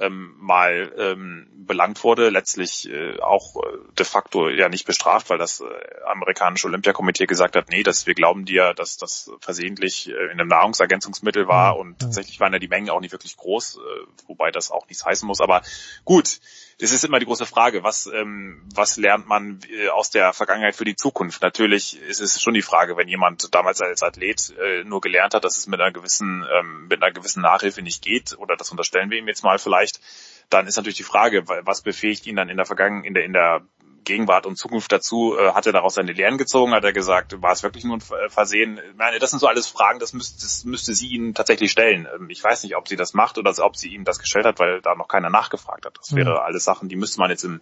ähm, 0.00 0.34
mal 0.38 0.92
ähm, 0.96 1.46
belangt 1.66 2.02
wurde, 2.04 2.30
letztlich 2.30 2.88
äh, 2.90 3.20
auch 3.20 3.56
äh, 3.56 3.78
de 3.98 4.06
facto 4.06 4.48
ja 4.48 4.68
nicht 4.68 4.86
bestraft, 4.86 5.28
weil 5.28 5.38
das 5.38 5.60
äh, 5.60 5.64
amerikanische 6.06 6.66
Olympiakomitee 6.68 7.26
gesagt 7.26 7.54
hat, 7.54 7.68
nee, 7.68 7.82
dass 7.82 8.06
wir 8.06 8.14
glauben 8.14 8.46
dir, 8.46 8.72
dass 8.74 8.96
das 8.96 9.30
versehentlich 9.40 10.08
äh, 10.08 10.12
in 10.12 10.40
einem 10.40 10.48
Nahrungsergänzungsmittel 10.48 11.48
war 11.48 11.78
und 11.78 11.98
tatsächlich 11.98 12.40
waren 12.40 12.52
ja 12.52 12.58
die 12.58 12.68
Mengen 12.68 12.88
auch 12.88 13.00
nicht 13.00 13.12
wirklich 13.12 13.36
groß, 13.36 13.76
äh, 13.76 14.06
wobei 14.26 14.50
das 14.50 14.70
auch 14.70 14.88
nichts 14.88 15.04
heißen 15.04 15.26
muss. 15.26 15.42
Aber 15.42 15.60
gut, 16.04 16.40
das 16.80 16.92
ist 16.92 17.04
immer 17.04 17.18
die 17.18 17.26
große 17.26 17.46
Frage, 17.46 17.82
was 17.82 18.06
ähm, 18.06 18.62
was 18.74 18.96
lernt 18.96 19.26
man 19.28 19.60
äh, 19.70 19.88
aus 19.88 20.10
der 20.10 20.32
Vergangenheit 20.32 20.74
für 20.74 20.84
die 20.84 20.96
Zukunft? 20.96 21.42
Natürlich 21.42 22.00
ist 22.00 22.20
es 22.20 22.40
schon 22.40 22.54
die 22.54 22.62
Frage, 22.62 22.96
wenn 22.96 23.08
jemand 23.08 23.54
damals 23.54 23.80
als 23.80 24.02
Athlet 24.02 24.54
äh, 24.58 24.84
nur 24.84 25.00
gelernt 25.00 25.34
hat, 25.34 25.44
dass 25.44 25.58
es 25.58 25.66
mit 25.66 25.80
einer 25.80 25.92
gewissen 25.92 26.44
ähm, 26.52 26.88
mit 26.88 27.02
einer 27.02 27.12
gewissen 27.12 27.42
Nachhilfe 27.42 27.82
nicht 27.82 28.02
geht, 28.02 28.36
oder 28.38 28.56
das 28.56 28.70
unterstellen 28.70 29.10
wir 29.10 29.18
ihm 29.18 29.28
jetzt 29.28 29.44
mal 29.44 29.58
vielleicht, 29.58 30.00
dann 30.48 30.66
ist 30.66 30.76
natürlich 30.76 30.96
die 30.96 31.02
Frage, 31.02 31.44
was 31.46 31.82
befähigt 31.82 32.26
ihn 32.26 32.36
dann 32.36 32.48
in 32.48 32.56
der 32.56 32.66
Vergangenheit, 32.66 33.06
in 33.06 33.14
der 33.14 33.24
in 33.24 33.32
der 33.32 33.62
Gegenwart 34.04 34.46
und 34.46 34.56
Zukunft 34.56 34.90
dazu? 34.92 35.36
Äh, 35.38 35.52
hat 35.52 35.66
er 35.66 35.72
daraus 35.72 35.94
seine 35.94 36.12
Lehren 36.12 36.38
gezogen? 36.38 36.72
Hat 36.72 36.84
er 36.84 36.92
gesagt, 36.92 37.40
war 37.42 37.52
es 37.52 37.62
wirklich 37.62 37.84
nur 37.84 37.96
ein 37.96 38.30
Versehen? 38.30 38.80
Ich 38.90 38.96
meine, 38.96 39.18
das 39.18 39.30
sind 39.30 39.38
so 39.38 39.46
alles 39.46 39.66
Fragen, 39.66 39.98
das 39.98 40.12
müsste, 40.12 40.42
das 40.42 40.64
müsste 40.64 40.94
sie 40.94 41.08
ihn 41.08 41.34
tatsächlich 41.34 41.70
stellen. 41.70 42.08
Ähm, 42.14 42.30
ich 42.30 42.42
weiß 42.42 42.62
nicht, 42.64 42.76
ob 42.76 42.88
sie 42.88 42.96
das 42.96 43.14
macht 43.14 43.38
oder 43.38 43.52
ob 43.64 43.76
sie 43.76 43.94
ihm 43.94 44.04
das 44.04 44.18
gestellt 44.18 44.46
hat, 44.46 44.58
weil 44.58 44.80
da 44.80 44.94
noch 44.94 45.08
keiner 45.08 45.30
nachgefragt 45.30 45.86
hat. 45.86 45.98
Das 45.98 46.14
wäre 46.14 46.42
alles 46.42 46.64
Sachen, 46.64 46.88
die 46.88 46.96
müsste 46.96 47.20
man 47.20 47.30
jetzt 47.30 47.44
im 47.44 47.60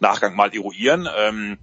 Nachgang 0.00 0.34
mal 0.34 0.54
eruieren. 0.54 1.08
Ähm, 1.16 1.58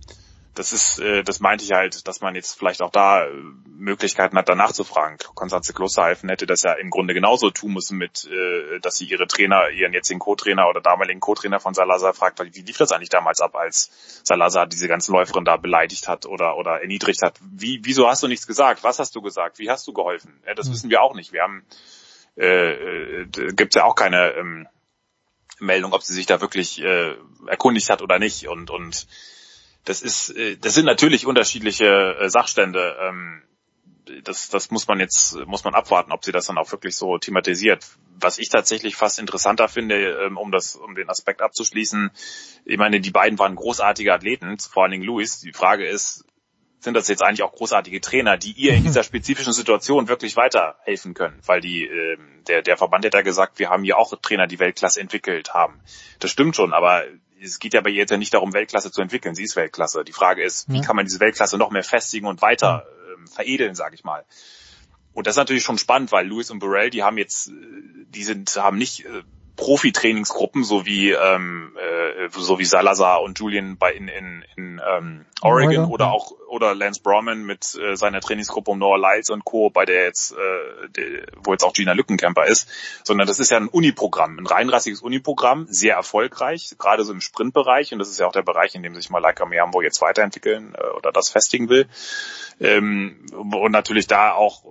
das 0.56 0.74
ist, 0.74 1.00
äh, 1.00 1.24
das 1.24 1.40
meinte 1.40 1.64
ich 1.64 1.72
halt, 1.72 2.08
dass 2.08 2.22
man 2.22 2.36
jetzt 2.36 2.58
vielleicht 2.58 2.82
auch 2.82 2.92
da 2.92 3.26
äh, 3.26 3.30
Möglichkeiten 3.68 4.38
hat, 4.38 4.50
danach 4.50 4.74
zu 4.74 4.84
fragen. 4.84 5.18
Konstanze 5.34 5.74
Klosterhalfen 5.74 6.30
hätte 6.30 6.46
das 6.46 6.64
ja 6.64 6.74
im 6.74 6.90
Grunde 6.90 7.14
genauso 7.14 7.50
tun 7.52 7.74
müssen 7.74 7.98
mit, 7.98 8.26
äh, 8.26 8.80
dass 8.80 8.98
sie 8.98 9.06
ihre 9.06 9.28
Trainer, 9.28 9.70
ihren 9.70 9.94
jetzigen 9.94 10.20
Co-Trainer 10.20 10.68
oder 10.68 10.82
damaligen 10.82 11.20
Co-Trainer 11.20 11.60
von 11.60 11.74
Salazar 11.74 12.14
fragt, 12.14 12.40
weil 12.40 12.54
wie 12.54 12.62
lief 12.62 12.78
das 12.78 12.92
eigentlich 12.92 13.10
damals 13.10 13.40
ab, 13.40 13.56
als 13.56 14.22
Salazar 14.24 14.68
diese 14.68 14.88
ganzen 14.88 15.14
Läuferin 15.14 15.46
da 15.46 15.58
beleidigt 15.58 16.08
hat 16.08 16.26
oder 16.26 16.58
oder 16.58 16.82
erniedrigt 16.82 17.22
hat? 17.22 17.40
Wie, 17.42 17.80
wieso 17.84 18.08
hast 18.08 18.24
du 18.24 18.28
nichts 18.28 18.46
gesagt? 18.46 18.84
Was 18.84 19.00
hast 19.00 19.16
du 19.16 19.22
gesagt? 19.22 19.58
Wie 19.58 19.70
hast 19.70 19.88
du 19.88 19.94
geholfen? 19.94 20.42
Ja, 20.46 20.54
das 20.54 20.70
wissen 20.72 20.90
wir 20.90 21.02
auch 21.02 21.16
nicht. 21.16 21.32
Wir 21.32 21.44
haben 21.44 21.64
äh, 22.38 23.22
äh, 23.22 23.26
gibt's 23.54 23.76
ja 23.76 23.84
auch 23.86 23.96
keine 23.96 24.34
ähm, 24.34 24.68
Meldung, 25.60 25.94
ob 25.94 26.04
sie 26.04 26.14
sich 26.14 26.26
da 26.26 26.42
wirklich 26.42 26.82
äh, 26.82 27.16
erkundigt 27.48 27.90
hat 27.90 28.02
oder 28.02 28.20
nicht 28.20 28.48
und 28.48 28.70
und 28.70 29.08
das 29.86 30.02
ist, 30.02 30.30
äh, 30.32 30.58
das 30.58 30.74
sind 30.74 30.86
natürlich 30.86 31.26
unterschiedliche 31.26 32.18
äh, 32.20 32.30
Sachstände. 32.30 32.96
Ähm, 33.02 33.42
das, 34.24 34.50
das 34.50 34.72
muss 34.72 34.88
man 34.88 35.00
jetzt, 35.00 35.36
muss 35.46 35.64
man 35.64 35.74
abwarten, 35.74 36.12
ob 36.12 36.26
sie 36.26 36.32
das 36.32 36.48
dann 36.48 36.58
auch 36.58 36.72
wirklich 36.72 36.96
so 36.96 37.18
thematisiert. 37.18 37.86
Was 38.20 38.38
ich 38.40 38.50
tatsächlich 38.50 38.96
fast 38.96 39.20
interessanter 39.20 39.68
finde, 39.68 40.26
ähm, 40.26 40.38
um 40.38 40.52
das, 40.52 40.76
um 40.76 40.96
den 40.96 41.10
Aspekt 41.10 41.42
abzuschließen, 41.42 42.12
ich 42.66 42.78
meine, 42.78 43.00
die 43.00 43.12
beiden 43.12 43.40
waren 43.40 43.56
großartige 43.56 44.14
Athleten, 44.14 44.58
vor 44.60 44.84
allen 44.84 44.92
Dingen 44.92 45.04
Louis. 45.04 45.40
Die 45.40 45.54
Frage 45.54 45.88
ist, 45.88 46.26
sind 46.80 46.96
das 46.96 47.08
jetzt 47.08 47.24
eigentlich 47.24 47.44
auch 47.44 47.54
großartige 47.54 48.02
Trainer, 48.02 48.38
die 48.38 48.52
ihr 48.52 48.74
in 48.74 48.84
dieser 48.84 49.04
spezifischen 49.04 49.54
Situation 49.54 50.08
wirklich 50.08 50.36
weiterhelfen 50.36 51.14
können? 51.14 51.40
Weil 51.46 51.62
die, 51.62 51.86
äh, 51.86 52.18
der, 52.48 52.62
der 52.64 52.78
Verband 52.78 53.06
hat 53.06 53.14
ja 53.14 53.22
gesagt, 53.22 53.60
wir 53.60 53.70
haben 53.70 53.84
hier 53.84 53.98
auch 53.98 54.14
Trainer, 54.22 54.48
die 54.48 54.60
Weltklasse 54.60 55.00
entwickelt 55.00 55.54
haben. 55.54 55.80
Das 56.20 56.32
stimmt 56.32 56.56
schon, 56.56 56.74
aber 56.74 57.06
es 57.42 57.60
geht 57.60 57.74
ja 57.74 57.82
bei 57.82 57.90
ihr 57.90 57.98
jetzt 57.98 58.12
ja 58.12 58.18
nicht 58.18 58.34
darum, 58.34 58.54
Weltklasse 58.54 58.92
zu 58.92 59.02
entwickeln. 59.02 59.36
Sie 59.36 59.44
ist 59.44 59.56
Weltklasse. 59.56 60.04
Die 60.04 60.14
Frage 60.14 60.44
ist, 60.44 60.70
wie 60.70 60.82
kann 60.82 60.96
man 60.96 61.06
diese 61.06 61.20
Weltklasse 61.20 61.58
noch 61.58 61.72
mehr 61.72 61.84
festigen 61.84 62.28
und 62.28 62.42
weiter 62.42 62.86
ähm, 63.18 63.28
veredeln, 63.28 63.76
sage 63.76 63.96
ich 63.96 64.04
mal. 64.04 64.26
Und 65.14 65.28
das 65.28 65.34
ist 65.34 65.38
natürlich 65.38 65.64
schon 65.64 65.78
spannend, 65.78 66.12
weil 66.12 66.28
Lewis 66.28 66.52
und 66.52 66.60
Burrell, 66.60 66.90
die 66.90 67.04
haben 67.04 67.18
jetzt, 67.18 67.50
äh, 67.50 67.54
die 68.10 68.24
sind, 68.24 68.56
haben 68.56 68.78
nicht 68.78 69.06
äh, 69.06 69.24
Profi-Trainingsgruppen, 69.56 70.64
so 70.64 70.86
wie 70.86 71.12
ähm, 71.12 71.76
äh, 71.78 72.30
so 72.32 72.60
wie 72.60 72.66
Salazar 72.66 73.22
und 73.22 73.40
Julian 73.40 73.78
bei 73.78 73.94
in 73.94 74.08
in, 74.08 74.46
in 74.56 74.82
ähm, 74.88 75.26
Oregon, 75.42 75.86
oder 75.86 76.12
auch 76.12 76.32
oder 76.48 76.76
Lance 76.76 77.02
Brorman 77.02 77.44
mit 77.44 77.76
äh, 77.76 77.96
seiner 77.96 78.22
Trainingsgruppe 78.22 78.72
um 78.72 78.80
Noah 78.80 78.98
Lyles 78.98 79.30
und 79.30 79.46
Co, 79.46 79.70
bei 79.70 79.86
der 79.86 80.04
jetzt 80.04 80.34
äh, 80.34 80.36
die, 80.96 81.24
wo 81.44 81.52
jetzt 81.52 81.64
auch 81.64 81.74
Gina 81.74 81.94
Lückenkämper 81.94 82.46
ist, 82.46 82.70
sondern 83.04 83.28
das 83.28 83.40
ist 83.40 83.52
ja 83.52 83.58
ein 83.58 83.68
Uniprogramm, 83.68 84.38
ein 84.38 84.46
reinrassiges 84.46 85.02
Uniprogramm, 85.02 85.68
sehr 85.70 85.96
erfolgreich, 85.96 86.76
gerade 86.78 87.04
so 87.04 87.14
im 87.14 87.22
Sprintbereich. 87.22 87.94
Und 87.94 88.00
das 88.00 88.10
ist 88.10 88.20
ja 88.20 88.28
auch 88.28 88.34
der 88.34 88.44
Bereich, 88.44 88.76
in 88.76 88.84
dem 88.84 88.96
sich 88.96 89.10
Malaika 89.10 89.46
Miambo 89.46 89.82
jetzt 89.82 90.02
weiterentwickeln 90.02 90.76
äh, 90.76 90.98
oder 90.98 91.12
das 91.12 91.30
festigen 91.30 91.70
will. 91.70 91.88
Ähm, 92.60 93.26
und 93.34 93.72
natürlich 93.72 94.08
da 94.08 94.34
auch 94.34 94.64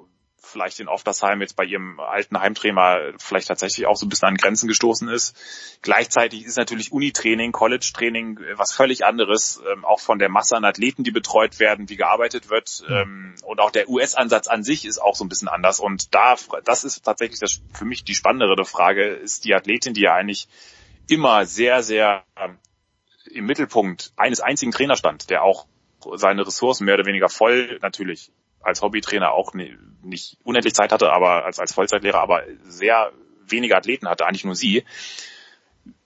vielleicht 0.50 0.80
in 0.80 0.88
Oftersheim 0.88 1.40
jetzt 1.40 1.56
bei 1.56 1.64
ihrem 1.64 2.00
alten 2.00 2.40
Heimtrainer 2.40 3.12
vielleicht 3.18 3.48
tatsächlich 3.48 3.86
auch 3.86 3.96
so 3.96 4.06
ein 4.06 4.08
bisschen 4.08 4.28
an 4.28 4.36
Grenzen 4.36 4.68
gestoßen 4.68 5.08
ist. 5.08 5.36
Gleichzeitig 5.82 6.44
ist 6.44 6.58
natürlich 6.58 6.92
Unitraining, 6.92 7.52
College-Training 7.52 8.38
äh, 8.38 8.58
was 8.58 8.74
völlig 8.74 9.04
anderes, 9.04 9.60
ähm, 9.72 9.84
auch 9.84 10.00
von 10.00 10.18
der 10.18 10.28
Masse 10.28 10.56
an 10.56 10.64
Athleten, 10.64 11.04
die 11.04 11.10
betreut 11.10 11.58
werden, 11.60 11.88
wie 11.88 11.96
gearbeitet 11.96 12.50
wird. 12.50 12.82
Ähm, 12.88 13.34
und 13.44 13.60
auch 13.60 13.70
der 13.70 13.88
US-Ansatz 13.88 14.48
an 14.48 14.62
sich 14.62 14.84
ist 14.84 14.98
auch 14.98 15.14
so 15.14 15.24
ein 15.24 15.28
bisschen 15.28 15.48
anders. 15.48 15.80
Und 15.80 16.14
da, 16.14 16.36
das 16.64 16.84
ist 16.84 17.04
tatsächlich 17.04 17.40
das, 17.40 17.60
für 17.72 17.84
mich 17.84 18.04
die 18.04 18.14
spannendere 18.14 18.64
Frage, 18.64 19.04
ist 19.04 19.44
die 19.44 19.54
Athletin, 19.54 19.94
die 19.94 20.02
ja 20.02 20.14
eigentlich 20.14 20.48
immer 21.08 21.46
sehr, 21.46 21.82
sehr 21.82 22.24
ähm, 22.36 22.58
im 23.30 23.46
Mittelpunkt 23.46 24.12
eines 24.16 24.40
einzigen 24.40 24.72
Trainers 24.72 24.98
stand, 24.98 25.30
der 25.30 25.42
auch 25.42 25.66
seine 26.14 26.46
Ressourcen 26.46 26.84
mehr 26.84 26.94
oder 26.94 27.06
weniger 27.06 27.28
voll 27.28 27.78
natürlich 27.82 28.32
als 28.60 28.82
Hobbytrainer 28.82 29.32
auch 29.32 29.54
nicht 29.54 30.36
unendlich 30.44 30.74
Zeit 30.74 30.92
hatte, 30.92 31.12
aber 31.12 31.44
als, 31.44 31.58
als 31.58 31.72
Vollzeitlehrer, 31.72 32.20
aber 32.20 32.42
sehr 32.62 33.12
wenige 33.46 33.76
Athleten 33.76 34.08
hatte, 34.08 34.26
eigentlich 34.26 34.44
nur 34.44 34.54
sie. 34.54 34.84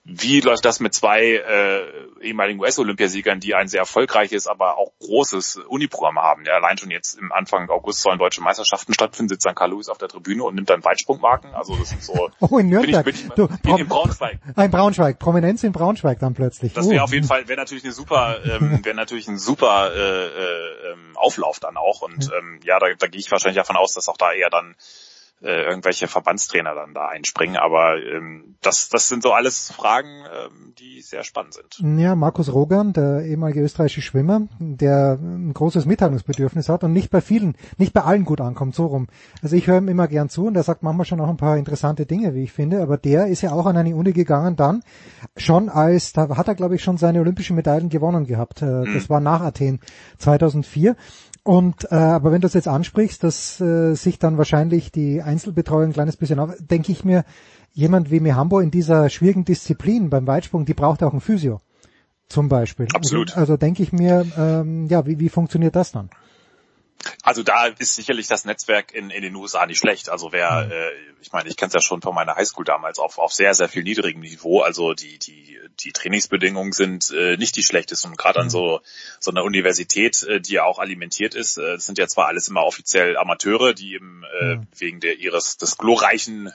Wie 0.07 0.39
läuft 0.39 0.63
das 0.65 0.79
mit 0.79 0.93
zwei 0.93 1.23
äh, 1.33 1.81
ehemaligen 2.21 2.59
US-Olympiasiegern, 2.59 3.39
die 3.39 3.55
ein 3.55 3.67
sehr 3.67 3.79
erfolgreiches, 3.79 4.45
aber 4.45 4.77
auch 4.77 4.91
großes 4.99 5.55
Uniprogramm 5.67 6.19
haben? 6.19 6.45
Ja, 6.45 6.53
allein 6.53 6.77
schon 6.77 6.91
jetzt 6.91 7.17
im 7.17 7.31
Anfang 7.31 7.69
August 7.71 8.01
sollen 8.01 8.19
deutsche 8.19 8.39
Meisterschaften 8.41 8.93
stattfinden, 8.93 9.29
sitzt 9.29 9.47
dann 9.47 9.55
Karl 9.55 9.71
Lewis 9.71 9.89
auf 9.89 9.97
der 9.97 10.07
Tribüne 10.07 10.43
und 10.43 10.53
nimmt 10.53 10.69
dann 10.69 10.83
Weitsprungmarken. 10.83 11.55
Also 11.55 11.75
das 11.75 11.91
ist 11.91 12.03
so. 12.03 12.29
Oh, 12.39 12.59
in 12.59 12.69
Nürnberg. 12.69 13.03
Bin 13.03 13.15
ich, 13.15 13.27
bin 13.27 13.31
ich, 13.31 13.35
du, 13.63 13.69
in, 13.71 13.77
in 13.79 13.87
Braunschweig. 13.87 14.37
Ein 14.55 14.69
Braunschweig. 14.69 15.17
Prominenz 15.17 15.63
in 15.63 15.71
Braunschweig 15.71 16.19
dann 16.19 16.35
plötzlich. 16.35 16.73
Das 16.73 16.87
wäre 16.87 17.01
Oh. 17.01 17.05
auf 17.05 17.11
jeden 17.13 17.25
Fall, 17.25 17.47
wäre 17.47 17.59
natürlich 17.59 17.83
eine 17.83 17.93
super, 17.93 18.37
ähm, 18.45 18.79
wäre 18.85 18.95
natürlich 18.95 19.27
ein 19.27 19.39
super 19.39 19.91
äh, 19.91 20.25
äh, 20.27 20.91
ähm, 20.93 21.17
Auflauf 21.17 21.59
dann 21.59 21.77
auch. 21.77 22.03
Und 22.03 22.29
ähm, 22.37 22.59
ja, 22.63 22.77
da, 22.77 22.87
da 22.95 23.07
gehe 23.07 23.19
ich 23.19 23.31
wahrscheinlich 23.31 23.57
davon 23.57 23.75
aus, 23.75 23.93
dass 23.95 24.07
auch 24.07 24.17
da 24.17 24.31
eher 24.33 24.51
dann 24.51 24.75
äh, 25.41 25.63
irgendwelche 25.63 26.07
Verbandstrainer 26.07 26.73
dann 26.75 26.93
da 26.93 27.07
einspringen. 27.07 27.57
Aber 27.57 27.97
ähm, 27.97 28.55
das, 28.61 28.89
das 28.89 29.09
sind 29.09 29.21
so 29.23 29.31
alles 29.31 29.71
Fragen, 29.71 30.07
ähm, 30.09 30.73
die 30.79 31.01
sehr 31.01 31.23
spannend 31.23 31.53
sind. 31.53 31.99
Ja, 31.99 32.15
Markus 32.15 32.51
Rogan, 32.51 32.93
der 32.93 33.23
ehemalige 33.25 33.61
österreichische 33.61 34.01
Schwimmer, 34.01 34.47
der 34.59 35.19
ein 35.21 35.53
großes 35.53 35.85
Mitteilungsbedürfnis 35.85 36.69
hat 36.69 36.83
und 36.83 36.93
nicht 36.93 37.09
bei 37.11 37.21
vielen, 37.21 37.55
nicht 37.77 37.93
bei 37.93 38.01
allen 38.01 38.25
gut 38.25 38.41
ankommt, 38.41 38.75
so 38.75 38.87
rum. 38.87 39.07
Also 39.43 39.55
ich 39.55 39.67
höre 39.67 39.77
ihm 39.77 39.87
immer 39.89 40.07
gern 40.07 40.29
zu 40.29 40.47
und 40.47 40.55
er 40.55 40.63
sagt 40.63 40.83
manchmal 40.83 41.05
schon 41.05 41.21
auch 41.21 41.29
ein 41.29 41.37
paar 41.37 41.57
interessante 41.57 42.05
Dinge, 42.05 42.33
wie 42.33 42.43
ich 42.43 42.53
finde, 42.53 42.81
aber 42.81 42.97
der 42.97 43.27
ist 43.27 43.41
ja 43.41 43.51
auch 43.51 43.65
an 43.65 43.77
eine 43.77 43.95
Uni 43.95 44.13
gegangen 44.13 44.55
dann, 44.55 44.83
schon 45.37 45.69
als, 45.69 46.13
da 46.13 46.35
hat 46.37 46.47
er 46.47 46.55
glaube 46.55 46.75
ich 46.75 46.83
schon 46.83 46.97
seine 46.97 47.19
olympischen 47.19 47.55
Medaillen 47.55 47.89
gewonnen 47.89 48.25
gehabt. 48.25 48.61
Äh, 48.61 48.85
Das 48.93 49.09
war 49.09 49.19
nach 49.19 49.41
Athen 49.41 49.79
2004. 50.19 50.95
Und 51.45 51.91
äh, 51.91 51.95
aber 51.95 52.31
wenn 52.31 52.41
du 52.41 52.47
das 52.47 52.55
jetzt 52.55 52.67
ansprichst, 52.67 53.23
dass 53.23 53.61
äh, 53.61 53.93
sich 53.93 54.17
dann 54.17 54.39
wahrscheinlich 54.39 54.91
die 54.91 55.21
Einzelbetreuung 55.21 55.89
ein 55.89 55.93
kleines 55.93 56.17
bisschen 56.17 56.39
auf, 56.39 56.51
denke 56.59 56.91
ich 56.91 57.05
mir, 57.05 57.23
jemand 57.71 58.09
wie 58.09 58.19
Mihambo 58.19 58.59
in 58.59 58.71
dieser 58.71 59.11
schwierigen 59.11 59.45
Disziplin 59.45 60.09
beim 60.09 60.25
Weitsprung, 60.25 60.65
die 60.65 60.73
braucht 60.73 61.03
auch 61.03 61.13
ein 61.13 61.21
Physio 61.21 61.61
zum 62.29 62.49
Beispiel. 62.49 62.87
Absolut. 62.95 63.29
Also, 63.29 63.41
also 63.41 63.57
denke 63.57 63.83
ich 63.83 63.93
mir, 63.93 64.25
ähm, 64.35 64.87
ja, 64.87 65.05
wie, 65.05 65.19
wie 65.19 65.29
funktioniert 65.29 65.75
das 65.75 65.91
dann? 65.91 66.09
Also 67.21 67.43
da 67.43 67.67
ist 67.67 67.95
sicherlich 67.95 68.27
das 68.27 68.45
Netzwerk 68.45 68.93
in, 68.93 69.09
in 69.09 69.21
den 69.21 69.35
USA 69.35 69.65
nicht 69.65 69.79
schlecht. 69.79 70.09
Also 70.09 70.31
wer, 70.31 70.69
äh, 70.71 70.91
ich 71.21 71.31
meine, 71.31 71.49
ich 71.49 71.57
kenne 71.57 71.67
es 71.67 71.73
ja 71.73 71.81
schon 71.81 72.01
von 72.01 72.15
meiner 72.15 72.35
Highschool 72.35 72.65
damals 72.65 72.99
auf, 72.99 73.17
auf 73.17 73.33
sehr, 73.33 73.53
sehr 73.53 73.69
viel 73.69 73.83
niedrigem 73.83 74.21
Niveau. 74.21 74.61
Also 74.61 74.93
die, 74.93 75.19
die, 75.19 75.59
die 75.79 75.91
Trainingsbedingungen 75.91 76.71
sind 76.71 77.11
äh, 77.11 77.37
nicht 77.37 77.55
die 77.55 77.63
schlechtesten. 77.63 78.11
Und 78.11 78.17
gerade 78.17 78.39
an 78.39 78.49
so, 78.49 78.81
so 79.19 79.31
einer 79.31 79.43
Universität, 79.43 80.23
äh, 80.23 80.39
die 80.39 80.53
ja 80.53 80.63
auch 80.63 80.79
alimentiert 80.79 81.35
ist, 81.35 81.57
äh, 81.57 81.73
das 81.73 81.85
sind 81.85 81.97
ja 81.97 82.07
zwar 82.07 82.27
alles 82.27 82.47
immer 82.47 82.63
offiziell 82.63 83.17
Amateure, 83.17 83.73
die 83.73 83.93
eben 83.93 84.23
äh, 84.39 84.57
wegen 84.77 84.99
der 84.99 85.17
ihres 85.17 85.57
des 85.57 85.77
glorreichen 85.77 86.51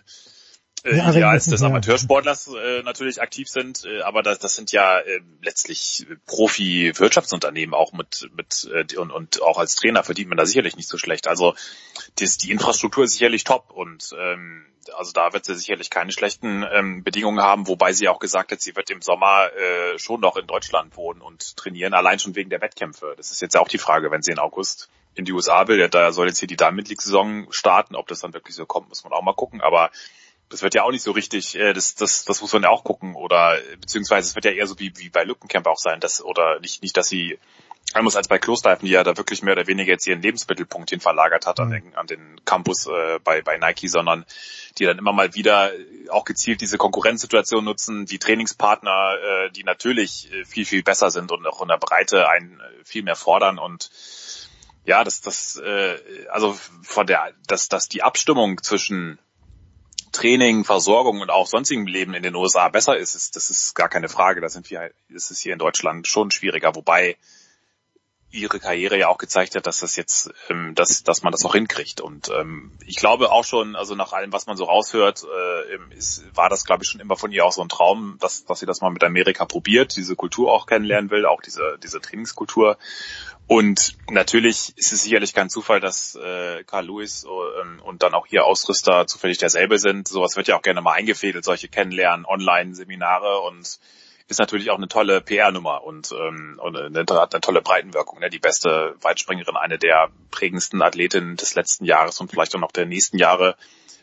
äh, 0.84 0.96
Ja, 0.96 1.10
Ideals 1.10 1.46
wegen- 1.46 1.52
des 1.52 1.60
ja. 1.60 1.66
Amateursportlers 1.66 2.48
äh, 2.48 2.82
natürlich 2.82 3.20
aktiv 3.22 3.48
sind, 3.48 3.84
äh, 3.84 4.02
aber 4.02 4.22
das, 4.22 4.38
das 4.38 4.56
sind 4.56 4.72
ja 4.72 4.98
äh, 4.98 5.20
letztlich 5.42 6.06
Profi-Wirtschaftsunternehmen 6.26 7.74
auch 7.74 7.92
mit 7.92 8.28
mit 8.34 8.68
äh, 8.72 8.96
und, 8.96 9.10
und 9.10 9.42
auch 9.42 9.58
als 9.58 9.74
Trainer 9.74 10.02
verdient 10.02 10.28
man 10.28 10.38
da 10.38 10.46
sicherlich 10.46 10.76
nicht 10.76 10.88
so 10.88 10.98
schlecht. 10.98 11.28
Also 11.28 11.54
das, 12.18 12.38
die 12.38 12.50
Infrastruktur 12.50 13.04
ist 13.04 13.12
sicherlich 13.12 13.44
top 13.44 13.70
und 13.70 14.14
ähm, 14.18 14.66
also 14.96 15.12
da 15.12 15.32
wird 15.32 15.44
sie 15.44 15.54
sicherlich 15.54 15.90
keine 15.90 16.10
schlechten 16.10 16.64
ähm, 16.72 17.04
Bedingungen 17.04 17.40
haben, 17.40 17.68
wobei 17.68 17.92
sie 17.92 18.08
auch 18.08 18.18
gesagt 18.18 18.50
hat, 18.50 18.60
sie 18.60 18.74
wird 18.76 18.90
im 18.90 19.02
Sommer 19.02 19.50
äh, 19.54 19.98
schon 19.98 20.20
noch 20.20 20.36
in 20.36 20.46
Deutschland 20.46 20.96
wohnen 20.96 21.20
und 21.20 21.56
trainieren, 21.56 21.94
allein 21.94 22.18
schon 22.18 22.34
wegen 22.34 22.50
der 22.50 22.60
Wettkämpfe. 22.60 23.14
Das 23.16 23.30
ist 23.30 23.40
jetzt 23.42 23.54
ja 23.54 23.60
auch 23.60 23.68
die 23.68 23.78
Frage, 23.78 24.10
wenn 24.10 24.22
sie 24.22 24.32
in 24.32 24.38
August 24.38 24.88
in 25.14 25.24
die 25.24 25.32
USA 25.32 25.66
will, 25.68 25.86
da 25.88 26.12
soll 26.12 26.28
jetzt 26.28 26.38
hier 26.38 26.48
die 26.48 26.56
Diamond 26.56 26.88
League 26.88 27.02
Saison 27.02 27.46
starten, 27.50 27.94
ob 27.96 28.06
das 28.08 28.20
dann 28.20 28.32
wirklich 28.32 28.54
so 28.56 28.64
kommt, 28.64 28.88
muss 28.88 29.04
man 29.04 29.12
auch 29.12 29.22
mal 29.22 29.34
gucken, 29.34 29.60
aber 29.60 29.90
das 30.50 30.62
wird 30.62 30.74
ja 30.74 30.82
auch 30.82 30.90
nicht 30.90 31.02
so 31.02 31.12
richtig, 31.12 31.56
äh, 31.56 31.72
das, 31.72 31.94
das, 31.94 32.24
das 32.24 32.40
muss 32.40 32.52
man 32.52 32.64
ja 32.64 32.68
auch 32.68 32.84
gucken. 32.84 33.14
Oder 33.14 33.58
beziehungsweise 33.80 34.28
es 34.28 34.34
wird 34.34 34.44
ja 34.44 34.50
eher 34.50 34.66
so 34.66 34.78
wie, 34.78 34.92
wie 34.96 35.08
bei 35.08 35.24
Lückenkämp 35.24 35.66
auch 35.66 35.78
sein, 35.78 36.00
dass 36.00 36.22
oder 36.22 36.60
nicht, 36.60 36.82
nicht, 36.82 36.96
dass 36.96 37.08
sie 37.08 37.38
anders 37.92 38.16
als 38.16 38.28
bei 38.28 38.38
Klosterhalfen, 38.38 38.86
die 38.86 38.92
ja 38.92 39.02
da 39.02 39.16
wirklich 39.16 39.42
mehr 39.42 39.54
oder 39.54 39.66
weniger 39.66 39.92
jetzt 39.92 40.06
ihren 40.06 40.22
Lebensmittelpunkt 40.22 40.90
hin 40.90 41.00
verlagert 41.00 41.46
hat 41.46 41.58
an 41.60 41.68
Mhm. 41.68 41.72
den, 41.72 41.94
an 41.96 42.06
den 42.06 42.40
Campus 42.44 42.86
äh, 42.86 43.18
bei, 43.24 43.42
bei 43.42 43.58
Nike, 43.58 43.88
sondern 43.88 44.24
die 44.78 44.84
dann 44.84 44.98
immer 44.98 45.12
mal 45.12 45.34
wieder 45.34 45.72
auch 46.10 46.24
gezielt 46.24 46.60
diese 46.60 46.78
Konkurrenzsituation 46.78 47.64
nutzen, 47.64 48.06
die 48.06 48.18
Trainingspartner, 48.18 49.16
äh, 49.22 49.50
die 49.50 49.64
natürlich 49.64 50.32
äh, 50.32 50.44
viel, 50.44 50.64
viel 50.64 50.82
besser 50.82 51.10
sind 51.10 51.32
und 51.32 51.46
auch 51.46 51.62
in 51.62 51.68
der 51.68 51.78
Breite 51.78 52.28
einen 52.28 52.60
äh, 52.60 52.84
viel 52.84 53.02
mehr 53.02 53.16
fordern 53.16 53.58
und 53.58 53.90
ja, 54.84 55.04
das, 55.04 55.20
das, 55.20 55.56
äh, 55.56 55.98
also 56.30 56.58
von 56.82 57.06
der, 57.06 57.32
dass, 57.46 57.68
dass 57.68 57.88
die 57.88 58.02
Abstimmung 58.02 58.62
zwischen 58.62 59.18
Training, 60.12 60.64
Versorgung 60.64 61.20
und 61.20 61.30
auch 61.30 61.46
sonstigem 61.46 61.86
Leben 61.86 62.14
in 62.14 62.22
den 62.22 62.34
USA 62.34 62.68
besser 62.68 62.96
ist, 62.96 63.14
ist 63.14 63.36
das 63.36 63.50
ist 63.50 63.74
gar 63.74 63.88
keine 63.88 64.08
Frage. 64.08 64.40
Da 64.40 64.48
sind 64.48 64.70
wir, 64.70 64.90
ist 65.08 65.36
hier 65.38 65.52
in 65.52 65.58
Deutschland 65.58 66.06
schon 66.06 66.30
schwieriger, 66.30 66.74
wobei 66.74 67.16
ihre 68.32 68.60
Karriere 68.60 68.96
ja 68.96 69.08
auch 69.08 69.18
gezeigt 69.18 69.56
hat, 69.56 69.66
dass 69.66 69.80
das 69.80 69.96
jetzt, 69.96 70.30
ähm, 70.48 70.74
dass, 70.74 71.02
dass 71.02 71.22
man 71.22 71.32
das 71.32 71.44
auch 71.44 71.54
hinkriegt. 71.54 72.00
Und 72.00 72.30
ähm, 72.30 72.72
ich 72.86 72.96
glaube 72.96 73.32
auch 73.32 73.44
schon, 73.44 73.74
also 73.74 73.94
nach 73.94 74.12
allem, 74.12 74.32
was 74.32 74.46
man 74.46 74.56
so 74.56 74.64
raushört, 74.64 75.24
äh, 75.24 75.96
ist, 75.96 76.24
war 76.34 76.48
das, 76.48 76.64
glaube 76.64 76.84
ich, 76.84 76.90
schon 76.90 77.00
immer 77.00 77.16
von 77.16 77.32
ihr 77.32 77.44
auch 77.44 77.52
so 77.52 77.62
ein 77.62 77.68
Traum, 77.68 78.18
dass, 78.20 78.44
dass 78.44 78.60
sie 78.60 78.66
das 78.66 78.80
mal 78.80 78.90
mit 78.90 79.02
Amerika 79.02 79.44
probiert, 79.46 79.96
diese 79.96 80.14
Kultur 80.14 80.52
auch 80.52 80.66
kennenlernen 80.66 81.10
will, 81.10 81.26
auch 81.26 81.40
diese, 81.40 81.78
diese 81.82 82.00
Trainingskultur. 82.00 82.78
Und 83.50 83.96
natürlich 84.08 84.72
ist 84.76 84.92
es 84.92 85.02
sicherlich 85.02 85.34
kein 85.34 85.50
Zufall, 85.50 85.80
dass 85.80 86.14
äh, 86.14 86.62
Carl 86.62 86.86
Lewis 86.86 87.26
ähm, 87.60 87.82
und 87.82 88.04
dann 88.04 88.14
auch 88.14 88.28
hier 88.28 88.44
Ausrüster 88.44 89.08
zufällig 89.08 89.38
derselbe 89.38 89.80
sind. 89.80 90.06
Sowas 90.06 90.36
wird 90.36 90.46
ja 90.46 90.56
auch 90.56 90.62
gerne 90.62 90.80
mal 90.82 90.92
eingefädelt, 90.92 91.44
solche 91.44 91.66
Kennenlernen, 91.66 92.26
Online-Seminare 92.26 93.40
und 93.40 93.80
ist 94.28 94.38
natürlich 94.38 94.70
auch 94.70 94.76
eine 94.76 94.86
tolle 94.86 95.20
PR-Nummer 95.20 95.82
und, 95.82 96.12
ähm, 96.12 96.60
und 96.62 96.76
eine, 96.76 97.00
hat 97.00 97.34
eine 97.34 97.40
tolle 97.40 97.60
Breitenwirkung. 97.60 98.20
Ne? 98.20 98.30
Die 98.30 98.38
beste 98.38 98.94
Weitspringerin, 99.00 99.56
eine 99.56 99.78
der 99.78 100.10
prägendsten 100.30 100.80
Athletinnen 100.80 101.34
des 101.34 101.56
letzten 101.56 101.84
Jahres 101.84 102.20
und 102.20 102.30
vielleicht 102.30 102.54
auch 102.54 102.60
noch 102.60 102.70
der 102.70 102.86
nächsten 102.86 103.18
Jahre 103.18 103.56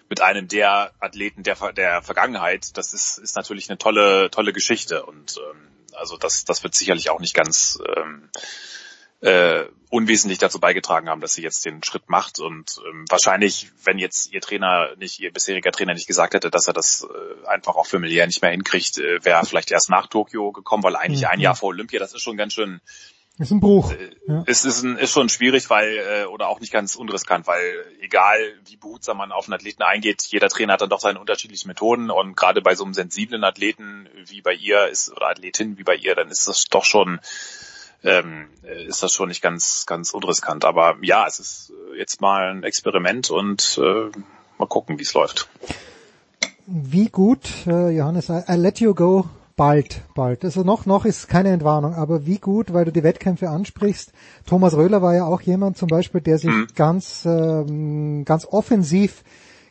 mit 0.09 0.19
einem 0.19 0.49
der 0.49 0.91
Athleten 0.99 1.43
der, 1.43 1.55
der 1.71 2.01
Vergangenheit. 2.01 2.75
Das 2.77 2.91
ist, 2.91 3.17
ist 3.17 3.37
natürlich 3.37 3.69
eine 3.69 3.77
tolle, 3.77 4.29
tolle 4.29 4.51
Geschichte 4.51 5.05
und 5.05 5.37
ähm, 5.37 5.69
also 5.93 6.17
das, 6.17 6.43
das 6.43 6.63
wird 6.63 6.75
sicherlich 6.75 7.09
auch 7.09 7.21
nicht 7.21 7.33
ganz 7.33 7.79
ähm, 7.95 8.29
äh, 9.21 9.65
unwesentlich 9.89 10.37
dazu 10.37 10.59
beigetragen 10.59 11.09
haben, 11.09 11.21
dass 11.21 11.33
sie 11.33 11.41
jetzt 11.41 11.65
den 11.65 11.81
Schritt 11.83 12.09
macht 12.09 12.39
und 12.39 12.79
ähm, 12.89 13.05
wahrscheinlich, 13.09 13.71
wenn 13.83 13.97
jetzt 13.97 14.33
ihr 14.33 14.41
Trainer 14.41 14.95
nicht, 14.97 15.19
ihr 15.19 15.31
bisheriger 15.31 15.71
Trainer 15.71 15.93
nicht 15.93 16.07
gesagt 16.07 16.33
hätte, 16.33 16.51
dass 16.51 16.67
er 16.67 16.73
das 16.73 17.07
äh, 17.09 17.47
einfach 17.47 17.75
auch 17.75 17.85
familiär 17.85 18.27
nicht 18.27 18.41
mehr 18.41 18.51
hinkriegt, 18.51 18.97
äh, 18.97 19.23
wäre 19.23 19.39
er 19.39 19.45
vielleicht 19.45 19.71
erst 19.71 19.89
nach 19.89 20.07
Tokio 20.07 20.51
gekommen, 20.51 20.83
weil 20.83 20.95
eigentlich 20.97 21.21
Mhm. 21.21 21.27
ein 21.27 21.39
Jahr 21.39 21.55
vor 21.55 21.69
Olympia, 21.69 21.99
das 21.99 22.13
ist 22.13 22.21
schon 22.21 22.35
ganz 22.37 22.53
schön, 22.53 22.81
ist 23.39 23.51
ein 23.51 23.59
Bruch. 23.59 23.93
Ja. 24.27 24.43
es 24.47 24.65
ist, 24.65 24.83
ein, 24.83 24.97
ist 24.97 25.11
schon 25.11 25.29
schwierig, 25.29 25.69
weil 25.69 25.97
äh, 25.97 26.25
oder 26.25 26.49
auch 26.49 26.59
nicht 26.59 26.73
ganz 26.73 26.95
unriskant, 26.95 27.47
weil 27.47 27.85
egal 28.01 28.39
wie 28.65 28.77
behutsam 28.77 29.17
man 29.17 29.31
auf 29.31 29.45
einen 29.45 29.53
Athleten 29.53 29.83
eingeht, 29.83 30.23
jeder 30.23 30.49
Trainer 30.49 30.73
hat 30.73 30.81
dann 30.81 30.89
doch 30.89 30.99
seine 30.99 31.19
unterschiedlichen 31.19 31.67
Methoden 31.67 32.09
und 32.09 32.35
gerade 32.35 32.61
bei 32.61 32.75
so 32.75 32.83
einem 32.83 32.93
sensiblen 32.93 33.43
Athleten 33.43 34.09
wie 34.25 34.41
bei 34.41 34.53
ihr 34.53 34.87
ist 34.87 35.11
oder 35.11 35.29
Athletin 35.29 35.77
wie 35.77 35.83
bei 35.83 35.95
ihr, 35.95 36.15
dann 36.15 36.29
ist 36.29 36.47
das 36.47 36.65
doch 36.65 36.83
schon 36.83 37.19
ähm, 38.03 38.47
äh, 38.63 38.85
ist 38.85 39.03
das 39.03 39.13
schon 39.13 39.29
nicht 39.29 39.41
ganz 39.41 39.85
ganz 39.85 40.11
unriskant. 40.11 40.65
Aber 40.65 40.97
ja, 41.01 41.25
es 41.27 41.39
ist 41.39 41.73
äh, 41.93 41.97
jetzt 41.97 42.21
mal 42.21 42.51
ein 42.51 42.63
Experiment 42.63 43.29
und 43.29 43.79
äh, 43.81 44.09
mal 44.57 44.67
gucken, 44.67 44.99
wie 44.99 45.03
es 45.03 45.13
läuft. 45.13 45.49
Wie 46.65 47.09
gut, 47.09 47.49
äh, 47.65 47.89
Johannes, 47.89 48.29
I, 48.29 48.41
I 48.49 48.55
let 48.55 48.79
you 48.79 48.93
go 48.93 49.29
bald, 49.57 50.01
bald. 50.13 50.45
Also 50.45 50.63
noch, 50.63 50.85
noch 50.85 51.03
ist 51.03 51.27
keine 51.27 51.49
Entwarnung, 51.49 51.95
aber 51.95 52.25
wie 52.25 52.37
gut, 52.37 52.73
weil 52.73 52.85
du 52.85 52.91
die 52.91 53.03
Wettkämpfe 53.03 53.49
ansprichst. 53.49 54.13
Thomas 54.45 54.75
Röhler 54.75 55.01
war 55.01 55.15
ja 55.15 55.25
auch 55.25 55.41
jemand 55.41 55.77
zum 55.77 55.87
Beispiel, 55.87 56.21
der 56.21 56.37
sich 56.37 56.51
ganz, 56.75 57.25
ähm, 57.25 58.23
ganz 58.23 58.45
offensiv 58.45 59.23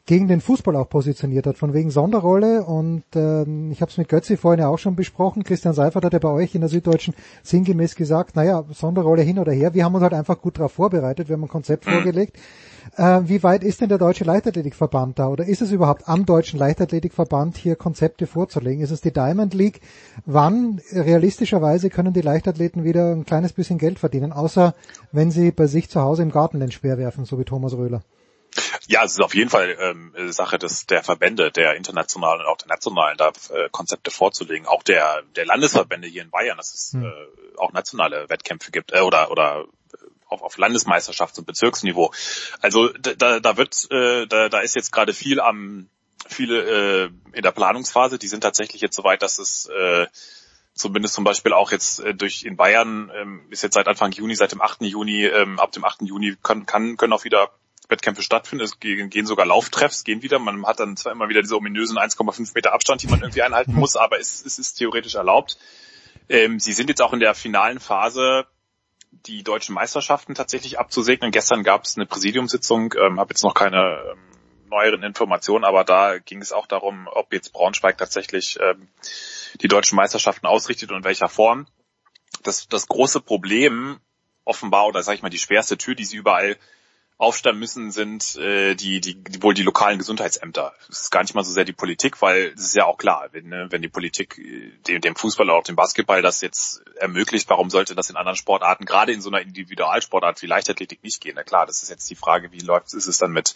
gegen 0.06 0.28
den 0.28 0.40
Fußball 0.40 0.76
auch 0.76 0.88
positioniert 0.88 1.46
hat, 1.46 1.58
von 1.58 1.74
wegen 1.74 1.90
Sonderrolle. 1.90 2.64
Und 2.64 3.04
ähm, 3.16 3.72
ich 3.72 3.80
habe 3.80 3.90
es 3.90 3.98
mit 3.98 4.08
Götzi 4.08 4.36
vorhin 4.36 4.60
ja 4.60 4.68
auch 4.68 4.78
schon 4.78 4.94
besprochen. 4.94 5.42
Christian 5.42 5.74
Seifert 5.74 6.04
hat 6.04 6.12
ja 6.12 6.20
bei 6.20 6.30
euch 6.30 6.54
in 6.54 6.60
der 6.60 6.70
Süddeutschen 6.70 7.14
sinngemäß 7.42 7.96
gesagt, 7.96 8.36
naja, 8.36 8.64
Sonderrolle 8.70 9.22
hin 9.22 9.40
oder 9.40 9.52
her. 9.52 9.74
Wir 9.74 9.84
haben 9.84 9.94
uns 9.94 10.02
halt 10.02 10.14
einfach 10.14 10.40
gut 10.40 10.58
darauf 10.58 10.72
vorbereitet, 10.72 11.28
wir 11.28 11.34
haben 11.34 11.42
ein 11.42 11.48
Konzept 11.48 11.84
vorgelegt. 11.84 12.38
Äh, 12.96 13.22
wie 13.24 13.42
weit 13.42 13.64
ist 13.64 13.80
denn 13.80 13.88
der 13.88 13.98
Deutsche 13.98 14.22
Leichtathletikverband 14.22 15.18
da? 15.18 15.26
Oder 15.28 15.46
ist 15.46 15.60
es 15.60 15.72
überhaupt 15.72 16.08
am 16.08 16.24
Deutschen 16.24 16.58
Leichtathletikverband 16.58 17.56
hier 17.56 17.74
Konzepte 17.74 18.28
vorzulegen? 18.28 18.84
Ist 18.84 18.92
es 18.92 19.00
die 19.00 19.12
Diamond 19.12 19.54
League? 19.54 19.80
Wann 20.24 20.80
realistischerweise 20.92 21.90
können 21.90 22.12
die 22.12 22.20
Leichtathleten 22.20 22.84
wieder 22.84 23.10
ein 23.10 23.24
kleines 23.24 23.52
bisschen 23.52 23.78
Geld 23.78 23.98
verdienen? 23.98 24.32
Außer 24.32 24.74
wenn 25.10 25.32
sie 25.32 25.50
bei 25.50 25.66
sich 25.66 25.90
zu 25.90 26.00
Hause 26.00 26.22
im 26.22 26.30
Gartenland 26.30 26.72
schwer 26.72 26.96
werfen, 26.96 27.24
so 27.24 27.40
wie 27.40 27.44
Thomas 27.44 27.76
Röhler. 27.76 28.02
Ja, 28.86 29.04
es 29.04 29.12
ist 29.12 29.20
auf 29.20 29.34
jeden 29.34 29.50
Fall 29.50 29.76
ähm, 29.80 30.12
Sache 30.32 30.58
des 30.58 30.86
der 30.86 31.02
Verbände, 31.02 31.50
der 31.50 31.74
internationalen 31.74 32.40
und 32.40 32.46
auch 32.46 32.56
der 32.56 32.68
nationalen, 32.68 33.16
da 33.18 33.32
äh, 33.50 33.68
Konzepte 33.70 34.10
vorzulegen. 34.10 34.66
Auch 34.66 34.82
der 34.82 35.22
der 35.34 35.46
Landesverbände 35.46 36.08
hier 36.08 36.22
in 36.22 36.30
Bayern, 36.30 36.56
dass 36.56 36.72
es 36.72 36.94
äh, 36.94 37.58
auch 37.58 37.72
nationale 37.72 38.28
Wettkämpfe 38.28 38.70
gibt 38.70 38.92
äh, 38.92 39.00
oder 39.00 39.30
oder 39.30 39.66
auf, 40.28 40.42
auf 40.42 40.58
Landesmeisterschafts- 40.58 41.38
und 41.38 41.46
Bezirksniveau. 41.46 42.12
Also 42.60 42.88
da, 42.88 43.40
da 43.40 43.56
wird 43.56 43.86
äh, 43.90 44.26
da, 44.26 44.48
da 44.48 44.60
ist 44.60 44.74
jetzt 44.74 44.92
gerade 44.92 45.12
viel 45.12 45.40
am 45.40 45.88
viele 46.28 47.04
äh, 47.04 47.10
in 47.32 47.42
der 47.42 47.52
Planungsphase. 47.52 48.18
Die 48.18 48.28
sind 48.28 48.40
tatsächlich 48.40 48.82
jetzt 48.82 48.96
soweit, 48.96 49.22
dass 49.22 49.38
es 49.38 49.66
äh, 49.66 50.06
zumindest 50.74 51.14
zum 51.14 51.24
Beispiel 51.24 51.52
auch 51.52 51.72
jetzt 51.72 52.00
äh, 52.00 52.14
durch 52.14 52.44
in 52.44 52.56
Bayern 52.56 53.10
ähm, 53.14 53.42
ist 53.50 53.62
jetzt 53.62 53.74
seit 53.74 53.88
Anfang 53.88 54.12
Juni, 54.12 54.34
seit 54.34 54.52
dem 54.52 54.60
8. 54.60 54.82
Juni, 54.82 55.24
ähm, 55.24 55.58
ab 55.58 55.72
dem 55.72 55.84
8. 55.84 56.02
Juni 56.02 56.36
kann, 56.42 56.66
kann, 56.66 56.96
können 56.96 57.12
auch 57.12 57.24
wieder 57.24 57.50
Wettkämpfe 57.88 58.22
stattfinden. 58.22 58.64
Es 58.64 58.80
gehen, 58.80 59.26
sogar 59.26 59.46
Lauftreffs, 59.46 60.04
gehen 60.04 60.22
wieder. 60.22 60.38
Man 60.38 60.66
hat 60.66 60.80
dann 60.80 60.96
zwar 60.96 61.12
immer 61.12 61.28
wieder 61.28 61.42
diese 61.42 61.56
ominösen 61.56 61.98
1,5 61.98 62.52
Meter 62.54 62.72
Abstand, 62.72 63.02
die 63.02 63.06
man 63.06 63.20
irgendwie 63.20 63.42
einhalten 63.42 63.74
muss, 63.74 63.96
aber 63.96 64.18
es, 64.18 64.44
es 64.44 64.58
ist 64.58 64.74
theoretisch 64.74 65.14
erlaubt. 65.14 65.58
Ähm, 66.28 66.58
sie 66.58 66.72
sind 66.72 66.88
jetzt 66.88 67.02
auch 67.02 67.12
in 67.12 67.20
der 67.20 67.34
finalen 67.34 67.80
Phase, 67.80 68.46
die 69.10 69.42
deutschen 69.42 69.74
Meisterschaften 69.74 70.34
tatsächlich 70.34 70.78
abzusegnen. 70.78 71.30
Gestern 71.30 71.62
gab 71.62 71.84
es 71.84 71.96
eine 71.96 72.06
Präsidiumssitzung, 72.06 72.94
ähm, 73.00 73.20
habe 73.20 73.30
jetzt 73.30 73.42
noch 73.42 73.54
keine 73.54 74.02
ähm, 74.12 74.18
neueren 74.68 75.02
Informationen, 75.02 75.64
aber 75.64 75.84
da 75.84 76.18
ging 76.18 76.42
es 76.42 76.52
auch 76.52 76.66
darum, 76.66 77.08
ob 77.10 77.32
jetzt 77.32 77.52
Braunschweig 77.52 77.96
tatsächlich 77.98 78.58
ähm, 78.60 78.88
die 79.60 79.68
deutschen 79.68 79.96
Meisterschaften 79.96 80.46
ausrichtet 80.46 80.90
und 80.90 80.98
in 80.98 81.04
welcher 81.04 81.28
Form. 81.28 81.66
Das, 82.42 82.68
das 82.68 82.88
große 82.88 83.20
Problem 83.20 84.00
offenbar, 84.44 84.86
oder 84.86 85.02
sage 85.02 85.16
ich 85.16 85.22
mal, 85.22 85.28
die 85.28 85.38
schwerste 85.38 85.78
Tür, 85.78 85.94
die 85.94 86.04
sie 86.04 86.16
überall 86.16 86.56
aufstellen 87.18 87.58
müssen, 87.58 87.90
sind 87.90 88.36
äh, 88.36 88.74
die, 88.74 89.00
die, 89.00 89.14
die 89.14 89.42
wohl 89.42 89.54
die 89.54 89.62
lokalen 89.62 89.98
Gesundheitsämter. 89.98 90.74
Es 90.90 91.02
ist 91.02 91.10
gar 91.10 91.22
nicht 91.22 91.34
mal 91.34 91.44
so 91.44 91.52
sehr 91.52 91.64
die 91.64 91.72
Politik, 91.72 92.20
weil 92.20 92.52
es 92.54 92.66
ist 92.66 92.76
ja 92.76 92.84
auch 92.84 92.98
klar, 92.98 93.28
wenn, 93.32 93.48
ne, 93.48 93.68
wenn 93.70 93.80
die 93.80 93.88
Politik 93.88 94.38
äh, 94.38 94.72
dem, 94.86 95.00
dem 95.00 95.16
Fußball 95.16 95.46
oder 95.46 95.58
auch 95.58 95.64
dem 95.64 95.76
Basketball 95.76 96.20
das 96.20 96.42
jetzt 96.42 96.82
ermöglicht, 96.96 97.48
warum 97.48 97.70
sollte 97.70 97.94
das 97.94 98.10
in 98.10 98.16
anderen 98.16 98.36
Sportarten, 98.36 98.84
gerade 98.84 99.12
in 99.12 99.22
so 99.22 99.30
einer 99.30 99.40
Individualsportart 99.40 100.42
wie 100.42 100.46
Leichtathletik 100.46 101.02
nicht 101.02 101.22
gehen? 101.22 101.36
Na 101.36 101.42
klar, 101.42 101.64
das 101.64 101.82
ist 101.82 101.88
jetzt 101.88 102.10
die 102.10 102.16
Frage, 102.16 102.52
wie 102.52 102.60
läuft 102.60 102.92
ist 102.92 103.06
es 103.06 103.16
dann 103.16 103.32
mit 103.32 103.54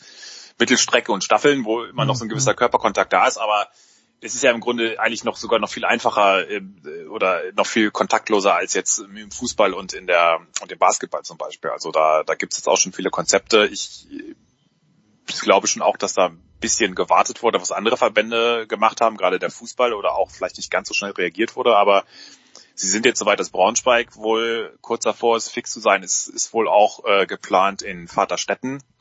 Mittelstrecke 0.59 1.13
und 1.13 1.23
Staffeln, 1.23 1.65
wo 1.65 1.85
immer 1.85 2.07
noch 2.07 2.17
so 2.17 2.25
ein 2.25 2.29
gewisser 2.31 2.55
Körperkontakt 2.55 3.13
da 3.13 3.27
ist, 3.27 3.37
aber 3.37 3.69
es 4.21 4.35
ist 4.35 4.43
ja 4.43 4.51
im 4.51 4.61
Grunde 4.61 5.01
eigentlich 5.01 5.25
noch 5.25 5.37
sogar 5.37 5.59
noch 5.59 5.71
viel 5.71 5.85
einfacher 5.85 6.49
äh, 6.49 6.61
oder 7.09 7.41
noch 7.57 7.67
viel 7.67 7.91
kontaktloser 7.91 8.55
als 8.55 8.75
jetzt 8.75 8.99
im 8.99 9.31
Fußball 9.31 9.73
und 9.73 9.93
in 9.93 10.07
der 10.07 10.41
und 10.61 10.71
im 10.71 10.79
Basketball 10.79 11.23
zum 11.23 11.39
Beispiel. 11.39 11.71
Also 11.71 11.91
da 11.91 12.23
da 12.25 12.35
gibt 12.35 12.53
es 12.53 12.59
jetzt 12.59 12.69
auch 12.69 12.77
schon 12.77 12.93
viele 12.93 13.11
Konzepte. 13.11 13.67
Ich, 13.67 14.07
ich 15.29 15.41
glaube 15.41 15.69
schon 15.69 15.83
auch, 15.83 15.97
dass 15.97 16.15
da 16.15 16.27
ein 16.27 16.43
bisschen 16.61 16.95
gewartet 16.95 17.43
wurde, 17.43 17.61
was 17.61 17.73
andere 17.73 17.97
Verbände 17.97 18.67
gemacht 18.67 19.01
haben, 19.01 19.17
gerade 19.17 19.39
der 19.39 19.51
Fußball 19.51 19.95
oder 19.95 20.15
auch 20.15 20.31
vielleicht 20.31 20.59
nicht 20.59 20.71
ganz 20.71 20.89
so 20.89 20.95
schnell 20.95 21.13
reagiert 21.13 21.57
wurde, 21.57 21.77
aber 21.77 22.05
Sie 22.81 22.89
sind 22.89 23.05
jetzt 23.05 23.19
soweit, 23.19 23.39
dass 23.39 23.51
Braunschweig 23.51 24.17
wohl 24.17 24.75
kurz 24.81 25.05
davor 25.05 25.37
ist, 25.37 25.51
fix 25.51 25.71
zu 25.71 25.81
sein. 25.81 26.03
Es 26.03 26.29
ist 26.29 26.55
wohl 26.55 26.67
auch 26.67 27.05
äh, 27.05 27.27
geplant 27.27 27.83
in 27.83 28.09
Vaterstetten 28.09 28.79
äh, 28.79 29.00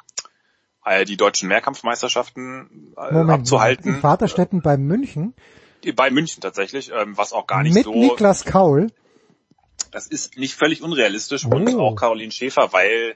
die 1.05 1.17
deutschen 1.17 1.47
Mehrkampfmeisterschaften 1.49 2.93
äh, 2.97 3.13
Moment, 3.13 3.41
abzuhalten. 3.41 3.95
in 3.95 4.01
Vaterstetten 4.01 4.61
bei 4.61 4.77
München 4.77 5.33
Bei 5.95 6.09
München 6.09 6.41
tatsächlich, 6.41 6.91
ähm, 6.91 7.17
was 7.17 7.33
auch 7.33 7.47
gar 7.47 7.63
nicht 7.63 7.73
mit 7.73 7.85
so. 7.85 7.93
Niklas 7.93 8.45
Kaul. 8.45 8.91
Das 9.91 10.07
ist 10.07 10.37
nicht 10.37 10.55
völlig 10.55 10.81
unrealistisch 10.81 11.45
und 11.45 11.73
Oh. 11.73 11.79
auch 11.79 11.95
Caroline 11.95 12.31
Schäfer, 12.31 12.73
weil 12.73 13.15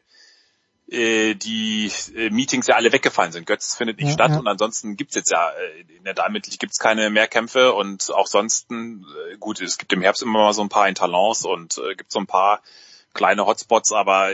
äh, 0.89 1.35
die 1.35 1.91
äh, 2.15 2.29
Meetings 2.29 2.67
ja 2.67 2.75
alle 2.75 2.91
weggefallen 2.91 3.31
sind. 3.31 3.45
Götz 3.45 3.75
findet 3.75 3.97
nicht 3.97 4.07
Ja, 4.09 4.13
statt 4.13 4.31
ja. 4.31 4.39
und 4.39 4.47
ansonsten 4.47 4.95
gibt's 4.97 5.15
jetzt 5.15 5.31
ja 5.31 5.49
äh, 5.49 5.95
in 5.97 6.03
der 6.03 6.15
League 6.29 6.59
gibt's 6.59 6.79
keine 6.79 7.09
Mehrkämpfe 7.09 7.73
und 7.73 8.11
auch 8.13 8.27
sonst 8.27 8.69
äh, 8.71 9.37
gut, 9.39 9.61
es 9.61 9.77
gibt 9.77 9.93
im 9.93 10.01
Herbst 10.01 10.21
immer 10.21 10.39
mal 10.39 10.53
so 10.53 10.61
ein 10.61 10.69
paar 10.69 10.87
in 10.87 10.95
Talents 10.95 11.45
und 11.45 11.77
äh, 11.77 11.95
gibt 11.95 12.11
so 12.11 12.19
ein 12.19 12.27
paar 12.27 12.61
kleine 13.13 13.45
Hotspots, 13.45 13.91
aber 13.91 14.31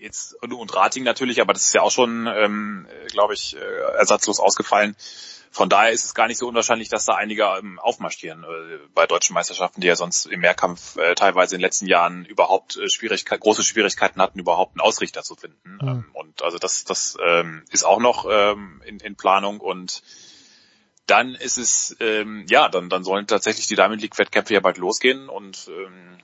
jetzt 0.00 0.34
und, 0.42 0.52
und 0.52 0.74
Rating 0.74 1.04
natürlich, 1.04 1.40
aber 1.40 1.52
das 1.52 1.64
ist 1.64 1.74
ja 1.74 1.82
auch 1.82 1.90
schon, 1.90 2.26
ähm, 2.26 2.86
glaube 3.08 3.34
ich, 3.34 3.56
äh, 3.56 3.60
ersatzlos 3.98 4.40
ausgefallen. 4.40 4.96
von 5.52 5.68
daher 5.68 5.90
ist 5.90 6.04
es 6.04 6.14
gar 6.14 6.28
nicht 6.28 6.38
so 6.38 6.46
unwahrscheinlich, 6.46 6.88
dass 6.88 7.04
da 7.04 7.14
einige 7.14 7.44
ähm, 7.58 7.78
aufmarschieren 7.78 8.44
äh, 8.44 8.78
bei 8.94 9.06
deutschen 9.06 9.34
Meisterschaften, 9.34 9.80
die 9.80 9.88
ja 9.88 9.96
sonst 9.96 10.26
im 10.26 10.40
Mehrkampf 10.40 10.96
äh, 10.96 11.14
teilweise 11.14 11.54
in 11.54 11.58
den 11.58 11.64
letzten 11.64 11.86
Jahren 11.86 12.24
überhaupt 12.24 12.76
äh, 12.76 12.88
Schwierigkeit, 12.88 13.40
große 13.40 13.64
Schwierigkeiten 13.64 14.22
hatten, 14.22 14.38
überhaupt 14.38 14.74
einen 14.74 14.80
Ausrichter 14.80 15.22
zu 15.22 15.34
finden. 15.34 15.78
Mhm. 15.82 15.88
Ähm, 15.88 16.04
und 16.12 16.42
also 16.42 16.58
das, 16.58 16.84
das 16.84 17.16
ähm, 17.24 17.64
ist 17.70 17.84
auch 17.84 18.00
noch 18.00 18.26
ähm, 18.30 18.80
in, 18.86 19.00
in 19.00 19.16
Planung 19.16 19.60
und 19.60 20.02
dann 21.06 21.34
ist 21.34 21.58
es, 21.58 21.96
ähm, 21.98 22.46
ja, 22.48 22.68
dann, 22.68 22.88
dann 22.88 23.02
sollen 23.02 23.26
tatsächlich 23.26 23.66
die 23.66 23.74
Diamond 23.74 24.00
League 24.00 24.16
Wettkämpfe 24.16 24.54
ja 24.54 24.60
bald 24.60 24.78
losgehen 24.78 25.28
und 25.28 25.68
ähm, 25.68 26.18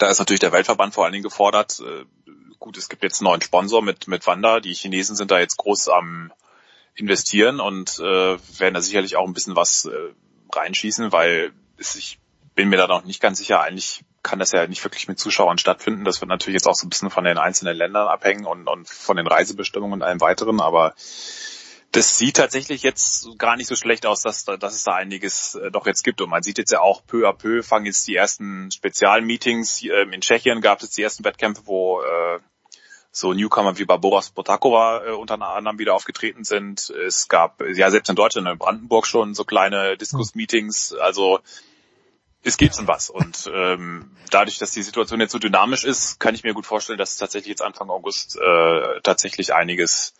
da 0.00 0.08
ist 0.08 0.18
natürlich 0.18 0.40
der 0.40 0.52
Weltverband 0.52 0.94
vor 0.94 1.04
allen 1.04 1.12
Dingen 1.12 1.22
gefordert. 1.22 1.80
Äh, 1.80 2.04
gut, 2.60 2.76
es 2.76 2.88
gibt 2.88 3.02
jetzt 3.02 3.20
einen 3.20 3.30
neuen 3.30 3.42
Sponsor 3.42 3.82
mit, 3.82 4.06
mit 4.06 4.26
Wanda. 4.26 4.60
Die 4.60 4.74
Chinesen 4.74 5.16
sind 5.16 5.30
da 5.30 5.40
jetzt 5.40 5.56
groß 5.56 5.88
am 5.88 6.32
investieren 6.94 7.60
und 7.60 7.98
äh, 7.98 8.38
werden 8.58 8.74
da 8.74 8.80
sicherlich 8.80 9.16
auch 9.16 9.26
ein 9.26 9.32
bisschen 9.32 9.56
was 9.56 9.86
äh, 9.86 10.12
reinschießen, 10.54 11.12
weil 11.12 11.52
es, 11.78 11.96
ich 11.96 12.18
bin 12.54 12.68
mir 12.68 12.76
da 12.76 12.86
noch 12.86 13.04
nicht 13.04 13.20
ganz 13.20 13.38
sicher, 13.38 13.60
eigentlich 13.62 14.04
kann 14.22 14.38
das 14.38 14.52
ja 14.52 14.66
nicht 14.66 14.84
wirklich 14.84 15.08
mit 15.08 15.18
Zuschauern 15.18 15.56
stattfinden. 15.56 16.04
Das 16.04 16.20
wird 16.20 16.28
natürlich 16.28 16.56
jetzt 16.56 16.66
auch 16.66 16.74
so 16.74 16.86
ein 16.86 16.90
bisschen 16.90 17.10
von 17.10 17.24
den 17.24 17.38
einzelnen 17.38 17.76
Ländern 17.76 18.06
abhängen 18.06 18.44
und, 18.44 18.68
und 18.68 18.88
von 18.88 19.16
den 19.16 19.26
Reisebestimmungen 19.26 19.94
und 19.94 20.02
allem 20.02 20.20
weiteren, 20.20 20.60
aber 20.60 20.94
das 21.92 22.18
sieht 22.18 22.36
tatsächlich 22.36 22.82
jetzt 22.82 23.26
gar 23.38 23.56
nicht 23.56 23.66
so 23.66 23.74
schlecht 23.74 24.06
aus, 24.06 24.20
dass, 24.20 24.44
dass 24.44 24.74
es 24.74 24.84
da 24.84 24.94
einiges 24.94 25.56
äh, 25.56 25.70
doch 25.70 25.86
jetzt 25.86 26.04
gibt. 26.04 26.20
Und 26.20 26.30
man 26.30 26.42
sieht 26.42 26.58
jetzt 26.58 26.70
ja 26.70 26.80
auch 26.80 27.04
peu 27.04 27.28
à 27.28 27.32
peu 27.32 27.62
fangen 27.64 27.86
jetzt 27.86 28.06
die 28.06 28.14
ersten 28.14 28.70
Spezialmeetings. 28.70 29.82
Ähm, 29.82 30.12
in 30.12 30.20
Tschechien 30.20 30.60
gab 30.60 30.82
es 30.82 30.90
die 30.90 31.02
ersten 31.02 31.24
Wettkämpfe, 31.24 31.62
wo 31.66 32.00
äh, 32.00 32.38
so 33.12 33.32
Newcomer 33.32 33.78
wie 33.78 33.84
Barboras 33.84 34.30
Botakova 34.30 35.04
äh, 35.04 35.10
unter 35.10 35.40
anderem 35.40 35.78
wieder 35.78 35.94
aufgetreten 35.94 36.44
sind. 36.44 36.90
Es 36.90 37.28
gab 37.28 37.60
ja 37.60 37.90
selbst 37.90 38.08
in 38.08 38.16
Deutschland, 38.16 38.48
in 38.48 38.58
Brandenburg 38.58 39.06
schon 39.06 39.34
so 39.34 39.44
kleine 39.44 39.96
Diskus-Meetings. 39.96 40.94
Also 40.94 41.40
es 42.42 42.56
geht 42.56 42.76
schon 42.76 42.86
was. 42.88 43.10
Und 43.10 43.50
ähm, 43.52 44.16
dadurch, 44.30 44.58
dass 44.58 44.72
die 44.72 44.82
Situation 44.82 45.20
jetzt 45.20 45.32
so 45.32 45.38
dynamisch 45.38 45.84
ist, 45.84 46.20
kann 46.20 46.34
ich 46.34 46.44
mir 46.44 46.54
gut 46.54 46.66
vorstellen, 46.66 46.98
dass 46.98 47.16
tatsächlich 47.16 47.50
jetzt 47.50 47.62
Anfang 47.62 47.90
August 47.90 48.36
äh, 48.36 49.00
tatsächlich 49.02 49.54
einiges 49.54 50.14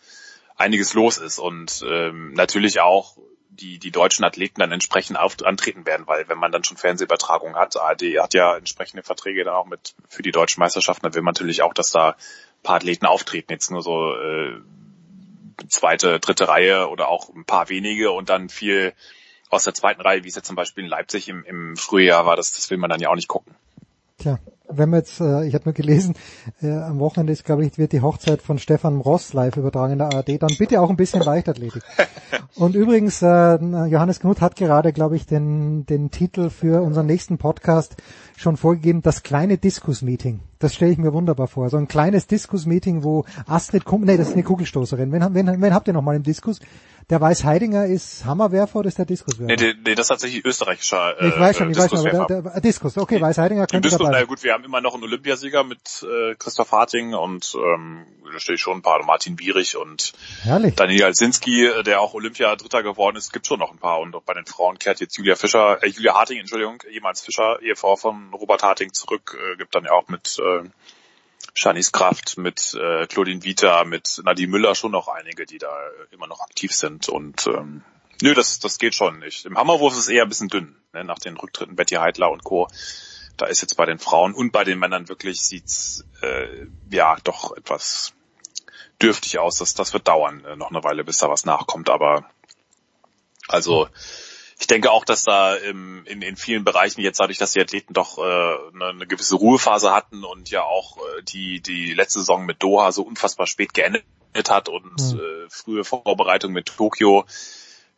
einiges 0.57 0.93
los 0.93 1.17
ist 1.17 1.39
und 1.39 1.83
ähm, 1.87 2.33
natürlich 2.33 2.81
auch 2.81 3.17
die, 3.49 3.79
die 3.79 3.91
deutschen 3.91 4.23
Athleten 4.23 4.61
dann 4.61 4.71
entsprechend 4.71 5.19
auf, 5.19 5.35
antreten 5.43 5.85
werden, 5.85 6.07
weil 6.07 6.29
wenn 6.29 6.37
man 6.37 6.51
dann 6.51 6.63
schon 6.63 6.77
Fernsehübertragung 6.77 7.55
hat, 7.55 7.75
ARD 7.77 8.03
hat 8.19 8.33
ja 8.33 8.55
entsprechende 8.55 9.03
Verträge 9.03 9.43
dann 9.43 9.53
auch 9.53 9.65
mit 9.65 9.93
für 10.07 10.23
die 10.23 10.31
deutschen 10.31 10.61
Meisterschaften, 10.61 11.03
dann 11.03 11.15
will 11.15 11.21
man 11.21 11.33
natürlich 11.33 11.61
auch, 11.61 11.73
dass 11.73 11.91
da 11.91 12.15
paar 12.63 12.75
Athleten 12.75 13.05
auftreten, 13.05 13.51
jetzt 13.51 13.71
nur 13.71 13.81
so 13.81 14.13
äh, 14.13 14.61
zweite, 15.67 16.19
dritte 16.19 16.47
Reihe 16.47 16.89
oder 16.89 17.09
auch 17.09 17.29
ein 17.29 17.45
paar 17.45 17.69
wenige 17.69 18.11
und 18.11 18.29
dann 18.29 18.49
viel 18.49 18.93
aus 19.49 19.65
der 19.65 19.73
zweiten 19.73 20.01
Reihe, 20.01 20.23
wie 20.23 20.29
es 20.29 20.35
jetzt 20.35 20.47
zum 20.47 20.55
Beispiel 20.55 20.83
in 20.83 20.89
Leipzig 20.89 21.27
im, 21.27 21.43
im 21.43 21.75
Frühjahr 21.75 22.25
war, 22.25 22.35
das, 22.35 22.53
das 22.53 22.69
will 22.69 22.77
man 22.77 22.89
dann 22.89 23.01
ja 23.01 23.09
auch 23.09 23.15
nicht 23.15 23.27
gucken. 23.27 23.53
Tja, 24.17 24.39
wenn 24.69 24.89
wir 24.91 24.97
jetzt, 24.97 25.19
äh, 25.19 25.45
ich 25.45 25.53
habe 25.53 25.65
nur 25.65 25.73
gelesen, 25.73 26.15
äh, 26.61 26.71
am 26.71 26.99
Wochenende 26.99 27.33
ist, 27.33 27.43
glaube 27.43 27.65
ich, 27.65 27.77
wird 27.77 27.91
die 27.91 28.01
Hochzeit 28.01 28.41
von 28.41 28.59
Stefan 28.59 29.01
Ross 29.01 29.33
live 29.33 29.57
übertragen 29.57 29.93
in 29.93 29.99
der 29.99 30.13
ARD, 30.13 30.41
dann 30.41 30.55
bitte 30.57 30.79
auch 30.79 30.89
ein 30.89 30.95
bisschen 30.95 31.21
Leichtathletik. 31.21 31.83
Und 32.55 32.75
übrigens, 32.75 33.21
äh, 33.21 33.55
Johannes 33.55 34.19
Knut 34.19 34.39
hat 34.39 34.55
gerade, 34.55 34.93
glaube 34.93 35.15
ich, 35.15 35.25
den, 35.25 35.85
den 35.85 36.11
Titel 36.11 36.49
für 36.49 36.81
unseren 36.81 37.07
nächsten 37.07 37.37
Podcast 37.37 37.95
schon 38.37 38.57
vorgegeben, 38.57 39.01
das 39.01 39.23
kleine 39.23 39.57
Diskus-Meeting. 39.57 40.41
Das 40.61 40.75
stelle 40.75 40.91
ich 40.91 40.99
mir 40.99 41.11
wunderbar 41.11 41.47
vor. 41.47 41.69
So 41.69 41.77
ein 41.77 41.87
kleines 41.87 42.27
Diskus-Meeting, 42.27 43.03
wo 43.03 43.25
Astrid 43.47 43.83
Kum, 43.83 44.01
nee, 44.01 44.15
das 44.15 44.29
ist 44.29 44.33
eine 44.33 44.43
Kugelstoßerin. 44.43 45.11
Wen, 45.11 45.33
wen, 45.33 45.61
wen 45.61 45.73
habt 45.73 45.87
ihr 45.87 45.93
noch 45.93 46.03
mal 46.03 46.15
im 46.15 46.21
Diskus? 46.21 46.59
Der 47.09 47.19
Weiß 47.19 47.43
Heidinger 47.43 47.87
ist 47.87 48.25
Hammerwerfer 48.25 48.79
oder 48.79 48.87
ist 48.87 48.99
der 48.99 49.05
Diskuswerfer? 49.05 49.55
Nee, 49.59 49.73
nee, 49.83 49.95
das 49.95 50.05
ist 50.05 50.09
tatsächlich 50.09 50.45
österreichischer 50.45 51.19
äh, 51.19 51.29
Ich 51.29 51.39
weiß 51.39 51.57
schon, 51.57 51.71
ich 51.71 51.77
weiß 51.77 51.89
schon, 51.89 52.07
aber 52.07 52.25
der, 52.25 52.41
der 52.43 52.61
Diskus, 52.61 52.95
okay, 52.95 53.19
Weiß 53.19 53.39
Heidinger 53.39 53.65
könnte 53.65 53.89
Diskus, 53.89 54.05
dabei 54.05 54.19
na 54.19 54.25
gut, 54.25 54.43
wir 54.43 54.53
haben 54.53 54.63
immer 54.63 54.81
noch 54.81 54.93
einen 54.93 55.03
Olympiasieger 55.03 55.63
mit 55.63 56.03
äh, 56.03 56.35
Christoph 56.35 56.71
Harting 56.71 57.15
und 57.15 57.55
ähm, 57.55 58.05
da 58.31 58.39
stehe 58.39 58.55
ich 58.55 58.61
schon 58.61 58.77
ein 58.77 58.81
paar, 58.81 59.03
Martin 59.03 59.35
Bierich 59.35 59.77
und 59.77 60.13
Herrlich. 60.43 60.75
Daniel 60.75 61.05
Alsinski, 61.05 61.65
äh, 61.65 61.83
der 61.83 62.01
auch 62.01 62.13
Olympia-Dritter 62.13 62.83
geworden 62.83 63.17
ist, 63.17 63.31
gibt 63.33 63.47
schon 63.47 63.59
noch 63.59 63.71
ein 63.71 63.77
paar. 63.77 63.99
Und 63.99 64.15
auch 64.15 64.23
bei 64.23 64.33
den 64.33 64.45
Frauen 64.45 64.79
kehrt 64.79 64.99
jetzt 64.99 65.17
Julia 65.17 65.35
Fischer, 65.35 65.83
äh, 65.83 65.87
Julia 65.87 66.13
Harting, 66.13 66.39
Entschuldigung, 66.39 66.83
jemals 66.89 67.21
Fischer, 67.21 67.61
Ehefrau 67.61 67.95
von 67.95 68.33
Robert 68.33 68.63
Harting 68.63 68.93
zurück, 68.93 69.37
äh, 69.39 69.57
gibt 69.57 69.75
dann 69.75 69.85
ja 69.85 69.91
auch 69.91 70.07
mit 70.07 70.39
äh, 70.39 70.67
Shanice 71.53 71.91
Kraft, 71.91 72.37
mit 72.37 72.73
äh, 72.73 73.07
Claudine 73.07 73.43
Vita, 73.43 73.83
mit 73.83 74.21
Nadine 74.23 74.51
Müller 74.51 74.75
schon 74.75 74.91
noch 74.91 75.07
einige, 75.07 75.45
die 75.45 75.57
da 75.57 75.67
äh, 75.67 76.13
immer 76.13 76.27
noch 76.27 76.41
aktiv 76.41 76.73
sind. 76.73 77.09
Und 77.09 77.47
ähm, 77.47 77.83
nö, 78.21 78.33
das, 78.33 78.59
das 78.59 78.77
geht 78.77 78.95
schon 78.95 79.19
nicht. 79.19 79.45
Im 79.45 79.57
Hammerwurf 79.57 79.93
ist 79.93 79.99
es 79.99 80.09
eher 80.09 80.23
ein 80.23 80.29
bisschen 80.29 80.47
dünn, 80.47 80.75
ne, 80.93 81.03
nach 81.03 81.19
den 81.19 81.37
Rücktritten 81.37 81.75
Betty 81.75 81.95
Heidler 81.95 82.31
und 82.31 82.43
Co. 82.43 82.67
Da 83.37 83.47
ist 83.47 83.61
jetzt 83.61 83.75
bei 83.75 83.85
den 83.85 83.99
Frauen 83.99 84.33
und 84.33 84.51
bei 84.51 84.63
den 84.63 84.79
Männern 84.79 85.09
wirklich 85.09 85.41
sieht's 85.41 86.05
äh, 86.21 86.67
ja 86.89 87.17
doch 87.23 87.55
etwas 87.57 88.13
dürftig 89.01 89.39
aus. 89.39 89.57
Das, 89.57 89.73
das 89.73 89.93
wird 89.93 90.07
dauern, 90.07 90.43
äh, 90.45 90.55
noch 90.55 90.69
eine 90.69 90.83
Weile, 90.83 91.03
bis 91.03 91.17
da 91.17 91.29
was 91.29 91.45
nachkommt. 91.45 91.89
Aber 91.89 92.25
also 93.47 93.87
ich 94.59 94.67
denke 94.67 94.91
auch, 94.91 95.05
dass 95.05 95.23
da 95.23 95.57
ähm, 95.57 96.03
in, 96.05 96.21
in 96.21 96.35
vielen 96.35 96.63
Bereichen 96.63 97.01
jetzt 97.01 97.19
dadurch, 97.19 97.39
dass 97.39 97.53
die 97.53 97.61
Athleten 97.61 97.93
doch 97.93 98.17
äh, 98.19 98.21
eine, 98.21 98.89
eine 98.89 99.07
gewisse 99.07 99.35
Ruhephase 99.35 99.91
hatten 99.91 100.23
und 100.23 100.49
ja 100.51 100.63
auch 100.63 100.97
äh, 100.97 101.23
die 101.23 101.61
die 101.61 101.93
letzte 101.93 102.19
Saison 102.19 102.45
mit 102.45 102.61
Doha 102.61 102.91
so 102.91 103.01
unfassbar 103.01 103.47
spät 103.47 103.73
geendet 103.73 104.03
hat 104.49 104.69
und 104.69 104.95
Mhm. 104.97 105.19
äh, 105.19 105.49
frühe 105.49 105.83
Vorbereitung 105.83 106.51
mit 106.53 106.67
Tokio 106.67 107.25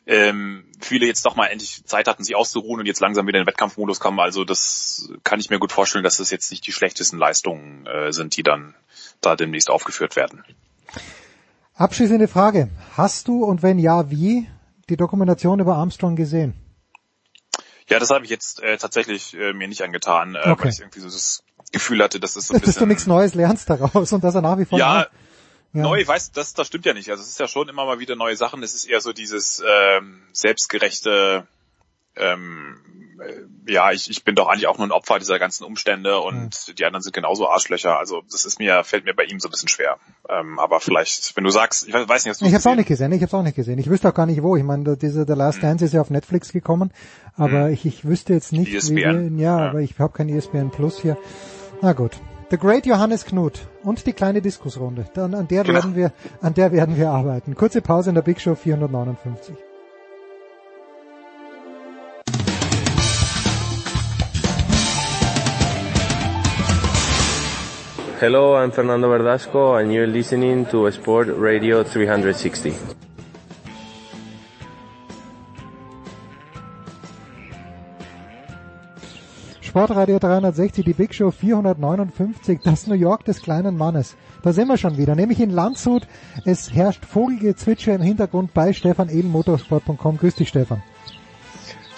ähm, 0.05 0.65
viele 0.81 1.05
jetzt 1.05 1.25
doch 1.25 1.35
mal 1.35 1.47
endlich 1.47 1.85
Zeit 1.85 2.07
hatten, 2.07 2.23
sich 2.23 2.35
auszuruhen 2.35 2.81
und 2.81 2.85
jetzt 2.85 2.99
langsam 2.99 3.25
wieder 3.27 3.39
in 3.39 3.43
den 3.43 3.47
Wettkampfmodus 3.47 3.99
kommen. 3.99 4.19
Also 4.19 4.43
das 4.43 5.09
kann 5.23 5.39
ich 5.39 5.49
mir 5.49 5.59
gut 5.59 5.71
vorstellen, 5.71 6.03
dass 6.03 6.17
das 6.17 6.29
jetzt 6.31 6.51
nicht 6.51 6.67
die 6.67 6.73
schlechtesten 6.73 7.17
Leistungen 7.17 7.85
äh, 7.85 8.11
sind, 8.11 8.35
die 8.35 8.43
dann 8.43 8.75
da 9.21 9.35
demnächst 9.35 9.69
aufgeführt 9.69 10.15
werden. 10.15 10.43
Abschließende 11.75 12.27
Frage. 12.27 12.69
Hast 12.95 13.27
du 13.27 13.43
und 13.43 13.63
wenn 13.63 13.79
ja, 13.79 14.09
wie 14.11 14.47
die 14.89 14.97
Dokumentation 14.97 15.59
über 15.59 15.75
Armstrong 15.75 16.15
gesehen? 16.15 16.53
Ja, 17.89 17.99
das 17.99 18.09
habe 18.11 18.23
ich 18.23 18.31
jetzt 18.31 18.61
äh, 18.61 18.77
tatsächlich 18.77 19.33
äh, 19.33 19.53
mir 19.53 19.67
nicht 19.67 19.81
angetan, 19.81 20.35
äh, 20.35 20.39
Okay. 20.49 20.63
weil 20.63 20.69
ich 20.71 20.79
irgendwie 20.79 20.99
so 20.99 21.07
das 21.07 21.43
Gefühl 21.71 22.01
hatte, 22.03 22.19
dass 22.19 22.35
es 22.35 22.47
so 22.47 22.53
ein 22.53 22.59
Dass, 22.59 22.65
dass 22.67 22.75
du 22.75 22.79
bisschen 22.81 22.87
nichts 22.89 23.07
Neues 23.07 23.33
lernst 23.33 23.69
daraus 23.69 24.13
und 24.13 24.23
dass 24.23 24.35
er 24.35 24.41
nach 24.41 24.57
wie 24.57 24.65
vor 24.65 24.79
ja, 24.79 25.07
Ja. 25.73 25.81
neu, 25.81 26.05
weiß, 26.05 26.31
das, 26.31 26.53
das 26.53 26.67
stimmt 26.67 26.85
ja 26.85 26.93
nicht. 26.93 27.09
Also 27.09 27.23
es 27.23 27.29
ist 27.29 27.39
ja 27.39 27.47
schon 27.47 27.67
immer 27.67 27.85
mal 27.85 27.99
wieder 27.99 28.15
neue 28.15 28.37
Sachen. 28.37 28.61
Es 28.61 28.73
ist 28.75 28.85
eher 28.85 29.01
so 29.01 29.11
dieses 29.11 29.61
ähm, 29.67 30.21
selbstgerechte, 30.31 31.47
ähm, 32.17 32.77
äh, 33.19 33.71
ja, 33.71 33.91
ich, 33.91 34.09
ich 34.09 34.23
bin 34.23 34.35
doch 34.35 34.47
eigentlich 34.47 34.67
auch 34.67 34.77
nur 34.77 34.87
ein 34.87 34.91
Opfer 34.91 35.19
dieser 35.19 35.39
ganzen 35.39 35.63
Umstände 35.63 36.19
und 36.19 36.77
die 36.79 36.85
anderen 36.85 37.01
sind 37.01 37.13
genauso 37.13 37.47
Arschlöcher. 37.49 37.97
Also 37.97 38.23
das 38.31 38.43
ist 38.45 38.59
mir, 38.59 38.83
fällt 38.83 39.05
mir 39.05 39.13
bei 39.13 39.23
ihm 39.23 39.39
so 39.39 39.47
ein 39.47 39.51
bisschen 39.51 39.69
schwer. 39.69 39.97
Ähm, 40.29 40.59
aber 40.59 40.79
vielleicht, 40.79 41.35
wenn 41.37 41.43
du 41.43 41.49
sagst, 41.49 41.87
ich 41.87 41.93
weiß 41.93 42.25
nicht, 42.25 42.31
hast 42.31 42.41
du 42.41 42.45
Ich 42.45 42.51
habe 42.53 42.57
es 42.57 42.65
es 42.65 42.67
auch 42.67 42.71
gesehen? 42.71 42.77
nicht 42.77 42.87
gesehen, 42.87 43.11
ich 43.13 43.19
habe 43.21 43.27
es 43.27 43.33
auch 43.33 43.43
nicht 43.43 43.55
gesehen. 43.55 43.79
Ich 43.79 43.89
wüsste 43.89 44.09
auch 44.09 44.13
gar 44.13 44.25
nicht 44.25 44.41
wo. 44.43 44.55
Ich 44.57 44.63
meine, 44.63 44.97
diese 44.97 45.25
The 45.27 45.33
Last 45.33 45.63
Dance 45.63 45.85
ist 45.85 45.93
ja 45.93 46.01
auf 46.01 46.09
Netflix 46.09 46.51
gekommen, 46.51 46.91
aber 47.37 47.69
ich, 47.69 47.85
ich 47.85 48.03
wüsste 48.05 48.33
jetzt 48.33 48.51
nicht, 48.51 48.71
wie 48.71 48.75
ESPN. 48.77 49.37
wir, 49.37 49.43
ja, 49.43 49.57
aber 49.69 49.79
ich 49.79 49.97
habe 49.99 50.13
kein 50.13 50.29
E 50.29 50.37
ESPN 50.37 50.71
Plus 50.71 50.99
hier. 50.99 51.17
Na 51.81 51.93
gut. 51.93 52.11
The 52.51 52.57
Great 52.57 52.85
Johannes 52.85 53.25
Knut 53.25 53.67
und 53.83 54.05
die 54.05 54.13
kleine 54.13 54.41
Diskusrunde. 54.41 55.05
Dann 55.15 55.33
an 55.33 55.47
der 55.47 55.63
Genau. 55.63 55.75
werden 55.75 55.95
wir, 55.95 56.11
an 56.41 56.53
der 56.53 56.71
werden 56.71 56.97
wir 56.97 57.09
arbeiten. 57.09 57.55
Kurze 57.55 57.81
Pause 57.81 58.09
in 58.09 58.15
der 58.15 58.21
Big 58.21 58.39
Show 58.41 58.53
459. 58.55 59.55
Hello, 68.23 68.55
I'm 68.55 68.71
Fernando 68.71 69.09
Verdasco 69.09 69.77
and 69.77 69.91
you're 69.91 70.07
listening 70.07 70.65
to 70.67 70.89
Sport 70.91 71.27
Radio 71.27 71.83
360. 71.83 72.73
Sportradio 79.59 80.19
360, 80.19 80.85
die 80.85 80.93
Big 80.93 81.13
Show 81.13 81.31
459, 81.31 82.61
das 82.63 82.87
New 82.87 82.95
York 82.95 83.25
des 83.25 83.41
kleinen 83.41 83.75
Mannes. 83.75 84.15
Da 84.41 84.53
sind 84.53 84.69
wir 84.69 84.77
schon 84.77 84.97
wieder, 84.97 85.15
nämlich 85.15 85.41
in 85.41 85.49
Landshut. 85.49 86.07
Es 86.45 86.73
herrscht 86.73 87.03
Vogelgezwitscher 87.03 87.93
im 87.93 88.01
Hintergrund 88.01 88.53
bei 88.53 88.71
Stefan 88.71 89.09
Ehlen, 89.09 89.31
motorsport.com. 89.31 90.17
Grüß 90.17 90.35
dich, 90.35 90.47
Stefan. 90.47 90.81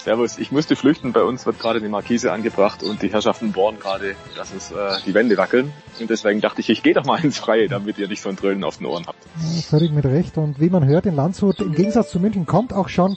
Servus, 0.06 0.38
ich 0.38 0.52
musste 0.52 0.76
flüchten. 0.76 1.12
Bei 1.12 1.24
uns 1.24 1.46
wird 1.46 1.58
gerade 1.58 1.80
eine 1.80 1.88
Markise 1.88 2.30
angebracht 2.30 2.84
und 2.84 3.02
die 3.02 3.08
Herrschaften 3.08 3.50
bohren 3.50 3.80
gerade, 3.80 4.14
dass 4.36 4.54
es 4.54 4.70
äh, 4.70 4.74
die 5.04 5.14
Wände 5.14 5.36
wackeln. 5.36 5.72
Und 5.98 6.08
deswegen 6.08 6.40
dachte 6.40 6.60
ich, 6.60 6.70
ich 6.70 6.84
gehe 6.84 6.94
doch 6.94 7.04
mal 7.04 7.18
ins 7.24 7.40
Freie, 7.40 7.68
damit 7.68 7.98
ihr 7.98 8.06
nicht 8.06 8.22
so 8.22 8.28
ein 8.28 8.36
Dröhnen 8.36 8.62
auf 8.62 8.76
den 8.76 8.86
Ohren 8.86 9.04
habt. 9.08 9.18
Ja, 9.24 9.62
Völlig 9.62 9.90
mit 9.90 10.04
Recht. 10.04 10.38
Und 10.38 10.60
wie 10.60 10.70
man 10.70 10.86
hört, 10.86 11.06
in 11.06 11.16
Landshut, 11.16 11.58
im 11.58 11.72
Gegensatz 11.72 12.10
zu 12.10 12.20
München, 12.20 12.46
kommt 12.46 12.72
auch 12.72 12.88
schon 12.88 13.16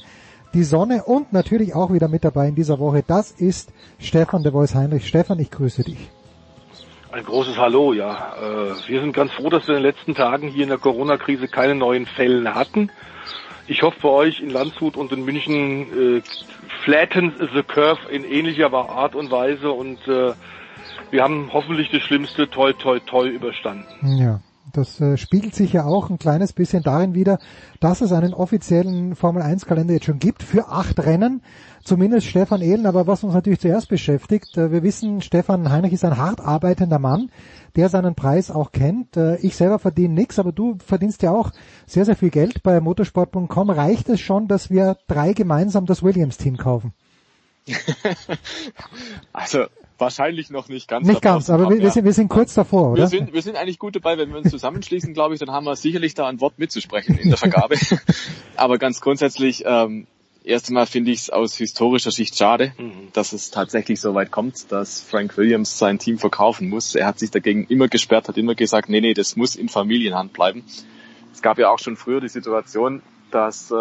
die 0.56 0.64
Sonne 0.64 1.04
und 1.04 1.32
natürlich 1.32 1.76
auch 1.76 1.94
wieder 1.94 2.08
mit 2.08 2.24
dabei 2.24 2.48
in 2.48 2.56
dieser 2.56 2.80
Woche. 2.80 3.04
Das 3.06 3.30
ist 3.30 3.72
Stefan 4.00 4.42
de 4.42 4.52
Voice 4.52 4.74
Heinrich. 4.74 5.08
Stefan, 5.08 5.38
ich 5.38 5.52
grüße 5.52 5.84
dich. 5.84 6.10
Ein 7.12 7.24
großes 7.24 7.56
Hallo, 7.56 7.94
ja. 7.94 8.34
Äh, 8.42 8.88
wir 8.88 9.02
sind 9.02 9.14
ganz 9.14 9.32
froh, 9.34 9.52
dass 9.52 9.68
wir 9.68 9.78
in 9.78 9.84
den 9.84 9.92
letzten 9.92 10.16
Tagen 10.16 10.48
hier 10.48 10.64
in 10.64 10.70
der 10.70 10.80
Corona-Krise 10.80 11.50
keine 11.50 11.76
neuen 11.76 12.08
Fällen 12.08 12.56
hatten. 12.56 12.90
Ich 13.70 13.84
hoffe 13.84 14.00
für 14.00 14.10
euch 14.10 14.42
in 14.42 14.50
Landshut 14.50 14.98
und 14.98 15.12
in 15.12 15.24
München 15.24 16.18
äh, 16.18 16.22
flatten 16.84 17.34
the 17.54 17.64
curve 17.64 18.00
in 18.12 18.24
ähnlicher 18.24 18.74
Art 18.74 19.16
und 19.16 19.32
Weise 19.32 19.72
und 19.72 20.00
äh, 20.08 20.34
wir 21.12 21.24
haben 21.24 21.50
hoffentlich 21.54 21.90
das 21.92 22.02
Schlimmste 22.02 22.50
toi 22.50 22.74
toi 22.74 23.00
toi 23.00 23.28
überstanden. 23.28 24.18
Ja. 24.18 24.42
Das 24.74 25.02
äh, 25.02 25.18
spiegelt 25.18 25.56
sich 25.56 25.74
ja 25.74 25.86
auch 25.86 26.10
ein 26.12 26.20
kleines 26.20 26.54
bisschen 26.54 26.84
darin 26.84 27.16
wider, 27.16 27.40
dass 27.80 28.02
es 28.02 28.12
einen 28.12 28.36
offiziellen 28.36 29.16
Formel 29.16 29.42
1 29.42 29.66
Kalender 29.66 29.94
jetzt 29.94 30.06
schon 30.06 30.20
gibt 30.20 30.44
für 30.44 30.68
acht 30.68 31.00
Rennen. 31.00 31.42
Zumindest 31.84 32.28
Stefan 32.28 32.62
Ehlen, 32.62 32.86
aber 32.86 33.08
was 33.08 33.24
uns 33.24 33.34
natürlich 33.34 33.62
zuerst 33.62 33.90
beschäftigt, 33.90 34.58
äh, 34.58 34.72
wir 34.72 34.84
wissen, 34.84 35.22
Stefan 35.22 35.72
Heinrich 35.72 35.94
ist 35.94 36.06
ein 36.06 36.18
hart 36.18 36.40
arbeitender 36.40 37.00
Mann, 37.00 37.32
der 37.76 37.90
seinen 37.90 38.16
Preis 38.16 38.52
auch 38.52 38.72
kennt. 38.72 39.18
Äh, 39.18 39.38
ich 39.38 39.56
selber 39.56 39.80
verdiene 39.80 40.14
nichts, 40.14 40.40
aber 40.40 40.52
du 40.52 40.78
verdienst 40.86 41.22
ja 41.24 41.32
auch 41.32 41.52
sehr, 41.86 42.06
sehr 42.06 42.16
viel 42.16 42.30
Geld 42.30 42.64
bei 42.64 42.80
motorsport.com. 42.80 43.70
Reicht 43.70 44.10
es 44.10 44.20
schon, 44.20 44.48
dass 44.48 44.70
wir 44.70 44.98
drei 45.08 45.34
gemeinsam 45.34 45.86
das 45.86 46.04
Williams-Team 46.04 46.58
kaufen? 46.58 46.94
also 49.34 49.66
wahrscheinlich 50.00 50.50
noch 50.50 50.70
nicht 50.70 50.88
ganz. 50.88 51.08
Nicht 51.08 51.22
ganz, 51.22 51.50
aber 51.50 51.70
wir, 51.70 51.80
wir, 51.80 51.92
sind, 51.92 52.06
wir 52.06 52.14
sind 52.14 52.30
kurz 52.30 52.54
davor, 52.54 52.92
oder? 52.92 53.04
Wir 53.04 53.08
sind, 53.08 53.34
wir 53.34 53.42
sind 53.42 53.56
eigentlich 53.56 53.80
gut 53.80 53.96
dabei, 53.96 54.18
wenn 54.18 54.30
wir 54.30 54.38
uns 54.38 54.50
zusammenschließen, 54.50 55.14
glaube 55.16 55.34
ich, 55.34 55.40
dann 55.40 55.52
haben 55.52 55.66
wir 55.66 55.76
sicherlich 55.76 56.14
da 56.14 56.28
ein 56.28 56.40
Wort 56.42 56.58
mitzusprechen 56.58 57.18
in 57.18 57.30
der 57.30 57.38
Vergabe. 57.38 57.76
aber 58.56 58.78
ganz 58.78 59.02
grundsätzlich, 59.02 59.64
ähm, 59.66 60.08
erst 60.44 60.70
einmal 60.70 60.86
finde 60.86 61.12
ich 61.12 61.20
es 61.20 61.30
aus 61.30 61.56
historischer 61.56 62.12
Sicht 62.12 62.38
schade, 62.38 62.74
mhm. 62.78 63.10
dass 63.14 63.34
es 63.34 63.52
tatsächlich 63.52 64.00
so 64.02 64.14
weit 64.16 64.32
kommt, 64.32 64.72
dass 64.72 65.02
Frank 65.02 65.38
Williams 65.38 65.78
sein 65.78 66.00
Team 66.00 66.18
verkaufen 66.18 66.70
muss. 66.70 66.96
Er 66.96 67.08
hat 67.08 67.20
sich 67.20 67.32
dagegen 67.32 67.66
immer 67.66 67.88
gesperrt, 67.88 68.28
hat 68.28 68.38
immer 68.38 68.56
gesagt, 68.56 68.90
nee, 68.90 69.02
nee, 69.02 69.14
das 69.14 69.36
muss 69.36 69.56
in 69.56 69.70
Familienhand 69.70 70.34
bleiben. 70.34 70.64
Es 71.34 71.42
gab 71.42 71.58
ja 71.60 71.70
auch 71.70 71.80
schon 71.80 71.96
früher 71.96 72.22
die 72.22 72.30
Situation, 72.30 73.02
dass 73.32 73.70
äh, 73.70 73.76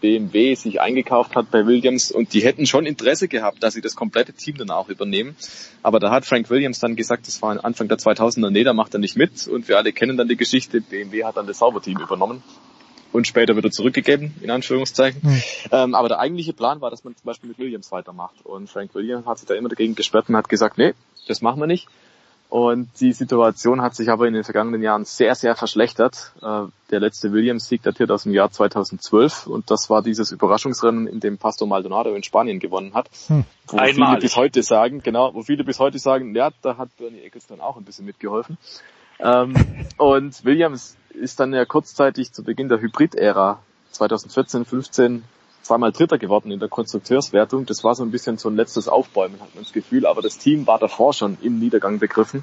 BMW 0.00 0.54
sich 0.56 0.80
eingekauft 0.80 1.36
hat 1.36 1.52
bei 1.52 1.64
Williams 1.66 2.10
und 2.10 2.32
die 2.32 2.40
hätten 2.40 2.66
schon 2.66 2.84
Interesse 2.84 3.28
gehabt, 3.28 3.62
dass 3.62 3.74
sie 3.74 3.80
das 3.80 3.94
komplette 3.94 4.32
Team 4.32 4.56
dann 4.56 4.70
auch 4.70 4.88
übernehmen. 4.88 5.36
Aber 5.82 6.00
da 6.00 6.10
hat 6.10 6.26
Frank 6.26 6.50
Williams 6.50 6.80
dann 6.80 6.96
gesagt, 6.96 7.28
das 7.28 7.40
war 7.40 7.64
Anfang 7.64 7.86
der 7.86 7.98
2000er, 7.98 8.50
nee, 8.50 8.64
da 8.64 8.72
macht 8.72 8.94
er 8.94 9.00
nicht 9.00 9.16
mit 9.16 9.46
und 9.46 9.68
wir 9.68 9.76
alle 9.76 9.92
kennen 9.92 10.16
dann 10.16 10.26
die 10.26 10.36
Geschichte, 10.36 10.80
BMW 10.80 11.24
hat 11.24 11.36
dann 11.36 11.46
das 11.46 11.58
Sauberteam 11.58 11.98
übernommen 11.98 12.42
und 13.12 13.26
später 13.26 13.56
wieder 13.56 13.70
zurückgegeben, 13.70 14.34
in 14.40 14.50
Anführungszeichen. 14.50 15.20
Mhm. 15.22 15.42
Ähm, 15.72 15.94
aber 15.94 16.08
der 16.08 16.18
eigentliche 16.18 16.52
Plan 16.52 16.80
war, 16.80 16.90
dass 16.90 17.04
man 17.04 17.16
zum 17.16 17.24
Beispiel 17.24 17.48
mit 17.48 17.58
Williams 17.58 17.90
weitermacht 17.90 18.44
und 18.44 18.68
Frank 18.68 18.94
Williams 18.94 19.26
hat 19.26 19.38
sich 19.38 19.48
da 19.48 19.54
immer 19.54 19.68
dagegen 19.68 19.94
gesperrt 19.94 20.28
und 20.28 20.36
hat 20.36 20.48
gesagt, 20.48 20.78
nee, 20.78 20.94
das 21.26 21.42
machen 21.42 21.60
wir 21.60 21.66
nicht. 21.66 21.88
Und 22.50 22.88
die 23.00 23.12
Situation 23.12 23.82
hat 23.82 23.94
sich 23.94 24.08
aber 24.08 24.26
in 24.26 24.32
den 24.32 24.42
vergangenen 24.42 24.80
Jahren 24.82 25.04
sehr, 25.04 25.34
sehr 25.34 25.54
verschlechtert. 25.54 26.32
Äh, 26.40 26.62
der 26.90 27.00
letzte 27.00 27.30
Williams-Sieg 27.32 27.82
datiert 27.82 28.10
aus 28.10 28.22
dem 28.22 28.32
Jahr 28.32 28.50
2012 28.50 29.46
und 29.46 29.70
das 29.70 29.90
war 29.90 30.02
dieses 30.02 30.32
Überraschungsrennen, 30.32 31.06
in 31.06 31.20
dem 31.20 31.36
Pastor 31.36 31.68
Maldonado 31.68 32.14
in 32.14 32.22
Spanien 32.22 32.58
gewonnen 32.58 32.94
hat. 32.94 33.10
Hm. 33.26 33.44
Wo 33.66 33.76
Einmal. 33.76 34.08
viele 34.08 34.20
bis 34.20 34.36
heute 34.36 34.62
sagen, 34.62 35.02
genau, 35.02 35.34
wo 35.34 35.42
viele 35.42 35.62
bis 35.62 35.78
heute 35.78 35.98
sagen, 35.98 36.34
ja, 36.34 36.50
da 36.62 36.78
hat 36.78 36.88
Bernie 36.96 37.20
Ecclestone 37.20 37.62
auch 37.62 37.76
ein 37.76 37.84
bisschen 37.84 38.06
mitgeholfen. 38.06 38.56
Ähm, 39.20 39.54
und 39.96 40.44
Williams 40.44 40.96
ist 41.10 41.40
dann 41.40 41.52
ja 41.52 41.64
kurzzeitig 41.64 42.32
zu 42.32 42.44
Beginn 42.44 42.68
der 42.68 42.80
Hybrid-Ära 42.80 43.60
2014, 43.92 44.64
15 44.64 45.24
zweimal 45.62 45.92
Dritter 45.92 46.18
geworden 46.18 46.50
in 46.50 46.60
der 46.60 46.68
Konstrukteurswertung. 46.68 47.66
Das 47.66 47.84
war 47.84 47.94
so 47.94 48.02
ein 48.02 48.10
bisschen 48.10 48.38
so 48.38 48.48
ein 48.48 48.56
letztes 48.56 48.88
Aufbäumen, 48.88 49.40
hat 49.40 49.54
man 49.54 49.64
das 49.64 49.72
Gefühl. 49.72 50.06
Aber 50.06 50.22
das 50.22 50.38
Team 50.38 50.66
war 50.66 50.78
davor 50.78 51.12
schon 51.12 51.36
im 51.42 51.58
Niedergang 51.58 51.98
begriffen 51.98 52.42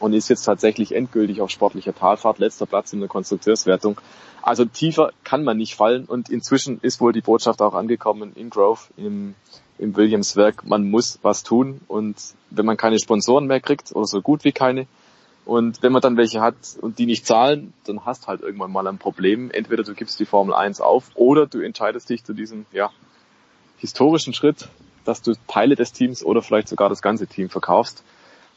und 0.00 0.12
ist 0.12 0.28
jetzt 0.28 0.44
tatsächlich 0.44 0.94
endgültig 0.94 1.40
auf 1.40 1.50
sportlicher 1.50 1.94
Talfahrt. 1.94 2.38
Letzter 2.38 2.66
Platz 2.66 2.92
in 2.92 3.00
der 3.00 3.08
Konstrukteurswertung. 3.08 4.00
Also 4.40 4.64
tiefer 4.64 5.12
kann 5.24 5.44
man 5.44 5.56
nicht 5.56 5.74
fallen 5.74 6.04
und 6.04 6.28
inzwischen 6.28 6.78
ist 6.80 7.00
wohl 7.00 7.12
die 7.12 7.20
Botschaft 7.20 7.62
auch 7.62 7.74
angekommen 7.74 8.32
in 8.34 8.50
Grove, 8.50 8.80
im, 8.96 9.34
im 9.78 9.96
Williams 9.96 10.36
Werk. 10.36 10.66
Man 10.66 10.90
muss 10.90 11.18
was 11.22 11.42
tun 11.42 11.80
und 11.88 12.16
wenn 12.50 12.66
man 12.66 12.76
keine 12.76 12.98
Sponsoren 12.98 13.46
mehr 13.46 13.60
kriegt 13.60 13.92
oder 13.92 14.06
so 14.06 14.20
gut 14.20 14.44
wie 14.44 14.52
keine, 14.52 14.86
und 15.44 15.82
wenn 15.82 15.92
man 15.92 16.00
dann 16.00 16.16
welche 16.16 16.40
hat 16.40 16.54
und 16.80 16.98
die 16.98 17.06
nicht 17.06 17.26
zahlen, 17.26 17.74
dann 17.84 18.06
hast 18.06 18.26
halt 18.26 18.40
irgendwann 18.40 18.72
mal 18.72 18.86
ein 18.86 18.98
Problem. 18.98 19.50
Entweder 19.50 19.82
du 19.82 19.94
gibst 19.94 20.18
die 20.18 20.24
Formel 20.24 20.54
1 20.54 20.80
auf 20.80 21.10
oder 21.14 21.46
du 21.46 21.60
entscheidest 21.60 22.08
dich 22.08 22.24
zu 22.24 22.32
diesem, 22.32 22.64
ja, 22.72 22.90
historischen 23.76 24.32
Schritt, 24.32 24.68
dass 25.04 25.20
du 25.20 25.34
Teile 25.46 25.74
des 25.76 25.92
Teams 25.92 26.24
oder 26.24 26.40
vielleicht 26.40 26.68
sogar 26.68 26.88
das 26.88 27.02
ganze 27.02 27.26
Team 27.26 27.50
verkaufst. 27.50 28.02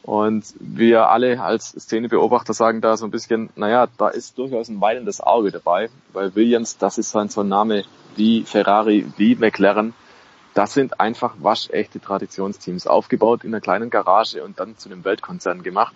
Und 0.02 0.54
wir 0.58 1.10
alle 1.10 1.42
als 1.42 1.70
Szenebeobachter 1.70 2.54
sagen 2.54 2.80
da 2.80 2.96
so 2.96 3.04
ein 3.04 3.10
bisschen, 3.10 3.50
naja, 3.56 3.88
da 3.98 4.08
ist 4.08 4.38
durchaus 4.38 4.68
ein 4.68 4.80
weinendes 4.80 5.20
Auge 5.20 5.50
dabei, 5.50 5.90
weil 6.14 6.34
Williams, 6.34 6.78
das 6.78 6.96
ist 6.96 7.10
so 7.10 7.18
ein 7.18 7.48
Name 7.48 7.84
wie 8.16 8.44
Ferrari, 8.44 9.06
wie 9.18 9.34
McLaren. 9.34 9.92
Das 10.54 10.72
sind 10.72 10.98
einfach 10.98 11.34
waschechte 11.40 12.00
Traditionsteams, 12.00 12.86
aufgebaut 12.86 13.44
in 13.44 13.50
einer 13.50 13.60
kleinen 13.60 13.90
Garage 13.90 14.42
und 14.42 14.58
dann 14.58 14.78
zu 14.78 14.88
einem 14.88 15.04
Weltkonzern 15.04 15.62
gemacht. 15.62 15.94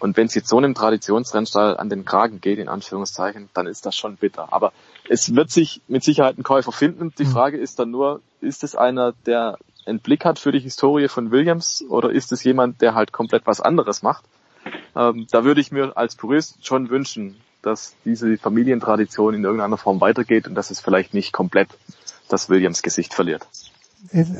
Und 0.00 0.16
wenn 0.16 0.26
es 0.26 0.34
jetzt 0.34 0.48
so 0.48 0.58
einem 0.58 0.74
Traditionsrennstall 0.74 1.76
an 1.76 1.88
den 1.88 2.04
Kragen 2.04 2.40
geht, 2.40 2.58
in 2.58 2.68
Anführungszeichen, 2.68 3.48
dann 3.54 3.66
ist 3.66 3.86
das 3.86 3.96
schon 3.96 4.16
bitter. 4.16 4.52
Aber 4.52 4.72
es 5.08 5.34
wird 5.34 5.50
sich 5.50 5.80
mit 5.88 6.02
Sicherheit 6.02 6.38
ein 6.38 6.42
Käufer 6.42 6.72
finden. 6.72 7.12
Die 7.18 7.24
mhm. 7.24 7.30
Frage 7.30 7.58
ist 7.58 7.78
dann 7.78 7.90
nur, 7.90 8.20
ist 8.40 8.64
es 8.64 8.74
einer, 8.74 9.12
der 9.26 9.58
einen 9.86 10.00
Blick 10.00 10.24
hat 10.24 10.38
für 10.38 10.52
die 10.52 10.60
Historie 10.60 11.08
von 11.08 11.30
Williams 11.30 11.84
oder 11.88 12.10
ist 12.10 12.32
es 12.32 12.42
jemand, 12.44 12.80
der 12.80 12.94
halt 12.94 13.12
komplett 13.12 13.46
was 13.46 13.60
anderes 13.60 14.02
macht? 14.02 14.24
Ähm, 14.96 15.26
da 15.30 15.44
würde 15.44 15.60
ich 15.60 15.70
mir 15.70 15.96
als 15.96 16.16
Purist 16.16 16.66
schon 16.66 16.90
wünschen, 16.90 17.36
dass 17.62 17.94
diese 18.04 18.36
Familientradition 18.38 19.34
in 19.34 19.44
irgendeiner 19.44 19.76
Form 19.76 20.00
weitergeht 20.00 20.48
und 20.48 20.54
dass 20.54 20.70
es 20.70 20.80
vielleicht 20.80 21.14
nicht 21.14 21.32
komplett 21.32 21.68
das 22.28 22.48
Williams-Gesicht 22.48 23.14
verliert 23.14 23.46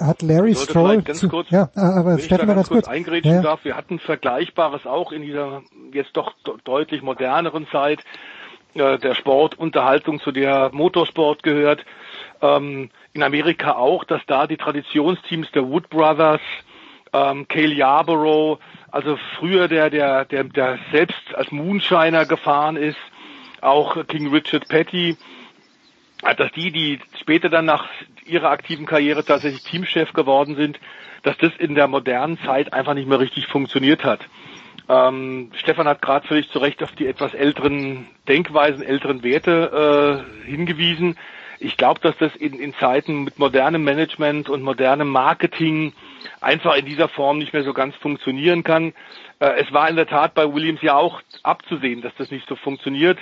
hat 0.01 0.23
Larry 0.23 0.55
Stroll 0.55 1.03
ganz 1.03 1.21
zu, 1.21 1.29
kurz, 1.29 1.51
ja, 1.51 1.71
aber 1.75 2.13
wenn 2.13 2.19
ich 2.19 2.29
da 2.29 2.37
ganz, 2.39 2.49
ganz 2.49 2.69
kurz, 2.69 2.87
kurz 2.87 2.89
eingrätschen 2.89 3.35
ja. 3.35 3.43
darf, 3.43 3.65
wir 3.65 3.77
hatten 3.77 3.99
Vergleichbares 3.99 4.87
auch 4.87 5.13
in 5.13 5.23
dieser 5.23 5.63
jetzt 5.93 6.17
doch 6.17 6.35
deutlich 6.65 7.03
moderneren 7.03 7.67
Zeit. 7.69 8.01
Äh, 8.75 8.99
der 8.99 9.15
Sport, 9.15 9.59
Unterhaltung 9.59 10.21
zu 10.21 10.31
der 10.31 10.71
Motorsport 10.73 11.43
gehört. 11.43 11.85
Ähm, 12.41 12.91
in 13.13 13.23
Amerika 13.23 13.73
auch, 13.73 14.05
dass 14.05 14.23
da 14.27 14.47
die 14.47 14.57
Traditionsteams 14.57 15.51
der 15.51 15.69
Wood 15.69 15.91
Brothers, 15.91 16.41
ähm, 17.13 17.49
Cale 17.49 17.75
Yarborough, 17.75 18.61
also 18.93 19.19
früher 19.39 19.67
der, 19.67 19.91
der, 19.91 20.25
der, 20.25 20.45
der 20.45 20.79
selbst 20.93 21.35
als 21.35 21.51
Moonshiner 21.51 22.27
gefahren 22.27 22.77
ist, 22.77 22.99
auch 23.61 24.07
King 24.07 24.33
Richard 24.33 24.69
Petty, 24.69 25.17
dass 26.23 26.53
die, 26.53 26.71
die 26.71 27.01
später 27.21 27.49
dann 27.49 27.65
nach 27.65 27.89
ihrer 28.27 28.51
aktiven 28.51 28.87
Karriere 28.87 29.25
tatsächlich 29.25 29.63
Teamchef 29.63 30.13
geworden 30.13 30.55
sind, 30.57 30.79
dass 31.23 31.37
das 31.39 31.53
in 31.59 31.75
der 31.75 31.89
modernen 31.89 32.39
Zeit 32.45 32.73
einfach 32.73 32.95
nicht 32.95 33.09
mehr 33.09 33.21
richtig 33.21 33.47
funktioniert 33.47 34.05
hat. 34.05 34.21
Ähm, 34.89 35.51
Stefan 35.55 35.87
hat 35.87 36.03
gerade 36.03 36.27
völlig 36.27 36.49
zu 36.51 36.59
Recht 36.59 36.83
auf 36.83 36.93
die 36.93 37.07
etwas 37.07 37.33
älteren 37.35 38.07
Denkweisen, 38.29 38.83
älteren 38.83 39.23
Werte 39.23 40.25
äh, 40.45 40.47
hingewiesen. 40.47 41.17
Ich 41.61 41.77
glaube, 41.77 42.01
dass 42.01 42.17
das 42.19 42.35
in, 42.37 42.59
in 42.59 42.75
Zeiten 42.75 43.23
mit 43.23 43.39
modernem 43.39 43.85
Management 43.85 44.49
und 44.49 44.63
modernem 44.63 45.09
Marketing 45.09 45.93
einfach 46.41 46.75
in 46.75 46.87
dieser 46.87 47.09
Form 47.09 47.39
nicht 47.39 47.53
mehr 47.53 47.65
so 47.65 47.75
ganz 47.75 47.95
funktionieren 47.97 48.65
kann. 48.65 48.95
Äh, 49.39 49.63
es 49.63 49.73
war 49.73 49.89
in 49.89 49.97
der 49.97 50.07
Tat 50.07 50.35
bei 50.35 50.53
Williams 50.53 50.83
ja 50.83 50.97
auch 50.97 51.21
abzusehen, 51.43 52.03
dass 52.03 52.15
das 52.17 52.31
nicht 52.31 52.49
so 52.49 52.57
funktioniert. 52.57 53.19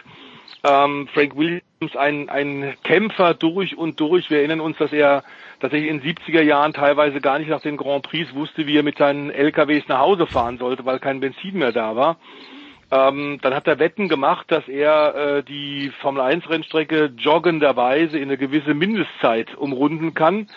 Ähm, 0.64 1.08
Frank 1.12 1.36
Williams 1.36 1.96
ein, 1.96 2.28
ein 2.28 2.74
Kämpfer 2.82 3.34
durch 3.34 3.76
und 3.76 4.00
durch. 4.00 4.30
Wir 4.30 4.38
erinnern 4.38 4.60
uns, 4.60 4.76
dass 4.78 4.92
er 4.92 5.22
tatsächlich 5.60 5.90
in 5.90 6.00
den 6.00 6.16
70er 6.16 6.42
Jahren 6.42 6.72
teilweise 6.72 7.20
gar 7.20 7.38
nicht 7.38 7.48
nach 7.48 7.60
den 7.60 7.76
Grand 7.76 8.02
Prix 8.02 8.34
wusste, 8.34 8.66
wie 8.66 8.76
er 8.76 8.82
mit 8.82 8.98
seinen 8.98 9.30
LKWs 9.30 9.86
nach 9.88 10.00
Hause 10.00 10.26
fahren 10.26 10.58
sollte, 10.58 10.84
weil 10.84 10.98
kein 10.98 11.20
Benzin 11.20 11.58
mehr 11.58 11.72
da 11.72 11.94
war. 11.94 12.16
Ähm, 12.90 13.38
dann 13.42 13.54
hat 13.54 13.66
er 13.66 13.78
Wetten 13.78 14.08
gemacht, 14.08 14.46
dass 14.48 14.66
er 14.66 15.14
äh, 15.14 15.42
die 15.42 15.92
Formel 16.00 16.22
1 16.22 16.48
Rennstrecke 16.48 17.12
joggenderweise 17.18 18.16
in 18.16 18.24
eine 18.24 18.38
gewisse 18.38 18.72
Mindestzeit 18.72 19.54
umrunden 19.54 20.14
kann. 20.14 20.48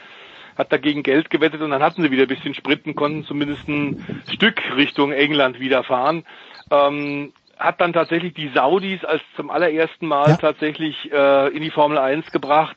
Hat 0.57 0.71
dagegen 0.71 1.03
Geld 1.03 1.29
gewettet 1.29 1.61
und 1.61 1.71
dann 1.71 1.83
hatten 1.83 2.03
sie 2.03 2.11
wieder 2.11 2.23
ein 2.23 2.29
bisschen 2.29 2.53
Spritten, 2.53 2.95
konnten 2.95 3.25
zumindest 3.25 3.67
ein 3.67 4.23
Stück 4.33 4.61
Richtung 4.75 5.11
England 5.11 5.59
wieder 5.59 5.83
fahren. 5.83 6.23
Ähm, 6.71 7.33
hat 7.61 7.79
dann 7.79 7.93
tatsächlich 7.93 8.33
die 8.33 8.49
Saudis 8.49 9.05
als 9.05 9.21
zum 9.35 9.49
allerersten 9.49 10.07
Mal 10.07 10.29
ja. 10.29 10.37
tatsächlich 10.37 11.11
äh, 11.11 11.47
in 11.55 11.61
die 11.61 11.69
Formel 11.69 11.97
1 11.97 12.31
gebracht 12.31 12.75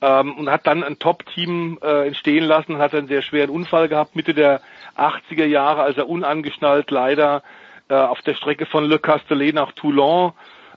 ähm, 0.00 0.34
und 0.34 0.50
hat 0.50 0.66
dann 0.66 0.84
ein 0.84 0.98
Top-Team 0.98 1.78
äh, 1.82 2.06
entstehen 2.06 2.44
lassen, 2.44 2.78
hat 2.78 2.94
einen 2.94 3.08
sehr 3.08 3.22
schweren 3.22 3.50
Unfall 3.50 3.88
gehabt, 3.88 4.14
Mitte 4.14 4.32
der 4.32 4.60
80er 4.96 5.44
Jahre, 5.44 5.82
als 5.82 5.96
er 5.96 6.08
unangeschnallt 6.08 6.90
leider 6.90 7.42
äh, 7.88 7.94
auf 7.94 8.22
der 8.22 8.34
Strecke 8.34 8.66
von 8.66 8.84
Le 8.84 8.98
Castellet 8.98 9.54
nach 9.54 9.72
Toulon 9.72 10.32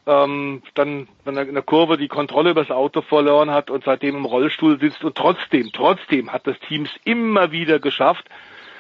ähm, 0.08 0.62
dann 0.74 1.08
in 1.26 1.36
der 1.36 1.64
Kurve 1.64 1.98
die 1.98 2.08
Kontrolle 2.08 2.52
über 2.52 2.64
das 2.64 2.76
Auto 2.76 3.02
verloren 3.02 3.52
hat 3.52 3.70
und 3.70 3.84
seitdem 3.84 4.16
im 4.16 4.26
Rollstuhl 4.26 4.80
sitzt 4.80 5.04
und 5.04 5.16
trotzdem, 5.16 5.72
trotzdem 5.72 6.32
hat 6.32 6.48
das 6.48 6.60
Team 6.60 6.84
es 6.84 6.92
immer 7.04 7.52
wieder 7.52 7.80
geschafft. 7.80 8.26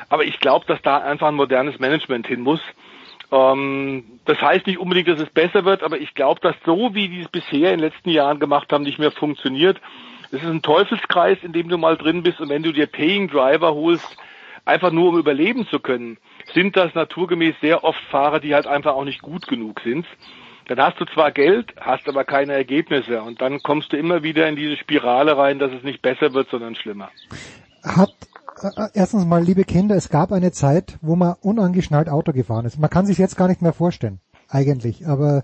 Aber 0.09 0.23
ich 0.23 0.39
glaube, 0.39 0.65
dass 0.67 0.81
da 0.83 0.97
einfach 0.97 1.29
ein 1.29 1.35
modernes 1.35 1.79
Management 1.79 2.27
hin 2.27 2.41
muss 2.41 2.61
Ähm, 3.31 4.19
das 4.25 4.39
heißt 4.41 4.67
nicht 4.67 4.79
unbedingt, 4.79 5.07
dass 5.07 5.19
es 5.19 5.29
besser 5.29 5.65
wird, 5.65 5.83
aber 5.83 5.99
ich 5.99 6.13
glaube, 6.13 6.39
dass 6.41 6.55
so 6.65 6.93
wie 6.93 7.09
die 7.09 7.21
es 7.21 7.27
bisher 7.29 7.73
in 7.73 7.79
den 7.79 7.89
letzten 7.89 8.09
Jahren 8.09 8.39
gemacht 8.39 8.71
haben, 8.71 8.83
nicht 8.83 8.99
mehr 8.99 9.11
funktioniert. 9.11 9.79
Es 10.31 10.41
ist 10.41 10.49
ein 10.49 10.61
Teufelskreis, 10.61 11.37
in 11.43 11.53
dem 11.53 11.69
du 11.69 11.77
mal 11.77 11.97
drin 11.97 12.23
bist 12.23 12.39
und 12.41 12.49
wenn 12.49 12.63
du 12.63 12.71
dir 12.71 12.87
Paying 12.87 13.29
Driver 13.29 13.73
holst, 13.73 14.17
einfach 14.65 14.91
nur 14.91 15.09
um 15.09 15.19
überleben 15.19 15.67
zu 15.67 15.79
können, 15.79 16.17
sind 16.53 16.75
das 16.75 16.93
naturgemäß 16.95 17.55
sehr 17.61 17.83
oft 17.83 17.99
Fahrer, 18.09 18.39
die 18.39 18.53
halt 18.53 18.67
einfach 18.67 18.93
auch 18.93 19.05
nicht 19.05 19.21
gut 19.21 19.47
genug 19.47 19.79
sind. 19.81 20.05
Dann 20.67 20.79
hast 20.79 20.99
du 20.99 21.05
zwar 21.05 21.31
Geld, 21.31 21.73
hast 21.79 22.07
aber 22.09 22.23
keine 22.23 22.53
Ergebnisse 22.53 23.21
und 23.21 23.39
dann 23.39 23.61
kommst 23.61 23.93
du 23.93 23.97
immer 23.97 24.23
wieder 24.23 24.47
in 24.49 24.55
diese 24.55 24.77
Spirale 24.77 25.37
rein, 25.37 25.59
dass 25.59 25.71
es 25.71 25.83
nicht 25.83 26.01
besser 26.01 26.33
wird, 26.33 26.49
sondern 26.49 26.75
schlimmer. 26.75 27.11
Hat 27.83 28.09
erstens 28.93 29.25
mal, 29.25 29.43
liebe 29.43 29.63
Kinder, 29.63 29.95
es 29.95 30.09
gab 30.09 30.31
eine 30.31 30.51
Zeit, 30.51 30.97
wo 31.01 31.15
man 31.15 31.35
unangeschnallt 31.41 32.09
Auto 32.09 32.31
gefahren 32.31 32.65
ist. 32.65 32.79
Man 32.79 32.89
kann 32.89 33.05
sich 33.05 33.17
jetzt 33.17 33.37
gar 33.37 33.47
nicht 33.47 33.61
mehr 33.61 33.73
vorstellen, 33.73 34.19
eigentlich. 34.49 35.07
Aber 35.07 35.43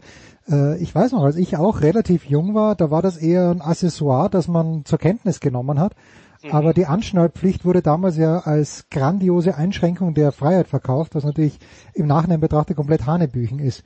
äh, 0.49 0.77
ich 0.77 0.93
weiß 0.93 1.11
noch, 1.13 1.23
als 1.23 1.35
ich 1.35 1.57
auch 1.57 1.81
relativ 1.81 2.25
jung 2.25 2.53
war, 2.53 2.75
da 2.75 2.91
war 2.91 3.01
das 3.01 3.17
eher 3.17 3.49
ein 3.49 3.61
Accessoire, 3.61 4.29
das 4.29 4.47
man 4.47 4.85
zur 4.85 4.99
Kenntnis 4.99 5.39
genommen 5.39 5.79
hat. 5.79 5.95
Mhm. 6.43 6.51
Aber 6.51 6.73
die 6.73 6.85
Anschnallpflicht 6.85 7.65
wurde 7.65 7.81
damals 7.81 8.17
ja 8.17 8.39
als 8.39 8.85
grandiose 8.89 9.55
Einschränkung 9.55 10.13
der 10.13 10.31
Freiheit 10.31 10.67
verkauft, 10.67 11.15
was 11.15 11.23
natürlich 11.23 11.59
im 11.93 12.07
Nachhinein 12.07 12.39
betrachtet 12.39 12.77
komplett 12.77 13.05
Hanebüchen 13.05 13.59
ist. 13.59 13.83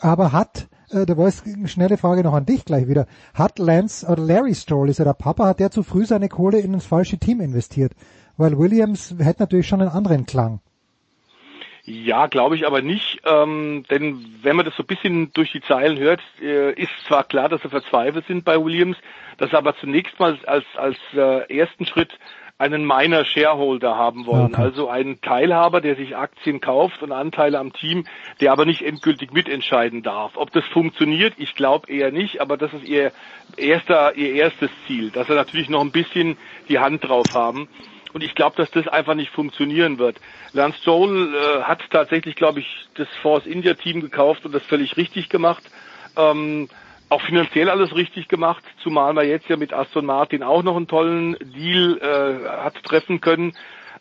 Aber 0.00 0.32
hat, 0.32 0.68
äh, 0.90 1.06
da 1.06 1.16
war 1.16 1.26
es 1.26 1.44
eine 1.44 1.68
schnelle 1.68 1.96
Frage 1.96 2.22
noch 2.22 2.34
an 2.34 2.46
dich 2.46 2.64
gleich 2.64 2.88
wieder, 2.88 3.06
hat 3.34 3.58
Lance 3.58 4.06
oder 4.06 4.22
Larry 4.22 4.54
Stroll, 4.54 4.88
ist 4.88 4.98
ja 4.98 5.04
der 5.04 5.12
Papa, 5.12 5.46
hat 5.46 5.60
der 5.60 5.70
zu 5.70 5.82
früh 5.82 6.04
seine 6.04 6.28
Kohle 6.28 6.58
in 6.58 6.72
das 6.72 6.86
falsche 6.86 7.18
Team 7.18 7.40
investiert? 7.40 7.92
Weil 8.42 8.58
Williams 8.58 9.14
hätte 9.20 9.42
natürlich 9.42 9.68
schon 9.68 9.80
einen 9.80 9.90
anderen 9.90 10.26
Klang. 10.26 10.58
Ja, 11.84 12.26
glaube 12.26 12.56
ich 12.56 12.66
aber 12.66 12.82
nicht, 12.82 13.20
ähm, 13.24 13.84
denn 13.88 14.24
wenn 14.42 14.56
man 14.56 14.64
das 14.64 14.74
so 14.74 14.82
ein 14.82 14.86
bisschen 14.86 15.32
durch 15.32 15.52
die 15.52 15.60
Zeilen 15.60 15.96
hört, 15.96 16.20
äh, 16.40 16.72
ist 16.72 16.90
zwar 17.06 17.22
klar, 17.22 17.48
dass 17.48 17.62
sie 17.62 17.68
verzweifelt 17.68 18.26
sind 18.26 18.44
bei 18.44 18.56
Williams, 18.56 18.96
dass 19.38 19.50
sie 19.50 19.56
aber 19.56 19.76
zunächst 19.76 20.18
mal 20.18 20.36
als, 20.46 20.64
als 20.76 20.96
äh, 21.14 21.56
ersten 21.56 21.86
Schritt 21.86 22.18
einen 22.58 22.84
Minor 22.84 23.24
Shareholder 23.24 23.96
haben 23.96 24.26
wollen, 24.26 24.54
okay. 24.54 24.62
also 24.62 24.88
einen 24.88 25.20
Teilhaber, 25.20 25.80
der 25.80 25.94
sich 25.94 26.16
Aktien 26.16 26.60
kauft 26.60 27.02
und 27.02 27.12
Anteile 27.12 27.60
am 27.60 27.72
Team, 27.72 28.06
der 28.40 28.52
aber 28.52 28.64
nicht 28.64 28.82
endgültig 28.82 29.32
mitentscheiden 29.32 30.02
darf. 30.02 30.32
Ob 30.36 30.52
das 30.52 30.64
funktioniert, 30.66 31.34
ich 31.38 31.54
glaube 31.54 31.92
eher 31.92 32.10
nicht, 32.10 32.40
aber 32.40 32.56
das 32.56 32.72
ist 32.72 32.84
ihr 32.84 33.12
erster, 33.56 34.16
ihr 34.16 34.34
erstes 34.34 34.70
Ziel, 34.86 35.10
dass 35.10 35.28
sie 35.28 35.34
natürlich 35.34 35.68
noch 35.68 35.80
ein 35.80 35.92
bisschen 35.92 36.36
die 36.68 36.78
Hand 36.80 37.02
drauf 37.02 37.26
haben. 37.34 37.68
Und 38.12 38.22
ich 38.22 38.34
glaube, 38.34 38.56
dass 38.56 38.70
das 38.70 38.88
einfach 38.88 39.14
nicht 39.14 39.30
funktionieren 39.30 39.98
wird. 39.98 40.16
Lance 40.52 40.78
Stroll 40.80 41.34
äh, 41.34 41.62
hat 41.62 41.82
tatsächlich, 41.90 42.36
glaube 42.36 42.60
ich, 42.60 42.88
das 42.94 43.08
Force 43.22 43.46
India 43.46 43.74
Team 43.74 44.00
gekauft 44.00 44.44
und 44.44 44.52
das 44.52 44.62
völlig 44.64 44.96
richtig 44.96 45.28
gemacht. 45.28 45.62
Ähm, 46.16 46.68
auch 47.08 47.22
finanziell 47.22 47.68
alles 47.68 47.94
richtig 47.94 48.28
gemacht, 48.28 48.64
zumal 48.82 49.12
man 49.12 49.28
jetzt 49.28 49.48
ja 49.48 49.56
mit 49.56 49.72
Aston 49.72 50.06
Martin 50.06 50.42
auch 50.42 50.62
noch 50.62 50.76
einen 50.76 50.88
tollen 50.88 51.36
Deal 51.40 51.98
äh, 51.98 52.48
hat 52.48 52.82
treffen 52.84 53.20
können. 53.20 53.54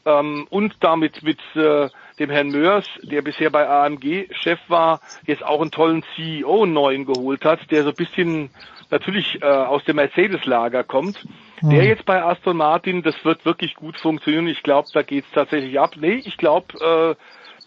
Ähm, 0.06 0.48
und 0.50 0.76
damit 0.80 1.22
mit 1.22 1.40
äh, 1.56 1.90
dem 2.20 2.30
Herrn 2.30 2.50
Mörs, 2.50 2.86
der 3.04 3.22
bisher 3.22 3.50
bei 3.50 3.68
AMG 3.68 4.28
Chef 4.32 4.60
war, 4.68 5.02
jetzt 5.26 5.44
auch 5.44 5.62
einen 5.62 5.72
tollen 5.72 6.04
CEO 6.16 6.66
neuen 6.66 7.06
geholt 7.06 7.44
hat, 7.46 7.60
der 7.70 7.84
so 7.84 7.90
ein 7.90 7.96
bisschen 7.96 8.50
natürlich 8.90 9.42
äh, 9.42 9.46
aus 9.46 9.84
dem 9.84 9.98
Mercedes-Lager 9.98 10.84
kommt. 10.84 11.26
Der 11.62 11.86
jetzt 11.86 12.06
bei 12.06 12.24
Aston 12.24 12.58
Martin, 12.58 13.04
das 13.04 13.16
wird 13.24 13.46
wirklich 13.46 13.76
gut 13.76 13.98
funktionieren. 13.98 14.48
Ich 14.48 14.64
glaube, 14.64 14.88
da 14.94 15.04
geht's 15.04 15.28
tatsächlich 15.34 15.80
ab. 15.80 15.92
Nee, 16.00 16.22
ich 16.26 16.38
glaube, 16.38 16.74
äh, 16.80 17.16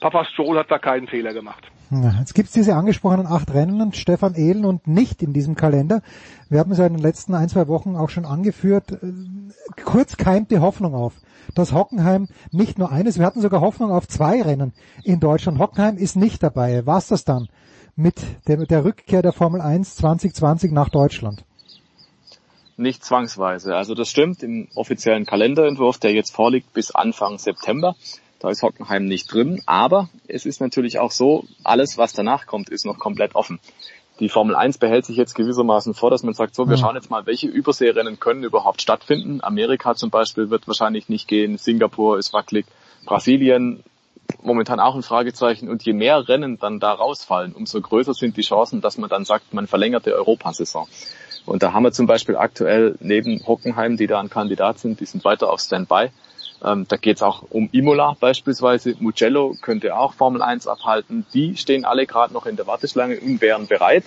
Papa 0.01 0.25
Stroll 0.25 0.59
hat 0.59 0.71
da 0.71 0.79
keinen 0.79 1.07
Fehler 1.07 1.33
gemacht. 1.33 1.71
Jetzt 2.19 2.35
gibt's 2.35 2.53
diese 2.53 2.75
angesprochenen 2.75 3.27
acht 3.27 3.53
Rennen, 3.55 3.93
Stefan 3.93 4.35
Ehlen 4.35 4.65
und 4.65 4.89
nicht 4.89 5.23
in 5.23 5.33
diesem 5.33 5.55
Kalender. 5.55 6.03
Wir 6.49 6.59
haben 6.59 6.73
es 6.73 6.79
ja 6.79 6.87
in 6.87 6.95
den 6.95 7.03
letzten 7.03 7.35
ein, 7.35 7.49
zwei 7.49 7.69
Wochen 7.69 7.95
auch 7.95 8.11
schon 8.11 8.25
angeführt. 8.25 8.91
Äh, 8.93 9.13
kurz 9.85 10.17
keimt 10.17 10.51
die 10.51 10.59
Hoffnung 10.59 10.95
auf, 10.95 11.15
dass 11.55 11.73
Hockenheim 11.73 12.29
nicht 12.51 12.79
nur 12.79 12.91
eines, 12.91 13.19
wir 13.19 13.27
hatten 13.27 13.41
sogar 13.41 13.61
Hoffnung 13.61 13.93
auf 13.93 14.09
zwei 14.09 14.43
Rennen 14.43 14.73
in 15.05 15.21
Deutschland. 15.21 15.59
Hockenheim 15.59 15.97
ist 15.97 16.17
nicht 16.17 16.43
dabei. 16.43 16.85
War's 16.87 17.09
das 17.09 17.25
dann 17.25 17.49
mit 17.97 18.17
der, 18.49 18.59
mit 18.59 18.71
der 18.71 18.85
Rückkehr 18.85 19.23
der 19.23 19.33
Formel 19.33 19.61
1 19.61 19.97
2020 19.97 20.73
nach 20.73 20.89
Deutschland? 20.89 21.45
Nicht 22.77 23.05
zwangsweise. 23.05 23.77
Also 23.77 23.95
das 23.95 24.09
stimmt 24.09 24.43
im 24.43 24.69
offiziellen 24.75 25.27
Kalenderentwurf, 25.27 25.99
der 25.99 26.13
jetzt 26.13 26.35
vorliegt 26.35 26.73
bis 26.73 26.91
Anfang 26.91 27.39
September. 27.39 27.95
Da 28.41 28.51
ist 28.51 28.63
Hockenheim 28.63 29.05
nicht 29.05 29.33
drin. 29.33 29.63
Aber 29.67 30.09
es 30.27 30.45
ist 30.45 30.61
natürlich 30.61 30.99
auch 30.99 31.13
so, 31.13 31.45
alles 31.63 31.99
was 31.99 32.13
danach 32.13 32.47
kommt, 32.47 32.69
ist 32.69 32.85
noch 32.85 32.99
komplett 32.99 33.35
offen. 33.37 33.61
Die 34.21 34.29
Formel 34.29 34.55
1 34.55 34.79
behält 34.79 35.07
sich 35.07 35.17
jetzt 35.17 35.35
gewissermaßen 35.35 35.95
vor, 35.95 36.11
dass 36.11 36.23
man 36.23 36.35
sagt, 36.35 36.55
so, 36.55 36.69
wir 36.69 36.77
schauen 36.77 36.95
jetzt 36.95 37.11
mal, 37.11 37.27
welche 37.27 37.49
Überseerennen 37.49 38.21
können 38.21 38.45
überhaupt 38.45 38.81
stattfinden. 38.81 39.41
Amerika 39.43 39.95
zum 39.95 40.11
Beispiel 40.11 40.51
wird 40.51 40.69
wahrscheinlich 40.69 41.09
nicht 41.09 41.27
gehen, 41.27 41.59
Singapur 41.59 42.19
ist 42.19 42.33
wackelig, 42.33 42.67
Brasilien 43.07 43.83
momentan 44.43 44.79
auch 44.79 44.95
ein 44.95 45.03
Fragezeichen. 45.03 45.69
Und 45.69 45.83
je 45.85 45.93
mehr 45.93 46.29
Rennen 46.29 46.59
dann 46.59 46.81
da 46.81 46.93
rausfallen, 46.93 47.55
umso 47.55 47.81
größer 47.81 48.15
sind 48.15 48.37
die 48.37 48.43
Chancen, 48.43 48.81
dass 48.81 48.99
man 48.99 49.11
dann 49.11 49.25
sagt, 49.25 49.53
man 49.53 49.67
verlängert 49.67 50.07
die 50.07 50.13
Europasaison. 50.13 50.87
Und 51.47 51.63
da 51.63 51.73
haben 51.73 51.83
wir 51.83 51.93
zum 51.93 52.07
Beispiel 52.07 52.37
aktuell 52.37 52.97
neben 53.01 53.47
Hockenheim, 53.47 53.97
die 53.97 54.07
da 54.07 54.21
ein 54.21 54.31
Kandidat 54.31 54.79
sind, 54.79 55.01
die 55.01 55.05
sind 55.05 55.25
weiter 55.25 55.51
auf 55.51 55.61
Standby. 55.61 56.11
Ähm, 56.65 56.87
da 56.89 56.97
geht 56.97 57.17
es 57.17 57.23
auch 57.23 57.45
um 57.51 57.69
Imola 57.73 58.17
beispielsweise. 58.19 58.95
Mugello 58.99 59.55
könnte 59.61 59.97
auch 59.97 60.15
Formel 60.15 60.43
1 60.43 60.67
abhalten. 60.67 61.27
Die 61.35 61.57
stehen 61.57 61.85
alle 61.85 62.07
gerade 62.07 62.33
noch 62.33 62.47
in 62.47 62.57
der 62.57 62.67
Warteschlange 62.67 63.21
und 63.21 63.41
wären 63.43 63.67
bereit. 63.67 64.05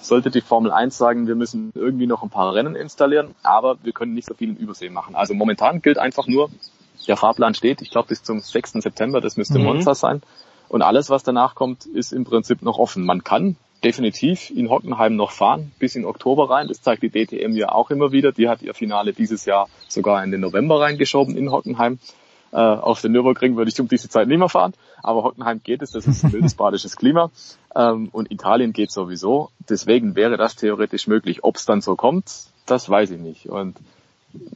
Sollte 0.00 0.30
die 0.32 0.40
Formel 0.40 0.72
1 0.72 0.98
sagen, 0.98 1.28
wir 1.28 1.36
müssen 1.36 1.70
irgendwie 1.76 2.08
noch 2.08 2.24
ein 2.24 2.30
paar 2.30 2.52
Rennen 2.54 2.74
installieren, 2.74 3.36
aber 3.44 3.76
wir 3.84 3.92
können 3.92 4.14
nicht 4.14 4.26
so 4.26 4.34
viel 4.34 4.50
in 4.50 4.56
Übersee 4.56 4.90
machen. 4.90 5.14
Also 5.14 5.34
momentan 5.34 5.80
gilt 5.80 5.98
einfach 5.98 6.26
nur, 6.26 6.50
der 7.06 7.16
Fahrplan 7.16 7.54
steht, 7.54 7.82
ich 7.82 7.90
glaube 7.90 8.08
bis 8.08 8.24
zum 8.24 8.40
6. 8.40 8.72
September, 8.72 9.20
das 9.20 9.36
müsste 9.36 9.60
mhm. 9.60 9.66
Monza 9.66 9.94
sein. 9.94 10.22
Und 10.68 10.82
alles, 10.82 11.10
was 11.10 11.22
danach 11.22 11.54
kommt, 11.54 11.86
ist 11.86 12.12
im 12.12 12.24
Prinzip 12.24 12.62
noch 12.62 12.78
offen. 12.78 13.04
Man 13.04 13.22
kann 13.22 13.56
definitiv 13.84 14.50
in 14.50 14.70
Hockenheim 14.70 15.16
noch 15.16 15.32
fahren, 15.32 15.72
bis 15.78 15.96
in 15.96 16.04
Oktober 16.04 16.50
rein. 16.50 16.68
Das 16.68 16.82
zeigt 16.82 17.02
die 17.02 17.10
DTM 17.10 17.52
ja 17.56 17.70
auch 17.70 17.90
immer 17.90 18.12
wieder. 18.12 18.32
Die 18.32 18.48
hat 18.48 18.62
ihr 18.62 18.74
Finale 18.74 19.12
dieses 19.12 19.44
Jahr 19.44 19.68
sogar 19.88 20.22
in 20.24 20.30
den 20.30 20.40
November 20.40 20.80
reingeschoben 20.80 21.36
in 21.36 21.50
Hockenheim. 21.50 21.98
Äh, 22.52 22.56
auf 22.56 23.00
den 23.00 23.12
Nürburgring 23.12 23.56
würde 23.56 23.70
ich 23.70 23.80
um 23.80 23.88
diese 23.88 24.08
Zeit 24.08 24.28
nicht 24.28 24.38
mehr 24.38 24.50
fahren, 24.50 24.74
aber 25.02 25.24
Hockenheim 25.24 25.62
geht 25.64 25.80
es, 25.80 25.90
das 25.90 26.06
ist 26.06 26.22
ein 26.22 26.32
wildes 26.32 26.54
badisches 26.54 26.96
Klima. 26.96 27.30
Ähm, 27.74 28.10
und 28.12 28.30
Italien 28.30 28.72
geht 28.74 28.90
sowieso. 28.90 29.50
Deswegen 29.68 30.14
wäre 30.16 30.36
das 30.36 30.54
theoretisch 30.54 31.06
möglich. 31.06 31.44
Ob 31.44 31.56
es 31.56 31.64
dann 31.64 31.80
so 31.80 31.96
kommt, 31.96 32.30
das 32.66 32.88
weiß 32.88 33.10
ich 33.12 33.20
nicht. 33.20 33.46
Und 33.46 33.78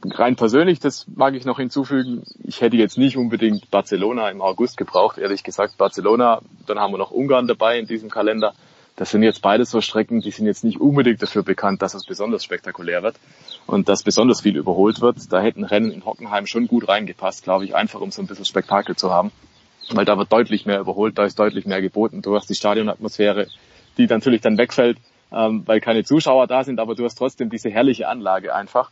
rein 0.05 0.35
persönlich, 0.35 0.79
das 0.79 1.07
mag 1.15 1.33
ich 1.33 1.45
noch 1.45 1.57
hinzufügen, 1.57 2.23
ich 2.43 2.61
hätte 2.61 2.77
jetzt 2.77 2.97
nicht 2.97 3.17
unbedingt 3.17 3.69
Barcelona 3.71 4.29
im 4.29 4.41
August 4.41 4.77
gebraucht, 4.77 5.17
ehrlich 5.17 5.43
gesagt. 5.43 5.77
Barcelona, 5.77 6.41
dann 6.67 6.79
haben 6.79 6.93
wir 6.93 6.97
noch 6.97 7.11
Ungarn 7.11 7.47
dabei 7.47 7.79
in 7.79 7.87
diesem 7.87 8.09
Kalender. 8.09 8.53
Das 8.97 9.11
sind 9.11 9.21
jetzt 9.21 9.43
beide 9.43 9.63
so 9.63 9.79
Strecken, 9.79 10.21
die 10.21 10.31
sind 10.31 10.47
jetzt 10.47 10.63
nicht 10.63 10.81
unbedingt 10.81 11.21
dafür 11.21 11.43
bekannt, 11.43 11.83
dass 11.83 11.93
es 11.93 12.03
besonders 12.03 12.43
spektakulär 12.43 13.03
wird 13.03 13.15
und 13.67 13.87
dass 13.89 14.01
besonders 14.01 14.41
viel 14.41 14.57
überholt 14.57 15.01
wird. 15.01 15.31
Da 15.31 15.39
hätten 15.39 15.63
Rennen 15.63 15.91
in 15.91 16.03
Hockenheim 16.03 16.47
schon 16.47 16.67
gut 16.67 16.87
reingepasst, 16.87 17.43
glaube 17.43 17.63
ich, 17.63 17.75
einfach 17.75 18.01
um 18.01 18.09
so 18.09 18.23
ein 18.23 18.27
bisschen 18.27 18.45
Spektakel 18.45 18.95
zu 18.95 19.11
haben. 19.11 19.31
Weil 19.91 20.03
da 20.03 20.17
wird 20.17 20.33
deutlich 20.33 20.65
mehr 20.65 20.79
überholt, 20.79 21.15
da 21.17 21.25
ist 21.25 21.37
deutlich 21.37 21.67
mehr 21.67 21.79
geboten. 21.79 22.23
Du 22.23 22.35
hast 22.35 22.49
die 22.49 22.55
Stadionatmosphäre, 22.55 23.47
die 23.99 24.07
natürlich 24.07 24.41
dann 24.41 24.57
wegfällt, 24.57 24.97
ähm, 25.31 25.61
weil 25.67 25.79
keine 25.79 26.03
Zuschauer 26.03 26.47
da 26.47 26.63
sind, 26.63 26.79
aber 26.79 26.95
du 26.95 27.05
hast 27.05 27.19
trotzdem 27.19 27.51
diese 27.51 27.69
herrliche 27.69 28.07
Anlage 28.07 28.55
einfach. 28.55 28.89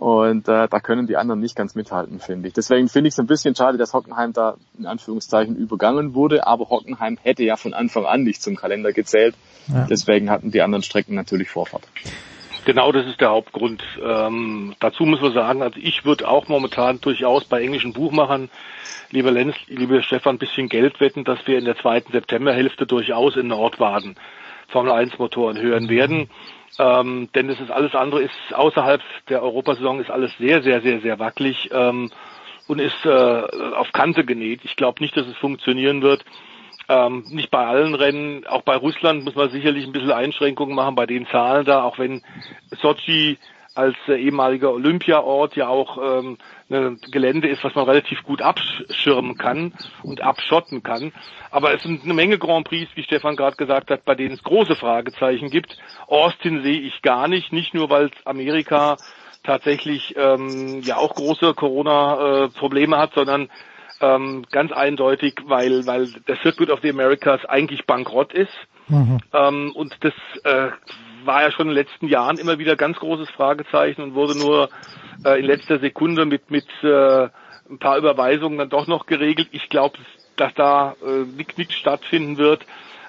Und 0.00 0.48
äh, 0.48 0.66
da 0.66 0.80
können 0.80 1.06
die 1.06 1.18
anderen 1.18 1.40
nicht 1.40 1.54
ganz 1.54 1.74
mithalten, 1.74 2.20
finde 2.20 2.48
ich. 2.48 2.54
Deswegen 2.54 2.88
finde 2.88 3.08
ich 3.08 3.12
es 3.12 3.18
ein 3.18 3.26
bisschen 3.26 3.54
schade, 3.54 3.76
dass 3.76 3.92
Hockenheim 3.92 4.32
da 4.32 4.56
in 4.78 4.86
Anführungszeichen 4.86 5.56
übergangen 5.56 6.14
wurde, 6.14 6.46
aber 6.46 6.70
Hockenheim 6.70 7.18
hätte 7.22 7.44
ja 7.44 7.56
von 7.56 7.74
Anfang 7.74 8.06
an 8.06 8.22
nicht 8.22 8.40
zum 8.40 8.56
Kalender 8.56 8.94
gezählt. 8.94 9.34
Ja. 9.68 9.86
Deswegen 9.90 10.30
hatten 10.30 10.52
die 10.52 10.62
anderen 10.62 10.82
Strecken 10.82 11.14
natürlich 11.14 11.50
Vorfahrt. 11.50 11.86
Genau, 12.64 12.92
das 12.92 13.06
ist 13.08 13.20
der 13.20 13.28
Hauptgrund. 13.28 13.82
Ähm, 14.02 14.74
dazu 14.80 15.04
muss 15.04 15.20
man 15.20 15.34
sagen, 15.34 15.62
also 15.62 15.78
ich 15.78 16.02
würde 16.06 16.28
auch 16.28 16.48
momentan 16.48 17.02
durchaus 17.02 17.44
bei 17.44 17.60
englischen 17.60 17.92
Buchmachern, 17.92 18.48
lieber 19.10 19.30
Lenz, 19.30 19.54
lieber 19.66 20.00
Stefan, 20.00 20.36
ein 20.36 20.38
bisschen 20.38 20.70
Geld 20.70 20.98
wetten, 21.00 21.24
dass 21.24 21.46
wir 21.46 21.58
in 21.58 21.66
der 21.66 21.76
zweiten 21.76 22.10
Septemberhälfte 22.10 22.86
durchaus 22.86 23.36
in 23.36 23.48
Nordwaden 23.48 24.14
Formel 24.14 24.39
1 24.74 25.18
Motoren 25.18 25.58
hören 25.58 25.88
werden. 25.88 26.30
Ähm, 26.78 27.28
denn 27.34 27.50
es 27.50 27.60
ist 27.60 27.70
alles 27.70 27.94
andere 27.94 28.22
ist 28.22 28.54
außerhalb 28.54 29.02
der 29.28 29.42
Europasaison 29.42 30.00
ist 30.00 30.10
alles 30.10 30.30
sehr, 30.38 30.62
sehr, 30.62 30.80
sehr, 30.80 31.00
sehr 31.00 31.18
wackelig 31.18 31.68
ähm, 31.72 32.10
und 32.68 32.80
ist 32.80 33.04
äh, 33.04 33.10
auf 33.10 33.92
Kante 33.92 34.24
genäht. 34.24 34.60
Ich 34.64 34.76
glaube 34.76 35.02
nicht, 35.02 35.16
dass 35.16 35.26
es 35.26 35.36
funktionieren 35.36 36.00
wird. 36.02 36.24
Ähm, 36.88 37.24
nicht 37.28 37.50
bei 37.50 37.66
allen 37.66 37.94
Rennen, 37.94 38.46
auch 38.46 38.62
bei 38.62 38.76
Russland 38.76 39.24
muss 39.24 39.34
man 39.34 39.50
sicherlich 39.50 39.84
ein 39.86 39.92
bisschen 39.92 40.12
Einschränkungen 40.12 40.74
machen 40.74 40.94
bei 40.94 41.06
den 41.06 41.26
Zahlen 41.26 41.64
da, 41.64 41.82
auch 41.82 41.98
wenn 41.98 42.22
Sochi 42.80 43.38
als 43.80 43.96
äh, 44.08 44.20
ehemaliger 44.20 44.72
Olympiaort 44.72 45.56
ja 45.56 45.68
auch 45.68 45.98
ähm, 45.98 46.36
ein 46.70 47.00
Gelände 47.10 47.48
ist, 47.48 47.64
was 47.64 47.74
man 47.74 47.86
relativ 47.86 48.22
gut 48.22 48.42
abschirmen 48.42 49.38
kann 49.38 49.72
und 50.02 50.20
abschotten 50.20 50.82
kann. 50.82 51.12
Aber 51.50 51.74
es 51.74 51.82
sind 51.82 52.04
eine 52.04 52.14
Menge 52.14 52.38
Grand 52.38 52.68
Prix, 52.68 52.90
wie 52.94 53.02
Stefan 53.02 53.36
gerade 53.36 53.56
gesagt 53.56 53.90
hat, 53.90 54.04
bei 54.04 54.14
denen 54.14 54.34
es 54.34 54.42
große 54.42 54.76
Fragezeichen 54.76 55.48
gibt. 55.48 55.78
Austin 56.06 56.62
sehe 56.62 56.80
ich 56.80 57.00
gar 57.02 57.26
nicht, 57.26 57.52
nicht 57.52 57.72
nur 57.72 57.88
weil 57.88 58.10
Amerika 58.24 58.98
tatsächlich 59.42 60.14
ähm, 60.16 60.82
ja 60.82 60.98
auch 60.98 61.14
große 61.14 61.54
Corona-Probleme 61.54 62.98
hat, 62.98 63.14
sondern 63.14 63.48
ähm, 64.02 64.44
ganz 64.50 64.72
eindeutig, 64.72 65.34
weil 65.46 65.86
weil 65.86 66.08
der 66.28 66.36
Circuit 66.42 66.70
of 66.70 66.80
the 66.82 66.90
Americas 66.90 67.44
eigentlich 67.46 67.86
bankrott 67.86 68.32
ist. 68.34 68.52
Mhm. 68.90 69.18
Ähm, 69.32 69.72
und 69.74 69.96
das 70.00 70.12
äh, 70.44 70.70
war 71.24 71.42
ja 71.42 71.50
schon 71.50 71.68
in 71.68 71.74
den 71.74 71.84
letzten 71.84 72.08
Jahren 72.08 72.38
immer 72.38 72.58
wieder 72.58 72.76
ganz 72.76 72.98
großes 72.98 73.30
Fragezeichen 73.30 74.02
und 74.02 74.14
wurde 74.14 74.36
nur 74.38 74.70
äh, 75.24 75.38
in 75.38 75.46
letzter 75.46 75.78
Sekunde 75.78 76.24
mit 76.26 76.50
mit 76.50 76.66
äh, 76.82 77.28
ein 77.70 77.78
paar 77.78 77.96
Überweisungen 77.98 78.58
dann 78.58 78.68
doch 78.68 78.86
noch 78.86 79.06
geregelt. 79.06 79.48
Ich 79.52 79.68
glaube, 79.68 79.98
dass 80.36 80.52
da 80.54 80.96
äh, 81.04 81.24
nichts 81.56 81.74
stattfinden 81.74 82.36
wird. 82.36 82.66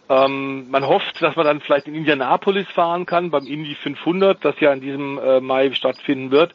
Ähm, 0.10 0.70
man 0.70 0.86
hofft, 0.86 1.22
dass 1.22 1.36
man 1.36 1.46
dann 1.46 1.62
vielleicht 1.62 1.88
in 1.88 1.96
Indianapolis 1.96 2.68
fahren 2.76 3.06
kann, 3.06 3.32
beim 3.32 3.48
Indy 3.48 3.76
500, 3.76 4.44
das 4.44 4.60
ja 4.60 4.74
in 4.74 4.82
diesem 4.82 5.18
äh, 5.18 5.40
Mai 5.40 5.72
stattfinden 5.74 6.32
wird. 6.32 6.54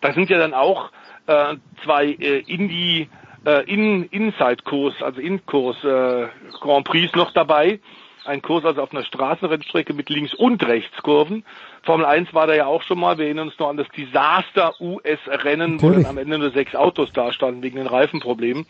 Da 0.00 0.12
sind 0.12 0.30
ja 0.30 0.38
dann 0.38 0.54
auch 0.54 0.90
äh, 1.26 1.56
zwei 1.84 2.06
äh, 2.06 2.38
Indy 2.46 3.08
äh, 3.44 3.64
in 3.70 4.04
Inside-Kurs, 4.04 5.02
also 5.02 5.20
In-Kurs 5.20 5.82
äh, 5.84 6.28
Grand 6.60 6.86
Prix 6.86 7.14
noch 7.14 7.32
dabei. 7.32 7.80
Ein 8.26 8.42
Kurs 8.42 8.64
also 8.64 8.82
auf 8.82 8.92
einer 8.92 9.04
Straßenrennstrecke 9.04 9.94
mit 9.94 10.10
Links- 10.10 10.34
und 10.34 10.66
Rechtskurven. 10.66 11.44
Formel 11.82 12.06
1 12.06 12.34
war 12.34 12.46
da 12.46 12.54
ja 12.54 12.66
auch 12.66 12.82
schon 12.82 12.98
mal. 12.98 13.18
Wir 13.18 13.26
erinnern 13.26 13.48
uns 13.48 13.58
noch 13.58 13.68
an 13.68 13.76
das 13.76 13.88
Desaster 13.88 14.74
US-Rennen, 14.80 15.80
wo 15.80 15.90
dann 15.90 16.06
am 16.06 16.18
Ende 16.18 16.38
nur 16.38 16.50
sechs 16.50 16.74
Autos 16.74 17.12
dastanden 17.12 17.62
wegen 17.62 17.76
den 17.76 17.86
Reifenproblemen. 17.86 18.66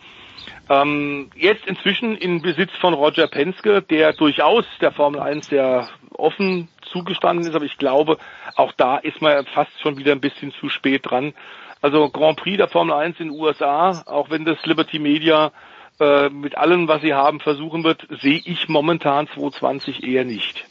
Ähm, 0.69 1.31
jetzt 1.35 1.67
inzwischen 1.67 2.17
in 2.17 2.43
Besitz 2.43 2.71
von 2.81 2.95
Roger 2.95 3.29
Penske, 3.29 3.83
der 3.83 4.13
durchaus 4.13 4.65
der 4.81 4.93
Formel 4.93 5.21
1 5.21 5.47
sehr 5.49 5.89
offen 6.13 6.69
zugestanden 6.93 7.47
ist, 7.47 7.55
aber 7.55 7.65
ich 7.65 7.79
glaube, 7.79 8.19
auch 8.55 8.73
da 8.73 8.97
ist 8.97 9.21
man 9.21 9.45
fast 9.47 9.81
schon 9.81 9.97
wieder 9.97 10.13
ein 10.13 10.21
bisschen 10.21 10.53
zu 10.53 10.69
spät 10.69 11.11
dran. 11.11 11.35
Also 11.83 12.09
Grand 12.11 12.39
Prix 12.39 12.57
der 12.57 12.69
Formel 12.69 12.95
1 12.95 13.21
in 13.21 13.29
den 13.29 13.39
USA, 13.39 14.03
auch 14.07 14.31
wenn 14.31 14.45
das 14.45 14.65
Liberty 14.65 14.99
Media 14.99 15.53
äh, 15.99 16.29
mit 16.29 16.57
allem, 16.57 16.89
was 16.89 17.03
sie 17.03 17.15
haben, 17.15 17.41
versuchen 17.41 17.85
wird, 17.85 18.07
sehe 18.21 18.41
ich 18.45 18.69
momentan 18.69 19.29
2020 19.35 20.03
eher 20.03 20.25
nicht. 20.25 20.67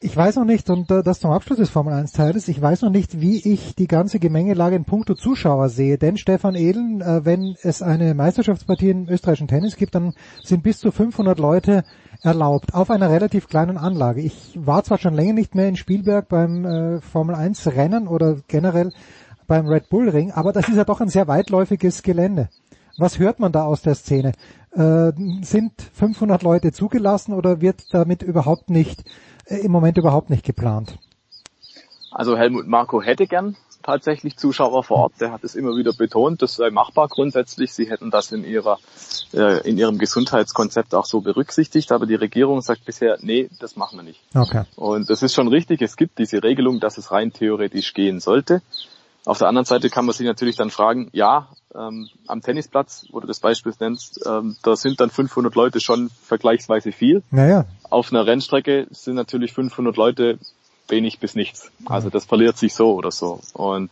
Ich 0.00 0.14
weiß 0.14 0.36
noch 0.36 0.44
nicht, 0.44 0.68
und 0.68 0.90
äh, 0.90 1.02
das 1.02 1.20
zum 1.20 1.30
Abschluss 1.30 1.58
des 1.58 1.70
Formel 1.70 1.94
1 1.94 2.12
Teiles, 2.12 2.48
ich 2.48 2.60
weiß 2.60 2.82
noch 2.82 2.90
nicht, 2.90 3.22
wie 3.22 3.38
ich 3.38 3.74
die 3.74 3.86
ganze 3.86 4.18
Gemengelage 4.18 4.76
in 4.76 4.84
puncto 4.84 5.14
Zuschauer 5.14 5.70
sehe. 5.70 5.96
Denn 5.96 6.18
Stefan 6.18 6.54
Ehlen, 6.54 7.00
äh, 7.00 7.24
wenn 7.24 7.56
es 7.62 7.80
eine 7.80 8.12
Meisterschaftspartie 8.14 8.90
im 8.90 9.08
österreichischen 9.08 9.48
Tennis 9.48 9.76
gibt, 9.76 9.94
dann 9.94 10.12
sind 10.42 10.62
bis 10.62 10.78
zu 10.78 10.92
500 10.92 11.38
Leute 11.38 11.84
erlaubt 12.22 12.74
auf 12.74 12.90
einer 12.90 13.08
relativ 13.08 13.48
kleinen 13.48 13.78
Anlage. 13.78 14.20
Ich 14.20 14.58
war 14.60 14.84
zwar 14.84 14.98
schon 14.98 15.14
länger 15.14 15.32
nicht 15.32 15.54
mehr 15.54 15.68
in 15.68 15.76
Spielberg 15.76 16.28
beim 16.28 17.00
Formel 17.00 17.34
1 17.34 17.66
Rennen 17.68 18.08
oder 18.08 18.36
generell 18.48 18.92
beim 19.46 19.66
Red 19.66 19.88
Bull 19.88 20.08
Ring, 20.08 20.32
aber 20.32 20.52
das 20.52 20.68
ist 20.68 20.76
ja 20.76 20.84
doch 20.84 21.00
ein 21.00 21.08
sehr 21.08 21.28
weitläufiges 21.28 22.02
Gelände. 22.02 22.48
Was 22.96 23.18
hört 23.18 23.40
man 23.40 23.52
da 23.52 23.64
aus 23.64 23.82
der 23.82 23.94
Szene? 23.94 24.32
Äh, 24.72 25.12
sind 25.42 25.72
500 25.94 26.42
Leute 26.42 26.72
zugelassen 26.72 27.32
oder 27.32 27.60
wird 27.60 27.92
damit 27.92 28.22
überhaupt 28.22 28.70
nicht, 28.70 29.04
äh, 29.46 29.56
im 29.56 29.72
Moment 29.72 29.98
überhaupt 29.98 30.30
nicht 30.30 30.44
geplant? 30.44 30.98
Also 32.10 32.36
Helmut 32.36 32.68
Marko 32.68 33.02
hätte 33.02 33.26
gern 33.26 33.56
tatsächlich 33.84 34.36
Zuschauer 34.36 34.82
vor 34.82 34.96
Ort. 34.98 35.12
Der 35.20 35.30
hat 35.30 35.44
es 35.44 35.54
immer 35.54 35.76
wieder 35.76 35.92
betont, 35.92 36.42
das 36.42 36.56
sei 36.56 36.70
machbar 36.70 37.08
grundsätzlich. 37.08 37.72
Sie 37.72 37.88
hätten 37.90 38.10
das 38.10 38.32
in 38.32 38.44
ihrer 38.44 38.78
äh, 39.32 39.68
in 39.68 39.78
ihrem 39.78 39.98
Gesundheitskonzept 39.98 40.94
auch 40.94 41.04
so 41.04 41.20
berücksichtigt, 41.20 41.92
aber 41.92 42.06
die 42.06 42.14
Regierung 42.14 42.62
sagt 42.62 42.84
bisher, 42.84 43.18
nee, 43.20 43.50
das 43.60 43.76
machen 43.76 43.98
wir 43.98 44.02
nicht. 44.02 44.20
Okay. 44.34 44.62
Und 44.76 45.10
das 45.10 45.22
ist 45.22 45.34
schon 45.34 45.48
richtig. 45.48 45.82
Es 45.82 45.96
gibt 45.96 46.18
diese 46.18 46.42
Regelung, 46.42 46.80
dass 46.80 46.98
es 46.98 47.12
rein 47.12 47.32
theoretisch 47.32 47.94
gehen 47.94 48.20
sollte. 48.20 48.62
Auf 49.26 49.38
der 49.38 49.48
anderen 49.48 49.64
Seite 49.64 49.88
kann 49.88 50.04
man 50.04 50.14
sich 50.14 50.26
natürlich 50.26 50.56
dann 50.56 50.70
fragen, 50.70 51.08
ja, 51.12 51.48
ähm, 51.74 52.08
am 52.26 52.42
Tennisplatz, 52.42 53.06
wo 53.10 53.20
du 53.20 53.26
das 53.26 53.40
Beispiel 53.40 53.72
nennst, 53.80 54.20
ähm, 54.26 54.56
da 54.62 54.76
sind 54.76 55.00
dann 55.00 55.10
500 55.10 55.54
Leute 55.54 55.80
schon 55.80 56.10
vergleichsweise 56.10 56.92
viel. 56.92 57.22
Naja. 57.30 57.64
Auf 57.88 58.12
einer 58.12 58.26
Rennstrecke 58.26 58.86
sind 58.90 59.14
natürlich 59.14 59.52
500 59.52 59.96
Leute 59.96 60.38
wenig 60.88 61.18
bis 61.18 61.34
nichts. 61.34 61.70
Also 61.86 62.10
das 62.10 62.26
verliert 62.26 62.58
sich 62.58 62.74
so 62.74 62.94
oder 62.94 63.10
so. 63.10 63.40
Und 63.54 63.90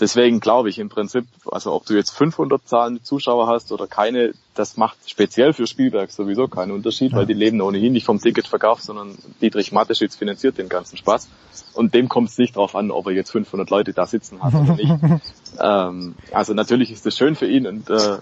deswegen 0.00 0.40
glaube 0.40 0.68
ich 0.70 0.78
im 0.78 0.88
Prinzip, 0.88 1.26
also 1.50 1.72
ob 1.72 1.86
du 1.86 1.94
jetzt 1.94 2.10
500 2.10 2.66
zahlende 2.66 3.02
Zuschauer 3.02 3.46
hast 3.46 3.70
oder 3.70 3.86
keine, 3.86 4.32
das 4.54 4.76
macht 4.76 4.96
speziell 5.08 5.52
für 5.52 5.66
Spielberg 5.66 6.10
sowieso 6.10 6.48
keinen 6.48 6.72
Unterschied, 6.72 7.12
ja. 7.12 7.18
weil 7.18 7.26
die 7.26 7.34
leben 7.34 7.60
ohnehin 7.60 7.92
nicht 7.92 8.06
vom 8.06 8.20
Ticketverkauf, 8.20 8.80
sondern 8.80 9.16
Dietrich 9.40 9.72
Mateschitz 9.72 10.16
finanziert 10.16 10.58
den 10.58 10.68
ganzen 10.68 10.96
Spaß. 10.96 11.28
Und 11.74 11.94
dem 11.94 12.08
kommt 12.08 12.30
es 12.30 12.38
nicht 12.38 12.56
drauf 12.56 12.74
an, 12.74 12.90
ob 12.90 13.06
er 13.06 13.12
jetzt 13.12 13.30
500 13.30 13.70
Leute 13.70 13.92
da 13.92 14.06
sitzen 14.06 14.42
hat 14.42 14.54
oder 14.54 14.74
nicht. 14.74 14.90
ähm, 15.60 16.14
also 16.32 16.54
natürlich 16.54 16.90
ist 16.90 17.06
das 17.06 17.16
schön 17.16 17.36
für 17.36 17.46
ihn 17.46 17.66
und 17.66 17.90
äh, 17.90 18.18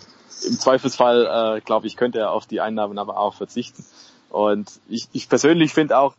im 0.47 0.59
Zweifelsfall, 0.59 1.59
äh, 1.59 1.61
glaube 1.61 1.87
ich, 1.87 1.97
könnte 1.97 2.19
er 2.19 2.33
auf 2.33 2.47
die 2.47 2.61
Einnahmen 2.61 2.99
aber 2.99 3.19
auch 3.19 3.35
verzichten. 3.35 3.85
Und 4.31 4.71
ich, 4.89 5.09
ich 5.13 5.29
persönlich 5.29 5.73
finde 5.73 5.99
auch 5.99 6.15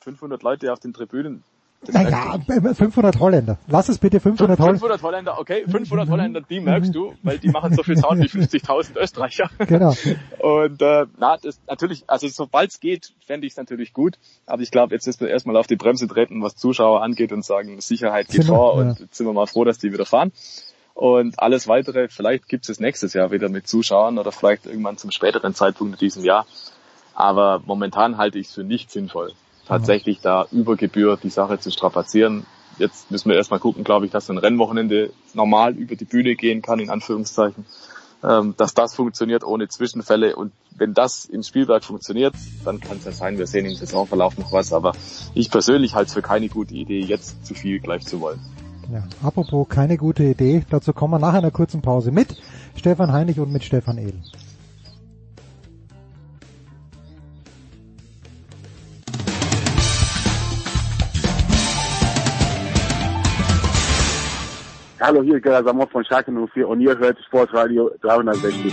500 0.00 0.42
Leute 0.42 0.72
auf 0.72 0.80
den 0.80 0.92
Tribünen, 0.92 1.42
naja, 1.86 2.38
500 2.74 3.20
Holländer. 3.20 3.58
Lass 3.68 3.88
es 3.88 3.98
bitte 3.98 4.18
500 4.18 4.58
Holländer. 4.58 4.80
500 4.80 5.02
Holländer, 5.02 5.38
okay, 5.38 5.64
500 5.66 6.08
Holländer, 6.08 6.40
die 6.40 6.60
merkst 6.60 6.92
du, 6.94 7.14
weil 7.22 7.38
die 7.38 7.48
machen 7.48 7.72
so 7.74 7.82
viel 7.84 7.96
Sound 7.96 8.20
wie 8.20 8.26
50.000 8.38 8.98
Österreicher. 8.98 9.48
Genau. 9.58 9.94
Und 10.38 10.82
äh, 10.82 11.06
na, 11.18 11.36
das 11.36 11.60
natürlich, 11.68 12.04
also 12.08 12.26
sobald 12.28 12.70
es 12.70 12.80
geht, 12.80 13.12
fände 13.24 13.46
ich 13.46 13.52
es 13.52 13.56
natürlich 13.56 13.92
gut. 13.92 14.18
Aber 14.46 14.62
ich 14.62 14.70
glaube, 14.70 14.94
jetzt 14.94 15.06
ist 15.06 15.20
wir 15.20 15.28
erstmal 15.28 15.56
auf 15.56 15.68
die 15.68 15.76
Bremse 15.76 16.08
treten, 16.08 16.42
was 16.42 16.56
Zuschauer 16.56 17.02
angeht 17.02 17.32
und 17.32 17.44
sagen, 17.44 17.80
Sicherheit 17.80 18.26
geht 18.28 18.42
sind 18.42 18.54
vor 18.54 18.74
und 18.74 18.98
jetzt 18.98 19.16
sind 19.16 19.26
wir 19.26 19.32
mal 19.32 19.46
froh, 19.46 19.64
dass 19.64 19.78
die 19.78 19.92
wieder 19.92 20.06
fahren. 20.06 20.32
Und 20.94 21.38
alles 21.38 21.68
weitere, 21.68 22.08
vielleicht 22.08 22.48
gibt 22.48 22.68
es 22.68 22.80
nächstes 22.80 23.14
Jahr 23.14 23.30
wieder 23.30 23.48
mit 23.48 23.68
Zuschauern 23.68 24.18
oder 24.18 24.32
vielleicht 24.32 24.66
irgendwann 24.66 24.98
zum 24.98 25.12
späteren 25.12 25.54
Zeitpunkt 25.54 25.94
in 25.94 25.98
diesem 26.00 26.24
Jahr. 26.24 26.44
Aber 27.14 27.62
momentan 27.64 28.18
halte 28.18 28.40
ich 28.40 28.48
es 28.48 28.54
für 28.54 28.64
nicht 28.64 28.90
sinnvoll 28.90 29.32
tatsächlich 29.68 30.20
da 30.20 30.46
über 30.50 30.76
Gebühr 30.76 31.18
die 31.22 31.30
Sache 31.30 31.60
zu 31.60 31.70
strapazieren. 31.70 32.46
Jetzt 32.78 33.10
müssen 33.10 33.28
wir 33.28 33.36
erstmal 33.36 33.60
gucken, 33.60 33.84
glaube 33.84 34.06
ich, 34.06 34.12
dass 34.12 34.30
ein 34.30 34.38
Rennwochenende 34.38 35.12
normal 35.34 35.74
über 35.74 35.96
die 35.96 36.04
Bühne 36.04 36.34
gehen 36.34 36.62
kann, 36.62 36.80
in 36.80 36.90
Anführungszeichen. 36.90 37.66
Ähm, 38.24 38.54
dass 38.56 38.74
das 38.74 38.94
funktioniert 38.94 39.44
ohne 39.44 39.68
Zwischenfälle. 39.68 40.34
Und 40.34 40.52
wenn 40.76 40.94
das 40.94 41.24
im 41.24 41.42
Spielberg 41.42 41.84
funktioniert, 41.84 42.34
dann 42.64 42.80
kann 42.80 42.96
es 42.96 43.04
ja 43.04 43.12
sein, 43.12 43.38
wir 43.38 43.46
sehen 43.46 43.66
im 43.66 43.74
Saisonverlauf 43.74 44.38
noch 44.38 44.52
was. 44.52 44.72
Aber 44.72 44.92
ich 45.34 45.50
persönlich 45.50 45.94
halte 45.94 46.08
es 46.08 46.14
für 46.14 46.22
keine 46.22 46.48
gute 46.48 46.74
Idee, 46.74 47.00
jetzt 47.00 47.46
zu 47.46 47.54
viel 47.54 47.78
gleich 47.78 48.06
zu 48.06 48.20
wollen. 48.20 48.40
Ja, 48.92 49.04
apropos 49.22 49.68
keine 49.68 49.98
gute 49.98 50.24
Idee, 50.24 50.64
dazu 50.70 50.94
kommen 50.94 51.12
wir 51.12 51.18
nach 51.18 51.34
einer 51.34 51.50
kurzen 51.50 51.82
Pause 51.82 52.10
mit 52.10 52.40
Stefan 52.74 53.12
Heinrich 53.12 53.38
und 53.38 53.52
mit 53.52 53.62
Stefan 53.62 53.98
Ehl. 53.98 54.14
Hallo, 65.00 65.22
hier 65.22 65.36
ist 65.36 65.44
Gerda 65.44 65.62
Samor 65.62 65.86
von 65.86 66.04
Schalke 66.04 66.32
04 66.32 66.68
und 66.68 66.80
ihr 66.80 66.98
hört 66.98 67.16
Sportradio 67.24 67.88
360. 68.00 68.72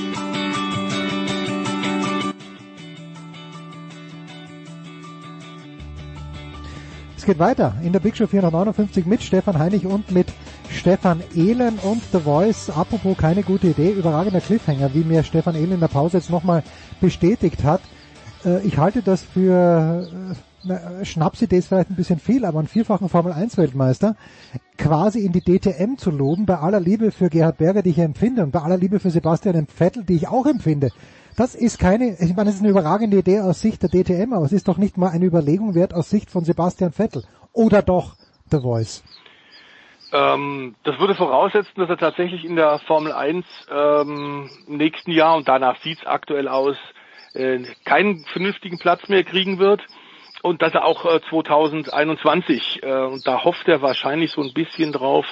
Es 7.15 7.25
geht 7.25 7.37
weiter 7.37 7.75
in 7.83 7.93
der 7.93 7.99
Big 7.99 8.17
Show 8.17 8.25
459 8.25 9.05
mit 9.05 9.21
Stefan 9.21 9.59
Heinig 9.59 9.85
und 9.85 10.09
mit 10.11 10.25
Stefan 10.71 11.21
Ehlen 11.35 11.77
und 11.83 12.01
The 12.11 12.19
Voice. 12.19 12.71
Apropos 12.71 13.15
keine 13.15 13.43
gute 13.43 13.67
Idee, 13.67 13.91
überragender 13.91 14.41
Cliffhanger, 14.41 14.95
wie 14.95 15.03
mir 15.03 15.21
Stefan 15.21 15.53
Ehlen 15.53 15.73
in 15.73 15.79
der 15.79 15.89
Pause 15.89 16.17
jetzt 16.17 16.31
nochmal 16.31 16.63
bestätigt 17.01 17.63
hat. 17.63 17.81
Äh, 18.43 18.65
ich 18.65 18.79
halte 18.79 19.03
das 19.03 19.21
für 19.21 20.07
äh, 20.69 21.05
Schnapsidee 21.05 21.57
ist 21.57 21.67
vielleicht 21.67 21.89
ein 21.89 21.95
bisschen 21.95 22.19
viel, 22.19 22.45
aber 22.45 22.59
einen 22.59 22.67
vierfachen 22.67 23.09
Formel 23.09 23.33
1 23.33 23.57
Weltmeister 23.57 24.15
quasi 24.77 25.25
in 25.25 25.31
die 25.31 25.41
DTM 25.41 25.97
zu 25.97 26.11
loben, 26.11 26.45
bei 26.45 26.57
aller 26.57 26.79
Liebe 26.79 27.11
für 27.11 27.29
Gerhard 27.29 27.57
Berger, 27.57 27.81
die 27.81 27.91
ich 27.91 27.99
empfinde, 27.99 28.43
und 28.43 28.51
bei 28.51 28.59
aller 28.59 28.77
Liebe 28.77 28.99
für 28.99 29.09
Sebastian 29.09 29.67
Vettel, 29.67 30.03
die 30.03 30.15
ich 30.15 30.27
auch 30.27 30.45
empfinde. 30.45 30.91
Das 31.37 31.53
ist 31.53 31.79
keine, 31.79 32.15
ich 32.19 32.35
meine, 32.35 32.49
es 32.49 32.55
ist 32.55 32.61
eine 32.61 32.69
überragende 32.69 33.17
Idee 33.17 33.41
aus 33.41 33.61
Sicht 33.61 33.83
der 33.83 33.89
DTM, 33.89 34.33
aber 34.33 34.45
es 34.45 34.53
ist 34.53 34.67
doch 34.67 34.77
nicht 34.77 34.97
mal 34.97 35.09
eine 35.09 35.25
Überlegung 35.25 35.75
wert 35.75 35.93
aus 35.93 36.09
Sicht 36.09 36.29
von 36.29 36.45
Sebastian 36.45 36.91
Vettel. 36.93 37.23
Oder 37.51 37.81
doch 37.81 38.15
The 38.51 38.59
Voice? 38.59 39.03
Ähm, 40.13 40.75
das 40.83 40.97
würde 40.99 41.15
voraussetzen, 41.15 41.73
dass 41.75 41.89
er 41.89 41.97
tatsächlich 41.97 42.45
in 42.45 42.55
der 42.55 42.79
Formel 42.87 43.11
1 43.11 43.45
ähm, 43.69 44.49
im 44.67 44.77
nächsten 44.77 45.11
Jahr, 45.11 45.35
und 45.35 45.47
danach 45.47 45.81
sieht 45.81 45.99
es 45.99 46.05
aktuell 46.05 46.47
aus, 46.47 46.77
äh, 47.33 47.63
keinen 47.83 48.23
vernünftigen 48.31 48.77
Platz 48.77 49.09
mehr 49.09 49.23
kriegen 49.25 49.59
wird 49.59 49.81
und 50.45 50.61
dass 50.61 50.75
er 50.75 50.85
auch 50.85 51.05
äh, 51.05 51.19
2021, 51.27 52.83
äh, 52.83 53.01
und 53.01 53.25
da 53.25 53.43
hofft 53.43 53.67
er 53.67 53.81
wahrscheinlich 53.81 54.29
so 54.29 54.43
ein 54.43 54.53
bisschen 54.53 54.91
drauf, 54.91 55.25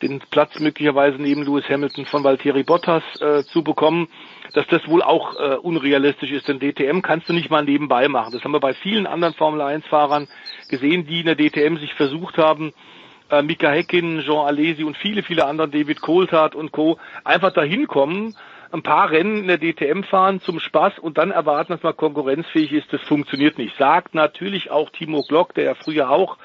den 0.00 0.20
Platz 0.30 0.58
möglicherweise 0.58 1.18
neben 1.20 1.42
Lewis 1.42 1.68
Hamilton 1.68 2.06
von 2.06 2.24
Valtteri 2.24 2.62
Bottas 2.62 3.02
äh, 3.20 3.42
zu 3.44 3.62
bekommen, 3.62 4.08
dass 4.54 4.66
das 4.68 4.88
wohl 4.88 5.02
auch 5.02 5.38
äh, 5.38 5.56
unrealistisch 5.56 6.30
ist, 6.30 6.48
denn 6.48 6.60
DTM 6.60 7.02
kannst 7.02 7.28
du 7.28 7.34
nicht 7.34 7.50
mal 7.50 7.62
nebenbei 7.62 8.08
machen. 8.08 8.32
Das 8.32 8.42
haben 8.42 8.52
wir 8.52 8.60
bei 8.60 8.72
vielen 8.72 9.06
anderen 9.06 9.34
Formel 9.34 9.60
1 9.60 9.86
Fahrern 9.86 10.28
gesehen, 10.70 11.06
die 11.06 11.20
in 11.20 11.26
der 11.26 11.36
DTM 11.36 11.76
sich 11.76 11.92
versucht 11.92 12.38
haben, 12.38 12.72
äh, 13.30 13.42
Mika 13.42 13.68
Häkkinen, 13.70 14.22
Jean 14.22 14.46
Alesi 14.46 14.82
und 14.82 14.96
viele, 14.96 15.22
viele 15.22 15.44
andere, 15.44 15.68
David 15.68 16.00
Coulthard 16.00 16.54
und 16.54 16.72
Co. 16.72 16.96
einfach 17.22 17.52
dahin 17.52 17.86
kommen, 17.86 18.34
ein 18.74 18.82
paar 18.82 19.10
Rennen 19.10 19.38
in 19.38 19.46
der 19.46 19.58
DTM 19.58 20.02
fahren 20.02 20.40
zum 20.40 20.58
Spaß 20.58 20.98
und 20.98 21.16
dann 21.16 21.30
erwarten, 21.30 21.72
dass 21.72 21.82
man 21.84 21.96
konkurrenzfähig 21.96 22.72
ist, 22.72 22.92
das 22.92 23.00
funktioniert 23.02 23.56
nicht. 23.56 23.76
Sagt 23.78 24.14
natürlich 24.14 24.70
auch 24.70 24.90
Timo 24.90 25.22
Glock, 25.22 25.54
der 25.54 25.64
ja 25.64 25.74
früher 25.74 26.10
auch 26.10 26.36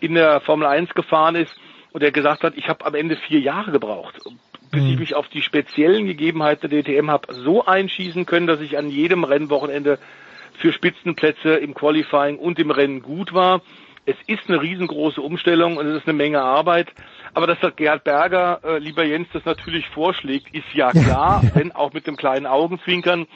in 0.00 0.14
der 0.14 0.40
Formel 0.40 0.66
1 0.66 0.94
gefahren 0.94 1.36
ist 1.36 1.54
und 1.92 2.02
der 2.02 2.12
gesagt 2.12 2.44
hat, 2.44 2.54
ich 2.56 2.68
habe 2.68 2.84
am 2.86 2.94
Ende 2.94 3.16
vier 3.16 3.40
Jahre 3.40 3.72
gebraucht, 3.72 4.18
bis 4.70 4.84
ich 4.84 4.98
mich 4.98 5.14
auf 5.14 5.28
die 5.28 5.42
speziellen 5.42 6.06
Gegebenheiten 6.06 6.70
der 6.70 6.82
DTM 6.82 7.10
habe 7.10 7.32
so 7.34 7.66
einschießen 7.66 8.24
können, 8.24 8.46
dass 8.46 8.60
ich 8.60 8.78
an 8.78 8.88
jedem 8.88 9.24
Rennwochenende 9.24 9.98
für 10.54 10.72
Spitzenplätze 10.72 11.56
im 11.56 11.74
Qualifying 11.74 12.38
und 12.38 12.58
im 12.58 12.70
Rennen 12.70 13.02
gut 13.02 13.34
war. 13.34 13.60
Es 14.06 14.14
ist 14.28 14.48
eine 14.48 14.62
riesengroße 14.62 15.20
Umstellung 15.20 15.76
und 15.76 15.86
es 15.86 15.96
ist 15.96 16.08
eine 16.08 16.16
Menge 16.16 16.40
Arbeit. 16.40 16.92
Aber 17.34 17.48
dass 17.48 17.58
das 17.60 17.74
Gerhard 17.74 18.04
Berger, 18.04 18.60
äh, 18.62 18.78
lieber 18.78 19.04
Jens, 19.04 19.28
das 19.32 19.44
natürlich 19.44 19.88
vorschlägt, 19.88 20.54
ist 20.54 20.72
ja 20.72 20.90
klar, 20.92 21.42
wenn 21.54 21.72
auch 21.72 21.92
mit 21.92 22.06
dem 22.06 22.16
kleinen 22.16 22.46
Augenzwinkern. 22.46 23.26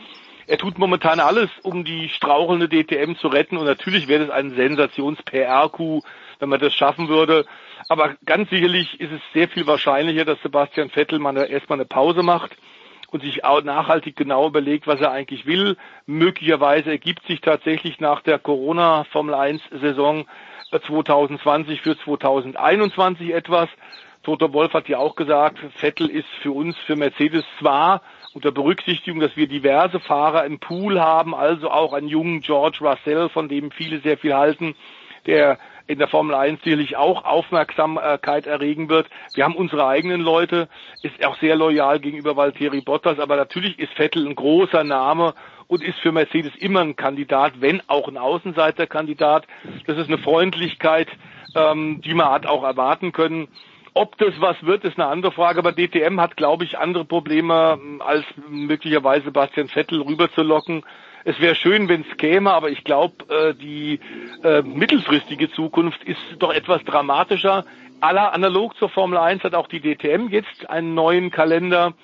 Er 0.47 0.59
tut 0.59 0.79
momentan 0.79 1.19
alles, 1.19 1.51
um 1.63 1.85
die 1.85 2.09
strauchelnde 2.09 2.69
DTM 2.69 3.17
zu 3.17 3.29
retten 3.29 3.57
und 3.57 3.67
natürlich 3.67 4.07
wäre 4.07 4.27
das 4.27 4.35
ein 4.35 4.55
Sensations-PR-Coup, 4.55 6.05
wenn 6.39 6.49
man 6.49 6.61
das 6.61 6.73
schaffen 6.73 7.09
würde. 7.09 7.47
Aber 7.89 8.15
ganz 8.25 8.49
sicherlich 8.51 9.01
ist 9.01 9.13
es 9.13 9.21
sehr 9.33 9.49
viel 9.49 9.67
wahrscheinlicher, 9.67 10.25
dass 10.25 10.41
Sebastian 10.43 10.91
Vettel 10.91 11.19
mal 11.19 11.31
eine, 11.31 11.47
erstmal 11.47 11.79
eine 11.79 11.87
Pause 11.87 12.23
macht 12.23 12.57
und 13.11 13.23
sich 13.23 13.45
auch 13.45 13.63
nachhaltig 13.63 14.17
genau 14.17 14.47
überlegt, 14.47 14.87
was 14.87 15.01
er 15.01 15.11
eigentlich 15.11 15.47
will. 15.47 15.77
Möglicherweise 16.07 16.91
ergibt 16.91 17.27
sich 17.27 17.41
tatsächlich 17.41 18.01
nach 18.01 18.21
der 18.21 18.39
Corona 18.39 19.05
Formel 19.05 19.35
1 19.35 19.61
Saison 19.81 20.27
2020 20.79 21.81
für 21.81 21.99
2021 21.99 23.33
etwas. 23.35 23.69
Toto 24.23 24.53
Wolf 24.53 24.75
hat 24.75 24.89
ja 24.89 24.99
auch 24.99 25.17
gesagt, 25.17 25.59
Vettel 25.77 26.09
ist 26.11 26.29
für 26.43 26.53
uns, 26.53 26.77
für 26.87 26.97
Mercedes 26.97 27.45
zwar 27.59 28.03
unter 28.35 28.53
Berücksichtigung, 28.53 29.21
dass 29.21 29.37
wir 29.37 29.49
diverse 29.49 29.99
Fahrer 29.99 30.45
im 30.45 30.61
Pool 30.61 31.01
haben, 31.01 31.35
also 31.35 31.71
auch 31.71 31.93
einen 31.93 32.09
jungen 32.09 32.41
George 32.41 32.79
Russell, 32.81 33.29
von 33.31 33.49
dem 33.49 33.71
viele 33.71 34.01
sehr 34.01 34.19
viel 34.19 34.35
halten, 34.35 34.75
der 35.27 35.59
in 35.87 35.99
der 35.99 36.07
Formel 36.07 36.37
1 36.37 36.63
sicherlich 36.63 36.97
auch 36.97 37.25
Aufmerksamkeit 37.25 38.47
erregen 38.47 38.89
wird. 38.89 39.09
Wir 39.35 39.43
haben 39.43 39.57
unsere 39.57 39.87
eigenen 39.89 40.21
Leute, 40.21 40.69
ist 41.03 41.25
auch 41.27 41.37
sehr 41.39 41.57
loyal 41.57 41.99
gegenüber 41.99 42.37
Valtteri 42.37 42.81
Bottas, 42.81 43.19
aber 43.19 43.35
natürlich 43.37 43.79
ist 43.79 43.93
Vettel 43.95 44.27
ein 44.27 44.37
großer 44.37 44.85
Name 44.85 45.35
und 45.71 45.85
ist 45.85 46.01
für 46.01 46.11
Mercedes 46.11 46.53
immer 46.57 46.81
ein 46.81 46.97
Kandidat, 46.97 47.61
wenn 47.61 47.81
auch 47.87 48.09
ein 48.09 48.19
Außenseiterkandidat. 48.19 49.47
Das 49.87 49.97
ist 49.99 50.09
eine 50.09 50.19
Freundlichkeit, 50.19 51.07
ähm, 51.55 52.01
die 52.01 52.13
man 52.13 52.29
hat 52.29 52.45
auch 52.45 52.65
erwarten 52.65 53.13
können. 53.13 53.47
Ob 53.95 54.19
das 54.19 54.35
was 54.41 54.61
wird, 54.65 54.83
ist 54.83 54.99
eine 54.99 55.09
andere 55.09 55.31
Frage, 55.31 55.61
aber 55.61 55.73
DTM 55.73 56.21
hat, 56.21 56.37
glaube 56.37 56.65
ich, 56.65 56.77
andere 56.77 57.05
Probleme, 57.05 57.79
ähm, 57.81 58.03
als 58.03 58.25
möglicherweise 58.49 59.27
Sebastian 59.27 59.69
Vettel 59.69 60.01
rüberzulocken. 60.03 60.83
Es 61.25 61.39
wäre 61.39 61.55
schön, 61.55 61.89
wenn 61.89 62.01
es 62.01 62.17
käme, 62.17 62.53
aber 62.53 62.71
ich 62.71 62.83
glaube, 62.83 63.25
äh, 63.29 63.55
die 63.55 64.01
äh, 64.43 64.63
mittelfristige 64.63 65.53
Zukunft 65.53 66.03
ist 66.03 66.21
doch 66.41 66.53
etwas 66.53 66.83
dramatischer. 66.83 67.65
Aller 68.01 68.33
analog 68.33 68.77
zur 68.77 68.89
Formel 68.89 69.19
1 69.19 69.45
hat 69.45 69.55
auch 69.55 69.69
die 69.69 69.81
DTM 69.81 70.31
jetzt 70.31 70.69
einen 70.69 70.95
neuen 70.95 71.31
Kalender 71.31 71.95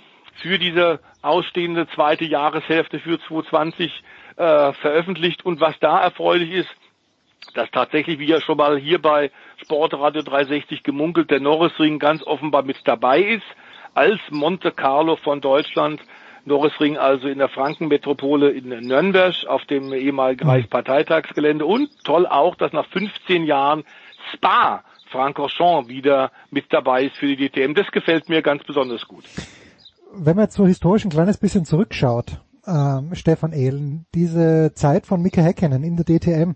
für 0.41 0.59
diese 0.59 1.01
ausstehende 1.27 1.87
zweite 1.89 2.25
Jahreshälfte 2.25 2.99
für 3.01 3.21
2020 3.21 4.03
äh, 4.37 4.73
veröffentlicht. 4.75 5.45
Und 5.45 5.61
was 5.61 5.79
da 5.81 6.01
erfreulich 6.01 6.51
ist, 6.53 6.71
dass 7.55 7.71
tatsächlich, 7.71 8.19
wie 8.19 8.27
ja 8.27 8.41
schon 8.41 8.57
mal 8.57 8.79
hier 8.79 9.01
bei 9.01 9.31
Sportradio 9.63 10.23
360 10.23 10.83
gemunkelt, 10.83 11.31
der 11.31 11.41
Norrisring 11.41 11.99
ganz 11.99 12.23
offenbar 12.23 12.63
mit 12.63 12.77
dabei 12.85 13.21
ist, 13.21 13.47
als 13.95 14.21
Monte 14.31 14.73
Carlo 14.73 15.17
von 15.17 15.41
Deutschland. 15.41 16.01
Norrisring 16.45 16.97
also 16.97 17.27
in 17.27 17.39
der 17.39 17.49
Frankenmetropole 17.49 18.51
in 18.51 18.69
Nürnberg 18.69 19.35
auf 19.49 19.65
dem 19.65 19.93
ehemaligen 19.93 20.45
mhm. 20.45 20.51
Reichsparteitagsgelände 20.51 21.67
und 21.67 21.91
toll 22.05 22.25
auch, 22.27 22.55
dass 22.55 22.73
nach 22.73 22.87
15 22.87 23.45
Jahren 23.45 23.85
Spa 24.33 24.85
Francorchamps 25.11 25.89
wieder 25.89 26.31
mit 26.51 26.73
dabei 26.73 27.05
ist 27.05 27.17
für 27.17 27.27
die 27.27 27.49
DTM. 27.49 27.75
Das 27.75 27.91
gefällt 27.91 28.29
mir 28.29 28.43
ganz 28.43 28.63
besonders 28.65 29.07
gut 29.09 29.25
wenn 30.19 30.37
man 30.37 30.47
jetzt 30.47 30.57
so 30.57 30.67
historisch 30.67 31.05
ein 31.05 31.11
kleines 31.11 31.39
bisschen 31.39 31.65
zurückschaut, 31.65 32.43
ähm, 32.67 33.15
Stefan 33.15 33.53
Ehlen, 33.53 34.07
diese 34.15 34.73
Zeit 34.75 35.07
von 35.07 35.23
Mika 35.23 35.43
Häkkinen 35.43 35.85
in 35.85 35.97
der 35.97 36.05
DTM, 36.05 36.55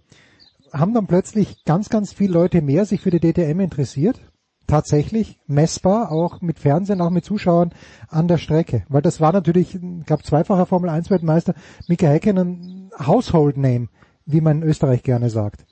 haben 0.73 0.95
dann 0.95 1.07
plötzlich 1.07 1.65
ganz, 1.65 1.89
ganz 1.89 2.13
viele 2.13 2.33
Leute 2.33 2.63
mehr 2.63 2.85
sich 2.85 3.01
für 3.01 3.11
die 3.11 3.21
DTM 3.21 3.61
interessiert. 3.61 4.21
Tatsächlich 4.67 5.41
messbar, 5.47 6.13
auch 6.13 6.43
mit 6.43 6.61
Fernsehen, 6.61 7.01
auch 7.01 7.11
mit 7.11 7.25
Zuschauern 7.25 7.73
an 8.09 8.29
der 8.29 8.39
Strecke. 8.39 8.85
Weil 8.89 9.03
das 9.03 9.21
war 9.21 9.33
natürlich, 9.33 9.79
gab 10.07 10.25
zweifacher 10.25 10.67
Formel 10.67 10.91
1 10.91 11.11
Weltmeister, 11.11 11.55
Mika 11.89 12.07
Häkkinen 12.07 12.91
Household 13.05 13.57
Name, 13.57 13.89
wie 14.27 14.41
man 14.41 14.63
in 14.63 14.69
Österreich 14.69 15.03
gerne 15.03 15.29
sagt. 15.29 15.67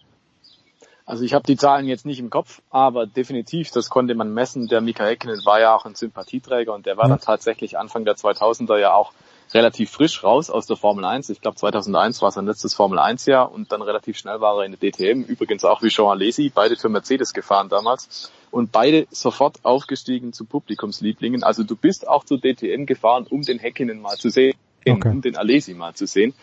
Also 1.08 1.24
ich 1.24 1.32
habe 1.32 1.44
die 1.46 1.56
Zahlen 1.56 1.86
jetzt 1.86 2.04
nicht 2.04 2.20
im 2.20 2.28
Kopf, 2.28 2.60
aber 2.68 3.06
definitiv, 3.06 3.70
das 3.70 3.88
konnte 3.88 4.14
man 4.14 4.34
messen. 4.34 4.68
Der 4.68 4.82
Mika 4.82 5.06
Häkkinen 5.06 5.40
war 5.46 5.58
ja 5.58 5.74
auch 5.74 5.86
ein 5.86 5.94
Sympathieträger 5.94 6.74
und 6.74 6.84
der 6.84 6.98
war 6.98 7.04
ja. 7.04 7.08
dann 7.08 7.20
tatsächlich 7.20 7.78
Anfang 7.78 8.04
der 8.04 8.14
2000er 8.14 8.76
ja 8.76 8.92
auch 8.92 9.12
relativ 9.54 9.90
frisch 9.90 10.22
raus 10.22 10.50
aus 10.50 10.66
der 10.66 10.76
Formel 10.76 11.06
1. 11.06 11.30
Ich 11.30 11.40
glaube 11.40 11.56
2001 11.56 12.20
war 12.20 12.30
sein 12.30 12.44
letztes 12.44 12.74
Formel 12.74 12.98
1 12.98 13.24
Jahr 13.24 13.50
und 13.50 13.72
dann 13.72 13.80
relativ 13.80 14.18
schnell 14.18 14.42
war 14.42 14.58
er 14.58 14.66
in 14.66 14.76
der 14.78 14.90
DTM. 14.90 15.22
Übrigens 15.22 15.64
auch 15.64 15.82
wie 15.82 15.88
Jean 15.88 16.10
Alesi, 16.10 16.52
beide 16.54 16.76
für 16.76 16.90
Mercedes 16.90 17.32
gefahren 17.32 17.70
damals 17.70 18.30
und 18.50 18.70
beide 18.70 19.06
sofort 19.10 19.64
aufgestiegen 19.64 20.34
zu 20.34 20.44
Publikumslieblingen. 20.44 21.42
Also 21.42 21.64
du 21.64 21.74
bist 21.74 22.06
auch 22.06 22.24
zur 22.24 22.38
DTM 22.38 22.84
gefahren, 22.84 23.26
um 23.30 23.40
den 23.40 23.58
Häkkinen 23.58 24.02
mal 24.02 24.18
zu 24.18 24.28
sehen, 24.28 24.58
okay. 24.86 25.08
um 25.08 25.22
den 25.22 25.38
Alesi 25.38 25.72
mal 25.72 25.94
zu 25.94 26.06
sehen. 26.06 26.34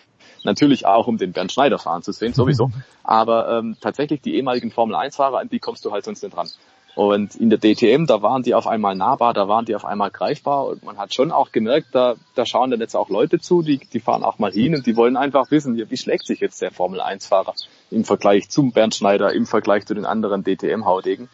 Natürlich 0.45 0.85
auch, 0.85 1.07
um 1.07 1.17
den 1.17 1.33
Bernd 1.33 1.51
Schneider 1.51 1.79
fahren 1.79 2.03
zu 2.03 2.11
sehen, 2.11 2.33
sowieso. 2.33 2.71
Aber 3.03 3.49
ähm, 3.49 3.77
tatsächlich 3.81 4.21
die 4.21 4.35
ehemaligen 4.35 4.71
Formel-1-Fahrer, 4.71 5.39
an 5.39 5.49
die 5.49 5.59
kommst 5.59 5.83
du 5.83 5.91
halt 5.91 6.05
sonst 6.05 6.21
nicht 6.23 6.35
dran. 6.35 6.47
Und 6.95 7.35
in 7.35 7.49
der 7.49 7.59
DTM, 7.59 8.05
da 8.05 8.21
waren 8.21 8.41
die 8.41 8.53
auf 8.53 8.67
einmal 8.67 8.95
nahbar, 8.95 9.33
da 9.33 9.49
waren 9.49 9.65
die 9.65 9.75
auf 9.75 9.83
einmal 9.83 10.11
greifbar 10.11 10.67
und 10.67 10.83
man 10.83 10.97
hat 10.97 11.13
schon 11.13 11.31
auch 11.33 11.51
gemerkt, 11.51 11.87
da, 11.91 12.15
da 12.35 12.45
schauen 12.45 12.71
dann 12.71 12.79
jetzt 12.79 12.95
auch 12.95 13.09
Leute 13.09 13.39
zu, 13.39 13.61
die, 13.61 13.79
die 13.79 13.99
fahren 13.99 14.23
auch 14.23 14.39
mal 14.39 14.51
hin 14.51 14.75
und 14.75 14.85
die 14.85 14.95
wollen 14.95 15.17
einfach 15.17 15.51
wissen, 15.51 15.75
wie, 15.75 15.97
schlägt 15.97 16.25
sich 16.25 16.39
jetzt 16.39 16.61
der 16.61 16.71
Formel 16.71 17.01
1 17.01 17.27
Fahrer 17.27 17.53
im 17.91 18.05
Vergleich 18.05 18.49
zum 18.49 18.71
Bernd 18.71 18.95
Schneider, 18.95 19.33
im 19.33 19.45
Vergleich 19.45 19.85
zu 19.85 19.93
den 19.93 20.05
anderen 20.05 20.45
DTM-Haudegen. 20.45 21.27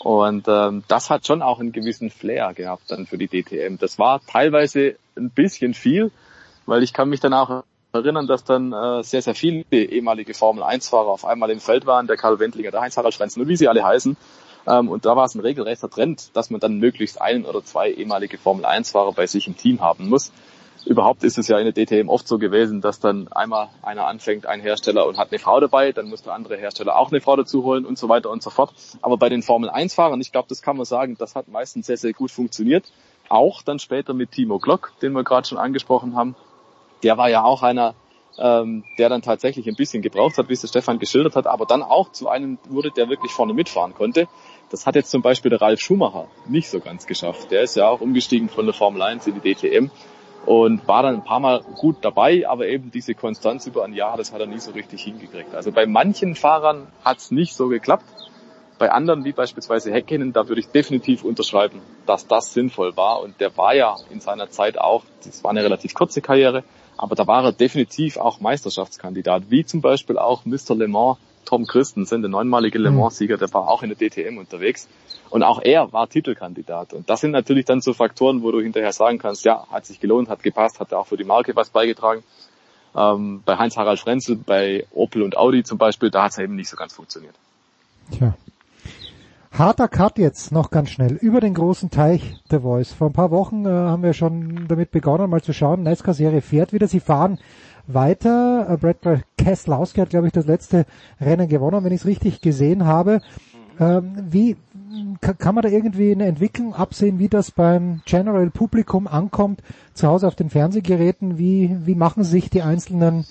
Und 0.00 0.48
ähm, 0.48 0.82
das 0.88 1.10
hat 1.10 1.26
schon 1.26 1.42
auch 1.42 1.60
einen 1.60 1.70
gewissen 1.70 2.10
Flair 2.10 2.52
gehabt 2.52 2.90
dann 2.90 3.06
für 3.06 3.16
die 3.16 3.28
DTM. 3.28 3.76
Das 3.78 4.00
war 4.00 4.20
teilweise 4.26 4.96
ein 5.16 5.30
bisschen 5.30 5.74
viel, 5.74 6.10
weil 6.66 6.82
ich 6.82 6.92
kann 6.92 7.08
mich 7.08 7.20
dann 7.20 7.34
auch 7.34 7.62
erinnern, 7.94 8.26
dass 8.26 8.44
dann 8.44 8.72
äh, 8.72 9.02
sehr, 9.02 9.22
sehr 9.22 9.34
viele 9.34 9.64
ehemalige 9.70 10.34
Formel-1-Fahrer 10.34 11.08
auf 11.08 11.24
einmal 11.24 11.50
im 11.50 11.60
Feld 11.60 11.86
waren, 11.86 12.06
der 12.06 12.16
Karl 12.16 12.38
Wendlinger, 12.38 12.70
der 12.70 12.80
Heinz-Harald 12.80 13.14
Schrenzen 13.14 13.40
und 13.40 13.48
wie 13.48 13.56
sie 13.56 13.68
alle 13.68 13.84
heißen. 13.84 14.16
Ähm, 14.66 14.88
und 14.88 15.06
da 15.06 15.16
war 15.16 15.24
es 15.24 15.34
ein 15.34 15.40
regelrechter 15.40 15.88
Trend, 15.88 16.30
dass 16.34 16.50
man 16.50 16.60
dann 16.60 16.78
möglichst 16.78 17.20
einen 17.20 17.44
oder 17.44 17.64
zwei 17.64 17.90
ehemalige 17.90 18.38
Formel-1-Fahrer 18.38 19.12
bei 19.12 19.26
sich 19.26 19.46
im 19.46 19.56
Team 19.56 19.80
haben 19.80 20.08
muss. 20.08 20.32
Überhaupt 20.86 21.24
ist 21.24 21.38
es 21.38 21.48
ja 21.48 21.58
in 21.58 21.64
der 21.64 21.72
DTM 21.72 22.10
oft 22.10 22.28
so 22.28 22.38
gewesen, 22.38 22.82
dass 22.82 23.00
dann 23.00 23.28
einmal 23.28 23.68
einer 23.80 24.06
anfängt, 24.06 24.44
ein 24.44 24.60
Hersteller 24.60 25.06
und 25.06 25.16
hat 25.16 25.30
eine 25.30 25.38
Frau 25.38 25.58
dabei, 25.58 25.92
dann 25.92 26.10
muss 26.10 26.22
der 26.22 26.34
andere 26.34 26.56
Hersteller 26.56 26.96
auch 26.96 27.10
eine 27.10 27.22
Frau 27.22 27.36
dazu 27.36 27.64
holen 27.64 27.86
und 27.86 27.96
so 27.96 28.10
weiter 28.10 28.28
und 28.28 28.42
so 28.42 28.50
fort. 28.50 28.74
Aber 29.00 29.16
bei 29.16 29.30
den 29.30 29.42
Formel-1-Fahrern, 29.42 30.20
ich 30.20 30.30
glaube, 30.30 30.48
das 30.48 30.60
kann 30.60 30.76
man 30.76 30.84
sagen, 30.84 31.16
das 31.18 31.36
hat 31.36 31.48
meistens 31.48 31.86
sehr, 31.86 31.96
sehr 31.96 32.12
gut 32.12 32.30
funktioniert. 32.30 32.92
Auch 33.30 33.62
dann 33.62 33.78
später 33.78 34.12
mit 34.12 34.32
Timo 34.32 34.58
Glock, 34.58 34.92
den 35.00 35.12
wir 35.12 35.24
gerade 35.24 35.48
schon 35.48 35.56
angesprochen 35.56 36.16
haben 36.16 36.36
der 37.02 37.18
war 37.18 37.28
ja 37.28 37.44
auch 37.44 37.62
einer, 37.62 37.94
ähm, 38.38 38.84
der 38.98 39.08
dann 39.08 39.22
tatsächlich 39.22 39.68
ein 39.68 39.76
bisschen 39.76 40.02
gebraucht 40.02 40.38
hat, 40.38 40.48
wie 40.48 40.54
es 40.54 40.60
der 40.60 40.68
Stefan 40.68 40.98
geschildert 40.98 41.36
hat, 41.36 41.46
aber 41.46 41.66
dann 41.66 41.82
auch 41.82 42.12
zu 42.12 42.28
einem 42.28 42.58
wurde, 42.68 42.90
der 42.90 43.08
wirklich 43.08 43.32
vorne 43.32 43.54
mitfahren 43.54 43.94
konnte. 43.94 44.28
Das 44.70 44.86
hat 44.86 44.96
jetzt 44.96 45.10
zum 45.10 45.22
Beispiel 45.22 45.50
der 45.50 45.60
Ralf 45.60 45.80
Schumacher 45.80 46.26
nicht 46.48 46.68
so 46.68 46.80
ganz 46.80 47.06
geschafft. 47.06 47.50
Der 47.50 47.62
ist 47.62 47.76
ja 47.76 47.88
auch 47.88 48.00
umgestiegen 48.00 48.48
von 48.48 48.64
der 48.64 48.74
Formel 48.74 49.02
1 49.02 49.26
in 49.26 49.40
die 49.40 49.54
DTM 49.54 49.90
und 50.46 50.86
war 50.88 51.02
dann 51.02 51.14
ein 51.14 51.24
paar 51.24 51.40
Mal 51.40 51.62
gut 51.78 51.96
dabei, 52.02 52.48
aber 52.48 52.66
eben 52.66 52.90
diese 52.90 53.14
Konstanz 53.14 53.66
über 53.66 53.84
ein 53.84 53.92
Jahr, 53.92 54.16
das 54.16 54.32
hat 54.32 54.40
er 54.40 54.46
nie 54.46 54.58
so 54.58 54.72
richtig 54.72 55.02
hingekriegt. 55.02 55.54
Also 55.54 55.72
bei 55.72 55.86
manchen 55.86 56.34
Fahrern 56.34 56.88
hat 57.04 57.18
es 57.18 57.30
nicht 57.30 57.54
so 57.54 57.68
geklappt. 57.68 58.04
Bei 58.78 58.90
anderen, 58.90 59.24
wie 59.24 59.32
beispielsweise 59.32 59.92
Häkkinen, 59.92 60.32
da 60.32 60.48
würde 60.48 60.60
ich 60.60 60.68
definitiv 60.68 61.22
unterschreiben, 61.22 61.80
dass 62.06 62.26
das 62.26 62.52
sinnvoll 62.52 62.96
war. 62.96 63.22
Und 63.22 63.40
der 63.40 63.56
war 63.56 63.74
ja 63.74 63.96
in 64.10 64.20
seiner 64.20 64.50
Zeit 64.50 64.78
auch, 64.78 65.04
das 65.24 65.44
war 65.44 65.52
eine 65.52 65.62
relativ 65.62 65.94
kurze 65.94 66.20
Karriere, 66.20 66.64
aber 66.96 67.14
da 67.14 67.26
war 67.26 67.44
er 67.44 67.52
definitiv 67.52 68.16
auch 68.16 68.40
Meisterschaftskandidat, 68.40 69.44
wie 69.48 69.64
zum 69.64 69.80
Beispiel 69.80 70.18
auch 70.18 70.44
Mr. 70.44 70.74
Le 70.74 70.88
Mans 70.88 71.18
Tom 71.44 71.66
Christensen, 71.66 72.22
der 72.22 72.30
neunmalige 72.30 72.78
Le 72.78 72.90
Mans-Sieger, 72.90 73.36
der 73.36 73.52
war 73.52 73.68
auch 73.68 73.82
in 73.82 73.90
der 73.90 73.98
DTM 73.98 74.38
unterwegs. 74.38 74.88
Und 75.30 75.42
auch 75.42 75.60
er 75.62 75.92
war 75.92 76.08
Titelkandidat. 76.08 76.92
Und 76.92 77.10
das 77.10 77.20
sind 77.20 77.32
natürlich 77.32 77.64
dann 77.64 77.80
so 77.80 77.92
Faktoren, 77.92 78.42
wo 78.42 78.50
du 78.50 78.60
hinterher 78.60 78.92
sagen 78.92 79.18
kannst, 79.18 79.44
ja, 79.44 79.66
hat 79.70 79.86
sich 79.86 80.00
gelohnt, 80.00 80.28
hat 80.28 80.42
gepasst, 80.42 80.80
hat 80.80 80.92
auch 80.92 81.06
für 81.06 81.16
die 81.16 81.24
Marke 81.24 81.54
was 81.56 81.70
beigetragen. 81.70 82.22
Ähm, 82.96 83.42
bei 83.44 83.56
Heinz-Harald 83.56 83.98
Frenzel, 83.98 84.36
bei 84.36 84.86
Opel 84.92 85.22
und 85.22 85.36
Audi 85.36 85.64
zum 85.64 85.78
Beispiel, 85.78 86.10
da 86.10 86.24
hat 86.24 86.32
es 86.32 86.38
eben 86.38 86.54
nicht 86.54 86.68
so 86.68 86.76
ganz 86.76 86.92
funktioniert. 86.92 87.34
Tja. 88.16 88.34
Harter 89.56 89.86
Cut 89.86 90.18
jetzt 90.18 90.50
noch 90.50 90.72
ganz 90.72 90.90
schnell 90.90 91.12
über 91.12 91.40
den 91.40 91.54
großen 91.54 91.88
Teich 91.88 92.42
der 92.50 92.62
Voice. 92.62 92.92
Vor 92.92 93.10
ein 93.10 93.12
paar 93.12 93.30
Wochen 93.30 93.64
äh, 93.64 93.68
haben 93.68 94.02
wir 94.02 94.12
schon 94.12 94.66
damit 94.66 94.90
begonnen, 94.90 95.30
mal 95.30 95.42
zu 95.42 95.52
schauen. 95.52 95.84
NASCAR-Serie 95.84 96.40
fährt 96.40 96.72
wieder. 96.72 96.88
Sie 96.88 96.98
fahren 96.98 97.38
weiter. 97.86 98.66
Äh, 98.68 98.76
Brad 98.78 99.22
Keselowski 99.38 100.00
hat, 100.00 100.10
glaube 100.10 100.26
ich, 100.26 100.32
das 100.32 100.46
letzte 100.46 100.86
Rennen 101.20 101.48
gewonnen, 101.48 101.84
wenn 101.84 101.92
ich 101.92 102.00
es 102.00 102.06
richtig 102.06 102.40
gesehen 102.40 102.84
habe. 102.84 103.20
Ähm, 103.78 104.16
wie 104.28 104.56
kann 105.20 105.54
man 105.54 105.62
da 105.62 105.68
irgendwie 105.68 106.10
eine 106.10 106.26
Entwicklung 106.26 106.74
absehen, 106.74 107.20
wie 107.20 107.28
das 107.28 107.52
beim 107.52 108.02
General 108.06 108.50
Publikum 108.50 109.06
ankommt, 109.06 109.62
zu 109.92 110.08
Hause 110.08 110.26
auf 110.26 110.34
den 110.34 110.50
Fernsehgeräten? 110.50 111.38
Wie, 111.38 111.76
wie 111.84 111.94
machen 111.94 112.24
sich 112.24 112.50
die 112.50 112.62
einzelnen, 112.62 113.24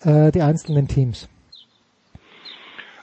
äh, 0.00 0.32
die 0.32 0.40
einzelnen 0.40 0.88
Teams? 0.88 1.28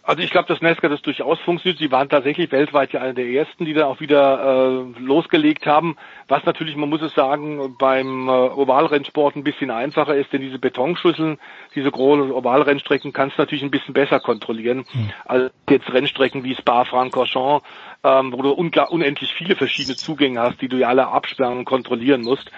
Also 0.05 0.21
ich 0.21 0.31
glaube, 0.31 0.49
dass 0.49 0.61
Nesca 0.61 0.89
das 0.89 1.01
durchaus 1.01 1.39
funktioniert. 1.39 1.79
Sie 1.79 1.89
waren 1.89 2.09
tatsächlich 2.09 2.51
weltweit 2.51 2.91
ja 2.91 2.99
einer 2.99 3.13
der 3.13 3.25
ersten, 3.25 3.63
die 3.63 3.73
dann 3.73 3.85
auch 3.85 4.01
wieder 4.01 4.85
äh, 4.97 4.99
losgelegt 4.99 5.65
haben. 5.65 5.95
Was 6.27 6.43
natürlich, 6.43 6.75
man 6.75 6.89
muss 6.89 7.01
es 7.01 7.13
sagen, 7.13 7.77
beim 7.79 8.27
äh, 8.27 8.31
Ovalrennsport 8.31 9.37
ein 9.37 9.45
bisschen 9.45 9.71
einfacher 9.71 10.15
ist, 10.15 10.33
denn 10.33 10.41
diese 10.41 10.59
Betonschüsseln, 10.59 11.37
diese 11.73 11.89
großen 11.89 12.33
Ovalrennstrecken 12.33 13.13
kannst 13.13 13.37
du 13.37 13.43
natürlich 13.43 13.63
ein 13.63 13.71
bisschen 13.71 13.93
besser 13.93 14.19
kontrollieren 14.19 14.83
mhm. 14.93 15.11
als 15.23 15.53
jetzt 15.69 15.91
Rennstrecken 15.93 16.43
wie 16.43 16.55
Spa-Francorchamps, 16.55 17.65
ähm, 18.03 18.33
wo 18.33 18.41
du 18.41 18.51
unendlich 18.51 19.33
viele 19.33 19.55
verschiedene 19.55 19.95
Zugänge 19.95 20.41
hast, 20.41 20.61
die 20.61 20.67
du 20.67 20.75
ja 20.75 20.89
alle 20.89 21.07
absperren 21.07 21.59
und 21.59 21.65
kontrollieren 21.65 22.23
musst. 22.23 22.51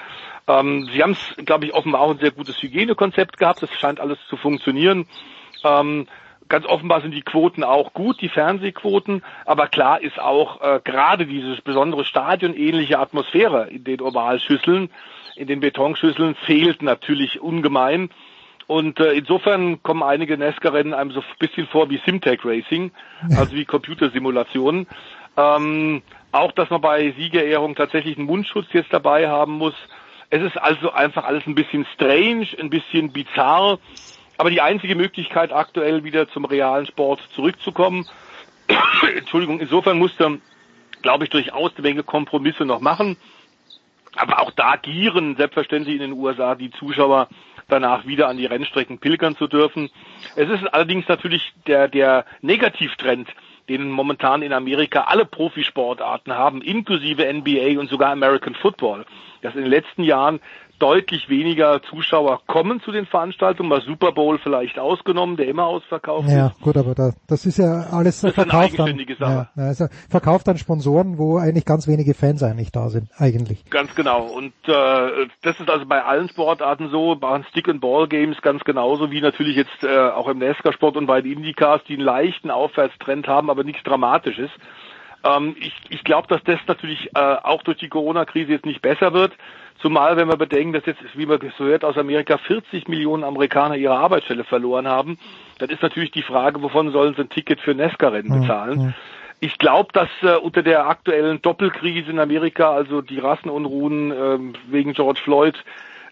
Ähm, 0.48 0.90
sie 0.92 1.04
haben 1.04 1.12
es, 1.12 1.46
glaube 1.46 1.66
ich, 1.66 1.76
offenbar 1.76 2.02
auch 2.02 2.12
ein 2.12 2.18
sehr 2.18 2.32
gutes 2.32 2.60
Hygienekonzept 2.62 3.38
gehabt. 3.38 3.62
Das 3.62 3.70
scheint 3.80 4.00
alles 4.00 4.18
zu 4.30 4.36
funktionieren. 4.36 5.06
Ähm, 5.64 6.08
ganz 6.50 6.66
offenbar 6.66 7.02
sind 7.02 7.14
die 7.14 7.22
Quoten 7.22 7.64
auch 7.64 7.94
gut, 7.94 8.22
die 8.22 8.30
Fernsehquoten, 8.30 9.24
aber 9.46 9.68
klar 9.68 10.02
ist 10.02 10.20
auch 10.20 10.62
äh, 10.62 10.80
gerade 10.84 11.26
diese 11.26 11.62
besondere 11.62 12.06
stadionähnliche 12.06 13.00
Atmosphäre 13.00 13.70
in 13.70 13.84
den 13.84 14.02
Ovalschüsseln, 14.02 14.90
in 15.36 15.48
den 15.48 15.60
Betonschüsseln 15.60 16.36
fehlt 16.46 16.82
natürlich 16.82 17.42
ungemein. 17.42 18.10
Und 18.68 19.00
äh, 19.00 19.14
insofern 19.14 19.84
kommen 19.84 20.02
einige 20.02 20.38
NASCAR-Rennen 20.38 20.94
einem 20.94 21.12
so 21.12 21.20
ein 21.20 21.26
bisschen 21.40 21.68
vor 21.68 21.90
wie 21.90 22.02
Simtech 22.04 22.40
Racing, 22.44 22.92
also 23.38 23.52
wie 23.56 23.66
Computersimulationen. 23.66 24.88
Ähm, 25.38 26.02
auch, 26.32 26.52
dass 26.52 26.70
man 26.70 26.82
bei 26.82 27.14
Siegerehrung 27.18 27.76
tatsächlich 27.76 28.18
einen 28.18 28.26
Mundschutz 28.26 28.68
jetzt 28.74 28.92
dabei 28.92 29.30
haben 29.30 29.54
muss. 29.54 29.76
Es 30.30 30.42
ist 30.42 30.58
also 30.58 30.92
einfach 30.92 31.26
alles 31.26 31.46
ein 31.46 31.56
bisschen 31.56 31.86
strange, 31.94 32.48
ein 32.60 32.70
bisschen 32.70 33.12
bizarr. 33.12 33.78
Aber 34.38 34.50
die 34.50 34.62
einzige 34.62 34.96
Möglichkeit 34.96 35.52
aktuell 35.52 36.04
wieder 36.04 36.28
zum 36.30 36.46
realen 36.46 36.86
Sport 36.86 37.22
zurückzukommen, 37.34 38.08
Entschuldigung, 39.18 39.60
insofern 39.60 39.98
musste, 39.98 40.40
glaube 41.02 41.24
ich, 41.24 41.30
durchaus 41.30 41.72
eine 41.76 41.82
Menge 41.82 42.04
Kompromisse 42.04 42.66
noch 42.66 42.82
machen. 42.82 43.18
Aber 44.16 44.42
auch 44.42 44.52
da 44.52 44.76
gieren 44.78 45.36
selbstverständlich 45.36 45.96
in 45.96 46.02
den 46.02 46.14
USA 46.14 46.56
die 46.56 46.72
Zuschauer 46.72 47.28
danach 47.68 48.06
wieder 48.06 48.28
an 48.28 48.38
die 48.38 48.46
Rennstrecken 48.46 49.00
pilgern 49.00 49.36
zu 49.36 49.48
dürfen. 49.48 49.90
Es 50.36 50.50
ist 50.50 50.64
allerdings 50.74 51.08
natürlich 51.08 51.54
der, 51.68 51.88
der 51.88 52.26
Negativtrend, 52.42 53.28
den 53.68 53.90
momentan 53.90 54.42
in 54.42 54.54
Amerika 54.54 55.06
alle 55.06 55.26
Profisportarten 55.26 56.34
haben, 56.34 56.62
inklusive 56.62 57.32
NBA 57.34 57.80
und 57.80 57.90
sogar 57.90 58.12
American 58.12 58.54
Football, 58.56 59.06
dass 59.42 59.56
in 59.56 59.62
den 59.62 59.72
letzten 59.72 60.04
Jahren 60.04 60.40
deutlich 60.80 61.30
weniger 61.30 61.82
Zuschauer 61.84 62.42
kommen 62.48 62.82
zu 62.82 62.92
den 62.92 63.06
Veranstaltungen, 63.06 63.70
mal 63.70 63.82
Super 63.82 64.12
Bowl 64.12 64.40
vielleicht 64.40 64.80
ausgenommen, 64.80 65.38
der 65.38 65.48
immer 65.48 65.66
ausverkauft 65.66 66.30
ja, 66.30 66.48
ist. 66.48 66.58
Ja, 66.58 66.64
gut, 66.64 66.78
aber 66.78 66.96
da, 66.96 67.12
das 67.28 67.46
ist 67.46 67.58
ja 67.58 67.88
alles 67.92 68.22
das 68.22 68.34
verkauft 68.34 68.80
an, 68.80 69.00
ja, 69.20 69.48
also 69.56 69.88
verkauft 70.10 70.48
an 70.50 70.58
Sponsoren, 70.58 71.18
wo 71.18 71.38
eigentlich 71.38 71.66
ganz 71.66 71.88
wenige 71.88 72.14
Fans 72.14 72.44
eigentlich 72.44 72.72
da 72.72 72.90
sind, 72.90 73.10
eigentlich. 73.18 73.70
Ganz 73.70 73.94
genau. 73.96 74.26
Und 74.26 74.54
äh, 74.68 75.28
das 75.42 75.60
ist 75.60 75.70
also 75.70 75.86
bei 75.86 76.04
allen 76.04 76.30
Sportarten 76.30 76.90
so, 76.90 77.16
bei 77.16 77.42
Stick 77.50 77.70
and 77.70 77.82
Ball 77.82 78.08
Games 78.08 78.42
ganz 78.42 78.64
genauso 78.64 79.12
wie 79.12 79.22
natürlich 79.22 79.56
jetzt 79.56 79.84
äh, 79.84 80.10
auch 80.10 80.28
im 80.28 80.40
NASCAR-Sport 80.40 80.98
und 80.98 81.06
bei 81.06 81.22
den 81.22 81.38
Indycars, 81.38 81.82
die 81.88 81.94
einen 81.94 82.04
leichten 82.04 82.52
Aufwärtshtrend 82.52 83.28
haben, 83.28 83.50
aber 83.50 83.64
nichts 83.64 83.84
Dramatisches. 83.84 84.50
Ähm, 85.26 85.56
ich 85.60 85.74
ich 85.90 86.04
glaube, 86.04 86.28
dass 86.28 86.44
das 86.44 86.60
natürlich 86.68 87.10
äh, 87.16 87.20
auch 87.20 87.64
durch 87.64 87.78
die 87.78 87.90
Corona-Krise 87.90 88.52
jetzt 88.52 88.66
nicht 88.66 88.82
besser 88.82 89.14
wird. 89.14 89.34
Zumal, 89.82 90.16
wenn 90.16 90.30
wir 90.30 90.38
bedenken, 90.38 90.74
dass 90.74 90.86
jetzt, 90.86 91.02
wie 91.16 91.26
man 91.26 91.40
so 91.58 91.66
hört, 91.66 91.84
aus 91.84 91.98
Amerika 91.98 92.38
40 92.38 92.88
Millionen 92.88 93.24
Amerikaner 93.24 93.76
ihre 93.76 93.98
Arbeitsstelle 93.98 94.46
verloren 94.46 94.88
haben, 94.88 95.18
dann 95.60 95.70
ist 95.70 95.82
natürlich 95.82 96.12
die 96.12 96.22
Frage, 96.22 96.62
wovon 96.62 96.92
sollen 96.92 97.14
sie 97.16 97.22
ein 97.22 97.30
Ticket 97.30 97.60
für 97.60 97.76
Nesca-Rennen 97.76 98.42
bezahlen? 98.42 98.80
Mhm. 98.80 98.94
Ich 99.42 99.58
glaube, 99.58 99.90
dass 99.92 100.10
äh, 100.22 100.38
unter 100.38 100.64
der 100.64 100.88
aktuellen 100.88 101.42
Doppelkrise 101.42 102.10
in 102.10 102.20
Amerika, 102.20 102.72
also 102.72 103.02
die 103.02 103.20
Rassenunruhen 103.20 104.12
äh, 104.12 104.40
wegen 104.72 104.94
George 104.94 105.20
Floyd, 105.24 105.56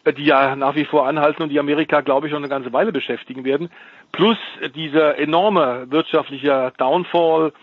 äh, 0.04 0.12
die 0.12 0.26
ja 0.26 0.56
nach 0.56 0.76
wie 0.76 0.86
vor 0.86 1.08
anhalten 1.08 1.44
und 1.44 1.50
die 1.50 1.60
Amerika, 1.60 2.02
glaube 2.02 2.28
ich, 2.28 2.34
noch 2.34 2.40
eine 2.40 2.50
ganze 2.50 2.74
Weile 2.74 2.92
beschäftigen 2.92 3.46
werden, 3.46 3.70
plus 4.12 4.38
dieser 4.76 5.18
enorme 5.18 5.88
wirtschaftliche 5.90 6.74
Downfall, 6.78 7.54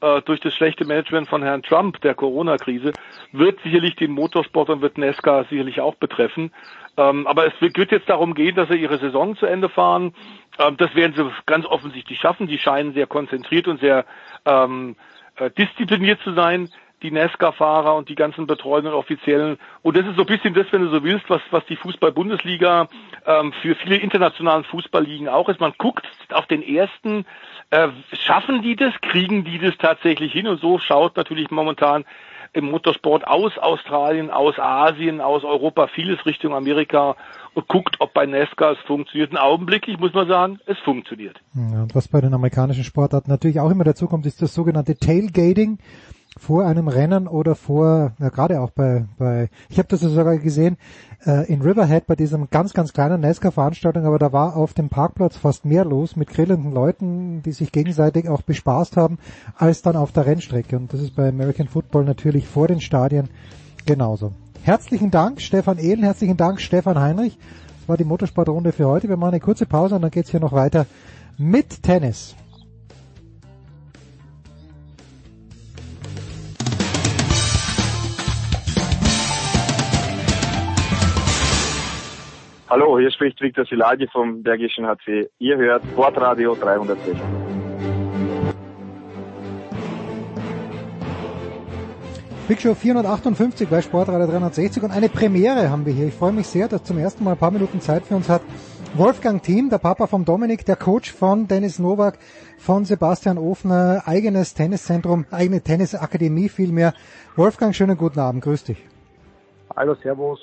äh, 0.00 0.22
durch 0.22 0.40
das 0.40 0.54
schlechte 0.54 0.84
Management 0.84 1.28
von 1.28 1.42
Herrn 1.42 1.62
Trump 1.62 2.00
der 2.00 2.14
Corona-Krise 2.14 2.92
wird 3.32 3.58
sicherlich 3.62 3.96
den 3.96 4.12
Motorsport 4.12 4.70
und 4.70 4.80
wird 4.80 4.98
NASCAR 4.98 5.44
sicherlich 5.50 5.80
auch 5.80 5.96
betreffen. 5.96 6.52
Ähm, 6.96 7.26
aber 7.26 7.46
es 7.46 7.52
wird 7.60 7.92
jetzt 7.92 8.08
darum 8.08 8.34
gehen, 8.34 8.56
dass 8.56 8.68
sie 8.68 8.76
ihre 8.76 8.98
Saison 8.98 9.36
zu 9.36 9.46
Ende 9.46 9.68
fahren. 9.68 10.14
Ähm, 10.58 10.76
das 10.76 10.94
werden 10.94 11.14
sie 11.16 11.30
ganz 11.46 11.66
offensichtlich 11.66 12.18
schaffen. 12.18 12.46
Die 12.46 12.58
scheinen 12.58 12.94
sehr 12.94 13.06
konzentriert 13.06 13.68
und 13.68 13.80
sehr 13.80 14.04
ähm, 14.44 14.96
äh, 15.36 15.50
diszipliniert 15.50 16.20
zu 16.22 16.32
sein 16.32 16.68
die 17.02 17.10
NASCAR-Fahrer 17.10 17.94
und 17.94 18.08
die 18.08 18.14
ganzen 18.14 18.46
betreuenden 18.46 18.92
Offiziellen. 18.92 19.58
Und 19.82 19.96
das 19.96 20.06
ist 20.06 20.16
so 20.16 20.22
ein 20.22 20.26
bisschen 20.26 20.54
das, 20.54 20.66
wenn 20.72 20.82
du 20.82 20.90
so 20.90 21.02
willst, 21.04 21.28
was, 21.30 21.40
was 21.50 21.64
die 21.66 21.76
Fußball-Bundesliga 21.76 22.88
ähm, 23.24 23.52
für 23.62 23.74
viele 23.76 23.96
internationalen 23.96 24.64
Fußballligen 24.64 25.28
auch 25.28 25.48
ist. 25.48 25.60
Man 25.60 25.74
guckt 25.78 26.06
auf 26.32 26.46
den 26.46 26.62
ersten 26.62 27.24
äh, 27.70 27.88
schaffen 28.12 28.62
die 28.62 28.76
das? 28.76 28.94
Kriegen 29.00 29.44
die 29.44 29.58
das 29.58 29.76
tatsächlich 29.78 30.32
hin? 30.32 30.46
Und 30.46 30.60
so 30.60 30.78
schaut 30.78 31.16
natürlich 31.16 31.50
momentan 31.50 32.04
im 32.52 32.70
Motorsport 32.70 33.26
aus 33.26 33.58
Australien, 33.58 34.30
aus 34.30 34.58
Asien, 34.58 35.20
aus 35.20 35.44
Europa 35.44 35.86
vieles 35.88 36.24
Richtung 36.24 36.54
Amerika 36.54 37.16
und 37.54 37.68
guckt, 37.68 37.96
ob 37.98 38.14
bei 38.14 38.26
NASCAR 38.26 38.72
es 38.72 38.78
funktioniert. 38.86 39.32
Ein 39.32 39.36
Augenblicklich 39.36 39.98
muss 39.98 40.14
man 40.14 40.28
sagen, 40.28 40.58
es 40.66 40.78
funktioniert. 40.78 41.40
Ja, 41.54 41.82
und 41.82 41.94
was 41.94 42.08
bei 42.08 42.20
den 42.20 42.32
amerikanischen 42.32 42.84
Sportarten 42.84 43.30
natürlich 43.30 43.60
auch 43.60 43.70
immer 43.70 43.84
dazu 43.84 44.06
kommt, 44.06 44.26
ist 44.26 44.40
das 44.40 44.54
sogenannte 44.54 44.96
Tailgating 44.96 45.78
vor 46.38 46.64
einem 46.64 46.88
Rennen 46.88 47.26
oder 47.26 47.54
vor, 47.54 48.12
ja, 48.18 48.28
gerade 48.28 48.60
auch 48.60 48.70
bei, 48.70 49.04
bei 49.18 49.48
ich 49.68 49.78
habe 49.78 49.88
das 49.88 50.00
sogar 50.00 50.38
gesehen, 50.38 50.76
äh, 51.26 51.52
in 51.52 51.62
Riverhead 51.62 52.06
bei 52.06 52.16
diesem 52.16 52.48
ganz, 52.50 52.72
ganz 52.72 52.92
kleinen 52.92 53.20
NASCAR-Veranstaltung, 53.20 54.04
aber 54.04 54.18
da 54.18 54.32
war 54.32 54.56
auf 54.56 54.72
dem 54.72 54.88
Parkplatz 54.88 55.36
fast 55.36 55.64
mehr 55.64 55.84
los 55.84 56.16
mit 56.16 56.28
grillenden 56.28 56.72
Leuten, 56.72 57.42
die 57.42 57.52
sich 57.52 57.72
gegenseitig 57.72 58.28
auch 58.28 58.42
bespaßt 58.42 58.96
haben, 58.96 59.18
als 59.56 59.82
dann 59.82 59.96
auf 59.96 60.12
der 60.12 60.26
Rennstrecke. 60.26 60.76
Und 60.76 60.92
das 60.92 61.00
ist 61.00 61.16
bei 61.16 61.28
American 61.28 61.68
Football 61.68 62.04
natürlich 62.04 62.46
vor 62.46 62.68
den 62.68 62.80
Stadien 62.80 63.28
genauso. 63.84 64.32
Herzlichen 64.62 65.10
Dank, 65.10 65.40
Stefan 65.40 65.78
Ehlen, 65.78 66.02
herzlichen 66.02 66.36
Dank, 66.36 66.60
Stefan 66.60 66.98
Heinrich. 66.98 67.38
Das 67.80 67.88
war 67.88 67.96
die 67.96 68.04
Motorsportrunde 68.04 68.72
für 68.72 68.86
heute. 68.86 69.08
Wir 69.08 69.16
machen 69.16 69.32
eine 69.32 69.40
kurze 69.40 69.66
Pause 69.66 69.96
und 69.96 70.02
dann 70.02 70.10
geht's 70.10 70.30
hier 70.30 70.40
noch 70.40 70.52
weiter 70.52 70.86
mit 71.36 71.82
Tennis. 71.82 72.34
Hallo, 82.70 82.98
hier 82.98 83.10
spricht 83.10 83.40
Viktor 83.40 83.64
Silagi 83.64 84.06
vom 84.08 84.42
Bergischen 84.42 84.86
HC. 84.86 85.30
Ihr 85.38 85.56
hört 85.56 85.82
Sportradio 85.86 86.54
360. 86.54 87.16
Big 92.46 92.60
Show 92.60 92.74
458 92.74 93.70
bei 93.70 93.80
Sportradio 93.80 94.26
360 94.26 94.82
und 94.82 94.90
eine 94.90 95.08
Premiere 95.08 95.70
haben 95.70 95.86
wir 95.86 95.94
hier. 95.94 96.08
Ich 96.08 96.14
freue 96.14 96.32
mich 96.32 96.46
sehr, 96.46 96.68
dass 96.68 96.84
zum 96.84 96.98
ersten 96.98 97.24
Mal 97.24 97.32
ein 97.32 97.38
paar 97.38 97.50
Minuten 97.50 97.80
Zeit 97.80 98.04
für 98.04 98.16
uns 98.16 98.28
hat 98.28 98.42
Wolfgang 98.92 99.42
Thiem, 99.42 99.70
der 99.70 99.78
Papa 99.78 100.06
von 100.06 100.26
Dominik, 100.26 100.66
der 100.66 100.76
Coach 100.76 101.10
von 101.10 101.48
Dennis 101.48 101.78
Nowak, 101.78 102.18
von 102.58 102.84
Sebastian 102.84 103.38
Ofner, 103.38 104.02
eigenes 104.04 104.52
Tenniszentrum, 104.52 105.24
eigene 105.30 105.62
Tennisakademie 105.62 106.50
vielmehr. 106.50 106.92
Wolfgang, 107.34 107.74
schönen 107.74 107.96
guten 107.96 108.20
Abend, 108.20 108.44
grüß 108.44 108.64
dich. 108.64 108.84
Hallo, 109.74 109.94
Servus. 109.94 110.40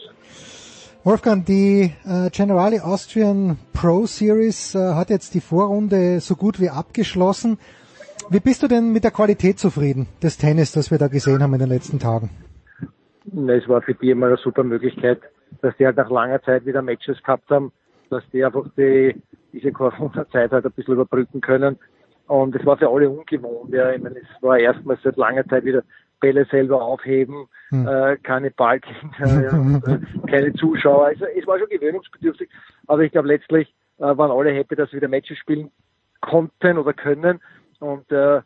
Wolfgang, 1.05 1.45
die 1.45 1.93
äh, 2.03 2.31
Generali 2.31 2.79
Austrian 2.79 3.59
Pro 3.73 4.07
Series 4.07 4.73
äh, 4.73 4.95
hat 4.95 5.11
jetzt 5.11 5.35
die 5.35 5.39
Vorrunde 5.39 6.19
so 6.19 6.35
gut 6.35 6.59
wie 6.59 6.71
abgeschlossen. 6.71 7.59
Wie 8.31 8.39
bist 8.39 8.63
du 8.63 8.67
denn 8.67 8.91
mit 8.91 9.03
der 9.03 9.11
Qualität 9.11 9.59
zufrieden 9.59 10.07
des 10.23 10.39
Tennis, 10.39 10.71
das 10.71 10.89
wir 10.89 10.97
da 10.97 11.07
gesehen 11.07 11.43
haben 11.43 11.53
in 11.53 11.59
den 11.59 11.69
letzten 11.69 11.99
Tagen? 11.99 12.31
Es 13.27 13.69
war 13.69 13.83
für 13.83 13.93
die 13.93 14.09
immer 14.09 14.25
eine 14.25 14.37
super 14.37 14.63
Möglichkeit, 14.63 15.19
dass 15.61 15.77
die 15.77 15.85
halt 15.85 15.97
nach 15.97 16.09
langer 16.09 16.41
Zeit 16.41 16.65
wieder 16.65 16.81
Matches 16.81 17.21
gehabt 17.21 17.51
haben, 17.51 17.71
dass 18.09 18.23
die 18.33 18.43
einfach 18.43 18.65
die, 18.75 19.21
diese 19.53 19.71
Corona-Zeit 19.71 20.51
halt 20.53 20.65
ein 20.65 20.71
bisschen 20.71 20.95
überbrücken 20.95 21.39
können. 21.39 21.77
Und 22.25 22.55
es 22.55 22.65
war 22.65 22.77
für 22.77 22.89
alle 22.89 23.11
ungewohnt. 23.11 23.71
Ja. 23.71 23.91
Ich 23.91 24.01
meine, 24.01 24.17
es 24.17 24.41
war 24.41 24.57
erstmals 24.57 25.03
seit 25.03 25.17
langer 25.17 25.45
Zeit 25.45 25.65
wieder 25.65 25.83
Bälle 26.19 26.45
selber 26.45 26.81
aufheben, 26.81 27.47
hm. 27.69 27.87
äh, 27.87 28.17
keine 28.17 28.51
Ballkinder, 28.51 29.43
ja, 29.43 29.49
und, 29.51 29.87
äh, 29.87 29.99
keine 30.29 30.53
Zuschauer. 30.53 31.07
Also 31.07 31.25
es 31.25 31.45
war 31.47 31.59
schon 31.59 31.69
gewöhnungsbedürftig, 31.69 32.49
aber 32.87 33.01
ich 33.01 33.11
glaube 33.11 33.27
letztlich 33.27 33.73
äh, 33.97 34.17
waren 34.17 34.31
alle 34.31 34.51
happy, 34.51 34.75
dass 34.75 34.89
sie 34.89 34.97
wieder 34.97 35.07
Matches 35.07 35.37
spielen 35.37 35.71
konnten 36.21 36.77
oder 36.77 36.93
können. 36.93 37.39
Und 37.79 38.11
äh, 38.11 38.41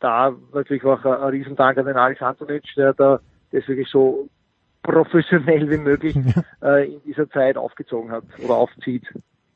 da 0.00 0.34
natürlich 0.52 0.84
auch 0.84 1.04
ein, 1.04 1.12
ein 1.12 1.28
Riesendank 1.30 1.78
an 1.78 1.86
den 1.86 1.96
Alex 1.96 2.20
Antonic, 2.22 2.64
der 2.76 2.92
da 2.94 3.20
das 3.52 3.66
wirklich 3.68 3.88
so 3.88 4.28
professionell 4.82 5.70
wie 5.70 5.76
möglich 5.76 6.16
äh, 6.62 6.94
in 6.94 7.02
dieser 7.02 7.28
Zeit 7.30 7.56
aufgezogen 7.56 8.10
hat 8.10 8.24
oder 8.42 8.54
aufzieht. 8.54 9.06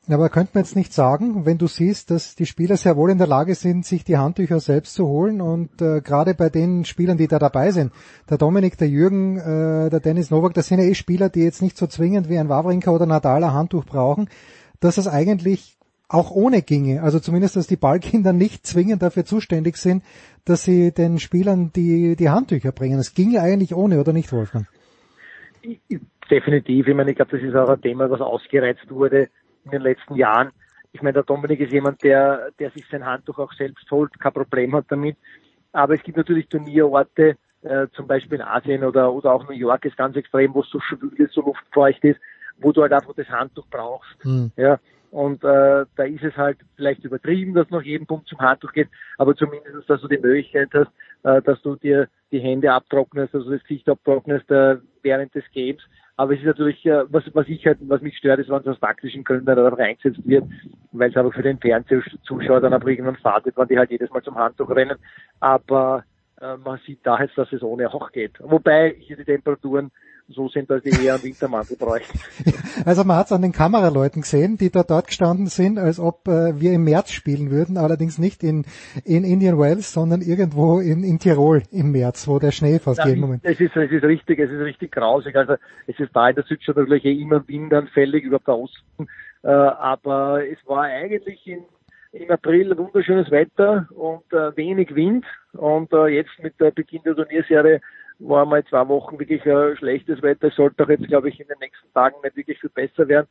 Aber 0.07 0.29
könnte 0.29 0.51
man 0.53 0.63
jetzt 0.63 0.75
nicht 0.75 0.93
sagen, 0.93 1.45
wenn 1.45 1.57
du 1.57 1.65
siehst, 1.65 2.11
dass 2.11 2.35
die 2.35 2.45
Spieler 2.45 2.77
sehr 2.77 2.95
wohl 2.95 3.09
in 3.09 3.17
der 3.17 3.25
Lage 3.25 3.55
sind, 3.55 3.85
sich 3.85 4.03
die 4.03 4.17
Handtücher 4.17 4.59
selbst 4.59 4.93
zu 4.93 5.07
holen 5.07 5.41
und 5.41 5.81
äh, 5.81 6.01
gerade 6.01 6.35
bei 6.35 6.49
den 6.49 6.85
Spielern, 6.85 7.17
die 7.17 7.27
da 7.27 7.39
dabei 7.39 7.71
sind, 7.71 7.91
der 8.29 8.37
Dominik, 8.37 8.77
der 8.77 8.87
Jürgen, 8.87 9.37
äh, 9.37 9.89
der 9.89 9.99
Dennis 9.99 10.29
Novak, 10.29 10.53
das 10.53 10.67
sind 10.67 10.79
ja 10.79 10.85
eh 10.85 10.93
Spieler, 10.93 11.29
die 11.29 11.41
jetzt 11.41 11.63
nicht 11.63 11.75
so 11.75 11.87
zwingend 11.87 12.29
wie 12.29 12.37
ein 12.37 12.49
Wawrinka 12.49 12.91
oder 12.91 13.07
Nadal 13.07 13.43
ein 13.43 13.53
Handtuch 13.53 13.85
brauchen, 13.85 14.29
dass 14.79 14.99
es 14.99 15.07
eigentlich 15.07 15.75
auch 16.07 16.29
ohne 16.29 16.61
ginge. 16.61 17.01
Also 17.01 17.19
zumindest, 17.19 17.55
dass 17.55 17.65
die 17.65 17.75
Ballkinder 17.75 18.31
nicht 18.31 18.67
zwingend 18.67 19.01
dafür 19.01 19.25
zuständig 19.25 19.77
sind, 19.77 20.03
dass 20.45 20.63
sie 20.63 20.91
den 20.91 21.17
Spielern 21.17 21.71
die, 21.75 22.15
die 22.15 22.29
Handtücher 22.29 22.71
bringen. 22.71 22.99
Es 22.99 23.15
ginge 23.15 23.41
eigentlich 23.41 23.73
ohne, 23.73 23.99
oder 23.99 24.13
nicht, 24.13 24.31
Wolfgang? 24.31 24.67
Definitiv. 26.29 26.87
Ich 26.87 26.95
meine, 26.95 27.09
ich 27.09 27.15
glaube, 27.15 27.31
das 27.31 27.41
ist 27.41 27.55
auch 27.55 27.69
ein 27.69 27.81
Thema, 27.81 28.07
was 28.11 28.21
ausgereizt 28.21 28.91
wurde 28.91 29.29
in 29.65 29.71
den 29.71 29.81
letzten 29.81 30.15
Jahren. 30.15 30.51
Ich 30.93 31.01
meine, 31.01 31.13
der 31.13 31.23
Dominik 31.23 31.59
ist 31.59 31.73
jemand, 31.73 32.03
der, 32.03 32.51
der 32.59 32.71
sich 32.71 32.85
sein 32.89 33.05
Handtuch 33.05 33.37
auch 33.37 33.51
selbst 33.53 33.89
holt, 33.91 34.17
kein 34.19 34.33
Problem 34.33 34.73
hat 34.73 34.85
damit. 34.87 35.17
Aber 35.73 35.93
es 35.93 36.03
gibt 36.03 36.17
natürlich 36.17 36.47
Turnierorte, 36.47 37.37
äh, 37.63 37.87
zum 37.93 38.07
Beispiel 38.07 38.39
in 38.39 38.45
Asien 38.45 38.83
oder, 38.83 39.11
oder 39.11 39.33
auch 39.33 39.47
New 39.49 39.55
York 39.55 39.85
ist 39.85 39.97
ganz 39.97 40.15
extrem, 40.15 40.53
wo 40.53 40.61
es 40.61 40.69
so 40.69 40.79
schwül 40.79 41.13
ist, 41.17 41.33
so 41.33 41.41
luftfeucht 41.41 42.03
ist, 42.03 42.19
wo 42.59 42.71
du 42.71 42.81
halt 42.81 42.93
einfach 42.93 43.13
das 43.15 43.27
Handtuch 43.27 43.65
brauchst. 43.69 44.23
Mhm. 44.23 44.51
Ja. 44.55 44.79
Und 45.11 45.43
äh, 45.43 45.85
da 45.95 46.03
ist 46.03 46.23
es 46.23 46.35
halt 46.35 46.57
vielleicht 46.75 47.03
übertrieben, 47.03 47.53
dass 47.53 47.69
nach 47.69 47.81
jedem 47.81 48.05
Punkt 48.05 48.27
zum 48.27 48.39
Handtuch 48.39 48.73
geht, 48.73 48.89
aber 49.17 49.35
zumindest, 49.35 49.89
dass 49.89 50.01
du 50.01 50.07
die 50.07 50.17
Möglichkeit 50.17 50.69
hast, 50.73 50.91
äh, 51.23 51.41
dass 51.41 51.61
du 51.61 51.75
dir 51.75 52.07
die 52.31 52.39
Hände 52.39 52.71
abtrocknest, 52.71 53.33
also 53.33 53.49
das 53.49 53.61
Gesicht 53.63 53.87
abtrocknest 53.87 54.49
äh, 54.51 54.77
während 55.05 55.33
des 55.33 55.45
Games. 55.53 55.81
Aber 56.17 56.33
es 56.33 56.39
ist 56.39 56.45
natürlich, 56.45 56.85
äh, 56.85 57.03
was, 57.11 57.23
was 57.33 57.47
ich 57.47 57.65
halt, 57.65 57.77
was 57.81 58.01
mich 58.01 58.17
stört, 58.17 58.39
ist, 58.39 58.49
wenn 58.49 58.59
es 58.59 58.67
aus 58.67 58.79
taktischen 58.79 59.23
Gründen 59.23 59.49
einfach 59.49 59.77
eingesetzt 59.77 60.19
wird, 60.25 60.45
weil 60.91 61.09
es 61.09 61.17
aber 61.17 61.31
für 61.31 61.43
den 61.43 61.59
Fernsehzuschauer 61.59 62.61
dann 62.61 62.73
aber 62.73 62.87
irgendwann 62.87 63.17
wird, 63.43 63.57
wenn 63.57 63.67
die 63.67 63.77
halt 63.77 63.91
jedes 63.91 64.09
Mal 64.09 64.23
zum 64.23 64.35
Handtuch 64.35 64.69
rennen. 64.69 64.97
Aber 65.39 66.03
äh, 66.41 66.57
man 66.57 66.79
sieht 66.85 66.99
da 67.03 67.21
jetzt, 67.21 67.37
dass 67.37 67.51
es 67.51 67.63
ohne 67.63 67.93
auch 67.93 68.11
geht. 68.11 68.33
Wobei 68.39 68.95
hier 68.99 69.17
die 69.17 69.25
Temperaturen 69.25 69.91
so 70.27 70.49
sind, 70.49 70.69
dass 70.69 70.81
die 70.81 70.89
eher 70.89 71.15
einen 71.15 71.23
Wintermantel 71.23 71.77
bräuchten. 71.77 72.19
Also 72.85 73.03
man 73.05 73.17
hat 73.17 73.27
es 73.27 73.31
an 73.31 73.41
den 73.41 73.53
Kameraleuten 73.53 74.21
gesehen, 74.21 74.57
die 74.57 74.69
da 74.69 74.83
dort 74.83 75.07
gestanden 75.07 75.47
sind, 75.47 75.79
als 75.79 75.97
ob 75.97 76.27
äh, 76.27 76.59
wir 76.59 76.73
im 76.73 76.83
März 76.83 77.11
spielen 77.11 77.49
würden, 77.49 77.77
allerdings 77.77 78.17
nicht 78.17 78.43
in, 78.43 78.65
in 79.05 79.23
Indian 79.23 79.57
Wells, 79.57 79.93
sondern 79.93 80.21
irgendwo 80.21 80.79
in, 80.79 81.03
in 81.03 81.19
Tirol 81.19 81.63
im 81.71 81.91
März, 81.91 82.27
wo 82.27 82.37
der 82.37 82.51
Schnee 82.51 82.79
fast 82.79 83.03
jeden 83.05 83.21
Moment. 83.21 83.45
Es 83.45 83.59
ist, 83.59 83.75
es 83.77 83.89
ist 83.89 84.03
richtig, 84.03 84.39
es 84.39 84.51
ist 84.51 84.59
richtig 84.59 84.91
grausig. 84.91 85.35
Also 85.35 85.55
es 85.87 85.97
ist 85.97 86.13
da 86.13 86.27
in 86.27 86.35
der 86.35 86.43
Südstadt 86.43 86.75
natürlich 86.75 87.05
immer 87.05 87.47
windanfällig 87.47 88.23
über 88.23 88.39
der 88.39 88.57
Osten, 88.57 89.07
äh, 89.43 89.47
aber 89.47 90.45
es 90.45 90.57
war 90.67 90.83
eigentlich 90.83 91.47
in 91.47 91.63
im 92.15 92.31
April 92.31 92.77
wunderschönes 92.77 93.29
Wetter 93.29 93.87
und 93.91 94.31
äh, 94.31 94.55
wenig 94.55 94.95
Wind 94.95 95.25
und 95.51 95.91
äh, 95.91 96.07
jetzt 96.07 96.31
mit 96.41 96.59
der 96.61 96.71
Beginn 96.71 97.01
der 97.03 97.15
Turnierserie 97.15 97.81
war 98.19 98.45
mal 98.45 98.63
zwei 98.65 98.87
Wochen 98.87 99.19
wirklich 99.19 99.45
ein 99.45 99.75
schlechtes 99.77 100.21
Wetter. 100.21 100.47
Es 100.47 100.55
sollte 100.55 100.83
auch 100.83 100.89
jetzt, 100.89 101.07
glaube 101.07 101.29
ich, 101.29 101.39
in 101.39 101.47
den 101.47 101.59
nächsten 101.59 101.91
Tagen 101.93 102.15
nicht 102.23 102.35
wirklich 102.35 102.59
viel 102.59 102.69
besser 102.69 103.07
werden. 103.07 103.27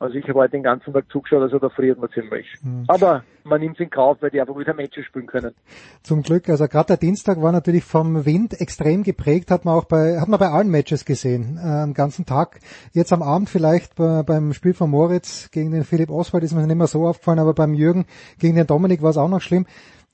Also 0.00 0.16
ich 0.16 0.28
habe 0.28 0.40
heute 0.40 0.52
den 0.52 0.64
ganzen 0.64 0.92
Tag 0.92 1.04
zugeschaut, 1.08 1.40
also 1.40 1.58
da 1.58 1.68
friert 1.68 1.98
man 1.98 2.10
ziemlich. 2.10 2.46
Mhm. 2.62 2.84
Aber 2.88 3.22
man 3.44 3.60
nimmt 3.60 3.76
es 3.76 3.80
in 3.80 3.90
Kauf, 3.90 4.18
weil 4.20 4.30
die 4.30 4.40
einfach 4.40 4.58
wieder 4.58 4.74
Matches 4.74 5.06
spielen 5.06 5.26
können. 5.26 5.54
Zum 6.02 6.22
Glück, 6.22 6.48
also 6.48 6.66
gerade 6.66 6.88
der 6.88 6.96
Dienstag 6.96 7.40
war 7.40 7.52
natürlich 7.52 7.84
vom 7.84 8.26
Wind 8.26 8.60
extrem 8.60 9.04
geprägt, 9.04 9.50
hat 9.50 9.64
man 9.64 9.74
auch 9.74 9.84
bei, 9.84 10.20
hat 10.20 10.28
man 10.28 10.40
bei 10.40 10.48
allen 10.48 10.68
Matches 10.68 11.04
gesehen, 11.04 11.58
äh, 11.62 11.66
am 11.66 11.94
ganzen 11.94 12.26
Tag. 12.26 12.58
Jetzt 12.92 13.12
am 13.12 13.22
Abend 13.22 13.48
vielleicht 13.48 13.94
bei, 13.94 14.22
beim 14.24 14.52
Spiel 14.52 14.74
von 14.74 14.90
Moritz 14.90 15.50
gegen 15.52 15.70
den 15.70 15.84
Philipp 15.84 16.10
Oswald 16.10 16.42
ist 16.42 16.54
mir 16.54 16.66
nicht 16.66 16.76
mehr 16.76 16.88
so 16.88 17.06
aufgefallen, 17.06 17.38
aber 17.38 17.54
beim 17.54 17.72
Jürgen 17.72 18.06
gegen 18.40 18.56
den 18.56 18.66
Dominik 18.66 19.00
war 19.00 19.10
es 19.10 19.16
auch 19.16 19.28
noch 19.28 19.40
schlimm. 19.40 19.66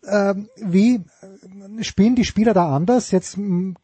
Äh, 0.03 0.35
wie 0.57 1.01
spielen 1.83 2.15
die 2.15 2.25
Spieler 2.25 2.55
da 2.55 2.75
anders? 2.75 3.11
Jetzt 3.11 3.39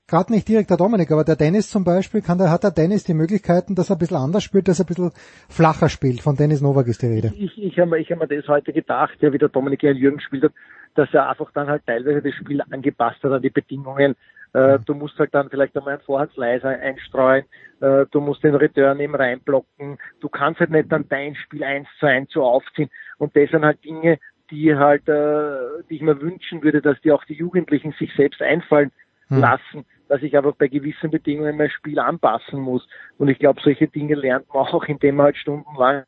gerade 0.09 0.33
nicht 0.33 0.49
direkt 0.49 0.70
der 0.70 0.78
Dominik, 0.78 1.11
aber 1.11 1.25
der 1.25 1.36
Dennis 1.36 1.69
zum 1.69 1.85
Beispiel, 1.85 2.23
kann 2.23 2.39
der, 2.39 2.51
hat 2.51 2.65
der 2.65 2.70
Dennis 2.70 3.05
die 3.05 3.15
Möglichkeiten, 3.15 3.75
dass 3.75 3.91
er 3.91 3.97
ein 3.97 3.99
bisschen 3.99 4.17
anders 4.17 4.43
spielt, 4.43 4.69
dass 4.69 4.81
er 4.81 4.85
ein 4.85 4.89
bisschen 4.89 5.12
flacher 5.49 5.89
spielt? 5.89 6.23
Von 6.23 6.36
Dennis 6.36 6.62
Novak 6.62 6.86
ist 6.86 7.03
die 7.03 7.07
Rede. 7.07 7.33
Ich, 7.36 7.59
ich 7.59 7.78
habe 7.78 8.01
ich 8.01 8.11
hab 8.11 8.19
mir 8.19 8.28
das 8.28 8.49
heute 8.49 8.73
gedacht, 8.73 9.17
ja, 9.20 9.33
wie 9.33 9.39
der 9.39 9.51
Dominik 9.51 9.83
ja 9.83 9.91
Jürgen 9.91 10.17
gespielt 10.17 10.45
hat, 10.45 10.53
dass 10.95 11.12
er 11.12 11.28
einfach 11.28 11.53
dann 11.53 11.69
halt 11.69 11.85
teilweise 11.86 12.23
das 12.23 12.35
Spiel 12.35 12.62
angepasst 12.62 13.23
hat 13.23 13.33
an 13.33 13.43
die 13.43 13.51
Bedingungen. 13.51 14.17
Äh, 14.55 14.78
du 14.86 14.95
musst 14.95 15.19
halt 15.19 15.35
dann 15.35 15.51
vielleicht 15.51 15.77
einmal 15.77 15.95
einen 15.95 16.03
Vorhandsleiser 16.03 16.69
einstreuen, 16.69 17.45
äh, 17.81 18.07
du 18.11 18.20
musst 18.20 18.43
den 18.43 18.55
Return 18.55 18.99
eben 19.01 19.15
reinblocken, 19.15 19.99
du 20.20 20.28
kannst 20.31 20.61
halt 20.61 20.70
nicht 20.70 20.91
dann 20.91 21.07
dein 21.11 21.35
Spiel 21.35 21.62
eins 21.62 21.89
zu 22.01 22.07
eins 22.07 22.31
so 22.33 22.43
aufziehen. 22.43 22.89
Und 23.19 23.36
das 23.36 23.51
sind 23.51 23.65
halt 23.67 23.85
Dinge, 23.85 24.19
die 24.51 24.75
halt, 24.75 25.09
äh, 25.09 25.56
die 25.89 25.97
ich 25.97 26.03
mir 26.03 26.21
wünschen 26.21 26.63
würde, 26.63 26.83
dass 26.83 27.01
die 27.03 27.13
auch 27.13 27.25
die 27.25 27.35
Jugendlichen 27.35 27.93
sich 27.93 28.13
selbst 28.15 28.43
einfallen 28.43 28.93
hm. 29.29 29.41
lassen, 29.41 29.85
dass 30.09 30.23
ich 30.23 30.37
einfach 30.37 30.55
bei 30.57 30.69
gewissen 30.69 31.11
Bedingungen 31.11 31.57
mein 31.57 31.71
Spiel 31.71 31.99
anpassen 31.99 32.61
muss. 32.61 32.87
Und 33.19 33.29
ich 33.29 33.39
glaube, 33.39 33.61
solche 33.63 33.89
Dinge 33.89 34.15
lernt 34.15 34.49
man 34.49 34.67
auch, 34.67 34.85
indem 34.85 35.17
man 35.17 35.27
halt 35.27 35.37
stundenlang 35.37 36.05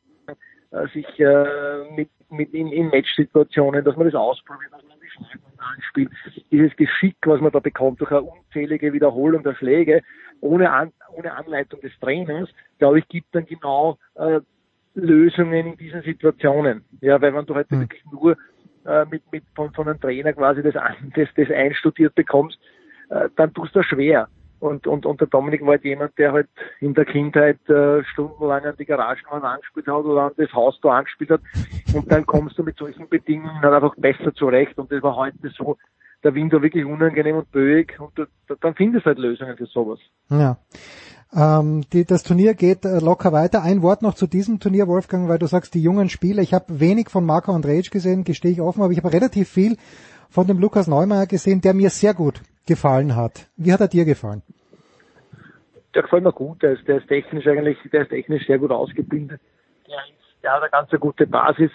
äh, 0.70 0.86
sich 0.88 1.06
äh, 1.18 1.90
mit, 1.96 2.10
mit 2.30 2.52
in, 2.52 2.68
in 2.68 2.88
Matchsituationen, 2.88 3.84
dass 3.84 3.96
man 3.96 4.06
das 4.06 4.14
ausprobiert, 4.14 4.72
dass 4.72 4.82
man 4.82 4.98
die 5.02 5.10
Schneiden 5.10 5.42
anspielt. 5.58 6.10
Dieses 6.50 6.76
Geschick, 6.76 7.16
was 7.24 7.40
man 7.40 7.52
da 7.52 7.60
bekommt 7.60 8.00
durch 8.00 8.10
eine 8.10 8.22
unzählige 8.22 8.92
Wiederholung 8.92 9.42
der 9.42 9.54
Schläge, 9.54 10.02
ohne, 10.40 10.70
An 10.70 10.92
ohne 11.16 11.34
Anleitung 11.34 11.80
des 11.80 11.92
Trainers, 12.00 12.48
glaube 12.78 13.00
ich, 13.00 13.08
gibt 13.08 13.34
dann 13.34 13.46
genau 13.46 13.98
äh, 14.14 14.40
Lösungen 14.94 15.66
in 15.66 15.76
diesen 15.76 16.02
Situationen. 16.02 16.84
Ja, 17.00 17.20
weil 17.20 17.34
wenn 17.34 17.46
du 17.46 17.54
heute 17.54 17.74
mhm. 17.74 17.80
wirklich 17.80 18.04
nur 18.10 18.36
äh, 18.88 19.04
mit, 19.10 19.22
mit 19.30 19.44
von, 19.54 19.72
von 19.72 19.88
einem 19.88 20.00
Trainer 20.00 20.32
quasi 20.32 20.62
das, 20.62 20.74
das, 21.14 21.28
das 21.36 21.50
einstudiert 21.50 22.14
bekommst, 22.14 22.58
äh, 23.10 23.28
dann 23.36 23.52
tust 23.52 23.74
du 23.74 23.82
schwer. 23.82 24.28
Und, 24.60 24.88
und, 24.88 25.06
und 25.06 25.20
der 25.20 25.28
Dominik 25.28 25.60
war 25.60 25.72
halt 25.72 25.84
jemand, 25.84 26.18
der 26.18 26.32
halt 26.32 26.48
in 26.80 26.92
der 26.92 27.04
Kindheit 27.04 27.60
äh, 27.68 28.02
stundenlang 28.04 28.64
an 28.64 28.74
die 28.76 28.86
Garagenwand 28.86 29.44
angespielt 29.44 29.86
hat 29.86 30.04
oder 30.04 30.22
an 30.22 30.32
das 30.36 30.52
Haus 30.52 30.80
da 30.82 30.98
angespielt 30.98 31.30
hat. 31.30 31.40
Und 31.94 32.10
dann 32.10 32.26
kommst 32.26 32.58
du 32.58 32.64
mit 32.64 32.76
solchen 32.76 33.08
Bedingungen 33.08 33.60
halt 33.62 33.74
einfach 33.74 33.94
besser 33.96 34.34
zurecht. 34.34 34.76
Und 34.76 34.90
das 34.90 35.00
war 35.02 35.14
heute 35.14 35.36
so, 35.56 35.76
der 36.24 36.34
Wind 36.34 36.52
war 36.52 36.62
wirklich 36.62 36.84
unangenehm 36.84 37.36
und 37.36 37.52
böig. 37.52 38.00
Und 38.00 38.18
du, 38.18 38.24
dann 38.60 38.74
findest 38.74 39.06
du 39.06 39.10
halt 39.10 39.18
Lösungen 39.18 39.56
für 39.56 39.66
sowas. 39.66 40.00
Ja. 40.28 40.58
Ähm, 41.36 41.82
die, 41.92 42.04
das 42.04 42.22
Turnier 42.22 42.54
geht 42.54 42.84
äh, 42.84 43.00
locker 43.00 43.32
weiter. 43.32 43.62
Ein 43.62 43.82
Wort 43.82 44.02
noch 44.02 44.14
zu 44.14 44.26
diesem 44.26 44.60
Turnier, 44.60 44.86
Wolfgang, 44.88 45.28
weil 45.28 45.38
du 45.38 45.46
sagst, 45.46 45.74
die 45.74 45.82
jungen 45.82 46.08
Spieler. 46.08 46.42
Ich 46.42 46.54
habe 46.54 46.80
wenig 46.80 47.10
von 47.10 47.24
Marco 47.26 47.52
Andrej 47.52 47.90
gesehen, 47.90 48.24
gestehe 48.24 48.52
ich 48.52 48.60
offen, 48.60 48.82
aber 48.82 48.92
ich 48.92 48.98
habe 48.98 49.12
relativ 49.12 49.48
viel 49.48 49.76
von 50.30 50.46
dem 50.46 50.58
Lukas 50.58 50.88
Neumeier 50.88 51.26
gesehen, 51.26 51.60
der 51.60 51.74
mir 51.74 51.90
sehr 51.90 52.14
gut 52.14 52.40
gefallen 52.66 53.14
hat. 53.16 53.48
Wie 53.56 53.72
hat 53.72 53.80
er 53.80 53.88
dir 53.88 54.04
gefallen? 54.04 54.42
Der 55.94 56.02
gefällt 56.02 56.24
mir 56.24 56.32
gut. 56.32 56.62
Der 56.62 56.72
ist, 56.72 56.86
der 56.86 56.98
ist 56.98 57.08
technisch 57.08 57.46
eigentlich, 57.46 57.78
der 57.92 58.02
ist 58.02 58.10
technisch 58.10 58.46
sehr 58.46 58.58
gut 58.58 58.70
ausgebildet. 58.70 59.40
Der, 59.86 59.96
ist, 59.96 60.42
der 60.42 60.52
hat 60.52 60.62
eine 60.62 60.70
ganz 60.70 60.90
gute 61.00 61.26
Basis. 61.26 61.70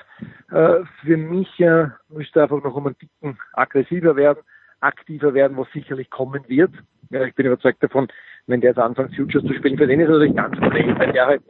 Äh, 0.52 0.80
für 1.04 1.18
mich 1.18 1.60
äh, 1.60 1.88
müsste 2.10 2.40
er 2.40 2.44
einfach 2.44 2.64
noch 2.64 2.76
um 2.76 2.88
einen 2.88 2.98
Ticken 2.98 3.38
aggressiver 3.54 4.16
werden, 4.16 4.44
aktiver 4.80 5.34
werden, 5.34 5.58
was 5.58 5.68
sicherlich 5.74 6.10
kommen 6.10 6.44
wird. 6.48 6.72
Ja, 7.10 7.24
ich 7.24 7.36
bin 7.36 7.46
überzeugt 7.46 7.84
davon, 7.84 8.08
wenn 8.48 8.62
der 8.62 8.72
jetzt 8.72 8.80
anfängt, 8.80 9.16
Futures 9.16 9.46
zu 9.46 9.54
spielen, 9.54 9.78
für 9.78 9.88
den 9.88 10.00
ist 10.00 10.10
es 10.10 10.12
natürlich 10.12 10.36
ganz 10.36 10.58
schlecht, 10.58 11.00
weil 11.00 11.14
der 11.14 11.26
halt 11.28 11.42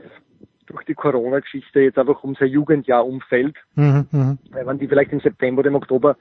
durch 0.68 0.86
die 0.86 0.94
Corona-Geschichte 0.94 1.82
jetzt 1.82 1.98
einfach 1.98 2.24
um 2.24 2.36
sein 2.36 2.48
Jugendjahr 2.50 3.06
umfällt. 3.06 3.56
Mhm, 3.76 4.08
mh. 4.12 4.38
Weil 4.52 4.68
wenn 4.68 4.80
die 4.80 4.88
vielleicht 4.88 5.12
im 5.12 5.20
September 5.20 5.60
oder 5.60 5.70
im 5.70 5.76
Oktober 5.76 6.18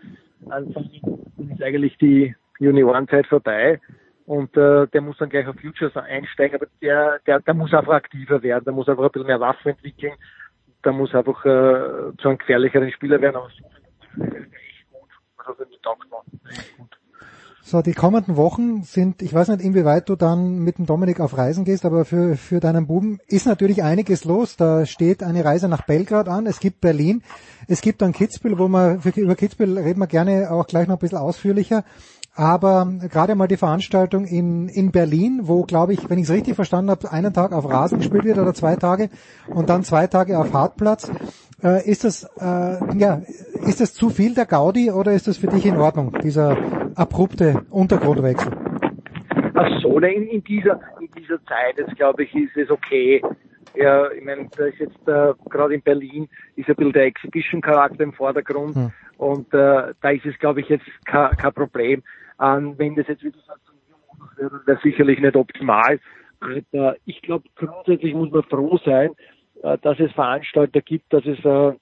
anfangen, 0.48 1.00
dann 1.36 1.50
ist 1.50 1.62
eigentlich 1.62 1.96
die 1.98 2.34
Juniorenzeit 2.58 3.26
vorbei. 3.26 3.80
und 4.26 4.56
äh, 4.56 4.86
der 4.88 5.00
muss 5.00 5.18
dann 5.18 5.28
gleich 5.28 5.46
auf 5.46 5.56
Futures 5.56 5.96
einsteigen, 5.96 6.56
aber 6.56 6.66
der, 6.80 7.20
der, 7.26 7.40
der 7.40 7.54
muss 7.54 7.74
einfach 7.74 7.94
aktiver 7.94 8.42
werden, 8.42 8.64
der 8.64 8.72
muss 8.72 8.88
einfach 8.88 9.04
ein 9.04 9.10
bisschen 9.10 9.26
mehr 9.26 9.40
Waffen 9.40 9.72
entwickeln, 9.72 10.14
der 10.84 10.92
muss 10.92 11.14
einfach 11.14 11.44
äh, 11.44 12.16
zu 12.18 12.28
einem 12.28 12.38
gefährlicheren 12.38 12.90
Spieler 12.92 13.20
werden. 13.20 13.36
Aber 13.36 13.48
so 13.48 14.24
echt 14.24 14.90
gut. 14.90 15.10
Also 15.44 15.64
gut. 16.78 16.98
So, 17.64 17.80
die 17.80 17.92
kommenden 17.92 18.36
Wochen 18.36 18.82
sind, 18.82 19.22
ich 19.22 19.32
weiß 19.32 19.48
nicht, 19.48 19.62
inwieweit 19.62 20.08
du 20.08 20.16
dann 20.16 20.58
mit 20.58 20.78
dem 20.78 20.86
Dominik 20.86 21.20
auf 21.20 21.38
Reisen 21.38 21.64
gehst, 21.64 21.84
aber 21.84 22.04
für, 22.04 22.36
für 22.36 22.58
deinen 22.58 22.88
Buben 22.88 23.20
ist 23.28 23.46
natürlich 23.46 23.84
einiges 23.84 24.24
los. 24.24 24.56
Da 24.56 24.84
steht 24.84 25.22
eine 25.22 25.44
Reise 25.44 25.68
nach 25.68 25.86
Belgrad 25.86 26.28
an, 26.28 26.46
es 26.46 26.58
gibt 26.58 26.80
Berlin, 26.80 27.22
es 27.68 27.80
gibt 27.80 28.02
dann 28.02 28.12
Kitzbühel, 28.12 28.58
wo 28.58 28.66
man, 28.66 29.00
für, 29.00 29.10
über 29.10 29.36
Kitzbühel 29.36 29.78
reden 29.78 30.00
wir 30.00 30.08
gerne 30.08 30.50
auch 30.50 30.66
gleich 30.66 30.88
noch 30.88 30.96
ein 30.96 31.00
bisschen 31.00 31.18
ausführlicher. 31.18 31.84
Aber 32.34 32.90
gerade 33.10 33.34
mal 33.34 33.46
die 33.46 33.58
Veranstaltung 33.58 34.24
in, 34.24 34.68
in 34.68 34.90
Berlin, 34.90 35.42
wo, 35.44 35.64
glaube 35.64 35.92
ich, 35.92 36.08
wenn 36.08 36.18
ich 36.18 36.24
es 36.24 36.30
richtig 36.30 36.56
verstanden 36.56 36.90
habe, 36.90 37.12
einen 37.12 37.32
Tag 37.32 37.52
auf 37.52 37.68
Rasen 37.68 37.98
gespielt 37.98 38.24
wird 38.24 38.38
oder 38.38 38.54
zwei 38.54 38.74
Tage 38.76 39.10
und 39.48 39.68
dann 39.68 39.84
zwei 39.84 40.06
Tage 40.06 40.38
auf 40.38 40.52
Hartplatz. 40.52 41.10
Äh, 41.62 41.88
ist 41.88 42.04
das 42.04 42.24
äh, 42.40 42.98
ja 42.98 43.22
ist 43.66 43.80
das 43.80 43.94
zu 43.94 44.10
viel 44.10 44.34
der 44.34 44.46
Gaudi 44.46 44.90
oder 44.90 45.12
ist 45.12 45.28
das 45.28 45.38
für 45.38 45.46
dich 45.46 45.64
in 45.64 45.76
Ordnung, 45.76 46.12
dieser 46.22 46.56
abrupte 46.96 47.64
Untergrundwechsel? 47.70 48.52
Ach 49.54 49.80
so, 49.80 49.98
in, 49.98 50.26
in 50.28 50.42
dieser 50.42 50.80
in 51.00 51.08
dieser 51.16 51.42
Zeit 51.44 51.76
jetzt 51.76 51.96
glaube 51.96 52.24
ich 52.24 52.34
ist 52.34 52.56
es 52.56 52.70
okay. 52.70 53.22
Ja, 53.74 54.10
ich 54.10 54.24
meine, 54.24 54.48
da 54.56 54.66
ist 54.66 54.78
jetzt 54.80 55.08
äh, 55.08 55.32
gerade 55.48 55.74
in 55.74 55.82
Berlin 55.82 56.28
ist 56.56 56.68
ein 56.68 56.74
bisschen 56.74 56.92
der 56.92 57.04
Exhibition-Charakter 57.04 58.02
im 58.02 58.12
Vordergrund 58.12 58.74
hm. 58.74 58.92
und 59.18 59.54
äh, 59.54 59.94
da 60.00 60.10
ist 60.10 60.26
es 60.26 60.38
glaube 60.40 60.60
ich 60.60 60.68
jetzt 60.68 60.84
kein 61.04 61.52
Problem. 61.54 62.02
Ähm, 62.40 62.74
wenn 62.76 62.96
das 62.96 63.06
jetzt 63.06 63.22
wieder 63.22 63.38
so 63.38 63.72
wäre, 64.36 64.60
wäre 64.66 64.80
sicherlich 64.82 65.20
nicht 65.20 65.36
optimal. 65.36 66.00
Aber 66.40 66.96
ich 67.04 67.22
glaube, 67.22 67.44
grundsätzlich 67.54 68.14
muss 68.14 68.32
man 68.32 68.42
froh 68.42 68.78
sein, 68.84 69.10
äh, 69.10 69.41
dass 69.62 69.98
es 70.00 70.12
Veranstalter 70.12 70.80
gibt, 70.80 71.12
dass 71.12 71.24
es 71.24 71.38
äh, 71.44 71.72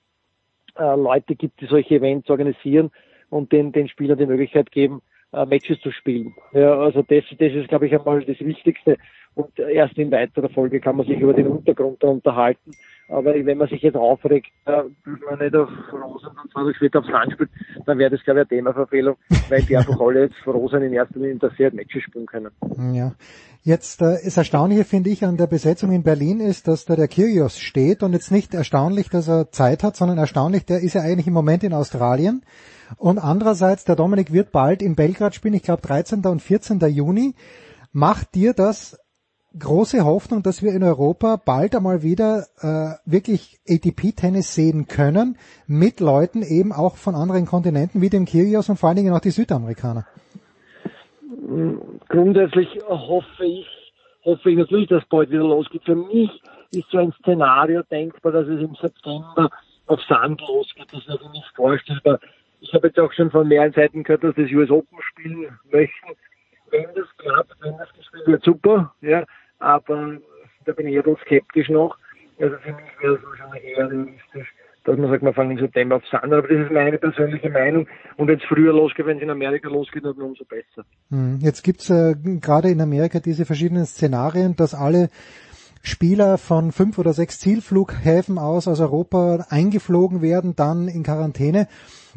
äh, 0.78 0.96
Leute 0.96 1.34
gibt, 1.34 1.60
die 1.60 1.66
solche 1.66 1.96
Events 1.96 2.30
organisieren 2.30 2.90
und 3.28 3.52
den, 3.52 3.72
den 3.72 3.88
Spielern 3.88 4.18
die 4.18 4.26
Möglichkeit 4.26 4.70
geben, 4.70 5.02
äh, 5.32 5.44
Matches 5.46 5.80
zu 5.80 5.90
spielen. 5.90 6.34
Ja, 6.52 6.78
also 6.78 7.02
das, 7.02 7.24
das 7.38 7.52
ist, 7.52 7.68
glaube 7.68 7.86
ich, 7.86 7.94
einmal 7.94 8.22
das 8.24 8.40
Wichtigste. 8.40 8.96
Und 9.34 9.58
erst 9.58 9.96
in 9.96 10.10
weiterer 10.10 10.48
Folge 10.48 10.80
kann 10.80 10.96
man 10.96 11.06
sich 11.06 11.18
über 11.20 11.32
den 11.32 11.46
Untergrund 11.46 12.02
da 12.02 12.08
unterhalten. 12.08 12.72
Aber 13.10 13.34
wenn 13.34 13.58
man 13.58 13.68
sich 13.68 13.82
jetzt 13.82 13.96
aufregt, 13.96 14.52
äh, 14.66 14.82
man 15.04 15.38
nicht 15.40 15.54
auf 15.56 15.68
Rosen 15.92 16.28
und 16.28 16.52
zwei 16.52 16.72
später 16.74 17.00
aufs 17.00 17.08
Land 17.08 17.32
spielt, 17.32 17.50
dann 17.84 17.98
wäre 17.98 18.10
das, 18.10 18.22
glaube 18.22 18.40
ich, 18.40 18.50
eine 18.50 18.56
Themaverfehlung, 18.60 19.16
weil 19.48 19.62
die 19.62 19.76
einfach 19.76 19.98
alle 19.98 20.24
jetzt 20.26 20.36
froh 20.44 20.68
sind, 20.68 20.82
in 20.82 20.92
erster 20.92 21.18
Linie, 21.18 21.40
halt 21.40 21.74
Matches 21.74 22.04
spielen 22.04 22.26
können. 22.26 22.50
Ja. 22.94 23.12
Jetzt 23.62 24.00
äh, 24.00 24.16
das 24.24 24.36
Erstaunliche, 24.36 24.84
finde 24.84 25.10
ich, 25.10 25.24
an 25.24 25.36
der 25.36 25.48
Besetzung 25.48 25.90
in 25.90 26.04
Berlin 26.04 26.38
ist, 26.38 26.68
dass 26.68 26.84
da 26.84 26.94
der 26.94 27.08
Kyrgios 27.08 27.58
steht 27.58 28.04
und 28.04 28.12
jetzt 28.12 28.30
nicht 28.30 28.54
erstaunlich, 28.54 29.08
dass 29.10 29.28
er 29.28 29.50
Zeit 29.50 29.82
hat, 29.82 29.96
sondern 29.96 30.18
erstaunlich, 30.18 30.64
der 30.64 30.80
ist 30.80 30.94
ja 30.94 31.00
eigentlich 31.00 31.26
im 31.26 31.34
Moment 31.34 31.64
in 31.64 31.74
Australien. 31.74 32.42
Und 32.96 33.18
andererseits, 33.18 33.84
der 33.84 33.96
Dominik 33.96 34.32
wird 34.32 34.52
bald 34.52 34.82
in 34.82 34.94
Belgrad 34.94 35.34
spielen, 35.34 35.54
ich 35.54 35.64
glaube 35.64 35.82
13. 35.82 36.24
und 36.26 36.42
14. 36.42 36.78
Juni. 36.88 37.34
Macht 37.92 38.36
dir 38.36 38.52
das 38.52 38.99
große 39.58 40.04
Hoffnung, 40.04 40.42
dass 40.42 40.62
wir 40.62 40.72
in 40.72 40.82
Europa 40.82 41.36
bald 41.44 41.74
einmal 41.74 42.02
wieder 42.02 42.46
äh, 42.60 43.10
wirklich 43.10 43.58
ATP-Tennis 43.68 44.54
sehen 44.54 44.86
können, 44.86 45.36
mit 45.66 46.00
Leuten 46.00 46.42
eben 46.42 46.72
auch 46.72 46.96
von 46.96 47.14
anderen 47.14 47.46
Kontinenten 47.46 48.00
wie 48.00 48.10
dem 48.10 48.26
Kyrgios 48.26 48.68
und 48.68 48.76
vor 48.76 48.88
allen 48.88 48.96
Dingen 48.96 49.12
auch 49.12 49.20
die 49.20 49.30
Südamerikaner. 49.30 50.06
Grundsätzlich 52.08 52.68
hoffe 52.86 53.44
ich, 53.44 53.66
hoffe 54.24 54.50
ich 54.50 54.56
natürlich, 54.56 54.88
dass 54.88 55.04
bald 55.06 55.30
wieder 55.30 55.42
losgeht. 55.42 55.82
Für 55.84 55.96
mich 55.96 56.30
ist 56.72 56.88
so 56.90 56.98
ein 56.98 57.12
Szenario 57.20 57.82
denkbar, 57.82 58.32
dass 58.32 58.46
es 58.46 58.60
im 58.60 58.74
September 58.74 59.50
auf 59.86 60.00
Sand 60.08 60.40
losgeht. 60.40 60.86
Das 60.92 61.00
ist 61.00 61.10
also 61.10 61.28
nicht 61.30 61.50
vorstellbar. 61.56 62.20
Ich 62.60 62.72
habe 62.74 62.88
jetzt 62.88 63.00
auch 63.00 63.12
schon 63.12 63.30
von 63.30 63.48
mehreren 63.48 63.72
Seiten 63.72 64.04
gehört, 64.04 64.22
dass 64.22 64.34
das 64.36 64.50
US 64.52 64.70
Open 64.70 64.98
spielen 65.10 65.58
möchten. 65.72 66.08
Wenn 66.70 66.86
das 66.94 67.08
klappt, 67.16 67.56
wenn 67.62 67.76
das 67.78 67.92
gespielt 67.94 68.26
wird, 68.26 68.44
super. 68.44 68.94
Ja, 69.00 69.24
aber 69.60 70.18
da 70.64 70.72
bin 70.72 70.88
ich 70.88 70.96
ein 70.96 71.02
bisschen 71.02 71.18
skeptisch 71.24 71.68
noch. 71.68 71.96
Also 72.40 72.56
für 72.58 72.72
mich 72.72 72.84
wäre 73.00 73.14
es 73.14 73.22
wahrscheinlich 73.22 73.64
eher 73.64 73.90
realistisch, 73.90 74.54
dass 74.84 74.98
man 74.98 75.10
sagt, 75.10 75.22
man 75.22 75.34
fangen 75.34 75.52
im 75.52 75.58
September 75.58 75.96
auf 75.96 76.02
an. 76.12 76.32
Aber 76.32 76.48
das 76.48 76.58
ist 76.58 76.72
meine 76.72 76.98
persönliche 76.98 77.50
Meinung. 77.50 77.86
Und 78.16 78.28
wenn 78.28 78.38
es 78.38 78.44
früher 78.44 78.72
losgeht, 78.72 79.06
wenn 79.06 79.18
es 79.18 79.22
in 79.22 79.30
Amerika 79.30 79.68
losgeht, 79.68 80.04
dann 80.04 80.20
umso 80.20 80.44
besser. 80.44 80.86
Hm, 81.10 81.38
jetzt 81.40 81.62
gibt's 81.62 81.90
äh, 81.90 82.14
gerade 82.40 82.70
in 82.70 82.80
Amerika 82.80 83.20
diese 83.20 83.44
verschiedenen 83.44 83.84
Szenarien, 83.84 84.56
dass 84.56 84.74
alle 84.74 85.10
Spieler 85.82 86.36
von 86.36 86.72
fünf 86.72 86.98
oder 86.98 87.12
sechs 87.12 87.40
Zielflughäfen 87.40 88.38
aus 88.38 88.68
aus 88.68 88.80
Europa 88.80 89.46
eingeflogen 89.48 90.20
werden, 90.20 90.54
dann 90.54 90.88
in 90.88 91.02
Quarantäne 91.02 91.68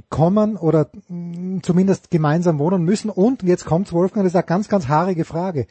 kommen 0.09 0.57
oder 0.57 0.89
hm, 1.07 1.61
zumindest 1.63 2.11
gemeinsam 2.11 2.59
wohnen 2.59 2.83
müssen. 2.83 3.09
Und 3.09 3.43
jetzt 3.43 3.65
kommt's, 3.65 3.93
Wolfgang, 3.93 4.25
das 4.25 4.31
ist 4.31 4.37
eine 4.37 4.45
ganz, 4.45 4.69
ganz 4.69 4.87
haarige 4.87 5.25
Frage. 5.25 5.67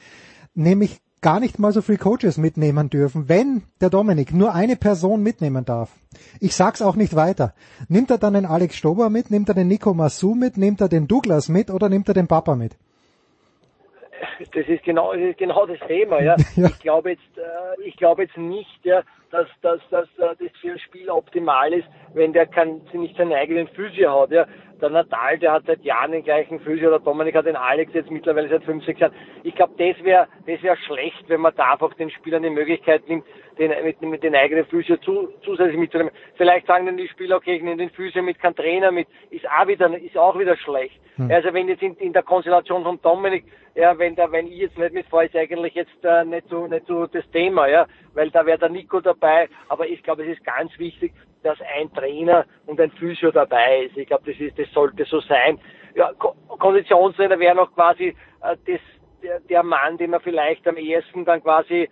Nämlich 0.55 1.02
gar 1.23 1.41
nicht 1.41 1.59
mal 1.59 1.73
so 1.73 1.81
viele 1.81 1.99
Coaches 1.99 2.37
mitnehmen 2.37 2.91
dürfen. 2.91 3.29
Wenn 3.29 3.63
der 3.81 3.91
Dominik 3.91 4.35
nur 4.35 4.55
eine 4.55 4.77
Person 4.77 5.23
mitnehmen 5.23 5.65
darf, 5.65 5.91
ich 6.41 6.55
sag's 6.55 6.83
auch 6.83 6.97
nicht 6.97 7.17
weiter, 7.17 7.55
nimmt 7.89 8.11
er 8.11 8.19
dann 8.19 8.35
den 8.35 8.45
Alex 8.45 8.77
Stober 8.77 9.09
mit, 9.09 9.31
nimmt 9.31 9.49
er 9.49 9.55
den 9.55 9.69
Nico 9.69 9.95
Massou 9.95 10.35
mit, 10.35 10.57
nimmt 10.57 10.81
er 10.81 10.89
den 10.89 11.09
Douglas 11.09 11.49
mit 11.49 11.71
oder 11.71 11.89
nimmt 11.89 12.09
er 12.09 12.15
den 12.15 12.29
Papa 12.29 12.57
mit? 12.57 12.77
Das 14.55 14.67
ist 14.67 14.83
genau, 14.85 15.13
das 15.13 15.23
ist 15.23 15.39
genau 15.39 15.65
das 15.67 15.79
Thema, 15.87 16.21
ja. 16.21 16.37
ja. 16.57 16.67
Ich 16.67 16.79
glaube 16.81 17.11
jetzt, 17.11 17.39
äh, 17.39 17.83
ich 17.87 17.97
glaube 17.97 18.23
jetzt 18.23 18.37
nicht, 18.37 18.85
ja, 18.85 19.03
dass, 19.31 19.47
dass, 19.63 19.81
dass, 19.91 20.09
dass 20.19 20.37
das 20.39 20.49
für 20.61 20.73
ein 20.73 20.79
Spiel 20.81 21.09
optimal 21.09 21.73
ist, 21.73 21.87
wenn 22.13 22.33
der 22.33 22.47
kann, 22.47 22.83
nicht 22.93 23.17
seinen 23.17 23.33
eigenen 23.33 23.69
Physio 23.69 24.23
hat, 24.23 24.31
ja 24.33 24.47
der 24.83 24.91
Natal, 24.91 25.39
der 25.39 25.53
hat 25.53 25.65
seit 25.67 25.83
Jahren 25.85 26.13
den 26.13 26.25
gleichen 26.25 26.61
Physio, 26.61 26.91
der 26.91 26.99
Dominik 26.99 27.37
hat 27.37 27.47
den 27.47 27.57
Alex 27.57 27.95
jetzt 27.95 28.11
mittlerweile 28.11 28.49
seit 28.49 28.65
fünf, 28.65 28.85
sechs 28.85 29.01
Jahren. 29.01 29.15
Ich 29.45 29.55
glaube, 29.55 29.73
das 29.79 30.05
wäre 30.05 30.27
das 30.47 30.63
wär 30.63 30.77
schlecht, 30.77 31.25
wenn 31.29 31.41
man 31.41 31.55
da 31.55 31.73
einfach 31.73 31.95
den 31.95 32.11
Spielern 32.11 32.43
die 32.43 32.51
Möglichkeit 32.51 33.09
nimmt, 33.09 33.25
den, 33.59 33.73
mit, 33.85 34.03
mit 34.03 34.23
den 34.23 34.35
eigenen 34.35 34.67
Physio 34.67 34.97
zu, 34.99 35.29
zusätzlich 35.45 35.79
mitzunehmen. 35.79 36.13
Vielleicht 36.37 36.67
sagen 36.67 36.87
dann 36.87 36.97
die 36.97 37.09
Spieler, 37.09 37.37
okay, 37.37 37.57
ich 37.57 37.63
nehme 37.63 37.77
den 37.77 37.91
Physio 37.91 38.23
mit, 38.23 38.39
kein 38.41 38.57
Trainer 38.57 38.91
mit, 38.91 39.07
ist 39.31 39.49
auch 39.49 39.67
wieder, 39.69 39.97
ist 39.99 40.19
auch 40.19 40.39
wieder 40.39 40.57
schlecht. 40.57 41.01
Hm. 41.17 41.31
Also 41.31 41.53
wenn 41.55 41.69
jetzt 41.69 41.83
in, 41.83 41.95
in 41.97 42.13
der 42.13 42.23
Konstellation 42.23 42.83
von 42.83 43.01
Dominik, 43.03 43.45
ja, 43.75 43.97
wenn 43.99 44.17
da, 44.17 44.31
wenn 44.33 44.49
ich 44.49 44.59
jetzt 44.59 44.79
nicht 44.79 44.93
mitfahre, 44.93 45.27
ist 45.27 45.37
eigentlich 45.37 45.75
jetzt 45.75 46.05
äh, 46.05 46.25
nicht 46.25 46.49
so, 46.49 46.67
nicht 46.67 46.87
so 46.87 47.07
das 47.07 47.29
Thema, 47.31 47.69
ja, 47.69 47.87
weil 48.15 48.31
da 48.31 48.45
wäre 48.45 48.59
der 48.59 48.69
Nico 48.69 49.01
dabei, 49.01 49.49
aber 49.69 49.87
ich 49.87 50.03
glaube, 50.03 50.25
es 50.25 50.37
ist 50.37 50.45
ganz 50.45 50.77
wichtig, 50.79 51.13
dass 51.43 51.59
ein 51.77 51.93
Trainer 51.93 52.47
und 52.67 52.81
ein 52.81 52.91
Physio 52.93 53.31
dabei 53.31 53.85
ist. 53.85 53.97
Ich 53.97 54.07
glaube, 54.07 54.31
das 54.31 54.41
ist, 54.41 54.59
das 54.59 54.71
sollte 54.73 55.05
so 55.05 55.21
sein. 55.21 55.59
Ja, 55.95 56.13
Konditionstrainer 56.15 57.39
wäre 57.39 57.55
noch 57.55 57.75
quasi 57.75 58.15
äh, 58.43 58.57
das, 58.67 58.81
der, 59.23 59.41
der 59.41 59.63
Mann, 59.63 59.99
den 59.99 60.11
man 60.11 60.21
vielleicht 60.21 60.67
am 60.67 60.77
ehesten 60.77 61.25
dann 61.25 61.43
quasi 61.43 61.89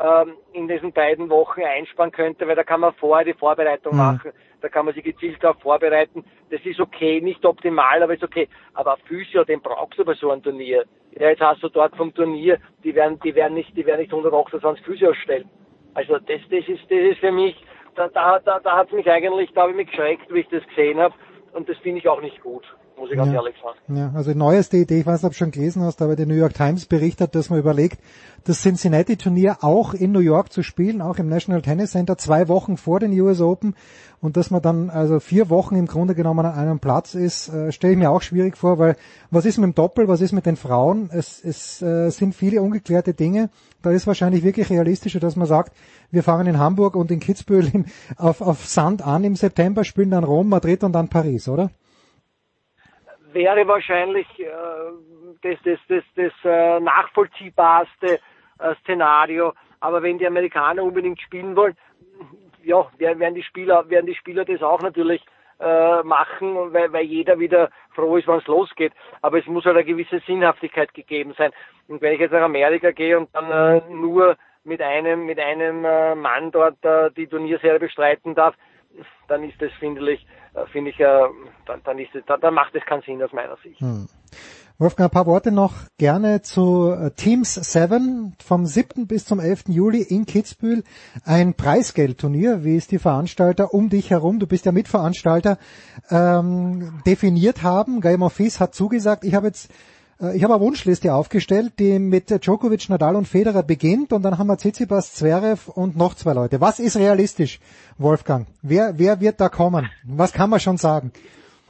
ähm, 0.00 0.34
in 0.52 0.66
diesen 0.68 0.92
beiden 0.92 1.28
Wochen 1.28 1.62
einsparen 1.62 2.12
könnte, 2.12 2.46
weil 2.46 2.56
da 2.56 2.64
kann 2.64 2.80
man 2.80 2.94
vorher 2.94 3.24
die 3.24 3.38
Vorbereitung 3.38 3.92
mhm. 3.92 3.98
machen, 3.98 4.32
da 4.60 4.68
kann 4.68 4.86
man 4.86 4.94
sich 4.94 5.04
gezielt 5.04 5.42
darauf 5.42 5.60
vorbereiten. 5.60 6.24
Das 6.50 6.60
ist 6.64 6.80
okay, 6.80 7.20
nicht 7.20 7.44
optimal, 7.44 8.02
aber 8.02 8.14
ist 8.14 8.24
okay. 8.24 8.48
Aber 8.74 8.96
Physio, 9.06 9.44
den 9.44 9.60
brauchst 9.60 9.98
du 9.98 10.04
bei 10.04 10.14
so 10.14 10.30
einem 10.30 10.42
Turnier. 10.42 10.84
Ja, 11.18 11.28
jetzt 11.28 11.40
hast 11.40 11.62
du 11.62 11.68
dort 11.68 11.96
vom 11.96 12.14
Turnier, 12.14 12.58
die 12.84 12.94
werden, 12.94 13.18
die 13.20 13.34
werden 13.34 13.54
nicht, 13.54 13.76
die 13.76 13.84
werden 13.84 14.00
nicht 14.00 14.12
128 14.12 14.84
Physio 14.84 15.12
stellen. 15.14 15.48
Also 15.94 16.18
das, 16.18 16.40
das 16.50 16.68
ist, 16.68 16.82
das 16.84 16.98
ist 16.98 17.18
für 17.18 17.32
mich 17.32 17.56
da, 17.94 18.08
da, 18.08 18.38
da, 18.38 18.60
da 18.60 18.76
hat 18.76 18.92
mich 18.92 19.10
eigentlich, 19.10 19.52
da 19.52 19.62
habe 19.62 19.72
ich 19.72 19.76
mich 19.76 19.88
geschreckt, 19.88 20.32
wie 20.32 20.40
ich 20.40 20.48
das 20.48 20.66
gesehen 20.68 20.98
habe. 20.98 21.14
Und 21.52 21.68
das 21.68 21.76
finde 21.78 21.98
ich 21.98 22.08
auch 22.08 22.20
nicht 22.20 22.40
gut, 22.42 22.64
muss 23.00 23.10
ich 23.10 23.16
ganz 23.16 23.32
ehrlich 23.32 23.54
sagen. 23.62 23.98
Ja, 23.98 24.12
also 24.14 24.32
neueste 24.32 24.76
Idee, 24.76 25.00
ich 25.00 25.06
weiß 25.06 25.22
nicht, 25.22 25.26
ob 25.26 25.32
du 25.32 25.38
schon 25.38 25.50
gelesen 25.50 25.82
hast, 25.82 26.02
aber 26.02 26.16
die 26.16 26.26
New 26.26 26.34
York 26.34 26.54
Times 26.54 26.86
berichtet, 26.86 27.34
dass 27.34 27.50
man 27.50 27.58
überlegt, 27.58 27.98
das 28.44 28.62
Cincinnati-Turnier 28.62 29.58
auch 29.62 29.94
in 29.94 30.12
New 30.12 30.20
York 30.20 30.52
zu 30.52 30.62
spielen, 30.62 31.02
auch 31.02 31.18
im 31.18 31.28
National 31.28 31.62
Tennis 31.62 31.92
Center, 31.92 32.16
zwei 32.16 32.48
Wochen 32.48 32.76
vor 32.76 33.00
den 33.00 33.18
US 33.20 33.40
Open 33.40 33.74
und 34.20 34.36
dass 34.36 34.50
man 34.50 34.62
dann 34.62 34.90
also 34.90 35.18
vier 35.18 35.50
Wochen 35.50 35.76
im 35.76 35.86
Grunde 35.86 36.14
genommen 36.14 36.44
an 36.44 36.52
einem 36.52 36.78
Platz 36.78 37.14
ist, 37.14 37.48
äh, 37.48 37.72
stelle 37.72 37.94
ich 37.94 37.98
mir 37.98 38.10
auch 38.10 38.22
schwierig 38.22 38.56
vor, 38.56 38.78
weil 38.78 38.96
was 39.30 39.46
ist 39.46 39.58
mit 39.58 39.64
dem 39.64 39.74
Doppel, 39.74 40.08
was 40.08 40.20
ist 40.20 40.32
mit 40.32 40.46
den 40.46 40.56
Frauen? 40.56 41.10
Es, 41.12 41.42
es 41.42 41.80
äh, 41.82 42.10
sind 42.10 42.34
viele 42.34 42.60
ungeklärte 42.60 43.14
Dinge. 43.14 43.48
Da 43.82 43.90
ist 43.90 44.06
wahrscheinlich 44.06 44.42
wirklich 44.42 44.68
realistischer, 44.68 45.20
dass 45.20 45.36
man 45.36 45.46
sagt, 45.46 45.72
wir 46.10 46.22
fahren 46.22 46.46
in 46.46 46.58
Hamburg 46.58 46.96
und 46.96 47.10
in 47.10 47.20
Kitzbühel 47.20 47.70
im, 47.72 47.84
auf, 48.16 48.42
auf 48.42 48.66
Sand 48.66 49.02
an 49.02 49.24
im 49.24 49.36
September, 49.36 49.84
spielen 49.84 50.10
dann 50.10 50.24
Rom, 50.24 50.48
Madrid 50.48 50.84
und 50.84 50.92
dann 50.92 51.08
Paris, 51.08 51.48
oder? 51.48 51.70
Wäre 53.32 53.66
wahrscheinlich 53.68 54.26
äh, 54.38 54.46
das, 55.42 55.58
das, 55.64 55.78
das, 55.88 56.04
das 56.16 56.32
äh, 56.44 56.80
nachvollziehbarste 56.80 58.18
äh, 58.58 58.74
Szenario. 58.82 59.52
Aber 59.80 60.02
wenn 60.02 60.18
die 60.18 60.26
Amerikaner 60.26 60.82
unbedingt 60.82 61.20
spielen 61.20 61.56
wollen, 61.56 61.76
ja, 62.62 62.86
werden 62.98 63.34
die 63.34 63.42
Spieler, 63.42 63.88
werden 63.88 64.06
die 64.06 64.14
Spieler 64.14 64.44
das 64.44 64.62
auch 64.62 64.82
natürlich 64.82 65.24
äh, 65.60 66.02
machen, 66.02 66.72
weil, 66.72 66.92
weil 66.92 67.04
jeder 67.04 67.38
wieder 67.38 67.70
froh 67.94 68.16
ist, 68.16 68.26
wann 68.26 68.38
es 68.38 68.46
losgeht. 68.46 68.92
Aber 69.22 69.38
es 69.38 69.46
muss 69.46 69.64
halt 69.64 69.76
eine 69.76 69.84
gewisse 69.84 70.20
Sinnhaftigkeit 70.20 70.92
gegeben 70.94 71.34
sein. 71.36 71.52
Und 71.88 72.02
wenn 72.02 72.14
ich 72.14 72.20
jetzt 72.20 72.32
nach 72.32 72.42
Amerika 72.42 72.90
gehe 72.90 73.18
und 73.18 73.28
dann 73.34 73.50
äh, 73.50 73.82
nur 73.90 74.36
mit 74.64 74.82
einem 74.82 75.26
mit 75.26 75.38
einem 75.38 75.84
äh, 75.84 76.14
Mann 76.14 76.50
dort 76.50 76.84
äh, 76.84 77.10
die 77.12 77.26
Turnierserie 77.26 77.78
bestreiten 77.78 78.34
darf, 78.34 78.54
dann 79.28 79.44
ist 79.44 79.60
das 79.60 79.72
finde 79.74 80.12
ich 80.12 80.26
finde 80.72 80.90
ich 80.90 81.00
äh, 81.00 81.28
dann, 81.66 81.82
dann 81.84 81.98
ist 81.98 82.10
dann, 82.26 82.40
dann 82.40 82.54
macht 82.54 82.74
es 82.74 82.84
keinen 82.84 83.02
Sinn 83.02 83.22
aus 83.22 83.32
meiner 83.32 83.56
Sicht. 83.62 83.80
Hm. 83.80 84.08
Wolfgang, 84.78 85.10
ein 85.10 85.12
paar 85.12 85.26
Worte 85.26 85.52
noch 85.52 85.74
gerne 85.98 86.40
zu 86.40 86.90
äh, 86.90 87.10
Teams 87.10 87.54
7 87.54 88.34
vom 88.42 88.64
7. 88.64 89.06
bis 89.06 89.26
zum 89.26 89.38
11. 89.38 89.64
Juli 89.68 90.00
in 90.00 90.24
Kitzbühel. 90.24 90.84
Ein 91.26 91.52
Preisgeldturnier, 91.52 92.64
wie 92.64 92.76
es 92.76 92.86
die 92.86 92.98
Veranstalter 92.98 93.74
um 93.74 93.90
dich 93.90 94.08
herum, 94.08 94.38
du 94.38 94.46
bist 94.46 94.64
ja 94.64 94.72
Mitveranstalter, 94.72 95.58
ähm, 96.10 97.02
definiert 97.06 97.62
haben. 97.62 98.00
Gael 98.00 98.16
Monfils 98.16 98.58
hat 98.58 98.74
zugesagt, 98.74 99.24
ich 99.24 99.34
habe 99.34 99.48
jetzt 99.48 99.70
äh, 99.70 99.74
ich 100.34 100.44
habe 100.44 100.52
eine 100.52 100.62
Wunschliste 100.62 101.14
aufgestellt, 101.14 101.78
die 101.78 101.98
mit 101.98 102.28
Djokovic, 102.28 102.90
Nadal 102.90 103.16
und 103.16 103.26
Federer 103.26 103.62
beginnt 103.62 104.12
und 104.12 104.22
dann 104.22 104.36
haben 104.36 104.48
wir 104.48 104.58
Tsitsipas, 104.58 105.14
Zverev 105.14 105.70
und 105.74 105.96
noch 105.96 106.14
zwei 106.14 106.34
Leute. 106.34 106.60
Was 106.60 106.78
ist 106.78 106.98
realistisch, 106.98 107.58
Wolfgang? 107.96 108.46
Wer, 108.60 108.92
wer 108.98 109.18
wird 109.20 109.40
da 109.40 109.48
kommen? 109.48 109.90
Was 110.04 110.34
kann 110.34 110.50
man 110.50 110.60
schon 110.60 110.76
sagen? 110.76 111.10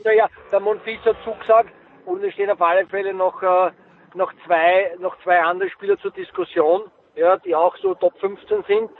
Naja, 0.02 0.28
der 0.50 0.58
Monfils 0.58 1.00
hat 1.04 1.16
zugesagt, 1.22 1.70
und 2.06 2.24
es 2.24 2.32
stehen 2.34 2.50
auf 2.50 2.60
alle 2.60 2.86
Fälle 2.86 3.14
noch, 3.14 3.40
äh, 3.40 3.70
noch 4.14 4.32
zwei, 4.44 4.96
noch 4.98 5.16
zwei 5.22 5.40
andere 5.40 5.70
Spieler 5.70 5.96
zur 5.98 6.10
Diskussion, 6.10 6.82
ja, 7.14 7.36
die 7.36 7.54
auch 7.54 7.76
so 7.76 7.94
Top 7.94 8.18
15 8.18 8.64
sind. 8.66 8.90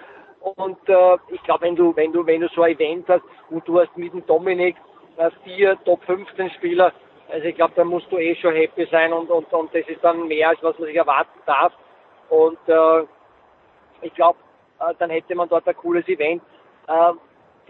Und 0.40 0.88
äh, 0.88 1.16
ich 1.30 1.42
glaube, 1.42 1.62
wenn 1.62 1.74
du, 1.74 1.94
wenn 1.96 2.12
du, 2.12 2.24
wenn 2.24 2.40
du 2.40 2.48
so 2.54 2.62
ein 2.62 2.76
Event 2.76 3.08
hast 3.08 3.24
und 3.50 3.66
du 3.66 3.80
hast 3.80 3.96
mit 3.96 4.12
dem 4.12 4.24
Dominik 4.26 4.76
äh, 5.16 5.30
vier 5.42 5.76
Top 5.84 6.04
15 6.04 6.50
Spieler, 6.50 6.92
also 7.30 7.46
ich 7.46 7.54
glaube, 7.54 7.72
da 7.76 7.84
musst 7.84 8.10
du 8.10 8.18
eh 8.18 8.34
schon 8.36 8.54
happy 8.54 8.86
sein 8.90 9.12
und, 9.12 9.30
und, 9.30 9.52
und 9.52 9.74
das 9.74 9.86
ist 9.88 10.02
dann 10.02 10.26
mehr, 10.28 10.50
als 10.50 10.62
was 10.62 10.78
man 10.78 10.88
sich 10.88 10.96
erwarten 10.96 11.40
darf. 11.46 11.72
Und 12.28 12.58
äh, 12.66 13.02
ich 14.02 14.14
glaube, 14.14 14.38
äh, 14.80 14.94
dann 14.98 15.10
hätte 15.10 15.34
man 15.34 15.48
dort 15.48 15.66
ein 15.66 15.76
cooles 15.76 16.06
Event. 16.08 16.42
Äh, 16.86 17.12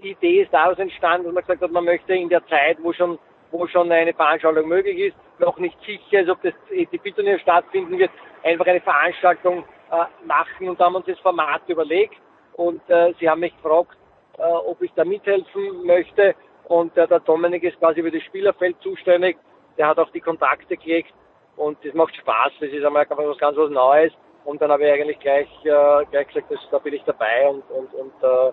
die 0.02 0.10
Idee 0.10 0.42
ist 0.42 0.52
daraus 0.52 0.78
entstanden, 0.78 1.26
dass 1.26 1.34
man 1.34 1.42
gesagt 1.42 1.62
hat, 1.62 1.70
man 1.70 1.84
möchte 1.84 2.14
in 2.14 2.28
der 2.28 2.46
Zeit, 2.46 2.78
wo 2.82 2.92
schon 2.92 3.18
wo 3.50 3.66
schon 3.66 3.90
eine 3.90 4.14
Veranstaltung 4.14 4.68
möglich 4.68 4.98
ist, 4.98 5.16
noch 5.38 5.58
nicht 5.58 5.76
sicher 5.84 6.20
ist, 6.20 6.28
ob 6.30 6.40
das 6.42 6.54
ATP-Turnier 6.70 7.38
stattfinden 7.40 7.98
wird, 7.98 8.10
einfach 8.42 8.66
eine 8.66 8.80
Veranstaltung 8.80 9.64
äh, 9.90 10.26
machen 10.26 10.68
und 10.68 10.78
haben 10.78 10.94
uns 10.94 11.06
das 11.06 11.18
Format 11.18 11.62
überlegt 11.68 12.16
und 12.54 12.80
äh, 12.88 13.12
sie 13.18 13.28
haben 13.28 13.40
mich 13.40 13.54
gefragt, 13.56 13.96
äh, 14.38 14.42
ob 14.42 14.80
ich 14.82 14.92
da 14.94 15.04
mithelfen 15.04 15.84
möchte 15.84 16.34
und 16.68 16.96
äh, 16.96 17.08
der 17.08 17.20
Dominik 17.20 17.64
ist 17.64 17.78
quasi 17.78 18.02
für 18.02 18.10
das 18.10 18.22
Spielerfeld 18.22 18.76
zuständig, 18.82 19.36
der 19.80 19.88
hat 19.88 19.98
auch 19.98 20.10
die 20.10 20.20
Kontakte 20.20 20.76
gelegt 20.76 21.12
und 21.56 21.78
das 21.82 21.94
macht 21.94 22.14
Spaß, 22.14 22.52
das 22.60 22.68
ist 22.70 22.84
einmal 22.84 23.06
was 23.08 23.38
ganz 23.38 23.56
was 23.56 23.70
Neues 23.70 24.12
und 24.44 24.60
dann 24.60 24.70
habe 24.70 24.84
ich 24.84 24.92
eigentlich 24.92 25.18
gleich, 25.20 25.48
äh, 25.64 26.04
gleich 26.10 26.28
gesagt, 26.28 26.50
dass, 26.50 26.60
da 26.70 26.78
bin 26.78 26.92
ich 26.92 27.02
dabei 27.04 27.48
und, 27.48 27.64
und, 27.70 27.94
und 27.94 28.12
äh, 28.22 28.52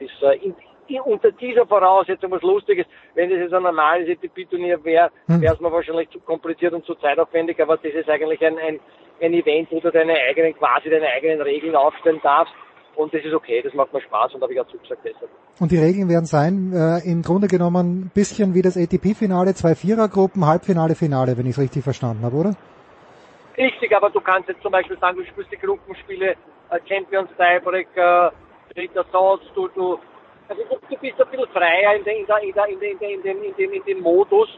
das 0.00 0.34
äh, 0.34 1.00
unter 1.00 1.32
dieser 1.32 1.66
Voraussetzung 1.66 2.30
was 2.30 2.42
Lustiges, 2.42 2.86
wenn 3.14 3.30
das 3.30 3.38
jetzt 3.38 3.54
ein 3.54 3.62
normales 3.62 4.08
ETP-Turnier 4.08 4.82
wäre, 4.84 5.10
hm. 5.26 5.40
wäre 5.40 5.54
es 5.54 5.60
mir 5.60 5.72
wahrscheinlich 5.72 6.10
zu 6.10 6.20
kompliziert 6.20 6.74
und 6.74 6.84
zu 6.84 6.94
zeitaufwendig, 6.96 7.60
aber 7.62 7.78
das 7.78 7.92
ist 7.92 8.08
eigentlich 8.08 8.44
ein, 8.44 8.58
ein, 8.58 8.78
ein 9.22 9.32
Event, 9.32 9.70
wo 9.70 9.80
du 9.80 9.90
deine 9.90 10.14
eigenen, 10.14 10.54
quasi 10.54 10.90
deine 10.90 11.08
eigenen 11.08 11.40
Regeln 11.40 11.76
aufstellen 11.76 12.20
darfst. 12.22 12.52
Und 12.98 13.14
das 13.14 13.24
ist 13.24 13.32
okay, 13.32 13.62
das 13.62 13.72
macht 13.74 13.92
mir 13.92 14.00
Spaß 14.00 14.34
und 14.34 14.42
habe 14.42 14.52
ich 14.52 14.60
auch 14.60 14.66
zugesagt 14.66 15.02
deshalb. 15.04 15.30
Und 15.60 15.70
die 15.70 15.78
Regeln 15.78 16.08
werden 16.08 16.26
sein, 16.26 16.72
äh, 16.74 16.98
im 17.08 17.22
Grunde 17.22 17.46
genommen 17.46 18.06
ein 18.06 18.10
bisschen 18.12 18.54
wie 18.54 18.62
das 18.62 18.76
ATP-Finale, 18.76 19.54
zwei 19.54 19.76
Vierergruppen, 19.76 20.44
Halbfinale, 20.44 20.96
Finale, 20.96 21.38
wenn 21.38 21.46
ich 21.46 21.52
es 21.52 21.60
richtig 21.60 21.84
verstanden 21.84 22.24
habe, 22.24 22.34
oder? 22.34 22.56
Richtig, 23.56 23.94
aber 23.94 24.10
du 24.10 24.20
kannst 24.20 24.48
jetzt 24.48 24.62
zum 24.62 24.72
Beispiel 24.72 24.98
sagen, 24.98 25.16
du 25.16 25.24
spielst 25.26 25.52
die 25.52 25.58
Gruppenspiele, 25.58 26.30
äh, 26.32 26.80
Champions 26.88 27.30
Tiebreak, 27.38 27.86
äh, 27.94 28.30
dritter 28.74 29.04
Satz, 29.12 29.42
du, 29.54 29.68
du 29.68 30.00
also 30.48 30.62
du, 30.64 30.76
du 30.90 30.96
bist 30.96 31.20
ein 31.20 31.30
bisschen 31.30 31.48
freier 31.52 31.94
in, 31.94 32.02
den, 32.02 32.16
in, 32.16 32.26
der, 32.26 32.42
in, 32.42 32.52
der, 32.52 32.66
in, 32.66 32.80
den, 32.80 32.98
in, 32.98 33.22
den, 33.22 33.44
in, 33.44 33.54
den, 33.54 33.72
in 33.74 33.84
den 33.84 34.00
Modus 34.00 34.48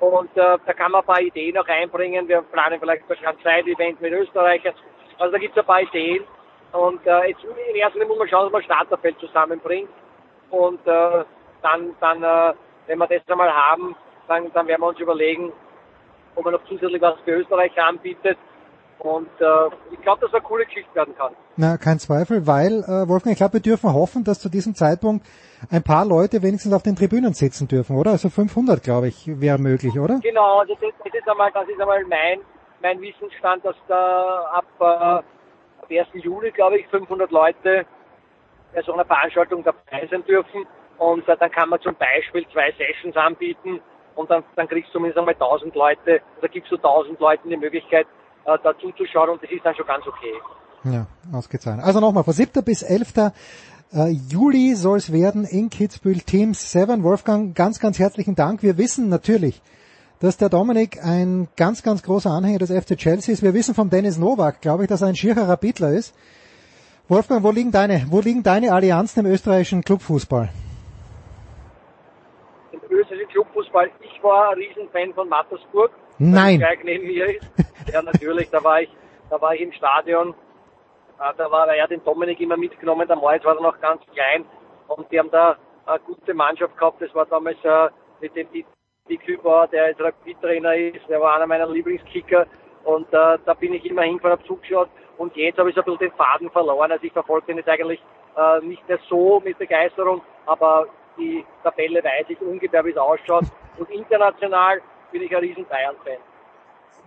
und 0.00 0.34
äh, 0.38 0.56
da 0.64 0.72
kann 0.72 0.90
man 0.92 1.02
ein 1.02 1.06
paar 1.06 1.20
Ideen 1.20 1.54
noch 1.54 1.68
einbringen. 1.68 2.26
Wir 2.26 2.40
planen 2.40 2.80
vielleicht 2.80 3.02
ein 3.10 3.36
Zeit-Event 3.42 4.00
mit 4.00 4.12
Österreichern. 4.14 4.72
Also 5.18 5.32
da 5.32 5.38
gibt 5.38 5.54
es 5.54 5.62
ein 5.62 5.66
paar 5.66 5.82
Ideen 5.82 6.24
und 6.72 7.06
äh, 7.06 7.28
jetzt 7.28 7.42
in 7.44 7.76
erster 7.76 7.98
Linie 7.98 8.08
muss 8.08 8.18
man 8.18 8.28
schauen, 8.28 8.44
dass 8.44 8.52
man 8.52 8.62
Starterfeld 8.62 9.18
zusammenbringt 9.18 9.90
und 10.50 10.86
äh, 10.86 11.24
dann, 11.62 11.94
dann 12.00 12.22
äh, 12.22 12.54
wenn 12.86 12.98
wir 12.98 13.06
das 13.06 13.28
einmal 13.28 13.52
haben, 13.52 13.96
dann, 14.28 14.50
dann 14.52 14.66
werden 14.66 14.80
wir 14.80 14.88
uns 14.88 15.00
überlegen, 15.00 15.52
ob 16.36 16.44
man 16.44 16.54
noch 16.54 16.64
zusätzlich 16.66 17.02
was 17.02 17.18
für 17.24 17.32
Österreich 17.32 17.76
anbietet 17.80 18.38
und 19.00 19.28
äh, 19.40 19.44
ich 19.92 20.00
glaube, 20.02 20.20
dass 20.20 20.32
eine 20.32 20.42
coole 20.42 20.66
Geschichte 20.66 20.94
werden 20.94 21.14
kann. 21.16 21.32
Na, 21.56 21.78
kein 21.78 21.98
Zweifel, 21.98 22.46
weil, 22.46 22.84
äh, 22.84 23.08
Wolfgang, 23.08 23.32
ich 23.32 23.38
glaube, 23.38 23.54
wir 23.54 23.60
dürfen 23.60 23.92
hoffen, 23.92 24.24
dass 24.24 24.40
zu 24.40 24.48
diesem 24.48 24.74
Zeitpunkt 24.74 25.26
ein 25.70 25.82
paar 25.82 26.04
Leute 26.04 26.42
wenigstens 26.42 26.72
auf 26.74 26.82
den 26.82 26.96
Tribünen 26.96 27.32
sitzen 27.32 27.66
dürfen, 27.66 27.96
oder? 27.96 28.12
Also 28.12 28.28
500, 28.28 28.82
glaube 28.82 29.08
ich, 29.08 29.26
wäre 29.26 29.58
möglich, 29.58 29.98
oder? 29.98 30.20
Genau, 30.20 30.64
das, 30.64 30.78
das, 30.80 31.14
ist 31.14 31.28
einmal, 31.28 31.50
das 31.52 31.68
ist 31.68 31.80
einmal 31.80 32.04
mein, 32.04 32.40
mein 32.82 33.00
Wissensstand, 33.00 33.64
dass 33.64 33.76
da 33.88 34.50
ab, 34.52 34.66
äh, 34.80 34.84
ab 34.84 35.24
1. 35.90 36.08
Juli, 36.14 36.50
glaube 36.50 36.78
ich, 36.78 36.86
500 36.88 37.30
Leute 37.30 37.86
bei 38.74 38.82
so 38.82 38.92
einer 38.92 39.04
Veranstaltung 39.04 39.64
dabei 39.64 40.06
sein 40.10 40.24
dürfen. 40.24 40.66
Und 40.98 41.28
äh, 41.28 41.36
dann 41.36 41.50
kann 41.50 41.68
man 41.68 41.80
zum 41.80 41.94
Beispiel 41.96 42.46
zwei 42.52 42.72
Sessions 42.72 43.16
anbieten 43.16 43.80
und 44.16 44.30
dann, 44.30 44.44
dann 44.56 44.68
kriegst 44.68 44.90
du 44.90 44.94
zumindest 44.94 45.18
einmal 45.18 45.34
1000 45.34 45.74
Leute, 45.74 46.20
oder 46.38 46.48
gibst 46.48 46.70
du 46.70 46.76
1000 46.76 47.18
Leuten 47.20 47.48
die 47.48 47.56
Möglichkeit, 47.56 48.06
äh, 48.44 48.58
dazu 48.62 48.92
zu 48.92 49.06
schauen 49.06 49.30
und 49.30 49.42
das 49.42 49.50
ist 49.50 49.64
dann 49.64 49.74
schon 49.74 49.86
ganz 49.86 50.06
okay. 50.06 50.34
Ja, 50.84 51.06
ausgezeichnet. 51.32 51.84
Also 51.84 52.00
nochmal, 52.00 52.24
von 52.24 52.32
7. 52.32 52.64
bis 52.64 52.82
11. 52.82 53.32
Äh, 53.92 54.10
Juli 54.30 54.74
soll 54.74 54.98
es 54.98 55.12
werden 55.12 55.44
in 55.44 55.68
Kitzbühel 55.68 56.20
Teams 56.20 56.72
7. 56.72 57.02
Wolfgang, 57.02 57.56
ganz, 57.56 57.80
ganz 57.80 57.98
herzlichen 57.98 58.34
Dank. 58.34 58.62
Wir 58.62 58.78
wissen 58.78 59.08
natürlich, 59.08 59.62
dass 60.20 60.36
der 60.36 60.50
Dominik 60.50 61.02
ein 61.02 61.48
ganz, 61.56 61.82
ganz 61.82 62.02
großer 62.02 62.30
Anhänger 62.30 62.58
des 62.58 62.70
FC 62.70 62.96
Chelsea 62.96 63.32
ist. 63.32 63.42
Wir 63.42 63.54
wissen 63.54 63.74
vom 63.74 63.88
Dennis 63.88 64.18
Nowak, 64.18 64.60
glaube 64.60 64.84
ich, 64.84 64.88
dass 64.88 65.00
er 65.00 65.08
ein 65.08 65.16
schierer 65.16 65.48
Rapidler 65.48 65.90
ist. 65.90 66.14
Wolfgang, 67.08 67.42
wo 67.42 67.50
liegen 67.50 67.72
deine, 67.72 68.06
wo 68.10 68.20
liegen 68.20 68.42
deine 68.42 68.72
Allianzen 68.72 69.24
im 69.24 69.32
österreichischen 69.32 69.82
Clubfußball? 69.82 70.50
Im 72.72 72.80
österreichischen 72.82 73.28
Clubfußball, 73.30 73.90
ich 74.00 74.22
war 74.22 74.50
ein 74.50 74.58
Riesenfan 74.58 75.14
von 75.14 75.28
Mattersburg. 75.28 75.90
Nein. 76.18 76.58
Gleich 76.58 76.84
neben 76.84 77.06
mir 77.06 77.26
ist. 77.26 77.46
Ja, 77.90 78.02
natürlich, 78.02 78.48
da 78.50 78.62
war 78.62 78.82
ich, 78.82 78.90
da 79.30 79.40
war 79.40 79.54
ich 79.54 79.62
im 79.62 79.72
Stadion. 79.72 80.34
Ah, 81.18 81.32
da 81.36 81.50
war 81.50 81.74
ja 81.74 81.86
den 81.88 82.04
Dominik 82.04 82.38
immer 82.38 82.56
mitgenommen, 82.56 83.08
der 83.08 83.16
Moritz 83.16 83.44
war 83.44 83.54
da 83.56 83.62
noch 83.62 83.80
ganz 83.80 84.02
klein 84.12 84.44
und 84.86 85.10
die 85.10 85.18
haben 85.18 85.30
da 85.32 85.56
eine 85.86 85.98
gute 86.00 86.34
Mannschaft 86.34 86.76
gehabt. 86.76 87.02
Das 87.02 87.12
war 87.14 87.26
damals 87.26 87.56
äh, 87.64 87.88
mit 88.20 88.36
dem 88.36 88.46
Dick 89.10 89.26
Hüber, 89.26 89.68
der 89.70 89.88
jetzt 89.88 90.00
Rapid-Trainer 90.00 90.74
ist, 90.76 91.08
der 91.08 91.20
war 91.20 91.36
einer 91.36 91.46
meiner 91.46 91.68
Lieblingskicker 91.68 92.46
und 92.84 93.08
äh, 93.12 93.38
da 93.44 93.54
bin 93.58 93.74
ich 93.74 93.84
immer 93.84 94.02
hingefahren, 94.02 94.38
habe 94.38 94.46
zugeschaut 94.46 94.88
und 95.18 95.36
jetzt 95.36 95.58
habe 95.58 95.68
ich 95.68 95.74
so 95.74 95.82
ein 95.82 95.84
bisschen 95.84 96.08
den 96.08 96.12
Faden 96.12 96.50
verloren. 96.50 96.92
Also 96.92 97.04
ich 97.04 97.12
verfolge 97.12 97.48
den 97.48 97.58
jetzt 97.58 97.68
eigentlich 97.68 98.00
äh, 98.36 98.64
nicht 98.64 98.88
mehr 98.88 98.98
so 99.08 99.42
mit 99.44 99.58
Begeisterung, 99.58 100.22
aber 100.46 100.86
die 101.18 101.44
Tabelle 101.62 102.02
weiß 102.02 102.26
ich 102.28 102.40
ungefähr, 102.40 102.84
wie 102.84 102.90
es 102.90 102.96
ausschaut. 102.96 103.44
Und 103.78 103.90
international 103.90 104.80
bin 105.12 105.22
ich 105.22 105.34
ein 105.34 105.40
riesen 105.40 105.66
Bayern-Fan. 105.66 106.18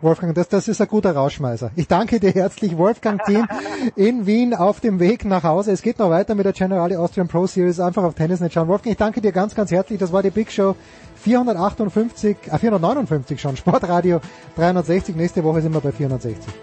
Wolfgang, 0.01 0.35
das, 0.35 0.49
das 0.49 0.67
ist 0.67 0.81
ein 0.81 0.87
guter 0.87 1.15
Rauschmeißer. 1.15 1.71
Ich 1.75 1.87
danke 1.87 2.19
dir 2.19 2.31
herzlich, 2.31 2.77
Wolfgang 2.77 3.23
Team 3.23 3.47
in 3.95 4.25
Wien 4.25 4.53
auf 4.53 4.81
dem 4.81 4.99
Weg 4.99 5.23
nach 5.23 5.43
Hause. 5.43 5.71
Es 5.71 5.81
geht 5.81 5.97
noch 5.97 6.09
weiter 6.09 6.35
mit 6.35 6.45
der 6.45 6.51
Generali 6.51 6.97
Austrian 6.97 7.29
Pro 7.29 7.47
Series. 7.47 7.79
Einfach 7.79 8.03
auf 8.03 8.13
Tennisnet 8.13 8.51
schauen. 8.51 8.67
Wolfgang, 8.67 8.91
ich 8.91 8.97
danke 8.97 9.21
dir 9.21 9.31
ganz, 9.31 9.55
ganz 9.55 9.71
herzlich. 9.71 9.99
Das 9.99 10.11
war 10.11 10.21
die 10.21 10.29
Big 10.29 10.51
Show 10.51 10.75
458, 11.23 12.37
äh 12.51 12.57
459 12.57 13.41
schon. 13.41 13.57
Sportradio 13.57 14.21
360. 14.55 15.15
Nächste 15.15 15.43
Woche 15.43 15.61
sind 15.61 15.73
wir 15.73 15.81
bei 15.81 15.91
460. 15.91 16.53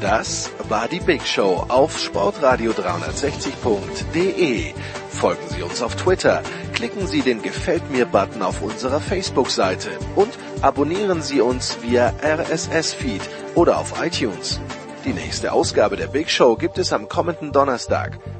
Das 0.00 0.50
war 0.68 0.88
die 0.88 1.00
Big 1.00 1.26
Show 1.26 1.64
auf 1.68 1.98
sportradio360.de. 1.98 4.72
Folgen 5.10 5.48
Sie 5.48 5.62
uns 5.62 5.82
auf 5.82 5.94
Twitter, 5.94 6.42
klicken 6.72 7.06
Sie 7.06 7.20
den 7.20 7.42
Gefällt 7.42 7.90
mir 7.90 8.06
Button 8.06 8.40
auf 8.40 8.62
unserer 8.62 9.00
Facebook-Seite 9.00 9.90
und 10.16 10.30
abonnieren 10.62 11.20
Sie 11.20 11.42
uns 11.42 11.76
via 11.82 12.14
RSS-Feed 12.22 13.20
oder 13.54 13.78
auf 13.78 14.02
iTunes. 14.02 14.58
Die 15.04 15.12
nächste 15.12 15.52
Ausgabe 15.52 15.96
der 15.96 16.06
Big 16.06 16.30
Show 16.30 16.56
gibt 16.56 16.78
es 16.78 16.94
am 16.94 17.06
kommenden 17.08 17.52
Donnerstag. 17.52 18.18